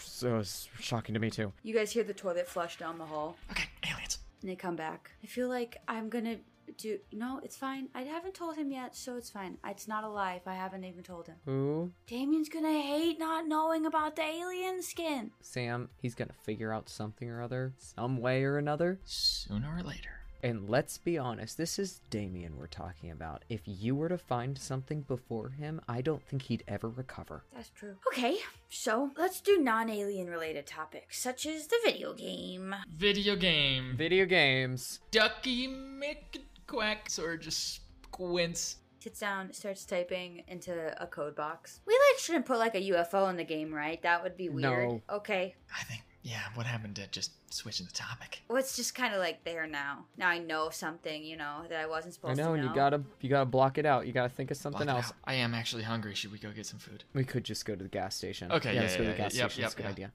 So 0.00 0.38
it's 0.38 0.68
shocking 0.80 1.14
to 1.14 1.20
me 1.20 1.30
too. 1.30 1.52
You 1.62 1.74
guys 1.74 1.90
hear 1.92 2.04
the 2.04 2.14
toilet 2.14 2.48
flush 2.48 2.76
down 2.78 2.98
the 2.98 3.04
hall, 3.06 3.36
Okay, 3.50 3.64
aliens. 3.88 4.18
and 4.42 4.50
they 4.50 4.56
come 4.56 4.76
back. 4.76 5.12
I 5.22 5.26
feel 5.26 5.48
like 5.48 5.76
I'm 5.86 6.08
gonna 6.08 6.36
do. 6.76 6.98
No, 7.12 7.40
it's 7.42 7.56
fine. 7.56 7.88
I 7.94 8.02
haven't 8.02 8.34
told 8.34 8.56
him 8.56 8.70
yet, 8.70 8.94
so 8.96 9.16
it's 9.16 9.30
fine. 9.30 9.58
It's 9.66 9.86
not 9.88 10.04
a 10.04 10.08
lie 10.08 10.34
if 10.34 10.46
I 10.46 10.54
haven't 10.54 10.84
even 10.84 11.02
told 11.02 11.26
him. 11.28 11.36
Who? 11.44 11.92
Damien's 12.06 12.48
gonna 12.48 12.80
hate 12.80 13.18
not 13.18 13.46
knowing 13.46 13.86
about 13.86 14.16
the 14.16 14.22
alien 14.22 14.82
skin. 14.82 15.30
Sam. 15.40 15.88
He's 16.02 16.14
gonna 16.14 16.34
figure 16.42 16.72
out 16.72 16.88
something 16.88 17.28
or 17.30 17.40
other, 17.42 17.74
some 17.78 18.18
way 18.18 18.42
or 18.44 18.58
another. 18.58 18.98
Sooner 19.04 19.76
or 19.76 19.82
later. 19.82 20.17
And 20.42 20.68
let's 20.68 20.98
be 20.98 21.18
honest, 21.18 21.56
this 21.56 21.78
is 21.78 22.00
Damien 22.10 22.56
we're 22.56 22.68
talking 22.68 23.10
about. 23.10 23.44
If 23.48 23.62
you 23.64 23.96
were 23.96 24.08
to 24.08 24.18
find 24.18 24.56
something 24.56 25.00
before 25.02 25.48
him, 25.50 25.80
I 25.88 26.00
don't 26.00 26.22
think 26.22 26.42
he'd 26.42 26.62
ever 26.68 26.88
recover. 26.88 27.44
That's 27.54 27.70
true. 27.70 27.96
Okay, 28.12 28.36
so 28.68 29.10
let's 29.18 29.40
do 29.40 29.58
non 29.58 29.90
alien 29.90 30.28
related 30.28 30.66
topics, 30.66 31.20
such 31.20 31.44
as 31.46 31.66
the 31.66 31.78
video 31.84 32.14
game. 32.14 32.74
Video 32.96 33.34
game. 33.34 33.94
Video 33.96 34.26
games. 34.26 35.00
Ducky 35.10 35.66
McQuack. 35.66 37.18
or 37.18 37.36
just 37.36 37.80
squints. 38.04 38.76
Sits 39.00 39.20
down, 39.20 39.52
starts 39.52 39.84
typing 39.84 40.42
into 40.48 40.94
a 41.00 41.06
code 41.06 41.36
box. 41.36 41.80
We 41.86 41.94
like 41.94 42.18
shouldn't 42.18 42.46
put 42.46 42.58
like 42.58 42.74
a 42.74 42.90
UFO 42.90 43.30
in 43.30 43.36
the 43.36 43.44
game, 43.44 43.72
right? 43.72 44.02
That 44.02 44.22
would 44.24 44.36
be 44.36 44.48
weird. 44.48 44.88
No. 44.88 45.02
Okay. 45.10 45.54
I 45.76 45.84
think, 45.84 46.02
yeah, 46.28 46.42
what 46.54 46.66
happened 46.66 46.96
to 46.96 47.06
just 47.06 47.30
switching 47.50 47.86
the 47.86 47.92
topic? 47.92 48.42
Well, 48.48 48.58
it's 48.58 48.76
just 48.76 48.94
kind 48.94 49.14
of 49.14 49.20
like 49.20 49.44
there 49.44 49.66
now. 49.66 50.04
Now 50.18 50.28
I 50.28 50.38
know 50.38 50.68
something, 50.68 51.24
you 51.24 51.38
know, 51.38 51.62
that 51.70 51.80
I 51.80 51.86
wasn't 51.86 52.12
I 52.12 52.16
supposed 52.16 52.36
know, 52.36 52.48
to 52.48 52.52
and 52.52 52.62
know. 52.62 52.66
And 52.66 52.74
you 52.74 52.74
gotta 52.74 53.02
you 53.22 53.30
gotta 53.30 53.46
block 53.46 53.78
it 53.78 53.86
out. 53.86 54.06
You 54.06 54.12
gotta 54.12 54.28
think 54.28 54.50
of 54.50 54.58
something 54.58 54.84
Block 54.84 54.96
it 54.96 54.98
else. 54.98 55.08
out. 55.08 55.16
I 55.24 55.34
am 55.34 55.54
actually 55.54 55.84
hungry. 55.84 56.14
Should 56.14 56.30
we 56.30 56.38
go 56.38 56.50
get 56.50 56.66
some 56.66 56.78
food? 56.78 57.04
We 57.14 57.24
could 57.24 57.44
just 57.44 57.64
go 57.64 57.74
to 57.74 57.82
the 57.82 57.88
gas 57.88 58.14
station. 58.14 58.52
Okay, 58.52 58.74
yeah, 58.74 58.82
let's 58.82 58.92
yeah, 58.92 58.98
go 58.98 59.04
to 59.04 59.10
yeah, 59.10 59.16
the 59.16 59.22
gas 59.22 59.34
yeah, 59.34 59.42
yep, 59.42 59.50
station. 59.50 59.62
That's 59.62 59.74
a 59.74 59.76
good 59.78 59.84
yep, 59.84 59.92
idea. 59.92 60.12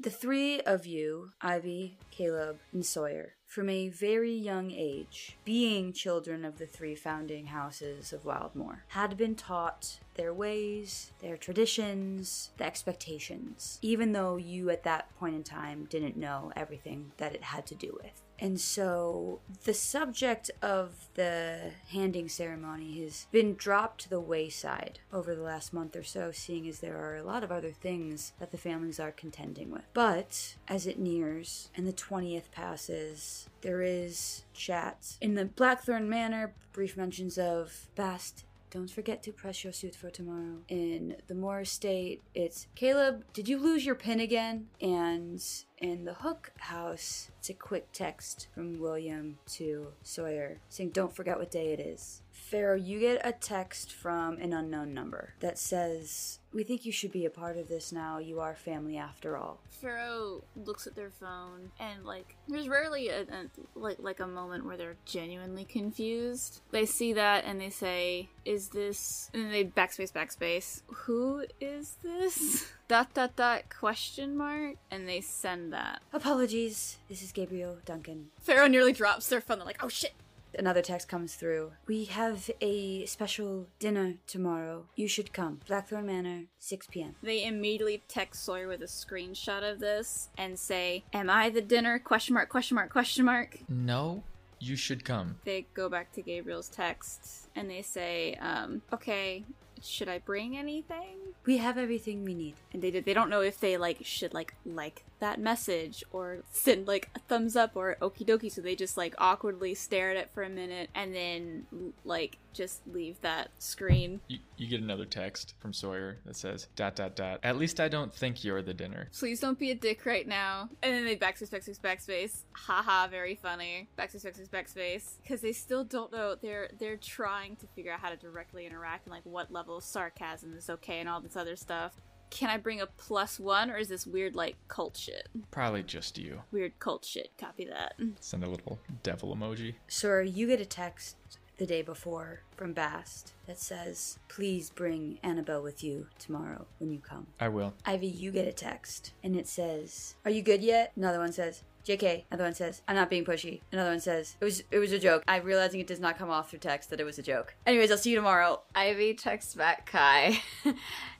The 0.00 0.10
three 0.10 0.60
of 0.62 0.84
you, 0.84 1.28
Ivy, 1.40 1.98
Caleb, 2.10 2.58
and 2.72 2.84
Sawyer, 2.84 3.34
from 3.52 3.68
a 3.68 3.90
very 3.90 4.32
young 4.32 4.70
age, 4.70 5.36
being 5.44 5.92
children 5.92 6.42
of 6.42 6.56
the 6.56 6.64
three 6.64 6.94
founding 6.94 7.44
houses 7.44 8.10
of 8.10 8.24
Wildmoor, 8.24 8.78
had 8.88 9.14
been 9.18 9.34
taught 9.34 9.98
their 10.14 10.32
ways, 10.32 11.12
their 11.20 11.36
traditions, 11.36 12.48
the 12.56 12.64
expectations, 12.64 13.78
even 13.82 14.12
though 14.12 14.36
you 14.36 14.70
at 14.70 14.84
that 14.84 15.14
point 15.18 15.34
in 15.34 15.42
time 15.42 15.86
didn't 15.90 16.16
know 16.16 16.50
everything 16.56 17.12
that 17.18 17.34
it 17.34 17.42
had 17.42 17.66
to 17.66 17.74
do 17.74 17.94
with. 18.02 18.22
And 18.42 18.60
so 18.60 19.38
the 19.62 19.72
subject 19.72 20.50
of 20.60 21.06
the 21.14 21.70
handing 21.90 22.28
ceremony 22.28 23.00
has 23.04 23.28
been 23.30 23.54
dropped 23.54 24.00
to 24.02 24.10
the 24.10 24.18
wayside 24.18 24.98
over 25.12 25.36
the 25.36 25.44
last 25.44 25.72
month 25.72 25.94
or 25.94 26.02
so, 26.02 26.32
seeing 26.32 26.66
as 26.66 26.80
there 26.80 26.98
are 26.98 27.14
a 27.14 27.22
lot 27.22 27.44
of 27.44 27.52
other 27.52 27.70
things 27.70 28.32
that 28.40 28.50
the 28.50 28.58
families 28.58 28.98
are 28.98 29.12
contending 29.12 29.70
with. 29.70 29.84
But 29.94 30.56
as 30.66 30.88
it 30.88 30.98
nears 30.98 31.70
and 31.76 31.86
the 31.86 31.92
20th 31.92 32.50
passes, 32.50 33.48
there 33.60 33.80
is 33.80 34.42
chat. 34.52 35.18
In 35.20 35.34
the 35.34 35.44
Blackthorn 35.44 36.08
Manor, 36.08 36.52
brief 36.72 36.96
mentions 36.96 37.38
of 37.38 37.86
Bast 37.94 38.44
don't 38.72 38.90
forget 38.90 39.22
to 39.24 39.32
press 39.32 39.64
your 39.64 39.72
suit 39.74 39.94
for 39.94 40.08
tomorrow. 40.08 40.60
In 40.66 41.16
the 41.26 41.34
Moore 41.34 41.60
estate, 41.60 42.22
it's 42.34 42.68
Caleb, 42.74 43.22
did 43.34 43.46
you 43.46 43.58
lose 43.58 43.84
your 43.84 43.94
pin 43.94 44.18
again? 44.18 44.68
And 44.80 45.44
in 45.82 46.04
the 46.04 46.14
Hook 46.14 46.52
house, 46.58 47.28
it's 47.38 47.50
a 47.50 47.54
quick 47.54 47.88
text 47.92 48.46
from 48.54 48.78
William 48.78 49.38
to 49.54 49.88
Sawyer 50.04 50.60
saying, 50.68 50.90
Don't 50.90 51.14
forget 51.14 51.38
what 51.38 51.50
day 51.50 51.72
it 51.72 51.80
is. 51.80 52.21
Pharaoh, 52.32 52.76
you 52.76 52.98
get 52.98 53.20
a 53.24 53.32
text 53.32 53.92
from 53.92 54.38
an 54.38 54.52
unknown 54.52 54.92
number 54.92 55.34
that 55.40 55.58
says, 55.58 56.38
We 56.52 56.64
think 56.64 56.84
you 56.84 56.92
should 56.92 57.12
be 57.12 57.24
a 57.24 57.30
part 57.30 57.56
of 57.56 57.68
this 57.68 57.92
now. 57.92 58.18
You 58.18 58.40
are 58.40 58.54
family 58.54 58.96
after 58.96 59.36
all. 59.36 59.60
Pharaoh 59.70 60.44
looks 60.54 60.86
at 60.86 60.94
their 60.94 61.10
phone 61.10 61.72
and 61.80 62.04
like 62.04 62.36
there's 62.46 62.68
rarely 62.68 63.08
a, 63.08 63.22
a 63.22 63.46
like 63.74 63.96
like 63.98 64.20
a 64.20 64.26
moment 64.26 64.64
where 64.64 64.76
they're 64.76 64.96
genuinely 65.04 65.64
confused. 65.64 66.60
They 66.70 66.86
see 66.86 67.12
that 67.14 67.44
and 67.44 67.60
they 67.60 67.70
say, 67.70 68.28
"Is 68.44 68.68
this?" 68.68 69.28
And 69.34 69.44
then 69.44 69.50
they 69.50 69.64
backspace 69.64 70.12
backspace. 70.12 70.82
Who 70.86 71.46
is 71.60 71.96
this? 72.02 72.70
dot 72.88 73.12
dot 73.14 73.34
dot 73.34 73.62
question 73.76 74.36
mark 74.36 74.76
and 74.90 75.08
they 75.08 75.20
send 75.20 75.72
that. 75.72 76.00
Apologies. 76.12 76.98
This 77.08 77.22
is 77.22 77.32
Gabriel 77.32 77.78
Duncan. 77.84 78.28
Pharaoh 78.40 78.68
nearly 78.68 78.92
drops 78.92 79.28
their 79.28 79.40
phone. 79.40 79.58
They're 79.58 79.66
like, 79.66 79.82
"Oh 79.82 79.88
shit." 79.88 80.12
Another 80.58 80.82
text 80.82 81.08
comes 81.08 81.34
through. 81.34 81.72
We 81.86 82.04
have 82.06 82.50
a 82.60 83.06
special 83.06 83.68
dinner 83.78 84.14
tomorrow. 84.26 84.86
You 84.96 85.08
should 85.08 85.32
come. 85.32 85.60
Blackthorn 85.66 86.06
Manor, 86.06 86.44
6 86.58 86.86
p.m. 86.90 87.14
They 87.22 87.44
immediately 87.44 88.02
text 88.08 88.44
Sawyer 88.44 88.68
with 88.68 88.82
a 88.82 88.86
screenshot 88.86 89.68
of 89.68 89.80
this 89.80 90.28
and 90.36 90.58
say, 90.58 91.04
"Am 91.12 91.30
I 91.30 91.50
the 91.50 91.62
dinner?" 91.62 91.98
Question 91.98 92.34
mark. 92.34 92.48
Question 92.48 92.74
mark. 92.74 92.90
Question 92.90 93.24
mark. 93.24 93.58
No, 93.68 94.22
you 94.60 94.76
should 94.76 95.04
come. 95.04 95.38
They 95.44 95.66
go 95.74 95.88
back 95.88 96.12
to 96.12 96.22
Gabriel's 96.22 96.68
text 96.68 97.48
and 97.56 97.70
they 97.70 97.82
say, 97.82 98.34
um, 98.40 98.82
"Okay, 98.92 99.44
should 99.80 100.08
I 100.08 100.18
bring 100.18 100.56
anything?" 100.56 101.18
We 101.44 101.58
have 101.58 101.76
everything 101.78 102.24
we 102.24 102.34
need. 102.34 102.54
And 102.72 102.82
they 102.82 102.90
they 102.90 103.14
don't 103.14 103.30
know 103.30 103.40
if 103.40 103.58
they 103.58 103.76
like 103.76 103.98
should 104.02 104.34
like 104.34 104.54
like 104.64 105.04
that 105.22 105.38
message 105.40 106.02
or 106.10 106.38
send 106.50 106.88
like 106.88 107.08
a 107.14 107.20
thumbs 107.20 107.54
up 107.54 107.76
or 107.76 107.96
okie 108.02 108.26
dokie. 108.26 108.50
So 108.50 108.60
they 108.60 108.74
just 108.74 108.96
like 108.96 109.14
awkwardly 109.18 109.72
stare 109.74 110.10
at 110.10 110.16
it 110.16 110.30
for 110.34 110.42
a 110.42 110.48
minute 110.48 110.90
and 110.96 111.14
then 111.14 111.92
like 112.04 112.38
just 112.52 112.80
leave 112.92 113.20
that 113.22 113.50
screen. 113.58 114.20
You, 114.26 114.38
you 114.56 114.66
get 114.66 114.80
another 114.80 115.04
text 115.04 115.54
from 115.60 115.72
Sawyer 115.72 116.18
that 116.26 116.34
says, 116.34 116.66
dot, 116.74 116.96
dot, 116.96 117.14
dot. 117.14 117.38
At 117.44 117.56
least 117.56 117.78
I 117.78 117.88
don't 117.88 118.12
think 118.12 118.42
you're 118.42 118.62
the 118.62 118.74
dinner. 118.74 119.08
Please 119.16 119.38
don't 119.38 119.58
be 119.58 119.70
a 119.70 119.76
dick 119.76 120.04
right 120.04 120.26
now. 120.26 120.68
And 120.82 120.92
then 120.92 121.04
they 121.04 121.16
backspace, 121.16 121.50
backspace, 121.50 121.80
backspace. 121.80 122.42
Haha, 122.52 123.06
very 123.06 123.36
funny. 123.36 123.88
Backspace, 123.96 124.26
backspace, 124.26 124.48
backspace. 124.50 125.12
Because 125.22 125.40
they 125.40 125.52
still 125.52 125.84
don't 125.84 126.12
know. 126.12 126.34
They're 126.34 126.68
they're 126.80 126.96
trying 126.96 127.56
to 127.56 127.66
figure 127.68 127.92
out 127.92 128.00
how 128.00 128.10
to 128.10 128.16
directly 128.16 128.66
interact 128.66 129.06
and 129.06 129.14
like 129.14 129.24
what 129.24 129.52
level 129.52 129.76
of 129.76 129.84
sarcasm 129.84 130.54
is 130.56 130.68
okay 130.68 130.98
and 130.98 131.08
all 131.08 131.20
this 131.20 131.36
other 131.36 131.54
stuff. 131.54 131.94
Can 132.32 132.48
I 132.48 132.56
bring 132.56 132.80
a 132.80 132.86
plus 132.86 133.38
one 133.38 133.70
or 133.70 133.76
is 133.76 133.88
this 133.88 134.06
weird 134.06 134.34
like 134.34 134.56
cult 134.66 134.96
shit? 134.96 135.28
Probably 135.50 135.82
just 135.82 136.16
you. 136.16 136.40
Weird 136.50 136.78
cult 136.78 137.04
shit. 137.04 137.30
Copy 137.38 137.66
that. 137.66 137.94
Send 138.20 138.42
a 138.42 138.48
little 138.48 138.78
devil 139.02 139.36
emoji. 139.36 139.74
Sir, 139.86 140.22
you 140.22 140.46
get 140.46 140.58
a 140.58 140.64
text 140.64 141.16
the 141.58 141.66
day 141.66 141.82
before 141.82 142.40
from 142.56 142.72
Bast 142.72 143.34
that 143.46 143.58
says, 143.58 144.18
Please 144.28 144.70
bring 144.70 145.18
Annabelle 145.22 145.62
with 145.62 145.84
you 145.84 146.06
tomorrow 146.18 146.64
when 146.78 146.90
you 146.90 147.00
come. 147.00 147.26
I 147.38 147.48
will. 147.48 147.74
Ivy, 147.84 148.06
you 148.06 148.30
get 148.32 148.48
a 148.48 148.52
text 148.52 149.12
and 149.22 149.36
it 149.36 149.46
says, 149.46 150.14
Are 150.24 150.30
you 150.30 150.40
good 150.40 150.62
yet? 150.62 150.92
Another 150.96 151.18
one 151.18 151.32
says, 151.32 151.62
JK. 151.86 152.24
Another 152.30 152.44
one 152.44 152.54
says, 152.54 152.82
I'm 152.86 152.96
not 152.96 153.10
being 153.10 153.24
pushy. 153.24 153.60
Another 153.72 153.90
one 153.90 154.00
says, 154.00 154.36
It 154.40 154.44
was 154.44 154.62
it 154.70 154.78
was 154.78 154.92
a 154.92 154.98
joke. 154.98 155.22
I'm 155.26 155.44
realizing 155.44 155.80
it 155.80 155.86
does 155.86 156.00
not 156.00 156.18
come 156.18 156.30
off 156.30 156.50
through 156.50 156.60
text 156.60 156.90
that 156.90 157.00
it 157.00 157.04
was 157.04 157.18
a 157.18 157.22
joke. 157.22 157.54
Anyways, 157.66 157.90
I'll 157.90 157.98
see 157.98 158.10
you 158.10 158.16
tomorrow. 158.16 158.60
Ivy 158.74 159.14
texts 159.14 159.54
back 159.54 159.86
Kai 159.86 160.40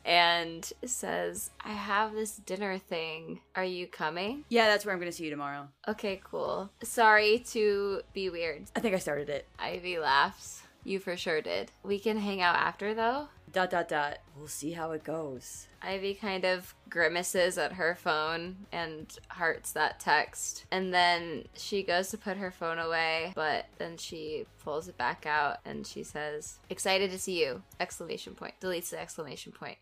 and 0.05 0.71
says, 0.85 1.51
I 1.65 1.73
have 1.73 2.13
this 2.13 2.37
dinner 2.37 2.79
thing. 2.79 3.41
Are 3.57 3.65
you 3.65 3.87
coming? 3.87 4.45
Yeah, 4.49 4.67
that's 4.67 4.85
where 4.85 4.95
I'm 4.95 5.01
gonna 5.01 5.13
see 5.13 5.25
you 5.25 5.31
tomorrow. 5.31 5.69
Okay, 5.89 6.21
cool. 6.25 6.71
Sorry 6.83 7.41
to 7.51 8.03
be 8.13 8.31
weird. 8.31 8.65
I 8.77 8.81
think 8.81 8.95
I 8.95 8.99
started 8.99 9.29
it. 9.29 9.47
Ivy 9.59 9.99
laughs. 9.99 10.63
You 10.85 10.99
for 10.99 11.17
sure 11.17 11.41
did. 11.41 11.71
We 11.85 11.99
can 12.01 12.19
hang 12.19 12.41
out 12.41 12.57
after 12.57 12.93
though. 12.95 13.29
Dot 13.53 13.71
dot 13.71 13.89
dot. 13.89 14.19
We'll 14.37 14.49
see 14.49 14.73
how 14.73 14.93
it 14.93 15.05
goes. 15.05 15.69
Ivy 15.83 16.15
kind 16.15 16.45
of 16.45 16.75
grimaces 16.89 17.59
at 17.59 17.75
her 17.75 17.95
phone 17.95 18.67
and 18.73 19.15
hearts 19.29 19.73
that 19.73 20.01
text. 20.01 20.65
And 20.71 20.93
then 20.95 21.45
she 21.55 21.83
goes 21.83 22.09
to 22.11 22.19
put 22.19 22.39
her 22.39 22.51
phone 22.51 22.79
away, 22.79 23.33
but 23.35 23.67
then 23.79 23.99
she 23.99 24.47
pulls 24.63 24.89
it 24.89 24.97
back 24.97 25.27
out 25.27 25.59
and 25.67 25.87
she 25.87 26.03
says, 26.03 26.61
"Excited 26.71 27.11
to 27.11 27.19
see 27.19 27.45
you!" 27.45 27.63
Exclamation 27.79 28.35
point. 28.35 28.55
Deletes 28.61 28.91
the 28.91 29.01
exclamation 29.01 29.53
point. 29.53 29.79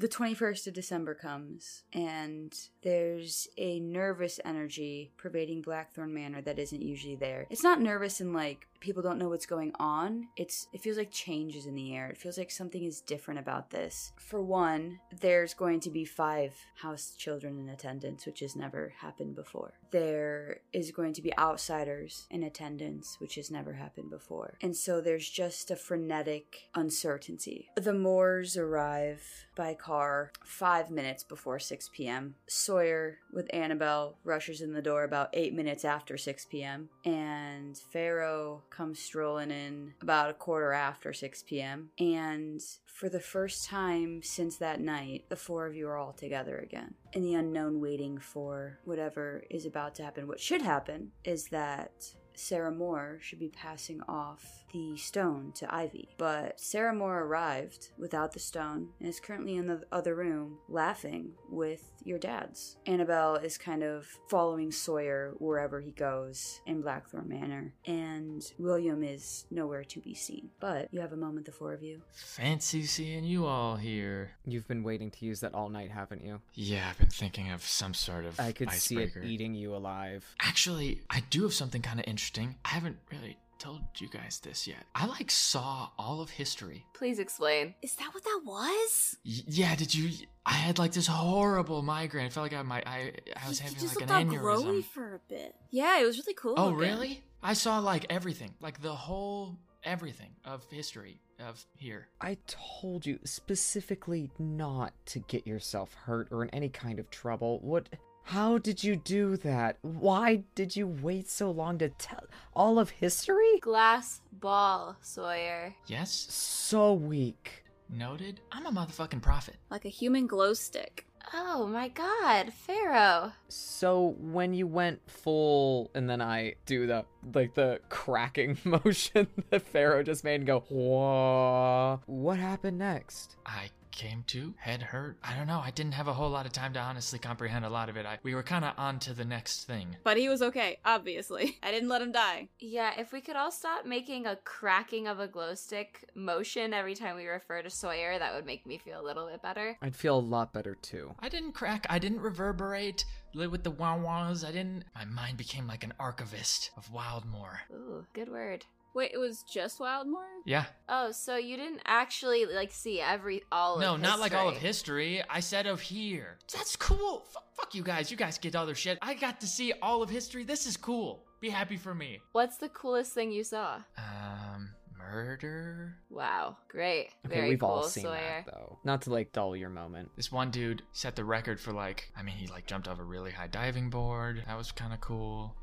The 0.00 0.08
21st 0.08 0.68
of 0.68 0.74
December 0.74 1.14
comes, 1.14 1.82
and 1.92 2.56
there's 2.82 3.48
a 3.56 3.80
nervous 3.80 4.38
energy 4.44 5.12
pervading 5.16 5.62
Blackthorn 5.62 6.14
Manor 6.14 6.42
that 6.42 6.58
isn't 6.58 6.82
usually 6.82 7.16
there. 7.16 7.46
It's 7.50 7.62
not 7.62 7.80
nervous 7.80 8.20
in 8.20 8.32
like 8.32 8.66
people 8.80 9.02
don't 9.02 9.18
know 9.18 9.28
what's 9.28 9.46
going 9.46 9.72
on. 9.78 10.28
It's 10.36 10.68
it 10.72 10.80
feels 10.80 10.98
like 10.98 11.10
change 11.10 11.56
is 11.56 11.66
in 11.66 11.74
the 11.74 11.94
air. 11.94 12.10
It 12.10 12.18
feels 12.18 12.38
like 12.38 12.50
something 12.50 12.84
is 12.84 13.00
different 13.00 13.40
about 13.40 13.70
this. 13.70 14.12
For 14.16 14.40
one, 14.40 15.00
there's 15.20 15.54
going 15.54 15.80
to 15.80 15.90
be 15.90 16.04
five 16.04 16.54
house 16.76 17.14
children 17.16 17.58
in 17.58 17.68
attendance, 17.68 18.26
which 18.26 18.40
has 18.40 18.54
never 18.54 18.94
happened 19.00 19.34
before. 19.34 19.74
There 19.90 20.60
is 20.72 20.90
going 20.90 21.14
to 21.14 21.22
be 21.22 21.36
outsiders 21.38 22.26
in 22.30 22.42
attendance, 22.42 23.16
which 23.18 23.34
has 23.36 23.50
never 23.50 23.72
happened 23.72 24.10
before. 24.10 24.58
And 24.60 24.76
so 24.76 25.00
there's 25.00 25.28
just 25.28 25.70
a 25.70 25.76
frenetic 25.76 26.68
uncertainty. 26.74 27.68
The 27.76 27.94
Moores 27.94 28.56
arrive 28.56 29.46
by 29.56 29.74
car 29.74 30.30
five 30.44 30.90
minutes 30.90 31.24
before 31.24 31.58
6 31.58 31.90
p.m. 31.92 32.34
Sawyer 32.78 33.18
with 33.32 33.52
Annabelle 33.52 34.18
rushes 34.22 34.60
in 34.60 34.72
the 34.72 34.80
door 34.80 35.02
about 35.02 35.30
eight 35.32 35.52
minutes 35.52 35.84
after 35.84 36.16
6 36.16 36.44
p.m. 36.44 36.88
And 37.04 37.76
Pharaoh 37.76 38.62
comes 38.70 39.00
strolling 39.00 39.50
in 39.50 39.94
about 40.00 40.30
a 40.30 40.34
quarter 40.34 40.72
after 40.72 41.12
6 41.12 41.42
p.m. 41.42 41.90
And 41.98 42.60
for 42.86 43.08
the 43.08 43.18
first 43.18 43.66
time 43.66 44.22
since 44.22 44.58
that 44.58 44.80
night, 44.80 45.24
the 45.28 45.34
four 45.34 45.66
of 45.66 45.74
you 45.74 45.88
are 45.88 45.96
all 45.96 46.12
together 46.12 46.56
again. 46.58 46.94
In 47.14 47.22
the 47.22 47.34
unknown, 47.34 47.80
waiting 47.80 48.18
for 48.18 48.78
whatever 48.84 49.42
is 49.50 49.66
about 49.66 49.96
to 49.96 50.04
happen. 50.04 50.28
What 50.28 50.38
should 50.38 50.62
happen 50.62 51.10
is 51.24 51.46
that 51.46 52.14
Sarah 52.38 52.70
Moore 52.72 53.18
should 53.20 53.38
be 53.40 53.48
passing 53.48 54.00
off 54.08 54.64
the 54.72 54.96
stone 54.96 55.52
to 55.56 55.74
Ivy. 55.74 56.08
But 56.18 56.60
Sarah 56.60 56.94
Moore 56.94 57.22
arrived 57.24 57.88
without 57.98 58.32
the 58.32 58.38
stone 58.38 58.88
and 59.00 59.08
is 59.08 59.18
currently 59.20 59.56
in 59.56 59.66
the 59.66 59.82
other 59.90 60.14
room 60.14 60.58
laughing 60.68 61.32
with 61.50 61.90
your 62.04 62.18
dad's. 62.18 62.76
Annabelle 62.86 63.36
is 63.36 63.58
kind 63.58 63.82
of 63.82 64.06
following 64.28 64.70
Sawyer 64.70 65.34
wherever 65.38 65.80
he 65.80 65.90
goes 65.90 66.60
in 66.66 66.80
Blackthorn 66.80 67.28
Manor, 67.28 67.74
and 67.86 68.42
William 68.58 69.02
is 69.02 69.46
nowhere 69.50 69.84
to 69.84 70.00
be 70.00 70.14
seen. 70.14 70.50
But 70.60 70.88
you 70.92 71.00
have 71.00 71.12
a 71.12 71.16
moment, 71.16 71.46
the 71.46 71.52
four 71.52 71.72
of 71.72 71.82
you. 71.82 72.02
Fancy 72.12 72.84
seeing 72.84 73.24
you 73.24 73.46
all 73.46 73.76
here. 73.76 74.30
You've 74.46 74.68
been 74.68 74.82
waiting 74.82 75.10
to 75.12 75.24
use 75.24 75.40
that 75.40 75.54
all 75.54 75.68
night, 75.68 75.90
haven't 75.90 76.24
you? 76.24 76.40
Yeah, 76.54 76.86
I've 76.88 76.98
been 76.98 77.08
thinking 77.08 77.50
of 77.50 77.62
some 77.62 77.94
sort 77.94 78.24
of 78.24 78.38
I 78.38 78.52
could 78.52 78.70
see 78.70 78.98
it 78.98 79.12
eating 79.22 79.54
you 79.54 79.74
alive. 79.74 80.24
Actually, 80.40 81.02
I 81.10 81.24
do 81.30 81.42
have 81.42 81.54
something 81.54 81.82
kind 81.82 81.98
of 81.98 82.06
interesting. 82.06 82.27
I 82.36 82.68
haven't 82.68 82.96
really 83.10 83.38
told 83.58 83.80
you 83.96 84.08
guys 84.08 84.38
this 84.42 84.66
yet. 84.68 84.84
I 84.94 85.06
like 85.06 85.30
saw 85.30 85.88
all 85.98 86.20
of 86.20 86.30
history. 86.30 86.84
Please 86.94 87.18
explain. 87.18 87.74
Is 87.82 87.94
that 87.96 88.10
what 88.12 88.22
that 88.24 88.40
was? 88.44 89.16
Y- 89.24 89.32
yeah, 89.46 89.74
did 89.74 89.94
you? 89.94 90.10
I 90.46 90.52
had 90.52 90.78
like 90.78 90.92
this 90.92 91.06
horrible 91.08 91.82
migraine. 91.82 92.26
I 92.26 92.28
felt 92.28 92.44
like 92.52 92.58
I 92.58 92.62
my 92.62 92.82
I 92.86 93.12
I 93.36 93.48
was 93.48 93.58
He- 93.58 93.64
he 93.68 93.74
having 93.74 93.80
just 93.88 94.00
like 94.00 94.08
looked 94.08 94.20
an 94.20 94.28
all 94.28 94.42
glowy 94.42 94.64
aneurysm. 94.80 94.84
for 94.84 95.14
a 95.14 95.20
bit. 95.28 95.54
Yeah, 95.70 96.00
it 96.00 96.04
was 96.04 96.18
really 96.18 96.34
cool. 96.34 96.54
Oh, 96.56 96.64
looking. 96.66 96.78
really? 96.78 97.22
I 97.42 97.54
saw 97.54 97.78
like 97.78 98.06
everything, 98.10 98.54
like 98.60 98.80
the 98.82 98.94
whole 98.94 99.56
everything 99.84 100.30
of 100.44 100.64
history 100.70 101.20
of 101.40 101.64
here. 101.76 102.08
I 102.20 102.36
told 102.46 103.06
you 103.06 103.18
specifically 103.24 104.30
not 104.38 104.92
to 105.06 105.20
get 105.20 105.46
yourself 105.46 105.94
hurt 105.94 106.28
or 106.30 106.42
in 106.42 106.50
any 106.50 106.68
kind 106.68 106.98
of 106.98 107.10
trouble. 107.10 107.58
What? 107.60 107.88
How 108.28 108.58
did 108.58 108.84
you 108.84 108.94
do 108.96 109.38
that? 109.38 109.78
Why 109.80 110.42
did 110.54 110.76
you 110.76 110.86
wait 110.86 111.30
so 111.30 111.50
long 111.50 111.78
to 111.78 111.88
tell 111.88 112.24
all 112.54 112.78
of 112.78 112.90
history? 112.90 113.58
Glass 113.60 114.20
ball, 114.32 114.96
Sawyer. 115.00 115.74
Yes, 115.86 116.10
So 116.30 116.92
weak. 116.92 117.64
noted. 117.88 118.40
I'm 118.52 118.66
a 118.66 118.70
motherfucking 118.70 119.22
prophet. 119.22 119.56
Like 119.70 119.86
a 119.86 119.88
human 119.88 120.26
glow 120.26 120.52
stick. 120.52 121.06
Oh 121.32 121.66
my 121.66 121.88
god, 121.88 122.52
Pharaoh. 122.52 123.32
So 123.48 124.14
when 124.20 124.52
you 124.52 124.66
went 124.66 125.00
full, 125.10 125.90
and 125.94 126.08
then 126.08 126.20
I 126.20 126.54
do 126.66 126.86
the 126.86 127.06
like 127.34 127.54
the 127.54 127.80
cracking 127.88 128.58
motion 128.64 129.26
that 129.48 129.62
Pharaoh 129.62 130.02
just 130.02 130.22
made 130.22 130.34
and 130.36 130.46
go, 130.46 130.60
Whoa. 130.68 132.00
What 132.04 132.38
happened 132.38 132.78
next? 132.78 133.36
I 133.46 133.70
came 133.98 134.22
to 134.28 134.54
head 134.58 134.80
hurt. 134.80 135.18
I 135.24 135.34
don't 135.34 135.48
know. 135.48 135.58
I 135.58 135.72
didn't 135.72 135.94
have 135.94 136.06
a 136.06 136.12
whole 136.12 136.30
lot 136.30 136.46
of 136.46 136.52
time 136.52 136.72
to 136.74 136.78
honestly 136.78 137.18
comprehend 137.18 137.64
a 137.64 137.68
lot 137.68 137.88
of 137.88 137.96
it. 137.96 138.06
I, 138.06 138.18
we 138.22 138.32
were 138.32 138.44
kind 138.44 138.64
of 138.64 138.74
on 138.78 139.00
to 139.00 139.12
the 139.12 139.24
next 139.24 139.64
thing. 139.64 139.96
But 140.04 140.16
he 140.16 140.28
was 140.28 140.40
okay, 140.40 140.78
obviously. 140.84 141.58
I 141.64 141.72
didn't 141.72 141.88
let 141.88 142.00
him 142.00 142.12
die. 142.12 142.48
Yeah, 142.60 142.92
if 142.96 143.12
we 143.12 143.20
could 143.20 143.34
all 143.34 143.50
stop 143.50 143.84
making 143.84 144.24
a 144.24 144.36
cracking 144.36 145.08
of 145.08 145.18
a 145.18 145.26
glow 145.26 145.56
stick 145.56 146.08
motion 146.14 146.72
every 146.72 146.94
time 146.94 147.16
we 147.16 147.26
refer 147.26 147.60
to 147.60 147.70
Sawyer, 147.70 148.20
that 148.20 148.34
would 148.34 148.46
make 148.46 148.64
me 148.66 148.78
feel 148.78 149.00
a 149.00 149.04
little 149.04 149.26
bit 149.26 149.42
better. 149.42 149.76
I'd 149.82 149.96
feel 149.96 150.16
a 150.16 150.20
lot 150.20 150.52
better 150.52 150.76
too. 150.76 151.14
I 151.18 151.28
didn't 151.28 151.52
crack. 151.52 151.84
I 151.90 151.98
didn't 151.98 152.20
reverberate. 152.20 153.04
Live 153.34 153.50
with 153.50 153.64
the 153.64 153.72
wah 153.72 153.98
wahs. 153.98 154.44
I 154.44 154.52
didn't. 154.52 154.84
My 154.94 155.04
mind 155.04 155.36
became 155.36 155.66
like 155.66 155.82
an 155.82 155.92
archivist 155.98 156.70
of 156.76 156.90
Wildmoor. 156.92 157.58
Ooh, 157.72 158.06
good 158.14 158.30
word. 158.30 158.64
Wait, 158.94 159.10
it 159.14 159.18
was 159.18 159.42
just 159.42 159.78
Wildmoor? 159.78 160.24
Yeah. 160.44 160.64
Oh, 160.88 161.12
so 161.12 161.36
you 161.36 161.56
didn't 161.56 161.80
actually 161.84 162.46
like 162.46 162.72
see 162.72 163.00
every 163.00 163.42
all 163.52 163.78
No, 163.78 163.94
of 163.94 164.00
not 164.00 164.18
like 164.18 164.34
all 164.34 164.48
of 164.48 164.56
history. 164.56 165.14
history. 165.16 165.30
I 165.30 165.40
said 165.40 165.66
of 165.66 165.80
here. 165.80 166.38
That's 166.52 166.74
cool. 166.76 167.22
F- 167.26 167.42
fuck 167.52 167.74
you 167.74 167.82
guys. 167.82 168.10
You 168.10 168.16
guys 168.16 168.38
get 168.38 168.56
other 168.56 168.74
shit. 168.74 168.98
I 169.02 169.14
got 169.14 169.40
to 169.40 169.46
see 169.46 169.72
all 169.82 170.02
of 170.02 170.10
history. 170.10 170.44
This 170.44 170.66
is 170.66 170.76
cool. 170.76 171.24
Be 171.40 171.50
happy 171.50 171.76
for 171.76 171.94
me. 171.94 172.20
What's 172.32 172.56
the 172.56 172.68
coolest 172.70 173.12
thing 173.12 173.30
you 173.30 173.44
saw? 173.44 173.80
Um, 173.96 174.70
murder. 174.98 175.94
Wow, 176.10 176.56
great. 176.68 177.10
Okay, 177.26 177.36
Very 177.36 177.48
we've 177.50 177.60
cool, 177.60 177.68
all 177.68 177.84
seen 177.84 178.04
Sawyer. 178.04 178.44
that 178.44 178.46
though. 178.52 178.78
Not 178.84 179.02
to 179.02 179.10
like 179.10 179.32
dull 179.32 179.54
your 179.54 179.70
moment. 179.70 180.10
This 180.16 180.32
one 180.32 180.50
dude 180.50 180.82
set 180.92 181.14
the 181.14 181.24
record 181.24 181.60
for 181.60 181.72
like. 181.72 182.10
I 182.16 182.22
mean, 182.22 182.34
he 182.34 182.46
like 182.48 182.66
jumped 182.66 182.88
off 182.88 182.98
a 182.98 183.04
really 183.04 183.30
high 183.30 183.46
diving 183.46 183.90
board. 183.90 184.42
That 184.46 184.56
was 184.58 184.72
kind 184.72 184.92
of 184.92 185.00
cool. 185.00 185.54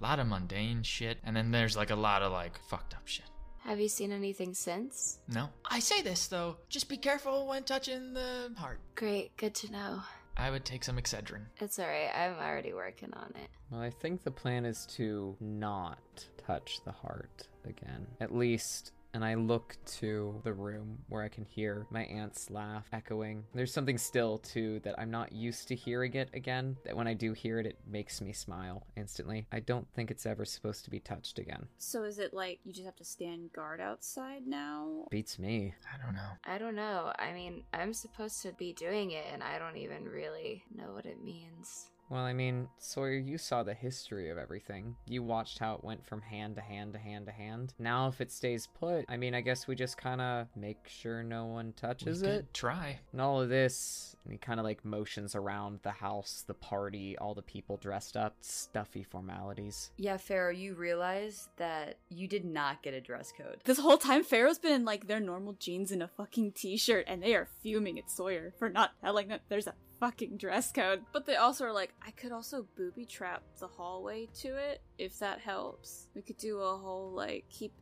A 0.00 0.02
lot 0.02 0.18
of 0.18 0.26
mundane 0.26 0.82
shit, 0.82 1.18
and 1.24 1.36
then 1.36 1.50
there's 1.50 1.76
like 1.76 1.90
a 1.90 1.96
lot 1.96 2.22
of 2.22 2.32
like 2.32 2.58
fucked 2.68 2.94
up 2.94 3.06
shit. 3.06 3.26
Have 3.64 3.80
you 3.80 3.88
seen 3.88 4.12
anything 4.12 4.52
since? 4.52 5.20
No. 5.28 5.48
I 5.70 5.78
say 5.78 6.02
this 6.02 6.26
though, 6.26 6.56
just 6.68 6.88
be 6.88 6.96
careful 6.96 7.46
when 7.46 7.62
touching 7.62 8.12
the 8.12 8.52
heart. 8.56 8.80
Great, 8.94 9.36
good 9.36 9.54
to 9.56 9.72
know. 9.72 10.00
I 10.36 10.50
would 10.50 10.64
take 10.64 10.82
some 10.84 10.96
Excedrin. 10.98 11.46
It's 11.60 11.78
alright, 11.78 12.10
I'm 12.14 12.34
already 12.34 12.72
working 12.72 13.14
on 13.14 13.32
it. 13.36 13.48
Well, 13.70 13.80
I 13.80 13.90
think 13.90 14.22
the 14.22 14.30
plan 14.30 14.64
is 14.64 14.84
to 14.96 15.36
not 15.40 16.26
touch 16.46 16.80
the 16.84 16.92
heart 16.92 17.46
again. 17.64 18.06
At 18.20 18.34
least. 18.34 18.92
And 19.14 19.24
I 19.24 19.34
look 19.34 19.76
to 19.98 20.40
the 20.42 20.52
room 20.52 20.98
where 21.08 21.22
I 21.22 21.28
can 21.28 21.44
hear 21.44 21.86
my 21.88 22.02
aunt's 22.02 22.50
laugh 22.50 22.88
echoing. 22.92 23.44
There's 23.54 23.72
something 23.72 23.96
still, 23.96 24.38
too, 24.38 24.80
that 24.80 24.96
I'm 24.98 25.12
not 25.12 25.32
used 25.32 25.68
to 25.68 25.76
hearing 25.76 26.14
it 26.14 26.30
again. 26.34 26.76
That 26.84 26.96
when 26.96 27.06
I 27.06 27.14
do 27.14 27.32
hear 27.32 27.60
it, 27.60 27.66
it 27.66 27.78
makes 27.86 28.20
me 28.20 28.32
smile 28.32 28.88
instantly. 28.96 29.46
I 29.52 29.60
don't 29.60 29.86
think 29.94 30.10
it's 30.10 30.26
ever 30.26 30.44
supposed 30.44 30.84
to 30.84 30.90
be 30.90 30.98
touched 30.98 31.38
again. 31.38 31.68
So 31.78 32.02
is 32.02 32.18
it 32.18 32.34
like 32.34 32.58
you 32.64 32.72
just 32.72 32.86
have 32.86 32.96
to 32.96 33.04
stand 33.04 33.52
guard 33.52 33.80
outside 33.80 34.48
now? 34.48 35.06
Beats 35.10 35.38
me. 35.38 35.74
I 35.94 36.04
don't 36.04 36.14
know. 36.16 36.30
I 36.44 36.58
don't 36.58 36.74
know. 36.74 37.12
I 37.16 37.32
mean, 37.32 37.62
I'm 37.72 37.94
supposed 37.94 38.42
to 38.42 38.52
be 38.52 38.72
doing 38.72 39.12
it, 39.12 39.26
and 39.32 39.44
I 39.44 39.58
don't 39.60 39.76
even 39.76 40.04
really 40.06 40.64
know 40.74 40.92
what 40.92 41.06
it 41.06 41.22
means. 41.22 41.86
Well, 42.10 42.22
I 42.24 42.32
mean, 42.32 42.68
Sawyer, 42.78 43.14
you 43.14 43.38
saw 43.38 43.62
the 43.62 43.74
history 43.74 44.30
of 44.30 44.38
everything. 44.38 44.96
You 45.08 45.22
watched 45.22 45.58
how 45.58 45.74
it 45.74 45.84
went 45.84 46.04
from 46.04 46.20
hand 46.20 46.56
to 46.56 46.60
hand 46.60 46.92
to 46.92 46.98
hand 46.98 47.26
to 47.26 47.32
hand. 47.32 47.74
Now, 47.78 48.08
if 48.08 48.20
it 48.20 48.30
stays 48.30 48.68
put, 48.78 49.04
I 49.08 49.16
mean, 49.16 49.34
I 49.34 49.40
guess 49.40 49.66
we 49.66 49.74
just 49.74 49.96
kind 49.96 50.20
of 50.20 50.48
make 50.54 50.86
sure 50.86 51.22
no 51.22 51.46
one 51.46 51.72
touches 51.72 52.22
we 52.22 52.28
it. 52.28 52.54
try. 52.54 52.98
And 53.12 53.20
all 53.20 53.40
of 53.40 53.48
this, 53.48 54.16
and 54.24 54.32
he 54.32 54.38
kind 54.38 54.60
of 54.60 54.64
like 54.64 54.84
motions 54.84 55.34
around 55.34 55.80
the 55.82 55.90
house, 55.90 56.44
the 56.46 56.54
party, 56.54 57.16
all 57.18 57.34
the 57.34 57.42
people 57.42 57.76
dressed 57.76 58.16
up, 58.16 58.36
stuffy 58.40 59.02
formalities. 59.02 59.90
Yeah, 59.96 60.16
Pharaoh, 60.18 60.52
you 60.52 60.74
realize 60.74 61.48
that 61.56 61.98
you 62.10 62.28
did 62.28 62.44
not 62.44 62.82
get 62.82 62.94
a 62.94 63.00
dress 63.00 63.32
code. 63.36 63.60
This 63.64 63.78
whole 63.78 63.98
time, 63.98 64.24
Pharaoh's 64.24 64.58
been 64.58 64.72
in 64.72 64.84
like 64.84 65.06
their 65.06 65.20
normal 65.20 65.54
jeans 65.54 65.90
and 65.90 66.02
a 66.02 66.08
fucking 66.08 66.52
t-shirt, 66.52 67.06
and 67.08 67.22
they 67.22 67.34
are 67.34 67.48
fuming 67.62 67.98
at 67.98 68.10
Sawyer 68.10 68.52
for 68.58 68.68
not 68.68 68.92
telling 69.00 69.28
them 69.28 69.40
there's 69.48 69.66
a 69.66 69.74
fucking 70.04 70.36
dress 70.36 70.70
code. 70.70 71.02
But 71.12 71.26
they 71.26 71.36
also 71.36 71.64
are 71.64 71.72
like, 71.72 71.94
I 72.06 72.10
could 72.10 72.32
also 72.32 72.66
booby 72.76 73.06
trap 73.06 73.42
the 73.58 73.66
hallway 73.66 74.28
to 74.40 74.48
it 74.56 74.82
if 74.98 75.18
that 75.18 75.40
helps. 75.40 76.08
We 76.14 76.22
could 76.22 76.36
do 76.36 76.58
a 76.58 76.76
whole 76.76 77.10
like 77.12 77.44
keep 77.48 77.72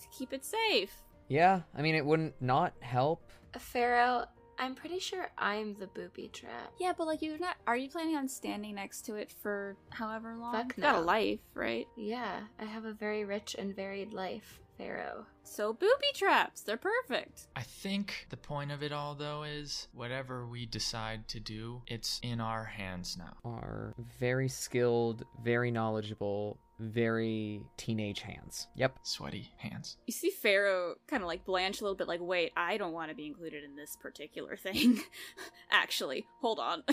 to 0.00 0.06
keep 0.16 0.32
it 0.32 0.44
safe. 0.44 0.92
Yeah, 1.28 1.62
I 1.74 1.82
mean, 1.82 1.94
it 1.94 2.04
wouldn't 2.04 2.34
not 2.42 2.74
help. 2.80 3.30
Pharaoh, 3.58 4.26
I'm 4.58 4.74
pretty 4.74 4.98
sure 4.98 5.30
I'm 5.38 5.74
the 5.78 5.86
booby 5.86 6.28
trap. 6.32 6.72
Yeah, 6.78 6.92
but 6.96 7.06
like 7.06 7.22
you're 7.22 7.38
not. 7.38 7.56
Are 7.66 7.76
you 7.76 7.88
planning 7.88 8.16
on 8.16 8.28
standing 8.28 8.74
next 8.74 9.06
to 9.06 9.14
it 9.14 9.32
for 9.42 9.76
however 9.90 10.36
long? 10.36 10.52
Fuck 10.52 10.76
You 10.76 10.82
Got 10.82 10.96
a 10.96 11.00
life, 11.00 11.40
right? 11.54 11.86
Yeah, 11.96 12.40
I 12.58 12.64
have 12.64 12.84
a 12.84 12.92
very 12.92 13.24
rich 13.24 13.56
and 13.58 13.74
varied 13.74 14.12
life, 14.12 14.60
Pharaoh. 14.80 15.26
So 15.42 15.72
booby 15.72 16.12
traps, 16.14 16.62
they're 16.62 16.78
perfect. 16.78 17.48
I 17.54 17.62
think 17.62 18.26
the 18.30 18.36
point 18.36 18.72
of 18.72 18.82
it 18.82 18.92
all, 18.92 19.14
though, 19.14 19.42
is 19.42 19.88
whatever 19.92 20.46
we 20.46 20.64
decide 20.64 21.28
to 21.28 21.40
do, 21.40 21.82
it's 21.86 22.18
in 22.22 22.40
our 22.40 22.64
hands 22.64 23.18
now. 23.18 23.36
Are 23.44 23.94
very 24.18 24.48
skilled, 24.48 25.24
very 25.44 25.70
knowledgeable, 25.70 26.58
very 26.78 27.62
teenage 27.76 28.20
hands. 28.20 28.68
Yep. 28.74 29.00
Sweaty 29.02 29.50
hands. 29.58 29.98
You 30.06 30.12
see 30.12 30.30
Pharaoh 30.30 30.94
kind 31.06 31.22
of 31.22 31.26
like 31.26 31.44
blanch 31.44 31.80
a 31.80 31.84
little 31.84 31.96
bit, 31.96 32.08
like, 32.08 32.20
wait, 32.22 32.52
I 32.56 32.78
don't 32.78 32.92
want 32.92 33.10
to 33.10 33.16
be 33.16 33.26
included 33.26 33.64
in 33.64 33.76
this 33.76 33.96
particular 34.00 34.56
thing. 34.56 35.00
Actually, 35.70 36.26
hold 36.40 36.58
on. 36.58 36.84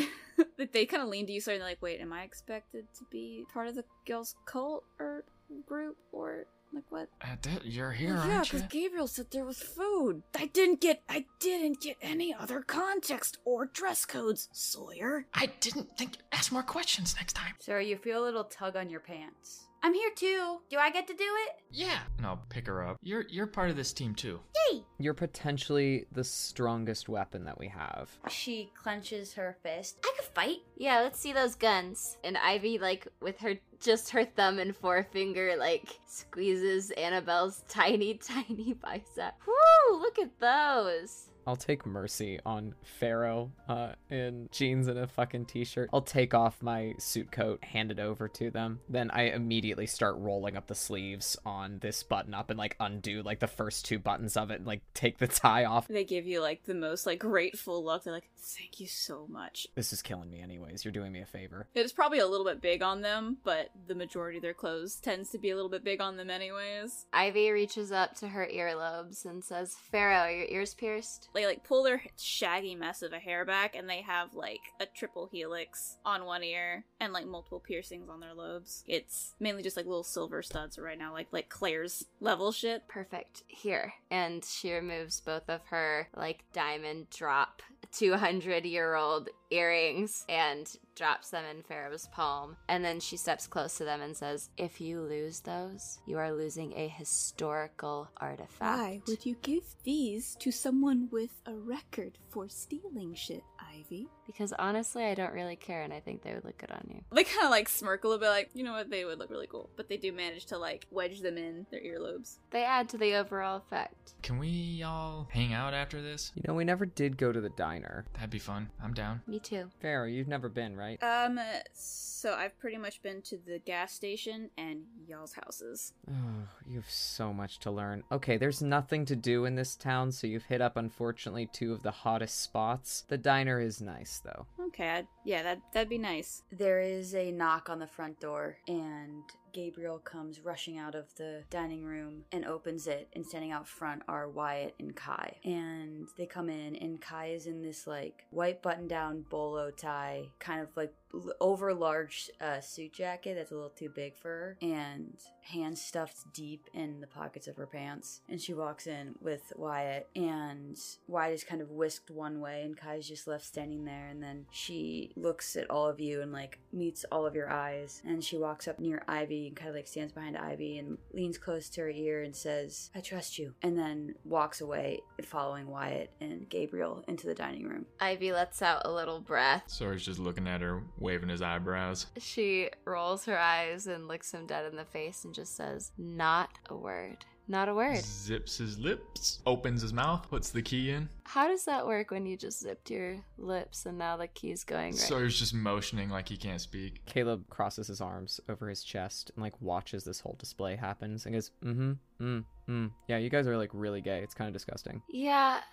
Like, 0.58 0.72
they 0.74 0.86
kind 0.86 1.04
of 1.04 1.10
lean 1.10 1.26
to 1.28 1.32
you, 1.32 1.40
so 1.40 1.52
they're 1.52 1.62
like, 1.62 1.82
wait, 1.82 2.02
am 2.02 2.12
I 2.12 2.24
expected 2.24 2.86
to 2.96 3.06
be 3.10 3.46
part 3.54 3.68
of 3.68 3.76
the 3.76 3.86
girls' 4.06 4.36
cult 4.46 4.84
or 5.00 5.24
group 5.66 5.96
or 6.12 6.46
like 6.74 6.84
what? 6.90 7.10
Uh, 7.22 7.36
th- 7.42 7.64
you're 7.64 7.92
here, 7.92 8.16
Well, 8.16 8.28
yeah, 8.28 8.36
aren't 8.38 8.52
you? 8.54 8.60
because 8.60 8.72
Gabriel 8.72 9.08
said 9.08 9.28
there 9.32 9.46
was 9.46 9.60
food. 9.60 10.24
I 10.38 10.46
didn't 10.48 10.82
get. 10.82 11.02
I 11.10 11.26
didn't 11.40 11.82
get 11.82 11.98
any 12.02 12.34
other 12.34 12.62
context 12.62 13.38
or 13.46 13.66
dress 13.66 14.06
codes, 14.06 14.50
Sawyer. 14.52 15.26
I 15.34 15.48
didn't 15.60 15.98
think. 15.98 16.18
Ask 16.32 16.52
more 16.52 16.64
questions 16.64 17.16
next 17.18 17.34
time. 17.34 17.54
Sarah, 17.60 17.84
you 17.84 17.98
feel 17.98 18.24
a 18.24 18.26
little 18.26 18.44
tug 18.44 18.76
on 18.76 18.90
your 18.90 19.00
pants. 19.00 19.67
I'm 19.84 19.94
here 19.94 20.12
too. 20.16 20.58
Do 20.70 20.78
I 20.78 20.90
get 20.90 21.08
to 21.08 21.14
do 21.14 21.24
it? 21.24 21.62
Yeah. 21.72 22.00
And 22.18 22.26
I'll 22.26 22.44
pick 22.50 22.68
her 22.68 22.86
up. 22.86 22.98
You're 23.02 23.26
you're 23.30 23.48
part 23.48 23.70
of 23.70 23.76
this 23.76 23.94
team 23.94 24.16
too. 24.16 24.40
Yay! 24.72 24.84
You're 25.00 25.14
potentially 25.14 26.06
the 26.12 26.24
strongest 26.24 27.08
weapon 27.08 27.46
that 27.46 27.60
we 27.60 27.68
have. 27.68 28.10
She 28.30 28.72
clenches 28.76 29.34
her 29.34 29.58
fist. 29.64 30.00
I 30.04 30.14
could 30.16 30.26
fight. 30.26 30.58
Yeah, 30.76 31.02
let's 31.02 31.20
see 31.20 31.34
those 31.34 31.56
guns. 31.56 32.18
And 32.24 32.38
Ivy, 32.38 32.80
like, 32.80 33.08
with 33.22 33.40
her 33.40 33.56
just 33.80 34.10
her 34.10 34.26
thumb 34.26 34.60
and 34.60 34.76
forefinger, 34.76 35.56
like, 35.58 36.00
squeezes 36.08 36.92
Annabelle's 36.92 37.64
tiny, 37.68 38.14
tiny 38.24 38.74
bicep. 38.74 39.36
Woo! 39.46 40.00
Look 40.00 40.20
at 40.20 40.40
those. 40.40 41.30
I'll 41.48 41.56
take 41.56 41.86
mercy 41.86 42.40
on 42.46 42.76
Pharaoh 43.00 43.54
uh, 43.70 43.94
in 44.10 44.50
jeans 44.52 44.88
and 44.88 45.00
a 45.00 45.08
fucking 45.08 45.46
t-shirt. 45.46 45.90
I'll 45.94 46.02
take 46.02 46.34
off 46.34 46.62
my 46.62 46.94
suit 47.00 47.32
coat, 47.32 47.64
hand 47.64 47.90
it 47.90 48.00
over 48.00 48.28
to 48.28 48.52
them. 48.52 48.82
Then 48.90 49.10
I 49.12 49.30
immediately 49.30 49.88
start 49.88 50.16
rolling 50.18 50.58
up 50.58 50.68
the 50.68 50.76
sleeves 50.76 51.38
on 51.46 51.80
this 51.80 52.04
button 52.04 52.34
up 52.34 52.50
and 52.50 52.60
like 52.60 52.76
undo 52.82 53.24
like 53.24 53.40
the 53.40 53.48
first 53.48 53.86
two 53.86 53.98
buttons 53.98 54.36
of 54.36 54.52
it 54.52 54.56
and 54.56 54.68
like 54.68 54.82
take 54.94 55.20
the 55.20 55.28
tie 55.28 55.64
off. 55.64 55.88
They 55.88 56.04
give 56.04 56.28
you 56.28 56.42
like 56.42 56.66
the 56.66 56.76
most 56.76 57.06
like 57.06 57.20
grateful 57.20 57.84
look. 57.84 58.04
They're 58.04 58.14
like, 58.14 58.30
"Thank 58.38 58.82
you 58.82 58.88
so 58.88 59.26
much." 59.30 59.68
This 59.74 59.94
is 59.94 60.02
killing 60.02 60.30
me 60.30 60.42
anyways. 60.42 60.84
You're 60.84 60.92
doing 60.92 61.14
me 61.14 61.22
a 61.22 61.26
favor. 61.26 61.68
It's 61.74 61.94
probably 61.94 62.20
a 62.20 62.28
little 62.28 62.46
bit 62.46 62.62
big 62.62 62.82
on 62.82 63.02
them, 63.02 63.38
but 63.46 63.70
the 63.88 63.96
majority 63.96 64.38
of 64.40 64.42
their 64.42 64.54
clothes 64.54 64.96
tends 64.96 65.30
to 65.30 65.38
be 65.38 65.50
a 65.52 65.56
little 65.56 65.72
bit 65.72 65.86
big 65.86 66.02
on 66.02 66.18
them 66.18 66.30
anyways. 66.30 67.06
Ivy 67.14 67.52
reaches 67.52 67.94
up 67.94 68.16
to 68.16 68.28
her 68.28 68.46
earlobes 68.54 69.24
and 69.24 69.44
says, 69.44 69.76
Pharaoh, 69.92 70.24
are 70.24 70.32
your 70.32 70.48
ears 70.50 70.74
pierced? 70.74 71.30
They 71.38 71.46
like 71.46 71.64
pull 71.64 71.84
their 71.84 72.02
shaggy 72.18 72.74
mess 72.74 73.04
of 73.04 73.14
a 73.14 73.20
hair 73.20 73.46
back, 73.46 73.76
and 73.76 73.88
they 73.88 74.02
have 74.02 74.34
like 74.34 74.62
a 74.80 74.88
triple 74.88 75.30
helix 75.32 75.98
on 76.04 76.26
one 76.26 76.44
ear 76.44 76.84
and 77.00 77.14
like 77.14 77.28
multiple 77.28 77.60
piercings 77.60 78.10
on 78.10 78.20
their 78.20 78.34
lobes. 78.34 78.84
It's 78.88 79.36
mainly 79.40 79.62
just 79.62 79.78
like 79.78 79.86
little 79.86 80.04
silver 80.04 80.42
studs 80.42 80.80
right 80.80 80.98
now, 80.98 81.14
like 81.14 81.28
like 81.32 81.50
Claire's 81.50 82.06
level 82.20 82.52
shit. 82.52 82.88
Perfect. 82.88 83.44
Here. 83.48 83.94
And 84.10 84.44
she 84.44 84.74
removes 84.74 85.22
both 85.22 85.48
of 85.48 85.62
her, 85.66 86.10
like, 86.16 86.44
diamond 86.54 87.12
drop 87.12 87.62
200 87.92 88.66
year 88.66 88.96
old 88.96 89.30
earrings 89.52 90.26
and 90.28 90.76
drops 90.98 91.30
them 91.30 91.46
in 91.46 91.64
Pharaoh's 91.64 92.08
palm. 92.12 92.58
And 92.68 92.84
then 92.84 93.00
she 93.00 93.16
steps 93.16 93.48
close 93.48 93.78
to 93.78 93.86
them 93.86 94.02
and 94.02 94.18
says, 94.18 94.50
If 94.58 94.82
you 94.82 95.02
lose 95.02 95.40
those, 95.42 96.00
you 96.06 96.18
are 96.18 96.34
losing 96.34 96.74
a 96.74 96.88
historical 96.88 98.10
artifact. 98.18 98.60
Why 98.60 99.02
would 99.08 99.26
you 99.26 99.36
give 99.42 99.64
these 99.84 100.36
to 100.40 100.52
someone 100.52 101.08
with 101.12 101.32
a 101.46 101.54
record 101.54 102.18
for 102.30 102.50
stealing 102.50 103.14
shit, 103.14 103.44
Ivy? 103.60 104.08
Because 104.28 104.54
honestly, 104.60 105.06
I 105.06 105.16
don't 105.16 105.34
really 105.34 105.56
care 105.56 105.82
and 105.82 105.94
I 105.94 106.00
think 106.00 106.22
they 106.22 106.34
would 106.34 106.46
look 106.46 106.58
good 106.58 106.72
on 106.72 106.86
you. 106.94 107.02
They 107.12 107.24
kind 107.24 107.46
of 107.46 107.50
like 107.50 107.70
smirk 107.70 108.04
a 108.04 108.08
little 108.08 108.20
bit, 108.20 108.30
like, 108.30 108.50
you 108.54 108.64
know 108.64 108.74
what, 108.74 108.90
they 108.90 109.06
would 109.06 109.18
look 109.18 109.32
really 109.32 109.48
cool. 109.48 109.70
But 109.76 109.90
they 109.90 109.98
do 109.98 110.12
manage 110.12 110.46
to 110.48 110.58
like 110.58 110.86
wedge 110.92 111.22
them 111.22 111.38
in 111.38 111.66
their 111.72 111.82
earlobes. 111.82 112.38
They 112.52 112.64
add 112.64 112.90
to 112.90 112.98
the 112.98 113.16
overall 113.16 113.58
effect. 113.58 114.14
Can 114.22 114.38
we 114.38 114.84
all 114.84 115.28
hang 115.32 115.54
out 115.54 115.74
after 115.74 116.02
this? 116.02 116.32
You 116.36 116.44
know, 116.48 116.54
we 116.54 116.66
never 116.66 116.86
did 116.86 117.18
go 117.18 117.32
to 117.32 117.42
the 117.42 117.50
diner. 117.50 118.06
That'd 118.14 118.30
be 118.30 118.40
fun. 118.40 118.70
I'm 118.84 118.94
down. 118.94 119.22
Me 119.28 119.40
too. 119.40 119.70
Pharaoh, 119.82 120.08
you've 120.08 120.28
never 120.28 120.50
been, 120.50 120.76
right? 120.76 121.02
Um, 121.02 121.40
so 121.74 122.34
I've 122.34 122.58
pretty 122.60 122.78
much 122.78 123.02
been 123.02 123.22
to 123.24 123.38
the 123.38 123.60
gas 123.60 123.94
station 123.94 124.50
and 124.58 124.82
y'all's 125.08 125.34
houses. 125.34 125.94
Oh, 126.10 126.48
you 126.68 126.76
have 126.76 126.90
so 126.90 127.32
much 127.32 127.60
to 127.60 127.72
learn. 127.72 128.04
Okay, 128.12 128.38
there's 128.38 128.62
nothing 128.62 129.06
to 129.06 129.16
do 129.16 129.46
in 129.46 129.56
this 129.56 129.76
town, 129.76 130.12
so 130.12 130.28
you've 130.28 130.46
hit 130.46 130.62
up, 130.62 130.78
unfortunately, 130.78 131.48
two 131.54 131.72
of 131.72 131.84
the 131.84 131.92
hottest 131.92 132.42
spots. 132.42 133.04
The 133.08 133.18
diner 133.18 133.62
is 133.62 133.82
nice, 133.82 134.17
though. 134.20 134.46
Okay, 134.68 134.90
I'd, 134.90 135.08
yeah, 135.24 135.44
that 135.44 135.62
that'd 135.74 135.90
be 135.90 135.98
nice. 135.98 136.44
There 136.52 136.80
is 136.80 137.16
a 137.16 137.32
knock 137.32 137.70
on 137.70 137.80
the 137.80 137.88
front 137.88 138.20
door, 138.20 138.58
and 138.68 139.24
Gabriel 139.58 139.98
comes 139.98 140.40
rushing 140.40 140.78
out 140.78 140.94
of 140.94 141.06
the 141.16 141.42
dining 141.50 141.84
room 141.84 142.26
and 142.32 142.46
opens 142.46 142.86
it. 142.86 143.08
And 143.14 143.26
standing 143.26 143.52
out 143.52 143.68
front 143.68 144.04
are 144.08 144.30
Wyatt 144.30 144.76
and 144.80 144.96
Kai. 144.96 145.38
And 145.44 146.08
they 146.16 146.28
come 146.28 146.48
in, 146.48 146.76
and 146.76 147.02
Kai 147.02 147.30
is 147.30 147.48
in 147.48 147.64
this 147.64 147.88
like 147.88 148.26
white 148.30 148.62
button 148.62 148.88
down 148.88 149.26
bolo 149.32 149.72
tie, 149.72 150.26
kind 150.38 150.62
of 150.62 150.68
like 150.78 150.94
over 151.40 151.74
large 151.74 152.30
uh, 152.42 152.60
suit 152.60 152.94
jacket 152.94 153.36
that's 153.36 153.52
a 153.52 153.56
little 153.56 153.70
too 153.70 153.90
big 153.90 154.16
for 154.16 154.28
her, 154.28 154.58
and 154.62 155.16
hands 155.42 155.82
stuffed 155.82 156.34
deep 156.34 156.70
in 156.74 157.00
the 157.00 157.08
pockets 157.08 157.48
of 157.48 157.56
her 157.56 157.66
pants. 157.66 158.22
And 158.30 158.42
she 158.42 158.54
walks 158.54 158.86
in 158.86 159.16
with 159.22 159.54
Wyatt, 159.56 160.08
and 160.16 160.78
Wyatt 161.08 161.34
is 161.34 161.44
kind 161.44 161.62
of 161.62 161.72
whisked 161.72 162.12
one 162.12 162.42
way, 162.42 162.62
and 162.64 162.78
Kai's 162.78 163.08
just 163.08 163.28
left 163.28 163.46
standing 163.46 163.86
there. 163.86 164.08
And 164.08 164.22
then 164.22 164.46
she 164.52 165.14
looks 165.16 165.56
at 165.56 165.70
all 165.72 165.88
of 165.88 166.00
you 166.00 166.22
and 166.22 166.32
like 166.32 166.60
meets 166.72 167.06
all 167.12 167.26
of 167.26 167.36
your 167.36 167.50
eyes, 167.50 168.02
and 168.06 168.24
she 168.24 168.38
walks 168.38 168.68
up 168.68 168.80
near 168.80 169.04
Ivy 169.08 169.47
Ivy 169.48 169.48
and 169.48 169.56
kind 169.56 169.70
of 169.70 169.76
like 169.76 169.88
stands 169.88 170.14
behind 170.14 170.38
Ivy 170.38 170.78
and 170.78 170.98
leans 171.14 171.38
close 171.38 171.70
to 171.70 171.82
her 171.82 171.90
ear 171.90 172.24
and 172.24 172.36
says, 172.36 172.90
I 172.96 173.00
trust 173.00 173.38
you. 173.40 173.54
And 173.62 173.78
then 173.78 174.16
walks 174.24 174.62
away, 174.62 175.02
following 175.24 175.68
Wyatt 175.68 176.12
and 176.20 176.50
Gabriel 176.50 177.04
into 177.08 177.28
the 177.28 177.36
dining 177.36 177.68
room. 177.68 177.86
Ivy 178.00 178.32
lets 178.32 178.62
out 178.62 178.84
a 178.86 178.92
little 178.92 179.20
breath. 179.20 179.64
Sawyer's 179.68 180.06
just 180.06 180.20
looking 180.20 180.48
at 180.48 180.62
her, 180.62 180.84
waving 181.00 181.30
his 181.30 181.42
eyebrows. 181.42 182.08
She 182.18 182.70
rolls 182.86 183.26
her 183.26 183.38
eyes 183.38 183.88
and 183.88 184.08
looks 184.08 184.34
him 184.34 184.46
dead 184.46 184.66
in 184.66 184.76
the 184.76 184.86
face 184.86 185.24
and 185.24 185.34
just 185.34 185.56
says, 185.56 185.92
Not 185.98 186.50
a 186.70 186.76
word. 186.76 187.26
Not 187.50 187.70
a 187.70 187.74
word. 187.74 188.04
Zips 188.04 188.58
his 188.58 188.78
lips, 188.78 189.40
opens 189.46 189.82
his 189.82 189.94
mouth, 189.94 190.28
puts 190.30 190.50
the 190.50 190.62
key 190.62 190.90
in. 190.92 191.08
How 191.24 191.48
does 191.48 191.64
that 191.66 191.88
work 191.88 192.12
when 192.12 192.26
you 192.26 192.36
just 192.36 192.60
zipped 192.60 192.90
your 192.92 193.18
lips 193.38 193.86
and 193.86 193.98
now 193.98 194.18
the 194.18 194.28
key's 194.28 194.64
going 194.66 194.92
right? 194.92 194.96
Sawyer's 194.96 195.40
just 195.40 195.54
motioning 195.54 196.10
like 196.10 196.28
he 196.28 196.36
can't 196.36 196.60
speak. 196.60 197.06
Caleb 197.06 197.46
crosses 197.50 197.88
his 197.88 198.02
arms 198.02 198.42
over 198.50 198.68
his 198.68 198.84
chest 198.84 199.32
and 199.36 199.44
like 199.44 199.54
watches 199.62 200.04
this 200.04 200.20
whole 200.20 200.36
display 200.38 200.76
happens 200.76 201.26
and 201.26 201.36
goes, 201.36 201.52
mm-hmm, 201.64 201.94
mm, 202.22 202.44
mm. 202.70 202.92
Yeah, 203.08 203.18
you 203.18 203.30
guys 203.30 203.48
are 203.48 203.58
like 203.58 203.70
really 203.72 204.02
gay. 204.02 204.20
It's 204.24 204.34
kind 204.34 204.48
of 204.48 204.54
disgusting. 204.54 205.02
Yeah. 205.10 205.60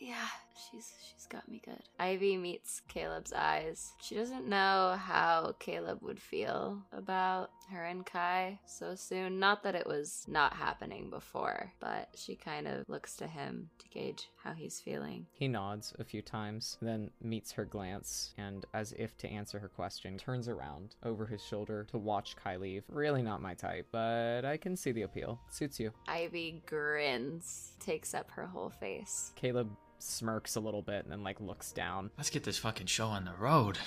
Yeah, 0.00 0.26
she's 0.56 0.92
she's 1.12 1.26
got 1.26 1.48
me 1.48 1.60
good. 1.64 1.82
Ivy 1.98 2.36
meets 2.36 2.82
Caleb's 2.88 3.32
eyes. 3.32 3.92
She 4.00 4.14
doesn't 4.14 4.48
know 4.48 4.96
how 4.98 5.54
Caleb 5.58 6.02
would 6.02 6.20
feel 6.20 6.82
about 6.92 7.50
her 7.70 7.84
and 7.84 8.04
Kai 8.04 8.58
so 8.66 8.94
soon. 8.94 9.38
Not 9.38 9.62
that 9.62 9.74
it 9.74 9.86
was 9.86 10.24
not 10.28 10.54
happening 10.54 11.10
before, 11.10 11.72
but 11.80 12.08
she 12.14 12.34
kind 12.34 12.66
of 12.66 12.88
looks 12.88 13.16
to 13.16 13.26
him 13.26 13.70
to 13.78 13.88
gauge 13.88 14.28
how 14.42 14.52
he's 14.52 14.80
feeling. 14.80 15.26
He 15.32 15.48
nods 15.48 15.94
a 15.98 16.04
few 16.04 16.22
times, 16.22 16.78
then 16.82 17.10
meets 17.22 17.52
her 17.52 17.64
glance, 17.64 18.34
and 18.36 18.64
as 18.74 18.92
if 18.98 19.16
to 19.18 19.28
answer 19.28 19.58
her 19.58 19.68
question, 19.68 20.18
turns 20.18 20.48
around 20.48 20.96
over 21.04 21.26
his 21.26 21.42
shoulder 21.42 21.84
to 21.90 21.98
watch 21.98 22.36
Kai 22.36 22.56
leave. 22.56 22.84
Really 22.88 23.22
not 23.22 23.40
my 23.42 23.54
type, 23.54 23.86
but 23.92 24.44
I 24.44 24.56
can 24.56 24.76
see 24.76 24.92
the 24.92 25.02
appeal. 25.02 25.40
Suits 25.50 25.80
you. 25.80 25.92
Ivy 26.08 26.62
grins, 26.66 27.72
takes 27.80 28.14
up 28.14 28.30
her 28.32 28.46
whole 28.46 28.70
face. 28.70 29.32
Caleb 29.36 29.70
smirks 30.02 30.56
a 30.56 30.60
little 30.60 30.82
bit 30.82 31.04
and 31.04 31.12
then 31.12 31.22
like 31.22 31.40
looks 31.40 31.72
down. 31.72 32.10
Let's 32.16 32.30
get 32.30 32.44
this 32.44 32.58
fucking 32.58 32.86
show 32.86 33.06
on 33.06 33.24
the 33.24 33.34
road. 33.38 33.78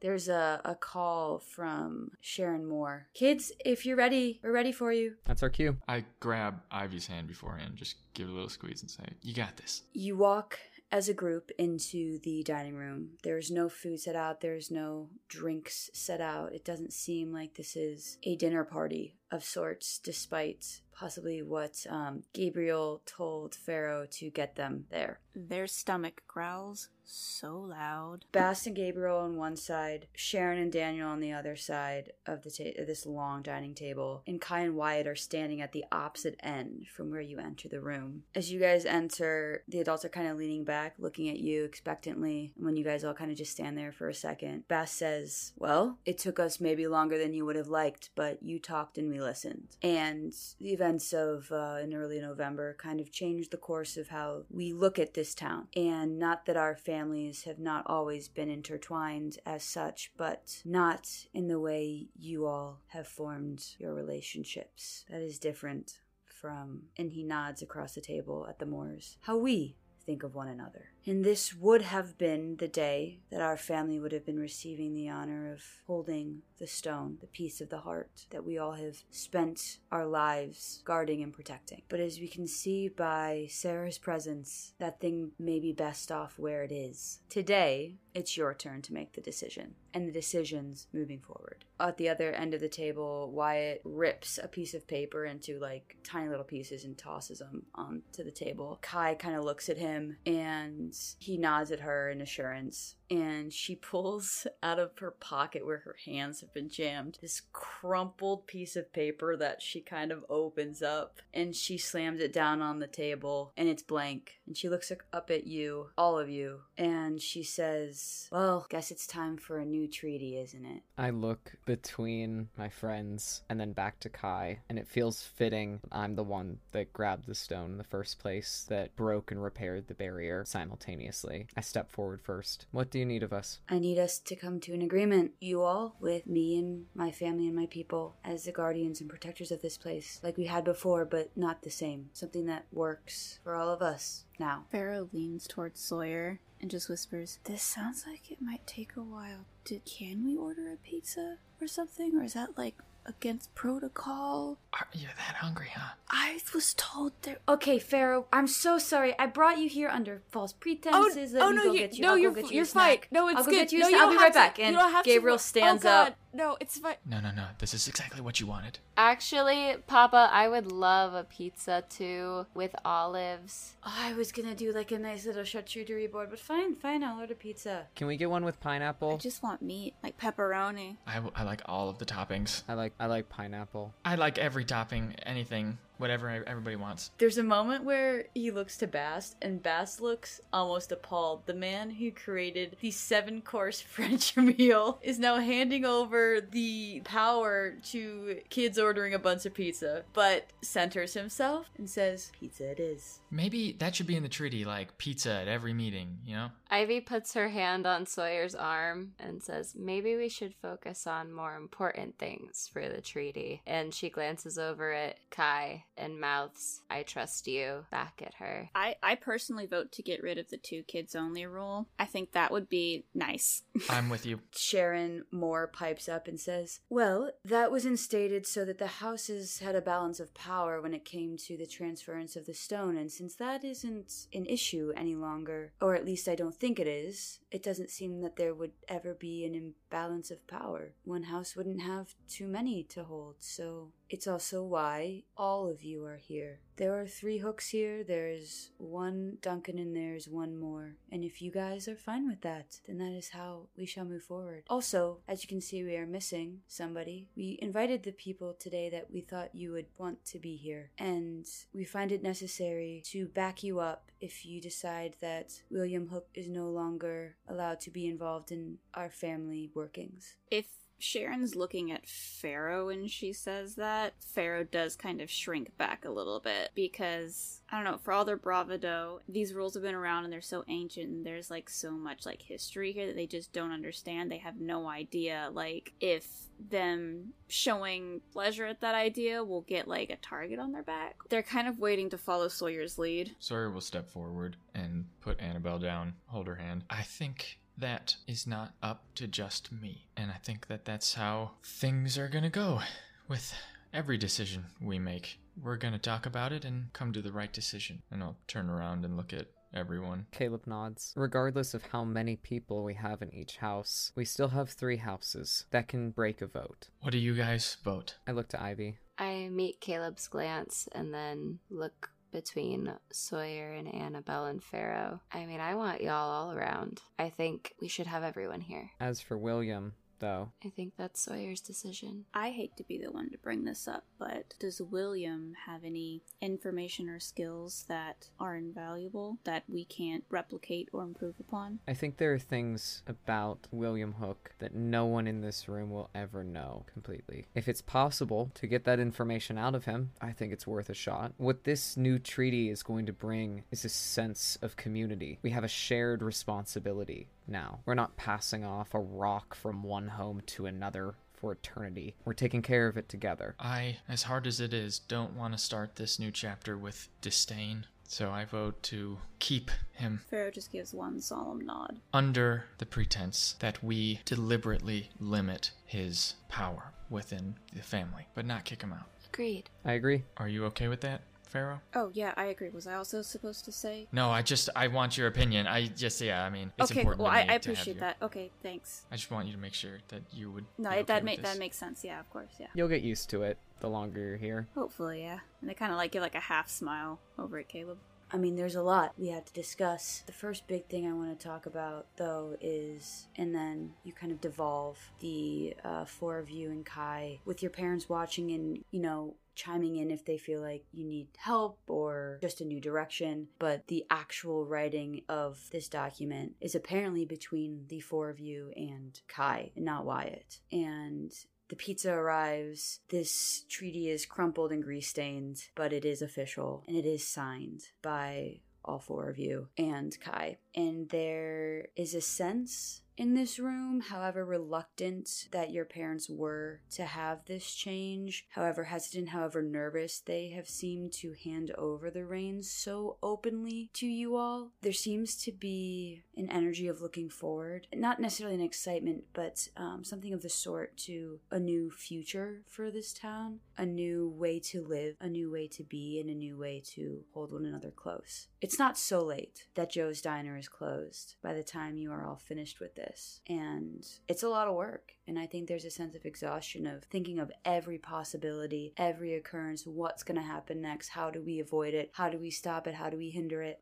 There's 0.00 0.28
a, 0.28 0.60
a 0.64 0.74
call 0.74 1.38
from 1.38 2.10
Sharon 2.20 2.66
Moore. 2.66 3.06
Kids, 3.14 3.52
if 3.64 3.86
you're 3.86 3.96
ready, 3.96 4.40
we're 4.42 4.50
ready 4.52 4.72
for 4.72 4.92
you. 4.92 5.14
That's 5.24 5.44
our 5.44 5.48
cue. 5.48 5.76
I 5.86 6.04
grab 6.18 6.60
Ivy's 6.72 7.06
hand 7.06 7.28
beforehand, 7.28 7.76
just 7.76 7.94
give 8.12 8.26
it 8.26 8.32
a 8.32 8.34
little 8.34 8.48
squeeze 8.48 8.82
and 8.82 8.90
say, 8.90 9.04
You 9.22 9.32
got 9.32 9.56
this. 9.58 9.82
You 9.92 10.16
walk 10.16 10.58
as 10.90 11.08
a 11.08 11.14
group 11.14 11.52
into 11.56 12.18
the 12.18 12.42
dining 12.42 12.74
room. 12.74 13.10
There's 13.22 13.50
no 13.50 13.68
food 13.68 14.00
set 14.00 14.16
out, 14.16 14.40
there's 14.40 14.72
no 14.72 15.08
drinks 15.28 15.88
set 15.94 16.20
out. 16.20 16.52
It 16.52 16.64
doesn't 16.64 16.92
seem 16.92 17.32
like 17.32 17.54
this 17.54 17.76
is 17.76 18.18
a 18.24 18.34
dinner 18.34 18.64
party 18.64 19.14
of 19.32 19.42
sorts, 19.42 19.98
despite 19.98 20.82
possibly 20.94 21.42
what 21.42 21.84
um, 21.88 22.22
Gabriel 22.32 23.02
told 23.06 23.54
Pharaoh 23.54 24.06
to 24.08 24.30
get 24.30 24.54
them 24.54 24.84
there. 24.90 25.18
Their 25.34 25.66
stomach 25.66 26.22
growls 26.28 26.90
so 27.04 27.58
loud. 27.58 28.24
Bast 28.32 28.66
and 28.66 28.76
Gabriel 28.76 29.18
on 29.18 29.36
one 29.36 29.56
side, 29.56 30.06
Sharon 30.14 30.58
and 30.58 30.70
Daniel 30.70 31.08
on 31.08 31.20
the 31.20 31.32
other 31.32 31.56
side 31.56 32.12
of 32.26 32.42
the 32.42 32.50
ta- 32.50 32.84
this 32.86 33.06
long 33.06 33.42
dining 33.42 33.74
table, 33.74 34.22
and 34.26 34.40
Kai 34.40 34.60
and 34.60 34.76
Wyatt 34.76 35.06
are 35.06 35.16
standing 35.16 35.60
at 35.60 35.72
the 35.72 35.84
opposite 35.90 36.36
end 36.40 36.86
from 36.94 37.10
where 37.10 37.20
you 37.20 37.38
enter 37.38 37.68
the 37.68 37.80
room. 37.80 38.22
As 38.34 38.52
you 38.52 38.60
guys 38.60 38.84
enter, 38.84 39.64
the 39.66 39.80
adults 39.80 40.04
are 40.04 40.10
kind 40.10 40.28
of 40.28 40.36
leaning 40.36 40.64
back, 40.64 40.94
looking 40.98 41.28
at 41.28 41.38
you 41.38 41.64
expectantly. 41.64 42.52
And 42.56 42.64
when 42.64 42.76
you 42.76 42.84
guys 42.84 43.04
all 43.04 43.14
kind 43.14 43.30
of 43.30 43.36
just 43.36 43.52
stand 43.52 43.76
there 43.76 43.92
for 43.92 44.08
a 44.08 44.14
second, 44.14 44.68
Bast 44.68 44.96
says, 44.96 45.52
"Well, 45.56 45.98
it 46.04 46.18
took 46.18 46.38
us 46.38 46.60
maybe 46.60 46.86
longer 46.86 47.18
than 47.18 47.34
you 47.34 47.44
would 47.46 47.56
have 47.56 47.68
liked, 47.68 48.10
but 48.14 48.42
you 48.42 48.58
talked 48.58 48.98
and 48.98 49.10
we 49.10 49.20
listened." 49.22 49.76
And 49.82 50.34
the 50.60 50.72
events 50.72 51.12
of 51.12 51.50
uh, 51.50 51.78
in 51.82 51.94
early 51.94 52.20
November 52.20 52.76
kind 52.78 53.00
of 53.00 53.12
changed 53.12 53.50
the 53.50 53.56
course 53.56 53.96
of 53.96 54.08
how 54.08 54.42
we 54.50 54.72
look 54.72 54.98
at 54.98 55.14
this 55.14 55.34
town. 55.34 55.68
And 55.76 56.18
not 56.18 56.46
that 56.46 56.56
our 56.56 56.76
families 56.76 57.44
have 57.44 57.58
not 57.58 57.84
always 57.86 58.28
been 58.28 58.50
intertwined 58.50 59.38
as 59.46 59.64
such, 59.64 60.12
but 60.16 60.62
not 60.64 61.08
in 61.32 61.48
the 61.48 61.60
way 61.60 62.08
you 62.18 62.46
all 62.46 62.80
have 62.88 63.06
formed 63.06 63.64
your 63.78 63.94
relationships. 63.94 65.04
That 65.08 65.22
is 65.22 65.38
different 65.38 66.00
from, 66.24 66.82
and 66.96 67.12
he 67.12 67.22
nods 67.22 67.62
across 67.62 67.94
the 67.94 68.00
table 68.00 68.46
at 68.48 68.58
the 68.58 68.66
Moores, 68.66 69.16
how 69.22 69.36
we 69.36 69.76
think 70.04 70.24
of 70.24 70.34
one 70.34 70.48
another. 70.48 70.90
And 71.06 71.24
this 71.24 71.54
would 71.54 71.82
have 71.82 72.18
been 72.18 72.56
the 72.56 72.68
day 72.68 73.20
that 73.30 73.40
our 73.40 73.56
family 73.56 74.00
would 74.00 74.12
have 74.12 74.26
been 74.26 74.38
receiving 74.38 74.94
the 74.94 75.08
honor 75.08 75.52
of 75.52 75.62
holding 75.86 76.42
the 76.62 76.66
stone, 76.68 77.18
the 77.20 77.26
piece 77.26 77.60
of 77.60 77.70
the 77.70 77.80
heart 77.80 78.26
that 78.30 78.44
we 78.44 78.56
all 78.56 78.70
have 78.70 79.02
spent 79.10 79.78
our 79.90 80.06
lives 80.06 80.80
guarding 80.84 81.20
and 81.20 81.32
protecting. 81.32 81.82
But 81.88 81.98
as 81.98 82.20
we 82.20 82.28
can 82.28 82.46
see 82.46 82.86
by 82.86 83.48
Sarah's 83.50 83.98
presence, 83.98 84.72
that 84.78 85.00
thing 85.00 85.32
may 85.40 85.58
be 85.58 85.72
best 85.72 86.12
off 86.12 86.38
where 86.38 86.62
it 86.62 86.70
is. 86.70 87.18
Today, 87.28 87.96
it's 88.14 88.36
your 88.36 88.54
turn 88.54 88.80
to 88.82 88.92
make 88.92 89.14
the 89.14 89.20
decision 89.20 89.74
and 89.92 90.06
the 90.06 90.12
decisions 90.12 90.86
moving 90.92 91.18
forward. 91.18 91.64
At 91.80 91.96
the 91.96 92.08
other 92.08 92.30
end 92.30 92.54
of 92.54 92.60
the 92.60 92.68
table, 92.68 93.32
Wyatt 93.32 93.80
rips 93.84 94.38
a 94.40 94.46
piece 94.46 94.72
of 94.72 94.86
paper 94.86 95.24
into 95.24 95.58
like 95.58 95.96
tiny 96.04 96.28
little 96.28 96.44
pieces 96.44 96.84
and 96.84 96.96
tosses 96.96 97.40
them 97.40 97.64
onto 97.74 98.22
the 98.22 98.30
table. 98.30 98.78
Kai 98.82 99.14
kind 99.14 99.34
of 99.34 99.44
looks 99.44 99.68
at 99.68 99.78
him 99.78 100.16
and 100.24 100.96
he 101.18 101.36
nods 101.36 101.72
at 101.72 101.80
her 101.80 102.08
in 102.08 102.20
assurance 102.20 102.94
and 103.12 103.52
she 103.52 103.74
pulls 103.74 104.46
out 104.62 104.78
of 104.78 104.98
her 104.98 105.10
pocket 105.10 105.66
where 105.66 105.78
her 105.78 105.96
hands 106.04 106.40
have 106.40 106.52
been 106.54 106.68
jammed 106.68 107.18
this 107.20 107.42
crumpled 107.52 108.46
piece 108.46 108.74
of 108.74 108.92
paper 108.92 109.36
that 109.36 109.60
she 109.60 109.80
kind 109.80 110.10
of 110.10 110.24
opens 110.30 110.82
up 110.82 111.20
and 111.34 111.54
she 111.54 111.76
slams 111.76 112.20
it 112.20 112.32
down 112.32 112.62
on 112.62 112.78
the 112.78 112.86
table 112.86 113.52
and 113.56 113.68
it's 113.68 113.82
blank 113.82 114.40
and 114.52 114.56
she 114.58 114.68
looks 114.68 114.92
up 115.14 115.30
at 115.30 115.46
you 115.46 115.88
all 115.96 116.18
of 116.18 116.28
you 116.28 116.60
and 116.76 117.22
she 117.22 117.42
says 117.42 118.28
well 118.30 118.66
guess 118.68 118.90
it's 118.90 119.06
time 119.06 119.38
for 119.38 119.56
a 119.56 119.64
new 119.64 119.88
treaty 119.88 120.36
isn't 120.36 120.66
it 120.66 120.82
I 120.98 121.08
look 121.08 121.54
between 121.64 122.50
my 122.58 122.68
friends 122.68 123.42
and 123.48 123.58
then 123.58 123.72
back 123.72 123.98
to 124.00 124.08
Kai, 124.08 124.60
and 124.68 124.78
it 124.78 124.86
feels 124.86 125.22
fitting. 125.22 125.80
I'm 125.90 126.14
the 126.14 126.22
one 126.22 126.58
that 126.72 126.92
grabbed 126.92 127.26
the 127.26 127.34
stone 127.34 127.72
in 127.72 127.78
the 127.78 127.84
first 127.84 128.18
place, 128.18 128.66
that 128.68 128.94
broke 128.94 129.30
and 129.30 129.42
repaired 129.42 129.88
the 129.88 129.94
barrier 129.94 130.44
simultaneously. 130.46 131.46
I 131.56 131.60
step 131.60 131.90
forward 131.90 132.20
first. 132.20 132.66
What 132.70 132.90
do 132.90 132.98
you 132.98 133.04
need 133.04 133.22
of 133.22 133.32
us? 133.32 133.58
I 133.68 133.78
need 133.78 133.98
us 133.98 134.18
to 134.20 134.36
come 134.36 134.60
to 134.60 134.74
an 134.74 134.82
agreement, 134.82 135.32
you 135.40 135.62
all, 135.62 135.96
with 135.98 136.26
me 136.26 136.58
and 136.58 136.86
my 136.94 137.10
family 137.10 137.46
and 137.46 137.56
my 137.56 137.66
people, 137.66 138.16
as 138.24 138.44
the 138.44 138.52
guardians 138.52 139.00
and 139.00 139.10
protectors 139.10 139.50
of 139.50 139.62
this 139.62 139.78
place, 139.78 140.20
like 140.22 140.36
we 140.36 140.46
had 140.46 140.64
before, 140.64 141.04
but 141.04 141.36
not 141.36 141.62
the 141.62 141.70
same. 141.70 142.10
Something 142.12 142.46
that 142.46 142.66
works 142.70 143.38
for 143.42 143.54
all 143.54 143.70
of 143.70 143.82
us 143.82 144.24
now. 144.42 144.64
Pharaoh 144.72 145.08
leans 145.12 145.46
towards 145.46 145.80
Sawyer 145.80 146.40
and 146.60 146.68
just 146.70 146.88
whispers, 146.88 147.38
This 147.44 147.62
sounds 147.62 148.04
like 148.06 148.30
it 148.30 148.38
might 148.40 148.66
take 148.66 148.96
a 148.96 149.00
while. 149.02 149.46
Did 149.64 149.82
can 149.84 150.24
we 150.24 150.36
order 150.36 150.72
a 150.72 150.76
pizza 150.76 151.36
or 151.60 151.68
something? 151.68 152.16
Or 152.16 152.24
is 152.24 152.34
that 152.34 152.58
like 152.58 152.74
against 153.06 153.54
protocol? 153.54 154.58
Are 154.72 154.88
you 154.92 155.06
that 155.06 155.36
hungry, 155.36 155.68
huh? 155.74 155.94
I 156.08 156.40
was 156.52 156.74
told 156.74 157.12
there 157.22 157.38
Okay, 157.48 157.78
Pharaoh, 157.78 158.26
I'm 158.32 158.48
so 158.48 158.78
sorry. 158.78 159.16
I 159.16 159.26
brought 159.26 159.58
you 159.58 159.68
here 159.68 159.88
under 159.88 160.22
false 160.32 160.52
pretenses. 160.52 161.34
Oh, 161.34 161.38
Let 161.38 161.46
oh 161.46 161.50
no, 161.52 161.64
go 161.64 161.72
you, 161.72 161.78
get 161.78 161.94
you. 161.96 162.02
no, 162.02 162.08
I'll 162.10 162.14
go 162.16 162.20
you're 162.22 162.32
get 162.32 162.44
you 162.44 162.50
a 162.50 162.54
you're 162.54 162.64
fine. 162.64 162.98
No, 163.12 163.28
it's 163.28 163.38
I'll 163.38 163.44
go 163.44 163.50
good. 163.50 163.56
get 163.58 163.72
you 163.72 163.78
no, 163.78 163.88
you 163.88 164.00
I'll 164.00 164.10
be 164.10 164.16
right 164.16 164.32
to- 164.32 164.38
back. 164.38 164.58
And 164.58 164.74
don't 164.76 165.04
to 165.04 165.08
Gabriel 165.08 165.38
stands 165.38 165.84
oh, 165.84 165.90
up. 165.90 166.16
No, 166.34 166.56
it's 166.60 166.78
fine. 166.78 166.96
No, 167.04 167.20
no, 167.20 167.30
no. 167.30 167.46
This 167.58 167.74
is 167.74 167.86
exactly 167.88 168.20
what 168.20 168.40
you 168.40 168.46
wanted. 168.46 168.78
Actually, 168.96 169.76
Papa, 169.86 170.30
I 170.32 170.48
would 170.48 170.70
love 170.72 171.12
a 171.14 171.24
pizza 171.24 171.84
too 171.88 172.46
with 172.54 172.74
olives. 172.84 173.74
Oh, 173.84 173.94
I 173.94 174.14
was 174.14 174.32
gonna 174.32 174.54
do 174.54 174.72
like 174.72 174.92
a 174.92 174.98
nice 174.98 175.26
little 175.26 175.42
charcuterie 175.42 176.10
board, 176.10 176.30
but 176.30 176.38
fine, 176.38 176.74
fine. 176.76 177.04
I'll 177.04 177.18
order 177.20 177.34
pizza. 177.34 177.86
Can 177.94 178.06
we 178.06 178.16
get 178.16 178.30
one 178.30 178.44
with 178.44 178.60
pineapple? 178.60 179.14
I 179.14 179.16
just 179.18 179.42
want 179.42 179.60
meat, 179.60 179.94
like 180.02 180.18
pepperoni. 180.18 180.96
I, 181.06 181.14
w- 181.16 181.32
I 181.36 181.42
like 181.42 181.62
all 181.66 181.88
of 181.90 181.98
the 181.98 182.06
toppings. 182.06 182.62
I 182.68 182.74
like 182.74 182.92
I 182.98 183.06
like 183.06 183.28
pineapple. 183.28 183.92
I 184.04 184.14
like 184.14 184.38
every 184.38 184.64
topping, 184.64 185.14
anything, 185.24 185.78
whatever 185.98 186.28
everybody 186.46 186.76
wants. 186.76 187.10
There's 187.18 187.38
a 187.38 187.42
moment 187.42 187.84
where 187.84 188.26
he 188.34 188.50
looks 188.50 188.76
to 188.78 188.86
Bast, 188.86 189.36
and 189.40 189.62
Bast 189.62 190.00
looks 190.00 190.40
almost 190.52 190.92
appalled. 190.92 191.46
The 191.46 191.54
man 191.54 191.90
who 191.90 192.10
created 192.10 192.76
the 192.80 192.90
seven 192.90 193.42
course 193.42 193.80
French 193.92 194.36
meal 194.36 194.98
is 195.02 195.18
now 195.18 195.36
handing 195.38 195.84
over 195.84 196.40
the 196.40 197.00
power 197.04 197.74
to 197.90 198.40
kids 198.50 198.78
ordering 198.78 199.14
a 199.14 199.18
bunch 199.18 199.46
of 199.46 199.54
pizza, 199.54 200.04
but 200.12 200.46
centers 200.62 201.14
himself 201.14 201.70
and 201.76 201.88
says, 201.88 202.30
Pizza 202.38 202.70
it 202.70 202.80
is. 202.80 203.20
Maybe 203.30 203.72
that 203.78 203.94
should 203.94 204.06
be 204.06 204.16
in 204.16 204.22
the 204.22 204.28
treaty, 204.28 204.64
like 204.64 204.98
pizza 204.98 205.32
at 205.32 205.48
every 205.48 205.72
meeting, 205.72 206.18
you 206.26 206.34
know? 206.34 206.50
Ivy 206.72 207.02
puts 207.02 207.34
her 207.34 207.50
hand 207.50 207.86
on 207.86 208.06
Sawyer's 208.06 208.54
arm 208.54 209.12
and 209.20 209.42
says, 209.42 209.74
Maybe 209.78 210.16
we 210.16 210.30
should 210.30 210.54
focus 210.54 211.06
on 211.06 211.30
more 211.30 211.54
important 211.54 212.18
things 212.18 212.70
for 212.72 212.88
the 212.88 213.02
treaty. 213.02 213.60
And 213.66 213.92
she 213.94 214.08
glances 214.08 214.56
over 214.56 214.90
at 214.90 215.16
Kai 215.30 215.84
and 215.98 216.18
mouths, 216.18 216.80
I 216.88 217.02
trust 217.02 217.46
you, 217.46 217.84
back 217.90 218.22
at 218.24 218.32
her. 218.38 218.70
I, 218.74 218.96
I 219.02 219.16
personally 219.16 219.66
vote 219.66 219.92
to 219.92 220.02
get 220.02 220.22
rid 220.22 220.38
of 220.38 220.48
the 220.48 220.56
two 220.56 220.82
kids 220.84 221.14
only 221.14 221.44
rule. 221.44 221.88
I 221.98 222.06
think 222.06 222.32
that 222.32 222.50
would 222.50 222.70
be 222.70 223.04
nice. 223.14 223.64
I'm 223.90 224.08
with 224.08 224.24
you. 224.24 224.40
Sharon 224.58 225.24
Moore 225.30 225.66
pipes 225.66 226.08
up 226.08 226.26
and 226.26 226.40
says, 226.40 226.80
Well, 226.88 227.32
that 227.44 227.70
was 227.70 227.84
instated 227.84 228.46
so 228.46 228.64
that 228.64 228.78
the 228.78 228.86
houses 228.86 229.58
had 229.58 229.74
a 229.74 229.82
balance 229.82 230.20
of 230.20 230.32
power 230.32 230.80
when 230.80 230.94
it 230.94 231.04
came 231.04 231.36
to 231.48 231.58
the 231.58 231.66
transference 231.66 232.34
of 232.34 232.46
the 232.46 232.54
stone, 232.54 232.96
and 232.96 233.12
since 233.12 233.34
that 233.34 233.62
isn't 233.62 234.10
an 234.32 234.46
issue 234.46 234.90
any 234.96 235.14
longer, 235.14 235.74
or 235.78 235.94
at 235.94 236.06
least 236.06 236.28
I 236.28 236.34
don't 236.34 236.61
think 236.62 236.78
it 236.78 236.86
is, 236.86 237.40
it 237.50 237.60
doesn't 237.60 237.90
seem 237.90 238.20
that 238.20 238.36
there 238.36 238.54
would 238.54 238.70
ever 238.86 239.14
be 239.14 239.44
an 239.44 239.52
imbalance 239.52 240.30
of 240.30 240.46
power. 240.46 240.92
One 241.04 241.24
house 241.24 241.56
wouldn't 241.56 241.82
have 241.82 242.14
too 242.28 242.46
many 242.46 242.84
to 242.84 243.02
hold, 243.02 243.34
so 243.40 243.90
it's 244.12 244.26
also 244.26 244.62
why 244.62 245.22
all 245.38 245.66
of 245.68 245.82
you 245.82 246.04
are 246.04 246.18
here. 246.18 246.60
There 246.76 247.00
are 247.00 247.06
three 247.06 247.38
hooks 247.38 247.70
here, 247.70 248.04
there's 248.04 248.70
one 248.76 249.38
Duncan, 249.40 249.78
and 249.78 249.96
there's 249.96 250.28
one 250.28 250.58
Moore. 250.58 250.96
And 251.10 251.24
if 251.24 251.40
you 251.40 251.50
guys 251.50 251.88
are 251.88 251.96
fine 251.96 252.28
with 252.28 252.42
that, 252.42 252.80
then 252.86 252.98
that 252.98 253.12
is 253.12 253.30
how 253.30 253.68
we 253.76 253.86
shall 253.86 254.04
move 254.04 254.22
forward. 254.22 254.64
Also, 254.68 255.18
as 255.26 255.42
you 255.42 255.48
can 255.48 255.60
see, 255.60 255.82
we 255.82 255.96
are 255.96 256.06
missing 256.06 256.60
somebody. 256.68 257.28
We 257.36 257.58
invited 257.62 258.02
the 258.02 258.12
people 258.12 258.54
today 258.58 258.90
that 258.90 259.10
we 259.10 259.22
thought 259.22 259.54
you 259.54 259.72
would 259.72 259.86
want 259.96 260.24
to 260.26 260.38
be 260.38 260.56
here, 260.56 260.90
and 260.98 261.46
we 261.74 261.84
find 261.84 262.12
it 262.12 262.22
necessary 262.22 263.02
to 263.06 263.26
back 263.28 263.62
you 263.62 263.80
up 263.80 264.10
if 264.20 264.44
you 264.44 264.60
decide 264.60 265.16
that 265.20 265.52
William 265.70 266.08
Hook 266.08 266.28
is 266.34 266.48
no 266.48 266.68
longer 266.68 267.36
allowed 267.48 267.80
to 267.80 267.90
be 267.90 268.06
involved 268.06 268.52
in 268.52 268.78
our 268.94 269.10
family 269.10 269.70
workings. 269.74 270.34
if 270.50 270.66
Sharon's 271.02 271.56
looking 271.56 271.90
at 271.90 272.08
Pharaoh 272.08 272.88
and 272.88 273.10
she 273.10 273.32
says 273.32 273.74
that, 273.74 274.14
Pharaoh 274.20 274.62
does 274.62 274.94
kind 274.94 275.20
of 275.20 275.28
shrink 275.28 275.76
back 275.76 276.04
a 276.04 276.10
little 276.10 276.38
bit 276.38 276.70
because 276.76 277.60
I 277.70 277.76
don't 277.76 277.90
know, 277.90 277.98
for 277.98 278.12
all 278.12 278.24
their 278.24 278.36
bravado, 278.36 279.20
these 279.28 279.52
rules 279.52 279.74
have 279.74 279.82
been 279.82 279.96
around 279.96 280.24
and 280.24 280.32
they're 280.32 280.40
so 280.40 280.64
ancient 280.68 281.08
and 281.08 281.26
there's 281.26 281.50
like 281.50 281.68
so 281.68 281.90
much 281.90 282.24
like 282.24 282.40
history 282.40 282.92
here 282.92 283.08
that 283.08 283.16
they 283.16 283.26
just 283.26 283.52
don't 283.52 283.72
understand. 283.72 284.30
They 284.30 284.38
have 284.38 284.60
no 284.60 284.88
idea 284.88 285.50
like 285.52 285.92
if 286.00 286.24
them 286.70 287.32
showing 287.48 288.20
pleasure 288.32 288.66
at 288.66 288.80
that 288.82 288.94
idea 288.94 289.42
will 289.42 289.62
get 289.62 289.88
like 289.88 290.10
a 290.10 290.16
target 290.16 290.60
on 290.60 290.70
their 290.70 290.84
back. 290.84 291.16
They're 291.28 291.42
kind 291.42 291.66
of 291.66 291.80
waiting 291.80 292.10
to 292.10 292.18
follow 292.18 292.46
Sawyer's 292.46 292.96
lead. 292.96 293.34
Sawyer 293.40 293.70
will 293.70 293.80
step 293.80 294.08
forward 294.08 294.56
and 294.72 295.06
put 295.20 295.40
Annabelle 295.40 295.80
down, 295.80 296.14
hold 296.26 296.46
her 296.46 296.54
hand. 296.54 296.84
I 296.88 297.02
think 297.02 297.58
that 297.82 298.16
is 298.28 298.46
not 298.46 298.74
up 298.82 299.02
to 299.16 299.26
just 299.26 299.72
me. 299.72 300.06
And 300.16 300.30
I 300.30 300.36
think 300.42 300.68
that 300.68 300.84
that's 300.84 301.14
how 301.14 301.52
things 301.64 302.16
are 302.16 302.28
gonna 302.28 302.48
go 302.48 302.80
with 303.28 303.52
every 303.92 304.16
decision 304.16 304.66
we 304.80 304.98
make. 304.98 305.38
We're 305.60 305.76
gonna 305.76 305.98
talk 305.98 306.24
about 306.24 306.52
it 306.52 306.64
and 306.64 306.92
come 306.92 307.12
to 307.12 307.20
the 307.20 307.32
right 307.32 307.52
decision. 307.52 308.02
And 308.10 308.22
I'll 308.22 308.36
turn 308.46 308.70
around 308.70 309.04
and 309.04 309.16
look 309.16 309.32
at 309.32 309.48
everyone. 309.74 310.26
Caleb 310.30 310.66
nods. 310.66 311.12
Regardless 311.16 311.74
of 311.74 311.86
how 311.86 312.04
many 312.04 312.36
people 312.36 312.84
we 312.84 312.94
have 312.94 313.20
in 313.20 313.34
each 313.34 313.56
house, 313.56 314.12
we 314.14 314.24
still 314.24 314.48
have 314.48 314.70
three 314.70 314.98
houses 314.98 315.64
that 315.72 315.88
can 315.88 316.10
break 316.10 316.40
a 316.40 316.46
vote. 316.46 316.88
What 317.00 317.10
do 317.10 317.18
you 317.18 317.34
guys 317.34 317.76
vote? 317.82 318.14
I 318.28 318.32
look 318.32 318.48
to 318.50 318.62
Ivy. 318.62 318.98
I 319.18 319.48
meet 319.50 319.80
Caleb's 319.80 320.28
glance 320.28 320.88
and 320.92 321.12
then 321.12 321.58
look 321.68 322.11
between 322.32 322.92
Sawyer 323.12 323.72
and 323.72 323.92
Annabelle 323.92 324.46
and 324.46 324.62
Pharaoh. 324.62 325.20
I 325.32 325.46
mean, 325.46 325.60
I 325.60 325.74
want 325.74 326.00
y'all 326.00 326.30
all 326.30 326.52
around. 326.52 327.00
I 327.18 327.28
think 327.28 327.74
we 327.80 327.88
should 327.88 328.06
have 328.06 328.22
everyone 328.24 328.60
here. 328.60 328.90
As 328.98 329.20
for 329.20 329.36
William, 329.38 329.94
though, 330.22 330.52
I 330.64 330.70
think 330.70 330.94
that's 330.96 331.20
Sawyer's 331.20 331.60
decision. 331.60 332.24
I 332.32 332.50
hate 332.50 332.76
to 332.78 332.84
be 332.84 332.96
the 332.96 333.10
one 333.12 333.28
to 333.30 333.38
bring 333.38 333.64
this 333.64 333.86
up, 333.86 334.04
but 334.18 334.54
does 334.58 334.80
William 334.80 335.54
have 335.66 335.84
any 335.84 336.22
information 336.40 337.10
or 337.10 337.20
skills 337.20 337.84
that 337.88 338.28
are 338.40 338.56
invaluable 338.56 339.38
that 339.44 339.64
we 339.68 339.84
can't 339.84 340.24
replicate 340.30 340.88
or 340.92 341.02
improve 341.02 341.34
upon? 341.40 341.80
I 341.86 341.94
think 341.94 342.16
there 342.16 342.32
are 342.32 342.38
things 342.38 343.02
about 343.06 343.66
William 343.70 344.14
Hook 344.14 344.52
that 344.60 344.74
no 344.74 345.04
one 345.04 345.26
in 345.26 345.42
this 345.42 345.68
room 345.68 345.90
will 345.90 346.08
ever 346.14 346.44
know 346.44 346.86
completely. 346.90 347.46
If 347.54 347.68
it's 347.68 347.82
possible 347.82 348.50
to 348.54 348.66
get 348.66 348.84
that 348.84 349.00
information 349.00 349.58
out 349.58 349.74
of 349.74 349.84
him, 349.84 350.12
I 350.20 350.30
think 350.30 350.52
it's 350.52 350.66
worth 350.66 350.88
a 350.88 350.94
shot. 350.94 351.32
What 351.36 351.64
this 351.64 351.96
new 351.96 352.18
treaty 352.20 352.70
is 352.70 352.84
going 352.84 353.06
to 353.06 353.12
bring 353.12 353.64
is 353.72 353.84
a 353.84 353.88
sense 353.88 354.56
of 354.62 354.76
community. 354.76 355.40
We 355.42 355.50
have 355.50 355.64
a 355.64 355.68
shared 355.68 356.22
responsibility 356.22 357.26
now. 357.46 357.80
We're 357.86 357.94
not 357.94 358.16
passing 358.16 358.64
off 358.64 358.94
a 358.94 358.98
rock 358.98 359.54
from 359.54 359.82
one 359.82 360.08
home 360.08 360.42
to 360.46 360.66
another 360.66 361.14
for 361.34 361.52
eternity. 361.52 362.14
We're 362.24 362.34
taking 362.34 362.62
care 362.62 362.86
of 362.86 362.96
it 362.96 363.08
together. 363.08 363.54
I, 363.58 363.98
as 364.08 364.24
hard 364.24 364.46
as 364.46 364.60
it 364.60 364.72
is, 364.72 364.98
don't 365.00 365.36
want 365.36 365.52
to 365.54 365.58
start 365.58 365.96
this 365.96 366.18
new 366.18 366.30
chapter 366.30 366.78
with 366.78 367.08
disdain. 367.20 367.86
So 368.06 368.30
I 368.30 368.44
vote 368.44 368.82
to 368.84 369.18
keep 369.38 369.70
him 369.92 370.20
Pharaoh 370.28 370.50
just 370.50 370.70
gives 370.70 370.92
one 370.92 371.20
solemn 371.22 371.64
nod. 371.64 371.98
under 372.12 372.64
the 372.76 372.84
pretense 372.84 373.56
that 373.60 373.82
we 373.82 374.20
deliberately 374.26 375.08
limit 375.18 375.70
his 375.86 376.34
power 376.48 376.92
within 377.08 377.56
the 377.74 377.80
family, 377.82 378.26
but 378.34 378.44
not 378.44 378.64
kick 378.66 378.82
him 378.82 378.92
out. 378.92 379.06
Agreed. 379.32 379.70
I 379.84 379.92
agree. 379.92 380.24
Are 380.36 380.48
you 380.48 380.66
okay 380.66 380.88
with 380.88 381.00
that, 381.00 381.22
Pharaoh? 381.52 381.80
Oh, 381.94 382.10
yeah, 382.14 382.32
I 382.36 382.46
agree. 382.46 382.70
Was 382.70 382.86
I 382.86 382.94
also 382.94 383.20
supposed 383.20 383.64
to 383.66 383.72
say? 383.72 384.08
No, 384.10 384.30
I 384.30 384.40
just 384.42 384.70
I 384.74 384.88
want 384.88 385.18
your 385.18 385.26
opinion. 385.26 385.66
I 385.66 385.88
just 385.88 386.20
yeah, 386.20 386.44
I 386.44 386.50
mean 386.50 386.72
it's 386.78 386.90
okay, 386.90 387.00
important. 387.00 387.22
well, 387.22 387.30
to 387.32 387.36
I, 387.38 387.42
me 387.42 387.44
I 387.44 387.46
to 387.46 387.52
have 387.52 387.62
appreciate 387.62 387.96
your- 387.96 388.00
that. 388.00 388.16
Okay, 388.22 388.50
thanks. 388.62 389.02
I 389.12 389.16
just 389.16 389.30
want 389.30 389.46
you 389.46 389.52
to 389.52 389.58
make 389.58 389.74
sure 389.74 389.98
that 390.08 390.22
you 390.32 390.50
would. 390.50 390.64
No, 390.78 390.90
be 390.90 390.96
okay 390.96 391.02
that 391.04 391.14
with 391.16 391.24
make 391.24 391.42
that 391.42 391.58
makes 391.58 391.76
sense. 391.76 392.02
Yeah, 392.04 392.18
of 392.20 392.30
course. 392.30 392.52
Yeah. 392.58 392.68
You'll 392.74 392.88
get 392.88 393.02
used 393.02 393.28
to 393.30 393.42
it 393.42 393.58
the 393.80 393.88
longer 393.88 394.20
you're 394.20 394.36
here. 394.36 394.66
Hopefully, 394.74 395.22
yeah. 395.22 395.40
And 395.60 395.68
they 395.68 395.74
kind 395.74 395.92
of 395.92 395.98
like 395.98 396.12
give 396.12 396.22
like 396.22 396.34
a 396.34 396.40
half 396.40 396.68
smile 396.70 397.18
over 397.38 397.58
at 397.58 397.68
Caleb. 397.68 397.98
I 398.34 398.38
mean, 398.38 398.56
there's 398.56 398.76
a 398.76 398.82
lot 398.82 399.12
we 399.18 399.28
have 399.28 399.44
to 399.44 399.52
discuss. 399.52 400.22
The 400.24 400.32
first 400.32 400.66
big 400.66 400.86
thing 400.86 401.06
I 401.06 401.12
want 401.12 401.38
to 401.38 401.46
talk 401.46 401.66
about, 401.66 402.06
though, 402.16 402.56
is, 402.62 403.26
and 403.36 403.54
then 403.54 403.92
you 404.04 404.14
kind 404.14 404.32
of 404.32 404.40
devolve 404.40 404.98
the 405.20 405.76
uh, 405.84 406.06
four 406.06 406.38
of 406.38 406.48
you 406.48 406.70
and 406.70 406.82
Kai 406.86 407.40
with 407.44 407.60
your 407.62 407.70
parents 407.70 408.08
watching 408.08 408.50
and, 408.52 408.82
you 408.90 409.00
know, 409.02 409.34
chiming 409.54 409.96
in 409.96 410.10
if 410.10 410.24
they 410.24 410.38
feel 410.38 410.60
like 410.60 410.84
you 410.92 411.04
need 411.04 411.28
help 411.36 411.78
or 411.86 412.38
just 412.40 412.60
a 412.60 412.64
new 412.64 412.80
direction. 412.80 413.48
But 413.58 413.86
the 413.88 414.04
actual 414.10 414.66
writing 414.66 415.22
of 415.28 415.58
this 415.70 415.88
document 415.88 416.54
is 416.60 416.74
apparently 416.74 417.24
between 417.24 417.84
the 417.88 418.00
four 418.00 418.30
of 418.30 418.40
you 418.40 418.72
and 418.76 419.20
Kai, 419.28 419.72
not 419.76 420.04
Wyatt. 420.04 420.60
And 420.70 421.32
the 421.68 421.76
pizza 421.76 422.12
arrives. 422.12 423.00
This 423.08 423.64
treaty 423.68 424.08
is 424.08 424.26
crumpled 424.26 424.72
and 424.72 424.82
grease 424.82 425.08
stained, 425.08 425.64
but 425.74 425.92
it 425.92 426.04
is 426.04 426.20
official 426.20 426.84
and 426.86 426.96
it 426.96 427.06
is 427.06 427.26
signed 427.26 427.82
by 428.02 428.60
all 428.84 428.98
four 428.98 429.28
of 429.28 429.38
you 429.38 429.68
and 429.78 430.18
Kai. 430.20 430.58
And 430.74 431.08
there 431.10 431.86
is 431.96 432.14
a 432.14 432.20
sense 432.20 433.01
in 433.16 433.34
this 433.34 433.58
room, 433.58 434.00
however 434.00 434.44
reluctant 434.44 435.48
that 435.52 435.70
your 435.70 435.84
parents 435.84 436.28
were 436.28 436.80
to 436.90 437.04
have 437.04 437.44
this 437.46 437.72
change, 437.72 438.46
however 438.50 438.84
hesitant, 438.84 439.28
however 439.28 439.62
nervous 439.62 440.20
they 440.20 440.48
have 440.50 440.68
seemed 440.68 441.12
to 441.12 441.34
hand 441.44 441.70
over 441.76 442.10
the 442.10 442.24
reins 442.24 442.70
so 442.70 443.16
openly 443.22 443.90
to 443.94 444.06
you 444.06 444.36
all, 444.36 444.72
there 444.80 444.92
seems 444.92 445.36
to 445.36 445.52
be 445.52 446.22
an 446.36 446.50
energy 446.50 446.88
of 446.88 447.02
looking 447.02 447.28
forward. 447.28 447.86
Not 447.94 448.20
necessarily 448.20 448.56
an 448.56 448.62
excitement, 448.62 449.24
but 449.32 449.68
um, 449.76 450.04
something 450.04 450.32
of 450.32 450.42
the 450.42 450.48
sort 450.48 450.96
to 450.98 451.40
a 451.50 451.58
new 451.58 451.90
future 451.90 452.62
for 452.68 452.90
this 452.90 453.12
town, 453.12 453.60
a 453.76 453.84
new 453.86 454.28
way 454.36 454.58
to 454.60 454.82
live, 454.82 455.16
a 455.20 455.28
new 455.28 455.50
way 455.50 455.68
to 455.68 455.82
be, 455.82 456.18
and 456.20 456.30
a 456.30 456.34
new 456.34 456.56
way 456.56 456.82
to 456.94 457.24
hold 457.34 457.52
one 457.52 457.66
another 457.66 457.90
close. 457.90 458.48
It's 458.60 458.78
not 458.78 458.96
so 458.96 459.22
late 459.22 459.66
that 459.74 459.90
Joe's 459.90 460.22
Diner 460.22 460.56
is 460.56 460.68
closed 460.68 461.36
by 461.42 461.52
the 461.52 461.62
time 461.62 461.96
you 461.96 462.12
are 462.12 462.26
all 462.26 462.36
finished 462.36 462.80
with 462.80 462.94
this. 462.94 463.01
And 463.48 464.06
it's 464.28 464.42
a 464.42 464.48
lot 464.48 464.68
of 464.68 464.74
work. 464.74 465.12
And 465.26 465.38
I 465.38 465.46
think 465.46 465.68
there's 465.68 465.84
a 465.84 465.90
sense 465.90 466.14
of 466.14 466.24
exhaustion 466.24 466.86
of 466.86 467.04
thinking 467.04 467.38
of 467.38 467.52
every 467.64 467.98
possibility, 467.98 468.92
every 468.96 469.34
occurrence, 469.34 469.86
what's 469.86 470.22
going 470.22 470.40
to 470.40 470.46
happen 470.46 470.80
next, 470.80 471.08
how 471.08 471.30
do 471.30 471.42
we 471.42 471.60
avoid 471.60 471.94
it, 471.94 472.10
how 472.14 472.28
do 472.28 472.38
we 472.38 472.50
stop 472.50 472.86
it, 472.86 472.94
how 472.94 473.10
do 473.10 473.16
we 473.16 473.30
hinder 473.30 473.62
it. 473.62 473.80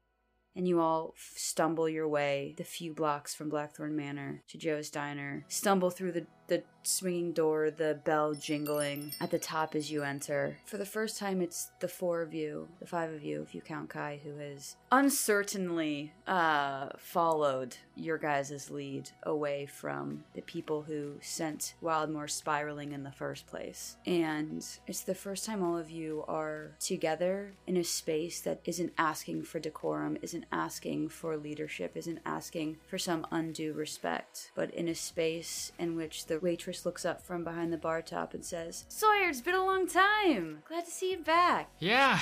And 0.57 0.67
you 0.67 0.81
all 0.81 1.15
stumble 1.37 1.89
your 1.89 2.09
way 2.09 2.55
the 2.59 2.65
few 2.65 2.93
blocks 2.93 3.35
from 3.35 3.49
Blackthorn 3.49 3.95
Manor 3.95 4.43
to 4.49 4.59
Joe's 4.59 4.91
Diner, 4.91 5.45
stumble 5.49 5.91
through 5.91 6.13
the, 6.13 6.27
the 6.51 6.63
swinging 6.83 7.33
door, 7.33 7.71
the 7.71 8.01
bell 8.05 8.35
jingling 8.35 9.13
at 9.21 9.31
the 9.31 9.39
top 9.39 9.75
as 9.75 9.91
you 9.91 10.03
enter. 10.03 10.57
For 10.65 10.79
the 10.79 10.87
first 10.87 11.19
time, 11.19 11.41
it's 11.41 11.71
the 11.81 11.89
four 11.89 12.23
of 12.23 12.35
you, 12.35 12.69
the 12.81 12.87
five 12.87 13.13
of 13.13 13.23
you, 13.23 13.43
if 13.43 13.55
you 13.55 13.61
count 13.61 13.91
Kai, 13.91 14.21
who 14.25 14.37
has 14.37 14.77
uncertainly 14.91 16.13
uh, 16.27 16.89
followed 16.99 17.77
your 17.97 18.19
guys' 18.19 18.71
lead 18.71 19.11
away 19.23 19.67
from 19.67 20.25
the 20.35 20.41
people 20.43 20.83
who 20.83 21.15
sent 21.21 21.75
Wildmoor 21.83 22.29
spiraling 22.29 22.93
in 22.93 23.05
the 23.05 23.13
first 23.13 23.47
place. 23.47 23.97
And 24.07 24.67
it's 24.87 25.03
the 25.03 25.15
first 25.15 25.47
time 25.47 25.63
all 25.63 25.77
of 25.77 25.91
you 25.91 26.25
are 26.27 26.73
together 26.81 27.53
in 27.67 27.77
a 27.77 27.85
space 27.85 28.41
that 28.41 28.61
isn't 28.65 28.93
asking 28.99 29.43
for 29.43 29.61
decorum, 29.61 30.17
isn't 30.23 30.41
isn't 30.41 30.49
asking 30.53 31.09
for 31.09 31.37
leadership, 31.37 31.97
isn't 31.97 32.21
asking 32.25 32.79
for 32.87 32.99
some 32.99 33.27
undue 33.31 33.73
respect, 33.73 34.51
but 34.55 34.73
in 34.73 34.89
a 34.89 34.95
space 34.95 35.73
in 35.79 35.97
which 35.97 36.27
the 36.27 36.39
waitress 36.43 36.85
looks 36.87 37.05
up 37.05 37.23
from 37.23 37.45
behind 37.45 37.73
the 37.73 37.77
bar 37.77 38.03
top 38.03 38.35
and 38.35 38.45
says, 38.45 38.85
Sawyer, 38.89 39.29
it's 39.29 39.41
been 39.41 39.55
a 39.55 39.65
long 39.65 39.87
time. 39.87 40.63
Glad 40.69 40.85
to 40.85 40.91
see 40.91 41.13
you 41.13 41.19
back. 41.19 41.71
Yeah, 41.79 42.21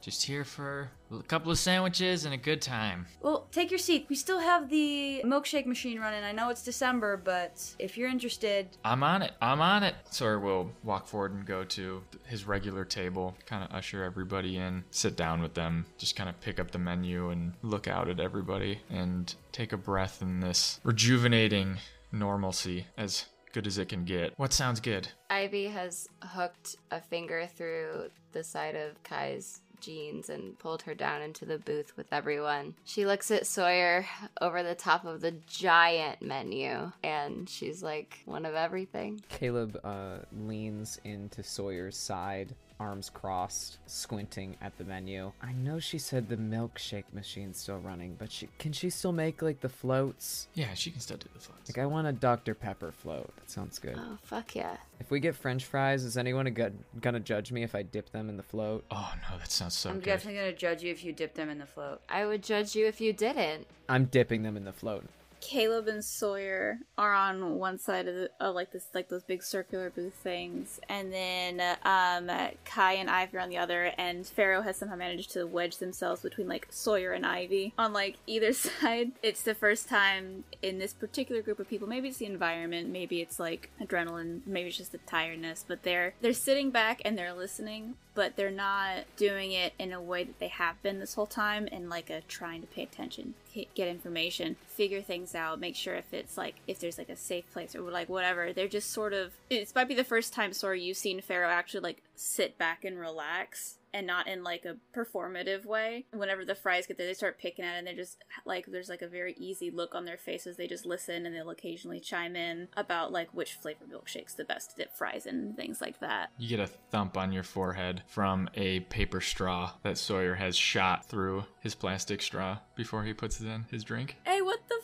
just 0.00 0.22
here 0.24 0.44
for 0.44 0.90
a 1.12 1.22
couple 1.24 1.50
of 1.50 1.58
sandwiches 1.58 2.24
and 2.24 2.32
a 2.32 2.38
good 2.38 2.62
time. 2.62 3.06
Well, 3.20 3.46
take 3.50 3.70
your 3.70 3.78
seat. 3.78 4.06
We 4.08 4.16
still 4.16 4.38
have 4.38 4.70
the 4.70 5.22
milkshake 5.24 5.66
machine 5.66 5.98
running. 5.98 6.22
I 6.24 6.32
know 6.32 6.50
it's 6.50 6.62
December, 6.62 7.16
but 7.16 7.74
if 7.78 7.98
you're 7.98 8.08
interested, 8.08 8.68
I'm 8.84 9.02
on 9.02 9.22
it. 9.22 9.32
I'm 9.42 9.60
on 9.60 9.82
it. 9.82 9.94
Sawyer 10.10 10.38
will 10.38 10.70
walk 10.84 11.06
forward 11.06 11.32
and 11.34 11.44
go 11.44 11.64
to 11.64 12.02
his 12.26 12.46
regular 12.46 12.84
table, 12.84 13.36
kind 13.46 13.64
of 13.64 13.74
usher 13.74 14.04
everybody 14.04 14.56
in, 14.56 14.84
sit 14.90 15.16
down 15.16 15.42
with 15.42 15.54
them, 15.54 15.86
just 15.98 16.16
kind 16.16 16.28
of 16.28 16.40
pick 16.40 16.60
up 16.60 16.70
the 16.70 16.78
menu 16.78 17.30
and 17.30 17.54
look 17.62 17.88
out 17.88 18.08
at 18.08 18.20
everybody 18.20 18.80
and 18.90 19.34
take 19.52 19.72
a 19.72 19.76
breath 19.76 20.22
in 20.22 20.40
this 20.40 20.80
rejuvenating 20.84 21.76
normalcy 22.12 22.86
as 22.96 23.26
good 23.58 23.66
as 23.66 23.78
it 23.78 23.88
can 23.88 24.04
get. 24.04 24.32
What 24.36 24.52
sounds 24.52 24.78
good? 24.78 25.08
Ivy 25.30 25.66
has 25.66 26.08
hooked 26.22 26.76
a 26.92 27.00
finger 27.00 27.48
through 27.56 28.08
the 28.30 28.44
side 28.44 28.76
of 28.76 29.02
Kai's 29.02 29.62
jeans 29.80 30.30
and 30.30 30.56
pulled 30.60 30.82
her 30.82 30.94
down 30.94 31.22
into 31.22 31.44
the 31.44 31.58
booth 31.58 31.96
with 31.96 32.06
everyone. 32.12 32.76
She 32.84 33.04
looks 33.04 33.32
at 33.32 33.48
Sawyer 33.48 34.06
over 34.40 34.62
the 34.62 34.76
top 34.76 35.04
of 35.04 35.20
the 35.20 35.32
giant 35.48 36.22
menu 36.22 36.92
and 37.02 37.48
she's 37.48 37.82
like, 37.82 38.20
one 38.26 38.46
of 38.46 38.54
everything. 38.54 39.22
Caleb 39.28 39.80
uh, 39.82 40.18
leans 40.32 41.00
into 41.02 41.42
Sawyer's 41.42 41.96
side, 41.96 42.54
arms 42.80 43.10
crossed, 43.10 43.78
squinting 43.86 44.56
at 44.60 44.76
the 44.78 44.84
menu. 44.84 45.32
I 45.42 45.52
know 45.52 45.78
she 45.78 45.98
said 45.98 46.28
the 46.28 46.36
milkshake 46.36 47.04
machine's 47.12 47.58
still 47.58 47.78
running, 47.78 48.16
but 48.18 48.30
she 48.30 48.48
can 48.58 48.72
she 48.72 48.90
still 48.90 49.12
make 49.12 49.42
like 49.42 49.60
the 49.60 49.68
floats? 49.68 50.48
Yeah, 50.54 50.74
she 50.74 50.90
can 50.90 51.00
still 51.00 51.16
do 51.16 51.28
the 51.34 51.40
floats. 51.40 51.68
Like 51.68 51.78
I 51.78 51.86
want 51.86 52.06
a 52.06 52.12
Dr 52.12 52.54
Pepper 52.54 52.92
float. 52.92 53.30
That 53.36 53.50
sounds 53.50 53.78
good. 53.78 53.96
Oh, 53.98 54.18
fuck 54.22 54.54
yeah. 54.54 54.76
If 55.00 55.10
we 55.10 55.20
get 55.20 55.34
French 55.36 55.64
fries, 55.64 56.04
is 56.04 56.16
anyone 56.16 56.52
go- 56.54 56.72
gonna 57.00 57.20
judge 57.20 57.52
me 57.52 57.62
if 57.62 57.74
I 57.74 57.82
dip 57.82 58.10
them 58.10 58.28
in 58.28 58.36
the 58.36 58.42
float? 58.42 58.84
Oh 58.90 59.12
no, 59.30 59.38
that 59.38 59.50
sounds 59.50 59.74
so 59.74 59.88
good. 59.90 59.94
I'm 59.94 60.00
good. 60.00 60.04
definitely 60.06 60.40
gonna 60.40 60.52
judge 60.52 60.82
you 60.82 60.90
if 60.92 61.04
you 61.04 61.12
dip 61.12 61.34
them 61.34 61.50
in 61.50 61.58
the 61.58 61.66
float. 61.66 62.00
I 62.08 62.26
would 62.26 62.42
judge 62.42 62.74
you 62.74 62.86
if 62.86 63.00
you 63.00 63.12
didn't. 63.12 63.66
I'm 63.88 64.06
dipping 64.06 64.42
them 64.42 64.56
in 64.56 64.64
the 64.64 64.72
float. 64.72 65.04
Caleb 65.40 65.88
and 65.88 66.04
Sawyer 66.04 66.78
are 66.96 67.14
on 67.14 67.58
one 67.58 67.78
side 67.78 68.08
of, 68.08 68.14
the, 68.14 68.30
of 68.40 68.54
like 68.54 68.72
this 68.72 68.86
like 68.94 69.08
those 69.08 69.22
big 69.22 69.42
circular 69.42 69.90
booth 69.90 70.14
things, 70.14 70.80
and 70.88 71.12
then 71.12 71.60
um, 71.84 72.30
Kai 72.64 72.94
and 72.94 73.10
Ivy 73.10 73.36
are 73.36 73.40
on 73.40 73.48
the 73.48 73.58
other, 73.58 73.92
and 73.98 74.26
Pharaoh 74.26 74.62
has 74.62 74.76
somehow 74.76 74.96
managed 74.96 75.30
to 75.32 75.46
wedge 75.46 75.78
themselves 75.78 76.22
between 76.22 76.48
like 76.48 76.66
Sawyer 76.70 77.12
and 77.12 77.24
Ivy 77.24 77.72
on 77.78 77.92
like 77.92 78.16
either 78.26 78.52
side. 78.52 79.12
It's 79.22 79.42
the 79.42 79.54
first 79.54 79.88
time 79.88 80.44
in 80.62 80.78
this 80.78 80.92
particular 80.92 81.42
group 81.42 81.58
of 81.58 81.68
people. 81.68 81.88
Maybe 81.88 82.08
it's 82.08 82.18
the 82.18 82.26
environment, 82.26 82.88
maybe 82.90 83.20
it's 83.20 83.38
like 83.38 83.70
adrenaline, 83.80 84.40
maybe 84.46 84.68
it's 84.68 84.78
just 84.78 84.92
the 84.92 84.98
tiredness, 84.98 85.64
but 85.66 85.82
they're 85.82 86.14
they're 86.20 86.32
sitting 86.32 86.70
back 86.70 87.00
and 87.04 87.16
they're 87.16 87.34
listening, 87.34 87.94
but 88.18 88.34
they're 88.34 88.50
not 88.50 89.04
doing 89.16 89.52
it 89.52 89.72
in 89.78 89.92
a 89.92 90.00
way 90.00 90.24
that 90.24 90.40
they 90.40 90.48
have 90.48 90.82
been 90.82 90.98
this 90.98 91.14
whole 91.14 91.24
time, 91.24 91.68
and 91.70 91.88
like 91.88 92.10
a 92.10 92.20
trying 92.22 92.60
to 92.60 92.66
pay 92.66 92.82
attention, 92.82 93.34
get 93.76 93.86
information, 93.86 94.56
figure 94.66 95.00
things 95.00 95.36
out, 95.36 95.60
make 95.60 95.76
sure 95.76 95.94
if 95.94 96.12
it's 96.12 96.36
like 96.36 96.56
if 96.66 96.80
there's 96.80 96.98
like 96.98 97.08
a 97.08 97.14
safe 97.14 97.48
place 97.52 97.76
or 97.76 97.82
like 97.82 98.08
whatever. 98.08 98.52
They're 98.52 98.66
just 98.66 98.90
sort 98.90 99.12
of. 99.12 99.34
It 99.48 99.72
might 99.72 99.86
be 99.86 99.94
the 99.94 100.02
first 100.02 100.32
time, 100.32 100.52
sorry, 100.52 100.82
you've 100.82 100.96
seen 100.96 101.20
Pharaoh 101.20 101.48
actually 101.48 101.82
like 101.82 102.02
sit 102.18 102.58
back 102.58 102.84
and 102.84 102.98
relax 102.98 103.78
and 103.94 104.06
not 104.06 104.28
in 104.28 104.42
like 104.42 104.64
a 104.64 104.76
performative 104.96 105.64
way. 105.64 106.04
Whenever 106.12 106.44
the 106.44 106.54
fries 106.54 106.86
get 106.86 106.98
there, 106.98 107.06
they 107.06 107.14
start 107.14 107.38
picking 107.38 107.64
at 107.64 107.74
it 107.74 107.78
and 107.78 107.86
they're 107.86 107.94
just 107.94 108.22
like, 108.44 108.66
there's 108.66 108.88
like 108.88 109.02
a 109.02 109.08
very 109.08 109.34
easy 109.38 109.70
look 109.70 109.94
on 109.94 110.04
their 110.04 110.18
faces. 110.18 110.56
They 110.56 110.66
just 110.66 110.84
listen 110.84 111.24
and 111.24 111.34
they'll 111.34 111.50
occasionally 111.50 112.00
chime 112.00 112.36
in 112.36 112.68
about 112.76 113.12
like 113.12 113.32
which 113.32 113.54
flavor 113.54 113.86
milkshake's 113.88 114.34
the 114.34 114.44
best 114.44 114.70
to 114.70 114.76
dip 114.76 114.94
fries 114.96 115.26
in 115.26 115.36
and 115.36 115.56
things 115.56 115.80
like 115.80 116.00
that. 116.00 116.30
You 116.38 116.48
get 116.48 116.60
a 116.60 116.66
thump 116.66 117.16
on 117.16 117.32
your 117.32 117.42
forehead 117.42 118.02
from 118.06 118.50
a 118.54 118.80
paper 118.80 119.20
straw 119.20 119.72
that 119.82 119.98
Sawyer 119.98 120.34
has 120.34 120.56
shot 120.56 121.06
through 121.06 121.44
his 121.60 121.74
plastic 121.74 122.22
straw 122.22 122.58
before 122.76 123.04
he 123.04 123.14
puts 123.14 123.40
it 123.40 123.46
in 123.46 123.64
his 123.70 123.84
drink. 123.84 124.16
Hey, 124.24 124.42
what 124.42 124.60
the 124.68 124.77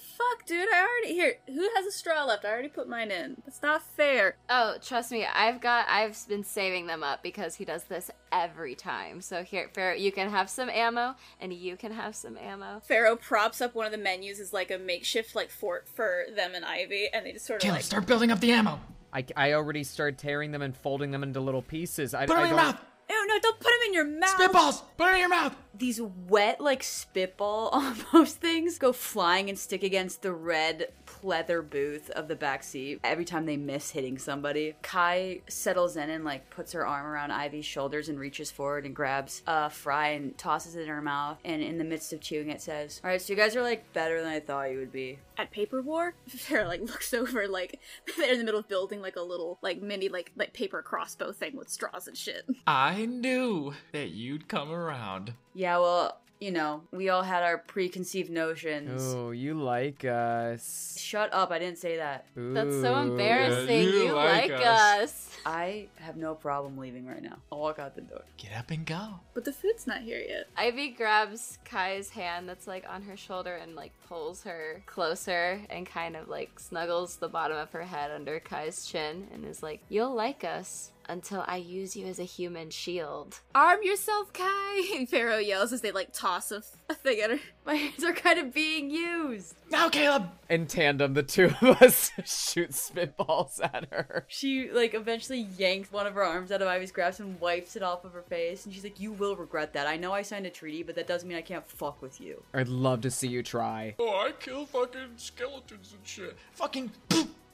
fuck, 0.44 0.46
dude? 0.46 0.68
I 0.72 0.80
already 0.80 1.14
here. 1.14 1.34
Who 1.46 1.68
has 1.76 1.86
a 1.86 1.90
straw 1.92 2.24
left? 2.24 2.44
I 2.44 2.48
already 2.50 2.68
put 2.68 2.88
mine 2.88 3.10
in. 3.10 3.36
That's 3.44 3.62
not 3.62 3.82
fair. 3.82 4.36
Oh, 4.48 4.76
trust 4.82 5.10
me, 5.12 5.24
I've 5.26 5.60
got 5.60 5.86
I've 5.88 6.16
been 6.28 6.44
saving 6.44 6.86
them 6.86 7.02
up 7.02 7.22
because 7.22 7.56
he 7.56 7.64
does 7.64 7.84
this 7.84 8.10
every 8.32 8.74
time. 8.74 9.20
So 9.20 9.42
here, 9.42 9.70
Pharaoh, 9.72 9.94
you 9.96 10.12
can 10.12 10.30
have 10.30 10.48
some 10.50 10.68
ammo, 10.68 11.14
and 11.40 11.52
you 11.52 11.76
can 11.76 11.92
have 11.92 12.14
some 12.14 12.36
ammo. 12.36 12.80
Pharaoh 12.86 13.16
props 13.16 13.60
up 13.60 13.74
one 13.74 13.86
of 13.86 13.92
the 13.92 13.98
menus 13.98 14.40
as 14.40 14.52
like 14.52 14.70
a 14.70 14.78
makeshift 14.78 15.34
like 15.34 15.50
fort 15.50 15.88
for 15.88 16.24
them 16.34 16.52
and 16.54 16.64
Ivy, 16.64 17.08
and 17.12 17.26
they 17.26 17.32
just 17.32 17.46
sort 17.46 17.58
of 17.58 17.62
Caleb, 17.62 17.76
like 17.76 17.84
start 17.84 18.06
building 18.06 18.30
up 18.30 18.40
the 18.40 18.52
ammo. 18.52 18.80
I, 19.12 19.24
I 19.36 19.52
already 19.52 19.84
started 19.84 20.18
tearing 20.18 20.50
them 20.50 20.60
and 20.62 20.76
folding 20.76 21.12
them 21.12 21.22
into 21.22 21.40
little 21.40 21.62
pieces. 21.62 22.14
I, 22.14 22.26
Put 22.26 22.32
it 22.36 22.38
I 22.38 22.42
in 22.42 22.48
your 22.48 22.56
don't- 22.58 22.66
mouth. 22.74 22.80
No! 23.26 23.38
Don't 23.40 23.58
put 23.58 23.64
them 23.64 23.80
in 23.86 23.94
your 23.94 24.04
mouth. 24.04 24.38
Spitballs. 24.38 24.82
Put 24.96 25.08
it 25.08 25.14
in 25.14 25.20
your 25.20 25.28
mouth. 25.28 25.56
These 25.76 26.00
wet, 26.00 26.60
like 26.60 26.82
spitball 26.82 27.68
almost 28.12 28.36
things 28.36 28.78
go 28.78 28.92
flying 28.92 29.48
and 29.48 29.58
stick 29.58 29.82
against 29.82 30.22
the 30.22 30.32
red 30.32 30.88
leather 31.24 31.62
booth 31.62 32.10
of 32.10 32.28
the 32.28 32.36
back 32.36 32.62
seat 32.62 33.00
every 33.02 33.24
time 33.24 33.46
they 33.46 33.56
miss 33.56 33.90
hitting 33.90 34.18
somebody. 34.18 34.74
Kai 34.82 35.40
settles 35.48 35.96
in 35.96 36.10
and 36.10 36.24
like 36.24 36.50
puts 36.50 36.72
her 36.72 36.86
arm 36.86 37.06
around 37.06 37.32
Ivy's 37.32 37.64
shoulders 37.64 38.08
and 38.08 38.18
reaches 38.20 38.50
forward 38.50 38.84
and 38.84 38.94
grabs 38.94 39.42
a 39.46 39.70
fry 39.70 40.08
and 40.08 40.36
tosses 40.38 40.76
it 40.76 40.82
in 40.82 40.88
her 40.88 41.02
mouth. 41.02 41.38
And 41.44 41.62
in 41.62 41.78
the 41.78 41.84
midst 41.84 42.12
of 42.12 42.20
chewing 42.20 42.50
it 42.50 42.60
says, 42.60 43.00
All 43.02 43.10
right, 43.10 43.20
so 43.20 43.32
you 43.32 43.36
guys 43.36 43.56
are 43.56 43.62
like 43.62 43.92
better 43.92 44.20
than 44.22 44.30
I 44.30 44.40
thought 44.40 44.70
you 44.70 44.78
would 44.78 44.92
be. 44.92 45.18
At 45.36 45.50
Paper 45.50 45.82
War, 45.82 46.14
Pharaoh 46.28 46.68
like 46.68 46.82
looks 46.82 47.12
over 47.12 47.48
like 47.48 47.80
they're 48.16 48.32
in 48.32 48.38
the 48.38 48.44
middle 48.44 48.60
of 48.60 48.68
building 48.68 49.00
like 49.00 49.16
a 49.16 49.22
little 49.22 49.58
like 49.62 49.82
mini 49.82 50.08
like 50.08 50.30
like 50.36 50.52
paper 50.52 50.82
crossbow 50.82 51.32
thing 51.32 51.56
with 51.56 51.68
straws 51.68 52.06
and 52.06 52.16
shit. 52.16 52.44
I 52.66 53.06
knew 53.20 53.74
that 53.92 54.10
you'd 54.10 54.48
come 54.48 54.70
around. 54.70 55.34
Yeah, 55.54 55.78
well, 55.78 56.18
you 56.40 56.50
know, 56.50 56.82
we 56.90 57.08
all 57.08 57.22
had 57.22 57.42
our 57.42 57.56
preconceived 57.56 58.30
notions. 58.30 59.14
Oh, 59.14 59.30
you 59.30 59.54
like 59.54 60.04
us. 60.04 60.96
Shut 60.98 61.32
up, 61.32 61.50
I 61.50 61.58
didn't 61.58 61.78
say 61.78 61.96
that. 61.96 62.26
That's 62.36 62.74
so 62.74 62.94
Ooh. 62.94 63.10
embarrassing. 63.10 63.82
you 63.82 63.90
you 63.90 64.12
like 64.12 64.50
like, 64.50 64.60
us. 64.60 65.02
us. 65.02 65.30
I 65.46 65.86
have 65.96 66.16
no 66.16 66.34
problem 66.34 66.76
leaving 66.76 67.06
right 67.06 67.22
now. 67.22 67.38
I'll 67.52 67.60
walk 67.60 67.78
out 67.78 67.94
the 67.94 68.02
door. 68.02 68.22
Get 68.36 68.52
up 68.56 68.70
and 68.70 68.84
go. 68.84 69.20
But 69.32 69.44
the 69.44 69.52
food's 69.52 69.86
not 69.86 70.02
here 70.02 70.22
yet. 70.26 70.48
Ivy 70.56 70.90
grabs 70.90 71.58
Kai's 71.64 72.10
hand 72.10 72.48
that's 72.48 72.66
like 72.66 72.84
on 72.88 73.02
her 73.02 73.16
shoulder 73.16 73.54
and 73.54 73.74
like 73.74 73.92
pulls 74.08 74.42
her 74.44 74.82
closer 74.86 75.60
and 75.70 75.86
kind 75.86 76.16
of 76.16 76.28
like 76.28 76.58
snuggles 76.58 77.16
the 77.16 77.28
bottom 77.28 77.56
of 77.56 77.70
her 77.72 77.84
head 77.84 78.10
under 78.10 78.40
Kai's 78.40 78.86
chin 78.86 79.28
and 79.32 79.44
is 79.44 79.62
like, 79.62 79.80
You'll 79.88 80.14
like 80.14 80.44
us 80.44 80.90
until 81.08 81.44
I 81.46 81.56
use 81.56 81.96
you 81.96 82.06
as 82.06 82.18
a 82.18 82.24
human 82.24 82.70
shield. 82.70 83.40
Arm 83.54 83.80
yourself, 83.82 84.32
Kai! 84.32 85.06
Pharaoh 85.10 85.38
yells 85.38 85.72
as 85.72 85.80
they 85.80 85.90
like 85.92 86.12
toss 86.12 86.50
a, 86.50 86.62
a 86.88 86.94
thing 86.94 87.20
at 87.20 87.30
her. 87.30 87.40
My 87.66 87.74
hands 87.74 88.04
are 88.04 88.12
kind 88.12 88.38
of 88.38 88.52
being 88.52 88.90
used. 88.90 89.54
Now, 89.70 89.88
Caleb. 89.88 90.28
In 90.50 90.66
tandem, 90.66 91.14
the 91.14 91.22
two 91.22 91.46
of 91.60 91.82
us 91.82 92.10
shoot 92.24 92.70
spitballs 92.70 93.60
at 93.62 93.88
her. 93.90 94.26
She 94.28 94.70
like 94.70 94.94
eventually 94.94 95.48
yanks 95.56 95.90
one 95.90 96.06
of 96.06 96.14
her 96.14 96.22
arms 96.22 96.52
out 96.52 96.62
of 96.62 96.68
Ivy's 96.68 96.92
grasp 96.92 97.20
and 97.20 97.40
wipes 97.40 97.76
it 97.76 97.82
off 97.82 98.04
of 98.04 98.12
her 98.12 98.22
face, 98.22 98.64
and 98.64 98.74
she's 98.74 98.84
like, 98.84 99.00
"You 99.00 99.12
will 99.12 99.36
regret 99.36 99.72
that. 99.72 99.86
I 99.86 99.96
know 99.96 100.12
I 100.12 100.22
signed 100.22 100.46
a 100.46 100.50
treaty, 100.50 100.82
but 100.82 100.94
that 100.96 101.06
doesn't 101.06 101.28
mean 101.28 101.38
I 101.38 101.42
can't 101.42 101.68
fuck 101.68 102.02
with 102.02 102.20
you." 102.20 102.42
I'd 102.52 102.68
love 102.68 103.00
to 103.02 103.10
see 103.10 103.28
you 103.28 103.42
try. 103.42 103.94
Oh, 103.98 104.26
I 104.26 104.32
kill 104.32 104.66
fucking 104.66 105.14
skeletons 105.16 105.92
and 105.92 106.06
shit. 106.06 106.36
Fucking. 106.52 106.92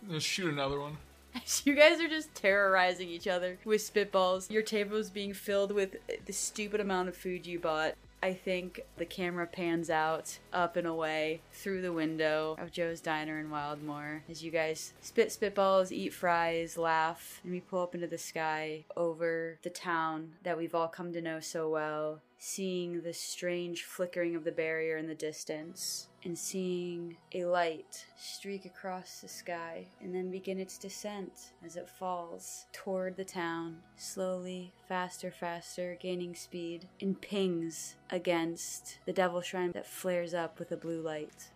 Let's 0.08 0.24
shoot 0.24 0.52
another 0.52 0.80
one. 0.80 0.96
you 1.64 1.74
guys 1.74 2.00
are 2.00 2.08
just 2.08 2.34
terrorizing 2.34 3.08
each 3.08 3.28
other 3.28 3.58
with 3.64 3.80
spitballs. 3.80 4.50
Your 4.50 4.62
table 4.62 4.96
is 4.96 5.10
being 5.10 5.32
filled 5.32 5.72
with 5.72 5.96
the 6.24 6.32
stupid 6.32 6.80
amount 6.80 7.08
of 7.08 7.16
food 7.16 7.46
you 7.46 7.58
bought. 7.58 7.94
I 8.22 8.34
think 8.34 8.80
the 8.98 9.06
camera 9.06 9.46
pans 9.46 9.88
out, 9.88 10.38
up 10.52 10.76
and 10.76 10.86
away, 10.86 11.40
through 11.52 11.80
the 11.80 11.92
window 11.92 12.54
of 12.58 12.70
Joe's 12.70 13.00
Diner 13.00 13.38
in 13.38 13.48
Wildmoor 13.48 14.20
as 14.28 14.44
you 14.44 14.50
guys 14.50 14.92
spit 15.00 15.28
spitballs, 15.28 15.90
eat 15.90 16.12
fries, 16.12 16.76
laugh, 16.76 17.40
and 17.42 17.52
we 17.52 17.60
pull 17.60 17.82
up 17.82 17.94
into 17.94 18.06
the 18.06 18.18
sky 18.18 18.84
over 18.94 19.58
the 19.62 19.70
town 19.70 20.32
that 20.42 20.58
we've 20.58 20.74
all 20.74 20.88
come 20.88 21.14
to 21.14 21.22
know 21.22 21.40
so 21.40 21.70
well, 21.70 22.20
seeing 22.38 23.00
the 23.00 23.14
strange 23.14 23.84
flickering 23.84 24.36
of 24.36 24.44
the 24.44 24.52
barrier 24.52 24.98
in 24.98 25.08
the 25.08 25.14
distance, 25.14 26.08
and 26.24 26.36
seeing 26.36 27.16
a 27.34 27.44
light 27.44 28.06
streak 28.18 28.64
across 28.64 29.20
the 29.20 29.28
sky 29.28 29.86
and 30.02 30.14
then 30.14 30.30
begin 30.30 30.58
its 30.58 30.78
descent 30.78 31.52
as 31.64 31.76
it 31.76 31.88
falls 31.88 32.66
toward 32.72 33.16
the 33.16 33.24
town, 33.24 33.78
slowly, 33.96 34.72
faster, 34.88 35.30
faster, 35.30 35.96
gaining 36.00 36.34
speed, 36.34 36.88
and 37.00 37.20
pings 37.20 37.96
against 38.10 38.98
the 39.06 39.12
Devil 39.12 39.40
Shrine 39.40 39.72
that 39.72 39.86
flares 39.86 40.34
up 40.34 40.58
with 40.58 40.72
a 40.72 40.76
blue 40.76 41.00
light. 41.00 41.50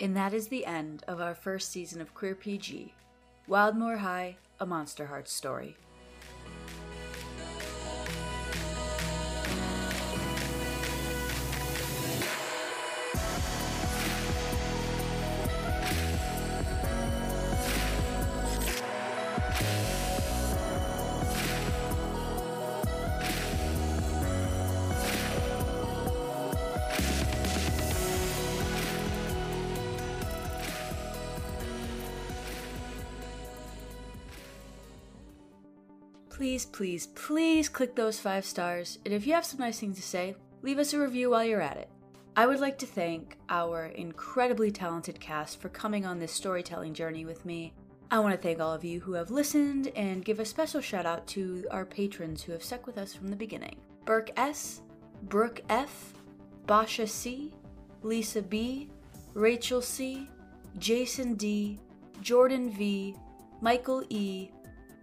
And 0.00 0.16
that 0.16 0.32
is 0.32 0.48
the 0.48 0.66
end 0.66 1.04
of 1.06 1.20
our 1.20 1.34
first 1.34 1.70
season 1.70 2.00
of 2.00 2.14
Queer 2.14 2.34
PG 2.34 2.94
Wildmoor 3.48 3.98
High, 3.98 4.36
a 4.60 4.66
Monster 4.66 5.06
Heart 5.06 5.28
story. 5.28 5.76
Please, 36.80 37.08
please 37.08 37.68
click 37.68 37.94
those 37.94 38.18
five 38.18 38.42
stars. 38.42 39.00
And 39.04 39.12
if 39.12 39.26
you 39.26 39.34
have 39.34 39.44
some 39.44 39.60
nice 39.60 39.78
things 39.78 39.96
to 39.96 40.02
say, 40.02 40.34
leave 40.62 40.78
us 40.78 40.94
a 40.94 40.98
review 40.98 41.28
while 41.28 41.44
you're 41.44 41.60
at 41.60 41.76
it. 41.76 41.90
I 42.34 42.46
would 42.46 42.58
like 42.58 42.78
to 42.78 42.86
thank 42.86 43.36
our 43.50 43.88
incredibly 43.88 44.70
talented 44.70 45.20
cast 45.20 45.60
for 45.60 45.68
coming 45.68 46.06
on 46.06 46.18
this 46.18 46.32
storytelling 46.32 46.94
journey 46.94 47.26
with 47.26 47.44
me. 47.44 47.74
I 48.10 48.18
want 48.20 48.34
to 48.34 48.40
thank 48.40 48.60
all 48.60 48.72
of 48.72 48.82
you 48.82 48.98
who 48.98 49.12
have 49.12 49.30
listened 49.30 49.88
and 49.88 50.24
give 50.24 50.40
a 50.40 50.44
special 50.46 50.80
shout 50.80 51.04
out 51.04 51.26
to 51.26 51.66
our 51.70 51.84
patrons 51.84 52.42
who 52.42 52.52
have 52.52 52.64
stuck 52.64 52.86
with 52.86 52.96
us 52.96 53.12
from 53.12 53.28
the 53.28 53.36
beginning 53.36 53.76
Burke 54.06 54.30
S., 54.38 54.80
Brooke 55.24 55.60
F., 55.68 56.14
Basha 56.66 57.06
C., 57.06 57.52
Lisa 58.02 58.40
B., 58.40 58.88
Rachel 59.34 59.82
C., 59.82 60.26
Jason 60.78 61.34
D., 61.34 61.78
Jordan 62.22 62.70
V., 62.70 63.14
Michael 63.60 64.02
E., 64.08 64.48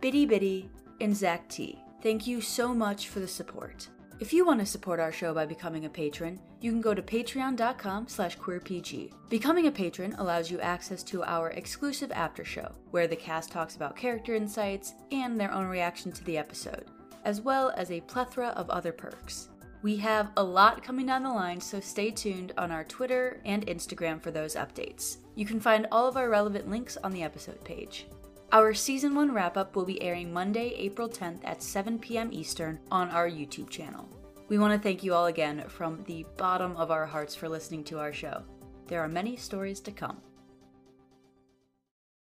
Bitty 0.01 0.25
Bitty, 0.25 0.71
and 1.01 1.15
Zach 1.15 1.47
T. 1.49 1.79
Thank 2.01 2.27
you 2.27 2.41
so 2.41 2.73
much 2.73 3.09
for 3.09 3.19
the 3.19 3.27
support. 3.27 3.89
If 4.19 4.33
you 4.33 4.45
want 4.45 4.59
to 4.59 4.65
support 4.65 4.99
our 4.99 5.11
show 5.11 5.33
by 5.33 5.45
becoming 5.45 5.85
a 5.85 5.89
patron, 5.89 6.39
you 6.59 6.71
can 6.71 6.81
go 6.81 6.95
to 6.95 7.01
patreon.com 7.03 8.07
slash 8.07 8.35
queerpg. 8.37 9.11
Becoming 9.29 9.67
a 9.67 9.71
patron 9.71 10.15
allows 10.17 10.49
you 10.49 10.59
access 10.59 11.03
to 11.03 11.23
our 11.23 11.51
exclusive 11.51 12.11
after 12.11 12.43
show, 12.43 12.71
where 12.89 13.07
the 13.07 13.15
cast 13.15 13.51
talks 13.51 13.75
about 13.75 13.95
character 13.95 14.33
insights 14.33 14.95
and 15.11 15.39
their 15.39 15.51
own 15.51 15.67
reaction 15.67 16.11
to 16.11 16.23
the 16.23 16.37
episode, 16.37 16.85
as 17.25 17.41
well 17.41 17.71
as 17.77 17.91
a 17.91 18.01
plethora 18.01 18.49
of 18.49 18.71
other 18.71 18.91
perks. 18.91 19.49
We 19.83 19.97
have 19.97 20.31
a 20.37 20.43
lot 20.43 20.83
coming 20.83 21.05
down 21.05 21.21
the 21.21 21.29
line, 21.29 21.61
so 21.61 21.79
stay 21.79 22.09
tuned 22.09 22.53
on 22.57 22.71
our 22.71 22.83
Twitter 22.83 23.39
and 23.45 23.67
Instagram 23.67 24.19
for 24.19 24.31
those 24.31 24.55
updates. 24.55 25.17
You 25.35 25.45
can 25.45 25.59
find 25.59 25.85
all 25.91 26.07
of 26.07 26.17
our 26.17 26.29
relevant 26.29 26.67
links 26.67 26.97
on 27.03 27.11
the 27.11 27.21
episode 27.21 27.63
page. 27.63 28.07
Our 28.53 28.73
season 28.73 29.13
1 29.13 29.33
wrap 29.33 29.57
up 29.57 29.75
will 29.75 29.83
be 29.83 30.01
airing 30.01 30.31
Monday, 30.31 30.73
April 30.77 31.09
10th 31.09 31.41
at 31.43 31.61
7 31.61 31.99
p.m. 31.99 32.29
Eastern 32.31 32.79
on 32.89 33.09
our 33.09 33.29
YouTube 33.29 33.69
channel. 33.69 34.07
We 34.47 34.57
want 34.57 34.73
to 34.73 34.79
thank 34.79 35.03
you 35.03 35.13
all 35.13 35.25
again 35.25 35.65
from 35.67 36.01
the 36.05 36.25
bottom 36.37 36.73
of 36.77 36.89
our 36.89 37.05
hearts 37.05 37.35
for 37.35 37.49
listening 37.49 37.83
to 37.85 37.99
our 37.99 38.13
show. 38.13 38.41
There 38.87 39.01
are 39.01 39.09
many 39.09 39.35
stories 39.35 39.81
to 39.81 39.91
come. 39.91 40.21